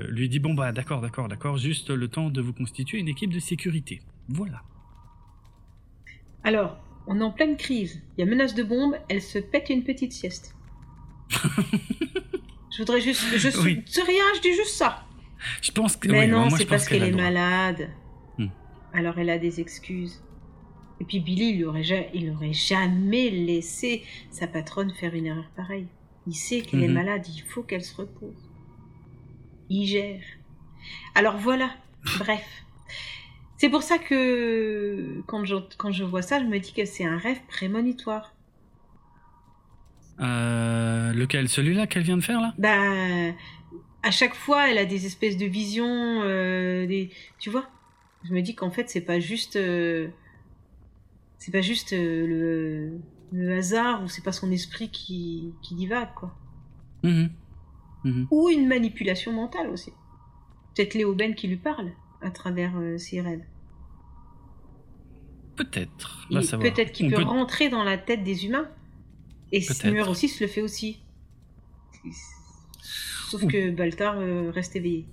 lui 0.10 0.30
dit 0.30 0.40
bon 0.40 0.54
bah 0.54 0.72
d'accord, 0.72 1.02
d'accord, 1.02 1.28
d'accord, 1.28 1.58
juste 1.58 1.90
le 1.90 2.08
temps 2.08 2.30
de 2.30 2.40
vous 2.40 2.54
constituer 2.54 3.00
une 3.00 3.08
équipe 3.08 3.34
de 3.34 3.40
sécurité. 3.40 4.02
Voilà. 4.30 4.62
Alors, 6.44 6.78
on 7.08 7.20
est 7.20 7.24
en 7.24 7.32
pleine 7.32 7.58
crise. 7.58 8.02
Il 8.18 8.22
y 8.22 8.24
a 8.24 8.30
menace 8.30 8.56
de 8.56 8.64
bombe, 8.64 8.96
elle 9.10 9.22
se 9.22 9.40
pète 9.40 9.70
une 9.70 9.84
petite 9.84 10.14
sieste. 10.14 10.56
je 12.72 12.78
voudrais 12.78 13.02
juste. 13.02 13.24
Je 13.36 13.50
suis. 13.50 13.84
C'est 13.86 14.04
rien, 14.04 14.24
je 14.36 14.42
dis 14.42 14.54
juste 14.54 14.76
ça. 14.76 15.06
Je 15.62 15.72
pense 15.72 15.96
que. 15.96 16.10
Mais 16.10 16.28
non, 16.28 16.50
c'est 16.50 16.66
parce 16.66 16.88
qu'elle 16.88 17.04
est 17.04 17.12
malade. 17.12 17.90
Hmm. 18.38 18.48
Alors 18.94 19.18
elle 19.18 19.30
a 19.30 19.38
des 19.38 19.60
excuses. 19.60 20.22
Et 21.00 21.04
puis 21.04 21.20
Billy, 21.20 21.56
il 21.56 21.66
aurait, 21.66 22.12
il 22.14 22.30
aurait 22.30 22.54
jamais 22.54 23.32
laissé 23.32 24.04
sa 24.30 24.46
patronne 24.46 24.94
faire 24.94 25.16
une 25.16 25.26
erreur 25.26 25.50
pareille. 25.56 25.88
Il 26.28 26.36
sait 26.36 26.62
qu'elle 26.62 26.84
est 26.84 26.88
mhm. 26.88 26.94
malade, 26.94 27.26
il 27.28 27.42
faut 27.42 27.64
qu'elle 27.64 27.84
se 27.84 27.96
repose. 27.96 28.38
Il 29.70 29.88
gère. 29.88 30.22
Alors 31.16 31.38
voilà, 31.38 31.72
bref. 32.20 32.46
C'est 33.62 33.70
pour 33.70 33.84
ça 33.84 34.00
que 34.00 35.22
quand 35.28 35.46
je, 35.46 35.56
quand 35.78 35.92
je 35.92 36.04
vois 36.04 36.24
ça, 36.24 36.40
je 36.40 36.46
me 36.46 36.58
dis 36.58 36.74
que 36.74 36.84
c'est 36.84 37.06
un 37.06 37.20
rêve 37.20 37.40
prémonitoire. 37.48 38.34
Euh, 40.20 41.14
lequel? 41.14 41.48
Celui-là 41.48 41.86
qu'elle 41.86 42.02
vient 42.02 42.18
de 42.18 42.24
faire 42.24 42.42
là? 42.42 42.56
Bah, 42.58 43.36
à 44.02 44.10
chaque 44.10 44.34
fois, 44.34 44.68
elle 44.68 44.80
a 44.80 44.86
des 44.86 45.06
espèces 45.06 45.38
de 45.38 45.46
visions, 45.46 46.24
euh, 46.24 46.88
des, 46.88 47.12
tu 47.38 47.52
vois? 47.52 47.70
Je 48.24 48.34
me 48.34 48.42
dis 48.42 48.56
qu'en 48.56 48.72
fait, 48.72 48.90
c'est 48.90 49.02
pas 49.02 49.20
juste, 49.20 49.58
euh, 49.58 50.08
c'est 51.38 51.52
pas 51.52 51.62
juste 51.62 51.92
le, 51.92 52.98
le, 53.32 53.58
hasard 53.58 54.02
ou 54.04 54.08
c'est 54.08 54.24
pas 54.24 54.32
son 54.32 54.50
esprit 54.50 54.90
qui, 54.90 55.54
qui 55.62 55.76
divague 55.76 56.16
quoi. 56.16 56.36
Mmh 57.04 57.26
mmh 58.06 58.26
ou 58.32 58.50
une 58.50 58.68
manipulation 58.68 59.32
mentale 59.34 59.70
aussi. 59.70 59.94
Peut-être 60.74 60.96
Léo 60.96 61.14
Ben 61.14 61.36
qui 61.36 61.48
lui 61.48 61.58
parle 61.58 61.92
à 62.24 62.32
travers 62.32 62.74
ses 62.98 63.22
rêves. 63.22 63.44
Peut-être. 65.64 66.28
Peut-être 66.60 66.92
qu'il 66.92 67.12
peut, 67.12 67.22
rentrer 67.22 67.70
dans 67.70 67.84
la 67.84 67.98
tête 67.98 68.24
des 68.24 68.46
humains. 68.46 68.70
Et 69.52 69.62
numéro 69.84 70.14
6 70.14 70.40
le 70.40 70.48
fait 70.48 70.62
aussi. 70.62 71.00
Sauf 73.30 73.48
que 73.48 73.72
Baltar 73.72 74.18
euh, 74.18 74.52
reste 74.52 74.76
éveillé. 74.76 75.06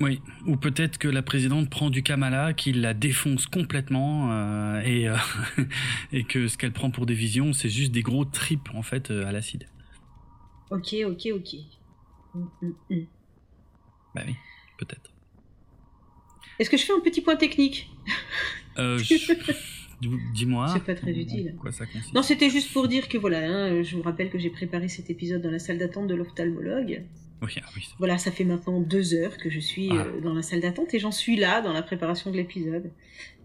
Oui, 0.00 0.20
ou 0.46 0.56
peut-être 0.56 0.98
que 0.98 1.06
la 1.06 1.22
présidente 1.22 1.70
prend 1.70 1.88
du 1.88 2.02
Kamala, 2.02 2.52
qu'il 2.52 2.80
la 2.80 2.94
défonce 2.94 3.46
complètement 3.46 4.32
euh, 4.32 4.80
et, 4.80 5.08
euh, 5.08 5.16
et 6.12 6.24
que 6.24 6.48
ce 6.48 6.58
qu'elle 6.58 6.72
prend 6.72 6.90
pour 6.90 7.06
des 7.06 7.14
visions, 7.14 7.52
c'est 7.52 7.68
juste 7.68 7.92
des 7.92 8.02
gros 8.02 8.24
tripes 8.24 8.70
en 8.74 8.82
fait 8.82 9.10
à 9.10 9.30
l'acide. 9.30 9.66
Ok, 10.70 10.96
ok, 11.06 11.28
ok. 11.34 11.54
Mm, 12.34 12.44
mm, 12.62 12.74
mm. 12.90 13.06
Bah 14.14 14.22
oui, 14.26 14.34
peut-être. 14.78 15.12
Est-ce 16.58 16.70
que 16.70 16.76
je 16.76 16.84
fais 16.84 16.92
un 16.92 17.00
petit 17.00 17.20
point 17.20 17.36
technique? 17.36 17.90
Dis-moi. 20.34 20.68
C'est 20.68 20.84
pas 20.84 20.94
très 20.94 21.12
utile. 21.12 21.54
Quoi 21.60 21.72
ça 21.72 21.86
consiste 21.86 22.12
Non, 22.14 22.22
c'était 22.22 22.50
juste 22.50 22.72
pour 22.72 22.88
dire 22.88 23.08
que 23.08 23.16
voilà, 23.16 23.38
hein, 23.38 23.82
je 23.82 23.96
vous 23.96 24.02
rappelle 24.02 24.28
que 24.30 24.38
j'ai 24.38 24.50
préparé 24.50 24.88
cet 24.88 25.08
épisode 25.08 25.40
dans 25.40 25.50
la 25.50 25.58
salle 25.58 25.78
d'attente 25.78 26.08
de 26.08 26.14
l'ophtalmologue. 26.14 27.02
Oui, 27.42 27.52
ah 27.62 27.68
oui. 27.76 27.88
Voilà, 27.98 28.18
ça 28.18 28.30
fait 28.30 28.44
maintenant 28.44 28.80
deux 28.80 29.14
heures 29.14 29.36
que 29.38 29.50
je 29.50 29.60
suis 29.60 29.88
Ah. 29.92 29.96
euh, 30.06 30.20
dans 30.20 30.34
la 30.34 30.42
salle 30.42 30.60
d'attente 30.60 30.92
et 30.94 30.98
j'en 30.98 31.10
suis 31.12 31.36
là 31.36 31.60
dans 31.62 31.72
la 31.72 31.82
préparation 31.82 32.30
de 32.30 32.36
l'épisode. 32.36 32.90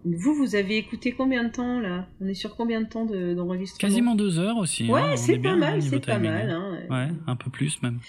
Vous, 0.06 0.34
vous 0.34 0.56
avez 0.56 0.78
écouté 0.78 1.12
combien 1.12 1.44
de 1.44 1.50
temps 1.52 1.80
là? 1.80 2.08
On 2.22 2.28
est 2.28 2.34
sur 2.34 2.56
combien 2.56 2.82
de 2.82 2.88
temps 2.88 3.06
de- 3.06 3.34
d'enregistrement? 3.34 3.88
Quasiment 3.90 4.16
deux 4.16 4.40
heures 4.40 4.58
aussi. 4.58 4.86
hein, 4.86 4.90
Ouais, 4.94 5.18
c'est 5.18 5.34
est 5.34 5.40
pas 5.40 5.56
mal, 5.56 5.82
c'est 5.82 6.06
pas 6.06 6.20
mal. 6.20 6.50
hein. 6.50 6.80
Ouais, 6.90 7.08
un 7.28 7.36
peu 7.36 7.50
plus 7.50 7.82
même. 7.84 8.00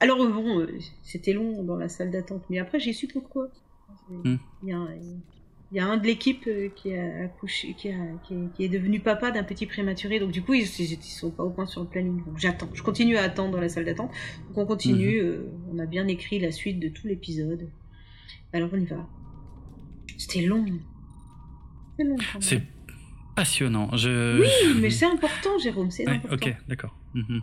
Alors 0.00 0.20
euh, 0.22 0.28
bon, 0.30 0.60
euh, 0.60 0.66
c'était 1.02 1.32
long 1.32 1.62
dans 1.62 1.76
la 1.76 1.88
salle 1.88 2.10
d'attente, 2.10 2.42
mais 2.50 2.58
après 2.58 2.80
j'ai 2.80 2.92
su 2.92 3.06
pourquoi. 3.06 3.48
Hmm. 4.10 4.36
Il 4.62 4.68
y, 4.68 4.72
a 4.72 4.76
un, 4.78 4.88
il 5.74 5.78
y 5.78 5.80
a 5.80 5.86
un 5.88 5.96
de 5.96 6.06
l'équipe 6.06 6.44
euh, 6.46 6.68
qui 6.76 6.94
a 6.94 7.24
accouché, 7.24 7.74
qui, 7.74 7.88
a, 7.88 7.94
qui, 8.22 8.34
est, 8.34 8.52
qui 8.54 8.64
est 8.64 8.68
devenu 8.68 9.00
papa 9.00 9.32
d'un 9.32 9.42
petit 9.42 9.66
prématuré, 9.66 10.20
donc 10.20 10.30
du 10.30 10.40
coup 10.40 10.54
ils, 10.54 10.62
ils, 10.78 11.02
sont 11.02 11.32
pas 11.32 11.42
au 11.42 11.50
point 11.50 11.66
sur 11.66 11.80
le 11.82 11.88
planning. 11.88 12.24
Donc 12.24 12.38
j'attends, 12.38 12.68
je 12.72 12.82
continue 12.84 13.16
à 13.16 13.22
attendre 13.24 13.50
dans 13.50 13.60
la 13.60 13.68
salle 13.68 13.84
d'attente. 13.84 14.12
Donc 14.46 14.56
on 14.58 14.66
continue, 14.66 15.20
Mhm. 15.20 15.26
euh, 15.28 15.52
on 15.72 15.78
a 15.80 15.86
bien 15.86 16.06
écrit 16.06 16.38
la 16.38 16.52
suite 16.52 16.78
de 16.78 16.86
tout 16.88 17.08
l'épisode. 17.08 17.68
Alors 18.52 18.70
on 18.72 18.76
y 18.78 18.84
va. 18.84 19.04
C'était 20.16 20.42
long. 20.42 20.64
C'est 22.38 22.62
passionnant. 23.34 23.96
Je... 23.96 24.40
Oui, 24.40 24.80
mais 24.80 24.90
c'est 24.90 25.06
important, 25.06 25.58
Jérôme, 25.58 25.90
c'est 25.90 26.06
Ouais, 26.08 26.14
important. 26.16 26.34
ok, 26.34 26.56
d'accord. 26.68 26.96
Mhm. 27.14 27.42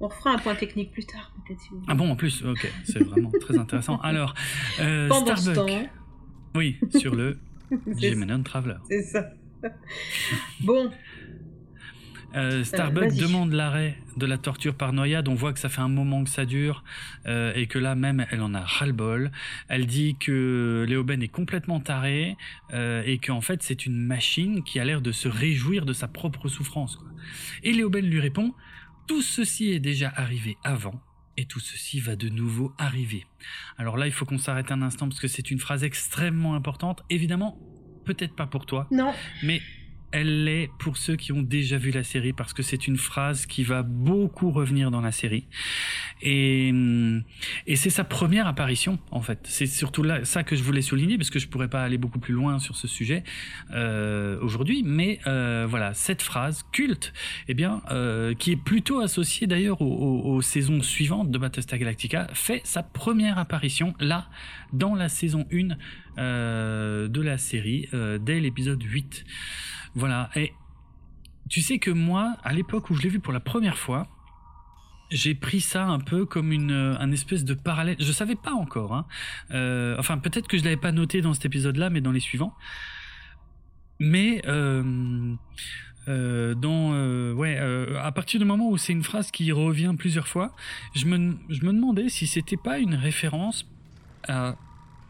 On 0.00 0.06
refera 0.06 0.30
un 0.34 0.38
point 0.38 0.54
technique 0.54 0.92
plus 0.92 1.06
tard, 1.06 1.32
peut-être. 1.46 1.60
Si 1.60 1.70
vous. 1.70 1.82
Ah 1.88 1.94
bon, 1.94 2.08
en 2.10 2.14
plus, 2.14 2.44
ok, 2.44 2.70
c'est 2.84 3.02
vraiment 3.02 3.32
très 3.40 3.58
intéressant. 3.58 3.96
Alors, 3.98 4.34
euh, 4.80 5.08
Pendant 5.08 5.34
ce 5.36 5.50
temps, 5.50 5.66
Oui, 6.54 6.76
sur 7.00 7.16
le 7.16 7.38
Gemini 7.96 8.42
Traveler. 8.42 8.76
c'est 8.88 9.02
ça. 9.02 9.30
bon, 10.60 10.90
Euh, 12.36 12.64
Starbucks 12.64 13.10
vas-y. 13.10 13.18
demande 13.20 13.52
l'arrêt 13.52 13.96
de 14.16 14.26
la 14.26 14.38
torture 14.38 14.74
par 14.74 14.92
noyade. 14.92 15.28
On 15.28 15.34
voit 15.34 15.52
que 15.52 15.60
ça 15.60 15.68
fait 15.68 15.80
un 15.80 15.88
moment 15.88 16.24
que 16.24 16.30
ça 16.30 16.44
dure 16.44 16.82
euh, 17.26 17.52
et 17.54 17.68
que 17.68 17.78
là 17.78 17.94
même, 17.94 18.26
elle 18.30 18.40
en 18.42 18.54
a 18.54 18.60
ras-le-bol. 18.60 19.30
Elle 19.68 19.86
dit 19.86 20.16
que 20.18 20.84
Léoben 20.88 21.22
est 21.22 21.28
complètement 21.28 21.78
taré 21.78 22.36
euh, 22.72 23.04
et 23.06 23.18
qu'en 23.18 23.40
fait, 23.40 23.62
c'est 23.62 23.86
une 23.86 23.96
machine 23.96 24.64
qui 24.64 24.80
a 24.80 24.84
l'air 24.84 25.00
de 25.00 25.12
se 25.12 25.28
réjouir 25.28 25.86
de 25.86 25.92
sa 25.92 26.08
propre 26.08 26.48
souffrance. 26.48 26.96
quoi. 26.96 27.06
Et 27.62 27.72
Léoben 27.72 28.04
lui 28.04 28.18
répond 28.20 28.52
Tout 29.06 29.22
ceci 29.22 29.70
est 29.70 29.80
déjà 29.80 30.12
arrivé 30.16 30.56
avant. 30.64 31.00
Et 31.36 31.46
tout 31.46 31.60
ceci 31.60 32.00
va 32.00 32.16
de 32.16 32.28
nouveau 32.28 32.72
arriver. 32.78 33.26
Alors 33.76 33.96
là, 33.96 34.06
il 34.06 34.12
faut 34.12 34.24
qu'on 34.24 34.38
s'arrête 34.38 34.70
un 34.70 34.82
instant 34.82 35.08
parce 35.08 35.20
que 35.20 35.28
c'est 35.28 35.50
une 35.50 35.58
phrase 35.58 35.82
extrêmement 35.82 36.54
importante. 36.54 37.02
Évidemment, 37.10 37.58
peut-être 38.04 38.36
pas 38.36 38.46
pour 38.46 38.66
toi, 38.66 38.86
non, 38.90 39.12
mais 39.42 39.60
elle 40.14 40.44
l'est 40.44 40.70
pour 40.78 40.96
ceux 40.96 41.16
qui 41.16 41.32
ont 41.32 41.42
déjà 41.42 41.76
vu 41.76 41.90
la 41.90 42.04
série 42.04 42.32
parce 42.32 42.52
que 42.52 42.62
c'est 42.62 42.86
une 42.86 42.96
phrase 42.96 43.46
qui 43.46 43.64
va 43.64 43.82
beaucoup 43.82 44.50
revenir 44.52 44.90
dans 44.92 45.00
la 45.00 45.10
série. 45.12 45.48
Et, 46.22 46.70
hum, 46.72 47.22
c'est 47.74 47.90
sa 47.90 48.04
première 48.04 48.46
apparition 48.46 48.98
en 49.10 49.20
fait. 49.20 49.40
C'est 49.42 49.66
surtout 49.66 50.04
ça 50.22 50.44
que 50.44 50.54
je 50.54 50.62
voulais 50.62 50.82
souligner 50.82 51.18
parce 51.18 51.30
que 51.30 51.38
je 51.40 51.48
pourrais 51.48 51.68
pas 51.68 51.82
aller 51.82 51.98
beaucoup 51.98 52.20
plus 52.20 52.32
loin 52.32 52.60
sur 52.60 52.76
ce 52.76 52.86
sujet 52.86 53.24
euh, 53.72 54.38
aujourd'hui. 54.40 54.82
Mais 54.84 55.18
euh, 55.26 55.66
voilà 55.68 55.92
cette 55.94 56.22
phrase 56.22 56.64
culte 56.72 57.12
eh 57.48 57.54
bien 57.54 57.82
euh, 57.90 58.34
qui 58.34 58.52
est 58.52 58.56
plutôt 58.56 59.00
associée 59.00 59.46
d'ailleurs 59.48 59.82
aux, 59.82 60.22
aux- 60.36 60.42
saisons 60.42 60.80
suivantes 60.80 61.30
de 61.32 61.38
Battlestar 61.38 61.78
Galactica 61.78 62.28
fait 62.34 62.60
sa 62.64 62.82
première 62.84 63.38
apparition 63.38 63.94
là 63.98 64.28
dans 64.72 64.94
la 64.94 65.08
saison 65.08 65.44
1 65.52 65.70
euh, 66.18 67.08
de 67.08 67.20
la 67.20 67.36
série 67.38 67.88
dès 68.20 68.38
l'épisode 68.40 68.82
8 68.82 69.24
voilà. 69.94 70.30
Et 70.36 70.52
tu 71.48 71.60
sais 71.60 71.78
que 71.78 71.90
moi, 71.90 72.36
à 72.42 72.52
l'époque 72.52 72.90
où 72.90 72.94
je 72.94 73.02
l'ai 73.02 73.08
vu 73.08 73.20
pour 73.20 73.32
la 73.32 73.40
première 73.40 73.78
fois, 73.78 74.08
j'ai 75.10 75.34
pris 75.34 75.60
ça 75.60 75.84
un 75.84 76.00
peu 76.00 76.26
comme 76.26 76.52
une 76.52 76.72
euh, 76.72 76.98
un 76.98 77.12
espèce 77.12 77.44
de 77.44 77.54
parallèle. 77.54 77.96
Je 77.98 78.12
savais 78.12 78.34
pas 78.34 78.52
encore. 78.52 78.94
Hein. 78.94 79.06
Euh, 79.52 79.96
enfin, 79.98 80.18
peut-être 80.18 80.48
que 80.48 80.58
je 80.58 80.64
l'avais 80.64 80.76
pas 80.76 80.92
noté 80.92 81.20
dans 81.20 81.34
cet 81.34 81.44
épisode-là, 81.44 81.90
mais 81.90 82.00
dans 82.00 82.12
les 82.12 82.20
suivants. 82.20 82.54
Mais 84.00 84.42
euh, 84.46 85.36
dans 86.06 87.34
ouais, 87.34 87.58
à 88.02 88.12
partir 88.12 88.40
du 88.40 88.46
moment 88.46 88.68
où 88.68 88.76
c'est 88.76 88.92
une 88.92 89.04
phrase 89.04 89.30
qui 89.30 89.52
revient 89.52 89.94
plusieurs 89.96 90.26
fois, 90.26 90.54
je 90.94 91.06
me 91.06 91.36
je 91.48 91.64
me 91.64 91.72
demandais 91.72 92.08
si 92.08 92.26
c'était 92.26 92.56
pas 92.56 92.78
une 92.78 92.94
référence 92.94 93.66
à 94.26 94.56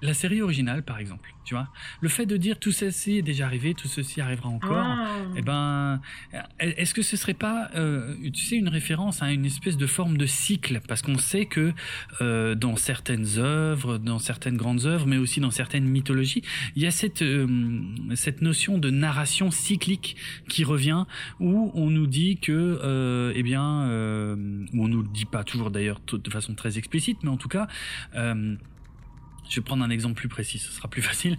la 0.04 0.14
série 0.14 0.42
originale, 0.42 0.82
par 0.82 0.98
exemple. 0.98 1.30
Tu 1.44 1.54
vois, 1.54 1.68
le 2.00 2.08
fait 2.08 2.24
de 2.24 2.36
dire 2.38 2.58
tout 2.58 2.72
ceci 2.72 3.18
est 3.18 3.22
déjà 3.22 3.44
arrivé, 3.44 3.74
tout 3.74 3.88
ceci 3.88 4.20
arrivera 4.22 4.48
encore. 4.48 4.76
Ah. 4.76 5.18
Eh 5.36 5.42
ben, 5.42 6.00
est-ce 6.58 6.94
que 6.94 7.02
ce 7.02 7.16
serait 7.18 7.34
pas, 7.34 7.70
euh, 7.74 8.14
tu 8.32 8.44
sais, 8.44 8.56
une 8.56 8.68
référence 8.68 9.22
à 9.22 9.30
une 9.30 9.44
espèce 9.44 9.76
de 9.76 9.86
forme 9.86 10.16
de 10.16 10.24
cycle? 10.24 10.80
Parce 10.88 11.02
qu'on 11.02 11.18
sait 11.18 11.44
que 11.44 11.72
euh, 12.22 12.54
dans 12.54 12.76
certaines 12.76 13.38
œuvres, 13.38 13.98
dans 13.98 14.18
certaines 14.18 14.56
grandes 14.56 14.86
œuvres, 14.86 15.06
mais 15.06 15.18
aussi 15.18 15.40
dans 15.40 15.50
certaines 15.50 15.84
mythologies, 15.84 16.42
il 16.76 16.82
y 16.82 16.86
a 16.86 16.90
cette 16.90 17.20
euh, 17.22 17.46
cette 18.14 18.40
notion 18.40 18.78
de 18.78 18.90
narration 18.90 19.50
cyclique 19.50 20.16
qui 20.48 20.64
revient, 20.64 21.04
où 21.40 21.70
on 21.74 21.90
nous 21.90 22.06
dit 22.06 22.38
que, 22.38 23.32
eh 23.34 23.42
bien, 23.42 23.84
où 24.72 24.84
on 24.84 24.88
nous 24.88 25.02
le 25.02 25.08
dit 25.08 25.26
pas 25.26 25.44
toujours 25.44 25.70
d'ailleurs 25.70 26.00
de 26.10 26.30
façon 26.30 26.54
très 26.54 26.78
explicite, 26.78 27.18
mais 27.22 27.30
en 27.30 27.36
tout 27.36 27.48
cas. 27.48 27.68
euh, 28.34 28.56
je 29.48 29.56
vais 29.56 29.64
prendre 29.64 29.84
un 29.84 29.90
exemple 29.90 30.14
plus 30.14 30.28
précis, 30.28 30.58
ce 30.58 30.70
sera 30.70 30.88
plus 30.88 31.02
facile. 31.02 31.36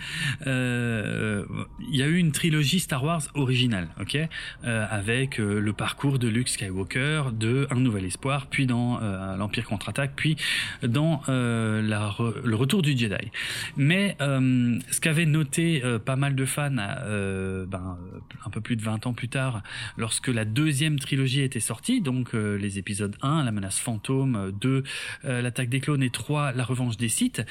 Euh, 0.47 1.45
Il 1.89 1.95
y 1.95 2.03
a 2.03 2.07
eu 2.07 2.17
une 2.17 2.31
trilogie 2.31 2.79
Star 2.79 3.03
Wars 3.03 3.23
originale, 3.33 3.89
ok, 3.99 4.17
euh, 4.63 4.85
avec 4.89 5.39
euh, 5.39 5.59
le 5.59 5.73
parcours 5.73 6.19
de 6.19 6.27
Luke 6.27 6.49
Skywalker, 6.49 7.31
de 7.33 7.67
Un 7.71 7.75
Nouvel 7.75 8.05
Espoir, 8.05 8.47
puis 8.47 8.65
dans 8.65 8.99
l'Empire 9.37 9.65
contre-attaque, 9.65 10.13
puis 10.15 10.35
dans 10.83 11.21
le 11.27 12.55
Retour 12.55 12.81
du 12.81 12.97
Jedi. 12.97 13.31
Mais 13.77 14.17
ce 14.19 14.99
qu'avaient 14.99 15.25
noté 15.25 15.81
pas 16.05 16.15
mal 16.15 16.35
de 16.35 16.45
fans, 16.45 16.71
ben, 16.71 17.97
un 18.45 18.49
peu 18.49 18.61
plus 18.61 18.75
de 18.75 18.81
20 18.81 19.07
ans 19.07 19.13
plus 19.13 19.29
tard, 19.29 19.61
lorsque 19.97 20.27
la 20.27 20.45
deuxième 20.45 20.99
trilogie 20.99 21.41
était 21.41 21.59
sortie, 21.59 22.01
donc 22.01 22.33
les 22.33 22.79
épisodes 22.79 23.15
1, 23.21 23.43
La 23.43 23.51
menace 23.51 23.79
fantôme, 23.79 24.51
2, 24.59 24.83
euh, 25.25 25.41
L'attaque 25.41 25.69
des 25.69 25.79
clones 25.79 26.03
et 26.03 26.09
3, 26.09 26.51
La 26.53 26.63
revanche 26.63 26.97
des 26.97 27.09
Sith, 27.09 27.41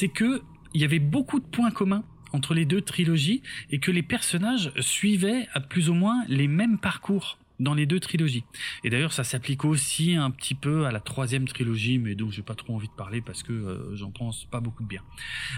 c'est 0.00 0.08
que 0.08 0.40
il 0.72 0.80
y 0.80 0.84
avait 0.84 0.98
beaucoup 0.98 1.40
de 1.40 1.44
points 1.44 1.70
communs 1.70 2.04
entre 2.32 2.54
les 2.54 2.64
deux 2.64 2.80
trilogies 2.80 3.42
et 3.70 3.80
que 3.80 3.90
les 3.90 4.02
personnages 4.02 4.72
suivaient 4.80 5.46
à 5.52 5.60
plus 5.60 5.90
ou 5.90 5.94
moins 5.94 6.24
les 6.26 6.48
mêmes 6.48 6.78
parcours 6.78 7.36
dans 7.58 7.74
les 7.74 7.84
deux 7.84 8.00
trilogies. 8.00 8.44
Et 8.82 8.88
d'ailleurs, 8.88 9.12
ça 9.12 9.24
s'applique 9.24 9.66
aussi 9.66 10.14
un 10.14 10.30
petit 10.30 10.54
peu 10.54 10.86
à 10.86 10.90
la 10.90 11.00
troisième 11.00 11.46
trilogie, 11.46 11.98
mais 11.98 12.14
dont 12.14 12.30
j'ai 12.30 12.40
pas 12.40 12.54
trop 12.54 12.74
envie 12.74 12.88
de 12.88 12.94
parler 12.94 13.20
parce 13.20 13.42
que 13.42 13.52
euh, 13.52 13.94
j'en 13.94 14.10
pense 14.10 14.46
pas 14.46 14.60
beaucoup 14.60 14.84
de 14.84 14.88
bien. 14.88 15.02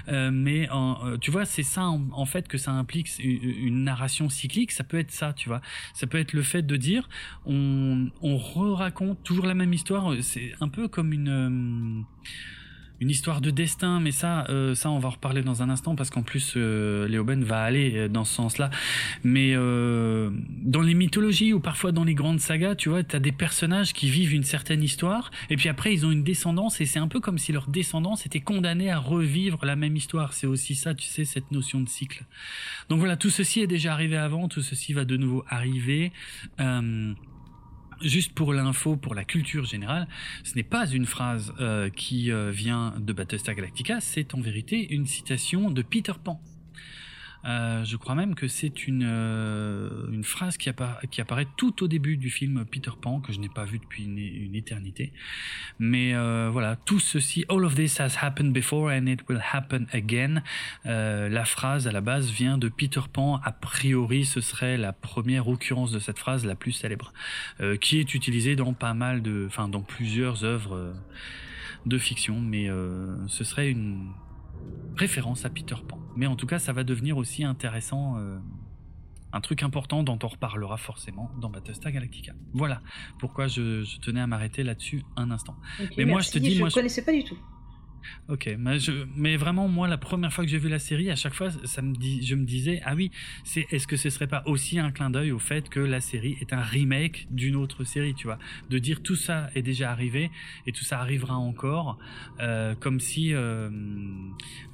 Euh, 0.09 0.33
mais 0.33 0.69
euh, 0.73 1.17
tu 1.19 1.31
vois, 1.31 1.45
c'est 1.45 1.63
ça 1.63 1.85
en, 1.85 2.27
fait 2.27 2.49
que 2.49 2.59
ça 2.59 2.73
implique 2.73 3.11
une, 3.21 3.85
narration 3.85 4.29
cyclique. 4.29 4.73
Ça 4.73 4.83
peut 4.83 4.99
être 4.99 5.13
ça, 5.13 5.35
tu 5.35 5.51
vois. 5.51 5.61
Ça 5.95 6.09
peut 6.09 6.19
être 6.19 6.33
le 6.33 6.43
fait 6.43 6.63
de 6.63 6.77
dire, 6.77 7.09
on, 7.47 8.11
on 8.23 8.37
re-raconte 8.39 9.23
toujours 9.23 9.47
la 9.47 9.55
même 9.55 9.73
histoire. 9.73 10.13
C'est 10.21 10.53
un 10.61 10.69
peu 10.69 10.89
comme 10.89 11.13
une 11.13 12.05
une 13.03 13.11
histoire 13.11 13.41
de 13.41 13.51
destin, 13.51 13.99
mais 13.99 14.13
ça, 14.13 14.47
euh, 14.49 14.77
ça, 14.77 14.89
on 14.89 15.01
va 15.01 15.09
en 15.09 15.11
reparler 15.11 15.43
dans 15.43 15.61
un 15.61 15.71
instant 15.71 15.97
parce 15.97 16.09
qu'en 16.09 16.23
plus, 16.23 16.55
euh, 16.57 17.09
Léoben 17.09 17.43
va 17.43 17.61
aller 17.61 17.97
euh, 17.97 18.09
dans 18.09 18.23
ce 18.23 18.33
sens-là. 18.33 18.71
Mais 19.25 19.55
euh, 19.57 20.31
dans 20.63 20.83
les 20.83 20.95
mythologies 20.95 21.53
ou 21.53 21.59
parfois 21.59 21.91
dans 21.91 22.05
les 22.05 22.15
grandes 22.15 22.39
sagas, 22.39 22.77
tu 22.77 22.91
vois, 22.91 23.03
t'as 23.03 23.19
des 23.19 23.33
personnages 23.33 23.93
qui 23.93 24.09
vivent 24.09 24.33
une 24.33 24.45
certaine 24.45 24.85
histoire 24.85 25.33
et 25.51 25.57
puis 25.57 25.69
après 25.69 25.93
ils 25.93 26.07
ont 26.07 26.13
une 26.13 26.23
descendance 26.23 26.81
et 26.81 26.87
c'est 26.87 27.01
un 27.01 27.09
peu 27.09 27.19
comme 27.19 27.39
si 27.39 27.51
leur 27.51 27.67
descendance 27.67 28.25
était 28.25 28.41
condamnée 28.41 28.91
à 28.93 29.01
revivre 29.01 29.65
la 29.65 29.75
même 29.75 29.97
histoire. 29.97 30.33
C'est 30.33 30.47
aussi 30.47 30.77
ça, 30.77 30.95
tu 30.95 31.09
sais, 31.09 31.25
cette 31.25 31.51
notion 31.51 31.81
de 31.81 31.89
cycle. 31.89 32.25
Donc 32.89 33.01
voilà, 33.01 33.17
tout 33.17 33.31
ceci 33.31 33.61
est 33.61 33.67
déjà 33.67 33.93
arrivé 33.95 34.17
avant, 34.17 34.47
tout 34.47 34.63
ceci 34.63 34.93
va 34.93 35.05
de 35.05 35.17
nouveau 35.17 35.45
arriver. 35.49 36.13
Euh, 36.61 37.15
Juste 38.03 38.33
pour 38.33 38.53
l'info, 38.53 38.97
pour 38.97 39.15
la 39.15 39.25
culture 39.25 39.65
générale, 39.65 40.09
ce 40.43 40.55
n'est 40.57 40.65
pas 40.65 40.87
une 40.89 41.07
phrase 41.07 41.53
euh, 41.61 41.89
qui 41.89 42.33
euh, 42.33 42.51
vient 42.51 42.95
de 42.99 43.13
Battlestar 43.13 43.55
Galactica, 43.55 44.01
c'est 44.01 44.35
en 44.35 44.41
vérité 44.41 44.93
une 44.93 45.07
citation 45.07 45.71
de 45.71 45.83
Peter 45.83 46.15
Pan. 46.23 46.41
Je 47.45 47.97
crois 47.97 48.15
même 48.15 48.35
que 48.35 48.49
c'est 48.49 48.87
une, 48.87 49.03
une 49.03 50.25
phrase 50.25 50.57
qui, 50.57 50.69
apparaît 50.69 51.47
tout 51.57 51.83
au 51.83 51.89
début 51.89 52.17
du 52.17 52.31
film 52.31 52.65
Peter 52.65 52.91
Pan, 53.01 53.21
que 53.21 53.33
je 53.33 53.41
n'ai 53.41 53.49
pas 53.49 53.65
vu 53.65 53.79
depuis 53.79 54.05
une, 54.05 54.55
éternité. 54.55 55.13
Mais 55.79 56.15
voilà, 56.49 56.77
tout 56.77 57.01
ceci, 57.01 57.45
all 57.49 57.65
of 57.65 57.75
this 57.75 58.01
has 58.01 58.17
happened 58.21 58.53
before 58.53 58.91
and 58.91 59.07
it 59.07 59.21
will 59.29 59.43
happen 59.53 59.87
again. 59.93 60.43
la 60.85 61.45
phrase 61.45 61.87
à 61.87 61.93
la 61.93 62.01
base 62.01 62.31
vient 62.31 62.59
de 62.59 62.69
Peter 62.69 63.01
Pan. 63.13 63.41
A 63.45 63.53
priori, 63.53 64.25
ce 64.25 64.41
serait 64.41 64.77
la 64.77 64.93
première 64.93 65.49
occurrence 65.49 65.93
de 65.93 65.99
cette 65.99 66.19
phrase 66.19 66.45
la 66.45 66.55
plus 66.55 66.73
célèbre, 66.73 67.13
qui 67.81 67.99
est 67.99 68.15
utilisée 68.15 68.57
dans 68.57 68.73
pas 68.73 68.95
mal 68.95 69.23
de, 69.23 69.45
enfin, 69.49 69.69
dans 69.69 69.83
plusieurs 69.83 70.45
œuvres 70.45 70.95
de 71.87 71.99
fiction, 71.99 72.41
mais 72.41 72.69
euh, 72.69 73.15
ce 73.29 73.45
serait 73.45 73.71
une 73.71 74.11
référence 74.97 75.45
à 75.45 75.51
Peter 75.51 75.77
Pan. 75.87 75.99
Mais 76.17 76.27
en 76.27 76.37
tout 76.37 76.47
cas, 76.47 76.59
ça 76.59 76.73
va 76.73 76.85
devenir 76.85 77.17
aussi 77.17 77.45
intéressant, 77.45 78.19
euh, 78.19 78.39
un 79.33 79.41
truc 79.41 79.63
important 79.63 80.03
dont 80.03 80.19
on 80.23 80.29
reparlera 80.29 80.77
forcément 80.77 81.31
dans 81.41 81.49
Battlestar 81.49 81.93
Galactica. 81.93 82.33
Voilà 82.53 82.83
pourquoi 83.19 83.47
je, 83.47 83.85
tenais 84.01 84.21
à 84.21 84.27
m'arrêter 84.27 84.63
là-dessus 84.63 85.03
un 85.17 85.31
instant. 85.31 85.57
mais 85.97 86.05
moi, 86.05 86.21
je 86.21 86.31
te 86.31 86.39
dis, 86.39 86.55
je 86.55 86.65
ne 86.65 86.71
connaissais 86.71 87.05
pas 87.05 87.13
du 87.13 87.25
tout. 87.25 87.39
Ok, 88.29 88.49
mais, 89.17 89.37
vraiment, 89.37 89.69
moi, 89.69 89.89
la 89.89 89.99
première 89.99 90.33
fois 90.33 90.45
que 90.45 90.51
j'ai 90.51 90.59
vu 90.59 90.69
la 90.69 90.79
série, 90.79 91.11
à 91.11 91.17
chaque 91.17 91.35
fois, 91.35 91.51
ça 91.51 91.83
me 91.83 91.95
dit, 91.95 92.25
je 92.25 92.35
me 92.35 92.45
disais, 92.45 92.81
ah 92.85 92.95
oui, 92.95 93.11
c'est, 93.45 93.67
est-ce 93.71 93.87
que 93.87 93.97
ce 93.97 94.11
serait 94.11 94.27
pas 94.27 94.43
aussi 94.47 94.79
un 94.79 94.91
clin 94.91 95.11
d'œil 95.11 95.33
au 95.33 95.39
fait 95.39 95.69
que 95.69 95.81
la 95.81 96.01
série 96.01 96.37
est 96.41 96.53
un 96.53 96.61
remake 96.61 97.27
d'une 97.31 97.57
autre 97.57 97.85
série, 97.85 98.15
tu 98.15 98.27
vois, 98.27 98.39
de 98.71 98.79
dire 98.79 99.03
tout 99.03 99.17
ça 99.17 99.51
est 99.55 99.63
déjà 99.63 99.91
arrivé 99.91 100.31
et 100.67 100.73
tout 100.73 100.85
ça 100.85 101.01
arrivera 101.01 101.37
encore, 101.37 101.99
euh, 102.41 102.75
comme 102.75 103.01
si 103.01 103.35
euh, 103.35 103.71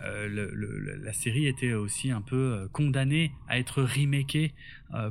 euh, 0.03 0.99
la 1.03 1.13
série 1.13 1.47
était 1.47 1.73
aussi 1.73 2.11
un 2.11 2.21
peu 2.21 2.69
condamnée 2.73 3.33
à 3.49 3.59
être 3.59 3.83
remakée 3.83 4.55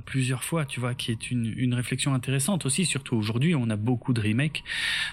plusieurs 0.05 0.43
fois, 0.43 0.65
tu 0.65 0.79
vois, 0.79 0.93
qui 0.95 1.11
est 1.11 1.31
une, 1.31 1.73
réflexion 1.73 2.13
intéressante 2.13 2.65
aussi, 2.65 2.85
surtout 2.85 3.15
aujourd'hui, 3.15 3.55
on 3.55 3.69
a 3.69 3.75
beaucoup 3.75 4.13
de 4.13 4.21
remakes. 4.21 4.63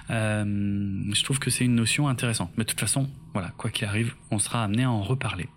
je 0.09 1.23
trouve 1.23 1.39
que 1.39 1.49
c'est 1.49 1.65
une 1.65 1.75
notion 1.75 2.07
intéressante. 2.07 2.51
Mais 2.57 2.63
de 2.63 2.69
toute 2.69 2.79
façon 2.79 3.09
voilà, 3.33 3.49
quoi 3.57 3.69
qu'il 3.69 3.85
arrive, 3.87 4.15
on 4.31 4.39
sera 4.39 4.63
amené 4.63 4.83
à 4.83 4.91
en 4.91 5.01
reparler. 5.01 5.47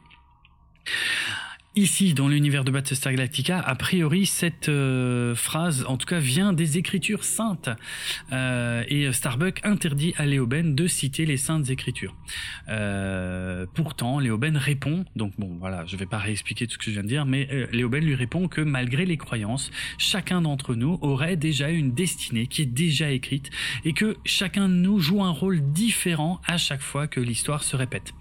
Ici, 1.79 2.13
dans 2.13 2.27
l'univers 2.27 2.65
de 2.65 2.73
Battlestar 2.73 3.13
Galactica, 3.13 3.61
a 3.61 3.77
priori, 3.77 4.27
cette 4.27 4.69
euh, 4.69 5.37
phrase, 5.37 5.85
en 5.87 5.97
tout 5.97 6.09
cas, 6.09 6.19
vient 6.19 6.53
des 6.53 6.77
Écritures 6.77 7.23
saintes. 7.23 7.71
Euh, 8.33 8.83
et 8.89 9.13
Starbuck 9.13 9.61
interdit 9.63 10.13
à 10.17 10.27
Léoben 10.27 10.75
de 10.75 10.89
citer 10.89 11.25
les 11.25 11.37
saintes 11.37 11.71
Écritures. 11.71 12.17
Euh, 12.69 13.65
pourtant, 13.75 14.19
Léoben 14.19 14.57
répond, 14.57 15.05
donc 15.15 15.35
bon, 15.39 15.57
voilà, 15.61 15.87
je 15.87 15.97
vais 15.97 16.07
pas 16.07 16.19
réexpliquer 16.19 16.67
tout 16.67 16.73
ce 16.73 16.79
que 16.79 16.87
je 16.87 16.91
viens 16.91 17.05
de 17.05 17.07
dire, 17.07 17.27
mais 17.27 17.49
Léoben 17.71 18.05
lui 18.05 18.17
répond 18.17 18.49
que 18.49 18.61
malgré 18.61 19.07
les 19.07 19.17
croyances, 19.17 19.71
chacun 19.99 20.43
d'entre 20.43 20.75
nous 20.75 20.99
aurait 21.01 21.37
déjà 21.37 21.71
une 21.71 21.95
destinée 21.95 22.49
qui 22.49 22.63
est 22.63 22.67
déjà 22.67 23.13
écrite 23.13 23.51
et 23.85 23.93
que 23.93 24.17
chacun 24.25 24.69
de 24.69 24.75
nous 24.75 24.99
joue 24.99 25.23
un 25.23 25.31
rôle 25.31 25.61
différent 25.71 26.41
à 26.45 26.57
chaque 26.57 26.83
fois 26.83 27.07
que 27.07 27.21
l'histoire 27.21 27.63
se 27.63 27.77
répète. 27.77 28.15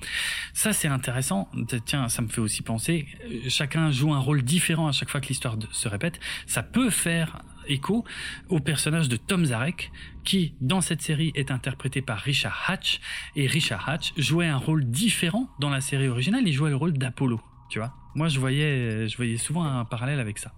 Ça, 0.54 0.74
c'est 0.74 0.88
intéressant. 0.88 1.50
Tiens, 1.86 2.08
ça 2.08 2.22
me 2.22 2.28
fait 2.28 2.42
aussi 2.42 2.62
penser 2.62 3.08
chacun 3.50 3.92
joue 3.92 4.14
un 4.14 4.20
rôle 4.20 4.42
différent 4.42 4.88
à 4.88 4.92
chaque 4.92 5.10
fois 5.10 5.22
que 5.22 5.28
l'histoire 5.28 5.58
se 5.72 5.88
répète, 5.88 6.20
ça 6.46 6.64
peut 6.64 6.90
faire 6.90 7.42
écho 7.68 8.06
au 8.50 8.60
personnage 8.60 9.10
de 9.10 9.18
Tom 9.18 9.46
Zarek, 9.46 9.92
qui, 10.24 10.54
dans 10.62 10.82
cette 10.82 11.02
série, 11.02 11.32
est 11.36 11.52
interprété 11.52 12.02
par 12.02 12.20
Richard 12.20 12.64
Hatch. 12.68 13.00
Et 13.36 13.48
Richard 13.48 13.88
Hatch 13.88 14.14
jouait 14.18 14.48
un 14.48 14.58
rôle 14.58 14.86
différent 14.86 15.50
dans 15.60 15.70
la 15.70 15.82
série 15.82 16.08
originale, 16.08 16.44
il 16.46 16.54
jouait 16.54 16.70
le 16.70 16.76
rôle 16.76 16.94
d'Apollo, 16.94 17.42
tu 17.70 17.80
vois. 17.80 17.94
Moi, 18.16 18.30
je 18.30 18.40
voyais, 18.40 19.08
je 19.08 19.18
voyais 19.18 19.38
souvent 19.38 19.64
un 19.64 19.86
parallèle 19.86 20.20
avec 20.20 20.40
ça. 20.40 20.54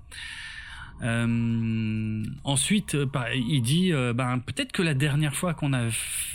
Euh, 1.02 2.24
ensuite, 2.44 2.96
euh, 2.96 3.08
il 3.34 3.62
dit, 3.62 3.94
euh, 3.94 4.14
ben 4.14 4.40
peut-être 4.40 4.72
que 4.72 4.82
la 4.82 4.94
dernière 4.94 5.36
fois 5.36 5.54
qu'on 5.54 5.74
a 5.74 5.88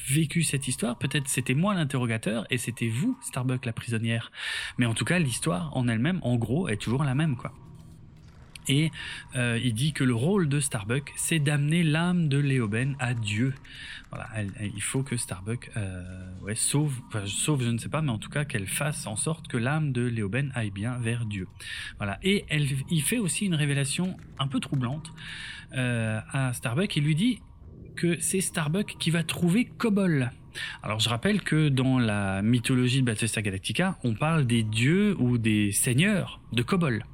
vécu 0.09 0.43
cette 0.43 0.69
histoire, 0.69 0.97
peut-être 0.99 1.29
c'était 1.29 1.55
moi 1.55 1.75
l'interrogateur 1.75 2.47
et 2.51 2.59
c'était 2.59 2.89
vous, 2.89 3.19
Starbuck, 3.21 3.65
la 3.67 3.73
prisonnière. 3.73 4.31
Mais 4.79 4.87
en 4.87 4.95
tout 4.95 5.05
cas, 5.05 5.19
l'histoire 5.19 5.77
en 5.77 5.89
elle-même, 5.89 6.19
en 6.23 6.37
gros, 6.37 6.69
est 6.69 6.81
toujours 6.81 7.05
la 7.05 7.15
même, 7.15 7.37
quoi. 7.37 7.53
Et 8.69 8.91
euh, 9.37 9.59
il 9.63 9.75
dit 9.75 9.93
que 9.93 10.05
le 10.05 10.15
rôle 10.15 10.49
de 10.49 10.61
Starbuck, 10.61 11.13
c'est 11.17 11.39
d'amener 11.39 11.83
l'âme 11.83 12.29
de 12.29 12.39
Léoben 12.39 12.97
à 12.99 13.15
Dieu. 13.15 13.55
Voilà, 14.11 14.29
il 14.61 14.83
faut 14.83 15.03
que 15.03 15.17
Starbuck 15.17 15.71
euh, 15.77 16.03
ouais, 16.43 16.55
sauve, 16.55 16.95
sauve, 17.27 17.65
je 17.65 17.71
ne 17.71 17.79
sais 17.79 17.89
pas, 17.89 18.01
mais 18.01 18.13
en 18.13 18.19
tout 18.19 18.31
cas 18.31 18.45
qu'elle 18.45 18.69
fasse 18.69 19.07
en 19.07 19.17
sorte 19.17 19.49
que 19.49 19.57
l'âme 19.57 19.93
de 19.93 20.03
Léoben 20.03 20.53
aille 20.55 20.71
bien 20.71 20.99
vers 20.99 21.27
Dieu. 21.27 21.49
Voilà, 21.99 22.19
et 22.23 22.45
elle, 22.49 22.67
il 22.91 23.03
fait 23.03 23.19
aussi 23.19 23.47
une 23.47 23.55
révélation 23.55 24.17
un 24.39 24.47
peu 24.47 24.61
troublante 24.61 25.13
euh, 25.75 26.21
à 26.31 26.53
Starbuck. 26.53 26.95
Il 26.97 27.05
lui 27.05 27.15
dit 27.15 27.41
que 27.97 28.19
c'est 28.21 28.41
Starbuck 28.41 28.97
qui 28.99 29.11
va 29.11 29.25
trouver 29.25 29.65
Kobol. 29.65 30.31
Alors 30.83 31.01
je 31.01 31.09
rappelle 31.09 31.43
que 31.43 31.69
dans 31.69 31.99
la 31.99 32.43
mythologie 32.43 33.01
de 33.01 33.07
Battlestar 33.07 33.43
Galactica, 33.43 33.99
on 34.05 34.15
parle 34.15 34.47
des 34.47 34.63
dieux 34.63 35.17
ou 35.19 35.39
des 35.39 35.73
seigneurs 35.73 36.41
de 36.53 36.63
Kobol 36.63 37.05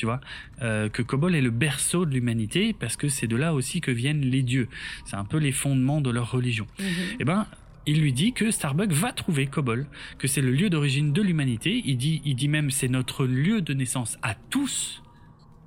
tu 0.00 0.06
vois, 0.06 0.22
euh, 0.62 0.88
que 0.88 1.02
Kobol 1.02 1.34
est 1.34 1.42
le 1.42 1.50
berceau 1.50 2.06
de 2.06 2.14
l'humanité 2.14 2.72
parce 2.72 2.96
que 2.96 3.08
c'est 3.08 3.26
de 3.26 3.36
là 3.36 3.52
aussi 3.52 3.82
que 3.82 3.90
viennent 3.90 4.22
les 4.22 4.40
dieux. 4.42 4.66
C'est 5.04 5.16
un 5.16 5.26
peu 5.26 5.36
les 5.36 5.52
fondements 5.52 6.00
de 6.00 6.08
leur 6.08 6.30
religion. 6.30 6.66
Mhm. 6.78 6.86
Et 6.86 7.16
eh 7.20 7.24
ben, 7.24 7.46
il 7.84 8.00
lui 8.00 8.14
dit 8.14 8.32
que 8.32 8.50
Starbuck 8.50 8.92
va 8.92 9.12
trouver 9.12 9.46
Kobol, 9.46 9.86
que 10.16 10.26
c'est 10.26 10.40
le 10.40 10.52
lieu 10.52 10.70
d'origine 10.70 11.12
de 11.12 11.20
l'humanité. 11.20 11.82
Il 11.84 11.98
dit, 11.98 12.22
il 12.24 12.34
dit 12.34 12.48
même 12.48 12.70
c'est 12.70 12.88
notre 12.88 13.26
lieu 13.26 13.60
de 13.60 13.74
naissance 13.74 14.16
à 14.22 14.34
tous. 14.34 15.02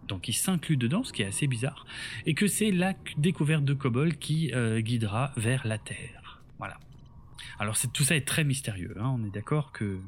Donc 0.07 0.27
il 0.27 0.33
s'inclut 0.33 0.77
dedans, 0.77 1.03
ce 1.03 1.13
qui 1.13 1.21
est 1.21 1.27
assez 1.27 1.45
bizarre, 1.45 1.85
et 2.25 2.33
que 2.33 2.47
c'est 2.47 2.71
la 2.71 2.95
découverte 3.17 3.65
de 3.65 3.75
Kobol 3.75 4.15
qui 4.15 4.51
euh, 4.55 4.81
guidera 4.81 5.31
vers 5.37 5.67
la 5.67 5.77
Terre. 5.77 6.41
Voilà. 6.57 6.79
Alors 7.59 7.77
c'est 7.77 7.93
tout 7.93 8.03
ça 8.03 8.15
est 8.15 8.27
très 8.27 8.43
mystérieux. 8.43 8.95
Hein. 8.99 9.15
On 9.15 9.23
est 9.27 9.31
d'accord 9.31 9.71
que 9.71 9.99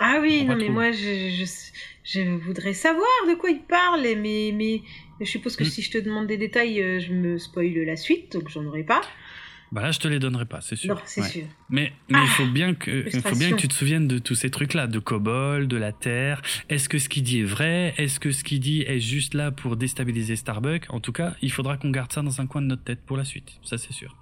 ah 0.00 0.18
oui, 0.20 0.44
non, 0.44 0.56
mais 0.56 0.68
moi, 0.68 0.90
je, 0.92 1.46
je, 2.04 2.20
voudrais 2.38 2.72
savoir 2.72 3.08
de 3.28 3.34
quoi 3.34 3.50
il 3.50 3.60
parle, 3.60 4.02
mais, 4.18 4.52
mais 4.54 4.82
je 5.20 5.26
suppose 5.26 5.56
que 5.56 5.64
hmm. 5.64 5.68
si 5.68 5.82
je 5.82 5.90
te 5.90 5.98
demande 5.98 6.26
des 6.26 6.36
détails, 6.36 6.82
euh, 6.82 7.00
je 7.00 7.12
me 7.12 7.38
spoil 7.38 7.74
la 7.84 7.96
suite, 7.96 8.32
donc 8.32 8.48
j'en 8.48 8.64
aurai 8.64 8.82
pas. 8.82 9.02
Bah 9.72 9.82
là, 9.82 9.90
je 9.90 9.98
te 9.98 10.06
les 10.06 10.20
donnerai 10.20 10.44
pas, 10.44 10.60
c'est 10.60 10.76
sûr. 10.76 10.94
Non, 10.94 11.00
c'est 11.04 11.22
sûr. 11.22 11.46
Mais, 11.68 11.92
mais 12.08 12.22
il 12.22 12.28
faut 12.28 12.46
bien 12.46 12.74
que, 12.74 13.08
il 13.12 13.22
faut 13.22 13.34
bien 13.34 13.50
que 13.50 13.56
tu 13.56 13.66
te 13.66 13.74
souviennes 13.74 14.06
de 14.06 14.18
tous 14.18 14.36
ces 14.36 14.48
trucs-là, 14.48 14.86
de 14.86 15.00
Cobol, 15.00 15.66
de 15.66 15.76
la 15.76 15.90
Terre. 15.90 16.42
Est-ce 16.68 16.88
que 16.88 16.98
ce 16.98 17.08
qu'il 17.08 17.24
dit 17.24 17.40
est 17.40 17.44
vrai? 17.44 17.92
Est-ce 17.96 18.20
que 18.20 18.30
ce 18.30 18.44
qu'il 18.44 18.60
dit 18.60 18.82
est 18.82 19.00
juste 19.00 19.34
là 19.34 19.50
pour 19.50 19.76
déstabiliser 19.76 20.36
Starbuck 20.36 20.86
En 20.90 21.00
tout 21.00 21.10
cas, 21.10 21.34
il 21.42 21.50
faudra 21.50 21.76
qu'on 21.76 21.90
garde 21.90 22.12
ça 22.12 22.22
dans 22.22 22.40
un 22.40 22.46
coin 22.46 22.62
de 22.62 22.68
notre 22.68 22.84
tête 22.84 23.00
pour 23.04 23.16
la 23.16 23.24
suite. 23.24 23.58
Ça, 23.64 23.76
c'est 23.76 23.92
sûr. 23.92 24.16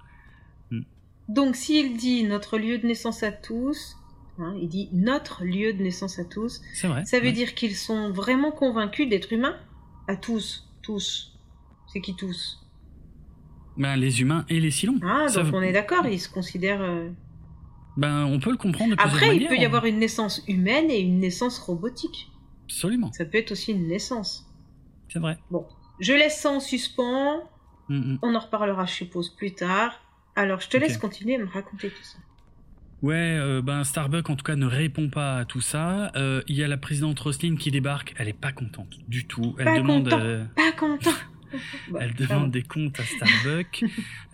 Hmm. 0.71 0.81
Donc, 1.27 1.55
s'il 1.55 1.97
dit 1.97 2.23
notre 2.23 2.57
lieu 2.57 2.79
de 2.79 2.87
naissance 2.87 3.21
à 3.21 3.31
tous, 3.31 3.97
Hein, 4.39 4.55
il 4.59 4.67
dit 4.67 4.89
notre 4.91 5.43
lieu 5.43 5.73
de 5.73 5.83
naissance 5.83 6.17
à 6.17 6.25
tous. 6.25 6.61
C'est 6.73 6.87
vrai. 6.87 7.05
Ça 7.05 7.19
veut 7.19 7.31
dire 7.31 7.53
qu'ils 7.53 7.75
sont 7.75 8.11
vraiment 8.11 8.51
convaincus 8.51 9.07
d'être 9.07 9.31
humains 9.31 9.57
À 10.07 10.15
tous. 10.15 10.67
Tous. 10.81 11.37
C'est 11.87 12.01
qui 12.01 12.15
tous? 12.15 12.59
Ben, 13.77 13.95
Les 13.95 14.21
humains 14.21 14.45
et 14.49 14.59
les 14.59 14.71
Silons. 14.71 14.99
Ah, 15.03 15.27
donc 15.33 15.53
on 15.53 15.61
est 15.61 15.71
d'accord, 15.71 16.05
ils 16.07 16.19
se 16.19 16.29
considèrent. 16.29 16.81
Euh, 16.81 17.09
ben, 17.95 18.25
on 18.25 18.39
peut 18.39 18.51
le 18.51 18.57
comprendre 18.57 18.95
de 18.95 19.01
Après, 19.01 19.35
il 19.37 19.47
peut 19.47 19.57
y 19.57 19.65
avoir 19.65 19.85
une 19.85 19.99
naissance 19.99 20.41
humaine 20.47 20.89
et 20.89 20.99
une 20.99 21.19
naissance 21.19 21.59
robotique. 21.59 22.31
Absolument. 22.65 23.11
Ça 23.13 23.25
peut 23.25 23.37
être 23.37 23.51
aussi 23.51 23.71
une 23.71 23.87
naissance. 23.87 24.49
C'est 25.09 25.19
vrai. 25.19 25.37
Bon, 25.51 25.67
je 25.99 26.13
laisse 26.13 26.39
ça 26.39 26.49
en 26.49 26.59
suspens. 26.59 27.43
Mm, 27.89 28.13
mm. 28.13 28.19
On 28.23 28.33
en 28.33 28.39
reparlera, 28.39 28.85
je 28.85 28.93
suppose, 28.93 29.29
plus 29.29 29.53
tard. 29.53 29.99
Alors, 30.35 30.59
je 30.59 30.69
te 30.69 30.77
laisse 30.77 30.97
continuer 30.97 31.35
à 31.35 31.39
me 31.39 31.45
raconter 31.45 31.89
tout 31.89 32.03
ça. 32.03 32.17
Ouais, 33.03 33.15
euh, 33.37 33.61
ben 33.61 33.83
Starbucks 33.83 34.29
en 34.29 34.37
tout 34.37 34.45
cas 34.45 34.55
ne 34.55 34.65
répond 34.65 35.09
pas 35.09 35.39
à 35.39 35.45
tout 35.45 35.59
ça. 35.59 36.13
Euh, 36.15 36.41
il 36.47 36.55
y 36.55 36.63
a 36.63 36.69
la 36.69 36.77
présidente 36.77 37.19
Roslin 37.19 37.57
qui 37.57 37.69
débarque, 37.69 38.13
elle 38.17 38.29
est 38.29 38.33
pas 38.39 38.53
contente 38.53 38.97
du 39.09 39.25
tout. 39.25 39.57
Elle 39.59 39.81
demande, 39.81 40.07
euh, 40.13 40.45
pas 40.55 40.71
content. 40.71 41.11
elle 41.99 42.13
demande 42.13 42.51
des 42.51 42.63
comptes 42.63 42.97
à 43.01 43.03
Starbucks. 43.03 43.83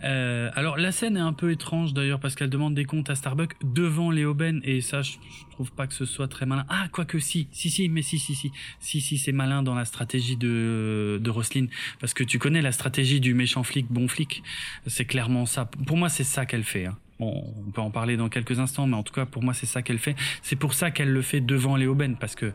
alors 0.56 0.76
la 0.76 0.92
scène 0.92 1.16
est 1.16 1.20
un 1.20 1.32
peu 1.32 1.50
étrange 1.50 1.94
d'ailleurs 1.94 2.20
parce 2.20 2.36
qu'elle 2.36 2.48
demande 2.48 2.76
des 2.76 2.84
comptes 2.84 3.10
à 3.10 3.16
Starbucks 3.16 3.56
devant 3.64 4.12
les 4.12 4.24
Ben 4.32 4.60
et 4.62 4.80
ça 4.82 5.02
je, 5.02 5.14
trouve 5.50 5.72
pas 5.72 5.88
que 5.88 5.94
ce 5.94 6.04
soit 6.04 6.28
très 6.28 6.46
malin. 6.46 6.64
Ah 6.68 6.86
quoique 6.92 7.18
si, 7.18 7.48
si 7.50 7.70
si, 7.70 7.88
mais 7.88 8.02
si 8.02 8.20
si 8.20 8.36
si, 8.36 8.52
si 8.78 9.00
si 9.00 9.18
c'est 9.18 9.32
malin 9.32 9.64
dans 9.64 9.74
la 9.74 9.84
stratégie 9.84 10.36
de 10.36 11.18
de 11.20 11.30
Roslin 11.30 11.66
parce 11.98 12.14
que 12.14 12.22
tu 12.22 12.38
connais 12.38 12.62
la 12.62 12.70
stratégie 12.70 13.18
du 13.18 13.34
méchant 13.34 13.64
flic 13.64 13.88
bon 13.90 14.06
flic. 14.06 14.44
C'est 14.86 15.06
clairement 15.06 15.44
ça. 15.44 15.64
Pour 15.64 15.96
moi 15.96 16.08
c'est 16.08 16.22
ça 16.22 16.46
qu'elle 16.46 16.62
fait. 16.62 16.86
Hein 16.86 16.96
on 17.20 17.70
peut 17.72 17.80
en 17.80 17.90
parler 17.90 18.16
dans 18.16 18.28
quelques 18.28 18.58
instants, 18.58 18.86
mais 18.86 18.96
en 18.96 19.02
tout 19.02 19.12
cas, 19.12 19.26
pour 19.26 19.42
moi, 19.42 19.54
c'est 19.54 19.66
ça 19.66 19.82
qu'elle 19.82 19.98
fait. 19.98 20.16
C'est 20.42 20.56
pour 20.56 20.74
ça 20.74 20.90
qu'elle 20.90 21.12
le 21.12 21.22
fait 21.22 21.40
devant 21.40 21.76
Léoben, 21.76 22.16
parce 22.16 22.34
que 22.34 22.52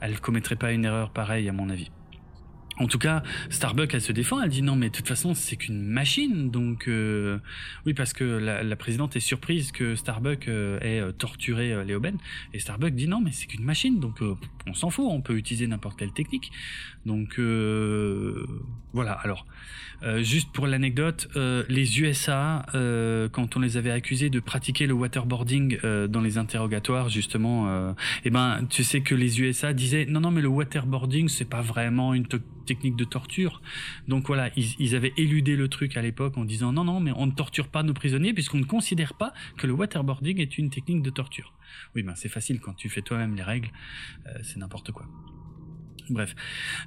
elle 0.00 0.18
commettrait 0.20 0.56
pas 0.56 0.72
une 0.72 0.84
erreur 0.84 1.10
pareille, 1.10 1.48
à 1.48 1.52
mon 1.52 1.68
avis. 1.68 1.90
En 2.80 2.86
tout 2.86 2.98
cas, 2.98 3.22
Starbuck, 3.50 3.92
elle 3.92 4.00
se 4.00 4.12
défend, 4.12 4.40
elle 4.40 4.48
dit 4.48 4.62
non, 4.62 4.74
mais 4.74 4.88
de 4.88 4.96
toute 4.96 5.06
façon, 5.06 5.34
c'est 5.34 5.56
qu'une 5.56 5.82
machine, 5.82 6.50
donc 6.50 6.88
euh, 6.88 7.38
oui, 7.84 7.92
parce 7.92 8.14
que 8.14 8.24
la, 8.24 8.76
présidente 8.76 9.16
est 9.16 9.20
surprise 9.20 9.70
que 9.70 9.94
Starbuck 9.96 10.48
euh, 10.48 10.80
ait 10.80 10.98
euh, 10.98 11.12
torturé 11.12 11.84
Léoben, 11.84 12.16
et 12.54 12.58
Starbuck 12.58 12.94
dit 12.94 13.06
non, 13.06 13.20
mais 13.20 13.32
c'est 13.32 13.46
qu'une 13.46 13.64
machine, 13.64 14.00
donc 14.00 14.20
on 14.66 14.74
s'en 14.74 14.90
fout, 14.90 15.06
on 15.08 15.20
peut 15.20 15.36
utiliser 15.36 15.66
n'importe 15.66 15.98
quelle 15.98 16.12
technique. 16.12 16.52
Donc 17.06 17.38
euh, 17.38 18.46
voilà. 18.92 19.12
Alors, 19.12 19.46
euh, 20.02 20.22
juste 20.22 20.52
pour 20.52 20.66
l'anecdote, 20.66 21.28
euh, 21.36 21.64
les 21.68 22.00
USA, 22.00 22.64
quand 23.32 23.56
on 23.56 23.60
les 23.60 23.76
avait 23.76 23.90
accusés 23.90 24.30
de 24.30 24.40
pratiquer 24.40 24.86
le 24.86 24.94
waterboarding 24.94 25.78
dans 26.08 26.20
les 26.20 26.38
interrogatoires, 26.38 27.08
justement, 27.08 27.94
eh 28.24 28.30
ben, 28.30 28.66
tu 28.68 28.84
sais 28.84 29.00
que 29.00 29.14
les 29.14 29.40
USA 29.40 29.72
disaient 29.72 30.06
non, 30.06 30.20
non, 30.20 30.30
mais 30.30 30.42
le 30.42 30.48
waterboarding, 30.48 31.28
c'est 31.28 31.48
pas 31.48 31.62
vraiment 31.62 32.14
une 32.14 32.26
technique 32.66 32.96
de 32.96 33.04
torture. 33.04 33.62
Donc 34.08 34.26
voilà, 34.26 34.50
ils, 34.56 34.74
ils, 34.78 34.94
avaient 34.94 35.12
éludé 35.16 35.56
le 35.56 35.68
truc 35.68 35.96
à 35.96 36.02
l'époque 36.02 36.36
en 36.38 36.44
disant 36.44 36.72
non, 36.72 36.84
non, 36.84 37.00
mais 37.00 37.12
on 37.16 37.26
ne 37.26 37.32
torture 37.32 37.68
pas 37.68 37.82
nos 37.82 37.94
prisonniers 37.94 38.32
puisqu'on 38.32 38.58
ne 38.58 38.64
considère 38.64 39.14
pas 39.14 39.32
que 39.56 39.66
le 39.66 39.72
waterboarding 39.72 40.40
est 40.40 40.58
une 40.58 40.70
technique 40.70 41.02
de 41.02 41.10
torture. 41.10 41.52
Oui, 41.94 42.02
ben 42.02 42.14
c'est 42.14 42.28
facile 42.28 42.60
quand 42.60 42.74
tu 42.74 42.88
fais 42.88 43.02
toi-même 43.02 43.34
les 43.34 43.42
règles, 43.42 43.70
c'est 44.42 44.56
n'importe 44.56 44.92
quoi. 44.92 45.06
Bref. 46.10 46.34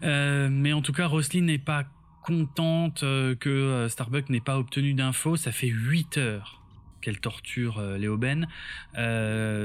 Euh, 0.03 0.49
mais 0.51 0.73
en 0.73 0.81
tout 0.81 0.91
cas, 0.91 1.07
Roselyne 1.07 1.45
n'est 1.45 1.57
pas 1.57 1.85
contente 2.23 3.03
euh, 3.03 3.35
que 3.35 3.49
euh, 3.49 3.89
Starbuck 3.89 4.29
n'ait 4.29 4.41
pas 4.41 4.57
obtenu 4.57 4.93
d'infos. 4.93 5.37
Ça 5.37 5.51
fait 5.51 5.67
8 5.67 6.17
heures 6.17 6.61
qu'elle 7.01 7.19
torture 7.19 7.81
Léo 7.97 8.17
Ben. 8.17 8.47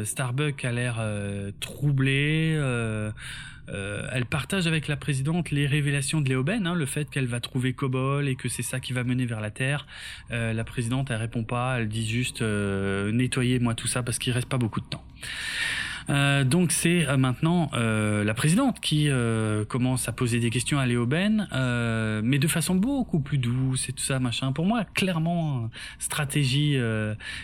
Starbuck 0.04 0.64
a 0.64 0.72
l'air 0.72 1.00
troublé. 1.60 2.58
Elle 4.12 4.26
partage 4.26 4.66
avec 4.66 4.88
la 4.88 4.96
présidente 4.96 5.50
les 5.50 5.66
révélations 5.66 6.20
de 6.20 6.28
Léo 6.28 6.42
Ben, 6.42 6.66
hein, 6.66 6.74
le 6.74 6.86
fait 6.86 7.10
qu'elle 7.10 7.26
va 7.26 7.40
trouver 7.40 7.72
Cobol 7.72 8.28
et 8.28 8.36
que 8.36 8.48
c'est 8.48 8.62
ça 8.62 8.80
qui 8.80 8.92
va 8.92 9.04
mener 9.04 9.26
vers 9.26 9.40
la 9.40 9.50
Terre. 9.50 9.86
la 10.30 10.64
présidente, 10.64 11.10
elle 11.10 11.16
répond 11.16 11.44
pas, 11.44 11.78
elle 11.78 11.88
dit 11.88 12.08
juste 12.08 12.42
nettoyez-moi 12.42 13.74
tout 13.74 13.88
ça 13.88 14.02
parce 14.02 14.18
qu'il 14.18 14.32
reste 14.32 14.48
pas 14.48 14.58
beaucoup 14.58 14.80
de 14.80 14.86
temps. 14.86 15.04
Euh, 16.10 16.44
donc 16.44 16.72
c'est 16.72 17.06
euh, 17.06 17.16
maintenant 17.16 17.70
euh, 17.74 18.24
la 18.24 18.34
présidente 18.34 18.80
qui 18.80 19.08
commence 19.68 20.08
à 20.08 20.12
poser 20.12 20.40
des 20.40 20.50
questions 20.50 20.78
à 20.78 20.86
Léo 20.86 21.06
Ben, 21.06 21.48
mais 22.22 22.38
de 22.38 22.48
façon 22.48 22.74
beaucoup 22.74 23.20
plus 23.20 23.38
douce 23.38 23.88
et 23.88 23.92
tout 23.92 24.02
ça 24.02 24.18
machin. 24.18 24.52
Pour 24.52 24.66
moi, 24.66 24.84
clairement, 24.84 25.70
stratégie. 25.98 26.78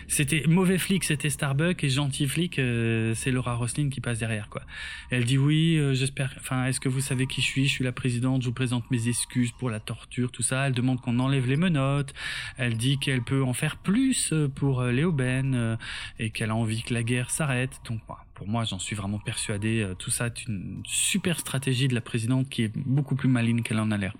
c'était 0.07 0.43
mauvais 0.47 0.77
flic, 0.77 1.03
c'était 1.03 1.29
Starbuck 1.29 1.83
et 1.83 1.89
gentil 1.89 2.27
flic, 2.27 2.55
c'est 2.55 3.31
Laura 3.31 3.55
Roslin 3.55 3.89
qui 3.89 4.01
passe 4.01 4.19
derrière 4.19 4.49
quoi. 4.49 4.61
Elle 5.09 5.25
dit 5.25 5.37
oui, 5.37 5.79
j'espère. 5.93 6.33
Enfin, 6.39 6.65
est-ce 6.65 6.79
que 6.79 6.89
vous 6.89 7.01
savez 7.01 7.27
qui 7.27 7.41
je 7.41 7.47
suis? 7.47 7.67
Je 7.67 7.71
suis 7.71 7.83
la 7.83 7.91
présidente. 7.91 8.41
Je 8.41 8.47
vous 8.47 8.53
présente 8.53 8.89
mes 8.91 9.07
excuses 9.07 9.51
pour 9.51 9.69
la 9.69 9.79
torture, 9.79 10.31
tout 10.31 10.43
ça. 10.43 10.67
Elle 10.67 10.73
demande 10.73 11.01
qu'on 11.01 11.19
enlève 11.19 11.47
les 11.47 11.57
menottes. 11.57 12.13
Elle 12.57 12.77
dit 12.77 12.97
qu'elle 12.97 13.21
peut 13.21 13.43
en 13.43 13.53
faire 13.53 13.77
plus 13.77 14.33
pour 14.55 14.83
Léo 14.83 15.11
Ben 15.11 15.77
et 16.19 16.29
qu'elle 16.29 16.49
a 16.49 16.55
envie 16.55 16.83
que 16.83 16.93
la 16.93 17.03
guerre 17.03 17.29
s'arrête. 17.29 17.79
Donc 17.87 18.01
voilà 18.07 18.24
pour 18.35 18.47
moi, 18.47 18.65
j'en 18.65 18.79
suis 18.79 18.95
vraiment 18.95 19.17
persuadé. 19.17 19.81
Euh, 19.81 19.95
tout 19.95 20.11
ça 20.11 20.27
est 20.27 20.45
une 20.45 20.83
super 20.85 21.39
stratégie 21.39 21.87
de 21.87 21.95
la 21.95 22.01
présidente 22.01 22.49
qui 22.49 22.63
est 22.63 22.71
beaucoup 22.75 23.15
plus 23.15 23.29
maligne 23.29 23.63
qu'elle 23.63 23.79
en 23.79 23.89
a 23.91 23.97
l'air. 23.97 24.13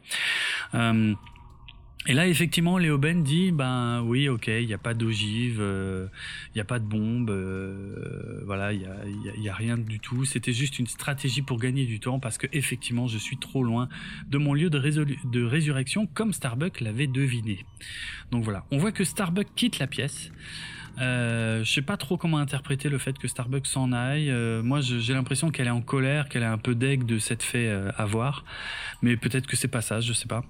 Euh, 0.73 1.13
et 2.07 2.13
là, 2.13 2.27
effectivement, 2.27 2.77
Léo 2.77 2.99
Ben 2.99 3.23
dit, 3.23 3.51
ben 3.51 4.01
oui, 4.03 4.29
ok, 4.29 4.47
il 4.47 4.67
n'y 4.67 4.75
a 4.75 4.77
pas 4.77 4.93
d'ogive, 4.93 5.57
euh, 5.59 6.07
il 6.49 6.57
n'y 6.57 6.61
a 6.61 6.65
pas 6.65 6.77
de 6.77 6.85
bombe, 6.85 7.31
voilà, 8.45 8.73
il 8.73 8.87
n'y 9.39 9.49
a, 9.49 9.53
a, 9.53 9.55
rien 9.55 9.75
du 9.75 9.99
tout. 9.99 10.23
C'était 10.23 10.53
juste 10.53 10.77
une 10.77 10.85
stratégie 10.85 11.41
pour 11.41 11.57
gagner 11.57 11.85
du 11.85 11.99
temps 11.99 12.19
parce 12.19 12.37
que 12.37 12.45
effectivement, 12.53 13.07
je 13.07 13.17
suis 13.17 13.37
trop 13.37 13.63
loin 13.63 13.89
de 14.27 14.37
mon 14.37 14.53
lieu 14.53 14.69
de, 14.69 14.79
de 15.25 15.43
résurrection, 15.43 16.05
comme 16.05 16.31
Starbuck 16.31 16.79
l'avait 16.79 17.07
deviné. 17.07 17.65
Donc 18.31 18.43
voilà, 18.43 18.65
on 18.69 18.77
voit 18.77 18.91
que 18.91 19.03
Starbuck 19.03 19.47
quitte 19.55 19.79
la 19.79 19.87
pièce. 19.87 20.31
Euh, 20.99 21.63
je 21.63 21.71
sais 21.71 21.81
pas 21.81 21.97
trop 21.97 22.17
comment 22.17 22.37
interpréter 22.37 22.89
le 22.89 22.97
fait 22.97 23.17
que 23.17 23.27
Starbucks 23.27 23.67
s'en 23.67 23.91
aille. 23.91 24.29
Euh, 24.29 24.63
moi, 24.63 24.79
j'ai 24.81 25.13
l'impression 25.13 25.51
qu'elle 25.51 25.67
est 25.67 25.71
en 25.71 25.81
colère, 25.81 26.29
qu'elle 26.29 26.43
est 26.43 26.47
un 26.47 26.57
peu 26.57 26.75
deg 26.75 27.05
de 27.05 27.19
cette 27.19 27.43
fait 27.43 27.67
euh, 27.67 27.91
avoir, 27.97 28.45
mais 29.01 29.17
peut-être 29.17 29.47
que 29.47 29.55
c'est 29.55 29.67
pas 29.67 29.81
ça, 29.81 29.99
je 30.01 30.13
sais 30.13 30.27
pas. 30.27 30.43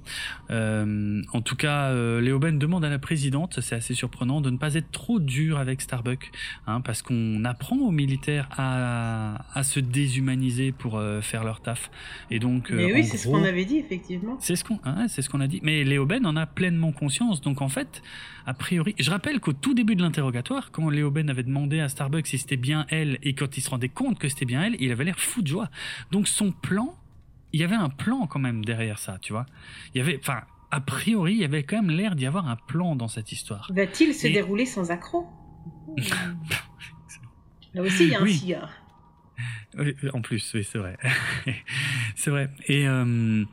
Euh, 0.51 1.21
en 1.33 1.41
tout 1.41 1.55
cas, 1.55 1.89
euh, 1.89 2.21
Léo 2.21 2.39
Ben 2.39 2.57
demande 2.59 2.85
à 2.85 2.89
la 2.89 2.99
présidente, 2.99 3.59
c'est 3.61 3.75
assez 3.75 3.93
surprenant, 3.93 4.41
de 4.41 4.49
ne 4.49 4.57
pas 4.57 4.75
être 4.75 4.91
trop 4.91 5.19
dur 5.19 5.57
avec 5.57 5.81
Starbucks, 5.81 6.31
hein, 6.67 6.81
parce 6.81 7.01
qu'on 7.01 7.43
apprend 7.45 7.77
aux 7.77 7.91
militaires 7.91 8.47
à, 8.57 9.45
à 9.53 9.63
se 9.63 9.79
déshumaniser 9.79 10.71
pour 10.71 11.01
faire 11.21 11.43
leur 11.43 11.61
taf. 11.61 11.89
Et 12.29 12.39
donc, 12.39 12.69
mais 12.71 12.93
oui, 12.93 13.03
c'est 13.03 13.17
ce 13.17 13.27
qu'on 13.27 13.43
avait 13.43 13.65
dit 13.65 13.77
effectivement. 13.77 14.37
C'est 14.39 14.55
ce 14.55 14.63
qu'on, 14.63 14.79
hein, 14.83 15.07
c'est 15.07 15.21
ce 15.21 15.29
qu'on 15.29 15.41
a 15.41 15.47
dit. 15.47 15.59
Mais 15.63 15.83
Léo 15.83 16.05
Ben 16.05 16.25
en 16.25 16.35
a 16.35 16.45
pleinement 16.45 16.91
conscience. 16.91 17.41
Donc 17.41 17.61
en 17.61 17.69
fait, 17.69 18.01
a 18.45 18.53
priori, 18.53 18.95
je 18.99 19.09
rappelle 19.09 19.39
qu'au 19.39 19.53
tout 19.53 19.73
début 19.73 19.95
de 19.95 20.03
quand 20.71 20.89
Léo 20.89 21.11
Ben 21.11 21.29
avait 21.29 21.43
demandé 21.43 21.79
à 21.79 21.89
Starbucks 21.89 22.27
si 22.27 22.37
c'était 22.37 22.57
bien 22.57 22.85
elle, 22.89 23.17
et 23.23 23.33
quand 23.33 23.57
il 23.57 23.61
se 23.61 23.69
rendait 23.69 23.89
compte 23.89 24.19
que 24.19 24.29
c'était 24.29 24.45
bien 24.45 24.63
elle, 24.63 24.75
il 24.79 24.91
avait 24.91 25.03
l'air 25.03 25.19
fou 25.19 25.41
de 25.41 25.47
joie. 25.47 25.69
Donc 26.11 26.27
son 26.27 26.51
plan, 26.51 26.95
il 27.53 27.61
y 27.61 27.63
avait 27.63 27.75
un 27.75 27.89
plan 27.89 28.27
quand 28.27 28.39
même 28.39 28.63
derrière 28.65 28.99
ça, 28.99 29.17
tu 29.21 29.33
vois. 29.33 29.45
Il 29.93 29.99
y 29.99 30.01
avait, 30.01 30.19
enfin, 30.19 30.41
a 30.71 30.81
priori, 30.81 31.33
il 31.33 31.39
y 31.39 31.45
avait 31.45 31.63
quand 31.63 31.81
même 31.81 31.95
l'air 31.95 32.15
d'y 32.15 32.25
avoir 32.25 32.47
un 32.47 32.55
plan 32.55 32.95
dans 32.95 33.07
cette 33.07 33.31
histoire. 33.31 33.69
Va-t-il 33.73 34.13
se 34.13 34.27
dérouler 34.27 34.65
sans 34.65 34.91
accroc 34.91 35.27
Là 37.73 37.81
aussi, 37.81 38.03
il 38.05 38.09
y 38.09 38.15
a 38.15 38.19
un 38.19 38.23
oui. 38.23 38.53
Oui, 39.77 39.95
en 40.13 40.21
plus, 40.21 40.53
oui, 40.53 40.63
c'est 40.63 40.77
vrai. 40.77 40.97
c'est 42.15 42.29
vrai. 42.29 42.49
Et 42.67 42.87
euh, 42.87 43.43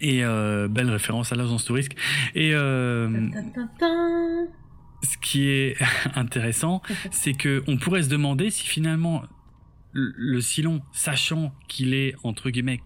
et 0.00 0.24
euh, 0.24 0.68
belle 0.68 0.90
référence 0.90 1.32
à 1.32 1.36
l'agence 1.36 1.64
touriste. 1.64 1.92
Et 2.34 2.52
euh, 2.54 3.08
qui 5.34 5.48
est 5.48 5.76
intéressant, 6.14 6.80
c'est 7.10 7.32
que 7.32 7.64
on 7.66 7.76
pourrait 7.76 8.04
se 8.04 8.08
demander 8.08 8.50
si 8.50 8.64
finalement 8.64 9.24
le 9.92 10.40
Silon, 10.40 10.82
sachant 10.92 11.52
qu'il 11.68 11.94
est 11.94 12.14
entre 12.22 12.50
guillemets 12.50 12.80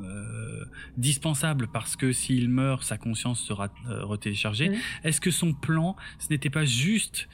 euh, 0.00 0.64
dispensable 0.96 1.68
parce 1.70 1.96
que 1.96 2.12
s'il 2.12 2.48
meurt, 2.48 2.82
sa 2.82 2.96
conscience 2.96 3.40
sera 3.40 3.68
euh, 3.88 4.04
retéléchargée. 4.04 4.70
Est-ce 5.04 5.20
que 5.20 5.30
son 5.30 5.52
plan, 5.52 5.96
ce 6.18 6.28
n'était 6.30 6.50
pas 6.50 6.64
juste 6.64 7.28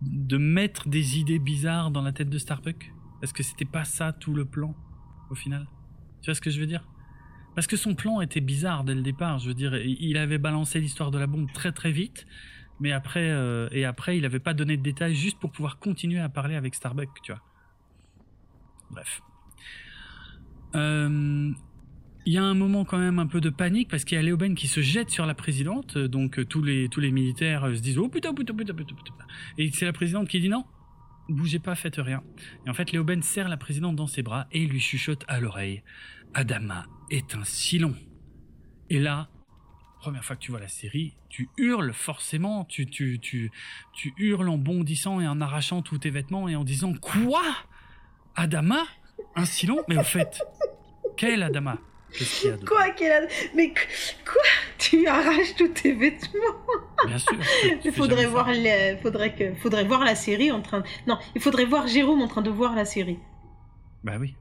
de 0.00 0.36
mettre 0.36 0.88
des 0.88 1.18
idées 1.18 1.40
bizarres 1.40 1.90
dans 1.90 2.02
la 2.02 2.12
tête 2.12 2.28
de 2.28 2.38
Starbuck 2.38 2.92
Est-ce 3.22 3.34
que 3.34 3.42
c'était 3.42 3.64
pas 3.64 3.84
ça 3.84 4.12
tout 4.12 4.34
le 4.34 4.44
plan 4.44 4.76
au 5.30 5.34
final? 5.34 5.66
Tu 6.22 6.30
vois 6.30 6.34
ce 6.36 6.40
que 6.40 6.50
je 6.50 6.60
veux 6.60 6.66
dire? 6.66 6.84
Parce 7.56 7.66
que 7.66 7.76
son 7.76 7.94
plan 7.94 8.20
était 8.20 8.40
bizarre 8.40 8.84
dès 8.84 8.94
le 8.94 9.02
départ. 9.02 9.38
Je 9.40 9.48
veux 9.48 9.54
dire, 9.54 9.76
il 9.76 10.16
avait 10.16 10.38
balancé 10.38 10.80
l'histoire 10.80 11.10
de 11.10 11.18
la 11.18 11.26
bombe 11.26 11.52
très 11.52 11.72
très 11.72 11.92
vite, 11.92 12.26
mais 12.80 12.92
après 12.92 13.30
euh, 13.30 13.68
et 13.72 13.84
après, 13.84 14.16
il 14.16 14.22
n'avait 14.22 14.40
pas 14.40 14.54
donné 14.54 14.76
de 14.76 14.82
détails 14.82 15.14
juste 15.14 15.38
pour 15.38 15.50
pouvoir 15.50 15.78
continuer 15.78 16.20
à 16.20 16.28
parler 16.28 16.54
avec 16.54 16.74
Starbuck, 16.74 17.08
tu 17.22 17.32
vois. 17.32 17.42
Bref. 18.90 19.22
Euh, 20.74 21.50
il 22.24 22.32
y 22.32 22.38
a 22.38 22.42
un 22.42 22.54
moment 22.54 22.84
quand 22.84 22.98
même 22.98 23.18
un 23.18 23.26
peu 23.26 23.40
de 23.40 23.50
panique 23.50 23.90
parce 23.90 24.04
qu'il 24.04 24.16
y 24.16 24.18
a 24.18 24.22
Léo 24.22 24.36
Ben 24.36 24.54
qui 24.54 24.68
se 24.68 24.80
jette 24.80 25.10
sur 25.10 25.26
la 25.26 25.34
présidente, 25.34 25.98
donc 25.98 26.38
euh, 26.38 26.44
tous 26.44 26.62
les 26.62 26.88
tous 26.88 27.00
les 27.00 27.10
militaires 27.10 27.66
se 27.74 27.80
disent 27.80 27.98
oh 27.98 28.08
putain 28.08 28.32
putain 28.32 28.54
putain 28.54 28.74
putain 28.74 28.94
putain 28.94 29.26
et 29.58 29.70
c'est 29.72 29.84
la 29.84 29.92
présidente 29.92 30.28
qui 30.28 30.40
dit 30.40 30.48
non 30.48 30.64
bougez 31.28 31.58
pas 31.58 31.74
faites 31.74 31.96
rien 31.96 32.22
et 32.66 32.70
en 32.70 32.74
fait 32.74 32.92
Léo 32.92 33.04
Ben 33.04 33.22
serre 33.22 33.48
la 33.48 33.56
présidente 33.56 33.96
dans 33.96 34.06
ses 34.06 34.22
bras 34.22 34.46
et 34.52 34.66
lui 34.66 34.80
chuchote 34.80 35.24
à 35.28 35.40
l'oreille 35.40 35.82
Adama 36.34 36.86
est 37.10 37.34
un 37.34 37.44
silon. 37.44 37.94
Et 38.88 38.98
là, 38.98 39.28
première 40.02 40.24
fois 40.24 40.34
que 40.34 40.40
tu 40.40 40.50
vois 40.50 40.58
la 40.58 40.66
série, 40.66 41.14
tu 41.28 41.48
hurles 41.56 41.92
forcément, 41.92 42.64
tu, 42.64 42.86
tu, 42.86 43.20
tu, 43.20 43.52
tu 43.92 44.12
hurles 44.18 44.48
en 44.48 44.58
bondissant 44.58 45.20
et 45.20 45.28
en 45.28 45.40
arrachant 45.40 45.80
tous 45.80 45.98
tes 45.98 46.10
vêtements 46.10 46.48
et 46.48 46.56
en 46.56 46.64
disant 46.64 46.92
Quoi? 47.00 47.44
Adama? 48.34 48.82
Un 49.36 49.44
silon? 49.44 49.78
Mais 49.86 49.96
au 49.96 50.02
fait, 50.02 50.42
quel 51.16 51.44
Adama? 51.44 51.78
Qu'il 52.12 52.50
y 52.50 52.52
a 52.52 52.56
Quoi 52.56 52.90
quel 52.90 53.28
Mais 53.54 53.68
quoi? 53.68 54.42
Tu 54.76 55.06
arraches 55.06 55.54
tous 55.56 55.68
tes 55.68 55.92
vêtements? 55.92 56.58
Bien 57.06 57.18
sûr. 57.18 57.38
Il 57.84 57.92
faudrait 57.92 58.26
voir, 58.26 58.50
faudrait, 59.02 59.36
que... 59.36 59.54
faudrait 59.54 59.84
voir 59.84 60.04
la 60.04 60.16
série 60.16 60.50
en 60.50 60.62
train. 60.62 60.82
Non, 61.06 61.16
il 61.36 61.40
faudrait 61.40 61.64
voir 61.64 61.86
Jérôme 61.86 62.22
en 62.22 62.28
train 62.28 62.42
de 62.42 62.50
voir 62.50 62.74
la 62.74 62.84
série. 62.84 63.20
Bah 64.02 64.14
oui. 64.18 64.34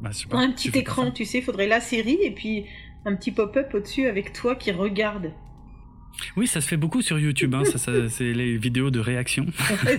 Bah, 0.00 0.10
un 0.32 0.52
petit 0.52 0.68
écran, 0.78 1.10
tu 1.10 1.24
sais, 1.24 1.38
il 1.38 1.44
faudrait 1.44 1.66
la 1.66 1.80
série 1.80 2.18
et 2.22 2.30
puis 2.30 2.66
un 3.04 3.16
petit 3.16 3.32
pop-up 3.32 3.72
au-dessus 3.74 4.06
avec 4.06 4.32
toi 4.32 4.54
qui 4.54 4.70
regarde. 4.72 5.32
Oui, 6.36 6.46
ça 6.46 6.60
se 6.60 6.68
fait 6.68 6.76
beaucoup 6.76 7.02
sur 7.02 7.18
YouTube, 7.18 7.54
hein. 7.54 7.64
ça, 7.64 7.78
c'est 8.08 8.32
les 8.32 8.56
vidéos 8.56 8.90
de 8.90 9.00
réaction. 9.00 9.46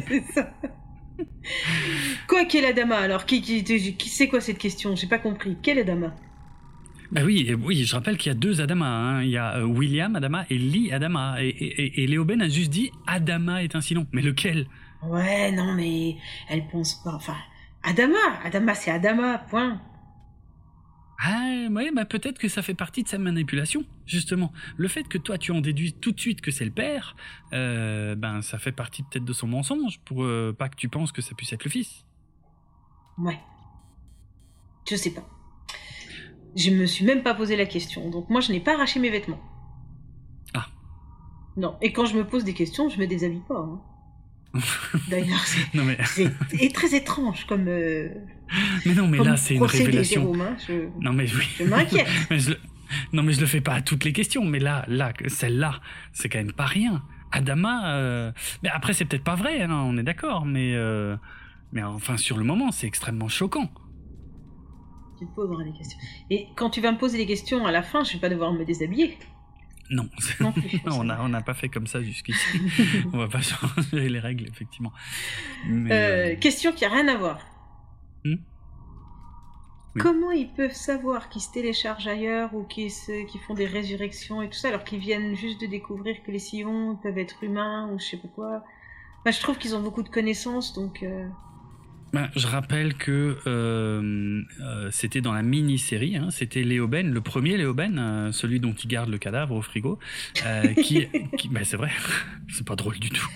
c'est 0.07 0.23
ça. 0.33 0.53
Quoi, 2.27 2.45
quelle 2.45 2.65
Adama 2.65 2.97
alors 2.97 3.25
Qui, 3.25 3.41
qui, 3.41 3.63
qui 3.63 4.09
c'est 4.09 4.27
quoi 4.27 4.41
cette 4.41 4.57
question? 4.57 4.95
J'ai 4.95 5.07
pas 5.07 5.19
compris. 5.19 5.57
Quelle 5.61 5.79
Adama 5.79 6.15
bah 7.11 7.21
oui, 7.25 7.51
oui, 7.63 7.83
je 7.85 7.95
rappelle 7.95 8.17
qu'il 8.17 8.29
y 8.29 8.35
a 8.35 8.37
deux 8.37 8.61
Adama. 8.61 8.85
Hein. 8.85 9.23
Il 9.23 9.29
y 9.29 9.37
a 9.37 9.57
euh, 9.57 9.63
William 9.63 10.15
Adama 10.15 10.45
et 10.51 10.57
Lee 10.59 10.91
Adama. 10.91 11.37
Et, 11.41 11.47
et, 11.47 12.03
et 12.03 12.07
Léo 12.07 12.23
Ben 12.23 12.39
a 12.39 12.47
juste 12.47 12.69
dit 12.69 12.91
Adama 13.07 13.63
est 13.63 13.75
un 13.75 13.81
silon. 13.81 14.05
Mais 14.11 14.21
lequel? 14.21 14.67
Ouais, 15.01 15.51
non, 15.51 15.73
mais 15.73 16.17
elle 16.49 16.67
pense 16.67 17.01
pas. 17.03 17.13
Enfin, 17.15 17.35
Adama 17.81 18.19
Adama, 18.43 18.75
c'est 18.75 18.91
Adama, 18.91 19.39
point. 19.49 19.81
Ah 21.21 21.67
ouais, 21.69 21.91
bah 21.91 22.05
peut-être 22.05 22.39
que 22.39 22.47
ça 22.47 22.61
fait 22.61 22.73
partie 22.73 23.03
de 23.03 23.09
sa 23.09 23.17
manipulation, 23.17 23.83
justement. 24.05 24.53
Le 24.77 24.87
fait 24.87 25.03
que 25.03 25.17
toi 25.17 25.37
tu 25.37 25.51
en 25.51 25.59
déduis 25.59 25.93
tout 25.93 26.13
de 26.13 26.19
suite 26.19 26.39
que 26.39 26.49
c'est 26.49 26.63
le 26.63 26.71
père, 26.71 27.17
euh, 27.51 28.15
ben 28.15 28.41
ça 28.41 28.57
fait 28.57 28.71
partie 28.71 29.03
peut-être 29.03 29.25
de 29.25 29.33
son 29.33 29.47
mensonge 29.47 29.99
pour 30.05 30.23
euh, 30.23 30.55
pas 30.57 30.69
que 30.69 30.77
tu 30.77 30.87
penses 30.87 31.11
que 31.11 31.21
ça 31.21 31.35
puisse 31.35 31.51
être 31.51 31.65
le 31.65 31.69
fils. 31.69 32.05
Ouais. 33.17 33.39
Je 34.89 34.95
sais 34.95 35.13
pas. 35.13 35.27
Je 36.55 36.71
me 36.71 36.85
suis 36.85 37.05
même 37.05 37.21
pas 37.21 37.33
posé 37.33 37.55
la 37.55 37.65
question. 37.65 38.09
Donc 38.09 38.29
moi, 38.29 38.41
je 38.41 38.51
n'ai 38.51 38.59
pas 38.59 38.73
arraché 38.73 38.99
mes 38.99 39.09
vêtements. 39.09 39.41
Ah. 40.53 40.67
Non. 41.57 41.77
Et 41.81 41.91
quand 41.91 42.05
je 42.05 42.17
me 42.17 42.25
pose 42.25 42.43
des 42.43 42.53
questions, 42.53 42.89
je 42.89 42.97
me 42.97 43.05
déshabille 43.05 43.43
pas. 43.47 43.59
Hein. 43.59 43.81
D'ailleurs, 45.09 45.45
c'est 45.45 46.69
très 46.73 46.95
étrange 46.95 47.45
comme. 47.45 47.67
Euh, 47.67 48.09
mais 48.85 48.93
non, 48.93 49.07
mais 49.07 49.19
là, 49.19 49.37
c'est 49.37 49.55
une 49.55 49.63
révélation. 49.63 50.33
je, 50.67 50.87
non, 51.01 51.13
mais 51.13 51.25
oui. 51.25 51.47
Je 51.57 51.63
m'inquiète. 51.63 52.07
non, 53.13 53.21
mais 53.23 53.33
je 53.33 53.41
le 53.41 53.45
fais 53.45 53.61
pas 53.61 53.75
à 53.75 53.81
toutes 53.81 54.03
les 54.05 54.13
questions. 54.13 54.43
Mais 54.45 54.59
là, 54.59 54.85
là, 54.87 55.13
celle-là, 55.27 55.79
c'est 56.13 56.29
quand 56.29 56.39
même 56.39 56.53
pas 56.53 56.65
rien. 56.65 57.03
Adama. 57.31 57.93
Euh, 57.93 58.31
mais 58.63 58.69
après, 58.69 58.93
c'est 58.93 59.05
peut-être 59.05 59.23
pas 59.23 59.35
vrai. 59.35 59.61
Hein, 59.61 59.71
on 59.71 59.97
est 59.97 60.03
d'accord. 60.03 60.45
Mais, 60.45 60.73
euh, 60.73 61.15
mais 61.71 61.83
enfin, 61.83 62.17
sur 62.17 62.37
le 62.37 62.43
moment, 62.43 62.71
c'est 62.71 62.87
extrêmement 62.87 63.27
choquant. 63.27 63.69
Tu 65.19 65.27
te 65.27 65.35
poseras 65.35 65.63
des 65.63 65.73
questions. 65.73 65.99
Et 66.31 66.47
quand 66.55 66.71
tu 66.71 66.81
vas 66.81 66.91
me 66.91 66.97
poser 66.97 67.17
des 67.17 67.27
questions 67.27 67.65
à 67.67 67.71
la 67.71 67.83
fin, 67.83 68.03
je 68.03 68.13
vais 68.13 68.19
pas 68.19 68.29
devoir 68.29 68.53
me 68.53 68.65
déshabiller. 68.65 69.17
Non, 69.89 70.07
on 70.85 71.29
n'a 71.29 71.41
pas 71.41 71.53
fait 71.53 71.69
comme 71.69 71.87
ça 71.87 72.01
jusqu'ici. 72.01 72.61
on 73.13 73.17
va 73.17 73.27
pas 73.27 73.41
changer 73.41 74.09
les 74.09 74.19
règles, 74.19 74.47
effectivement. 74.47 74.93
Euh, 75.69 75.87
euh, 75.89 76.35
question 76.35 76.71
qui 76.71 76.85
a 76.85 76.89
rien 76.89 77.07
à 77.07 77.17
voir. 77.17 77.39
Hmm 78.23 78.35
Comment 79.97 80.31
ils 80.31 80.47
peuvent 80.47 80.73
savoir 80.73 81.29
qu'ils 81.29 81.41
se 81.41 81.51
téléchargent 81.51 82.07
ailleurs 82.07 82.53
ou 82.53 82.63
qu'ils 82.63 82.91
font 82.91 83.53
des 83.53 83.65
résurrections 83.65 84.41
et 84.41 84.47
tout 84.47 84.57
ça 84.57 84.69
alors 84.69 84.83
qu'ils 84.83 84.99
viennent 84.99 85.35
juste 85.35 85.59
de 85.59 85.65
découvrir 85.65 86.23
que 86.23 86.31
les 86.31 86.39
sillons 86.39 86.95
peuvent 86.95 87.17
être 87.17 87.43
humains 87.43 87.89
ou 87.91 87.99
je 87.99 88.05
sais 88.05 88.17
pas 88.17 88.27
quoi? 88.29 88.63
Je 89.25 89.39
trouve 89.41 89.57
qu'ils 89.57 89.75
ont 89.75 89.81
beaucoup 89.81 90.03
de 90.03 90.09
connaissances 90.09 90.73
donc. 90.73 91.03
Euh, 91.03 91.27
bah, 92.13 92.29
je 92.35 92.47
rappelle 92.47 92.95
que 92.95 93.37
euh, 93.45 94.41
euh, 94.61 94.89
c'était 94.91 95.21
dans 95.21 95.33
la 95.33 95.43
mini-série, 95.43 96.17
hein, 96.17 96.29
c'était 96.31 96.63
Léoben, 96.63 97.13
le 97.13 97.21
premier 97.21 97.57
Léoben, 97.57 97.99
euh, 97.99 98.31
celui 98.31 98.59
dont 98.59 98.73
il 98.73 98.87
garde 98.87 99.09
le 99.09 99.17
cadavre 99.17 99.55
au 99.55 99.61
frigo, 99.61 99.99
qui, 100.81 101.07
qui 101.37 101.49
bah, 101.49 101.61
c'est 101.63 101.77
vrai, 101.77 101.91
c'est 102.49 102.65
pas 102.65 102.75
drôle 102.75 102.97
du 102.99 103.09
tout. 103.09 103.29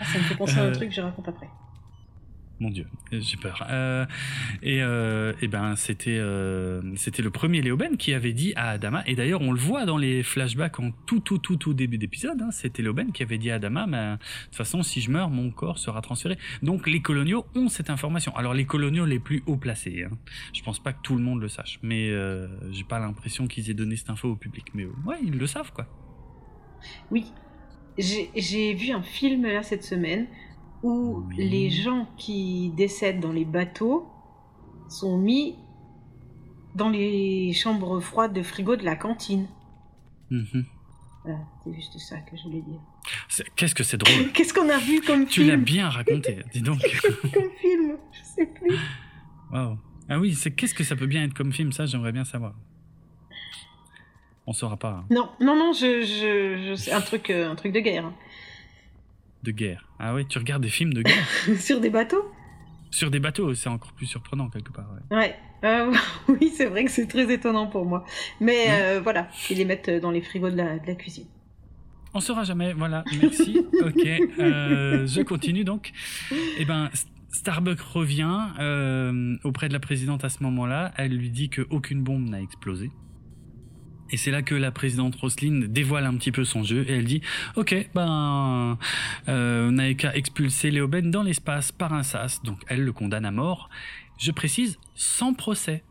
Ah, 0.00 0.04
ça 0.04 0.18
me 0.18 0.24
fait 0.24 0.36
penser 0.36 0.58
à 0.58 0.64
un 0.64 0.72
truc 0.72 0.90
que 0.90 0.94
je 0.94 1.00
raconte 1.00 1.28
après. 1.28 1.48
Mon 2.64 2.70
Dieu, 2.70 2.86
j'ai 3.12 3.36
peur. 3.36 3.62
Euh, 3.68 4.06
et, 4.62 4.82
euh, 4.82 5.34
et, 5.42 5.48
ben 5.48 5.76
c'était 5.76 6.16
euh, 6.16 6.80
c'était 6.96 7.20
le 7.20 7.28
premier 7.28 7.60
Léoben 7.60 7.98
qui 7.98 8.14
avait 8.14 8.32
dit 8.32 8.54
à 8.56 8.70
Adama. 8.70 9.02
Et 9.04 9.14
d'ailleurs, 9.14 9.42
on 9.42 9.52
le 9.52 9.58
voit 9.58 9.84
dans 9.84 9.98
les 9.98 10.22
flashbacks 10.22 10.80
en 10.80 10.90
tout 11.04 11.20
tout 11.20 11.36
tout 11.36 11.56
tout 11.56 11.74
début 11.74 11.98
d'épisode. 11.98 12.40
Hein, 12.40 12.50
c'était 12.52 12.80
Léoben 12.82 13.12
qui 13.12 13.22
avait 13.22 13.36
dit 13.36 13.50
à 13.50 13.56
Adama, 13.56 13.86
mais 13.86 14.12
de 14.12 14.16
toute 14.46 14.54
façon, 14.54 14.82
si 14.82 15.02
je 15.02 15.10
meurs, 15.10 15.28
mon 15.28 15.50
corps 15.50 15.76
sera 15.76 16.00
transféré. 16.00 16.38
Donc 16.62 16.88
les 16.88 17.02
coloniaux 17.02 17.44
ont 17.54 17.68
cette 17.68 17.90
information. 17.90 18.34
Alors 18.34 18.54
les 18.54 18.64
coloniaux 18.64 19.04
les 19.04 19.18
plus 19.18 19.42
haut 19.44 19.58
placés. 19.58 20.04
Hein. 20.04 20.16
Je 20.54 20.62
pense 20.62 20.78
pas 20.78 20.94
que 20.94 21.02
tout 21.02 21.16
le 21.16 21.22
monde 21.22 21.42
le 21.42 21.48
sache, 21.48 21.78
mais 21.82 22.14
j'ai 22.70 22.84
pas 22.84 22.98
l'impression 22.98 23.46
qu'ils 23.46 23.68
aient 23.68 23.74
donné 23.74 23.96
cette 23.96 24.08
info 24.08 24.30
au 24.30 24.36
public. 24.36 24.68
Mais 24.72 24.86
ouais, 25.04 25.18
ils 25.22 25.36
le 25.36 25.46
savent 25.46 25.72
quoi. 25.74 25.86
Oui, 27.10 27.26
j'ai 27.98 28.72
vu 28.72 28.90
un 28.92 29.02
film 29.02 29.42
là 29.42 29.62
cette 29.62 29.84
semaine 29.84 30.28
où 30.84 31.24
les 31.34 31.70
gens 31.70 32.06
qui 32.18 32.70
décèdent 32.76 33.18
dans 33.18 33.32
les 33.32 33.46
bateaux 33.46 34.06
sont 34.90 35.16
mis 35.16 35.56
dans 36.74 36.90
les 36.90 37.54
chambres 37.54 38.00
froides 38.00 38.34
de 38.34 38.42
frigo 38.42 38.76
de 38.76 38.84
la 38.84 38.94
cantine. 38.94 39.46
Mhm. 40.30 40.66
Voilà, 41.24 41.38
c'est 41.64 41.72
juste 41.72 41.98
ça 41.98 42.18
que 42.18 42.36
je 42.36 42.42
voulais 42.42 42.60
dire. 42.60 42.80
Qu'est-ce 43.56 43.74
que 43.74 43.82
c'est 43.82 43.96
drôle 43.96 44.30
Qu'est-ce 44.34 44.52
qu'on 44.52 44.68
a 44.68 44.76
vu 44.76 45.00
comme 45.00 45.24
tu 45.26 45.40
film 45.40 45.46
Tu 45.46 45.50
l'as 45.50 45.56
bien 45.56 45.88
raconté, 45.88 46.44
dis 46.52 46.60
donc. 46.60 46.80
comme 47.32 47.50
film? 47.58 47.96
Je 48.12 48.22
sais 48.22 48.46
plus. 48.46 48.76
Wow. 49.50 49.78
Ah 50.10 50.18
oui, 50.18 50.34
c'est 50.34 50.50
qu'est-ce 50.50 50.74
que 50.74 50.84
ça 50.84 50.96
peut 50.96 51.06
bien 51.06 51.24
être 51.24 51.32
comme 51.32 51.52
film? 51.52 51.72
Ça, 51.72 51.86
j'aimerais 51.86 52.12
bien 52.12 52.24
savoir. 52.24 52.54
On 54.46 54.52
saura 54.52 54.76
pas. 54.76 54.90
Hein. 54.90 55.06
Non, 55.10 55.30
non, 55.40 55.56
non, 55.56 55.72
je, 55.72 56.02
je, 56.02 56.74
c'est 56.74 56.92
un 56.92 57.00
truc, 57.00 57.30
euh, 57.30 57.50
un 57.50 57.54
truc 57.54 57.72
de 57.72 57.80
guerre. 57.80 58.04
Hein 58.04 58.14
de 59.44 59.52
guerre. 59.52 59.88
Ah 60.00 60.14
oui, 60.14 60.26
tu 60.26 60.38
regardes 60.38 60.62
des 60.62 60.68
films 60.68 60.92
de 60.92 61.02
guerre 61.02 61.28
Sur 61.60 61.80
des 61.80 61.90
bateaux 61.90 62.24
Sur 62.90 63.10
des 63.10 63.20
bateaux, 63.20 63.54
c'est 63.54 63.68
encore 63.68 63.92
plus 63.92 64.06
surprenant 64.06 64.48
quelque 64.48 64.72
part. 64.72 64.88
Ouais, 65.12 65.36
euh, 65.64 65.94
oui, 66.28 66.52
c'est 66.54 66.66
vrai 66.66 66.84
que 66.84 66.90
c'est 66.90 67.06
très 67.06 67.32
étonnant 67.32 67.66
pour 67.66 67.84
moi. 67.84 68.04
Mais 68.40 68.66
euh, 68.68 69.00
voilà, 69.02 69.28
ils 69.50 69.58
les 69.58 69.64
mettent 69.64 69.90
dans 69.90 70.10
les 70.10 70.20
frigos 70.20 70.50
de 70.50 70.56
la, 70.56 70.78
cuisine. 70.94 71.26
On 72.12 72.20
saura 72.20 72.44
jamais, 72.44 72.72
voilà, 72.72 73.04
merci. 73.20 73.58
ok, 73.82 74.06
euh, 74.38 75.06
je 75.06 75.22
continue 75.22 75.64
donc. 75.64 75.92
Eh 76.58 76.64
ben, 76.64 76.90
Starbuck 77.30 77.80
revient 77.80 79.38
auprès 79.44 79.68
de 79.68 79.72
la 79.72 79.80
présidente 79.80 80.24
à 80.24 80.28
ce 80.28 80.42
moment-là. 80.42 80.92
Elle 80.96 81.16
lui 81.16 81.30
dit 81.30 81.50
qu'aucune 81.50 82.02
bombe 82.02 82.28
n'a 82.28 82.40
explosé. 82.40 82.90
Et 84.14 84.16
c'est 84.16 84.30
là 84.30 84.42
que 84.42 84.54
la 84.54 84.70
présidente 84.70 85.16
Roselyne 85.16 85.66
dévoile 85.66 86.04
un 86.04 86.14
petit 86.14 86.30
peu 86.30 86.44
son 86.44 86.62
jeu 86.62 86.86
et 86.88 86.92
elle 86.92 87.04
dit 87.04 87.20
Ok, 87.56 87.74
ben, 87.96 88.78
euh, 89.26 89.68
on 89.68 89.72
n'avait 89.72 89.96
qu'à 89.96 90.14
expulser 90.14 90.70
Léoben 90.70 91.10
dans 91.10 91.24
l'espace 91.24 91.72
par 91.72 91.92
un 91.92 92.04
sas. 92.04 92.40
Donc 92.44 92.60
elle 92.68 92.82
le 92.82 92.92
condamne 92.92 93.24
à 93.24 93.32
mort. 93.32 93.70
Je 94.16 94.30
précise, 94.30 94.78
sans 94.94 95.34
procès. 95.34 95.82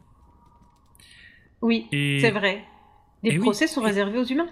Oui, 1.61 1.85
c'est 1.91 2.31
vrai. 2.31 2.63
Les 3.23 3.39
procès 3.39 3.67
sont 3.67 3.81
réservés 3.81 4.19
aux 4.19 4.25
humains. 4.25 4.47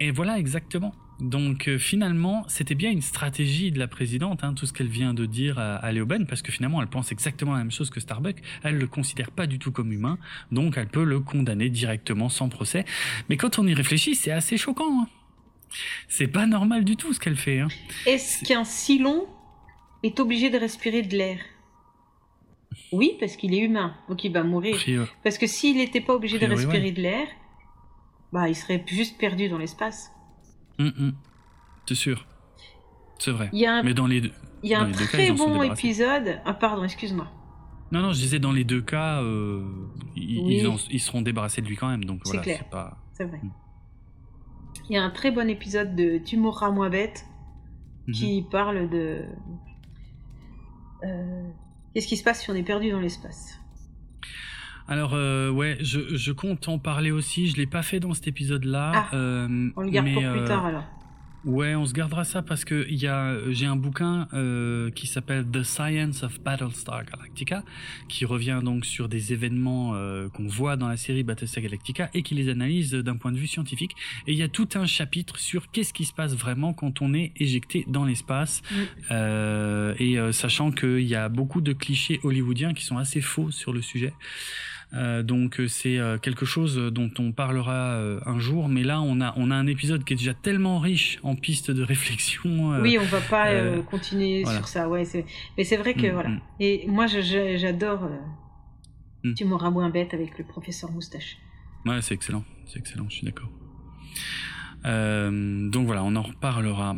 Et 0.00 0.10
voilà, 0.10 0.36
exactement. 0.40 0.92
Donc 1.20 1.68
euh, 1.68 1.78
finalement, 1.78 2.44
c'était 2.48 2.74
bien 2.74 2.90
une 2.90 3.02
stratégie 3.02 3.70
de 3.70 3.78
la 3.78 3.88
présidente, 3.88 4.42
hein, 4.42 4.54
tout 4.54 4.66
ce 4.66 4.72
qu'elle 4.72 4.88
vient 4.88 5.14
de 5.14 5.26
dire 5.26 5.58
à, 5.58 5.76
à 5.76 5.92
Léoben, 5.92 6.26
parce 6.26 6.42
que 6.42 6.50
finalement, 6.50 6.80
elle 6.80 6.88
pense 6.88 7.12
exactement 7.12 7.52
la 7.52 7.58
même 7.58 7.70
chose 7.70 7.90
que 7.90 8.00
Starbuck. 8.00 8.36
Elle 8.62 8.78
le 8.78 8.86
considère 8.86 9.30
pas 9.30 9.46
du 9.46 9.58
tout 9.58 9.72
comme 9.72 9.92
humain, 9.92 10.18
donc 10.50 10.76
elle 10.76 10.88
peut 10.88 11.04
le 11.04 11.20
condamner 11.20 11.68
directement 11.68 12.28
sans 12.28 12.48
procès. 12.48 12.84
Mais 13.28 13.36
quand 13.36 13.58
on 13.58 13.66
y 13.66 13.74
réfléchit, 13.74 14.14
c'est 14.14 14.30
assez 14.30 14.56
choquant. 14.56 15.02
Hein. 15.02 15.08
C'est 16.08 16.28
pas 16.28 16.46
normal 16.46 16.84
du 16.84 16.96
tout 16.96 17.12
ce 17.12 17.20
qu'elle 17.20 17.36
fait. 17.36 17.60
Hein. 17.60 17.68
Est-ce 18.06 18.44
qu'un 18.44 18.64
Silon 18.64 19.26
est 20.02 20.18
obligé 20.20 20.50
de 20.50 20.58
respirer 20.58 21.02
de 21.02 21.16
l'air? 21.16 21.38
Oui, 22.92 23.16
parce 23.20 23.36
qu'il 23.36 23.54
est 23.54 23.60
humain, 23.60 23.94
donc 24.08 24.24
il 24.24 24.32
va 24.32 24.42
mourir. 24.42 24.76
Parce 25.22 25.38
que 25.38 25.46
s'il 25.46 25.76
n'était 25.76 26.00
pas 26.00 26.14
obligé 26.14 26.38
de 26.38 26.46
respirer 26.46 26.90
de 26.92 27.00
l'air, 27.00 27.26
bah 28.32 28.48
il 28.48 28.56
serait 28.56 28.82
juste 28.86 29.18
perdu 29.18 29.48
dans 29.48 29.58
l'espace. 29.58 30.10
Mm, 30.80 30.92
mm. 30.96 31.12
C'est 31.86 31.94
sûr? 31.94 32.26
C'est 33.18 33.32
vrai. 33.32 33.50
Mais 33.52 33.94
dans 33.94 34.06
les 34.06 34.20
deux. 34.22 34.32
Il 34.62 34.70
y 34.70 34.74
a 34.74 34.80
un 34.80 34.90
très 34.90 35.32
bon 35.32 35.62
épisode. 35.62 36.40
Ah, 36.44 36.54
pardon, 36.54 36.84
excuse-moi. 36.84 37.28
Non, 37.92 38.00
non, 38.00 38.12
je 38.12 38.20
disais 38.20 38.38
dans 38.38 38.52
les 38.52 38.64
deux 38.64 38.82
cas, 38.82 39.20
euh, 39.20 39.64
ils, 40.14 41.00
seront 41.00 41.22
débarrassés 41.22 41.60
de 41.60 41.66
lui 41.66 41.76
quand 41.76 41.88
même. 41.88 42.04
Donc 42.04 42.22
voilà, 42.24 42.42
c'est 42.42 42.70
pas. 42.70 42.98
C'est 43.12 43.24
vrai. 43.24 43.40
Mm. 43.42 43.50
Il 44.88 44.94
y 44.94 44.96
a 44.96 45.02
un 45.02 45.10
très 45.10 45.30
bon 45.30 45.48
épisode 45.48 45.94
de 45.94 46.18
Tu 46.18 46.36
mourras 46.36 46.70
moins 46.70 46.90
bête 46.90 47.26
mhm. 48.06 48.14
qui 48.14 48.44
parle 48.50 48.88
de. 48.88 49.24
Euh, 51.04 51.50
qu'est-ce 51.94 52.06
qui 52.06 52.16
se 52.16 52.24
passe 52.24 52.42
si 52.42 52.50
on 52.50 52.54
est 52.54 52.62
perdu 52.62 52.90
dans 52.90 53.00
l'espace? 53.00 53.59
Alors 54.90 55.12
euh, 55.14 55.50
ouais, 55.50 55.78
je, 55.80 56.32
compte 56.32 56.68
en 56.68 56.80
parler 56.80 57.12
aussi. 57.12 57.48
Je 57.48 57.56
l'ai 57.56 57.66
pas 57.66 57.82
fait 57.82 58.00
dans 58.00 58.12
cet 58.12 58.26
épisode-là. 58.26 58.92
Ah, 58.92 59.08
euh, 59.14 59.70
on 59.76 59.82
le 59.82 59.90
garde 59.90 60.12
pour 60.12 60.20
plus 60.20 60.28
euh, 60.28 60.46
tard 60.46 60.66
alors. 60.66 60.84
Ouais, 61.44 61.74
on 61.76 61.86
se 61.86 61.94
gardera 61.94 62.24
ça 62.24 62.42
parce 62.42 62.66
que 62.66 62.86
y 62.90 63.06
a, 63.06 63.34
j'ai 63.50 63.64
un 63.64 63.76
bouquin 63.76 64.28
qui 64.94 65.06
s'appelle 65.06 65.46
The 65.46 65.62
Science 65.62 66.22
of 66.22 66.38
Battlestar 66.42 67.04
Galactica, 67.04 67.62
qui 68.08 68.26
revient 68.26 68.60
donc 68.62 68.84
sur 68.84 69.08
des 69.08 69.32
événements 69.32 69.94
qu'on 70.34 70.48
voit 70.48 70.76
dans 70.76 70.88
la 70.88 70.98
série 70.98 71.22
Battlestar 71.22 71.62
Galactica 71.62 72.10
et 72.12 72.22
qui 72.22 72.34
les 72.34 72.50
analyse 72.50 72.92
d'un 72.92 73.16
point 73.16 73.32
de 73.32 73.38
vue 73.38 73.46
scientifique. 73.46 73.92
Et 74.26 74.32
il 74.32 74.38
y 74.38 74.42
a 74.42 74.48
tout 74.48 74.68
un 74.74 74.84
chapitre 74.84 75.38
sur 75.38 75.70
qu'est-ce 75.70 75.94
qui 75.94 76.04
se 76.04 76.12
passe 76.12 76.34
vraiment 76.34 76.74
quand 76.74 77.00
on 77.00 77.14
est 77.14 77.32
éjecté 77.36 77.86
dans 77.88 78.04
l'espace, 78.04 78.60
mm. 79.10 79.94
et 79.98 80.18
sachant 80.32 80.72
qu'il 80.72 81.06
y 81.06 81.14
a 81.14 81.30
beaucoup 81.30 81.62
de 81.62 81.72
clichés 81.72 82.20
hollywoodiens 82.22 82.74
qui 82.74 82.84
sont 82.84 82.98
assez 82.98 83.22
faux 83.22 83.50
sur 83.50 83.72
le 83.72 83.80
sujet. 83.80 84.12
Euh, 84.92 85.22
donc 85.22 85.60
euh, 85.60 85.68
c'est 85.68 85.98
euh, 85.98 86.18
quelque 86.18 86.44
chose 86.44 86.76
dont 86.76 87.10
on 87.18 87.30
parlera 87.30 87.96
un 88.26 88.38
jour, 88.38 88.68
mais 88.68 88.82
là 88.82 89.00
on 89.00 89.20
a 89.20 89.32
on 89.36 89.50
a 89.50 89.54
un 89.54 89.66
épisode 89.66 90.04
qui 90.04 90.14
est 90.14 90.16
déjà 90.16 90.34
tellement 90.34 90.78
riche 90.78 91.18
en 91.22 91.36
pistes 91.36 91.70
de 91.70 91.82
réflexion. 91.82 92.80
oui, 92.80 92.98
on 92.98 93.04
va 93.04 93.20
pas 93.20 93.50
continuer 93.82 94.44
sur 94.44 94.66
ça. 94.66 94.88
Ouais, 94.88 95.04
mais 95.56 95.64
c'est 95.64 95.76
vrai 95.76 95.94
que 95.94 96.08
mm, 96.08 96.12
voilà. 96.12 96.28
Mm. 96.30 96.40
Et 96.60 96.84
moi 96.88 97.06
j'adore. 97.06 98.08
Mm. 99.22 99.34
Tu 99.34 99.44
m'auras 99.44 99.70
moins 99.70 99.90
bête 99.90 100.14
avec 100.14 100.38
le 100.38 100.44
professeur 100.44 100.90
moustache. 100.90 101.36
Ouais, 101.86 102.02
c'est 102.02 102.14
excellent, 102.14 102.44
c'est 102.66 102.78
excellent, 102.78 103.06
je 103.08 103.16
suis 103.16 103.26
d'accord. 103.26 103.50
donc 104.84 105.86
voilà, 105.86 106.02
on 106.02 106.16
en 106.16 106.22
reparlera 106.22 106.96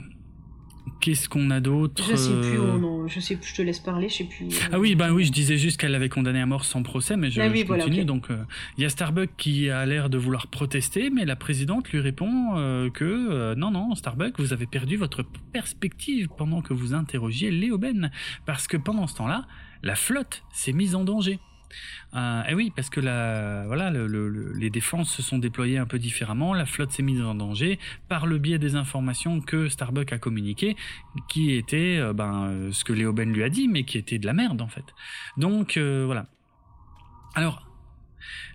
Qu'est-ce 1.00 1.28
qu'on 1.28 1.50
a 1.50 1.60
d'autre 1.60 2.04
Je 2.10 2.16
sais 2.16 2.30
plus, 2.30 2.58
euh, 2.58 2.74
oh 2.74 2.78
non, 2.78 3.08
je 3.08 3.18
sais 3.18 3.36
plus, 3.36 3.48
je 3.48 3.54
te 3.56 3.62
laisse 3.62 3.80
parler, 3.80 4.08
je 4.08 4.18
sais 4.18 4.24
plus. 4.24 4.46
Ah 4.70 4.78
oui, 4.78 4.94
ben 4.94 5.10
oui, 5.10 5.24
je 5.24 5.32
disais 5.32 5.56
juste 5.56 5.80
qu'elle 5.80 5.92
l'avait 5.92 6.08
condamné 6.08 6.40
à 6.40 6.46
mort 6.46 6.64
sans 6.64 6.82
procès, 6.82 7.16
mais 7.16 7.30
je, 7.30 7.40
ah 7.40 7.48
continue. 7.66 8.04
Donc, 8.04 8.30
euh, 8.30 8.36
il 8.78 8.82
y 8.82 8.84
a 8.84 8.88
Starbuck 8.88 9.30
qui 9.36 9.68
a 9.68 9.84
l'air 9.84 10.10
de 10.10 10.18
vouloir 10.18 10.46
protester, 10.46 11.10
mais 11.10 11.24
la 11.24 11.36
présidente 11.36 11.90
lui 11.90 12.00
répond 12.00 12.56
euh, 12.56 12.88
que 12.90 13.54
non, 13.54 13.70
non, 13.70 13.94
Starbuck, 13.94 14.38
vous 14.38 14.52
avez 14.52 14.66
perdu 14.66 14.96
votre 14.96 15.24
perspective 15.52 16.28
pendant 16.36 16.62
que 16.62 16.72
vous 16.72 16.94
interrogiez 16.94 17.50
Léo 17.50 17.78
Ben, 17.78 18.10
parce 18.46 18.66
que 18.68 18.76
pendant 18.76 19.06
ce 19.06 19.16
temps-là, 19.16 19.46
la 19.82 19.96
flotte 19.96 20.44
s'est 20.52 20.72
mise 20.72 20.94
en 20.94 21.04
danger. 21.04 21.40
Euh, 22.14 22.42
et 22.44 22.54
oui, 22.54 22.72
parce 22.74 22.90
que 22.90 23.00
la, 23.00 23.64
voilà, 23.66 23.90
les 23.90 24.70
défenses 24.70 25.10
se 25.10 25.22
sont 25.22 25.38
déployées 25.38 25.78
un 25.78 25.86
peu 25.86 25.98
différemment, 25.98 26.54
la 26.54 26.66
flotte 26.66 26.92
s'est 26.92 27.02
mise 27.02 27.22
en 27.22 27.34
danger 27.34 27.78
par 28.08 28.26
le 28.26 28.38
biais 28.38 28.58
des 28.58 28.76
informations 28.76 29.40
que 29.40 29.68
Starbuck 29.68 30.12
a 30.12 30.18
communiquées, 30.18 30.76
qui 31.28 31.52
étaient 31.52 31.98
euh, 31.98 32.12
ben, 32.12 32.70
ce 32.72 32.84
que 32.84 32.92
Léo 32.92 33.12
Ben 33.12 33.32
lui 33.32 33.42
a 33.42 33.48
dit, 33.48 33.68
mais 33.68 33.84
qui 33.84 33.98
était 33.98 34.18
de 34.18 34.26
la 34.26 34.32
merde 34.32 34.60
en 34.60 34.68
fait. 34.68 34.84
Donc 35.36 35.76
euh, 35.76 36.04
voilà. 36.04 36.26
Alors, 37.34 37.66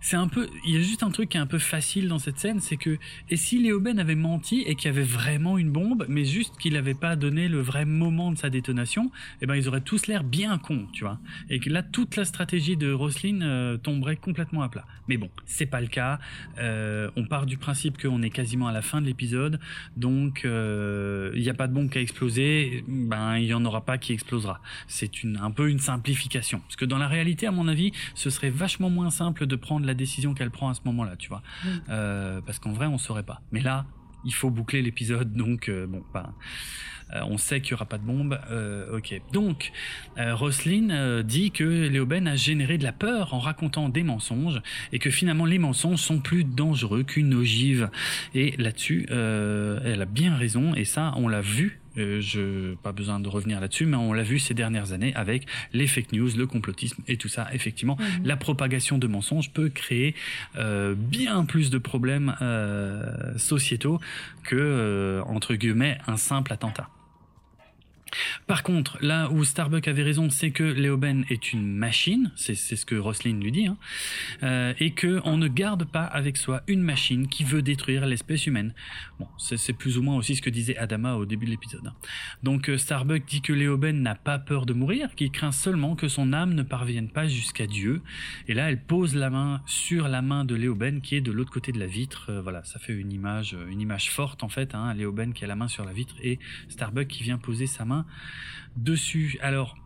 c'est 0.02 0.16
un 0.16 0.28
peu, 0.28 0.48
il 0.66 0.74
y 0.74 0.78
a 0.78 0.82
juste 0.82 1.04
un 1.04 1.12
truc 1.12 1.30
qui 1.30 1.38
est 1.38 1.40
un 1.40 1.48
peu 1.48 1.60
facile 1.60 2.08
dans 2.08 2.20
cette 2.20 2.40
scène, 2.40 2.60
c'est 2.60 2.78
que 2.78 2.98
et 3.30 3.36
si 3.36 3.62
Léo 3.62 3.80
Ben 3.80 4.00
avait 4.00 4.16
menti 4.16 4.62
et 4.62 4.76
qu'il 4.76 4.86
y 4.86 4.94
avait 4.94 5.04
vraiment 5.04 5.58
une 5.58 5.72
bombe, 5.72 6.06
mais 6.08 6.26
juste 6.26 6.58
qu'il 6.58 6.74
n'avait 6.74 6.94
pas 6.94 7.16
donné 7.16 7.48
le 7.48 7.60
vrai 7.60 7.86
moment 7.86 8.32
de 8.32 8.38
sa 8.38 8.50
détonation, 8.50 9.12
eh 9.42 9.46
ben 9.46 9.56
ils 9.56 9.68
auraient 9.68 9.82
tous 9.82 10.08
l'air 10.08 10.24
bien 10.24 10.58
cons, 10.58 10.88
tu 10.94 11.04
vois. 11.04 11.20
Et 11.50 11.60
que 11.60 11.70
là 11.70 11.84
toute 11.84 12.16
la 12.16 12.26
stratégie 12.26 12.78
de 12.78 12.92
Roslyn 12.92 13.42
euh, 13.42 13.78
tomberait 13.78 14.18
complètement 14.18 14.62
à 14.62 14.70
plat. 14.70 14.86
Mais 15.08 15.18
bon, 15.18 15.30
c'est 15.46 15.66
pas 15.66 15.82
le 15.82 15.88
cas. 15.88 16.20
Euh, 16.60 17.10
on 17.16 17.26
part 17.26 17.46
du 17.46 17.58
principe 17.58 18.02
qu'on 18.02 18.22
est 18.22 18.30
quasiment 18.30 18.68
à 18.68 18.72
la 18.72 18.82
fin 18.82 19.02
de 19.02 19.06
l'épisode, 19.06 19.60
donc 19.96 20.44
euh, 20.46 21.32
il 21.36 21.42
n'y 21.42 21.50
a 21.50 21.54
pas 21.54 21.68
de 21.68 21.74
bombe 21.74 21.90
qui 21.90 21.98
a 21.98 22.02
explosé, 22.02 22.84
ben 22.88 23.38
il 23.38 23.46
y 23.46 23.54
en 23.54 23.64
aura 23.66 23.82
pas 23.82 23.98
qui 23.98 24.14
explosera. 24.14 24.62
C'est 24.88 25.24
une 25.24 25.38
un 25.38 25.52
peu 25.52 25.70
une 25.70 25.80
simplification, 25.80 26.60
parce 26.60 26.76
que 26.76 26.86
dans 26.86 26.98
la 26.98 27.08
réalité, 27.08 27.48
à 27.48 27.52
mon 27.52 27.68
avis, 27.68 27.92
ce 28.16 28.30
serait 28.30 28.50
vachement 28.50 28.90
moins 28.90 29.10
simple 29.10 29.48
de 29.48 29.56
prendre 29.56 29.86
la 29.88 29.94
décision 29.94 30.34
qu'elle 30.34 30.52
prend 30.52 30.70
à 30.70 30.74
ce 30.74 30.82
moment-là, 30.86 31.16
tu 31.18 31.30
vois. 31.30 31.42
Euh, 31.90 32.42
parce 32.46 32.60
qu'en 32.60 32.72
vrai, 32.72 32.86
on 32.86 32.98
saurait 32.98 33.24
pas. 33.24 33.42
Mais 33.52 33.62
là, 33.62 33.86
il 34.26 34.34
faut 34.34 34.50
boucler 34.50 34.82
l'épisode, 34.82 35.34
donc 35.34 35.70
euh, 35.70 35.88
bon. 35.88 36.04
Euh, 37.14 37.22
on 37.30 37.38
sait 37.38 37.62
qu'il 37.62 37.72
y 37.72 37.74
aura 37.74 37.86
pas 37.86 37.98
de 37.98 38.04
bombe. 38.04 38.38
ok. 38.92 39.22
Donc, 39.32 39.72
Roslyn 40.18 41.24
dit 41.24 41.52
que 41.52 41.64
Léoben 41.64 42.28
a 42.28 42.36
généré 42.36 42.78
de 42.78 42.84
la 42.84 42.92
peur 42.92 43.34
en 43.34 43.40
racontant 43.40 43.88
des 43.88 44.04
mensonges 44.04 44.62
et 44.92 45.00
que 45.00 45.10
finalement 45.10 45.46
les 45.46 45.58
mensonges 45.58 46.00
sont 46.00 46.20
plus 46.20 46.44
dangereux 46.44 47.04
qu'une 47.04 47.34
ogive. 47.34 47.90
Et 48.36 48.56
là-dessus, 48.58 49.06
elle 49.10 50.02
a 50.02 50.06
bien 50.06 50.36
raison. 50.36 50.76
Et 50.76 50.84
ça, 50.84 51.14
on 51.16 51.30
l'a 51.30 51.42
vu 51.42 51.77
euh, 51.98 52.22
je 52.22 52.76
pas 52.76 52.92
besoin 52.92 53.20
de 53.20 53.28
revenir 53.28 53.60
là-dessus, 53.60 53.86
mais 53.86 53.98
on 53.98 54.14
l'a 54.14 54.24
vu 54.24 54.40
ces 54.40 54.54
dernières 54.54 54.92
années 54.92 55.14
avec 55.16 55.48
les 55.74 55.88
fake 55.88 56.12
news, 56.14 56.30
le 56.38 56.48
complotisme 56.48 57.02
et 57.08 57.18
tout 57.18 57.28
ça. 57.28 57.48
Effectivement, 57.54 57.98
mhm. 58.00 58.26
la 58.26 58.38
propagation 58.38 58.98
de 58.98 59.08
mensonges 59.08 59.52
peut 59.52 59.70
créer 59.70 60.16
euh, 60.58 60.96
bien 60.96 61.46
plus 61.46 61.70
de 61.70 61.78
problèmes 61.78 62.36
euh, 62.42 63.38
sociétaux 63.38 64.00
que 64.44 65.22
entre 65.26 65.56
guillemets 65.56 65.98
un 66.08 66.18
simple 66.18 66.54
attentat. 66.54 66.90
Par 68.48 68.64
contre, 68.64 68.98
là 69.02 69.30
où 69.32 69.44
Starbuck 69.44 69.88
avait 69.88 70.04
raison, 70.04 70.30
c'est 70.30 70.52
que 70.52 70.64
Léoben 70.64 71.26
est 71.30 71.54
une 71.54 71.68
machine, 71.68 72.32
c'est 72.36 72.56
ce 72.56 72.86
que 72.86 72.96
Roslin 72.96 73.40
lui 73.40 73.52
dit, 73.52 73.68
hein, 73.68 73.78
euh, 74.44 74.74
et 74.80 74.92
que 74.92 75.22
on 75.26 75.38
ne 75.38 75.48
garde 75.48 75.86
pas 75.86 76.04
avec 76.04 76.38
soi 76.38 76.64
une 76.68 76.82
machine 76.82 77.28
qui 77.28 77.44
veut 77.44 77.62
détruire 77.62 78.06
l'espèce 78.06 78.48
humaine. 78.48 78.74
Bon, 79.20 79.28
c'est 79.38 79.74
plus 79.74 79.98
ou 79.98 80.02
moins 80.02 80.16
aussi 80.16 80.36
ce 80.36 80.42
que 80.42 80.50
disait 80.50 80.78
Adama 80.78 81.16
au 81.16 81.26
début 81.26 81.46
de 81.46 81.52
l'épisode. 81.52 81.88
Hein. 81.88 81.94
Donc 82.44 82.70
euh, 82.70 82.78
Starbuck 82.78 83.26
dit 83.26 83.42
que 83.42 83.54
Léoben 83.54 84.02
n'a 84.02 84.16
pas 84.16 84.40
peur 84.40 84.66
de 84.66 84.74
mourir, 84.74 85.16
qu'il 85.16 85.32
craint 85.32 85.52
seulement 85.52 85.96
que 85.96 86.08
son 86.08 86.34
âme 86.34 86.54
ne 86.54 86.64
parvienne 86.64 87.10
pas 87.10 87.28
jusqu'à 87.28 87.68
Dieu. 87.68 88.02
Et 88.48 88.54
là, 88.54 88.70
elle 88.70 88.82
pose 88.82 89.16
la 89.16 89.30
main 89.30 89.62
sur 89.66 90.08
la 90.08 90.22
main 90.22 90.46
de 90.46 90.56
Léoben 90.56 91.02
qui 91.02 91.16
est 91.16 91.22
de 91.22 91.32
l'autre 91.32 91.52
côté 91.52 91.72
de 91.72 91.80
la 91.80 91.88
vitre. 91.88 92.28
Euh, 92.30 92.42
voilà, 92.42 92.64
ça 92.64 92.80
fait 92.80 92.94
une 92.94 93.12
image, 93.12 93.56
une 93.70 93.82
image 93.82 94.12
forte 94.12 94.44
en 94.44 94.50
fait. 94.50 94.76
Hein, 94.76 94.94
Léoben 94.94 95.34
qui 95.34 95.44
a 95.44 95.48
la 95.48 95.56
main 95.56 95.68
sur 95.68 95.84
la 95.84 95.94
vitre 95.94 96.16
et 96.22 96.40
Starbuck 96.70 97.08
qui 97.08 97.24
vient 97.24 97.38
poser 97.38 97.68
sa 97.68 97.86
main 97.86 97.97
dessus. 98.76 99.38
Alors, 99.42 99.78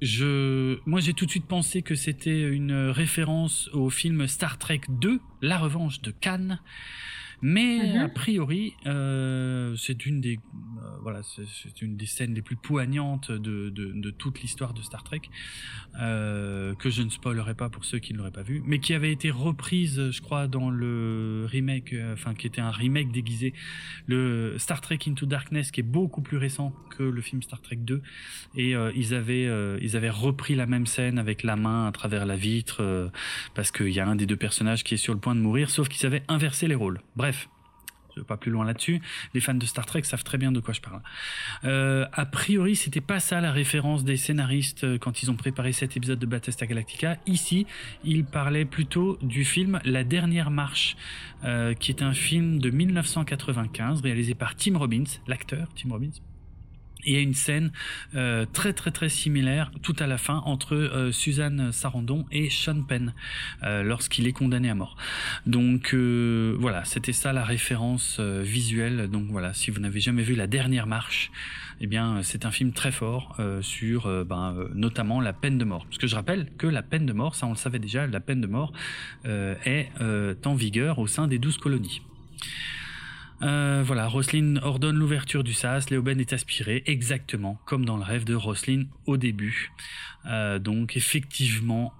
je, 0.00 0.78
moi, 0.86 1.00
j'ai 1.00 1.12
tout 1.12 1.26
de 1.26 1.30
suite 1.30 1.46
pensé 1.46 1.82
que 1.82 1.94
c'était 1.94 2.42
une 2.42 2.72
référence 2.90 3.68
au 3.72 3.90
film 3.90 4.26
Star 4.26 4.58
Trek 4.58 4.82
2, 4.88 5.20
La 5.42 5.58
Revanche 5.58 6.00
de 6.02 6.10
Cannes. 6.10 6.60
Mais 7.40 7.94
mhm. 7.94 8.00
a 8.00 8.08
priori, 8.08 8.74
euh, 8.86 9.74
c'est 9.76 10.06
une 10.06 10.20
des 10.20 10.38
euh, 10.78 10.98
voilà, 11.02 11.20
c'est 11.22 11.82
une 11.82 11.96
des 11.96 12.06
scènes 12.06 12.34
les 12.34 12.42
plus 12.42 12.56
poignantes 12.56 13.30
de, 13.30 13.70
de, 13.70 13.92
de 13.92 14.10
toute 14.10 14.40
l'histoire 14.40 14.74
de 14.74 14.82
Star 14.82 15.02
Trek 15.04 15.22
euh, 16.00 16.74
que 16.74 16.90
je 16.90 17.02
ne 17.02 17.10
spoilerai 17.10 17.54
pas 17.54 17.68
pour 17.68 17.84
ceux 17.84 17.98
qui 17.98 18.12
ne 18.12 18.18
l'auraient 18.18 18.30
pas 18.30 18.42
vu, 18.42 18.62
mais 18.66 18.78
qui 18.80 18.94
avait 18.94 19.12
été 19.12 19.30
reprise, 19.30 20.10
je 20.10 20.20
crois, 20.20 20.46
dans 20.46 20.70
le 20.70 21.46
remake, 21.50 21.94
enfin 22.12 22.34
qui 22.34 22.46
était 22.46 22.60
un 22.60 22.70
remake 22.70 23.12
déguisé, 23.12 23.54
le 24.06 24.56
Star 24.58 24.80
Trek 24.80 24.98
Into 25.06 25.26
Darkness, 25.26 25.70
qui 25.70 25.80
est 25.80 25.84
beaucoup 25.84 26.22
plus 26.22 26.36
récent 26.36 26.74
que 26.96 27.02
le 27.02 27.20
film 27.22 27.42
Star 27.42 27.60
Trek 27.60 27.76
2, 27.76 28.02
et 28.56 28.74
ils 28.94 29.14
avaient 29.14 29.48
ils 29.80 29.96
avaient 29.96 30.10
repris 30.10 30.54
la 30.54 30.66
même 30.66 30.86
scène 30.86 31.18
avec 31.18 31.42
la 31.42 31.56
main 31.56 31.86
à 31.86 31.92
travers 31.92 32.26
la 32.26 32.36
vitre 32.36 33.10
parce 33.54 33.70
qu'il 33.70 33.90
y 33.90 34.00
a 34.00 34.06
un 34.06 34.16
des 34.16 34.26
deux 34.26 34.36
personnages 34.36 34.84
qui 34.84 34.94
est 34.94 34.98
sur 34.98 35.14
le 35.14 35.20
point 35.20 35.34
de 35.34 35.40
mourir, 35.40 35.70
sauf 35.70 35.88
qu'ils 35.88 36.06
avaient 36.06 36.22
inversé 36.28 36.68
les 36.68 36.74
rôles. 36.74 37.00
Bref, 37.16 37.27
pas 38.22 38.36
plus 38.36 38.50
loin 38.50 38.64
là-dessus. 38.64 39.00
Les 39.34 39.40
fans 39.40 39.54
de 39.54 39.66
Star 39.66 39.86
Trek 39.86 40.02
savent 40.04 40.24
très 40.24 40.38
bien 40.38 40.52
de 40.52 40.60
quoi 40.60 40.74
je 40.74 40.80
parle. 40.80 41.00
Euh, 41.64 42.06
a 42.12 42.26
priori, 42.26 42.76
c'était 42.76 43.00
pas 43.00 43.20
ça 43.20 43.40
la 43.40 43.52
référence 43.52 44.04
des 44.04 44.16
scénaristes 44.16 44.84
euh, 44.84 44.98
quand 44.98 45.22
ils 45.22 45.30
ont 45.30 45.36
préparé 45.36 45.72
cet 45.72 45.96
épisode 45.96 46.18
de 46.18 46.26
Battlestar 46.26 46.68
Galactica. 46.68 47.16
Ici, 47.26 47.66
ils 48.04 48.24
parlaient 48.24 48.64
plutôt 48.64 49.18
du 49.22 49.44
film 49.44 49.80
La 49.84 50.04
Dernière 50.04 50.50
Marche, 50.50 50.96
euh, 51.44 51.74
qui 51.74 51.90
est 51.90 52.02
un 52.02 52.12
film 52.12 52.58
de 52.60 52.70
1995 52.70 54.02
réalisé 54.02 54.34
par 54.34 54.56
Tim 54.56 54.76
Robbins, 54.78 55.04
l'acteur 55.26 55.68
Tim 55.74 55.90
Robbins 55.90 56.27
il 57.04 57.14
y 57.14 57.16
a 57.16 57.20
une 57.20 57.34
scène 57.34 57.70
euh, 58.14 58.44
très 58.52 58.72
très 58.72 58.90
très 58.90 59.08
similaire 59.08 59.70
tout 59.82 59.96
à 59.98 60.06
la 60.06 60.18
fin 60.18 60.42
entre 60.44 60.74
euh, 60.74 61.12
Suzanne 61.12 61.72
Sarandon 61.72 62.26
et 62.32 62.50
Sean 62.50 62.82
Penn 62.82 63.14
euh, 63.62 63.82
lorsqu'il 63.82 64.26
est 64.26 64.32
condamné 64.32 64.68
à 64.70 64.74
mort. 64.74 64.96
Donc 65.46 65.94
voilà, 65.94 66.84
c'était 66.84 67.12
ça 67.12 67.32
la 67.32 67.44
référence 67.44 68.20
visuelle. 68.20 69.08
Donc 69.08 69.26
voilà, 69.30 69.54
si 69.54 69.70
vous 69.70 69.80
n'avez 69.80 70.00
jamais 70.00 70.22
vu 70.22 70.34
La 70.34 70.46
Dernière 70.46 70.86
Marche, 70.86 71.30
eh 71.80 71.86
bien 71.86 72.22
c'est 72.22 72.44
un 72.44 72.50
film 72.50 72.72
très 72.72 72.92
fort 72.92 73.36
sur 73.60 74.24
ben, 74.24 74.68
notamment 74.74 75.20
la 75.20 75.32
peine 75.32 75.58
de 75.58 75.64
mort. 75.64 75.84
Parce 75.86 75.98
que 75.98 76.06
je 76.06 76.14
rappelle 76.14 76.48
que 76.58 76.66
la 76.66 76.82
peine 76.82 77.06
de 77.06 77.12
mort, 77.12 77.34
ça 77.34 77.46
on 77.46 77.50
le 77.50 77.56
savait 77.56 77.78
déjà, 77.78 78.06
la 78.06 78.20
peine 78.20 78.40
de 78.40 78.46
mort 78.46 78.72
est 79.24 79.88
en 80.44 80.54
vigueur 80.54 80.98
au 80.98 81.06
sein 81.06 81.28
des 81.28 81.38
douze 81.38 81.58
colonies. 81.58 82.02
Euh, 83.42 83.82
voilà, 83.86 84.08
Roslyn 84.08 84.56
ordonne 84.62 84.96
l'ouverture 84.96 85.44
du 85.44 85.52
sas, 85.52 85.90
Léoben 85.90 86.20
est 86.20 86.32
aspiré, 86.32 86.82
exactement 86.86 87.60
comme 87.66 87.84
dans 87.84 87.96
le 87.96 88.02
rêve 88.02 88.24
de 88.24 88.34
Roslyn 88.34 88.84
au 89.06 89.16
début. 89.16 89.70
Euh, 90.26 90.58
donc 90.58 90.96
effectivement, 90.96 91.92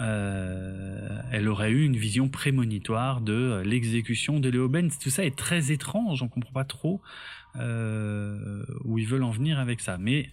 euh, 0.00 1.20
elle 1.30 1.48
aurait 1.48 1.70
eu 1.70 1.84
une 1.84 1.96
vision 1.96 2.28
prémonitoire 2.28 3.20
de 3.20 3.62
l'exécution 3.64 4.40
de 4.40 4.48
Léoben. 4.48 4.90
Tout 5.02 5.10
ça 5.10 5.24
est 5.24 5.36
très 5.36 5.72
étrange, 5.72 6.22
on 6.22 6.28
comprend 6.28 6.52
pas 6.52 6.64
trop 6.64 7.02
où 7.54 8.98
ils 8.98 9.06
veulent 9.06 9.24
en 9.24 9.32
venir 9.32 9.58
avec 9.58 9.80
ça. 9.80 9.98
Mais 9.98 10.30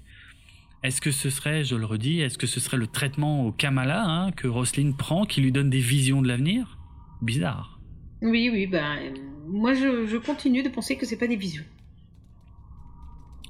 est-ce 0.84 1.02
que 1.02 1.10
ce 1.10 1.32
serait, 1.32 1.64
je 1.64 1.76
le 1.76 1.86
redis, 1.86 2.22
est-ce 2.22 2.38
que 2.38 2.46
ce 2.46 2.60
serait 2.60 2.78
le 2.78 2.86
traitement 2.86 3.48
au 3.48 3.52
Kamala 3.52 4.04
hein, 4.06 4.32
que 4.32 4.48
Roslyn 4.48 4.92
prend 4.92 5.26
qui 5.26 5.42
lui 5.42 5.52
donne 5.52 5.72
des 5.72 5.80
visions 5.80 6.22
de 6.22 6.28
l'avenir? 6.28 6.78
Bizarre. 7.24 7.80
Oui, 8.22 8.50
oui, 8.54 8.68
ben 8.68 9.14
moi, 9.48 9.74
je, 9.74 10.18
continue 10.18 10.64
de 10.64 10.70
penser 10.70 10.98
que 10.98 11.06
c'est 11.06 11.18
pas 11.18 11.28
des 11.28 11.36
visions. 11.36 11.66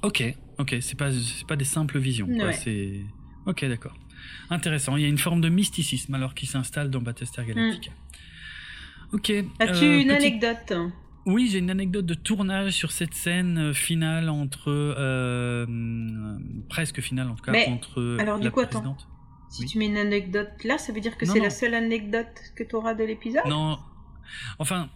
Ok, 0.02 0.22
ok, 0.58 0.76
c'est 0.80 0.96
pas 0.96 1.10
pas 1.48 1.56
des 1.56 1.64
simples 1.64 1.98
visions. 1.98 2.28
C'est 2.52 3.00
ok, 3.46 3.64
d'accord. 3.64 3.94
Intéressant. 4.50 4.96
Il 4.96 5.02
y 5.02 5.04
a 5.04 5.08
une 5.08 5.18
forme 5.18 5.40
de 5.40 5.48
mysticisme 5.48 6.14
alors 6.14 6.34
qui 6.34 6.46
s'installe 6.46 6.90
dans 6.90 7.00
Battlestar 7.00 7.44
Galactica. 7.44 7.90
Hmm. 7.90 9.16
Ok. 9.16 9.32
As-tu 9.58 9.84
euh, 9.84 10.00
une 10.00 10.10
anecdote 10.10 10.72
oui, 11.26 11.48
j'ai 11.50 11.58
une 11.58 11.70
anecdote 11.70 12.06
de 12.06 12.14
tournage 12.14 12.70
sur 12.70 12.92
cette 12.92 13.12
scène 13.12 13.58
euh, 13.58 13.72
finale 13.72 14.28
entre 14.28 14.68
euh, 14.68 15.66
presque 16.68 17.00
finale 17.00 17.28
en 17.28 17.34
tout 17.34 17.42
cas 17.42 17.52
entre 17.68 18.16
alors, 18.20 18.38
du 18.38 18.48
coup, 18.52 18.62
présidente. 18.62 19.08
Si 19.50 19.64
tu 19.64 19.78
mets 19.78 19.86
une 19.86 19.96
anecdote 19.96 20.52
là, 20.62 20.78
ça 20.78 20.92
veut 20.92 21.00
dire 21.00 21.18
que 21.18 21.26
c'est 21.26 21.40
la 21.40 21.50
seule 21.50 21.74
anecdote 21.74 22.52
que 22.54 22.62
tu 22.62 22.76
auras 22.76 22.94
de 22.94 23.02
l'épisode? 23.02 23.42
Non, 23.48 23.76
Enfin, 24.58 24.88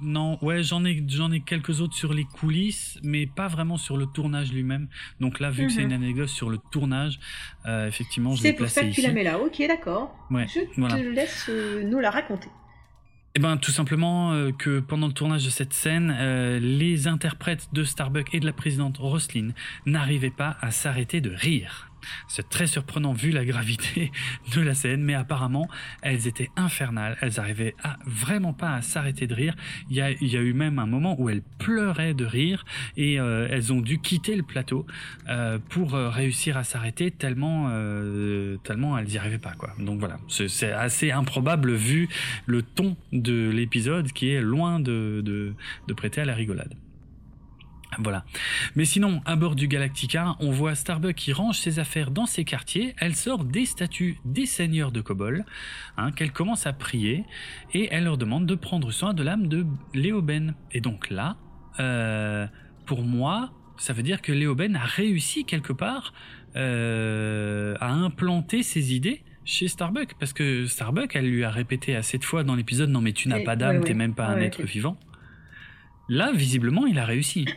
non, 0.00 0.38
ouais, 0.42 0.62
j'en 0.62 0.84
ai, 0.84 1.02
j'en 1.08 1.32
ai 1.32 1.40
quelques 1.40 1.80
autres 1.80 1.94
sur 1.94 2.14
les 2.14 2.24
coulisses, 2.24 2.98
mais 3.02 3.26
pas 3.26 3.48
vraiment 3.48 3.76
sur 3.76 3.96
le 3.96 4.06
tournage 4.06 4.52
lui-même. 4.52 4.88
Donc 5.20 5.40
là, 5.40 5.50
vu 5.50 5.66
que 5.66 5.72
c'est 5.72 5.82
une 5.82 5.88
mhm. 5.88 6.02
anecdote 6.02 6.28
sur 6.28 6.50
le 6.50 6.58
tournage, 6.70 7.18
euh, 7.66 7.88
effectivement, 7.88 8.34
je 8.34 8.42
l'ai 8.42 8.52
placé 8.52 8.64
ici. 8.64 8.74
C'est 8.74 8.80
pour 8.80 8.92
ça 8.92 9.00
que 9.00 9.00
tu 9.00 9.06
la 9.06 9.12
mets 9.12 9.24
là. 9.24 9.38
Ok, 9.38 9.62
d'accord. 9.66 10.14
Ouais, 10.30 10.46
je 10.48 10.60
te 10.60 11.14
laisse 11.14 11.46
euh, 11.48 11.82
nous 11.84 12.00
la 12.00 12.10
raconter. 12.10 12.48
Eh 13.36 13.40
ben, 13.40 13.56
tout 13.56 13.72
simplement 13.72 14.32
euh, 14.32 14.52
que 14.52 14.78
pendant 14.78 15.08
le 15.08 15.12
tournage 15.12 15.44
de 15.44 15.50
cette 15.50 15.72
scène, 15.72 16.16
les 16.60 17.08
interprètes 17.08 17.68
de 17.72 17.82
Starbuck 17.82 18.32
et 18.32 18.40
de 18.40 18.46
la 18.46 18.52
présidente 18.52 18.98
Roslyn 18.98 19.50
n'arrivaient 19.86 20.30
pas 20.30 20.56
à 20.60 20.70
s'arrêter 20.70 21.20
de 21.20 21.30
rire. 21.30 21.90
C'est 22.28 22.48
très 22.48 22.66
surprenant 22.66 23.12
vu 23.12 23.30
la 23.30 23.44
gravité 23.44 24.12
de 24.54 24.60
la 24.60 24.74
scène, 24.74 25.02
mais 25.02 25.14
apparemment, 25.14 25.68
elles 26.02 26.26
étaient 26.26 26.50
infernales. 26.56 27.16
Elles 27.20 27.40
arrivaient 27.40 27.74
vraiment 28.06 28.52
pas 28.52 28.74
à 28.74 28.82
s'arrêter 28.82 29.26
de 29.26 29.34
rire. 29.34 29.54
Il 29.90 29.96
y, 29.96 30.00
a, 30.00 30.10
eu 30.40 30.52
même 30.52 30.78
un 30.78 30.86
moment 30.86 31.16
où 31.18 31.28
elles 31.28 31.42
pleuraient 31.58 32.14
de 32.14 32.24
rire 32.24 32.64
et 32.96 33.20
euh, 33.20 33.48
elles 33.50 33.72
ont 33.72 33.80
dû 33.80 33.98
quitter 33.98 34.36
le 34.36 34.42
plateau 34.42 34.86
euh, 35.28 35.58
pour 35.70 35.94
euh, 35.94 36.10
réussir 36.10 36.56
à 36.56 36.64
s'arrêter 36.64 37.10
tellement, 37.10 37.70
elles 37.70 39.06
n'y 39.06 39.18
arrivaient 39.18 39.38
pas. 39.38 39.52
Donc 39.78 40.00
voilà, 40.00 40.18
c'est 40.28 40.72
assez 40.72 41.10
improbable 41.10 41.74
vu 41.74 42.08
le 42.46 42.62
ton 42.62 42.96
de 43.12 43.50
l'épisode 43.50 44.12
qui 44.12 44.30
est 44.30 44.40
loin 44.40 44.80
de 44.80 45.54
prêter 45.96 46.20
à 46.20 46.24
la 46.24 46.34
rigolade. 46.34 46.74
Voilà. 47.98 48.24
Mais 48.74 48.84
sinon, 48.84 49.22
à 49.24 49.36
bord 49.36 49.54
du 49.54 49.68
Galactica, 49.68 50.36
on 50.40 50.50
voit 50.50 50.74
Starbuck 50.74 51.14
qui 51.14 51.32
range 51.32 51.58
ses 51.58 51.78
affaires 51.78 52.10
dans 52.10 52.26
ses 52.26 52.44
quartiers. 52.44 52.94
Elle 52.98 53.14
sort 53.14 53.44
des 53.44 53.66
statues 53.66 54.18
des 54.24 54.46
seigneurs 54.46 54.92
de 54.92 55.00
Kobol, 55.00 55.44
hein, 55.96 56.12
qu'elle 56.12 56.32
commence 56.32 56.66
à 56.66 56.72
prier, 56.72 57.24
et 57.72 57.88
elle 57.90 58.04
leur 58.04 58.18
demande 58.18 58.46
de 58.46 58.54
prendre 58.54 58.90
soin 58.90 59.14
de 59.14 59.22
l'âme 59.22 59.48
de 59.48 59.66
Léoben. 59.94 60.54
Et 60.72 60.80
donc 60.80 61.10
là, 61.10 61.36
euh, 61.80 62.46
pour 62.86 63.02
moi, 63.02 63.52
ça 63.76 63.92
veut 63.92 64.02
dire 64.02 64.22
que 64.22 64.32
Léoben 64.32 64.76
a 64.76 64.84
réussi 64.84 65.44
quelque 65.44 65.72
part 65.72 66.12
euh, 66.56 67.74
à 67.80 67.90
implanter 67.90 68.62
ses 68.62 68.94
idées 68.94 69.22
chez 69.44 69.68
Starbuck, 69.68 70.14
parce 70.18 70.32
que 70.32 70.66
Starbuck, 70.66 71.14
elle 71.14 71.28
lui 71.28 71.44
a 71.44 71.50
répété 71.50 71.94
assez 71.94 72.16
de 72.16 72.24
fois 72.24 72.44
dans 72.44 72.54
l'épisode, 72.54 72.88
non 72.88 73.02
mais 73.02 73.12
tu 73.12 73.28
n'as 73.28 73.40
pas 73.40 73.56
d'âme, 73.56 73.84
t'es 73.84 73.92
même 73.92 74.14
pas 74.14 74.26
un 74.26 74.38
être 74.38 74.62
vivant. 74.62 74.96
Là, 76.08 76.32
visiblement, 76.32 76.86
il 76.86 76.98
a 76.98 77.04
réussi. 77.04 77.46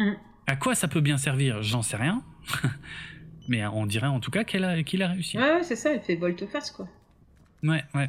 Mm. 0.00 0.12
à 0.46 0.56
quoi 0.56 0.74
ça 0.74 0.88
peut 0.88 1.02
bien 1.02 1.18
servir 1.18 1.62
J'en 1.62 1.82
sais 1.82 1.98
rien. 1.98 2.22
Mais 3.48 3.66
on 3.66 3.84
dirait 3.84 4.06
en 4.06 4.18
tout 4.18 4.30
cas 4.30 4.44
qu'il 4.44 4.64
a, 4.64 4.70
a 4.70 5.08
réussi. 5.08 5.36
Ouais, 5.36 5.56
ouais 5.56 5.62
c'est 5.62 5.76
ça, 5.76 5.92
il 5.92 6.00
fait 6.00 6.16
volte-face, 6.16 6.70
quoi. 6.70 6.88
Ouais, 7.62 7.84
ouais. 7.94 8.08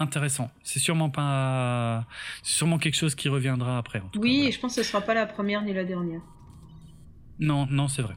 Intéressant. 0.00 0.50
C'est 0.64 0.80
sûrement 0.80 1.10
pas. 1.10 2.06
C'est 2.42 2.56
sûrement 2.56 2.78
quelque 2.78 2.96
chose 2.96 3.14
qui 3.14 3.28
reviendra 3.28 3.78
après. 3.78 4.02
oui, 4.16 4.50
je 4.52 4.58
pense 4.58 4.74
que 4.74 4.82
ce 4.82 4.88
sera 4.88 5.00
pas 5.00 5.14
la 5.14 5.26
première 5.26 5.62
ni 5.62 5.72
la 5.72 5.84
dernière. 5.84 6.22
Non, 7.38 7.66
non, 7.70 7.86
c'est 7.86 8.02
vrai. 8.02 8.14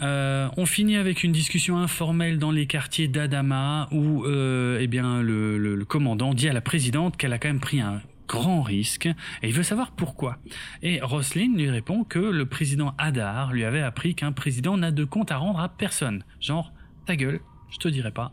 Euh, 0.00 0.48
on 0.56 0.66
finit 0.66 0.96
avec 0.96 1.24
une 1.24 1.32
discussion 1.32 1.78
informelle 1.78 2.38
dans 2.38 2.50
les 2.50 2.66
quartiers 2.66 3.08
d'Adama 3.08 3.88
où 3.90 4.24
euh, 4.24 4.78
eh 4.80 4.86
bien, 4.86 5.22
le, 5.22 5.84
commandant 5.84 6.34
dit 6.34 6.48
à 6.48 6.52
la 6.52 6.60
présidente 6.60 7.16
qu'elle 7.16 7.32
a 7.32 7.38
quand 7.38 7.48
même 7.48 7.60
pris 7.60 7.80
un 7.80 8.00
grand 8.28 8.62
risque 8.62 9.06
et 9.06 9.48
il 9.48 9.52
veut 9.52 9.62
savoir 9.62 9.92
pourquoi. 9.92 10.38
Et 10.82 11.00
Roslyn 11.00 11.56
lui 11.56 11.70
répond 11.70 12.04
que 12.04 12.18
le 12.18 12.46
président 12.46 12.94
Hadar 12.98 13.52
lui 13.52 13.64
avait 13.64 13.82
appris 13.82 14.14
qu'un 14.14 14.32
président 14.32 14.76
n'a 14.76 14.90
de 14.90 15.04
compte 15.04 15.30
à 15.30 15.36
rendre 15.36 15.60
à 15.60 15.68
personne. 15.68 16.24
Genre, 16.40 16.72
ta 17.06 17.16
gueule, 17.16 17.40
je 17.70 17.78
te 17.78 17.88
dirai 17.88 18.10
pas. 18.10 18.32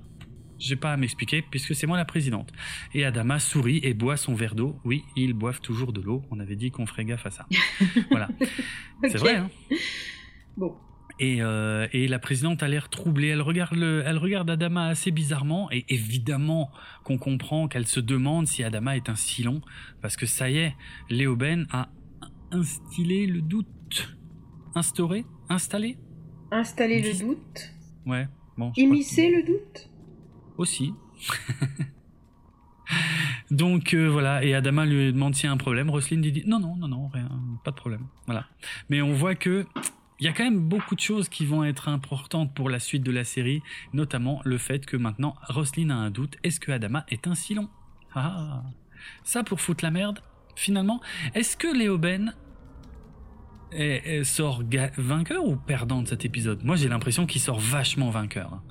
J'ai 0.59 0.75
pas 0.75 0.91
à 0.91 0.97
m'expliquer 0.97 1.41
puisque 1.41 1.73
c'est 1.73 1.87
moi 1.87 1.97
la 1.97 2.05
présidente. 2.05 2.51
Et 2.93 3.05
Adama 3.05 3.39
sourit 3.39 3.79
et 3.83 3.93
boit 3.93 4.17
son 4.17 4.35
verre 4.35 4.55
d'eau. 4.55 4.79
Oui, 4.83 5.03
ils 5.15 5.33
boivent 5.33 5.61
toujours 5.61 5.93
de 5.93 6.01
l'eau. 6.01 6.23
On 6.31 6.39
avait 6.39 6.57
dit 6.57 6.69
qu'on 6.69 6.85
ferait 6.85 7.05
gaffe 7.05 7.25
à 7.25 7.31
ça. 7.31 7.47
voilà. 8.11 8.27
C'est 9.03 9.17
vrai, 9.17 9.37
hein? 9.37 9.49
Bon. 10.57 10.75
Euh, 11.22 11.88
et, 11.91 12.07
la 12.07 12.19
présidente 12.19 12.64
a 12.64 12.67
l'air 12.67 12.89
troublée. 12.89 13.27
Elle 13.27 13.41
regarde, 13.41 13.77
elle 13.77 14.17
regarde 14.17 14.49
Adama 14.49 14.88
assez 14.88 15.11
bizarrement. 15.11 15.69
Et 15.72 15.85
évidemment 15.89 16.72
qu'on 17.03 17.17
comprend 17.17 17.67
qu'elle 17.67 17.88
se 17.88 17.99
demande 17.99 18.48
si 18.48 18.64
Adama 18.64 18.95
est 18.95 19.09
un 19.09 19.15
Silon. 19.15 19.61
Parce 20.01 20.15
que 20.15 20.25
ça 20.25 20.49
y 20.49 20.57
est, 20.57 20.75
Léoben 21.09 21.67
a 21.72 21.89
instillé 22.51 23.27
le 23.27 23.41
doute. 23.41 24.17
Instauré? 24.75 25.25
Installé? 25.49 25.98
Installé 26.51 27.01
le 27.01 27.19
doute 27.19 27.73
Ouais. 28.06 28.27
Bon, 28.57 28.72
Immiscer 28.75 29.30
le 29.30 29.43
doute 29.43 29.89
Aussi. 30.57 30.93
Donc 33.51 33.93
euh, 33.93 34.07
voilà, 34.07 34.43
et 34.43 34.53
Adama 34.53 34.85
lui 34.85 35.11
demande 35.11 35.35
s'il 35.35 35.45
y 35.45 35.48
a 35.48 35.51
un 35.51 35.57
problème. 35.57 35.89
Roselyne 35.89 36.22
dit 36.22 36.43
non, 36.45 36.59
non, 36.59 36.75
non, 36.75 36.88
non, 36.88 37.07
rien, 37.07 37.30
pas 37.64 37.72
de 37.72 37.75
problème. 37.75 38.06
Voilà. 38.25 38.45
Mais 38.89 39.01
on 39.01 39.14
voit 39.14 39.35
que 39.35 39.65
il 40.19 40.25
y 40.25 40.30
a 40.30 40.33
quand 40.33 40.43
même 40.43 40.59
beaucoup 40.59 40.95
de 40.95 40.99
choses 40.99 41.30
qui 41.30 41.45
vont 41.45 41.64
être 41.64 41.88
importantes 41.88 42.53
pour 42.53 42.69
la 42.69 42.80
suite 42.80 43.03
de 43.03 43.11
la 43.11 43.23
série, 43.23 43.61
notamment 43.93 44.41
le 44.43 44.57
fait 44.57 44.85
que 44.85 44.98
maintenant 44.98 45.35
Roslyn 45.48 45.89
a 45.91 45.95
un 45.95 46.09
doute, 46.09 46.38
est-ce 46.43 46.59
que 46.59 46.72
Adama 46.72 47.06
est 47.09 47.25
un 47.27 47.35
Silon 47.35 47.69
ah, 48.14 48.64
Ça 49.23 49.43
pour 49.43 49.61
foutre 49.61 49.83
la 49.83 49.91
merde, 49.91 50.19
finalement, 50.56 50.99
est-ce 51.35 51.56
que 51.56 51.67
Léoben 51.67 52.33
sort 54.23 54.64
vainqueur 54.98 55.45
ou 55.45 55.56
perdant 55.56 56.01
de 56.01 56.07
cet 56.07 56.25
épisode? 56.25 56.64
Moi 56.65 56.75
j'ai 56.75 56.89
l'impression 56.89 57.25
qu'il 57.25 57.39
sort 57.39 57.59
vachement 57.59 58.09
vainqueur. 58.09 58.61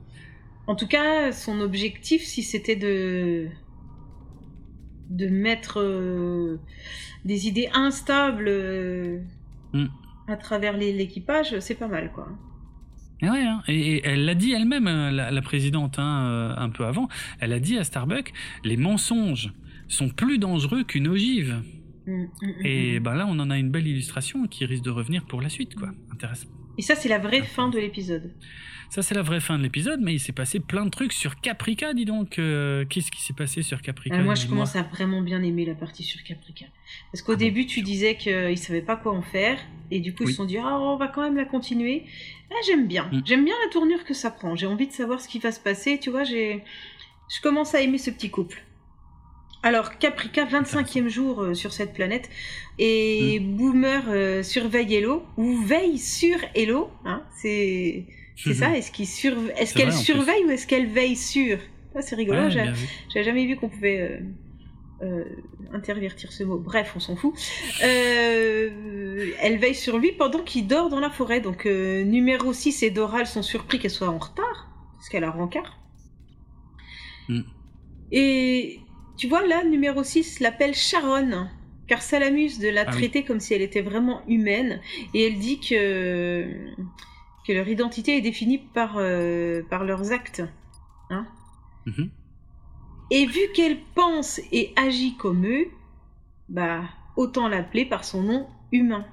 En 0.67 0.77
tout 0.77 0.87
cas, 0.87 1.33
son 1.33 1.61
objectif, 1.61 2.25
si 2.25 2.43
c'était 2.43 2.77
de 2.77 3.49
de 5.09 5.27
mettre 5.29 5.81
euh, 5.81 6.61
des 7.25 7.49
idées 7.49 7.71
instables 7.73 8.49
euh, 8.49 9.21
hmm 9.73 9.87
à 10.29 10.37
travers 10.37 10.77
l'équipage, 10.77 11.59
c'est 11.61 11.75
pas 11.75 11.89
mal, 11.89 12.13
quoi. 12.13 12.29
Et, 13.21 13.29
ouais, 13.29 13.43
hein. 13.43 13.63
et, 13.67 14.07
elle 14.07 14.25
l'a 14.25 14.35
dit 14.35 14.53
elle-même, 14.53 14.87
euh, 14.87 15.11
la, 15.11 15.43
présidente, 15.43 15.99
hein, 15.99 16.27
euh, 16.29 16.55
un 16.57 16.71
peu 16.71 16.85
avant. 16.85 17.09
Elle 17.41 17.53
a 17.53 17.59
dit 17.59 17.77
à 17.79 17.85
Starbuck, 17.85 18.33
les 18.65 18.77
mensonges 18.77 19.53
sont 19.89 20.09
plus 20.09 20.39
dangereux 20.39 20.85
qu'une 20.85 21.09
ogive. 21.09 21.63
Mmh, 22.07 22.13
mmh, 22.13 22.27
mmh, 22.43 22.67
et 22.67 23.01
ben 23.01 23.15
là, 23.15 23.27
on 23.29 23.39
en 23.41 23.51
a 23.51 23.59
une 23.59 23.71
belle 23.71 23.87
illustration 23.87 24.47
qui 24.47 24.65
risque 24.65 24.85
de 24.85 24.91
revenir 24.91 25.25
pour 25.25 25.43
la 25.43 25.49
suite, 25.49 25.75
quoi. 25.75 25.91
Intéressant. 26.13 26.49
Et 26.77 26.83
ça, 26.83 26.95
c'est 26.95 27.09
la 27.09 27.19
vraie 27.19 27.43
fin 27.43 27.69
de 27.69 27.79
l'épisode. 27.79 28.33
Ça, 28.91 29.03
c'est 29.03 29.15
la 29.15 29.23
vraie 29.23 29.41
fin 29.41 29.59
de 29.59 29.63
l'épisode, 29.63 30.01
mais 30.01 30.15
il 30.15 30.19
s'est 30.19 30.33
passé 30.33 30.61
plein 30.61 30.87
de 30.87 30.91
trucs 30.91 31.13
sur 31.13 31.39
Caprica, 31.41 31.93
dis 31.93 32.07
donc. 32.07 32.39
Euh, 32.39 32.87
qu'est-ce 32.87 33.11
qui 33.11 33.21
s'est 33.21 33.35
passé 33.35 33.63
sur 33.63 33.83
Caprica 33.83 34.17
euh, 34.17 34.25
Moi, 34.25 34.35
je 34.35 34.47
commence 34.47 34.77
à 34.77 34.83
vraiment 34.83 35.21
bien 35.21 35.43
aimer 35.43 35.67
la 35.67 35.75
partie 35.75 36.03
sur 36.03 36.23
Caprica. 36.23 36.65
Parce 37.13 37.21
qu'au 37.21 37.33
ah 37.33 37.37
début, 37.37 37.67
tu 37.67 37.83
disais 37.83 38.17
qu'ils 38.17 38.51
ne 38.51 38.57
savaient 38.57 38.81
pas 38.81 38.97
quoi 38.97 39.13
en 39.13 39.21
faire, 39.21 39.59
et 39.91 40.01
du 40.01 40.15
coup, 40.15 40.23
ils 40.25 40.31
se 40.31 40.37
sont 40.37 40.47
dit, 40.47 40.57
ah, 40.57 40.79
on 40.81 40.97
va 40.97 41.09
quand 41.09 41.23
même 41.23 41.37
la 41.37 41.45
continuer. 41.45 42.05
Là, 42.51 42.57
j'aime 42.67 42.87
bien. 42.87 43.11
Mm. 43.13 43.23
J'aime 43.27 43.45
bien 43.45 43.55
la 43.63 43.71
tournure 43.71 44.05
que 44.05 44.15
ça 44.15 44.31
prend. 44.31 44.57
J'ai 44.57 44.67
envie 44.67 44.87
de 44.87 44.93
savoir 44.93 45.21
ce 45.21 45.29
qui 45.29 45.39
va 45.39 45.53
se 45.53 45.61
passer. 45.61 45.99
Tu 46.01 46.09
vois, 46.09 46.25
j'ai... 46.25 46.65
je 47.29 47.43
commence 47.43 47.75
à 47.75 47.83
aimer 47.83 47.99
ce 47.99 48.11
petit 48.11 48.31
couple. 48.31 48.65
Alors, 49.63 49.99
Caprica, 49.99 50.47
25e 50.47 51.09
jour 51.09 51.43
euh, 51.43 51.53
sur 51.53 51.75
cette 51.75 51.93
planète, 51.93 52.31
et 52.79 53.39
mm. 53.39 53.57
Boomer 53.57 54.45
surveille 54.45 54.95
Hello, 54.95 55.27
ou 55.37 55.59
veille 55.59 55.99
sur 55.99 56.39
Hello, 56.55 56.91
hein, 57.05 57.23
c'est 57.37 58.07
c'est 58.39 58.55
ça 58.55 58.77
Est-ce 58.77 58.93
qu'elle 59.75 59.93
surveille 59.93 60.45
ou 60.47 60.51
est-ce 60.51 60.67
qu'elle 60.67 60.87
veille 60.87 61.17
sur? 61.17 61.59
C'est 62.01 62.15
rigolo, 62.15 62.49
j'avais 62.49 63.25
jamais 63.25 63.47
vu 63.47 63.57
qu'on 63.57 63.69
pouvait 63.69 64.01
euh, 64.01 64.21
euh, 65.03 65.25
intervertir 65.73 66.33
ce 66.33 66.45
mot. 66.45 66.59
Bref, 66.59 66.93
on 66.95 67.01
s'en 67.01 67.17
fout. 67.17 67.35
Euh, 67.83 69.31
elle 69.41 69.59
veille 69.59 69.75
sur 69.75 69.99
lui 69.99 70.13
pendant 70.13 70.43
qu'il 70.43 70.69
dort 70.69 70.91
dans 70.91 71.01
la 71.01 71.11
forêt. 71.11 71.41
Donc 71.41 71.65
numéro 71.65 72.53
6 72.53 72.85
et 72.85 72.91
Doral 72.91 73.27
sont 73.27 73.43
surpris 73.43 73.79
qu'elle 73.81 73.91
soit 73.91 74.09
en 74.09 74.19
retard, 74.19 74.71
parce 74.95 75.09
qu'elle 75.09 75.25
a 75.25 75.31
rencard. 75.31 75.79
Mm. 77.29 77.41
Et 78.13 78.81
tu 79.17 79.27
vois, 79.27 79.45
là, 79.45 79.65
numéro 79.65 80.05
6 80.05 80.41
l'appelle 80.41 80.75
Sharon 80.75 81.49
car 81.89 82.03
ça 82.03 82.19
l'amuse 82.19 82.59
de 82.59 82.69
la 82.69 82.83
ah 82.83 82.93
traiter 82.93 83.25
comme 83.25 83.41
si 83.41 83.55
elle 83.55 83.63
était 83.63 83.81
vraiment 83.81 84.23
humaine. 84.29 84.81
Et 85.15 85.27
elle 85.27 85.39
dit 85.39 85.59
que 85.59 86.47
que 87.49 87.55
leur 87.55 87.67
identité 87.67 88.19
est 88.19 88.21
définie 88.21 88.59
par, 88.59 88.97
euh, 88.97 89.63
par 89.71 89.85
leurs 89.85 90.13
actes. 90.13 90.43
Hein 91.09 91.27
mhm. 91.87 92.11
Et 93.11 93.25
vu 93.25 93.41
qu'elle 93.55 93.79
pense 93.95 94.39
et 94.53 94.75
agit 94.77 95.17
comme 95.17 95.47
eux, 95.47 95.69
bah 96.51 96.83
autant 97.17 97.49
l'appeler 97.49 97.87
par 97.87 98.05
son 98.05 98.23
nom 98.23 98.47
humain. 98.71 99.07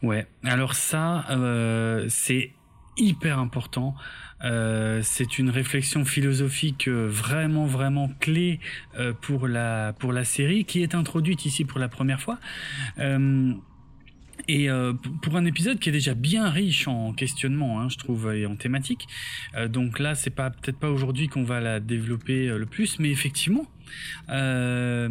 Ouais, 0.00 0.28
alors 0.44 0.74
ça, 0.74 1.24
euh, 1.30 2.06
c'est 2.08 2.52
hyper 2.96 3.40
important. 3.40 3.96
Euh, 4.44 5.00
c'est 5.02 5.38
une 5.40 5.50
réflexion 5.50 6.04
philosophique 6.04 6.88
vraiment 6.88 7.64
vraiment 7.66 8.10
clé 8.20 8.60
pour 9.22 9.48
la 9.48 9.94
pour 9.98 10.12
la 10.12 10.24
série 10.24 10.64
qui 10.64 10.82
est 10.82 10.94
introduite 10.94 11.46
ici 11.46 11.64
pour 11.64 11.80
la 11.80 11.88
première 11.88 12.20
fois. 12.20 12.38
Et 14.46 14.68
euh, 14.68 14.92
pour 15.22 15.36
un 15.36 15.44
épisode 15.46 15.78
qui 15.78 15.88
est 15.88 15.92
déjà 15.92 16.14
bien 16.14 16.50
riche 16.50 16.86
en 16.86 17.12
questionnement, 17.12 17.80
hein, 17.80 17.88
je 17.88 17.96
trouve, 17.96 18.32
et 18.34 18.46
en 18.46 18.56
thématique. 18.56 19.06
Euh, 19.56 19.68
donc 19.68 19.98
là, 19.98 20.14
c'est 20.14 20.30
pas 20.30 20.50
peut-être 20.50 20.78
pas 20.78 20.90
aujourd'hui 20.90 21.28
qu'on 21.28 21.44
va 21.44 21.60
la 21.60 21.80
développer 21.80 22.48
euh, 22.48 22.58
le 22.58 22.66
plus, 22.66 22.98
mais 22.98 23.10
effectivement, 23.10 23.66
euh, 24.30 25.08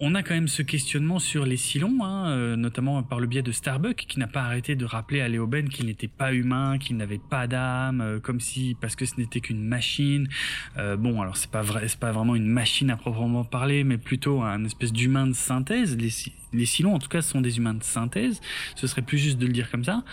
on 0.00 0.14
a 0.14 0.22
quand 0.22 0.34
même 0.34 0.48
ce 0.48 0.62
questionnement 0.62 1.18
sur 1.18 1.44
les 1.44 1.56
Silons, 1.56 1.98
hein, 2.02 2.30
euh, 2.30 2.56
notamment 2.56 3.02
par 3.02 3.20
le 3.20 3.26
biais 3.26 3.42
de 3.42 3.52
Starbuck, 3.52 3.96
qui 3.96 4.18
n'a 4.18 4.26
pas 4.26 4.42
arrêté 4.42 4.76
de 4.76 4.84
rappeler 4.84 5.20
à 5.20 5.28
Léoben 5.28 5.68
qu'il 5.68 5.86
n'était 5.86 6.08
pas 6.08 6.32
humain, 6.32 6.78
qu'il 6.78 6.96
n'avait 6.96 7.18
pas 7.18 7.46
d'âme, 7.46 8.00
euh, 8.00 8.20
comme 8.20 8.40
si 8.40 8.76
parce 8.80 8.96
que 8.96 9.06
ce 9.06 9.14
n'était 9.18 9.40
qu'une 9.40 9.64
machine. 9.64 10.28
bon, 10.76 11.20
alors 11.20 11.36
c'est 11.36 11.50
pas 11.50 11.62
pas 12.00 12.12
vraiment 12.12 12.36
une 12.36 12.46
machine 12.46 12.90
à 12.90 12.96
proprement 12.96 13.44
parler, 13.44 13.84
mais 13.84 13.98
plutôt 13.98 14.42
un 14.42 14.64
espèce 14.64 14.92
d'humain 14.92 15.26
de 15.26 15.32
synthèse. 15.32 15.96
Les, 15.96 16.10
les 16.52 16.66
Silons, 16.66 16.94
en 16.94 16.98
tout 16.98 17.08
cas, 17.08 17.22
sont 17.22 17.40
des 17.40 17.58
humains 17.58 17.74
de 17.74 17.82
synthèse. 17.82 18.40
Ce 18.76 18.86
serait 18.86 19.02
plus 19.02 19.18
juste 19.18 19.38
de 19.38 19.46
le 19.46 19.52
dire 19.52 19.70
comme 19.70 19.84
ça. 19.84 20.04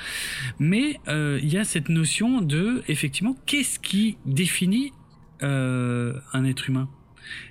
Mais 0.60 1.00
il 1.08 1.48
y 1.48 1.58
a 1.58 1.64
cette 1.64 1.90
notion 1.90 2.42
de, 2.42 2.84
effectivement, 2.88 3.36
qu'est-ce 3.46 3.80
qui 3.80 4.18
définit 4.26 4.92
un 5.42 6.46
être 6.46 6.70
humain? 6.70 6.90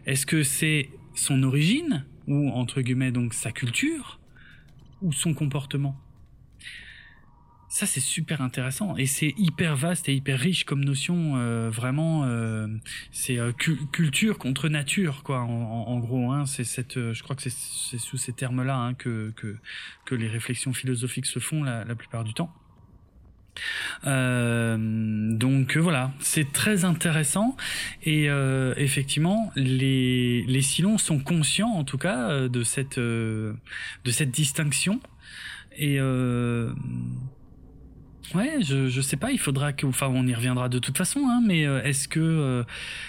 Est-ce 0.06 0.26
que 0.26 0.42
c'est 0.42 0.90
son 1.14 1.42
origine, 1.42 2.04
ou 2.26 2.50
entre 2.50 2.80
guillemets 2.80 3.12
donc 3.12 3.34
sa 3.34 3.52
culture, 3.52 4.20
ou 5.02 5.12
son 5.12 5.34
comportement? 5.34 5.96
Ça 7.68 7.86
c'est 7.86 8.00
super 8.00 8.40
intéressant 8.40 8.96
et 8.96 9.06
c'est 9.06 9.34
hyper 9.36 9.74
vaste 9.74 10.08
et 10.08 10.14
hyper 10.14 10.38
riche 10.38 10.62
comme 10.62 10.84
notion 10.84 11.32
euh, 11.34 11.70
vraiment 11.70 12.22
euh, 12.24 12.68
c'est 13.10 13.40
euh, 13.40 13.50
culture 13.50 14.38
contre 14.38 14.68
nature 14.68 15.24
quoi 15.24 15.40
en, 15.40 15.98
gros 15.98 16.30
hein, 16.30 16.46
c'est 16.46 16.62
cette 16.62 16.94
je 17.12 17.22
crois 17.24 17.34
que 17.34 17.42
c'est 17.42 17.98
sous 17.98 18.16
ces 18.16 18.32
termes 18.32 18.62
là 18.62 18.76
hein, 18.76 18.94
que, 18.94 19.32
que, 20.04 20.14
les 20.14 20.28
réflexions 20.28 20.72
philosophiques 20.72 21.26
se 21.26 21.40
font 21.40 21.64
la 21.64 21.96
plupart 21.96 22.22
du 22.22 22.32
temps 22.32 22.54
euh, 24.06 24.76
donc 24.78 25.76
voilà, 25.76 26.12
c'est 26.20 26.52
très 26.52 26.84
intéressant. 26.84 27.56
Et 28.02 28.28
euh, 28.28 28.74
effectivement 28.76 29.52
les 29.56 30.44
les 30.46 30.62
Silons 30.62 30.98
sont 30.98 31.18
conscients 31.18 31.70
en 31.70 31.84
tout 31.84 31.98
cas 31.98 32.30
euh, 32.30 32.48
de 32.48 32.62
cette 32.62 32.98
de 32.98 33.54
cette 34.06 34.30
distinction. 34.30 35.00
Et 35.76 35.98
Ouais, 38.34 38.56
je 38.62 38.88
je 38.88 39.00
sais 39.00 39.18
pas, 39.18 39.30
il 39.30 39.38
faudra 39.38 39.72
que 39.72 39.86
enfin 39.86 40.08
on 40.12 40.26
y 40.26 40.34
reviendra 40.34 40.68
de 40.68 40.78
toute 40.78 40.96
façon 40.96 41.20
hein, 41.28 41.42
mais 41.46 41.60
est-ce 41.60 42.08
que 42.08 42.64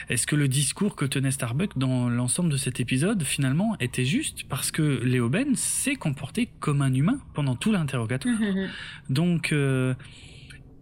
est-ce 0.09 0.27
que 0.27 0.35
le 0.35 0.47
discours 0.47 0.95
que 0.95 1.05
tenait 1.05 1.31
Starbuck 1.31 1.77
dans 1.77 2.09
l'ensemble 2.09 2.49
de 2.49 2.57
cet 2.57 2.79
épisode 2.79 3.23
finalement 3.23 3.75
était 3.79 4.05
juste? 4.05 4.43
Parce 4.49 4.71
que 4.71 4.81
Léo 4.81 5.29
Ben 5.29 5.55
s'est 5.55 5.95
comporté 5.95 6.49
comme 6.59 6.81
un 6.81 6.93
humain 6.93 7.19
pendant 7.33 7.55
tout 7.55 7.71
l'interrogatoire. 7.71 8.35
Donc 9.09 9.53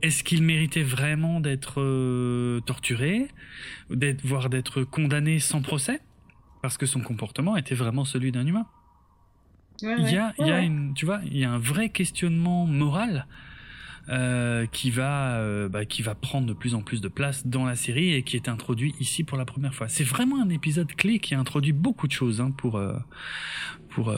est-ce 0.04 0.24
qu'il 0.24 0.44
méritait 0.44 0.84
vraiment 0.84 1.40
d'être 1.40 1.82
euh, 1.82 2.60
torturé, 2.62 3.30
d'être, 3.90 4.24
voire 4.26 4.50
d'être 4.50 4.84
condamné 4.84 5.40
sans 5.40 5.62
procès? 5.62 6.02
Parce 6.62 6.78
que 6.78 6.86
son 6.86 7.00
comportement 7.00 7.56
était 7.56 7.74
vraiment 7.74 8.04
celui 8.04 8.34
d'un 8.34 8.46
humain. 8.46 8.68
il 9.82 9.88
y 10.12 10.18
a, 10.18 10.34
il 10.38 10.48
y 10.48 10.52
a 10.52 10.60
une, 10.60 10.94
tu 10.94 11.06
vois, 11.06 11.22
il 11.26 11.38
y 11.38 11.46
a 11.46 11.52
un 11.52 11.58
vrai 11.58 11.90
questionnement 11.90 12.68
moral 12.68 13.26
euh, 14.10 14.66
qui 14.66 14.92
va 14.92 15.38
euh, 15.38 15.70
bah, 15.70 15.86
qui 15.86 16.02
va 16.02 16.14
prendre 16.14 16.46
de 16.46 16.52
plus 16.52 16.76
en 16.76 16.82
plus 16.82 17.00
de 17.00 17.08
place 17.08 17.48
dans 17.48 17.64
la 17.64 17.78
série 17.78 18.14
et 18.14 18.24
qui 18.24 18.36
est 18.36 18.50
introduit 18.50 18.94
ici 19.00 19.24
pour 19.24 19.38
la 19.38 19.46
première 19.46 19.74
fois. 19.74 19.88
C'est 19.88 20.04
vraiment 20.04 20.42
un 20.42 20.50
épisode 20.50 20.94
clé 20.94 21.20
qui 21.20 21.36
a 21.36 21.40
introduit 21.40 21.72
beaucoup 21.72 22.08
de 22.08 22.12
choses 22.12 22.42
hein, 22.42 22.52
pour 22.52 22.76
euh, 22.76 22.98
pour 23.88 24.14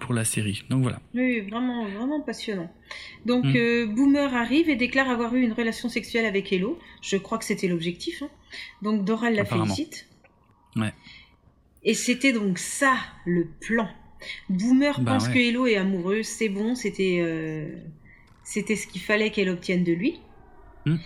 pour 0.00 0.12
la 0.12 0.24
série. 0.24 0.64
Donc 0.70 0.82
voilà. 0.82 1.00
Oui, 1.14 1.40
vraiment 1.42 1.86
vraiment 1.88 2.20
passionnant. 2.20 2.68
Donc 3.26 3.44
mm. 3.44 3.94
Boomer 3.94 4.34
arrive 4.34 4.68
et 4.70 4.74
déclare 4.74 5.08
avoir 5.08 5.32
eu 5.36 5.42
une 5.42 5.52
relation 5.52 5.88
sexuelle 5.88 6.26
avec 6.26 6.52
Hello. 6.52 6.76
Je 7.00 7.16
crois 7.16 7.38
que 7.38 7.44
c'était 7.44 7.68
l'objectif. 7.68 8.24
Hein. 8.24 8.30
Donc 8.82 9.04
Doral 9.04 9.36
la 9.36 9.44
félicite. 9.44 10.08
Ouais. 10.74 10.92
Et 11.84 11.94
c'était 11.94 12.32
donc 12.32 12.58
ça 12.58 12.96
le 13.24 13.46
plan. 13.60 13.88
Boomer 14.48 15.00
bah 15.00 15.12
pense 15.12 15.28
que 15.28 15.38
Hello 15.38 15.64
est 15.68 15.76
amoureuse, 15.76 16.26
c'est 16.26 16.48
bon, 16.48 16.74
c'était 16.74 17.20
c'était 18.48 18.76
ce 18.76 18.86
qu'il 18.86 19.02
fallait 19.02 19.30
qu'elle 19.30 19.50
obtienne 19.50 19.84
de 19.84 19.92
lui. 19.92 20.22
Hmm. 20.86 20.96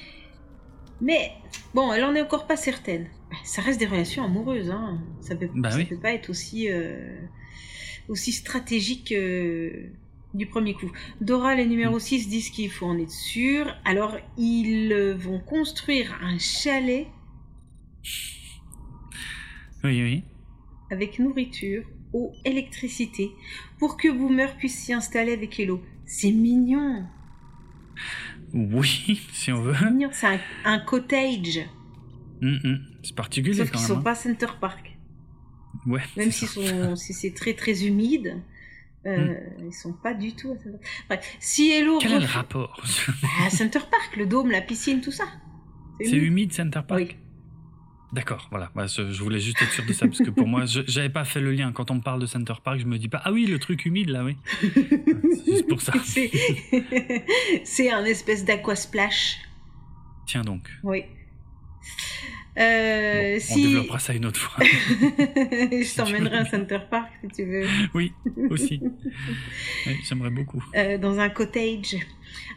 Mais 1.00 1.32
bon, 1.74 1.92
elle 1.92 2.04
en 2.04 2.14
est 2.14 2.22
encore 2.22 2.46
pas 2.46 2.56
certaine. 2.56 3.08
Ça 3.42 3.60
reste 3.62 3.80
des 3.80 3.86
relations 3.86 4.22
amoureuses, 4.24 4.70
hein. 4.70 5.02
Ça 5.20 5.34
peut, 5.34 5.48
bah 5.52 5.70
peut 5.88 5.98
pas 5.98 6.12
être 6.12 6.30
aussi 6.30 6.70
euh, 6.70 7.18
aussi 8.08 8.30
stratégique 8.30 9.10
euh, 9.10 9.88
du 10.34 10.46
premier 10.46 10.74
coup. 10.74 10.92
Dora, 11.20 11.56
les 11.56 11.66
numéro 11.66 11.98
6 11.98 12.28
hmm. 12.28 12.30
disent 12.30 12.50
qu'il 12.50 12.70
faut 12.70 12.86
en 12.86 12.96
être 12.96 13.10
sûr. 13.10 13.66
Alors 13.84 14.16
ils 14.38 14.94
vont 15.18 15.40
construire 15.40 16.16
un 16.22 16.38
chalet. 16.38 17.08
Oui, 19.82 20.00
oui. 20.00 20.22
Avec 20.92 21.18
nourriture, 21.18 21.82
eau, 22.12 22.30
électricité, 22.44 23.32
pour 23.80 23.96
que 23.96 24.08
Boomer 24.12 24.56
puisse 24.58 24.78
s'y 24.78 24.92
installer 24.92 25.32
avec 25.32 25.58
Hello. 25.58 25.82
C'est 26.06 26.30
mignon. 26.30 27.04
Oui, 28.52 29.20
si 29.32 29.52
on 29.52 29.62
veut. 29.62 29.74
C'est 30.12 30.40
un, 30.64 30.78
cottage. 30.80 31.60
Mm, 32.40 32.56
mm. 32.62 32.80
C'est 33.02 33.14
particulier 33.14 33.54
Sauf 33.54 33.70
quand 33.70 33.78
même. 33.78 33.88
Sont 33.88 33.98
hein. 33.98 34.02
pas 34.02 34.14
Center 34.14 34.46
Park. 34.60 34.96
Ouais. 35.86 36.02
Même 36.16 36.30
si, 36.30 36.46
si 36.96 37.12
c'est 37.12 37.34
très 37.34 37.54
très 37.54 37.86
humide, 37.86 38.42
euh, 39.06 39.34
mm. 39.34 39.66
ils 39.68 39.72
sont 39.72 39.92
pas 39.92 40.14
du 40.14 40.34
tout. 40.34 40.52
À 40.52 41.16
Bref, 41.16 41.36
si 41.40 41.70
Hello. 41.70 41.98
Quel 42.00 42.12
est 42.12 42.20
le 42.20 42.26
rapport 42.26 42.82
bah, 43.22 43.50
Center 43.50 43.80
Park, 43.90 44.16
le 44.16 44.26
dôme, 44.26 44.50
la 44.50 44.60
piscine, 44.60 45.00
tout 45.00 45.12
ça. 45.12 45.24
C'est 46.00 46.16
humide. 46.16 46.52
Center 46.52 46.80
Park. 46.86 47.00
Oui. 47.00 47.16
D'accord, 48.12 48.46
voilà. 48.50 48.70
Bah, 48.74 48.86
je, 48.86 49.22
voulais 49.22 49.40
juste 49.40 49.60
être 49.62 49.72
sûr 49.72 49.86
de 49.86 49.92
ça 49.94 50.06
parce 50.06 50.18
que 50.18 50.28
pour 50.28 50.46
moi, 50.46 50.66
je 50.66 50.82
j'avais 50.86 51.08
pas 51.08 51.24
fait 51.24 51.40
le 51.40 51.50
lien. 51.52 51.72
Quand 51.72 51.90
on 51.90 51.94
me 51.94 52.00
parle 52.00 52.20
de 52.20 52.26
Center 52.26 52.52
Park, 52.62 52.78
je 52.78 52.84
me 52.84 52.98
dis 52.98 53.08
pas 53.08 53.22
ah 53.24 53.32
oui 53.32 53.46
le 53.46 53.58
truc 53.58 53.86
humide 53.86 54.10
là, 54.10 54.22
oui. 54.22 54.36
C'est 55.46 55.66
pour 55.66 55.80
ça. 55.80 55.94
C'est 57.64 57.90
un 57.90 58.04
espèce 58.04 58.44
d'aquasplash. 58.44 59.38
Tiens 60.26 60.42
donc. 60.42 60.68
Oui. 60.82 61.04
Euh, 62.58 63.40
on 63.50 63.54
développera 63.56 63.98
ça 63.98 64.12
une 64.12 64.26
autre 64.26 64.38
fois. 64.38 64.62
je 64.66 65.96
t'emmènerai 65.96 66.36
à 66.36 66.44
Center 66.44 66.80
Park 66.90 67.10
si 67.22 67.28
tu 67.28 67.44
veux. 67.44 67.66
Oui, 67.94 68.12
aussi. 68.50 68.82
J'aimerais 70.06 70.30
beaucoup. 70.30 70.62
Euh, 70.76 70.98
dans 70.98 71.18
un 71.18 71.30
cottage. 71.30 71.96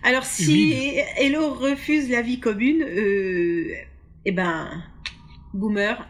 Alors 0.04 0.26
si 0.26 1.00
Hello 1.18 1.54
refuse 1.54 2.10
la 2.10 2.22
vie 2.22 2.42
commune, 2.42 2.84
euh, 2.84 3.74
eh 4.26 4.32
ben 4.34 4.84
Boomer, 5.56 6.06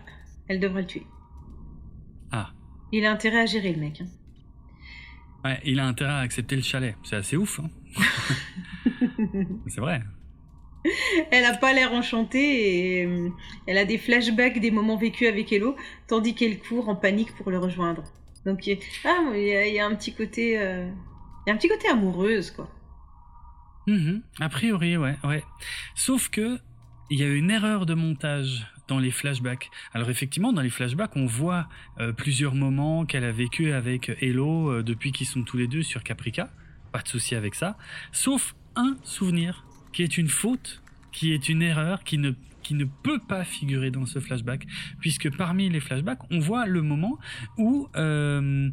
elle 0.48 0.60
devrait 0.60 0.82
le 0.82 0.88
tuer. 0.88 1.06
Ah. 2.32 2.50
Il 2.92 3.06
a 3.06 3.12
intérêt 3.12 3.42
à 3.42 3.46
gérer 3.46 3.74
le 3.74 3.80
mec. 3.80 4.02
Hein. 4.02 4.08
Ouais, 5.44 5.62
il 5.64 5.80
a 5.80 5.86
intérêt 5.86 6.14
à 6.14 6.20
accepter 6.20 6.56
le 6.56 6.64
chalet. 6.64 6.96
C'est 7.04 7.16
assez 7.16 7.38
ouf. 7.38 7.60
Hein. 7.60 7.70
c'est 9.68 9.82
vrai. 9.82 10.02
Elle 11.32 11.46
a 11.46 11.56
pas 11.56 11.74
l'air 11.74 11.94
enchantée 11.94 13.00
et 13.00 13.06
euh, 13.06 13.30
elle 13.68 13.78
a 13.78 13.86
des 13.86 14.00
flashbacks 14.00 14.60
des 14.60 14.72
moments 14.72 14.98
vécus 14.98 15.28
avec 15.28 15.52
Hello, 15.52 15.76
tandis 16.08 16.34
qu'elle 16.34 16.60
court 16.60 16.90
en 16.90 16.96
panique 16.96 17.36
pour 17.36 17.52
le 17.52 17.60
rejoindre. 17.60 18.04
Donc 18.46 18.66
il 18.66 18.74
y 18.74 18.74
a, 18.74 18.80
ah, 19.06 19.36
il 19.36 19.74
y 19.74 19.80
a, 19.80 19.86
un 19.86 19.96
petit 19.96 20.14
côté, 20.14 20.60
euh, 20.60 20.88
y 21.48 21.50
a 21.52 21.54
un 21.54 21.58
petit 21.58 21.70
côté 21.70 21.88
amoureuse 21.88 22.52
quoi. 22.52 22.70
Mm-hmm. 23.88 24.22
A 24.40 24.50
priori, 24.50 24.98
ouais, 24.98 25.16
ouais. 25.24 25.44
Sauf 25.96 26.30
que 26.30 26.60
il 27.10 27.20
y 27.20 27.24
a 27.24 27.28
une 27.28 27.52
erreur 27.52 27.86
de 27.86 27.94
montage 27.94 28.68
dans 28.88 29.00
les 29.00 29.12
flashbacks. 29.12 29.70
Alors 29.94 30.10
effectivement, 30.10 30.54
dans 30.54 30.62
les 30.62 30.70
flashbacks, 30.70 31.16
on 31.16 31.26
voit 31.26 31.68
euh, 32.00 32.12
plusieurs 32.12 32.56
moments 32.56 33.06
qu'elle 33.06 33.24
a 33.24 33.32
vécu 33.32 33.72
avec 33.72 34.12
Hello 34.22 34.72
euh, 34.72 34.84
depuis 34.84 35.12
qu'ils 35.12 35.28
sont 35.28 35.44
tous 35.44 35.58
les 35.58 35.68
deux 35.68 35.84
sur 35.84 36.04
Caprica. 36.04 36.50
Pas 36.92 37.02
de 37.02 37.08
souci 37.08 37.36
avec 37.36 37.56
ça. 37.56 37.78
Sauf 38.12 38.56
un 38.76 38.98
souvenir 39.04 39.66
qui 39.94 40.04
est 40.04 40.18
une 40.18 40.30
faute, 40.30 40.82
qui 41.12 41.34
est 41.34 41.50
une 41.50 41.62
erreur, 41.62 42.04
qui 42.04 42.18
ne 42.18 42.32
qui 42.62 42.74
ne 42.74 42.86
peut 42.86 43.20
pas 43.20 43.44
figurer 43.44 43.92
dans 43.92 44.08
ce 44.08 44.18
flashback, 44.18 44.66
puisque 45.00 45.30
parmi 45.38 45.70
les 45.70 45.80
flashbacks, 45.80 46.22
on 46.32 46.40
voit 46.40 46.66
le 46.66 46.82
moment 46.82 47.20
où 47.60 47.88
euh, 47.96 48.72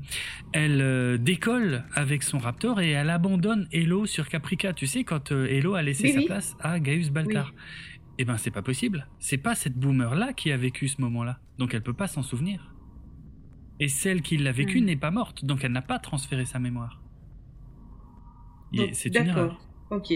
elle 0.54 1.18
décolle 1.20 1.84
avec 1.92 2.22
son 2.22 2.38
Raptor 2.38 2.80
et 2.80 2.92
elle 2.92 3.10
abandonne 3.10 3.68
Hello 3.70 4.06
sur 4.06 4.30
Caprica. 4.30 4.72
Tu 4.72 4.86
sais, 4.86 5.04
quand 5.04 5.30
Hello 5.30 5.74
a 5.74 5.82
laissé 5.82 6.10
sa 6.10 6.22
place 6.22 6.56
à 6.60 6.80
Gaius 6.80 7.10
Baltar. 7.10 7.52
Eh 8.18 8.24
ben, 8.24 8.36
c'est 8.36 8.50
pas 8.50 8.62
possible. 8.62 9.08
C'est 9.18 9.38
pas 9.38 9.54
cette 9.54 9.74
boomer-là 9.74 10.32
qui 10.32 10.52
a 10.52 10.56
vécu 10.56 10.88
ce 10.88 11.00
moment-là. 11.00 11.38
Donc 11.58 11.74
elle 11.74 11.82
peut 11.82 11.94
pas 11.94 12.08
s'en 12.08 12.22
souvenir. 12.22 12.72
Et 13.80 13.88
celle 13.88 14.22
qui 14.22 14.36
l'a 14.36 14.52
vécu 14.52 14.80
hmm. 14.80 14.84
n'est 14.84 14.96
pas 14.96 15.10
morte, 15.10 15.44
donc 15.44 15.64
elle 15.64 15.72
n'a 15.72 15.82
pas 15.82 15.98
transféré 15.98 16.44
sa 16.44 16.58
mémoire. 16.58 17.00
C'est 18.92 19.14
une 19.14 19.26
erreur. 19.28 19.60
Ok. 19.90 20.12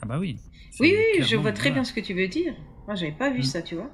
Ah 0.00 0.06
bah 0.06 0.18
oui. 0.18 0.38
Oui, 0.80 0.94
oui, 0.96 1.22
je 1.22 1.36
vois 1.36 1.52
très 1.52 1.70
bien 1.70 1.84
ce 1.84 1.92
que 1.92 2.00
tu 2.00 2.14
veux 2.14 2.26
dire. 2.26 2.54
Moi, 2.86 2.96
j'avais 2.96 3.12
pas 3.12 3.30
vu 3.30 3.40
hmm. 3.40 3.44
ça, 3.44 3.62
tu 3.62 3.74
vois. 3.74 3.90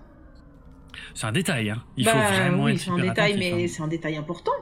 C'est 1.15 1.27
un 1.27 1.33
détail, 1.33 1.70
hein. 1.70 1.85
Il 1.97 2.07
faut 2.07 2.17
bah 2.17 2.31
vraiment 2.31 2.65
oui, 2.65 2.78
c'est 2.78 2.91
un 2.91 2.99
détail, 2.99 3.36
mais 3.39 3.65
hein. 3.65 3.67
c'est 3.68 3.83
un 3.83 3.89
détail 3.89 4.17
important. 4.17 4.52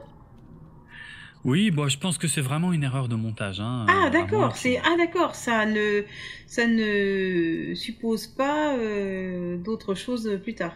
Oui, 1.47 1.71
bon, 1.71 1.87
je 1.87 1.97
pense 1.97 2.17
que 2.17 2.27
c'est 2.27 2.41
vraiment 2.41 2.73
une 2.73 2.83
erreur 2.83 3.07
de 3.07 3.15
montage. 3.15 3.61
Hein, 3.61 3.85
ah 3.87 4.09
d'accord, 4.09 4.57
c'est 4.57 4.79
ah 4.79 4.97
d'accord, 4.97 5.33
ça 5.33 5.65
ne 5.65 6.03
ça 6.45 6.67
ne 6.67 7.73
suppose 7.73 8.27
pas 8.27 8.75
euh, 8.75 9.55
d'autres 9.55 9.95
choses 9.95 10.39
plus 10.43 10.55
tard. 10.55 10.73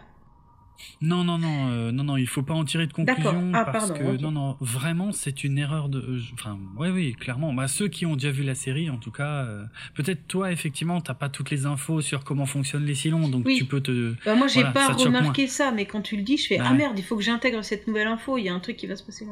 Non, 1.01 1.23
non, 1.23 1.37
non, 1.39 1.69
euh, 1.69 1.91
non, 1.91 2.03
non, 2.03 2.17
il 2.17 2.27
faut 2.27 2.43
pas 2.43 2.53
en 2.53 2.63
tirer 2.63 2.85
de 2.85 2.93
conclusion 2.93 3.51
ah, 3.53 3.65
parce 3.65 3.91
que 3.91 4.21
non, 4.21 4.31
non, 4.31 4.57
vraiment, 4.61 5.11
c'est 5.11 5.43
une 5.43 5.57
erreur 5.57 5.89
de. 5.89 5.99
Euh, 5.99 6.19
enfin, 6.33 6.59
oui, 6.77 6.89
oui, 6.89 7.15
clairement. 7.19 7.53
Bah, 7.53 7.67
ceux 7.67 7.87
qui 7.87 8.05
ont 8.05 8.15
déjà 8.15 8.31
vu 8.31 8.43
la 8.43 8.55
série, 8.55 8.89
en 8.89 8.97
tout 8.97 9.11
cas, 9.11 9.43
euh, 9.45 9.65
peut-être 9.95 10.27
toi, 10.27 10.51
effectivement, 10.51 11.01
t'as 11.01 11.15
pas 11.15 11.29
toutes 11.29 11.49
les 11.49 11.65
infos 11.65 12.01
sur 12.01 12.23
comment 12.23 12.45
fonctionnent 12.45 12.85
les 12.85 12.95
silons, 12.95 13.29
donc 13.29 13.47
tu 13.47 13.65
peux 13.65 13.81
te. 13.81 14.13
Bah, 14.25 14.35
moi, 14.35 14.47
j'ai 14.47 14.63
pas 14.63 14.89
remarqué 14.93 15.47
ça, 15.47 15.71
mais 15.71 15.85
quand 15.85 16.01
tu 16.01 16.17
le 16.17 16.23
dis, 16.23 16.37
je 16.37 16.47
fais 16.47 16.57
bah 16.57 16.65
ah 16.67 16.73
merde, 16.73 16.97
il 16.97 17.03
faut 17.03 17.17
que 17.17 17.23
j'intègre 17.23 17.63
cette 17.63 17.87
nouvelle 17.87 18.07
info. 18.07 18.37
Il 18.37 18.43
y 18.43 18.49
a 18.49 18.53
un 18.53 18.59
truc 18.59 18.77
qui 18.77 18.87
va 18.87 18.95
se 18.95 19.03
passer 19.03 19.25
là. 19.25 19.31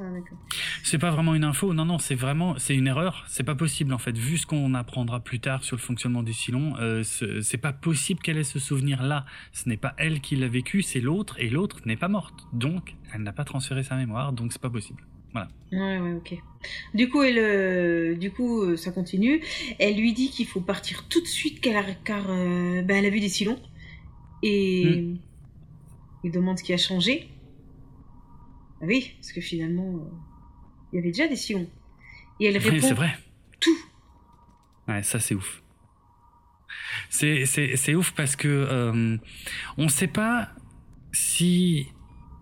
C'est 0.84 0.98
pas 0.98 1.12
vraiment 1.12 1.36
une 1.36 1.44
info, 1.44 1.74
non, 1.74 1.86
non, 1.86 2.00
c'est 2.00 2.16
vraiment, 2.16 2.56
c'est 2.58 2.76
une 2.76 2.88
erreur. 2.88 3.26
C'est 3.28 3.44
pas 3.44 3.56
possible 3.56 3.94
en 3.94 4.00
fait, 4.00 4.18
vu 4.18 4.38
ce 4.38 4.48
qu'on 4.48 4.74
apprendra 4.74 5.20
plus 5.20 5.40
tard 5.40 5.64
sur 5.64 5.76
le 5.76 5.82
fonctionnement 5.82 6.24
des 6.24 6.34
silons. 6.34 6.74
c'est 7.04 7.58
pas 7.58 7.74
possible 7.74 8.22
qu'elle 8.22 8.38
ait 8.38 8.44
ce 8.44 8.60
souvenir 8.60 9.04
là. 9.04 9.26
Ce 9.54 9.70
n'est 9.70 9.78
pas 9.78 9.94
elle 9.98 10.20
qui 10.22 10.36
l'a 10.36 10.48
vécu, 10.48 10.82
c'est 10.82 11.00
l'autre, 11.00 11.39
et 11.40 11.50
l'autre 11.50 11.82
n'est 11.86 11.98
pas 11.98 12.08
morte. 12.08 12.48
Donc, 12.54 12.96
elle 13.14 13.24
n'a 13.24 13.34
pas 13.34 13.46
transféré 13.46 13.84
sa 13.84 13.96
mémoire, 13.96 14.34
donc 14.34 14.52
c'est 14.54 14.62
pas 14.62 14.70
possible. 14.70 15.04
Voilà. 15.32 15.48
Ouais, 15.72 16.00
ouais, 16.00 16.14
ok. 16.14 16.36
Du 16.94 17.10
coup, 17.10 17.22
elle, 17.22 17.38
euh, 17.38 18.16
du 18.16 18.32
coup, 18.32 18.62
euh, 18.62 18.78
ça 18.78 18.92
continue. 18.92 19.42
Elle 19.78 19.98
lui 19.98 20.14
dit 20.14 20.30
qu'il 20.30 20.48
faut 20.48 20.62
partir 20.62 21.08
tout 21.08 21.22
de 21.22 21.28
suite 21.28 21.62
car, 21.62 21.86
car 22.04 22.26
euh, 22.30 22.82
bah, 22.82 22.96
elle 22.96 23.06
a 23.06 23.10
vu 23.10 23.20
des 23.20 23.30
silons. 23.30 23.60
Et 24.42 24.86
hmm. 24.86 25.18
il 26.24 26.32
demande 26.32 26.58
ce 26.58 26.64
qui 26.64 26.74
a 26.74 26.78
changé. 26.78 27.30
Ah 28.82 28.86
oui, 28.86 29.14
parce 29.20 29.34
que 29.34 29.42
finalement, 29.42 30.00
il 30.92 30.96
y 30.96 31.00
avait 31.00 31.12
déjà 31.12 31.28
des 31.28 31.36
silons. 31.36 31.68
Et 32.40 32.46
elle 32.46 32.58
répond 32.58 32.88
c'est 32.88 32.94
vrai. 32.94 33.16
tout. 33.60 33.78
Ouais, 34.88 35.04
ça 35.04 35.20
c'est 35.20 35.36
ouf. 35.36 35.62
C'est 37.10 37.96
ouf 37.96 38.14
parce 38.14 38.36
que 38.36 39.20
on 39.78 39.84
ne 39.84 39.90
sait 39.90 40.08
pas 40.08 40.50
si 41.12 41.88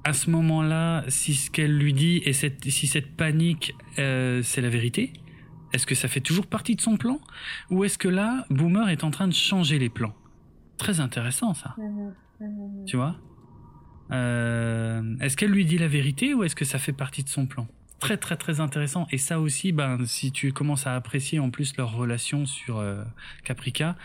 à 0.04 0.14
ce 0.14 0.30
moment-là, 0.30 1.04
si 1.10 1.34
ce 1.36 1.52
qu'elle 1.52 1.78
lui 1.78 1.94
dit 1.94 2.22
et 2.24 2.32
cette, 2.34 2.70
si 2.70 2.88
cette 2.88 3.16
panique, 3.18 3.74
euh, 4.00 4.42
c'est 4.42 4.62
la 4.62 4.70
vérité, 4.70 5.12
est-ce 5.74 5.86
que 5.86 5.96
ça 5.96 6.08
fait 6.08 6.22
toujours 6.22 6.48
partie 6.48 6.76
de 6.76 6.82
son 6.82 6.96
plan 6.96 7.20
Ou 7.70 7.84
est-ce 7.84 7.98
que 7.98 8.08
là, 8.08 8.46
Boomer 8.50 8.88
est 8.90 9.04
en 9.04 9.12
train 9.12 9.28
de 9.28 9.34
changer 9.34 9.80
les 9.80 9.90
plans? 9.90 10.14
Très 10.78 11.02
intéressant 11.02 11.54
ça. 11.54 11.76
Mmh 11.78 12.10
mmh 12.40 12.86
tu 12.86 12.96
vois? 12.96 13.18
Euh, 14.12 15.18
Est-ce 15.20 15.36
qu'elle 15.36 15.52
lui 15.52 15.66
dit 15.66 15.78
la 15.78 15.88
vérité 15.90 16.34
ou 16.34 16.44
est-ce 16.44 16.56
que 16.56 16.64
ça 16.66 16.80
fait 16.80 16.94
partie 16.94 17.24
de 17.24 17.30
son 17.30 17.46
plan? 17.46 17.68
Très 18.00 18.18
très 18.18 18.38
très 18.38 18.60
intéressant 18.60 19.08
et 19.12 19.18
ça 19.18 19.40
aussi 19.40 19.72
ben 19.72 20.06
si 20.06 20.32
tu 20.32 20.54
commences 20.54 20.86
à 20.86 20.96
apprécier 20.96 21.40
en 21.40 21.50
plus 21.50 21.76
leur 21.78 21.96
relation 21.96 22.46
sur 22.46 22.78
euh, 22.78 23.04
Caprica 23.44 23.96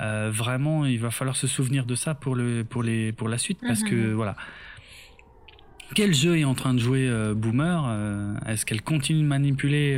euh, 0.00 0.30
vraiment 0.32 0.84
il 0.84 1.00
va 1.00 1.10
falloir 1.10 1.36
se 1.36 1.46
souvenir 1.46 1.86
de 1.86 1.94
ça 1.94 2.14
pour 2.14 2.34
le 2.34 2.64
pour 2.64 2.82
les 2.82 3.12
pour 3.12 3.28
la 3.28 3.38
suite 3.38 3.58
parce 3.66 3.82
que 3.82 3.94
mhm. 3.94 4.12
voilà 4.12 4.36
quel 5.94 6.14
jeu 6.14 6.38
est 6.38 6.44
en 6.44 6.54
train 6.54 6.74
de 6.74 6.78
jouer 6.78 7.08
euh, 7.08 7.32
Boomer 7.32 8.38
Est-ce 8.46 8.66
qu'elle 8.66 8.82
continue 8.82 9.22
de 9.22 9.26
manipuler 9.26 9.92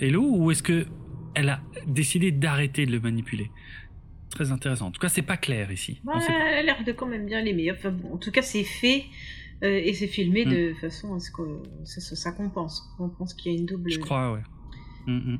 Hello 0.00 0.24
ou 0.24 0.50
est-ce 0.50 0.62
que 0.62 0.86
elle 1.34 1.50
a 1.50 1.60
décidé 1.86 2.32
d'arrêter 2.32 2.86
de 2.86 2.92
le 2.92 3.00
manipuler? 3.00 3.50
Très 4.30 4.50
intéressant. 4.50 4.86
En 4.86 4.90
tout 4.90 5.00
cas, 5.00 5.10
c'est 5.10 5.20
pas 5.20 5.36
clair 5.36 5.70
ici. 5.70 6.00
elle 6.28 6.58
a 6.58 6.62
l'air 6.62 6.84
de 6.84 6.92
quand 6.92 7.06
même 7.06 7.26
bien 7.26 7.42
l'aimer. 7.42 7.70
Enfin, 7.70 7.90
bon, 7.90 8.14
en 8.14 8.16
tout 8.16 8.30
cas, 8.30 8.40
c'est 8.40 8.64
fait 8.64 9.04
euh, 9.62 9.80
et 9.82 9.94
c'est 9.94 10.06
filmé 10.06 10.44
mm. 10.44 10.50
de 10.50 10.74
façon 10.74 11.14
à 11.14 11.20
ce 11.20 11.30
que 11.30 11.42
ça, 11.84 12.00
ça, 12.00 12.32
compense. 12.32 12.82
On 12.98 13.08
pense 13.08 13.34
qu'il 13.34 13.52
y 13.52 13.56
a 13.56 13.58
une 13.58 13.66
double. 13.66 13.90
Je 13.90 13.98
crois, 13.98 14.32
ouais. 14.32 14.42
Mm, 15.06 15.32
mm. 15.32 15.38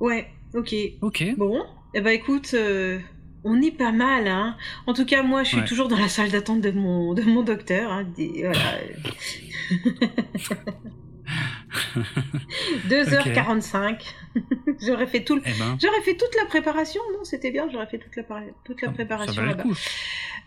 Ouais, 0.00 0.28
ok. 0.54 0.74
Ok. 1.02 1.24
Bon, 1.36 1.64
eh 1.94 2.00
ben 2.00 2.10
écoute, 2.10 2.54
euh, 2.54 2.98
on 3.44 3.60
est 3.60 3.76
pas 3.76 3.92
mal, 3.92 4.28
hein. 4.28 4.56
En 4.86 4.94
tout 4.94 5.04
cas, 5.04 5.22
moi, 5.22 5.42
je 5.42 5.56
suis 5.56 5.64
toujours 5.64 5.88
dans 5.88 5.98
la 5.98 6.08
salle 6.08 6.30
d'attente 6.30 6.60
de 6.60 6.70
mon, 6.70 7.14
de 7.14 7.22
mon 7.22 7.42
docteur. 7.42 7.92
Hein, 7.92 8.06
voilà. 8.16 8.78
2h45. 12.88 14.00
j'aurais 14.86 15.06
fait 15.06 15.24
tout 15.24 15.40
eh 15.44 15.50
ben. 15.58 15.76
j'aurais 15.80 16.00
fait 16.02 16.16
toute 16.16 16.34
la 16.36 16.46
préparation, 16.46 17.00
non 17.12 17.24
C'était 17.24 17.50
bien, 17.50 17.68
j'aurais 17.70 17.86
fait 17.86 17.98
toute 17.98 18.16
la, 18.16 18.24
toute 18.64 18.82
la 18.82 18.90
préparation 18.90 19.42
là-bas. 19.42 19.64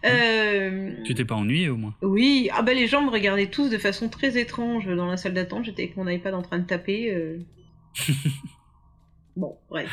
Euh... 0.06 0.94
Tu 1.04 1.14
t'es 1.14 1.26
pas 1.26 1.36
ennuyé 1.36 1.70
au 1.70 1.78
moins 1.78 1.96
Oui, 2.02 2.50
ah 2.54 2.62
bah 2.62 2.74
les 2.74 2.88
gens 2.88 3.02
me 3.02 3.10
regardaient 3.10 3.50
tous 3.50 3.70
de 3.70 3.78
façon 3.78 4.10
très 4.10 4.40
étrange 4.40 4.88
dans 4.88 5.08
la 5.08 5.18
salle 5.18 5.34
d'attente. 5.34 5.66
J'étais 5.66 5.84
avec 5.84 5.98
mon 5.98 6.08
iPad 6.08 6.34
en 6.34 6.42
train 6.42 6.60
de 6.60 6.66
taper. 6.66 7.14
Euh. 7.14 7.40
bon, 9.36 9.58
bref. 9.70 9.90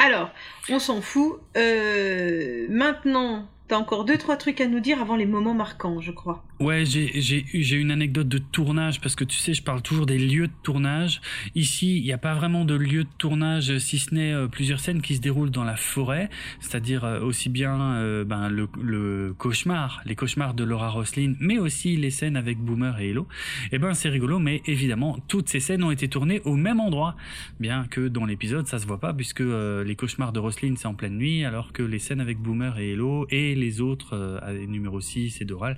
Alors, 0.00 0.30
on 0.70 0.78
s'en 0.78 1.00
fout. 1.00 1.40
Euh, 1.56 2.66
maintenant, 2.70 3.48
T'as 3.68 3.76
encore 3.76 4.06
deux 4.06 4.16
trois 4.16 4.36
trucs 4.36 4.62
à 4.62 4.66
nous 4.66 4.80
dire 4.80 4.98
avant 5.02 5.14
les 5.14 5.26
moments 5.26 5.52
marquants, 5.52 6.00
je 6.00 6.10
crois. 6.10 6.42
Ouais, 6.58 6.84
j'ai 6.86 7.76
une 7.76 7.90
anecdote 7.90 8.26
de 8.26 8.38
tournage 8.38 8.98
parce 9.02 9.14
que 9.14 9.24
tu 9.24 9.36
sais, 9.36 9.52
je 9.52 9.62
parle 9.62 9.82
toujours 9.82 10.06
des 10.06 10.18
lieux 10.18 10.46
de 10.46 10.52
tournage. 10.62 11.20
Ici, 11.54 11.98
il 11.98 12.02
n'y 12.02 12.12
a 12.12 12.18
pas 12.18 12.34
vraiment 12.34 12.64
de 12.64 12.74
lieu 12.74 13.04
de 13.04 13.08
tournage 13.18 13.76
si 13.76 13.98
ce 13.98 14.14
n'est 14.14 14.32
euh, 14.32 14.48
plusieurs 14.48 14.80
scènes 14.80 15.02
qui 15.02 15.16
se 15.16 15.20
déroulent 15.20 15.50
dans 15.50 15.64
la 15.64 15.76
forêt, 15.76 16.30
c'est-à-dire 16.60 17.04
euh, 17.04 17.20
aussi 17.20 17.50
bien 17.50 17.78
euh, 17.92 18.24
ben, 18.24 18.48
le, 18.48 19.34
cauchemar, 19.36 20.00
les 20.06 20.16
cauchemars 20.16 20.54
de 20.54 20.64
Laura 20.64 20.88
Roslin, 20.88 21.34
mais 21.38 21.58
aussi 21.58 21.94
les 21.94 22.10
scènes 22.10 22.36
avec 22.36 22.58
Boomer 22.58 22.98
et 22.98 23.10
Hello. 23.10 23.28
Eh 23.70 23.78
ben 23.78 23.92
c'est 23.92 24.08
rigolo, 24.08 24.38
mais 24.38 24.62
évidemment, 24.64 25.18
toutes 25.28 25.50
ces 25.50 25.60
scènes 25.60 25.84
ont 25.84 25.90
été 25.90 26.08
tournées 26.08 26.40
au 26.46 26.56
même 26.56 26.80
endroit, 26.80 27.16
bien 27.60 27.86
que 27.88 28.08
dans 28.08 28.24
l'épisode 28.24 28.66
ça 28.66 28.78
se 28.78 28.86
voit 28.86 28.98
pas 28.98 29.12
puisque 29.12 29.40
les 29.40 29.94
cauchemars 29.94 30.32
de 30.32 30.40
Roslin 30.40 30.74
c'est 30.76 30.88
en 30.88 30.94
pleine 30.94 31.18
nuit, 31.18 31.44
alors 31.44 31.74
que 31.74 31.82
les 31.82 31.98
scènes 31.98 32.20
avec 32.20 32.38
Boomer 32.38 32.78
et 32.78 32.92
Hello 32.92 33.26
et 33.30 33.57
les 33.58 33.80
autres, 33.80 34.14
euh, 34.14 34.66
numéro 34.66 35.00
6 35.00 35.40
et 35.40 35.44
Doral, 35.44 35.76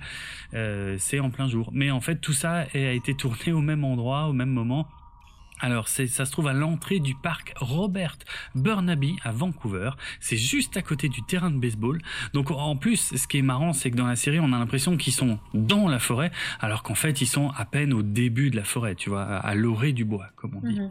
euh, 0.53 0.95
c'est 0.99 1.19
en 1.19 1.29
plein 1.29 1.47
jour. 1.47 1.69
Mais 1.73 1.91
en 1.91 2.01
fait, 2.01 2.17
tout 2.17 2.33
ça 2.33 2.65
a 2.73 2.77
été 2.77 3.13
tourné 3.13 3.51
au 3.51 3.61
même 3.61 3.83
endroit, 3.83 4.27
au 4.27 4.33
même 4.33 4.51
moment. 4.51 4.87
Alors, 5.61 5.87
ça 5.87 6.07
se 6.07 6.31
trouve 6.31 6.47
à 6.47 6.53
l'entrée 6.53 6.99
du 6.99 7.13
parc 7.13 7.53
Robert 7.57 8.17
Burnaby 8.55 9.17
à 9.23 9.31
Vancouver. 9.31 9.91
C'est 10.19 10.37
juste 10.37 10.75
à 10.75 10.81
côté 10.81 11.07
du 11.07 11.21
terrain 11.21 11.51
de 11.51 11.57
baseball. 11.57 12.01
Donc, 12.33 12.49
en 12.49 12.75
plus, 12.75 13.15
ce 13.15 13.27
qui 13.27 13.37
est 13.37 13.43
marrant, 13.43 13.71
c'est 13.71 13.91
que 13.91 13.95
dans 13.95 14.07
la 14.07 14.15
série, 14.15 14.39
on 14.39 14.53
a 14.53 14.57
l'impression 14.57 14.97
qu'ils 14.97 15.13
sont 15.13 15.37
dans 15.53 15.87
la 15.87 15.99
forêt, 15.99 16.31
alors 16.59 16.81
qu'en 16.81 16.95
fait, 16.95 17.21
ils 17.21 17.27
sont 17.27 17.51
à 17.51 17.65
peine 17.65 17.93
au 17.93 18.01
début 18.01 18.49
de 18.49 18.55
la 18.55 18.63
forêt, 18.63 18.95
tu 18.95 19.11
vois, 19.11 19.23
à 19.23 19.53
l'orée 19.53 19.93
du 19.93 20.03
bois, 20.03 20.29
comme 20.35 20.55
on 20.55 20.67
dit. 20.67 20.79
Mhm. 20.79 20.89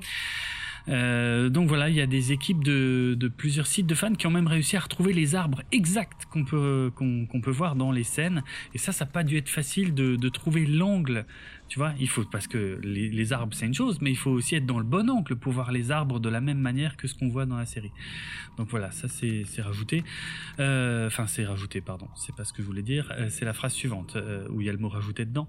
Euh, 0.88 1.48
donc 1.48 1.68
voilà, 1.68 1.88
il 1.88 1.94
y 1.94 2.00
a 2.00 2.06
des 2.06 2.32
équipes 2.32 2.64
de, 2.64 3.16
plusieurs 3.36 3.66
sites 3.66 3.86
de 3.86 3.94
fans 3.94 4.14
qui 4.14 4.26
ont 4.26 4.30
même 4.30 4.46
réussi 4.46 4.76
à 4.76 4.80
retrouver 4.80 5.12
les 5.12 5.34
arbres 5.34 5.62
exacts 5.72 6.26
qu'on 6.30 6.44
peut, 6.44 6.90
qu'on 6.94 7.40
peut 7.40 7.50
voir 7.50 7.76
dans 7.76 7.92
les 7.92 8.04
scènes. 8.04 8.42
Et 8.74 8.78
ça, 8.78 8.92
ça 8.92 9.04
n'a 9.04 9.10
pas 9.10 9.22
dû 9.22 9.36
être 9.36 9.48
facile 9.48 9.94
de, 9.94 10.16
de 10.16 10.28
trouver 10.28 10.66
l'angle 10.66 11.24
tu 11.70 11.78
vois, 11.78 11.92
il 12.00 12.08
faut 12.08 12.24
parce 12.24 12.48
que 12.48 12.80
les, 12.82 13.32
arbres 13.32 13.54
c'est 13.54 13.64
une 13.64 13.74
chose, 13.74 13.98
mais 14.00 14.10
il 14.10 14.16
faut 14.16 14.32
aussi 14.32 14.56
être 14.56 14.66
dans 14.66 14.78
le 14.78 14.84
bon 14.84 15.08
angle 15.08 15.36
pour 15.36 15.52
voir 15.52 15.70
les 15.70 15.92
arbres 15.92 16.18
de 16.18 16.28
la 16.28 16.40
même 16.40 16.58
manière 16.58 16.96
que 16.96 17.06
ce 17.06 17.14
qu'on 17.14 17.28
voit 17.28 17.46
dans 17.46 17.56
la 17.56 17.64
série. 17.64 17.92
Donc 18.58 18.68
voilà, 18.70 18.90
ça 18.90 19.06
c'est 19.06 19.44
rajouté. 19.62 20.02
Euh, 20.58 21.06
enfin, 21.06 21.28
c'est 21.28 21.46
rajouté, 21.46 21.80
pardon. 21.80 22.08
C'est 22.16 22.34
pas 22.34 22.44
ce 22.44 22.52
que 22.52 22.60
je 22.60 22.66
voulais 22.66 22.82
dire. 22.82 23.12
Euh, 23.16 23.28
c'est 23.30 23.44
la 23.44 23.52
phrase 23.52 23.72
suivante 23.72 24.16
euh, 24.16 24.48
où 24.50 24.60
il 24.60 24.66
y 24.66 24.68
a 24.68 24.72
le 24.72 24.78
mot 24.78 24.88
rajouté 24.88 25.24
dedans. 25.24 25.46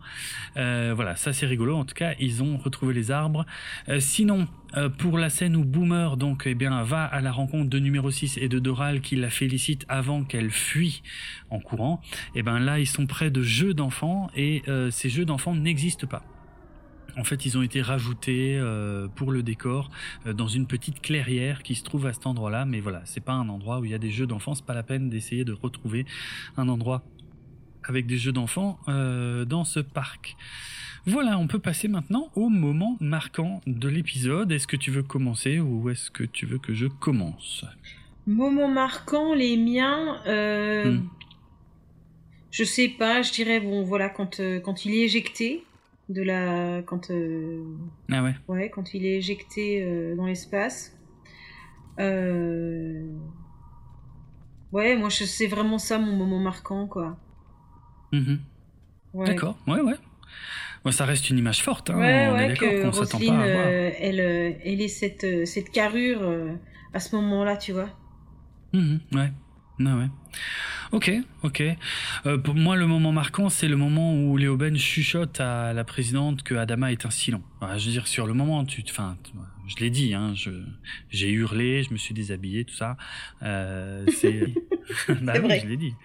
voilà, 0.56 1.16
ça 1.16 1.34
c'est 1.34 1.48
rigolo. 1.48 1.76
En 1.76 1.86
tout 1.86 1.96
cas, 1.96 2.14
ils 2.20 2.44
ont 2.44 2.56
retrouvé 2.56 2.94
les 2.94 3.10
arbres. 3.10 3.48
sinon, 3.98 4.48
pour 5.00 5.18
la 5.18 5.30
scène 5.30 5.56
où 5.56 5.66
Boomer 5.66 6.18
donc 6.18 6.44
eh 6.46 6.54
bien 6.56 6.84
va 6.84 7.04
à 7.04 7.20
la 7.20 7.32
rencontre 7.32 7.70
de 7.70 7.80
numéro 7.80 8.12
6 8.12 8.38
et 8.38 8.48
de 8.48 8.60
Doral 8.60 9.02
qui 9.02 9.16
la 9.16 9.30
félicite 9.30 9.86
avant 9.90 10.24
qu'elle 10.24 10.52
fuit 10.52 11.02
en 11.50 11.60
courant, 11.60 12.02
eh 12.36 12.44
ben 12.44 12.60
là 12.60 12.80
ils 12.80 12.88
sont 12.88 13.06
près 13.08 13.32
de 13.32 13.42
jeux 13.42 13.74
d'enfants 13.74 14.30
et 14.36 14.62
ces 14.92 15.10
jeux 15.10 15.26
d'enfants 15.26 15.56
n'existent. 15.56 16.11
En 17.18 17.24
fait, 17.24 17.46
ils 17.46 17.58
ont 17.58 17.62
été 17.62 17.82
rajoutés 17.82 18.58
euh, 18.58 19.08
pour 19.08 19.32
le 19.32 19.44
décor 19.44 19.90
euh, 20.26 20.34
dans 20.34 20.48
une 20.48 20.68
petite 20.68 21.02
clairière 21.02 21.64
qui 21.64 21.76
se 21.76 21.84
trouve 21.84 22.06
à 22.06 22.14
cet 22.14 22.26
endroit-là. 22.26 22.66
Mais 22.66 22.80
voilà, 22.80 23.02
c'est 23.06 23.24
pas 23.24 23.34
un 23.34 23.50
endroit 23.50 23.80
où 23.80 23.86
il 23.86 23.92
y 23.92 23.94
a 23.94 24.00
des 24.00 24.12
jeux 24.12 24.28
d'enfants. 24.28 24.56
C'est 24.56 24.66
pas 24.66 24.74
la 24.74 24.84
peine 24.84 25.10
d'essayer 25.10 25.44
de 25.44 25.54
retrouver 25.54 26.06
un 26.58 26.70
endroit 26.70 27.04
avec 27.84 28.06
des 28.06 28.18
jeux 28.18 28.32
d'enfants 28.32 28.80
euh, 28.88 29.46
dans 29.46 29.64
ce 29.64 29.80
parc. 29.80 30.36
Voilà, 31.06 31.38
on 31.40 31.48
peut 31.48 31.60
passer 31.60 31.88
maintenant 31.88 32.30
au 32.36 32.50
moment 32.50 32.96
marquant 33.00 33.62
de 33.66 33.90
l'épisode. 33.90 34.52
Est-ce 34.52 34.68
que 34.68 34.78
tu 34.78 34.92
veux 34.92 35.04
commencer 35.04 35.60
ou 35.60 35.90
est-ce 35.90 36.12
que 36.12 36.24
tu 36.24 36.46
veux 36.46 36.60
que 36.60 36.74
je 36.74 36.86
commence? 36.86 37.66
Moment 38.28 38.68
marquant, 38.68 39.34
les 39.34 39.58
miens. 39.58 40.22
Hmm. 40.28 41.08
Je 42.52 42.64
sais 42.64 42.90
pas, 42.90 43.24
je 43.24 43.32
dirais 43.32 43.60
bon 43.60 43.82
voilà 43.84 44.10
quand 44.10 44.42
quand 44.64 44.86
il 44.86 44.94
est 44.94 45.06
éjecté 45.06 45.64
de 46.12 46.22
la 46.22 46.82
quand 46.84 47.12
euh, 47.12 47.64
ah 48.12 48.24
ouais. 48.24 48.36
ouais 48.48 48.70
quand 48.70 48.94
il 48.94 49.06
est 49.06 49.18
éjecté 49.18 49.84
euh, 49.84 50.16
dans 50.16 50.26
l'espace. 50.26 50.98
Euh, 52.00 53.06
ouais 54.72 54.96
moi 54.96 55.10
je 55.10 55.24
sais 55.24 55.48
vraiment 55.48 55.78
ça 55.78 55.98
mon 55.98 56.16
moment 56.16 56.40
marquant 56.40 56.88
quoi. 56.88 57.18
Mm-hmm. 58.14 59.26
d'accord 59.26 59.58
ouais 59.68 59.82
ouais. 59.82 59.96
Ça 60.92 61.06
reste 61.06 61.30
une 61.30 61.38
image 61.38 61.62
forte 61.62 61.92
hein, 61.92 62.00
ouais, 62.00 62.32
ouais 62.32 62.54
que 62.56 62.88
Roselyne, 62.88 63.40
elle 63.40 64.20
elle 64.20 64.82
est 64.82 64.88
cette 64.88 65.46
cette 65.46 65.70
carrure 65.70 66.22
à 66.94 67.00
ce 67.00 67.16
moment 67.16 67.44
là 67.44 67.58
tu 67.58 67.72
vois. 67.72 67.90
Mm-hmm. 68.74 69.00
ouais. 69.14 69.32
Ouais. 69.80 70.10
Ok, 70.92 71.12
ok. 71.44 71.64
Euh, 72.26 72.38
pour 72.38 72.54
moi, 72.56 72.76
le 72.76 72.86
moment 72.86 73.14
marquant, 73.14 73.50
c'est 73.50 73.70
le 73.70 73.78
moment 73.78 74.14
où 74.14 74.36
Léo 74.36 74.58
Ben 74.58 74.78
chuchote 74.78 75.40
à 75.40 75.72
la 75.72 75.84
présidente 75.86 76.44
que 76.44 76.54
Adama 76.56 76.92
est 76.92 77.06
un 77.06 77.10
silon. 77.10 77.42
je 77.62 77.86
veux 77.86 77.92
dire, 77.92 78.08
sur 78.08 78.28
le 78.28 78.34
moment, 78.34 78.66
tu, 78.66 78.84
enfin, 78.90 79.18
je 79.68 79.78
l'ai 79.78 79.90
dit, 79.90 80.14
hein, 80.14 80.34
j'ai 81.10 81.30
hurlé, 81.30 81.84
je 81.84 81.94
me 81.94 81.98
suis 81.98 82.14
déshabillé, 82.14 82.66
tout 82.66 82.76
ça. 82.76 82.98
Euh, 83.42 84.06
c'est, 84.18 84.54
bah 85.22 85.36
je 85.36 85.68
l'ai 85.68 85.78
dit. 85.78 85.96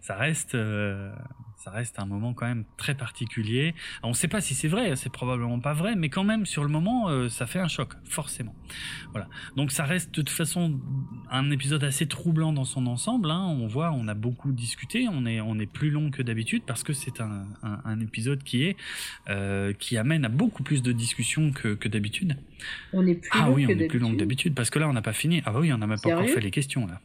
Ça 0.00 0.14
reste, 0.14 0.54
euh, 0.54 1.12
ça 1.58 1.72
reste 1.72 1.98
un 1.98 2.06
moment 2.06 2.34
quand 2.34 2.46
même 2.46 2.64
très 2.76 2.94
particulier. 2.94 3.74
on 4.04 4.10
ne 4.10 4.14
sait 4.14 4.28
pas 4.28 4.40
si 4.40 4.54
c'est 4.54 4.68
vrai, 4.68 4.94
c'est 4.94 5.10
probablement 5.10 5.58
pas 5.58 5.74
vrai, 5.74 5.96
mais 5.96 6.08
quand 6.08 6.22
même 6.22 6.46
sur 6.46 6.62
le 6.62 6.70
moment, 6.70 7.08
euh, 7.08 7.28
ça 7.28 7.46
fait 7.46 7.58
un 7.58 7.66
choc, 7.66 7.94
forcément. 8.04 8.54
Voilà. 9.10 9.28
Donc 9.56 9.72
ça 9.72 9.84
reste 9.84 10.10
de 10.10 10.22
toute 10.22 10.30
façon 10.30 10.78
un 11.30 11.50
épisode 11.50 11.82
assez 11.82 12.06
troublant 12.06 12.52
dans 12.52 12.64
son 12.64 12.86
ensemble. 12.86 13.30
Hein. 13.32 13.44
On 13.60 13.66
voit, 13.66 13.90
on 13.90 14.06
a 14.06 14.14
beaucoup 14.14 14.52
discuté, 14.52 15.08
on 15.10 15.26
est 15.26 15.40
on 15.40 15.58
est 15.58 15.66
plus 15.66 15.90
long 15.90 16.12
que 16.12 16.22
d'habitude 16.22 16.62
parce 16.64 16.84
que 16.84 16.92
c'est 16.92 17.20
un, 17.20 17.48
un, 17.62 18.00
épisode 18.00 18.44
qui 18.44 18.62
est 18.62 18.76
euh, 19.28 19.72
qui 19.72 19.96
amène 19.96 20.24
à 20.24 20.28
beaucoup 20.28 20.62
plus 20.62 20.82
de 20.82 20.92
discussions 20.92 21.50
que, 21.50 21.74
que 21.74 21.88
d'habitude. 21.88 22.36
On 22.92 23.04
est 23.04 23.16
plus 23.16 23.30
ah 23.32 23.50
oui, 23.50 23.66
on 23.66 23.70
est 23.70 23.88
plus 23.88 23.98
long 23.98 24.12
que 24.12 24.18
d'habitude 24.18 24.54
parce 24.54 24.70
que 24.70 24.78
là 24.78 24.88
on 24.88 24.92
n'a 24.92 25.02
pas 25.02 25.12
fini. 25.12 25.42
Ah 25.44 25.50
bah 25.50 25.58
oui, 25.58 25.72
on 25.72 25.78
n'a 25.78 25.88
même 25.88 25.98
pas 25.98 26.10
encore 26.10 26.28
fait 26.28 26.40
les 26.40 26.52
questions 26.52 26.86
là. 26.86 27.00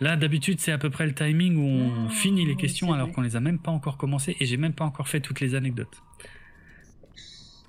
Là, 0.00 0.16
d'habitude, 0.16 0.60
c'est 0.60 0.72
à 0.72 0.78
peu 0.78 0.90
près 0.90 1.06
le 1.06 1.14
timing 1.14 1.56
où 1.56 1.66
on 1.66 2.06
ah, 2.06 2.10
finit 2.10 2.44
les 2.44 2.56
questions 2.56 2.92
alors 2.92 3.12
qu'on 3.12 3.22
les 3.22 3.36
a 3.36 3.40
même 3.40 3.58
pas 3.58 3.70
encore 3.70 3.96
commencées 3.96 4.36
et 4.40 4.46
j'ai 4.46 4.56
même 4.56 4.74
pas 4.74 4.84
encore 4.84 5.08
fait 5.08 5.20
toutes 5.20 5.40
les 5.40 5.54
anecdotes. 5.54 6.02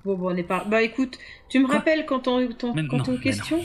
Bon, 0.06 0.14
bon, 0.14 0.32
on 0.32 0.36
est 0.36 0.44
pas. 0.44 0.64
Bah 0.70 0.82
écoute, 0.82 1.18
tu 1.48 1.58
me 1.58 1.66
rappelles 1.66 2.06
quand 2.06 2.28
on, 2.28 2.48
quand 2.88 3.08
on 3.08 3.16
question 3.16 3.60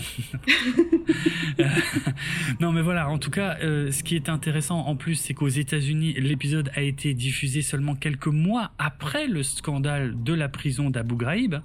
non. 2.60 2.72
mais 2.72 2.82
voilà, 2.82 3.08
en 3.10 3.20
tout 3.20 3.30
cas, 3.30 3.58
euh, 3.62 3.92
ce 3.92 4.02
qui 4.02 4.16
est 4.16 4.28
intéressant 4.28 4.80
en 4.80 4.96
plus, 4.96 5.14
c'est 5.14 5.36
qu'aux 5.36 5.50
États-Unis, 5.50 6.14
l'épisode 6.14 6.72
a 6.74 6.82
été 6.82 7.14
diffusé 7.14 7.62
seulement 7.62 7.94
quelques 7.94 8.26
mois 8.26 8.72
après 8.80 9.28
le 9.28 9.44
scandale 9.44 10.16
de 10.24 10.34
la 10.34 10.50
prison 10.50 10.90
d'Abu 10.90 11.14
Ghraib, 11.16 11.58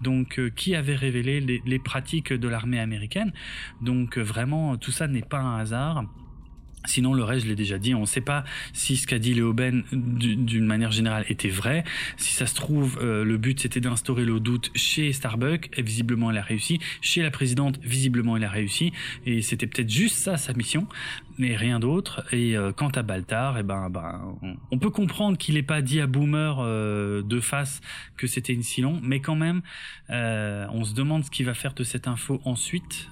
donc 0.00 0.38
euh, 0.38 0.48
qui 0.48 0.74
avait 0.74 0.96
révélé 0.96 1.42
les, 1.42 1.62
les 1.66 1.78
pratiques 1.78 2.32
de 2.32 2.48
l'armée 2.48 2.80
américaine. 2.80 3.34
Donc 3.82 4.16
euh, 4.16 4.22
vraiment, 4.22 4.78
tout 4.78 4.92
ça 4.92 5.08
n'est 5.08 5.20
pas 5.20 5.40
un 5.40 5.58
hasard. 5.58 6.06
Sinon, 6.84 7.14
le 7.14 7.22
reste, 7.22 7.44
je 7.44 7.48
l'ai 7.48 7.56
déjà 7.56 7.78
dit, 7.78 7.94
on 7.94 8.02
ne 8.02 8.06
sait 8.06 8.20
pas 8.20 8.44
si 8.72 8.96
ce 8.96 9.06
qu'a 9.06 9.18
dit 9.18 9.34
Léo 9.34 9.52
Ben 9.52 9.84
d'une 9.92 10.66
manière 10.66 10.90
générale 10.90 11.24
était 11.28 11.48
vrai. 11.48 11.84
Si 12.16 12.34
ça 12.34 12.46
se 12.46 12.54
trouve, 12.54 12.98
euh, 13.02 13.24
le 13.24 13.36
but 13.36 13.60
c'était 13.60 13.80
d'instaurer 13.80 14.24
le 14.24 14.40
doute 14.40 14.70
chez 14.74 15.12
Starbucks, 15.12 15.70
et 15.76 15.82
visiblement 15.82 16.30
elle 16.30 16.38
a 16.38 16.42
réussi. 16.42 16.80
Chez 17.00 17.22
la 17.22 17.30
présidente, 17.30 17.78
visiblement 17.82 18.36
elle 18.36 18.44
a 18.44 18.50
réussi. 18.50 18.92
Et 19.26 19.42
c'était 19.42 19.66
peut-être 19.66 19.90
juste 19.90 20.16
ça 20.16 20.36
sa 20.36 20.52
mission 20.52 20.86
mais 21.42 21.56
rien 21.56 21.80
d'autre. 21.80 22.24
Et 22.32 22.56
euh, 22.56 22.70
quant 22.72 22.90
à 22.90 23.02
Baltar, 23.02 23.58
eh 23.58 23.64
ben, 23.64 23.90
ben, 23.90 24.38
on, 24.70 24.78
peut 24.78 24.90
comprendre 24.90 25.36
qu'il 25.36 25.56
n'ait 25.56 25.64
pas 25.64 25.82
dit 25.82 26.00
à 26.00 26.06
Boomer 26.06 26.58
euh, 26.60 27.20
de 27.22 27.40
face 27.40 27.80
que 28.16 28.28
c'était 28.28 28.52
une 28.52 28.62
Silon, 28.62 29.00
mais 29.02 29.18
quand 29.18 29.34
même, 29.34 29.60
euh, 30.10 30.66
on 30.70 30.84
se 30.84 30.94
demande 30.94 31.24
ce 31.24 31.30
qu'il 31.30 31.44
va 31.44 31.54
faire 31.54 31.74
de 31.74 31.82
cette 31.82 32.06
info 32.06 32.40
ensuite, 32.44 33.08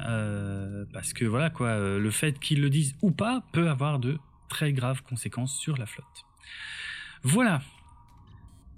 parce 0.93 1.13
que 1.13 1.25
voilà 1.25 1.51
quoi, 1.51 1.77
le 1.77 2.11
fait 2.11 2.39
qu'il 2.39 2.61
le 2.61 2.71
dise 2.71 2.95
ou 3.03 3.11
pas 3.11 3.43
peut 3.53 3.69
avoir 3.69 3.99
de 3.99 4.19
très 4.49 4.73
graves 4.73 5.03
conséquences 5.03 5.57
sur 5.59 5.77
la 5.77 5.87
flotte. 5.87 6.07
Voilà. 7.25 7.63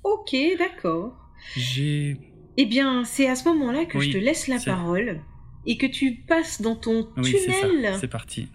Ok, 0.03 0.35
d'accord. 0.59 1.15
J'ai. 1.57 2.17
Eh 2.57 2.67
bien, 2.67 3.05
c'est 3.05 3.29
à 3.29 3.37
ce 3.37 3.47
moment-là 3.51 3.85
que 3.85 4.01
je 4.01 4.13
te 4.13 4.19
laisse 4.19 4.49
la 4.49 4.59
parole 4.59 5.21
et 5.67 5.77
que 5.77 5.87
tu 5.87 6.15
passes 6.27 6.63
dans 6.63 6.75
ton 6.75 7.09
oui, 7.19 7.35
tunnel. 7.45 7.97
C'est 8.01 8.09
parti 8.09 8.49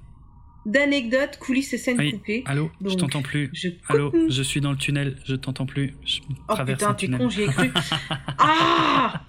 d'anecdotes, 0.68 1.40
coulisses 1.40 1.74
et 1.74 1.78
scènes 1.78 2.12
coupées. 2.12 2.44
Allô, 2.46 2.70
je 2.86 2.94
t'entends 2.94 3.24
plus. 3.24 3.50
Je 3.54 3.70
Allô, 3.88 4.14
je 4.30 4.44
suis 4.44 4.62
dans 4.62 4.72
le 4.72 4.78
tunnel, 4.78 5.18
je 5.26 5.36
t'entends 5.36 5.66
plus. 5.66 5.96
Je 6.06 6.20
oh 6.50 6.56
putain, 6.66 6.94
t'es 6.94 7.08
con, 7.08 7.30
j'y 7.30 7.44
ai 7.44 7.48
cru. 7.48 7.72
ah 8.38 9.24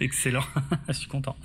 Excellent, 0.00 0.44
je 0.88 0.92
suis 0.92 1.08
content. 1.08 1.36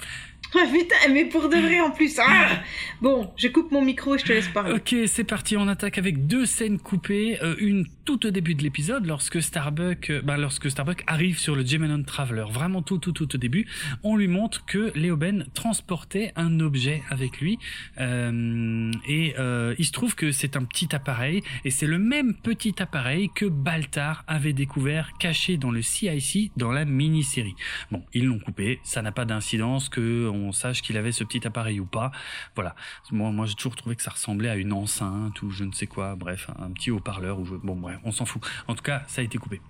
Ah 0.56 0.68
putain, 0.72 0.96
mais 1.12 1.26
pour 1.26 1.50
de 1.50 1.56
vrai 1.56 1.80
en 1.80 1.92
plus. 1.92 2.20
Ah 2.20 2.62
bon, 3.02 3.32
je 3.38 3.48
coupe 3.48 3.72
mon 3.72 3.82
micro 3.82 4.16
et 4.16 4.20
je 4.20 4.26
te 4.26 4.34
laisse 4.34 4.48
parler. 4.50 4.74
Ok, 4.74 4.96
c'est 5.08 5.24
parti. 5.24 5.58
On 5.58 5.68
attaque 5.68 5.98
avec 5.98 6.28
deux 6.28 6.46
scènes 6.46 6.80
coupées. 6.80 7.40
Euh, 7.42 7.56
une 7.58 7.86
tout 8.06 8.26
au 8.26 8.32
début 8.32 8.54
de 8.54 8.62
l'épisode, 8.62 9.06
lorsque 9.06 9.42
Starbuck, 9.42 10.10
euh, 10.10 10.22
bah, 10.22 10.38
lorsque 10.38 10.70
Starbuck 10.70 11.04
arrive 11.08 11.40
sur 11.40 11.56
le 11.56 11.66
Gemenon 11.66 12.04
Traveler, 12.04 12.46
vraiment 12.52 12.82
tout, 12.82 12.98
tout, 12.98 13.14
tout 13.14 13.34
au 13.34 13.38
début, 13.38 13.66
on 14.04 14.16
lui 14.16 14.28
montre 14.28 14.66
que 14.66 14.92
Léo 14.96 15.16
Ben 15.18 15.46
transportait 15.54 16.34
un 16.36 16.60
objet 16.60 17.02
avec 17.10 17.40
lui. 17.40 17.58
Euh, 18.00 18.92
et 19.08 19.36
il 19.80 19.86
se 19.86 19.92
trouve 19.92 20.16
que 20.16 20.32
c'est 20.32 20.56
un 20.56 20.64
petit 20.64 20.94
appareil, 20.96 21.42
et 21.66 21.72
c'est 21.72 21.88
le 21.88 21.98
même 21.98 22.34
petit 22.36 22.76
appareil 22.82 23.30
que 23.34 23.46
Baltar 23.46 24.24
avait 24.28 24.54
découvert 24.54 25.14
caché 25.20 25.58
dans 25.58 25.72
le 25.72 25.82
CIC 25.82 26.52
dans 26.58 26.72
la 26.72 26.86
mini-série. 26.86 27.56
Bon, 27.92 28.04
ils 28.14 28.26
l'ont 28.26 28.40
coupé, 28.40 28.80
ça 28.84 29.02
n'a 29.02 29.12
pas 29.12 29.26
d'incidence 29.26 29.90
que 29.90 30.28
sache 30.52 30.82
qu'il 30.82 30.98
avait 30.98 31.12
ce 31.12 31.24
petit 31.24 31.45
appareil 31.45 31.80
ou 31.80 31.86
pas. 31.86 32.12
Voilà. 32.56 32.76
Moi, 33.12 33.32
moi 33.32 33.45
j'ai 33.45 33.56
toujours 33.56 33.76
trouvé 33.76 33.95
que 33.95 34.02
ça 34.02 34.12
ressemblait 34.12 34.50
à 34.50 34.56
une 34.56 34.74
enceinte 34.74 35.42
ou 35.42 35.50
je 35.50 35.64
ne 35.64 35.72
sais 35.72 35.88
quoi, 35.88 36.16
bref, 36.16 36.50
un 36.60 36.72
petit 36.72 36.92
haut-parleur. 36.92 37.40
Ou 37.40 37.45
Bon, 37.64 37.76
bref, 37.76 38.00
on 38.03 38.12
s'en 38.12 38.26
fout. 38.26 38.42
En 38.68 38.76
tout 38.76 38.84
cas, 38.84 39.03
ça 39.08 39.22
a 39.22 39.24
été 39.24 39.38
coupé. 39.38 39.62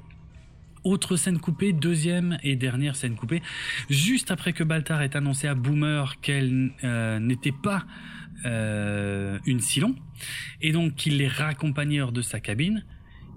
Autre 0.84 1.16
scène 1.16 1.40
coupée, 1.40 1.72
deuxième 1.72 2.38
et 2.44 2.58
dernière 2.58 2.98
scène 2.98 3.16
coupée, 3.16 3.42
juste 3.90 4.32
après 4.32 4.52
que 4.52 4.66
Baltar 4.66 5.02
ait 5.02 5.16
annoncé 5.16 5.48
à 5.48 5.56
Boomer 5.56 6.20
qu'elle 6.20 6.72
euh, 6.84 7.20
n'était 7.20 7.54
pas 7.54 7.86
euh, 8.46 9.40
une 9.46 9.62
Silon, 9.62 9.96
et 10.62 10.74
donc 10.74 10.96
qu'il 10.96 11.18
les 11.18 11.30
raccompagnait 11.30 12.02
hors 12.02 12.12
de 12.12 12.22
sa 12.22 12.42
cabine, 12.42 12.84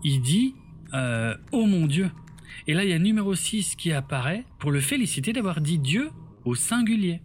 il 0.02 0.22
dit 0.22 0.56
euh, 0.94 1.36
Oh 1.52 1.66
mon 1.66 1.86
Dieu 1.86 2.10
Et 2.66 2.74
là, 2.74 2.82
il 2.82 2.90
y 2.90 2.92
a 2.92 2.98
numéro 2.98 3.32
6 3.36 3.76
qui 3.76 3.92
apparaît 3.92 4.44
pour 4.58 4.72
le 4.72 4.80
féliciter 4.80 5.32
d'avoir 5.32 5.60
dit 5.60 5.78
Dieu 5.78 6.10
au 6.46 6.54
singulier. 6.54 7.20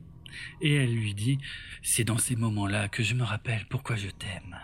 Et 0.61 0.73
elle 0.73 0.93
lui 0.93 1.13
dit 1.13 1.37
C'est 1.81 2.03
dans 2.03 2.17
ces 2.17 2.35
moments-là 2.35 2.89
que 2.89 3.03
je 3.03 3.15
me 3.15 3.23
rappelle 3.23 3.65
pourquoi 3.69 3.95
je 3.95 4.09
t'aime. 4.09 4.57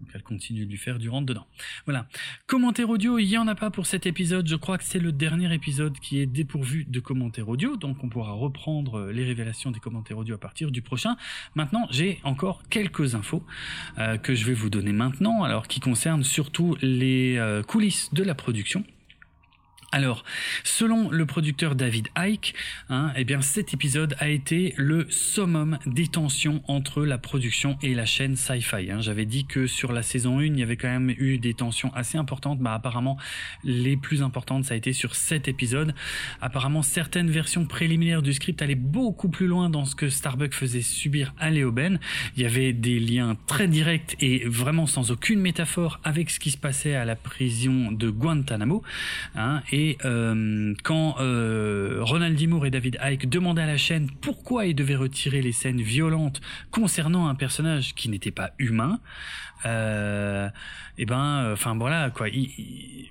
Donc 0.00 0.08
elle 0.14 0.22
continue 0.22 0.64
de 0.64 0.70
lui 0.70 0.78
faire 0.78 0.98
du 0.98 1.10
rentre 1.10 1.26
dedans. 1.26 1.46
Voilà. 1.84 2.06
Commentaire 2.46 2.88
audio, 2.88 3.18
il 3.18 3.26
n'y 3.26 3.36
en 3.36 3.46
a 3.46 3.54
pas 3.54 3.70
pour 3.70 3.86
cet 3.86 4.06
épisode. 4.06 4.48
Je 4.48 4.56
crois 4.56 4.78
que 4.78 4.84
c'est 4.84 4.98
le 4.98 5.12
dernier 5.12 5.52
épisode 5.52 5.98
qui 5.98 6.20
est 6.20 6.26
dépourvu 6.26 6.86
de 6.86 7.00
commentaires 7.00 7.48
audio. 7.48 7.76
Donc 7.76 8.02
on 8.02 8.08
pourra 8.08 8.32
reprendre 8.32 9.10
les 9.10 9.24
révélations 9.24 9.70
des 9.70 9.80
commentaires 9.80 10.16
audio 10.16 10.36
à 10.36 10.38
partir 10.38 10.70
du 10.70 10.80
prochain. 10.80 11.16
Maintenant, 11.54 11.86
j'ai 11.90 12.18
encore 12.24 12.62
quelques 12.70 13.14
infos 13.14 13.44
euh, 13.98 14.16
que 14.16 14.34
je 14.34 14.46
vais 14.46 14.54
vous 14.54 14.70
donner 14.70 14.92
maintenant, 14.92 15.42
alors 15.42 15.68
qui 15.68 15.80
concernent 15.80 16.24
surtout 16.24 16.76
les 16.80 17.36
euh, 17.36 17.62
coulisses 17.62 18.12
de 18.14 18.22
la 18.22 18.34
production. 18.34 18.84
Alors, 19.92 20.22
selon 20.62 21.10
le 21.10 21.26
producteur 21.26 21.74
David 21.74 22.10
Icke, 22.16 22.54
hein, 22.90 23.12
eh 23.16 23.24
bien 23.24 23.42
cet 23.42 23.74
épisode 23.74 24.14
a 24.20 24.28
été 24.28 24.72
le 24.76 25.06
summum 25.10 25.78
des 25.84 26.06
tensions 26.06 26.62
entre 26.68 27.04
la 27.04 27.18
production 27.18 27.76
et 27.82 27.92
la 27.94 28.06
chaîne 28.06 28.36
Sci-Fi. 28.36 28.88
Hein. 28.88 29.00
J'avais 29.00 29.24
dit 29.24 29.46
que 29.46 29.66
sur 29.66 29.90
la 29.90 30.04
saison 30.04 30.38
1, 30.38 30.44
il 30.44 30.58
y 30.60 30.62
avait 30.62 30.76
quand 30.76 30.88
même 30.88 31.10
eu 31.10 31.38
des 31.38 31.54
tensions 31.54 31.92
assez 31.92 32.16
importantes. 32.16 32.60
Bah, 32.60 32.72
apparemment, 32.72 33.18
les 33.64 33.96
plus 33.96 34.22
importantes, 34.22 34.64
ça 34.64 34.74
a 34.74 34.76
été 34.76 34.92
sur 34.92 35.16
cet 35.16 35.48
épisode. 35.48 35.92
Apparemment, 36.40 36.82
certaines 36.82 37.30
versions 37.30 37.66
préliminaires 37.66 38.22
du 38.22 38.32
script 38.32 38.62
allaient 38.62 38.76
beaucoup 38.76 39.28
plus 39.28 39.48
loin 39.48 39.70
dans 39.70 39.86
ce 39.86 39.96
que 39.96 40.08
Starbuck 40.08 40.54
faisait 40.54 40.82
subir 40.82 41.34
à 41.36 41.50
Léo 41.50 41.72
Ben. 41.72 41.98
Il 42.36 42.44
y 42.44 42.46
avait 42.46 42.72
des 42.72 43.00
liens 43.00 43.36
très 43.48 43.66
directs 43.66 44.16
et 44.20 44.44
vraiment 44.46 44.86
sans 44.86 45.10
aucune 45.10 45.40
métaphore 45.40 45.98
avec 46.04 46.30
ce 46.30 46.38
qui 46.38 46.52
se 46.52 46.58
passait 46.58 46.94
à 46.94 47.04
la 47.04 47.16
prison 47.16 47.90
de 47.90 48.08
Guantanamo. 48.08 48.84
Hein, 49.34 49.62
et 49.80 49.96
euh, 50.04 50.74
quand 50.84 51.16
euh, 51.20 52.00
Ronald 52.02 52.36
Dimour 52.36 52.66
et 52.66 52.70
David 52.70 52.98
Icke 53.02 53.26
demandaient 53.26 53.62
à 53.62 53.66
la 53.66 53.78
chaîne 53.78 54.10
pourquoi 54.20 54.66
ils 54.66 54.74
devaient 54.74 54.94
retirer 54.94 55.40
les 55.40 55.52
scènes 55.52 55.80
violentes 55.80 56.42
concernant 56.70 57.28
un 57.28 57.34
personnage 57.34 57.94
qui 57.94 58.10
n'était 58.10 58.30
pas 58.30 58.50
humain, 58.58 59.00
euh, 59.64 60.48
et 60.98 61.02
eh 61.02 61.06
ben, 61.06 61.50
enfin 61.54 61.74
voilà 61.76 62.10
quoi. 62.10 62.28
Ils, 62.28 63.10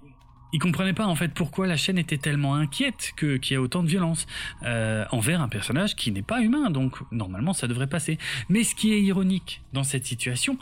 ils 0.51 0.59
comprenaient 0.59 0.93
pas 0.93 1.05
en 1.05 1.15
fait 1.15 1.33
pourquoi 1.33 1.67
la 1.67 1.77
chaîne 1.77 1.97
était 1.97 2.17
tellement 2.17 2.55
inquiète 2.55 3.13
que 3.15 3.37
qu'il 3.37 3.53
y 3.53 3.57
a 3.57 3.61
autant 3.61 3.83
de 3.83 3.87
violence 3.87 4.25
euh, 4.63 5.05
envers 5.11 5.41
un 5.41 5.49
personnage 5.49 5.95
qui 5.95 6.11
n'est 6.11 6.21
pas 6.23 6.41
humain. 6.41 6.69
Donc 6.69 6.97
normalement 7.11 7.53
ça 7.53 7.67
devrait 7.67 7.87
passer. 7.87 8.17
Mais 8.49 8.63
ce 8.63 8.75
qui 8.75 8.93
est 8.93 9.01
ironique 9.01 9.61
dans 9.73 9.83
cette 9.83 10.05
situation, 10.05 10.57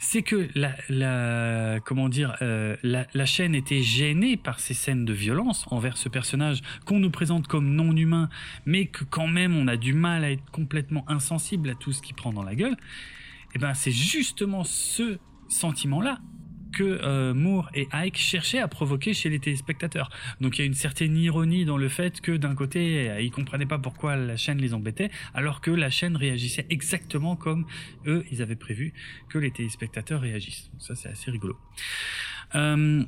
c'est 0.00 0.22
que 0.22 0.48
la, 0.54 0.74
la 0.88 1.80
comment 1.84 2.08
dire 2.08 2.36
euh, 2.42 2.76
la, 2.82 3.06
la, 3.14 3.26
chaîne 3.26 3.54
était 3.54 3.82
gênée 3.82 4.36
par 4.36 4.58
ces 4.60 4.74
scènes 4.74 5.04
de 5.04 5.12
violence 5.12 5.66
envers 5.70 5.96
ce 5.96 6.08
personnage 6.08 6.60
qu'on 6.84 6.98
nous 6.98 7.10
présente 7.10 7.46
comme 7.46 7.74
non 7.74 7.96
humain, 7.96 8.28
mais 8.66 8.86
que 8.86 9.04
quand 9.04 9.28
même 9.28 9.56
on 9.56 9.68
a 9.68 9.76
du 9.76 9.92
mal 9.92 10.24
à 10.24 10.30
être 10.30 10.50
complètement 10.50 11.04
insensible 11.08 11.70
à 11.70 11.74
tout 11.74 11.92
ce 11.92 12.02
qui 12.02 12.12
prend 12.12 12.32
dans 12.32 12.42
la 12.42 12.54
gueule. 12.54 12.72
Et 12.72 13.52
eh 13.54 13.58
ben 13.58 13.72
c'est 13.72 13.92
justement 13.92 14.62
ce 14.62 15.18
sentiment 15.48 16.02
là 16.02 16.18
que 16.72 16.82
euh, 16.82 17.34
Moore 17.34 17.70
et 17.74 17.88
Ike 17.92 18.16
cherchaient 18.16 18.58
à 18.58 18.68
provoquer 18.68 19.14
chez 19.14 19.28
les 19.28 19.38
téléspectateurs. 19.38 20.10
Donc 20.40 20.58
il 20.58 20.62
y 20.62 20.64
a 20.64 20.66
une 20.66 20.74
certaine 20.74 21.16
ironie 21.16 21.64
dans 21.64 21.78
le 21.78 21.88
fait 21.88 22.20
que 22.20 22.32
d'un 22.32 22.54
côté, 22.54 23.16
ils 23.20 23.30
comprenaient 23.30 23.66
pas 23.66 23.78
pourquoi 23.78 24.16
la 24.16 24.36
chaîne 24.36 24.58
les 24.58 24.74
embêtait, 24.74 25.10
alors 25.34 25.60
que 25.60 25.70
la 25.70 25.90
chaîne 25.90 26.16
réagissait 26.16 26.66
exactement 26.70 27.36
comme 27.36 27.66
eux, 28.06 28.24
ils 28.30 28.42
avaient 28.42 28.56
prévu 28.56 28.92
que 29.28 29.38
les 29.38 29.50
téléspectateurs 29.50 30.20
réagissent. 30.20 30.70
ça 30.78 30.94
c'est 30.94 31.08
assez 31.08 31.30
rigolo. 31.30 31.56
Euh, 32.54 33.04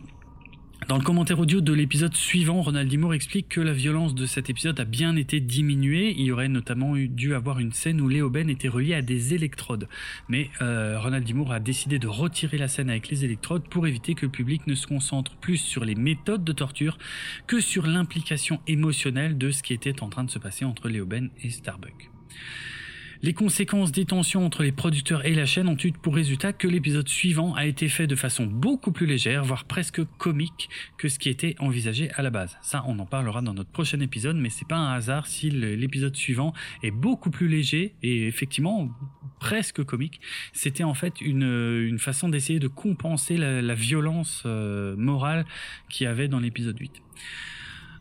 dans 0.88 0.96
le 0.96 1.04
commentaire 1.04 1.38
audio 1.38 1.60
de 1.60 1.72
l'épisode 1.72 2.16
suivant, 2.16 2.62
Ronald 2.62 2.88
Dimour 2.88 3.14
explique 3.14 3.48
que 3.48 3.60
la 3.60 3.72
violence 3.72 4.14
de 4.14 4.26
cet 4.26 4.50
épisode 4.50 4.80
a 4.80 4.84
bien 4.84 5.14
été 5.14 5.38
diminuée. 5.38 6.14
Il 6.18 6.32
aurait 6.32 6.48
notamment 6.48 6.94
dû 6.96 7.34
avoir 7.34 7.60
une 7.60 7.72
scène 7.72 8.00
où 8.00 8.08
Léo 8.08 8.28
Ben 8.30 8.48
était 8.48 8.68
relié 8.68 8.94
à 8.94 9.02
des 9.02 9.34
électrodes. 9.34 9.88
Mais 10.28 10.50
euh, 10.62 10.98
Ronald 10.98 11.24
Dimour 11.24 11.52
a 11.52 11.60
décidé 11.60 11.98
de 11.98 12.08
retirer 12.08 12.58
la 12.58 12.66
scène 12.66 12.90
avec 12.90 13.08
les 13.08 13.24
électrodes 13.24 13.68
pour 13.68 13.86
éviter 13.86 14.14
que 14.14 14.26
le 14.26 14.32
public 14.32 14.66
ne 14.66 14.74
se 14.74 14.86
concentre 14.86 15.36
plus 15.36 15.58
sur 15.58 15.84
les 15.84 15.94
méthodes 15.94 16.44
de 16.44 16.52
torture 16.52 16.98
que 17.46 17.60
sur 17.60 17.86
l'implication 17.86 18.60
émotionnelle 18.66 19.38
de 19.38 19.50
ce 19.50 19.62
qui 19.62 19.74
était 19.74 20.02
en 20.02 20.08
train 20.08 20.24
de 20.24 20.30
se 20.30 20.38
passer 20.38 20.64
entre 20.64 20.88
Léo 20.88 21.06
Ben 21.06 21.30
et 21.42 21.50
Starbuck. 21.50 22.10
Les 23.22 23.34
conséquences 23.34 23.92
des 23.92 24.06
tensions 24.06 24.46
entre 24.46 24.62
les 24.62 24.72
producteurs 24.72 25.26
et 25.26 25.34
la 25.34 25.44
chaîne 25.44 25.68
ont 25.68 25.76
eu 25.76 25.92
pour 25.92 26.14
résultat 26.14 26.54
que 26.54 26.66
l'épisode 26.66 27.06
suivant 27.06 27.54
a 27.54 27.66
été 27.66 27.86
fait 27.88 28.06
de 28.06 28.16
façon 28.16 28.46
beaucoup 28.46 28.92
plus 28.92 29.04
légère, 29.04 29.44
voire 29.44 29.66
presque 29.66 30.02
comique 30.16 30.70
que 30.96 31.10
ce 31.10 31.18
qui 31.18 31.28
était 31.28 31.54
envisagé 31.58 32.10
à 32.12 32.22
la 32.22 32.30
base. 32.30 32.56
Ça, 32.62 32.82
on 32.86 32.98
en 32.98 33.04
parlera 33.04 33.42
dans 33.42 33.52
notre 33.52 33.68
prochain 33.68 34.00
épisode, 34.00 34.36
mais 34.36 34.48
c'est 34.48 34.66
pas 34.66 34.76
un 34.76 34.94
hasard 34.94 35.26
si 35.26 35.50
l'épisode 35.50 36.16
suivant 36.16 36.54
est 36.82 36.90
beaucoup 36.90 37.30
plus 37.30 37.46
léger 37.46 37.94
et 38.02 38.26
effectivement 38.26 38.88
presque 39.38 39.84
comique. 39.84 40.22
C'était 40.54 40.84
en 40.84 40.94
fait 40.94 41.20
une, 41.20 41.98
façon 41.98 42.30
d'essayer 42.30 42.58
de 42.58 42.68
compenser 42.68 43.36
la, 43.36 43.74
violence 43.74 44.44
euh, 44.46 44.96
morale 44.96 45.44
qu'il 45.90 46.04
y 46.04 46.08
avait 46.08 46.28
dans 46.28 46.40
l'épisode 46.40 46.78
8. 46.78 47.02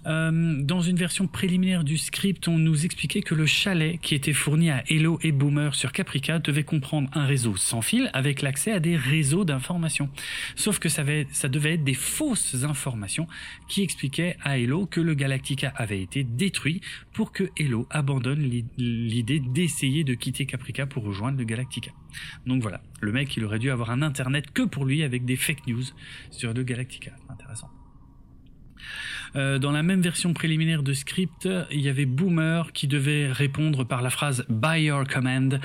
Euh, 0.06 0.62
dans 0.62 0.82
une 0.82 0.96
version 0.96 1.28
préliminaire 1.28 1.84
du 1.84 1.98
script, 1.98 2.48
on 2.48 2.58
nous 2.58 2.86
expliquait 2.86 3.22
que 3.22 3.36
le 3.36 3.46
chalet 3.46 4.00
qui 4.00 4.16
était 4.16 4.34
fourni 4.34 4.70
à 4.70 4.84
Hello 4.90 5.20
et 5.22 5.32
Boomer 5.32 5.76
sur 5.76 5.92
Caprica 5.92 6.40
devait 6.40 6.64
comprendre 6.64 7.10
un 7.14 7.26
réseau 7.26 7.58
sans 7.58 7.82
fil 7.82 8.10
avec 8.14 8.42
l'accès 8.42 8.72
à 8.72 8.80
des 8.80 8.96
réseaux 8.96 9.44
d'informations. 9.44 10.10
Sauf 10.56 10.80
que 10.80 10.88
ça, 10.88 11.04
ça 11.32 11.50
devait 11.50 11.74
être 11.74 11.84
des 11.84 11.94
fausses 11.94 12.64
informations 12.64 13.28
qui 13.68 13.82
expliquaient 13.82 14.38
à 14.42 14.58
Hello 14.58 14.86
que 14.86 15.02
le 15.02 15.14
Galactica 15.16 15.74
avait 15.76 16.02
été 16.02 16.24
détruit 16.24 16.82
pour 17.12 17.34
que 17.34 17.50
Hello 17.58 17.86
abandonne 17.90 18.50
l'idée 18.78 19.40
d'essayer 19.40 20.06
de 20.06 20.14
quitter 20.14 20.46
Caprica 20.46 20.86
pour 20.86 21.04
rejoindre 21.04 21.38
le 21.38 21.44
Galactica. 21.44 21.92
Donc 22.46 22.62
voilà, 22.62 22.82
le 23.02 23.12
mec 23.12 23.36
il 23.36 23.44
aurait 23.44 23.60
dû 23.60 23.70
avoir 23.70 23.92
un 23.92 24.02
internet 24.02 24.52
que 24.52 24.64
pour 24.64 24.86
lui 24.86 25.04
avec 25.04 25.26
des 25.26 25.36
fake 25.36 25.68
news 25.68 25.84
sur 26.32 26.54
le 26.54 26.64
Galactica. 26.64 27.12
Intéressant. 27.28 27.70
Euh, 29.36 29.60
dans 29.60 29.72
la 29.72 29.84
même 29.84 30.02
version 30.02 30.34
préliminaire 30.34 30.84
de 30.84 30.94
script, 30.94 31.48
il 31.72 31.82
y 31.82 31.90
avait 31.90 32.06
Boomer 32.06 32.72
qui 32.74 32.88
devait 32.88 33.32
répondre 33.32 33.84
par 33.84 34.02
la 34.02 34.10
phrase 34.10 34.46
By 34.50 34.84
your 34.84 35.06
command 35.06 35.60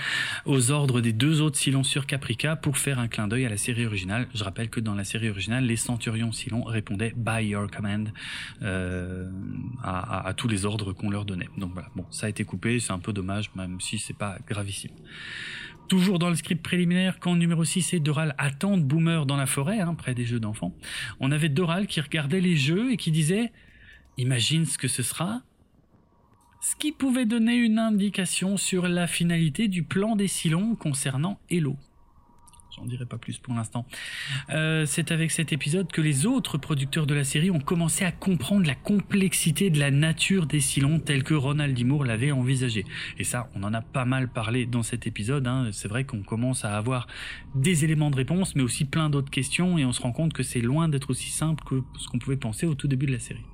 aux 0.45 0.71
ordres 0.71 1.01
des 1.01 1.13
deux 1.13 1.41
autres 1.41 1.57
Silons 1.57 1.83
sur 1.83 2.07
Caprica 2.07 2.57
pour 2.57 2.79
faire 2.79 2.99
un 2.99 3.09
clin 3.09 3.29
d'œil 3.29 3.47
à 3.47 3.49
la 3.49 3.57
série 3.57 3.87
originale. 3.87 4.29
Je 4.35 4.45
rappelle 4.45 4.69
que 4.69 4.81
dans 4.81 4.95
la 4.95 5.05
série 5.05 5.31
originale, 5.31 5.65
les 5.65 5.77
Centurions 5.77 6.33
Silons 6.33 6.65
répondaient 6.65 7.15
By 7.17 7.47
your 7.47 7.71
command 7.71 8.13
euh, 8.63 9.31
à, 9.83 10.27
à, 10.27 10.35
tous 10.35 10.49
les 10.49 10.65
ordres 10.65 10.93
qu'on 10.93 11.11
leur 11.11 11.25
donnait. 11.25 11.49
Donc 11.59 11.73
voilà, 11.73 11.89
bon, 11.95 12.05
ça 12.11 12.27
a 12.27 12.29
été 12.29 12.45
coupé, 12.45 12.81
c'est 12.81 12.93
un 12.93 12.99
peu 12.99 13.13
dommage, 13.13 13.51
même 13.55 13.81
si 13.81 13.99
c'est 13.99 14.17
pas 14.17 14.39
gravissime. 14.47 14.93
Toujours 15.89 16.19
dans 16.19 16.31
le 16.31 16.37
script 16.37 16.63
préliminaire, 16.63 17.19
quand 17.21 17.37
numéro 17.37 17.65
6 17.65 17.95
et 17.95 18.01
Doral 18.01 18.35
attendent 18.39 18.85
Boomer 18.85 19.27
dans 19.27 19.37
la 19.37 19.47
forêt, 19.47 19.81
hein, 19.81 19.95
près 19.95 20.15
des 20.15 20.25
jeux 20.25 20.41
d'enfants, 20.41 20.75
on 21.21 21.31
avait 21.31 21.51
Doral 21.51 21.87
qui 21.87 22.01
regardait 22.01 22.41
les 22.41 22.57
jeux 22.57 22.93
et 22.93 22.97
qui 22.97 23.11
disait 23.11 23.53
Imagine 24.17 24.65
ce 24.65 24.79
que 24.79 24.89
ce 24.89 25.03
sera. 25.03 25.43
Ce 26.63 26.77
qui 26.77 26.93
pouvait 26.93 27.27
donner 27.27 27.57
une 27.57 27.79
indication 27.79 28.57
sur 28.57 28.89
la 28.89 29.07
finalité 29.07 29.69
du 29.69 29.83
plan 29.83 30.17
des 30.17 30.29
Silons 30.29 30.75
concernant 30.77 31.39
Hello. 31.51 31.77
J'en 32.77 32.87
dirai 32.87 33.07
pas 33.07 33.19
plus 33.19 33.39
pour 33.39 33.55
l'instant. 33.55 33.87
Euh, 34.51 34.85
c'est 34.85 35.13
avec 35.13 35.31
cet 35.31 35.53
épisode 35.53 35.93
que 35.93 36.01
les 36.01 36.27
autres 36.27 36.59
producteurs 36.59 37.07
de 37.07 37.15
la 37.15 37.23
série 37.23 37.51
ont 37.51 37.61
commencé 37.61 38.05
à 38.05 38.11
comprendre 38.11 38.67
la 38.67 38.75
complexité 38.75 39.71
de 39.71 39.79
la 39.79 39.93
nature 39.93 40.47
des 40.47 40.61
Silons 40.61 40.99
telle 40.99 41.23
que 41.23 41.35
Ronald 41.35 41.77
D. 41.77 41.85
l'avait 42.05 42.33
envisagé. 42.33 42.85
Et 43.19 43.25
ça, 43.25 43.49
on 43.55 43.63
en 43.63 43.75
a 43.75 43.81
pas 43.81 44.05
mal 44.05 44.29
parlé 44.29 44.67
dans 44.67 44.83
cet 44.83 45.07
épisode. 45.07 45.47
Hein. 45.47 45.69
C'est 45.73 45.89
vrai 45.89 46.05
qu'on 46.05 46.23
commence 46.23 46.65
à 46.65 46.77
avoir 46.77 47.07
des 47.55 47.85
éléments 47.85 48.11
de 48.11 48.17
réponse, 48.17 48.57
mais 48.57 48.63
aussi 48.63 48.85
plein 48.85 49.09
d'autres 49.09 49.31
questions, 49.31 49.79
et 49.79 49.85
on 49.85 49.93
se 49.93 50.03
rend 50.03 50.13
compte 50.13 50.33
que 50.33 50.43
c'est 50.43 50.61
loin 50.61 50.89
d'être 50.89 51.11
aussi 51.11 51.31
simple 51.31 51.63
que 51.65 51.83
ce 51.99 52.09
qu'on 52.09 52.19
pouvait 52.19 52.37
penser 52.37 52.67
au 52.67 52.75
tout 52.75 52.89
début 52.89 53.07
de 53.07 53.13
la 53.13 53.21
série. 53.21 53.45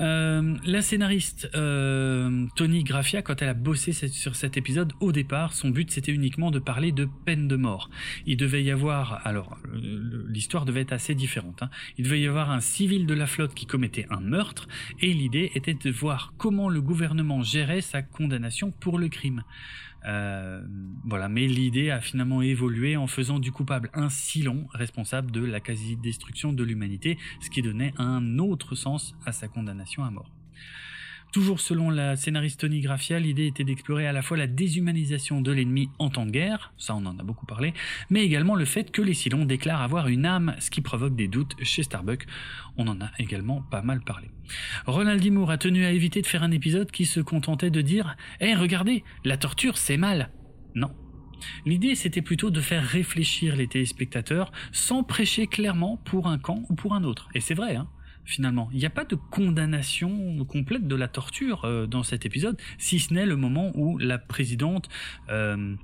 Euh, 0.00 0.56
la 0.64 0.82
scénariste 0.82 1.50
euh, 1.54 2.46
Tony 2.56 2.82
Graffia, 2.82 3.22
quand 3.22 3.42
elle 3.42 3.48
a 3.48 3.54
bossé 3.54 3.92
sur 3.92 4.36
cet 4.36 4.56
épisode, 4.56 4.92
au 5.00 5.12
départ, 5.12 5.52
son 5.52 5.70
but 5.70 5.90
c'était 5.90 6.12
uniquement 6.12 6.50
de 6.50 6.58
parler 6.58 6.92
de 6.92 7.08
peine 7.24 7.48
de 7.48 7.56
mort. 7.56 7.90
Il 8.26 8.36
devait 8.36 8.62
y 8.62 8.70
avoir, 8.70 9.26
alors 9.26 9.58
l'histoire 9.74 10.64
devait 10.64 10.80
être 10.80 10.92
assez 10.92 11.14
différente. 11.14 11.62
Hein. 11.62 11.70
Il 11.98 12.04
devait 12.04 12.20
y 12.20 12.26
avoir 12.26 12.50
un 12.50 12.60
civil 12.60 13.06
de 13.06 13.14
la 13.14 13.26
flotte 13.26 13.54
qui 13.54 13.66
commettait 13.66 14.06
un 14.10 14.20
meurtre, 14.20 14.66
et 15.00 15.12
l'idée 15.12 15.52
était 15.54 15.74
de 15.74 15.90
voir 15.90 16.32
comment 16.38 16.68
le 16.68 16.80
gouvernement 16.80 17.42
gérait 17.42 17.82
sa 17.82 18.02
condamnation 18.02 18.70
pour 18.70 18.98
le 18.98 19.08
crime. 19.08 19.42
Euh, 20.06 20.62
voilà, 21.04 21.28
mais 21.28 21.46
l'idée 21.46 21.90
a 21.90 22.00
finalement 22.00 22.42
évolué 22.42 22.96
en 22.96 23.06
faisant 23.06 23.38
du 23.38 23.52
coupable 23.52 23.90
un 23.94 24.08
Silon 24.08 24.66
responsable 24.72 25.30
de 25.30 25.44
la 25.44 25.60
quasi-destruction 25.60 26.52
de 26.52 26.64
l'humanité, 26.64 27.18
ce 27.40 27.50
qui 27.50 27.62
donnait 27.62 27.94
un 27.98 28.38
autre 28.38 28.74
sens 28.74 29.14
à 29.26 29.32
sa 29.32 29.48
condamnation 29.48 30.04
à 30.04 30.10
mort. 30.10 30.30
Toujours 31.32 31.60
selon 31.60 31.88
la 31.88 32.14
scénariste 32.14 32.60
Tony 32.60 32.80
Graffia, 32.80 33.18
l'idée 33.18 33.46
était 33.46 33.64
d'explorer 33.64 34.06
à 34.06 34.12
la 34.12 34.20
fois 34.20 34.36
la 34.36 34.46
déshumanisation 34.46 35.40
de 35.40 35.50
l'ennemi 35.50 35.88
en 35.98 36.10
temps 36.10 36.26
de 36.26 36.30
guerre, 36.30 36.74
ça 36.76 36.94
on 36.94 37.06
en 37.06 37.18
a 37.18 37.22
beaucoup 37.22 37.46
parlé, 37.46 37.72
mais 38.10 38.22
également 38.22 38.54
le 38.54 38.66
fait 38.66 38.90
que 38.90 39.00
les 39.00 39.14
Silons 39.14 39.46
déclarent 39.46 39.80
avoir 39.80 40.08
une 40.08 40.26
âme, 40.26 40.54
ce 40.58 40.70
qui 40.70 40.82
provoque 40.82 41.16
des 41.16 41.28
doutes 41.28 41.54
chez 41.62 41.84
Starbuck, 41.84 42.26
on 42.76 42.86
en 42.86 43.00
a 43.00 43.10
également 43.18 43.62
pas 43.62 43.80
mal 43.80 44.02
parlé. 44.02 44.31
Ronald 44.86 45.22
D. 45.22 45.32
a 45.48 45.58
tenu 45.58 45.84
à 45.84 45.92
éviter 45.92 46.22
de 46.22 46.26
faire 46.26 46.42
un 46.42 46.50
épisode 46.50 46.90
qui 46.90 47.06
se 47.06 47.20
contentait 47.20 47.70
de 47.70 47.80
dire 47.80 48.16
Eh 48.40 48.54
regardez, 48.54 49.04
la 49.24 49.36
torture 49.36 49.78
c'est 49.78 49.96
mal!» 49.96 50.30
Non, 50.74 50.90
L'idée, 51.66 51.94
c'était 51.94 52.22
plutôt 52.22 52.50
de 52.50 52.60
faire 52.60 52.84
réfléchir 52.84 53.56
les 53.56 53.66
téléspectateurs 53.66 54.52
sans 54.70 55.02
prêcher 55.02 55.46
clairement 55.46 55.96
pour 56.04 56.26
un 56.28 56.38
camp 56.38 56.62
ou 56.68 56.74
pour 56.74 56.94
un 56.94 57.04
autre. 57.04 57.28
Et 57.34 57.40
c'est 57.40 57.54
vrai, 57.54 57.76
hein 57.76 57.88
finalement. 58.24 58.68
Il 58.72 58.78
n'y 58.78 58.86
a 58.86 58.90
pas 58.90 59.04
de 59.04 59.16
condamnation 59.16 60.44
complète 60.44 60.86
de 60.86 60.94
la 60.94 61.08
torture 61.08 61.64
euh, 61.64 61.86
dans 61.86 62.04
cet 62.04 62.24
épisode, 62.24 62.56
si 62.78 63.00
ce 63.00 63.12
n'est 63.12 63.26
le 63.26 63.36
moment 63.36 63.72
où 63.74 63.98
la 63.98 64.18
présidente 64.18 64.88
euh, 65.28 65.74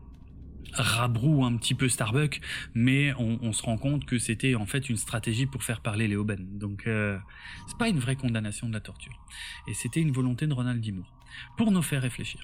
rabroue 0.73 1.45
un 1.45 1.57
petit 1.57 1.75
peu 1.75 1.89
Starbuck, 1.89 2.41
mais 2.75 3.13
on, 3.19 3.53
se 3.53 3.63
rend 3.63 3.79
compte 3.79 4.05
que 4.05 4.19
c'était 4.19 4.55
en 4.55 4.67
fait 4.67 4.89
une 4.89 4.97
stratégie 4.97 5.47
pour 5.47 5.63
faire 5.63 5.81
parler 5.81 6.09
Léo 6.09 6.25
Ben. 6.25 6.39
Donc 6.59 6.87
euh, 6.87 7.19
c'est 7.67 7.79
pas 7.79 7.89
une 7.89 7.99
vraie 7.99 8.17
condamnation 8.17 8.69
de 8.69 8.73
la 8.73 8.81
torture. 8.81 9.13
Et 9.67 9.75
c'était 9.75 10.01
une 10.01 10.13
volonté 10.13 10.47
de 10.47 10.53
Ronald 10.53 10.81
D. 10.81 10.95
pour 11.57 11.71
nous 11.71 11.83
faire 11.83 12.03
réfléchir. 12.03 12.43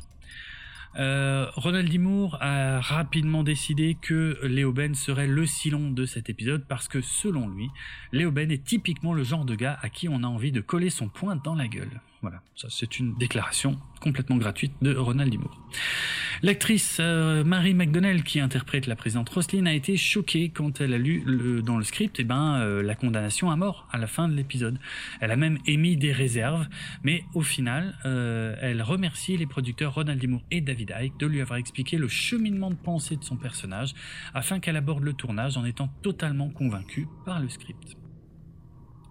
Euh, 0.96 1.46
Ronald 1.56 1.90
D. 1.90 2.00
a 2.40 2.80
rapidement 2.80 3.42
décidé 3.42 3.96
que 4.00 4.38
Léo 4.44 4.72
Ben 4.72 4.94
serait 4.94 5.26
le 5.26 5.44
silon 5.44 5.90
de 5.90 6.06
cet 6.06 6.30
épisode 6.30 6.64
parce 6.68 6.86
que 6.86 7.00
selon 7.00 7.48
lui, 7.48 7.68
Léo 8.12 8.30
Ben 8.30 8.50
est 8.50 8.64
typiquement 8.64 9.12
le 9.12 9.24
genre 9.24 9.44
de 9.44 9.56
gars 9.56 9.78
à 9.82 9.88
qui 9.88 10.08
on 10.08 10.22
a 10.22 10.26
envie 10.26 10.52
de 10.52 10.60
coller 10.60 10.90
son 10.90 11.08
poing 11.08 11.36
dans 11.36 11.54
la 11.54 11.66
gueule. 11.66 12.00
Voilà, 12.24 12.40
ça 12.56 12.68
c'est 12.70 12.98
une 12.98 13.14
déclaration 13.18 13.78
complètement 14.00 14.38
gratuite 14.38 14.72
de 14.80 14.96
Ronald 14.96 15.30
D. 15.30 15.38
L'actrice 16.40 16.96
euh, 16.98 17.44
Marie 17.44 17.74
McDonnell 17.74 18.24
qui 18.24 18.40
interprète 18.40 18.86
la 18.86 18.96
présidente 18.96 19.28
Roslyn 19.28 19.66
a 19.66 19.74
été 19.74 19.98
choquée 19.98 20.48
quand 20.48 20.80
elle 20.80 20.94
a 20.94 20.96
lu 20.96 21.62
dans 21.62 21.76
le 21.76 21.84
script 21.84 22.18
eh 22.20 22.24
ben, 22.24 22.54
euh, 22.60 22.82
la 22.82 22.94
condamnation 22.94 23.50
à 23.50 23.56
mort 23.56 23.86
à 23.92 23.98
la 23.98 24.06
fin 24.06 24.26
de 24.26 24.32
l'épisode. 24.32 24.78
Elle 25.20 25.32
a 25.32 25.36
même 25.36 25.58
émis 25.66 25.98
des 25.98 26.12
réserves, 26.12 26.66
mais 27.02 27.24
au 27.34 27.42
final, 27.42 27.98
euh, 28.06 28.56
elle 28.58 28.80
remercie 28.80 29.36
les 29.36 29.44
producteurs 29.46 29.92
Ronald 29.92 30.18
D. 30.18 30.26
et 30.50 30.62
David 30.62 30.94
Icke 30.98 31.18
de 31.18 31.26
lui 31.26 31.42
avoir 31.42 31.58
expliqué 31.58 31.98
le 31.98 32.08
cheminement 32.08 32.70
de 32.70 32.76
pensée 32.76 33.16
de 33.16 33.24
son 33.24 33.36
personnage 33.36 33.92
afin 34.32 34.60
qu'elle 34.60 34.76
aborde 34.76 35.02
le 35.02 35.12
tournage 35.12 35.58
en 35.58 35.66
étant 35.66 35.88
totalement 36.00 36.48
convaincue 36.48 37.06
par 37.26 37.38
le 37.38 37.50
script. 37.50 37.98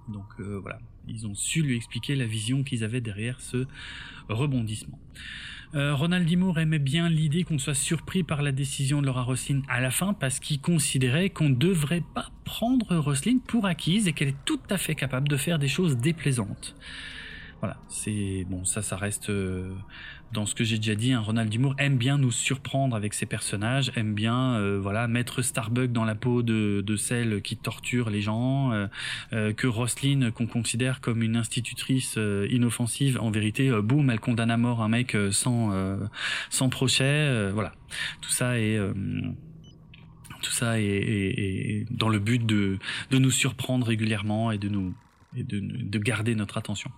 Donc 0.08 0.26
voilà, 0.40 0.80
ils 1.08 1.28
ont 1.28 1.36
su 1.36 1.62
lui 1.62 1.76
expliquer 1.76 2.16
la 2.16 2.26
vision 2.26 2.64
qu'ils 2.64 2.84
avaient 2.84 3.02
derrière 3.02 3.40
ce 3.42 3.66
rebondissement. 4.30 5.00
Euh, 5.76 5.96
Ronald 5.96 6.28
D. 6.28 6.38
aimait 6.62 6.78
bien 6.78 7.10
l'idée 7.10 7.44
qu'on 7.44 7.58
soit 7.58 7.74
surpris 7.74 8.22
par 8.22 8.44
la 8.44 8.52
décision 8.52 9.02
de 9.02 9.08
Laura 9.08 9.24
Roslin 9.24 9.64
à 9.68 9.82
la 9.82 9.90
fin 9.90 10.14
parce 10.14 10.40
qu'il 10.40 10.62
considérait 10.62 11.32
qu'on 11.32 11.50
ne 11.50 11.56
devrait 11.56 12.04
pas 12.14 12.30
prendre 12.46 12.96
Roslin 12.98 13.40
pour 13.48 13.66
acquise 13.66 14.08
et 14.08 14.14
qu'elle 14.14 14.30
est 14.30 14.46
tout 14.46 14.60
à 14.70 14.78
fait 14.78 14.94
capable 14.94 15.28
de 15.28 15.38
faire 15.38 15.58
des 15.58 15.68
choses 15.68 15.98
déplaisantes. 15.98 16.76
Voilà, 17.60 17.78
c'est 17.88 18.46
bon, 18.50 18.66
ça, 18.66 18.82
ça 18.82 18.98
reste 18.98 19.30
euh, 19.30 19.74
dans 20.34 20.46
ce 20.46 20.56
que 20.56 20.64
j'ai 20.64 20.78
déjà 20.78 20.96
dit, 20.96 21.14
un 21.14 21.20
Ronald 21.20 21.50
Dumour 21.50 21.76
aime 21.78 21.98
bien 21.98 22.18
nous 22.18 22.32
surprendre 22.32 22.96
avec 22.96 23.14
ses 23.14 23.26
personnages, 23.26 23.92
aime 23.96 24.14
bien 24.14 24.56
euh, 24.56 24.80
voilà 24.82 25.08
mettre 25.08 25.42
Starbuck 25.42 25.92
dans 25.92 26.04
la 26.04 26.16
peau 26.16 26.42
de, 26.42 26.84
de 26.86 26.96
celle 26.96 27.42
qui 27.42 27.56
torture 27.56 28.10
les 28.10 28.22
gens, 28.22 28.72
euh, 28.72 28.88
euh, 29.32 29.54
que 29.54 29.68
Roslyn 29.68 30.32
qu'on 30.32 30.48
considère 30.48 31.02
comme 31.02 31.22
une 31.22 31.36
institutrice 31.36 32.18
inoffensive, 32.50 33.20
en 33.22 33.30
vérité, 33.30 33.72
boum, 33.82 34.10
elle 34.10 34.20
condamne 34.20 34.52
à 34.52 34.58
mort 34.58 34.82
un 34.82 34.90
mec 34.90 35.16
sans 35.32 35.72
sans 36.50 36.70
procès, 36.70 37.52
voilà. 37.52 37.74
Tout 38.22 38.32
ça 38.32 38.60
est 38.60 38.80
tout 40.42 40.52
ça 40.52 40.80
est, 40.80 41.86
dans 41.92 42.10
le 42.10 42.20
but 42.20 42.46
de, 42.46 42.80
de 43.12 43.18
nous 43.18 43.32
surprendre 43.32 43.88
régulièrement 43.88 44.52
et 44.52 44.58
de 44.58 44.68
nous 44.68 44.94
et 45.36 45.44
de, 45.44 45.60
de 45.60 46.00
garder 46.00 46.36
notre 46.36 46.58
attention. 46.58 46.92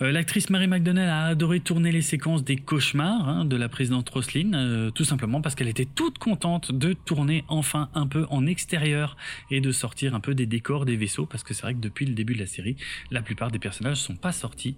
Euh, 0.00 0.12
l'actrice 0.12 0.48
Mary 0.50 0.68
McDonnell 0.68 1.08
a 1.08 1.24
adoré 1.24 1.60
tourner 1.60 1.90
les 1.90 2.02
séquences 2.02 2.44
des 2.44 2.56
cauchemars 2.56 3.28
hein, 3.28 3.44
de 3.44 3.56
la 3.56 3.68
présidente 3.68 4.08
Roslyn, 4.08 4.54
euh, 4.54 4.90
tout 4.90 5.04
simplement 5.04 5.40
parce 5.40 5.54
qu'elle 5.54 5.68
était 5.68 5.86
toute 5.86 6.18
contente 6.18 6.70
de 6.70 6.92
tourner 6.92 7.44
enfin 7.48 7.88
un 7.94 8.06
peu 8.06 8.26
en 8.30 8.46
extérieur 8.46 9.16
et 9.50 9.60
de 9.60 9.72
sortir 9.72 10.14
un 10.14 10.20
peu 10.20 10.34
des 10.34 10.46
décors 10.46 10.84
des 10.84 10.96
vaisseaux, 10.96 11.26
parce 11.26 11.42
que 11.42 11.52
c'est 11.52 11.62
vrai 11.62 11.74
que 11.74 11.80
depuis 11.80 12.06
le 12.06 12.14
début 12.14 12.34
de 12.34 12.40
la 12.40 12.46
série, 12.46 12.76
la 13.10 13.22
plupart 13.22 13.50
des 13.50 13.58
personnages 13.58 13.96
sont 13.96 14.16
pas 14.16 14.32
sortis 14.32 14.76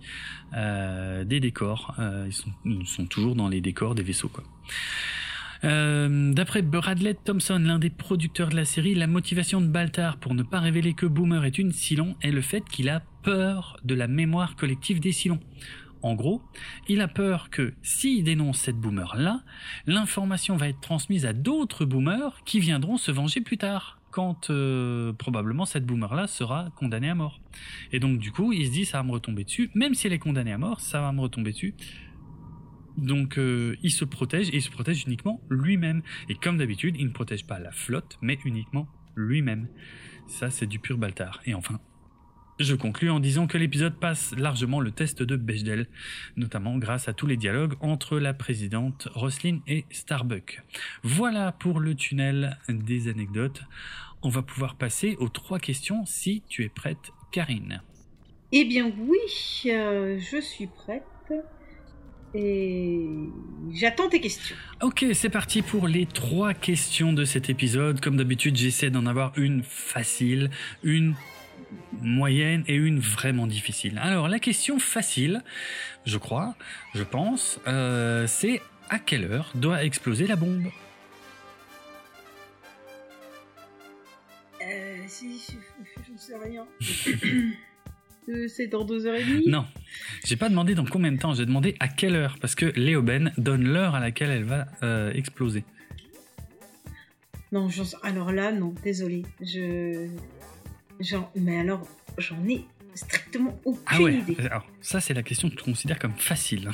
euh, 0.57 1.24
des 1.24 1.40
décors, 1.40 1.94
ils 2.26 2.32
sont, 2.86 3.07
toujours 3.07 3.34
dans 3.34 3.49
les 3.49 3.60
décors 3.60 3.94
des 3.94 4.02
vaisseaux. 4.02 4.31
Euh, 5.64 6.32
D'après 6.32 6.62
Bradley 6.62 7.14
Thompson, 7.14 7.58
l'un 7.58 7.78
des 7.78 7.90
producteurs 7.90 8.48
de 8.48 8.56
la 8.56 8.64
série, 8.64 8.94
la 8.94 9.06
motivation 9.06 9.60
de 9.60 9.66
Baltar 9.66 10.16
pour 10.16 10.34
ne 10.34 10.42
pas 10.42 10.60
révéler 10.60 10.94
que 10.94 11.06
Boomer 11.06 11.44
est 11.44 11.58
une 11.58 11.72
Cylon 11.72 12.16
est 12.22 12.30
le 12.30 12.40
fait 12.40 12.62
qu'il 12.62 12.89
a 12.89 13.02
peur 13.22 13.78
de 13.84 13.94
la 13.94 14.06
mémoire 14.06 14.56
collective 14.56 15.00
des 15.00 15.12
Cylons. 15.12 15.40
En 16.02 16.14
gros, 16.14 16.40
il 16.89 17.02
a 17.02 17.08
peur 17.08 17.50
que 17.50 17.74
s'il 17.82 18.24
dénonce 18.24 18.58
cette 18.58 18.76
boomer-là, 18.76 19.42
l'information 19.86 20.56
va 20.56 20.68
être 20.68 20.80
transmise 20.80 21.26
à 21.26 21.34
d'autres 21.34 21.84
boomers 21.84 22.42
qui 22.47 22.58
viendront 22.58 22.97
se 22.97 23.10
venger 23.10 23.42
plus 23.42 23.58
tard, 23.58 24.00
quand 24.10 24.50
euh, 24.50 25.12
probablement 25.12 25.66
cette 25.66 25.84
boomer-là 25.84 26.26
sera 26.26 26.70
condamnée 26.76 27.10
à 27.10 27.14
mort. 27.14 27.40
Et 27.92 28.00
donc 28.00 28.18
du 28.18 28.32
coup, 28.32 28.52
il 28.52 28.66
se 28.66 28.72
dit 28.72 28.84
ça 28.84 28.98
va 28.98 29.05
me 29.05 29.12
retomber 29.12 29.44
dessus, 29.44 29.70
même 29.74 29.94
si 29.94 30.06
elle 30.06 30.12
est 30.12 30.18
condamnée 30.18 30.52
à 30.52 30.58
mort, 30.58 30.80
ça 30.80 31.00
va 31.00 31.12
me 31.12 31.20
retomber 31.20 31.52
dessus. 31.52 31.74
Donc 33.00 33.38
euh, 33.38 33.76
il 33.82 33.90
se 33.90 34.04
protège 34.04 34.50
et 34.50 34.56
il 34.56 34.62
se 34.62 34.70
protège 34.70 35.04
uniquement 35.06 35.40
lui-même. 35.50 36.02
Et 36.28 36.34
comme 36.34 36.58
d'habitude, 36.58 36.96
il 36.98 37.06
ne 37.06 37.12
protège 37.12 37.46
pas 37.46 37.58
la 37.58 37.72
flotte, 37.72 38.18
mais 38.20 38.38
uniquement 38.44 38.86
lui-même. 39.16 39.68
Ça, 40.28 40.50
c'est 40.50 40.66
du 40.66 40.78
pur 40.78 40.98
Baltar. 40.98 41.40
Et 41.46 41.54
enfin, 41.54 41.80
je 42.60 42.74
conclus 42.74 43.10
en 43.10 43.20
disant 43.20 43.46
que 43.46 43.56
l'épisode 43.56 43.98
passe 43.98 44.34
largement 44.36 44.80
le 44.80 44.90
test 44.90 45.22
de 45.22 45.34
Bechdel, 45.34 45.86
notamment 46.36 46.76
grâce 46.76 47.08
à 47.08 47.14
tous 47.14 47.26
les 47.26 47.38
dialogues 47.38 47.74
entre 47.80 48.18
la 48.18 48.34
présidente 48.34 49.08
Roslyn 49.14 49.60
et 49.66 49.86
Starbuck. 49.90 50.62
Voilà 51.02 51.52
pour 51.52 51.80
le 51.80 51.94
tunnel 51.94 52.58
des 52.68 53.08
anecdotes. 53.08 53.62
On 54.22 54.28
va 54.28 54.42
pouvoir 54.42 54.76
passer 54.76 55.16
aux 55.18 55.30
trois 55.30 55.58
questions 55.58 56.04
si 56.04 56.42
tu 56.48 56.62
es 56.62 56.68
prête, 56.68 57.12
Karine. 57.32 57.82
Eh 58.52 58.64
bien 58.66 58.92
oui, 58.98 59.70
euh, 59.70 60.18
je 60.18 60.40
suis 60.40 60.66
prête. 60.66 61.04
Et 62.34 63.07
j'attends 63.73 64.09
tes 64.09 64.20
questions. 64.20 64.57
Ok, 64.83 65.05
c'est 65.15 65.31
parti 65.31 65.62
pour 65.62 65.89
les 65.89 66.07
trois 66.07 66.55
questions 66.55 67.12
de 67.12 67.25
cet 67.25 67.50
épisode. 67.50 68.00
Comme 68.00 68.17
d'habitude, 68.17 68.57
j'essaie 68.57 68.91
d'en 68.91 69.07
avoir 69.07 69.33
une 69.36 69.62
facile, 69.65 70.50
une 70.84 71.15
moyenne 72.00 72.65
et 72.68 72.75
une 72.75 73.00
vraiment 73.00 73.47
difficile. 73.47 73.99
Alors 73.99 74.28
la 74.28 74.39
question 74.39 74.78
facile, 74.78 75.42
je 76.05 76.18
crois, 76.18 76.55
je 76.94 77.02
pense, 77.02 77.60
euh, 77.67 78.26
c'est 78.26 78.62
à 78.89 78.99
quelle 78.99 79.25
heure 79.25 79.50
doit 79.55 79.84
exploser 79.84 80.26
la 80.26 80.36
bombe? 80.36 80.70
Euh, 84.62 84.97
si, 85.07 85.41
je, 86.07 86.17
sais 86.17 86.36
rien. 86.36 86.67
c'est 88.49 88.67
dans 88.67 88.84
deux 88.84 89.07
heures 89.07 89.15
et 89.15 89.25
demie 89.25 89.49
Non, 89.49 89.65
j'ai 90.25 90.36
pas 90.36 90.49
demandé 90.49 90.75
dans 90.75 90.84
combien 90.84 91.12
de 91.12 91.18
temps, 91.18 91.34
j'ai 91.34 91.47
demandé 91.47 91.76
à 91.81 91.89
quelle 91.89 92.17
heure, 92.17 92.36
parce 92.41 92.55
que 92.55 92.67
Léoben 92.76 93.33
donne 93.39 93.65
l'heure 93.65 93.94
à 93.94 94.00
laquelle 94.00 94.31
elle 94.31 94.44
va 94.44 94.67
euh, 94.83 95.12
exploser. 95.12 95.65
Non, 97.52 97.68
alors 98.02 98.33
là, 98.33 98.52
non, 98.52 98.75
désolé. 98.84 99.25
Je. 99.41 100.07
Mais 101.34 101.59
alors, 101.59 101.86
j'en 102.18 102.47
ai 102.49 102.65
strictement 102.94 103.59
aucune 103.65 103.83
ah 103.86 104.00
ouais. 104.00 104.15
idée. 104.15 104.36
Alors, 104.39 104.67
ça, 104.81 105.00
c'est 105.00 105.15
la 105.15 105.23
question 105.23 105.50
que 105.50 105.57
tu 105.57 105.65
considères 105.65 105.99
comme 105.99 106.15
facile. 106.15 106.70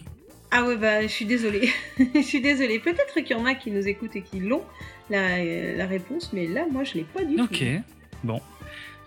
ah 0.50 0.64
ouais, 0.64 0.76
bah, 0.76 1.02
je 1.02 1.06
suis 1.06 1.24
désolée. 1.24 1.70
je 2.14 2.20
suis 2.20 2.42
désolée. 2.42 2.78
Peut-être 2.78 3.14
qu'il 3.20 3.36
y 3.36 3.40
en 3.40 3.46
a 3.46 3.54
qui 3.54 3.70
nous 3.70 3.86
écoutent 3.86 4.16
et 4.16 4.22
qui 4.22 4.40
l'ont, 4.40 4.64
la, 5.08 5.42
la, 5.74 5.86
réponse, 5.86 6.32
mais 6.32 6.46
là, 6.46 6.66
moi, 6.70 6.84
je 6.84 6.94
l'ai 6.94 7.04
pas 7.04 7.24
du 7.24 7.36
tout. 7.36 7.44
Ok, 7.44 7.64
bon. 8.24 8.40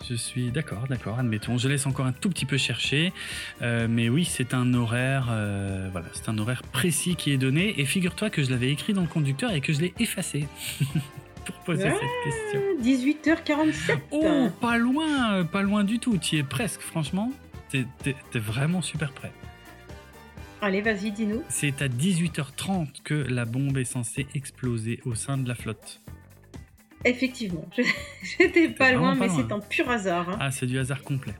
Je 0.10 0.16
suis 0.16 0.52
d'accord, 0.52 0.88
d'accord, 0.90 1.20
admettons. 1.20 1.58
Je 1.58 1.68
laisse 1.68 1.86
encore 1.86 2.06
un 2.06 2.12
tout 2.12 2.30
petit 2.30 2.46
peu 2.46 2.58
chercher. 2.58 3.14
Euh, 3.62 3.88
mais 3.90 4.10
oui, 4.10 4.26
c'est 4.26 4.54
un 4.54 4.74
horaire, 4.74 5.28
euh, 5.32 5.90
voilà, 5.92 6.08
c'est 6.14 6.30
un 6.30 6.38
horaire 6.38 6.64
précis 6.64 7.16
qui 7.16 7.32
est 7.32 7.38
donné. 7.38 7.80
Et 7.80 7.86
figure-toi 7.86 8.30
que 8.30 8.44
je 8.44 8.50
l'avais 8.50 8.72
écrit 8.72 8.94
dans 8.94 9.02
le 9.02 9.08
conducteur 9.08 9.52
et 9.52 9.62
que 9.62 9.74
je 9.74 9.82
l'ai 9.82 9.94
effacé. 10.00 10.48
pour 11.46 11.56
poser 11.64 11.90
cette 11.90 12.24
question. 12.24 12.62
18h47. 12.84 14.00
Oh, 14.12 14.50
pas 14.60 14.78
loin, 14.78 15.44
pas 15.46 15.62
loin 15.62 15.84
du 15.84 16.00
tout. 16.00 16.18
Tu 16.18 16.36
y 16.36 16.40
es 16.40 16.44
presque, 16.44 16.82
franchement. 16.82 17.32
T'es 17.70 17.86
vraiment 18.36 18.82
super 18.82 19.12
prêt. 19.12 19.32
Allez, 20.62 20.82
vas-y, 20.82 21.12
dis-nous. 21.12 21.42
C'est 21.50 21.82
à 21.82 21.88
18h30 21.88 23.02
que 23.04 23.14
la 23.14 23.46
bombe 23.46 23.78
est 23.78 23.86
censée 23.86 24.28
exploser 24.36 25.00
au 25.06 25.16
sein 25.16 25.38
de 25.38 25.48
la 25.48 25.56
flotte. 25.56 26.02
Effectivement, 27.06 27.68
j'étais 28.40 28.70
pas 28.70 28.92
loin, 28.92 29.16
mais 29.16 29.30
c'est 29.30 29.52
un 29.52 29.60
pur 29.60 29.90
hasard. 29.90 30.30
Hein. 30.30 30.38
Ah, 30.40 30.52
c'est 30.52 30.66
du 30.66 30.78
hasard 30.78 31.04
complet. 31.04 31.34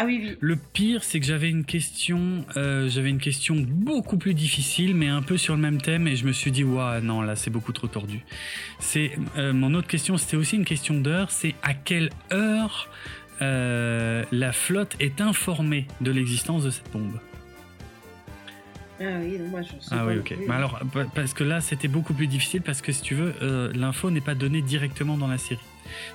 Ah 0.00 0.04
oui, 0.04 0.20
oui. 0.22 0.36
Le 0.38 0.54
pire, 0.54 1.02
c'est 1.02 1.18
que 1.18 1.26
j'avais 1.26 1.50
une 1.50 1.64
question, 1.64 2.46
euh, 2.56 2.88
j'avais 2.88 3.10
une 3.10 3.18
question 3.18 3.56
beaucoup 3.56 4.16
plus 4.16 4.32
difficile, 4.32 4.94
mais 4.94 5.08
un 5.08 5.22
peu 5.22 5.36
sur 5.36 5.56
le 5.56 5.60
même 5.60 5.80
thème, 5.80 6.06
et 6.06 6.14
je 6.14 6.24
me 6.24 6.30
suis 6.30 6.52
dit, 6.52 6.62
waouh, 6.62 7.00
non, 7.00 7.20
là, 7.20 7.34
c'est 7.34 7.50
beaucoup 7.50 7.72
trop 7.72 7.88
tordu. 7.88 8.20
C'est 8.78 9.10
euh, 9.36 9.52
mon 9.52 9.74
autre 9.74 9.88
question, 9.88 10.16
c'était 10.16 10.36
aussi 10.36 10.54
une 10.54 10.64
question 10.64 11.00
d'heure. 11.00 11.32
C'est 11.32 11.56
à 11.64 11.74
quelle 11.74 12.10
heure 12.32 12.88
euh, 13.42 14.24
la 14.30 14.52
flotte 14.52 14.94
est 15.00 15.20
informée 15.20 15.88
de 16.00 16.12
l'existence 16.12 16.62
de 16.62 16.70
cette 16.70 16.92
bombe? 16.92 17.18
Ah 19.00 19.04
oui, 19.20 19.38
moi 19.50 19.62
je 19.62 19.68
sais 19.68 19.90
Ah 19.90 20.04
oui, 20.06 20.18
ok. 20.18 20.34
Mais 20.46 20.54
alors, 20.54 20.80
parce 21.14 21.32
que 21.32 21.44
là, 21.44 21.60
c'était 21.60 21.88
beaucoup 21.88 22.14
plus 22.14 22.26
difficile 22.26 22.62
parce 22.62 22.82
que 22.82 22.92
si 22.92 23.02
tu 23.02 23.14
veux, 23.14 23.34
euh, 23.42 23.72
l'info 23.74 24.10
n'est 24.10 24.20
pas 24.20 24.34
donnée 24.34 24.62
directement 24.62 25.16
dans 25.16 25.28
la 25.28 25.38
série. 25.38 25.60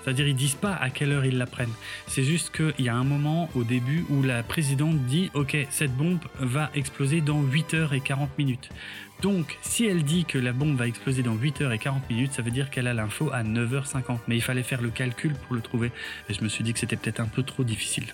C'est-à-dire, 0.04 0.28
ils 0.28 0.36
disent 0.36 0.56
pas 0.56 0.76
à 0.76 0.90
quelle 0.90 1.12
heure 1.12 1.26
ils 1.26 1.38
la 1.38 1.48
prennent. 1.48 1.74
C'est 2.08 2.24
juste 2.24 2.56
qu'il 2.56 2.86
y 2.86 2.90
a 2.90 2.96
un 2.96 3.04
moment 3.04 3.50
au 3.56 3.64
début 3.64 4.06
où 4.10 4.22
la 4.22 4.44
présidente 4.44 4.98
dit 5.06 5.32
Ok, 5.34 5.58
cette 5.70 5.96
bombe 5.96 6.20
va 6.40 6.70
exploser 6.76 7.22
dans 7.22 7.42
8h 7.42 7.94
et 7.94 8.00
40 8.02 8.38
minutes. 8.38 8.70
Donc, 9.22 9.58
si 9.62 9.86
elle 9.86 10.04
dit 10.04 10.26
que 10.26 10.38
la 10.38 10.52
bombe 10.52 10.76
va 10.76 10.86
exploser 10.86 11.24
dans 11.24 11.36
8h 11.36 11.74
et 11.74 11.78
40 11.78 12.10
minutes, 12.10 12.34
ça 12.34 12.42
veut 12.42 12.52
dire 12.52 12.70
qu'elle 12.70 12.88
a 12.88 12.94
l'info 12.94 13.30
à 13.32 13.44
9h50. 13.44 14.20
Mais 14.28 14.36
il 14.36 14.42
fallait 14.42 14.64
faire 14.64 14.82
le 14.82 14.90
calcul 14.90 15.34
pour 15.34 15.56
le 15.56 15.62
trouver. 15.62 15.92
Et 16.30 16.34
je 16.34 16.44
me 16.44 16.50
suis 16.50 16.64
dit 16.64 16.74
que 16.74 16.80
c'était 16.80 16.98
peut-être 16.98 17.22
un 17.22 17.28
peu 17.28 17.42
trop 17.44 17.64
difficile. 17.64 18.06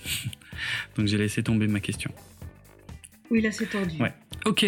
Donc, 0.95 1.07
j'ai 1.07 1.17
laissé 1.17 1.41
tomber 1.41 1.67
ma 1.67 1.79
question. 1.79 2.11
Oui, 3.31 3.41
là, 3.41 3.51
c'est 3.51 3.67
tendu. 3.67 3.99
Ouais. 3.99 4.13
Ok. 4.45 4.65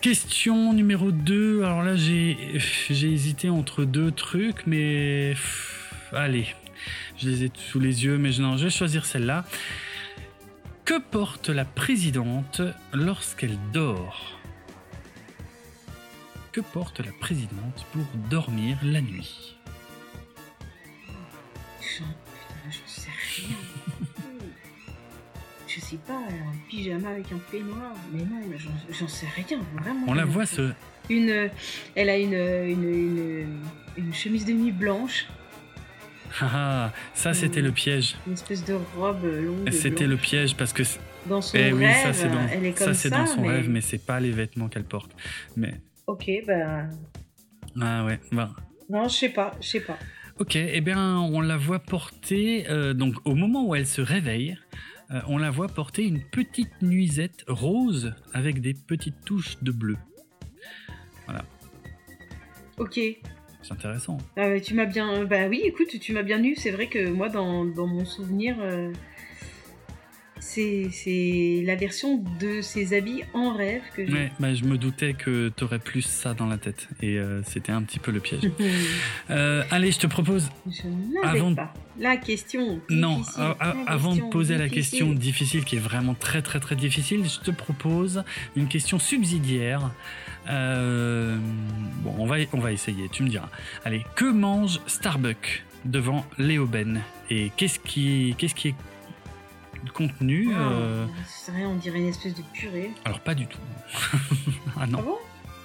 Question 0.00 0.72
numéro 0.72 1.12
2. 1.12 1.62
Alors 1.62 1.82
là, 1.82 1.94
j'ai, 1.94 2.36
hésité 2.90 3.50
entre 3.50 3.84
deux 3.84 4.10
trucs, 4.10 4.66
mais. 4.66 5.34
allez. 6.12 6.46
Je 7.18 7.28
les 7.28 7.44
ai 7.44 7.52
sous 7.54 7.78
les 7.78 8.04
yeux, 8.04 8.18
mais 8.18 8.30
non, 8.38 8.56
je 8.56 8.64
vais 8.64 8.70
choisir 8.70 9.06
celle-là. 9.06 9.44
Que 10.84 10.98
porte 10.98 11.48
la 11.48 11.64
présidente 11.64 12.60
lorsqu'elle 12.92 13.56
dort? 13.72 14.40
Que 16.50 16.60
porte 16.60 16.98
la 16.98 17.12
présidente 17.12 17.86
pour 17.92 18.04
dormir 18.28 18.76
la 18.82 19.00
nuit? 19.00 19.56
Je 25.74 25.80
sais 25.80 25.96
pas, 25.96 26.18
un 26.18 26.68
pyjama 26.68 27.10
avec 27.10 27.32
un 27.32 27.38
peignoir. 27.50 27.94
Mais 28.12 28.22
non, 28.22 28.40
j'en 28.90 29.08
sais 29.08 29.26
rien, 29.34 29.60
vraiment. 29.80 30.06
On 30.06 30.14
la 30.14 30.24
voit 30.24 30.46
ce. 30.46 30.72
Une, 31.08 31.50
elle 31.94 32.08
a 32.10 32.18
une, 32.18 32.34
une, 32.34 33.60
une, 33.96 34.14
chemise 34.14 34.44
de 34.44 34.52
nuit 34.52 34.72
blanche. 34.72 35.26
Ah, 36.40 36.50
ah 36.52 36.92
ça 37.14 37.34
c'était 37.34 37.60
le 37.60 37.72
piège. 37.72 38.16
Une 38.26 38.34
espèce 38.34 38.64
de 38.64 38.76
robe 38.96 39.24
longue. 39.24 39.70
C'était 39.70 40.06
le 40.06 40.16
piège 40.16 40.56
parce 40.56 40.72
que. 40.72 40.82
Dans 41.26 41.40
son 41.40 41.56
eh 41.56 41.72
rêve, 41.72 41.96
ça 42.02 42.12
c'est 42.12 42.28
dans, 42.28 42.48
elle 42.48 42.66
est 42.66 42.72
comme 42.72 42.88
ça. 42.88 42.94
c'est 42.94 43.10
dans 43.10 43.26
son 43.26 43.42
rêve, 43.42 43.68
mais 43.68 43.80
c'est 43.80 44.04
pas 44.04 44.18
les 44.18 44.32
vêtements 44.32 44.68
qu'elle 44.68 44.84
porte. 44.84 45.12
Mais. 45.56 45.80
Ok, 46.06 46.30
ben. 46.46 46.90
Ah 47.80 48.04
ouais, 48.04 48.20
bah. 48.32 48.50
Non, 48.90 49.08
je 49.08 49.14
sais 49.14 49.28
pas, 49.28 49.56
je 49.60 49.68
sais 49.68 49.80
pas. 49.80 49.98
Ok, 50.38 50.56
eh 50.56 50.80
bien, 50.80 51.18
on 51.18 51.40
la 51.40 51.56
voit 51.56 51.78
porter, 51.78 52.68
euh, 52.68 52.94
donc 52.94 53.14
au 53.24 53.34
moment 53.34 53.66
où 53.66 53.74
elle 53.74 53.86
se 53.86 54.00
réveille, 54.00 54.56
on 55.26 55.38
la 55.38 55.50
voit 55.50 55.68
porter 55.68 56.04
une 56.04 56.22
petite 56.22 56.80
nuisette 56.80 57.44
rose 57.46 58.14
avec 58.32 58.60
des 58.60 58.74
petites 58.74 59.24
touches 59.24 59.62
de 59.62 59.72
bleu. 59.72 59.96
Voilà. 61.26 61.44
Ok. 62.78 62.98
C'est 63.62 63.72
intéressant. 63.72 64.18
Ah 64.36 64.58
tu 64.60 64.74
m'as 64.74 64.86
bien. 64.86 65.24
Bah 65.24 65.46
oui, 65.48 65.62
écoute, 65.64 65.98
tu 66.00 66.12
m'as 66.12 66.22
bien 66.22 66.42
eu. 66.42 66.56
C'est 66.56 66.70
vrai 66.70 66.88
que 66.88 67.10
moi, 67.10 67.28
dans, 67.28 67.64
mon 67.64 68.04
souvenir, 68.04 68.56
c'est 70.42 71.62
la 71.64 71.76
version 71.76 72.22
de 72.40 72.60
ses 72.60 72.94
habits 72.96 73.22
en 73.32 73.54
rêve 73.54 73.82
que 73.94 74.06
je... 74.06 74.12
Ouais, 74.12 74.32
bah, 74.40 74.54
je 74.54 74.64
me 74.64 74.76
doutais 74.76 75.14
que 75.14 75.50
tu 75.56 75.64
aurais 75.64 75.78
plus 75.78 76.02
ça 76.02 76.34
dans 76.34 76.46
la 76.46 76.58
tête 76.58 76.88
et 77.00 77.18
euh, 77.18 77.42
c'était 77.44 77.72
un 77.72 77.82
petit 77.82 77.98
peu 77.98 78.10
le 78.10 78.20
piège. 78.20 78.50
Euh, 79.30 79.62
allez, 79.70 79.92
je 79.92 79.98
te 79.98 80.06
propose. 80.06 80.50
Je 80.66 80.82
avant 81.22 81.54
pas 81.54 81.72
la 81.98 82.16
question. 82.16 82.80
Non, 82.90 83.22
avant 83.86 84.14
de 84.14 84.20
poser 84.22 84.58
la 84.58 84.68
question 84.68 85.12
difficile 85.12 85.64
qui 85.64 85.76
est 85.76 85.80
vraiment 85.80 86.14
très 86.14 86.42
très 86.42 86.60
très 86.60 86.76
difficile, 86.76 87.24
je 87.24 87.40
te 87.40 87.50
propose 87.50 88.24
une 88.56 88.68
question 88.68 88.98
subsidiaire. 88.98 89.90
Euh, 90.48 91.38
bon, 92.02 92.14
on 92.18 92.26
va 92.26 92.36
on 92.52 92.58
va 92.58 92.72
essayer. 92.72 93.08
Tu 93.10 93.22
me 93.22 93.28
diras. 93.28 93.48
Allez, 93.84 94.04
que 94.16 94.30
mange 94.30 94.80
Starbucks 94.86 95.64
devant 95.84 96.26
Léo 96.38 96.66
Ben? 96.66 97.00
Et 97.30 97.50
qu'est-ce 97.56 97.78
qui 97.78 98.34
qu'est-ce 98.38 98.54
qui 98.54 98.68
est 98.68 98.74
contenu. 99.90 100.48
Ah, 100.54 100.72
euh... 100.72 101.06
on 101.66 101.74
dirait 101.76 101.98
une 101.98 102.08
espèce 102.08 102.34
de 102.34 102.42
purée. 102.52 102.92
Alors 103.04 103.20
pas 103.20 103.34
du 103.34 103.46
tout. 103.46 103.58
ah 104.78 104.86
non. 104.86 104.98
Ah 105.00 105.02
bon? 105.02 105.18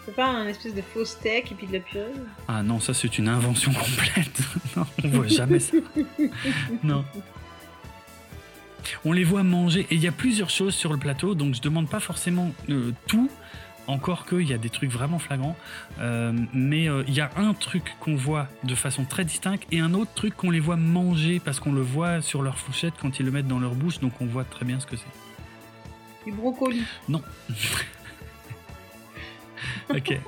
C'est 0.06 0.16
pas 0.16 0.28
un 0.28 0.48
espèce 0.48 0.74
de 0.74 0.82
faux 0.82 1.04
steak 1.04 1.52
et 1.52 1.56
puis 1.56 1.68
de 1.68 1.74
la 1.74 1.80
purée? 1.80 2.06
Ah 2.48 2.64
non, 2.64 2.80
ça 2.80 2.94
c'est 2.94 3.18
une 3.18 3.28
invention 3.28 3.74
complète. 3.74 4.40
non, 4.78 4.86
on 5.04 5.08
voit 5.10 5.28
jamais 5.28 5.60
ça. 5.60 5.78
non. 6.84 7.04
On 9.04 9.12
les 9.12 9.26
voit 9.26 9.44
manger 9.44 9.86
et 9.90 9.96
il 9.96 10.02
y 10.02 10.08
a 10.08 10.14
plusieurs 10.14 10.50
choses 10.50 10.74
sur 10.74 10.94
le 10.94 10.98
plateau, 10.98 11.36
donc 11.36 11.56
je 11.56 11.62
demande 11.62 11.90
pas 11.90 12.00
forcément 12.00 12.54
euh, 12.70 12.94
tout. 13.08 13.30
Encore 13.88 14.26
qu'il 14.26 14.48
y 14.48 14.54
a 14.54 14.58
des 14.58 14.70
trucs 14.70 14.92
vraiment 14.92 15.18
flagrants, 15.18 15.56
euh, 16.00 16.34
mais 16.54 16.90
euh, 16.90 17.04
il 17.08 17.14
y 17.14 17.22
a 17.22 17.32
un 17.38 17.54
truc 17.54 17.96
qu'on 18.02 18.16
voit 18.16 18.48
de 18.64 18.76
façon 18.76 19.06
très 19.06 19.24
distincte 19.24 19.64
et 19.72 19.80
un 19.80 19.94
autre 19.94 20.12
truc 20.14 20.36
qu'on 20.36 20.52
les 20.52 20.60
voit 20.60 20.76
manger 20.76 21.40
parce 21.40 21.62
qu'on 21.62 21.72
le 21.72 21.82
voit 21.82 22.22
sur 22.22 22.42
leur 22.42 22.58
fourchette 22.58 22.96
quand 23.02 23.20
ils 23.20 23.26
le 23.26 23.32
mettent 23.32 23.48
dans 23.48 23.60
leur 23.60 23.76
bouche, 23.76 24.00
donc 24.00 24.12
on 24.20 24.26
voit 24.26 24.44
très 24.44 24.66
bien 24.66 24.80
ce 24.82 24.86
que 24.86 24.98
c'est. 24.98 25.06
Du 26.26 26.34
brocoli. 26.34 26.84
Non. 27.08 27.22
ok. 29.90 30.20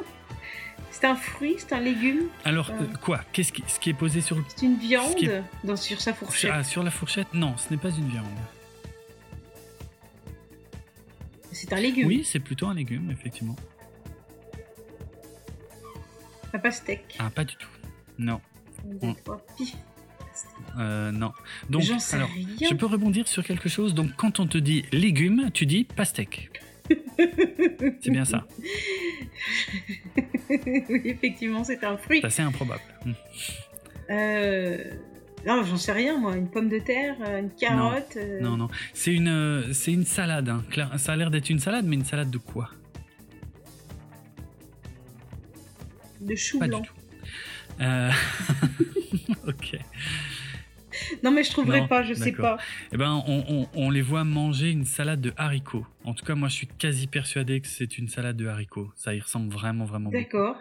C'est 0.92 1.08
un 1.08 1.16
fruit, 1.16 1.56
c'est 1.58 1.74
un 1.74 1.80
légume. 1.80 2.24
Alors 2.46 2.72
euh. 2.72 2.86
quoi? 3.02 3.20
Qu'est-ce 3.34 3.52
qui, 3.52 3.64
ce 3.68 3.80
qui 3.80 3.90
est 3.90 3.94
posé 3.94 4.22
sur 4.22 4.38
le 4.38 4.44
C'est 4.48 4.66
une 4.66 4.78
viande 4.78 5.44
dans, 5.64 5.76
sur 5.76 6.00
sa 6.00 6.14
fourchette. 6.14 6.52
Ah, 6.54 6.64
sur 6.64 6.84
la 6.84 6.92
fourchette? 6.92 7.28
Non, 7.34 7.56
ce 7.58 7.70
n'est 7.72 7.80
pas 7.80 7.90
une 7.90 8.08
viande. 8.08 8.26
C'est 11.60 11.74
un 11.74 11.80
légume. 11.80 12.08
Oui, 12.08 12.24
c'est 12.24 12.40
plutôt 12.40 12.68
un 12.68 12.74
légume, 12.74 13.12
effectivement. 13.12 13.58
Un 16.54 16.60
pastèque. 16.60 17.18
Ah, 17.20 17.30
pas 17.30 17.44
du 17.44 17.58
tout. 17.58 17.68
Non. 18.18 18.40
Euh, 20.78 21.12
non. 21.12 21.34
Donc, 21.70 21.84
alors, 22.14 22.30
je 22.62 22.74
peux 22.76 22.86
rebondir 22.86 23.28
sur 23.28 23.44
quelque 23.44 23.68
chose? 23.68 23.94
Donc, 23.94 24.16
quand 24.16 24.40
on 24.40 24.48
te 24.48 24.58
dit 24.58 24.86
légumes, 24.94 25.50
tu 25.54 25.66
dis 25.66 25.84
pastèque. 25.84 26.50
c'est 28.00 28.10
bien 28.10 28.24
ça. 28.24 28.48
oui, 30.50 31.02
effectivement, 31.04 31.66
c'est 31.66 31.84
un 31.84 31.98
fruit. 31.98 32.22
C'est 32.22 32.28
assez 32.28 32.42
improbable. 32.42 32.82
Euh, 34.10 34.92
non, 35.46 35.64
j'en 35.64 35.78
sais 35.78 35.92
rien, 35.92 36.18
moi. 36.18 36.36
Une 36.36 36.50
pomme 36.50 36.70
de 36.70 36.80
terre, 36.80 37.16
euh, 37.22 37.40
une 37.40 37.52
carotte. 37.52 38.18
Non, 38.42 38.54
euh. 38.54 38.58
non, 38.58 38.68
C'est 38.94 39.14
une, 39.14 39.28
euh, 39.28 39.74
c'est 39.74 39.92
une 39.92 40.06
salade. 40.06 40.50
Hein. 40.50 40.64
Ça 40.98 41.14
a 41.14 41.16
l'air 41.16 41.32
d'être 41.32 41.50
une 41.50 41.60
salade, 41.60 41.86
mais 41.86 41.96
une 41.96 42.06
salade 42.06 42.30
de 42.30 42.38
quoi? 42.38 42.70
De 46.20 46.36
chou 46.36 46.60
Pas 46.60 46.68
blanc. 46.68 46.82
Du 46.82 46.88
tout. 46.88 46.94
ok. 49.48 49.80
Non, 51.24 51.32
mais 51.32 51.44
je 51.44 51.52
trouverais 51.52 51.88
pas, 51.88 52.04
je 52.04 52.14
sais 52.14 52.34
pas. 52.34 52.58
Eh 52.92 52.98
ben, 52.98 53.24
on, 53.26 53.68
on, 53.74 53.90
les 53.90 54.02
voit 54.02 54.26
manger 54.26 54.70
une 54.70 54.86
salade 54.86 55.22
de 55.22 55.34
haricots. 55.38 55.86
En 56.04 56.14
tout 56.14 56.26
cas, 56.26 56.36
moi, 56.36 56.50
je 56.50 56.56
suis 56.56 56.68
quasi 56.68 57.08
persuadé 57.08 57.62
que 57.62 57.68
c'est 57.68 57.98
une 57.98 58.10
salade 58.10 58.36
de 58.36 58.48
haricots. 58.48 58.92
Ça 58.96 59.16
y 59.16 59.20
ressemble 59.20 59.52
vraiment, 59.52 59.86
vraiment 59.86 60.10
D'accord. 60.10 60.58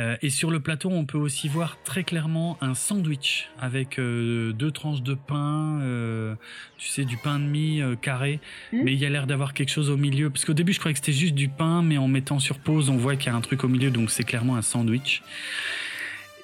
Euh, 0.00 0.16
et 0.22 0.30
sur 0.30 0.50
le 0.50 0.60
plateau, 0.60 0.90
on 0.90 1.04
peut 1.04 1.18
aussi 1.18 1.48
voir 1.48 1.78
très 1.82 2.04
clairement 2.04 2.56
un 2.60 2.74
sandwich 2.74 3.48
avec 3.60 3.98
euh, 3.98 4.52
deux 4.52 4.70
tranches 4.70 5.02
de 5.02 5.14
pain, 5.14 5.80
euh, 5.82 6.34
tu 6.76 6.88
sais, 6.88 7.04
du 7.04 7.16
pain 7.16 7.38
de 7.38 7.44
mie 7.44 7.82
carré. 8.00 8.40
Hmm. 8.72 8.82
Mais 8.84 8.92
il 8.92 8.98
y 8.98 9.06
a 9.06 9.10
l'air 9.10 9.26
d'avoir 9.26 9.54
quelque 9.54 9.70
chose 9.70 9.90
au 9.90 9.96
milieu. 9.96 10.30
Parce 10.30 10.44
qu'au 10.44 10.54
début, 10.54 10.72
je 10.72 10.78
croyais 10.78 10.94
que 10.94 11.00
c'était 11.00 11.12
juste 11.12 11.34
du 11.34 11.48
pain, 11.48 11.82
mais 11.82 11.98
en 11.98 12.08
mettant 12.08 12.38
sur 12.38 12.58
pause, 12.58 12.90
on 12.90 12.96
voit 12.96 13.16
qu'il 13.16 13.32
y 13.32 13.34
a 13.34 13.36
un 13.36 13.40
truc 13.40 13.64
au 13.64 13.68
milieu, 13.68 13.90
donc 13.90 14.10
c'est 14.10 14.24
clairement 14.24 14.56
un 14.56 14.62
sandwich. 14.62 15.22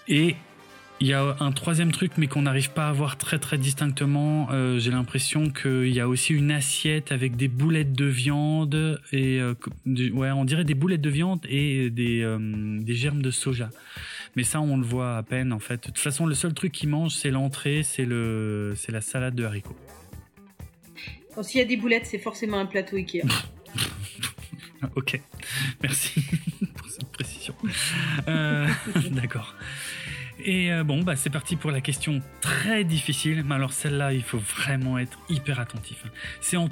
Et 0.09 0.37
il 1.01 1.09
y 1.09 1.13
a 1.13 1.37
un 1.41 1.53
troisième 1.53 1.93
truc, 1.93 2.13
mais 2.17 2.29
qu'on 2.29 2.43
n'arrive 2.43 2.71
pas 2.71 2.89
à 2.89 2.93
voir 2.93 3.19
très 3.19 3.39
très 3.39 3.59
distinctement. 3.59 4.49
Euh, 4.53 4.79
j'ai 4.79 4.91
l'impression 4.91 5.51
qu'il 5.51 5.89
y 5.89 6.01
a 6.01 6.09
aussi 6.09 6.33
une 6.33 6.51
assiette 6.51 7.11
avec 7.11 7.37
des 7.37 7.49
boulettes 7.49 7.93
de 7.93 8.07
viande 8.07 9.01
et 9.13 9.41
euh, 9.41 9.55
ouais, 9.87 10.31
on 10.31 10.45
dirait 10.45 10.65
des 10.65 10.75
boulettes 10.75 11.01
de 11.01 11.11
viande 11.11 11.45
et 11.49 11.91
des, 11.91 12.23
euh, 12.23 12.39
des 12.81 12.95
germes 12.95 13.23
de 13.23 13.31
soja. 13.31 13.71
Mais 14.37 14.45
ça, 14.45 14.61
on 14.61 14.77
le 14.77 14.85
voit 14.85 15.17
à 15.17 15.23
peine 15.23 15.53
en 15.53 15.59
fait. 15.59 15.77
De 15.77 15.87
toute 15.87 15.99
façon, 15.99 16.27
le 16.27 16.35
seul 16.35 16.55
truc 16.55 16.73
qu'ils 16.73 16.89
mangent, 16.89 17.15
c'est 17.15 17.31
l'entrée, 17.31 17.83
c'est 17.83 18.05
le, 18.05 18.75
c'est 18.77 18.93
la 18.93 19.01
salade 19.01 19.35
de 19.35 19.45
haricots. 19.45 19.77
S'il 21.43 21.61
y 21.61 21.65
a 21.65 21.67
des 21.67 21.77
boulettes, 21.77 22.07
c'est 22.07 22.19
forcément 22.19 22.59
un 22.61 22.67
plateau 22.67 22.97
Ikea. 22.97 23.23
ok, 24.97 25.21
merci 25.83 26.25
pour 26.77 26.89
cette 26.89 27.11
précision. 27.11 27.55
D'accord. 29.11 29.55
Et 30.45 30.71
euh, 30.71 30.85
bon, 30.85 31.03
bah, 31.03 31.17
c'est 31.17 31.31
parti 31.31 31.57
pour 31.57 31.71
la 31.71 31.81
question 31.81 32.21
très 32.41 32.85
difficile. 32.85 33.43
Mais 33.45 33.55
alors 33.55 33.73
celle-là, 33.73 34.13
il 34.13 34.23
faut 34.23 34.39
vraiment 34.39 34.99
être 34.99 35.19
hyper 35.29 35.59
attentif. 35.59 36.05
C'est 36.41 36.57
en... 36.57 36.69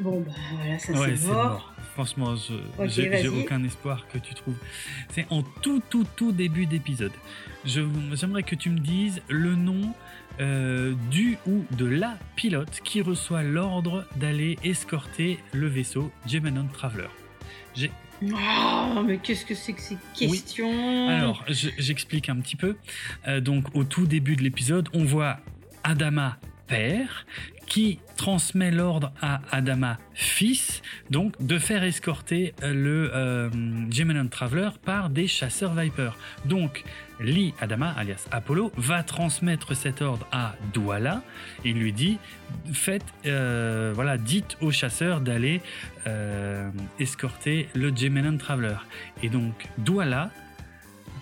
Bon, 0.00 0.20
bah 0.20 0.32
voilà, 0.56 0.78
ça 0.78 0.92
c'est 0.92 1.28
mort. 1.28 1.72
Franchement, 1.94 2.34
j'ai 2.86 3.28
aucun 3.28 3.62
espoir 3.62 4.08
que 4.12 4.18
tu 4.18 4.34
trouves. 4.34 4.58
C'est 5.10 5.26
en 5.30 5.42
tout, 5.42 5.80
tout, 5.88 6.04
tout 6.16 6.32
début 6.32 6.66
d'épisode. 6.66 7.12
J'aimerais 7.64 8.42
que 8.42 8.56
tu 8.56 8.70
me 8.70 8.80
dises 8.80 9.22
le 9.28 9.54
nom 9.54 9.94
euh, 10.40 10.94
du 11.12 11.38
ou 11.46 11.64
de 11.76 11.86
la 11.86 12.18
pilote 12.34 12.80
qui 12.82 13.00
reçoit 13.00 13.44
l'ordre 13.44 14.04
d'aller 14.16 14.58
escorter 14.64 15.38
le 15.52 15.68
vaisseau 15.68 16.10
Gemenon 16.26 16.66
Traveler. 16.72 17.06
J'ai 17.76 17.92
Oh, 18.32 19.02
mais 19.06 19.18
qu'est-ce 19.18 19.44
que 19.44 19.54
c'est 19.54 19.72
que 19.72 19.80
ces 19.80 19.98
questions 20.14 21.08
Alors, 21.08 21.44
j'explique 21.48 22.28
un 22.28 22.36
petit 22.36 22.56
peu. 22.56 22.76
Euh, 23.26 23.40
donc, 23.40 23.64
au 23.74 23.84
tout 23.84 24.06
début 24.06 24.36
de 24.36 24.42
l'épisode, 24.42 24.88
on 24.92 25.04
voit 25.04 25.38
Adama 25.82 26.38
père 26.66 27.26
qui 27.66 27.98
transmet 28.16 28.70
l'ordre 28.70 29.12
à 29.20 29.40
Adama 29.50 29.98
fils, 30.12 30.82
donc 31.10 31.34
de 31.44 31.58
faire 31.58 31.82
escorter 31.82 32.54
le 32.62 33.10
euh, 33.14 34.28
Traveler 34.30 34.70
par 34.84 35.10
des 35.10 35.26
chasseurs 35.26 35.74
Viper. 35.74 36.10
Donc 36.44 36.84
Lee 37.20 37.54
Adama, 37.60 37.90
alias 37.90 38.26
Apollo, 38.30 38.72
va 38.76 39.02
transmettre 39.02 39.76
cet 39.76 40.02
ordre 40.02 40.26
à 40.32 40.54
Douala 40.72 41.22
et 41.64 41.72
lui 41.72 41.92
dit 41.92 42.18
faites, 42.72 43.04
euh, 43.26 43.92
voilà, 43.94 44.18
dites 44.18 44.56
aux 44.60 44.70
chasseurs 44.70 45.20
d'aller 45.20 45.60
euh, 46.06 46.70
escorter 46.98 47.68
le 47.74 47.94
Gemenon 47.94 48.36
Traveler. 48.36 48.76
Et 49.22 49.28
donc 49.28 49.68
Douala 49.78 50.30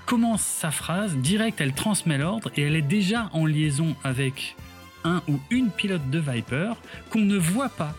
commence 0.06 0.42
sa 0.42 0.70
phrase, 0.70 1.16
direct 1.16 1.60
elle 1.60 1.74
transmet 1.74 2.18
l'ordre 2.18 2.50
et 2.56 2.62
elle 2.62 2.76
est 2.76 2.82
déjà 2.82 3.30
en 3.32 3.46
liaison 3.46 3.94
avec 4.02 4.56
un 5.04 5.22
ou 5.28 5.40
une 5.50 5.70
pilote 5.70 6.10
de 6.10 6.18
Viper 6.18 6.74
qu'on 7.10 7.20
ne 7.20 7.36
voit 7.36 7.68
pas. 7.68 7.94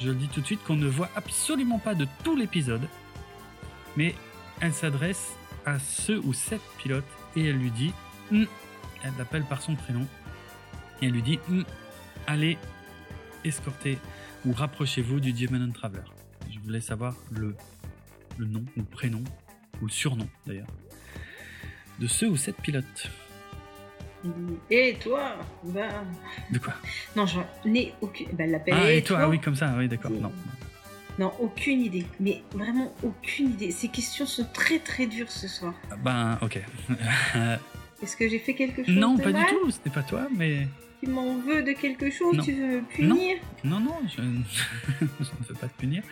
Je 0.00 0.08
le 0.08 0.14
dis 0.14 0.28
tout 0.28 0.40
de 0.40 0.46
suite, 0.46 0.62
qu'on 0.64 0.76
ne 0.76 0.86
voit 0.86 1.10
absolument 1.16 1.78
pas 1.78 1.94
de 1.94 2.06
tout 2.22 2.36
l'épisode. 2.36 2.82
Mais 3.96 4.14
elle 4.60 4.72
s'adresse 4.72 5.32
à 5.66 5.78
ce 5.78 6.12
ou 6.12 6.32
cette 6.32 6.62
pilote 6.78 7.04
et 7.38 7.48
elle 7.48 7.56
lui 7.56 7.70
dit, 7.70 7.92
hum, 8.32 8.46
elle 9.04 9.12
l'appelle 9.18 9.44
par 9.44 9.62
son 9.62 9.74
prénom, 9.74 10.06
et 11.00 11.06
elle 11.06 11.12
lui 11.12 11.22
dit, 11.22 11.38
hum, 11.48 11.64
allez 12.26 12.58
escorter 13.44 13.98
ou 14.44 14.52
rapprochez-vous 14.52 15.20
du 15.20 15.32
Diamond 15.32 15.70
Traveler. 15.72 16.02
Je 16.50 16.58
voulais 16.60 16.80
savoir 16.80 17.14
le, 17.30 17.54
le 18.36 18.46
nom 18.46 18.64
ou 18.76 18.82
prénom, 18.82 19.22
ou 19.80 19.86
le 19.86 19.90
surnom 19.90 20.28
d'ailleurs, 20.46 20.66
de 21.98 22.06
ce 22.06 22.26
ou 22.26 22.36
cette 22.36 22.60
pilote. 22.60 23.10
Et 24.68 24.96
toi 25.00 25.36
bah... 25.62 25.88
De 26.50 26.58
quoi? 26.58 26.74
Non, 27.14 27.24
j'en 27.24 27.46
ai 27.64 27.94
aucune. 28.00 28.26
Bah, 28.32 28.46
l'appel 28.46 28.74
ah, 28.76 28.90
et, 28.90 29.02
toi, 29.02 29.28
oui, 29.28 29.40
comme 29.40 29.54
ça, 29.54 29.72
oui, 29.78 29.86
d'accord. 29.86 30.10
Non. 30.10 30.32
Non, 31.18 31.32
aucune 31.40 31.80
idée. 31.80 32.06
Mais 32.20 32.42
vraiment 32.52 32.92
aucune 33.02 33.50
idée. 33.50 33.70
Ces 33.72 33.88
questions 33.88 34.26
sont 34.26 34.46
très 34.52 34.78
très 34.78 35.06
dures 35.06 35.30
ce 35.30 35.48
soir. 35.48 35.74
Ben, 36.04 36.38
ok. 36.42 36.60
Est-ce 38.02 38.16
que 38.16 38.28
j'ai 38.28 38.38
fait 38.38 38.54
quelque 38.54 38.84
chose 38.84 38.94
Non, 38.94 39.16
pas 39.16 39.32
du 39.32 39.44
tout. 39.46 39.70
C'était 39.70 39.90
pas 39.90 40.04
toi, 40.04 40.28
mais. 40.36 40.68
tu 41.02 41.10
m'en 41.10 41.36
veux 41.38 41.62
de 41.62 41.72
quelque 41.72 42.10
chose 42.10 42.38
Tu 42.44 42.52
veux 42.52 42.80
me 42.80 42.82
punir? 42.82 43.36
Non, 43.64 43.80
non, 43.80 43.96
je... 44.16 44.22
ne 44.22 45.08
veux 45.48 45.54
pas 45.54 45.66
te 45.66 45.80
punir. 45.80 46.02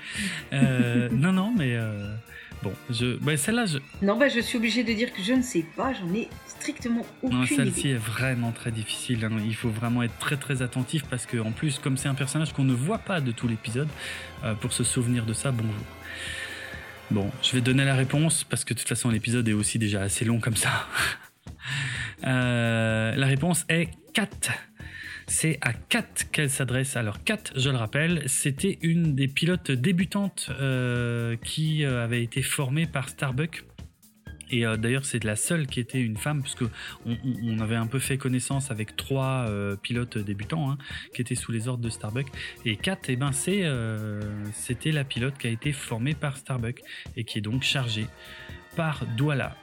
Euh, 0.52 1.08
non, 1.12 1.32
non, 1.32 1.52
mais 1.56 1.76
euh, 1.76 2.16
bon, 2.62 2.72
je... 2.90 3.16
Bah, 3.16 3.36
celle-là, 3.36 3.66
je... 3.66 3.78
Non, 4.02 4.18
bah, 4.18 4.28
je 4.28 4.40
suis 4.40 4.58
obligée 4.58 4.84
de 4.84 4.92
dire 4.92 5.12
que 5.12 5.22
je 5.22 5.32
ne 5.32 5.42
sais 5.42 5.64
pas, 5.76 5.92
j'en 5.92 6.12
ai 6.14 6.28
strictement 6.46 7.04
aucune 7.22 7.40
non, 7.40 7.46
celle-ci 7.46 7.90
est 7.90 7.96
vraiment 7.96 8.52
très 8.52 8.70
difficile. 8.70 9.24
Hein. 9.24 9.38
Il 9.44 9.54
faut 9.54 9.70
vraiment 9.70 10.02
être 10.02 10.18
très 10.18 10.36
très 10.36 10.62
attentif 10.62 11.04
parce 11.04 11.26
que 11.26 11.38
en 11.38 11.52
plus, 11.52 11.78
comme 11.78 11.96
c'est 11.96 12.08
un 12.08 12.14
personnage 12.14 12.52
qu'on 12.52 12.64
ne 12.64 12.74
voit 12.74 12.98
pas 12.98 13.20
de 13.20 13.32
tout 13.32 13.48
l'épisode, 13.48 13.88
euh, 14.44 14.54
pour 14.54 14.72
se 14.72 14.84
souvenir 14.84 15.24
de 15.26 15.32
ça, 15.32 15.52
bonjour. 15.52 15.74
Bon, 17.10 17.30
je 17.42 17.52
vais 17.52 17.60
donner 17.60 17.84
la 17.84 17.94
réponse 17.94 18.44
parce 18.44 18.64
que 18.64 18.74
de 18.74 18.78
toute 18.80 18.88
façon 18.88 19.10
l'épisode 19.10 19.48
est 19.48 19.52
aussi 19.52 19.78
déjà 19.78 20.02
assez 20.02 20.24
long 20.24 20.40
comme 20.40 20.56
ça. 20.56 20.86
Euh, 22.26 23.14
la 23.14 23.26
réponse 23.26 23.66
est 23.68 23.90
Kat. 24.14 24.28
C'est 25.26 25.58
à 25.60 25.72
Kat 25.72 26.06
qu'elle 26.32 26.50
s'adresse. 26.50 26.96
Alors 26.96 27.22
Kat, 27.24 27.42
je 27.56 27.70
le 27.70 27.76
rappelle, 27.76 28.22
c'était 28.26 28.78
une 28.82 29.14
des 29.14 29.28
pilotes 29.28 29.70
débutantes 29.70 30.50
euh, 30.60 31.36
qui 31.42 31.84
avait 31.84 32.22
été 32.22 32.42
formée 32.42 32.86
par 32.86 33.08
Starbuck 33.08 33.64
et 34.50 34.64
euh, 34.64 34.76
d'ailleurs, 34.76 35.04
c'est 35.04 35.22
la 35.24 35.36
seule 35.36 35.66
qui 35.66 35.80
était 35.80 36.00
une 36.00 36.16
femme, 36.16 36.42
puisque 36.42 36.64
on, 37.04 37.16
on 37.42 37.58
avait 37.60 37.76
un 37.76 37.86
peu 37.86 37.98
fait 37.98 38.18
connaissance 38.18 38.70
avec 38.70 38.96
trois 38.96 39.46
euh, 39.48 39.76
pilotes 39.76 40.18
débutants 40.18 40.70
hein, 40.70 40.78
qui 41.14 41.20
étaient 41.20 41.34
sous 41.34 41.52
les 41.52 41.68
ordres 41.68 41.82
de 41.82 41.90
Starbuck. 41.90 42.26
Et 42.64 42.76
Kat, 42.76 42.98
eh 43.08 43.16
ben, 43.16 43.30
euh, 43.48 44.20
c'était 44.52 44.92
la 44.92 45.04
pilote 45.04 45.36
qui 45.38 45.46
a 45.46 45.50
été 45.50 45.72
formée 45.72 46.14
par 46.14 46.36
Starbuck 46.36 46.80
et 47.16 47.24
qui 47.24 47.38
est 47.38 47.42
donc 47.42 47.62
chargée 47.62 48.06
par 48.76 49.06
Douala 49.16 49.56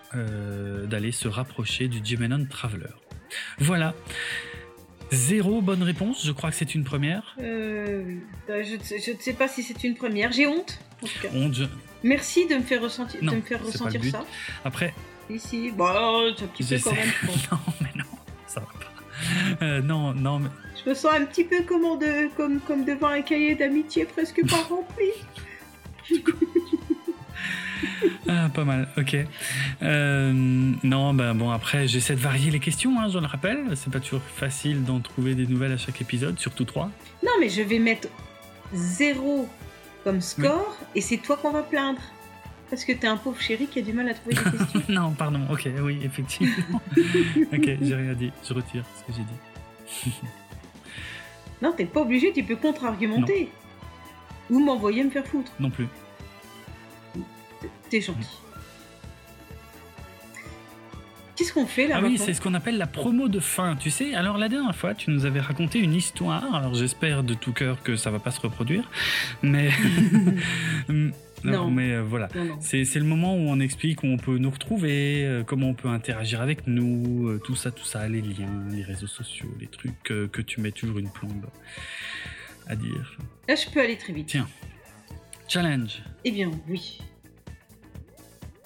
d'aller 0.90 1.12
se 1.12 1.28
rapprocher 1.28 1.88
du 1.88 2.04
Gemenon 2.04 2.46
Traveler. 2.46 2.94
Voilà. 3.60 3.94
Zéro 5.14 5.62
bonne 5.62 5.84
réponse, 5.84 6.26
je 6.26 6.32
crois 6.32 6.50
que 6.50 6.56
c'est 6.56 6.76
une 6.76 6.84
première. 6.84 7.36
Bah, 7.38 8.64
je 8.64 8.76
ne 9.12 9.20
sais 9.20 9.34
pas 9.34 9.48
si 9.48 9.64
c'est 9.64 9.84
une 9.84 9.96
première. 9.96 10.32
J'ai 10.32 10.48
honte. 10.48 10.80
Honte, 11.34 11.62
Merci 12.04 12.48
de 12.48 12.56
me 12.56 12.62
faire 12.62 12.82
ressentir, 12.82 13.22
de 13.22 13.30
me 13.30 13.42
faire 13.42 13.64
ressentir 13.64 14.04
ça. 14.06 14.26
Après. 14.66 14.94
Ici, 15.30 15.72
bon, 15.72 15.86
un 15.86 16.34
petit 16.34 16.64
peu 16.64 16.78
quand 16.84 16.92
même. 16.92 17.10
non, 17.52 17.60
mais 17.80 17.92
non, 17.96 18.06
ça 18.46 18.60
va 18.60 18.66
pas. 18.66 19.66
Euh, 19.66 19.82
non, 19.82 20.14
non, 20.14 20.40
mais. 20.40 20.50
Je 20.84 20.90
me 20.90 20.96
sens 20.96 21.14
un 21.14 21.26
petit 21.26 21.46
peu 21.46 21.64
comme, 21.64 21.98
de, 21.98 22.28
comme, 22.36 22.60
comme 22.60 22.84
devant 22.84 23.08
un 23.08 23.22
cahier 23.22 23.56
d'amitié 23.56 24.04
presque 24.06 24.46
pas 24.50 24.64
rempli. 24.64 25.12
ah, 28.28 28.50
pas 28.54 28.64
mal, 28.64 28.88
ok. 28.98 29.16
Euh, 29.82 30.32
non, 30.84 31.14
ben 31.14 31.34
bon, 31.34 31.52
après, 31.52 31.88
j'essaie 31.88 32.16
de 32.16 32.20
varier 32.20 32.52
les 32.52 32.60
questions, 32.60 33.00
hein, 33.00 33.10
je 33.10 33.20
le 33.20 33.26
rappelle. 33.26 33.76
C'est 33.76 33.92
pas 33.92 34.00
toujours 34.00 34.22
facile 34.22 34.84
d'en 34.84 35.00
trouver 35.00 35.36
des 35.36 35.48
nouvelles 35.48 35.72
à 35.74 35.78
chaque 35.78 36.02
épisode, 36.02 36.40
surtout 36.40 36.66
trois. 36.66 36.90
Non, 37.24 37.32
mais 37.40 37.50
je 37.50 37.62
vais 37.62 37.80
mettre 37.80 38.08
zéro 38.74 39.48
comme 40.04 40.22
score 40.22 40.78
et 40.96 41.02
c'est 41.02 41.18
toi 41.18 41.38
qu'on 41.38 41.52
va 41.52 41.64
plaindre. 41.64 42.02
Parce 42.70 42.86
que 42.86 42.92
t'es 42.92 43.08
un 43.08 43.18
pauvre 43.18 43.40
chéri 43.40 43.68
qui 43.68 43.80
a 43.80 43.82
du 43.84 43.94
mal 43.94 44.10
à 44.10 44.14
trouver 44.16 44.36
des 44.36 44.42
questions. 44.58 44.82
non, 44.90 45.12
pardon, 45.12 45.42
ok, 45.52 45.70
oui, 45.82 46.00
effectivement. 46.04 46.82
ok, 46.98 47.70
j'ai 47.82 47.96
rien 47.96 48.14
dit, 48.14 48.32
je 48.48 48.54
retire 48.54 48.84
ce 48.98 49.04
que 49.04 49.18
j'ai 49.18 49.24
dit. 50.12 50.14
non, 51.62 51.72
t'es 51.72 51.86
pas 51.86 52.02
obligé, 52.02 52.32
tu 52.34 52.44
peux 52.44 52.56
contre-argumenter. 52.56 53.50
Ou 54.50 54.60
m'envoyer 54.60 55.04
me 55.04 55.10
faire 55.10 55.26
foutre. 55.26 55.52
Non 55.60 55.70
plus. 55.70 55.88
T'es 57.90 58.02
gentil. 58.02 58.28
Qu'est-ce 61.36 61.52
qu'on 61.52 61.66
fait 61.66 61.88
là 61.88 61.96
Ah 61.98 62.02
oui, 62.04 62.18
c'est 62.20 62.34
ce 62.34 62.42
qu'on 62.42 62.54
appelle 62.54 62.78
la 62.78 62.86
promo 62.86 63.28
de 63.28 63.40
fin, 63.40 63.76
tu 63.76 63.90
sais. 63.90 64.14
Alors 64.14 64.38
la 64.38 64.50
dernière 64.50 64.76
fois, 64.76 64.94
tu 64.94 65.10
nous 65.10 65.26
avais 65.26 65.40
raconté 65.40 65.80
une 65.80 65.96
histoire. 65.96 66.54
Alors 66.54 66.76
j'espère 66.76 67.24
de 67.24 67.34
tout 67.34 67.54
cœur 67.54 67.82
que 67.82 67.96
ça 67.96 68.12
va 68.12 68.20
pas 68.20 68.30
se 68.30 68.40
reproduire, 68.40 68.90
mais 69.42 69.72
non, 71.44 71.72
mais 71.72 71.92
euh, 71.94 72.04
voilà. 72.04 72.30
C'est 72.60 72.84
le 72.96 73.04
moment 73.04 73.36
où 73.36 73.50
on 73.50 73.60
explique 73.60 74.04
où 74.04 74.08
on 74.08 74.18
peut 74.18 74.38
nous 74.38 74.52
retrouver, 74.52 75.26
euh, 75.26 75.44
comment 75.44 75.70
on 75.70 75.74
peut 75.74 75.90
interagir 75.90 76.40
avec 76.40 76.68
nous, 76.68 77.28
euh, 77.28 77.42
tout 77.44 77.56
ça, 77.56 77.72
tout 77.72 77.86
ça, 77.86 78.08
les 78.08 78.22
liens, 78.22 78.64
les 78.72 78.84
réseaux 78.84 79.08
sociaux, 79.08 79.50
les 79.60 79.68
trucs 79.68 80.04
que 80.04 80.42
tu 80.42 80.62
mets 80.62 80.72
toujours 80.72 81.00
une 81.00 81.12
plombe 81.12 81.48
à 82.68 82.76
dire. 82.76 83.18
Là, 83.48 83.56
je 83.56 83.70
peux 83.70 83.82
aller 83.82 83.98
très 83.98 84.14
vite. 84.14 84.28
Tiens, 84.28 84.48
challenge. 85.48 86.04
Eh 86.24 86.32
bien, 86.32 86.52
oui. 86.70 87.00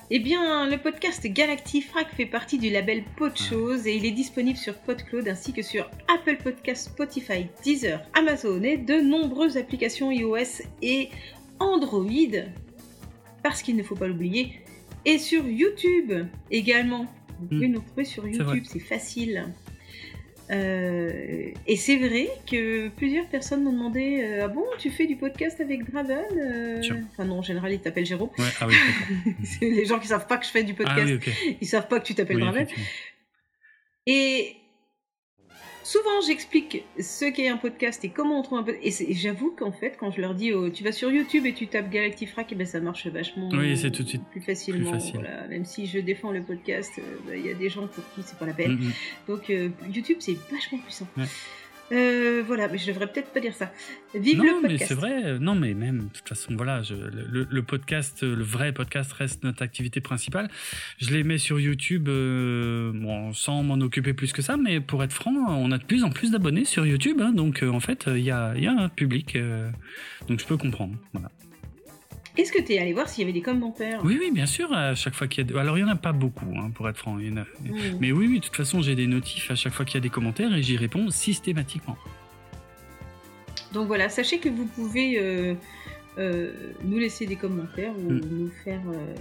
Eh 0.09 0.19
bien, 0.19 0.69
le 0.69 0.77
podcast 0.77 1.27
Galactifrac 1.27 2.07
fait 2.15 2.25
partie 2.25 2.57
du 2.57 2.69
label 2.69 3.03
Podchose 3.17 3.87
et 3.87 3.97
il 3.97 4.05
est 4.05 4.11
disponible 4.11 4.57
sur 4.57 4.73
PodCloud 4.73 5.27
ainsi 5.27 5.51
que 5.51 5.61
sur 5.61 5.91
Apple 6.07 6.37
Podcasts, 6.41 6.85
Spotify, 6.85 7.47
Deezer, 7.61 8.01
Amazon 8.13 8.63
et 8.63 8.77
de 8.77 9.01
nombreuses 9.01 9.57
applications 9.57 10.09
iOS 10.09 10.63
et 10.81 11.09
Android. 11.59 12.05
Parce 13.43 13.61
qu'il 13.61 13.75
ne 13.75 13.83
faut 13.83 13.95
pas 13.95 14.07
l'oublier. 14.07 14.61
Et 15.03 15.17
sur 15.17 15.45
YouTube 15.45 16.13
également. 16.51 17.05
Vous 17.41 17.47
pouvez 17.47 17.67
hmm. 17.67 17.73
nous 17.73 17.79
retrouver 17.81 18.05
sur 18.05 18.25
YouTube, 18.25 18.63
c'est 18.65 18.79
facile. 18.79 19.53
Euh, 20.49 21.51
et 21.65 21.75
c'est 21.75 21.97
vrai 21.97 22.29
que 22.49 22.87
plusieurs 22.89 23.27
personnes 23.27 23.63
m'ont 23.63 23.73
demandé 23.73 24.21
euh, 24.23 24.45
Ah 24.45 24.47
bon, 24.47 24.63
tu 24.77 24.89
fais 24.89 25.05
du 25.05 25.17
podcast 25.17 25.59
avec 25.59 25.89
Draven 25.91 26.23
euh? 26.37 26.81
Enfin, 27.11 27.25
non, 27.25 27.39
en 27.39 27.41
général, 27.41 27.73
ils 27.73 27.81
t'appellent 27.81 28.05
Jérôme. 28.05 28.29
ah 28.61 28.67
oui, 28.67 28.75
c'est 29.43 29.69
les 29.69 29.85
gens 29.85 29.99
qui 29.99 30.07
savent 30.07 30.27
pas 30.27 30.37
que 30.37 30.45
je 30.45 30.51
fais 30.51 30.63
du 30.63 30.73
ah 30.79 30.95
podcast. 30.95 31.29
Ils 31.59 31.67
savent 31.67 31.87
pas 31.87 31.99
que 31.99 32.05
tu 32.05 32.15
t'appelles 32.15 32.39
Draven. 32.39 32.67
Et 34.05 34.55
Souvent, 35.87 36.19
j'explique 36.19 36.83
ce 36.99 37.23
qu'est 37.23 37.47
un 37.47 37.55
podcast 37.55 38.03
et 38.03 38.09
comment 38.09 38.41
on 38.41 38.41
trouve 38.41 38.57
un 38.57 38.63
podcast. 38.63 38.99
Et, 38.99 39.13
j'avoue 39.13 39.55
qu'en 39.57 39.71
fait, 39.71 39.95
quand 39.97 40.11
je 40.11 40.19
leur 40.19 40.35
dis, 40.35 40.51
oh, 40.51 40.69
tu 40.69 40.83
vas 40.83 40.91
sur 40.91 41.09
YouTube 41.09 41.45
et 41.45 41.53
tu 41.53 41.67
tapes 41.67 41.89
Galactifrac, 41.89 42.51
et 42.51 42.55
ben 42.55 42.67
ça 42.67 42.81
marche 42.81 43.07
vachement 43.07 43.47
oui, 43.53 43.77
c'est 43.77 43.89
tout 43.89 44.03
de 44.03 44.09
suite 44.09 44.25
plus 44.29 44.41
facilement. 44.41 44.91
Même 45.49 45.63
si 45.63 45.87
je 45.87 45.99
défends 45.99 46.33
le 46.33 46.41
podcast, 46.41 46.91
euh, 46.97 47.01
bah, 47.25 47.37
il 47.37 47.45
y 47.45 47.49
a 47.49 47.53
des 47.53 47.69
gens 47.69 47.87
pour 47.87 48.03
qui 48.13 48.21
c'est 48.21 48.37
pas 48.37 48.45
la 48.45 48.51
peine. 48.51 48.73
Mm. 48.73 48.91
Donc 49.29 49.49
euh, 49.49 49.69
YouTube, 49.93 50.17
c'est 50.19 50.35
vachement 50.51 50.79
plus 50.79 50.91
simple. 50.91 51.21
Euh, 51.91 52.43
voilà, 52.45 52.67
mais 52.67 52.77
je 52.77 52.87
devrais 52.87 53.07
peut-être 53.07 53.31
pas 53.31 53.39
dire 53.39 53.53
ça. 53.53 53.71
Vive 54.13 54.41
le 54.43 54.61
podcast. 54.61 54.79
mais 54.79 54.85
c'est 54.85 54.93
vrai. 54.93 55.39
Non, 55.39 55.55
mais 55.55 55.73
même, 55.73 56.05
de 56.05 56.13
toute 56.13 56.27
façon, 56.27 56.55
voilà, 56.55 56.81
le, 56.89 57.61
podcast, 57.63 58.23
le 58.23 58.43
vrai 58.43 58.73
podcast 58.73 59.11
reste 59.13 59.43
notre 59.43 59.63
activité 59.63 60.01
principale. 60.01 60.49
Je 60.99 61.11
les 61.11 61.23
mets 61.23 61.37
sur 61.37 61.59
YouTube, 61.59 62.09
euh, 62.09 62.91
bon, 62.93 63.33
sans 63.33 63.63
m'en 63.63 63.75
occuper 63.75 64.13
plus 64.13 64.33
que 64.33 64.41
ça, 64.41 64.57
mais 64.57 64.79
pour 64.79 65.03
être 65.03 65.13
franc, 65.13 65.33
on 65.33 65.71
a 65.71 65.77
de 65.77 65.83
plus 65.83 66.03
en 66.03 66.09
plus 66.09 66.31
d'abonnés 66.31 66.65
sur 66.65 66.85
YouTube, 66.85 67.21
hein, 67.21 67.31
donc 67.31 67.63
euh, 67.63 67.69
en 67.69 67.79
fait, 67.79 68.05
il 68.07 68.23
y 68.23 68.31
a, 68.31 68.55
y 68.57 68.67
a, 68.67 68.71
un 68.71 68.89
public, 68.89 69.37
donc 70.27 70.39
je 70.39 70.45
peux 70.45 70.57
comprendre. 70.57 70.95
Voilà. 71.13 71.29
Est-ce 72.37 72.51
que 72.51 72.61
tu 72.61 72.73
es 72.73 72.79
allé 72.79 72.93
voir 72.93 73.09
s'il 73.09 73.21
y 73.21 73.25
avait 73.25 73.33
des 73.33 73.41
commentaires 73.41 73.99
Oui, 74.03 74.17
oui, 74.19 74.31
bien 74.31 74.45
sûr. 74.45 74.71
À 74.71 74.93
chaque 74.93 75.15
fois 75.15 75.27
qu'il 75.27 75.49
y 75.49 75.53
a. 75.53 75.59
Alors, 75.59 75.77
il 75.77 75.83
n'y 75.83 75.89
en 75.89 75.93
a 75.93 75.97
pas 75.97 76.11
beaucoup, 76.11 76.53
hein, 76.55 76.69
pour 76.73 76.87
être 76.87 76.97
franc. 76.97 77.15
Hmm. 77.15 77.43
Mais 77.99 78.11
oui, 78.11 78.27
oui, 78.27 78.39
de 78.39 78.45
toute 78.45 78.55
façon, 78.55 78.81
j'ai 78.81 78.95
des 78.95 79.07
notifs 79.07 79.49
à 79.49 79.55
chaque 79.55 79.73
fois 79.73 79.85
qu'il 79.85 79.95
y 79.95 79.97
a 79.97 80.01
des 80.01 80.09
commentaires 80.09 80.53
et 80.53 80.61
j'y 80.61 80.77
réponds 80.77 81.09
systématiquement. 81.09 81.97
Donc 83.73 83.87
voilà, 83.87 84.09
sachez 84.09 84.37
que 84.37 84.49
vous 84.49 84.65
pouvez 84.65 85.19
euh, 85.19 85.55
euh, 86.19 86.51
nous 86.83 86.97
laisser 86.97 87.25
des 87.25 87.35
commentaires 87.35 87.93
ou 87.97 88.11
hmm. 88.11 88.21
nous 88.31 88.51
faire 88.63 88.81
euh, 88.87 89.15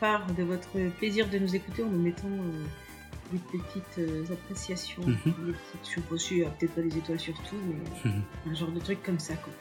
part 0.00 0.26
de 0.32 0.44
votre 0.44 0.78
plaisir 0.98 1.28
de 1.28 1.38
nous 1.38 1.54
écouter 1.56 1.82
en 1.82 1.88
nous 1.88 2.02
mettant 2.02 2.28
des 3.32 3.38
petites 3.50 4.30
appréciations, 4.30 5.02
des 5.02 5.14
petites, 5.14 5.54
je 6.12 6.16
sais 6.16 6.46
peut-être 6.58 6.74
pas 6.74 6.82
des 6.82 6.96
étoiles 6.96 7.18
surtout, 7.18 7.56
mais 7.66 8.10
un 8.50 8.54
genre 8.54 8.70
de 8.70 8.80
truc 8.80 9.02
comme 9.02 9.18
ça. 9.18 9.34
Quoi. 9.34 9.52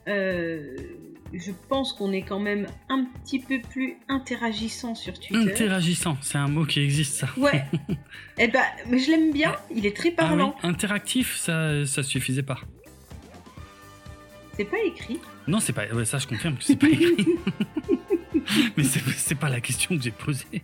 Euh, 0.07 0.77
je 1.33 1.51
pense 1.69 1.93
qu'on 1.93 2.11
est 2.11 2.21
quand 2.21 2.39
même 2.39 2.67
un 2.89 3.05
petit 3.05 3.39
peu 3.39 3.59
plus 3.67 3.97
interagissant 4.09 4.93
sur 4.93 5.19
Twitter. 5.19 5.53
Interagissant, 5.53 6.17
c'est 6.21 6.37
un 6.37 6.49
mot 6.49 6.65
qui 6.65 6.81
existe 6.81 7.15
ça. 7.15 7.29
Ouais. 7.35 7.65
eh 8.37 8.47
ben, 8.47 8.61
mais 8.87 8.99
je 8.99 9.09
l'aime 9.09 9.33
bien, 9.33 9.55
il 9.75 9.87
est 9.87 9.97
très 9.97 10.11
parlant. 10.11 10.55
Ah 10.61 10.67
Interactif, 10.67 11.35
ça, 11.35 11.83
ça 11.87 12.03
suffisait 12.03 12.43
pas. 12.43 12.59
C'est 14.59 14.65
pas 14.65 14.83
écrit. 14.83 15.21
Non, 15.47 15.61
c'est 15.61 15.71
pas. 15.71 15.83
ça, 16.03 16.17
je 16.17 16.27
confirme 16.27 16.57
que 16.57 16.63
c'est 16.65 16.75
pas 16.75 16.89
écrit. 16.89 17.15
Mais 18.75 18.83
c'est 18.83 19.35
pas 19.35 19.47
la 19.47 19.61
question 19.61 19.95
que 19.95 20.03
j'ai 20.03 20.11
posée. 20.11 20.63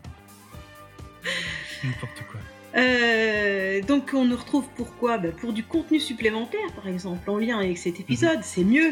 N'importe 1.82 2.24
quoi. 2.30 2.41
Euh, 2.75 3.82
donc 3.83 4.11
on 4.14 4.25
nous 4.25 4.35
retrouve 4.35 4.67
pourquoi 4.75 5.17
bah, 5.17 5.30
Pour 5.30 5.53
du 5.53 5.64
contenu 5.64 6.01
supplémentaire, 6.01 6.74
par 6.75 6.90
exemple, 6.90 7.30
en 7.30 7.38
lien 7.38 7.57
avec 7.57 7.77
cet 7.77 8.01
épisode, 8.01 8.40
mhm. 8.40 8.43
c'est 8.43 8.65
mieux. 8.65 8.91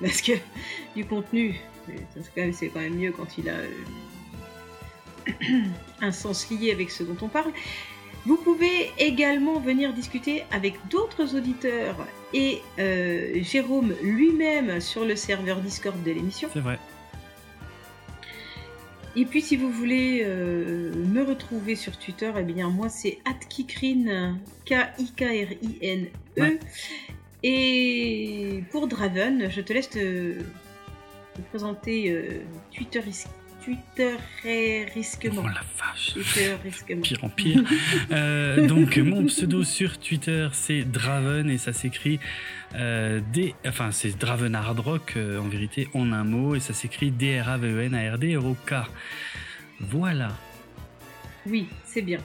Parce 0.00 0.20
que 0.20 0.32
du 0.96 1.04
contenu, 1.04 1.54
c'est 2.50 2.70
quand 2.70 2.80
même 2.80 2.96
mieux 2.96 3.12
quand 3.12 3.38
il 3.38 3.50
a 3.50 3.54
euh, 3.54 3.70
un 6.00 6.10
sens 6.10 6.50
lié 6.50 6.72
avec 6.72 6.90
ce 6.90 7.04
dont 7.04 7.16
on 7.22 7.28
parle. 7.28 7.52
Vous 8.26 8.36
pouvez 8.36 8.90
également 8.98 9.58
venir 9.60 9.92
discuter 9.94 10.44
avec 10.50 10.74
d'autres 10.90 11.34
auditeurs 11.36 11.96
et 12.34 12.60
euh, 12.78 13.42
Jérôme 13.42 13.94
lui-même 14.02 14.80
sur 14.80 15.04
le 15.04 15.16
serveur 15.16 15.60
Discord 15.60 16.02
de 16.02 16.10
l'émission. 16.10 16.48
C'est 16.52 16.60
vrai. 16.60 16.78
Et 19.16 19.24
puis 19.24 19.42
si 19.42 19.56
vous 19.56 19.70
voulez 19.70 20.22
euh, 20.24 20.94
me 20.94 21.24
retrouver 21.24 21.74
sur 21.74 21.96
Twitter, 21.98 22.30
eh 22.38 22.42
bien 22.42 22.68
moi 22.68 22.88
c'est 22.88 23.18
@kikrine 23.48 24.38
K-I-K-R-I-N-E. 24.66 26.58
Et 27.42 28.62
pour 28.70 28.86
Draven, 28.86 29.50
je 29.50 29.60
te 29.62 29.72
laisse 29.72 29.88
te, 29.88 30.34
présenter 31.48 32.10
euh, 32.10 32.42
Twitter 32.74 33.00
Twitter 33.62 34.16
risquement. 34.94 35.42
Oh 35.44 35.48
la 35.48 35.62
vache. 35.78 36.14
Twitter 36.14 36.56
risquement. 36.62 37.02
Pire 37.02 37.24
en 37.24 37.28
pire. 37.28 37.62
Euh, 38.12 38.66
donc 38.66 38.96
mon 38.98 39.26
pseudo 39.26 39.62
sur 39.62 39.98
Twitter 39.98 40.48
c'est 40.52 40.82
Draven 40.82 41.48
et 41.50 41.58
ça 41.58 41.72
s'écrit 41.72 42.18
euh, 42.74 43.20
D, 43.32 43.54
enfin 43.66 43.92
c'est 43.92 44.18
Draven 44.18 44.54
Hard 44.54 44.80
Rock 44.80 45.14
euh, 45.16 45.38
en 45.38 45.48
vérité 45.48 45.88
en 45.94 46.12
un 46.12 46.24
mot 46.24 46.54
et 46.54 46.60
ça 46.60 46.72
s'écrit 46.72 47.10
D 47.10 47.40
R 47.40 47.48
A 47.50 47.58
V 47.58 47.68
E 47.68 47.80
N 47.82 47.94
A 47.94 48.14
R 48.14 48.18
D 48.18 48.36
R 48.36 48.44
O 48.44 48.56
K. 48.66 48.74
Voilà. 49.80 50.30
Oui, 51.46 51.68
c'est 51.84 52.02
bien. 52.02 52.18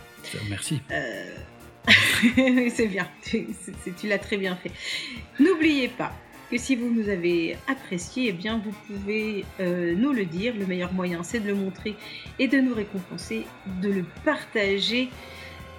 Merci. 0.50 0.82
c'est 2.74 2.88
bien, 2.88 3.08
tu 3.24 4.08
l'as 4.08 4.20
très 4.20 4.38
bien 4.38 4.56
fait. 4.56 4.72
N'oubliez 5.40 5.90
pas, 5.90 6.16
que 6.49 6.57
si 6.57 6.75
vous 6.75 6.90
nous 6.90 7.09
avez 7.09 7.57
apprécié, 7.67 8.27
eh 8.30 8.32
bien 8.32 8.61
vous 8.64 8.74
pouvez 8.88 9.45
euh, 9.59 9.95
nous 9.95 10.14
le 10.14 10.25
dire. 10.25 10.56
Le 10.56 10.65
meilleur 10.65 10.93
moyen, 10.93 11.24
c'est 11.24 11.40
de 11.40 11.48
le 11.48 11.56
montrer 11.56 11.95
et 12.40 12.48
de 12.48 12.59
nous 12.59 12.74
récompenser, 12.74 13.45
de 13.82 13.90
le 13.90 14.06
partager 14.24 15.09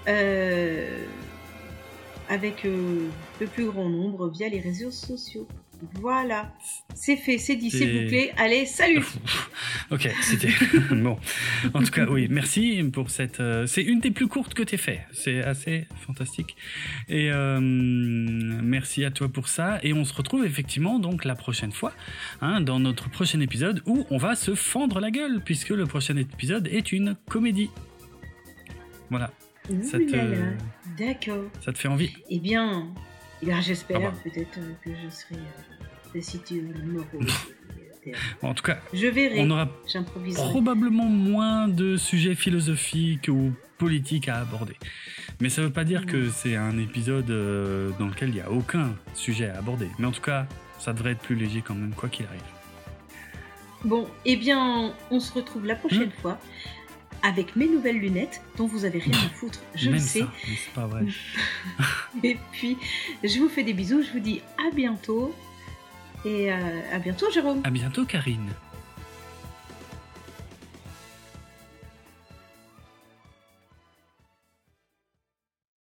euh, 0.08 1.04
avec 2.28 2.64
euh, 2.64 3.08
le 3.40 3.46
plus 3.46 3.66
grand 3.66 3.88
nombre 3.88 4.28
via 4.28 4.48
les 4.48 4.60
réseaux 4.60 4.90
sociaux. 4.90 5.46
Voilà, 5.94 6.54
c'est 6.94 7.16
fait, 7.16 7.38
c'est 7.38 7.56
dit, 7.56 7.70
c'est 7.70 7.86
bouclé. 7.86 8.32
Allez, 8.38 8.64
salut 8.64 9.04
Ok, 9.90 10.08
c'était... 10.22 10.48
bon, 10.90 11.18
en 11.74 11.82
tout 11.82 11.90
cas, 11.90 12.06
oui, 12.06 12.28
merci 12.30 12.82
pour 12.92 13.10
cette... 13.10 13.40
Euh, 13.40 13.66
c'est 13.66 13.82
une 13.82 14.00
des 14.00 14.10
plus 14.10 14.26
courtes 14.26 14.54
que 14.54 14.62
tu 14.62 14.78
fait, 14.78 15.00
c'est 15.12 15.42
assez 15.42 15.86
fantastique. 16.06 16.56
Et 17.08 17.30
euh, 17.30 17.60
merci 17.60 19.04
à 19.04 19.10
toi 19.10 19.28
pour 19.28 19.48
ça. 19.48 19.78
Et 19.82 19.92
on 19.92 20.04
se 20.04 20.14
retrouve 20.14 20.46
effectivement 20.46 20.98
donc 20.98 21.24
la 21.24 21.34
prochaine 21.34 21.72
fois, 21.72 21.92
hein, 22.40 22.60
dans 22.60 22.80
notre 22.80 23.10
prochain 23.10 23.40
épisode, 23.40 23.82
où 23.86 24.06
on 24.10 24.16
va 24.16 24.34
se 24.34 24.54
fendre 24.54 25.00
la 25.00 25.10
gueule, 25.10 25.42
puisque 25.44 25.70
le 25.70 25.84
prochain 25.84 26.16
épisode 26.16 26.68
est 26.68 26.92
une 26.92 27.16
comédie. 27.28 27.70
Voilà. 29.10 29.30
ça 29.82 29.98
te... 29.98 30.96
D'accord. 30.98 31.44
Ça 31.60 31.72
te 31.72 31.78
fait 31.78 31.88
envie 31.88 32.12
Eh 32.30 32.38
bien, 32.38 32.88
j'espère 33.60 33.98
ah 33.98 34.10
bah. 34.10 34.14
peut-être 34.24 34.58
euh, 34.58 34.72
que 34.84 34.90
je 34.90 35.10
serai 35.10 35.36
euh, 36.14 36.20
si 36.20 36.40
tu 36.40 36.62
En 38.42 38.54
tout 38.54 38.62
cas, 38.62 38.78
je 38.92 39.08
verrai. 39.08 39.40
On 39.40 39.50
aura 39.50 39.68
probablement 40.34 41.06
moins 41.06 41.66
de 41.66 41.96
sujets 41.96 42.36
philosophiques 42.36 43.28
ou 43.28 43.52
politiques 43.78 44.28
à 44.28 44.36
aborder. 44.38 44.76
Mais 45.40 45.48
ça 45.48 45.60
ne 45.60 45.66
veut 45.66 45.72
pas 45.72 45.84
dire 45.84 46.06
que 46.06 46.30
c'est 46.30 46.56
un 46.56 46.78
épisode 46.78 47.28
euh, 47.30 47.90
dans 47.98 48.06
lequel 48.06 48.28
il 48.30 48.36
n'y 48.36 48.40
a 48.40 48.50
aucun 48.50 48.94
sujet 49.14 49.48
à 49.48 49.58
aborder. 49.58 49.88
Mais 49.98 50.06
en 50.06 50.12
tout 50.12 50.22
cas, 50.22 50.46
ça 50.78 50.92
devrait 50.92 51.12
être 51.12 51.20
plus 51.20 51.34
léger 51.34 51.62
quand 51.62 51.74
même, 51.74 51.92
quoi 51.94 52.08
qu'il 52.08 52.26
arrive. 52.26 52.40
Bon, 53.84 54.08
eh 54.24 54.36
bien, 54.36 54.94
on 55.10 55.20
se 55.20 55.32
retrouve 55.32 55.66
la 55.66 55.74
prochaine 55.74 56.08
hmm. 56.08 56.22
fois 56.22 56.38
avec 57.26 57.56
mes 57.56 57.66
nouvelles 57.66 57.98
lunettes 57.98 58.40
dont 58.56 58.68
vous 58.68 58.84
avez 58.84 59.00
rien 59.00 59.18
à 59.18 59.28
foutre, 59.30 59.60
je 59.74 59.90
le 59.90 59.98
sais. 59.98 60.24
c'est 60.44 60.72
pas 60.72 60.86
vrai. 60.86 61.02
et 62.22 62.36
puis, 62.52 62.78
je 63.24 63.40
vous 63.40 63.48
fais 63.48 63.64
des 63.64 63.72
bisous, 63.72 64.02
je 64.02 64.12
vous 64.12 64.20
dis 64.20 64.42
à 64.58 64.72
bientôt. 64.72 65.34
Et 66.24 66.52
euh, 66.52 66.56
à 66.92 67.00
bientôt, 67.00 67.26
Jérôme. 67.32 67.62
À 67.64 67.70
bientôt, 67.70 68.04
Karine. 68.04 68.48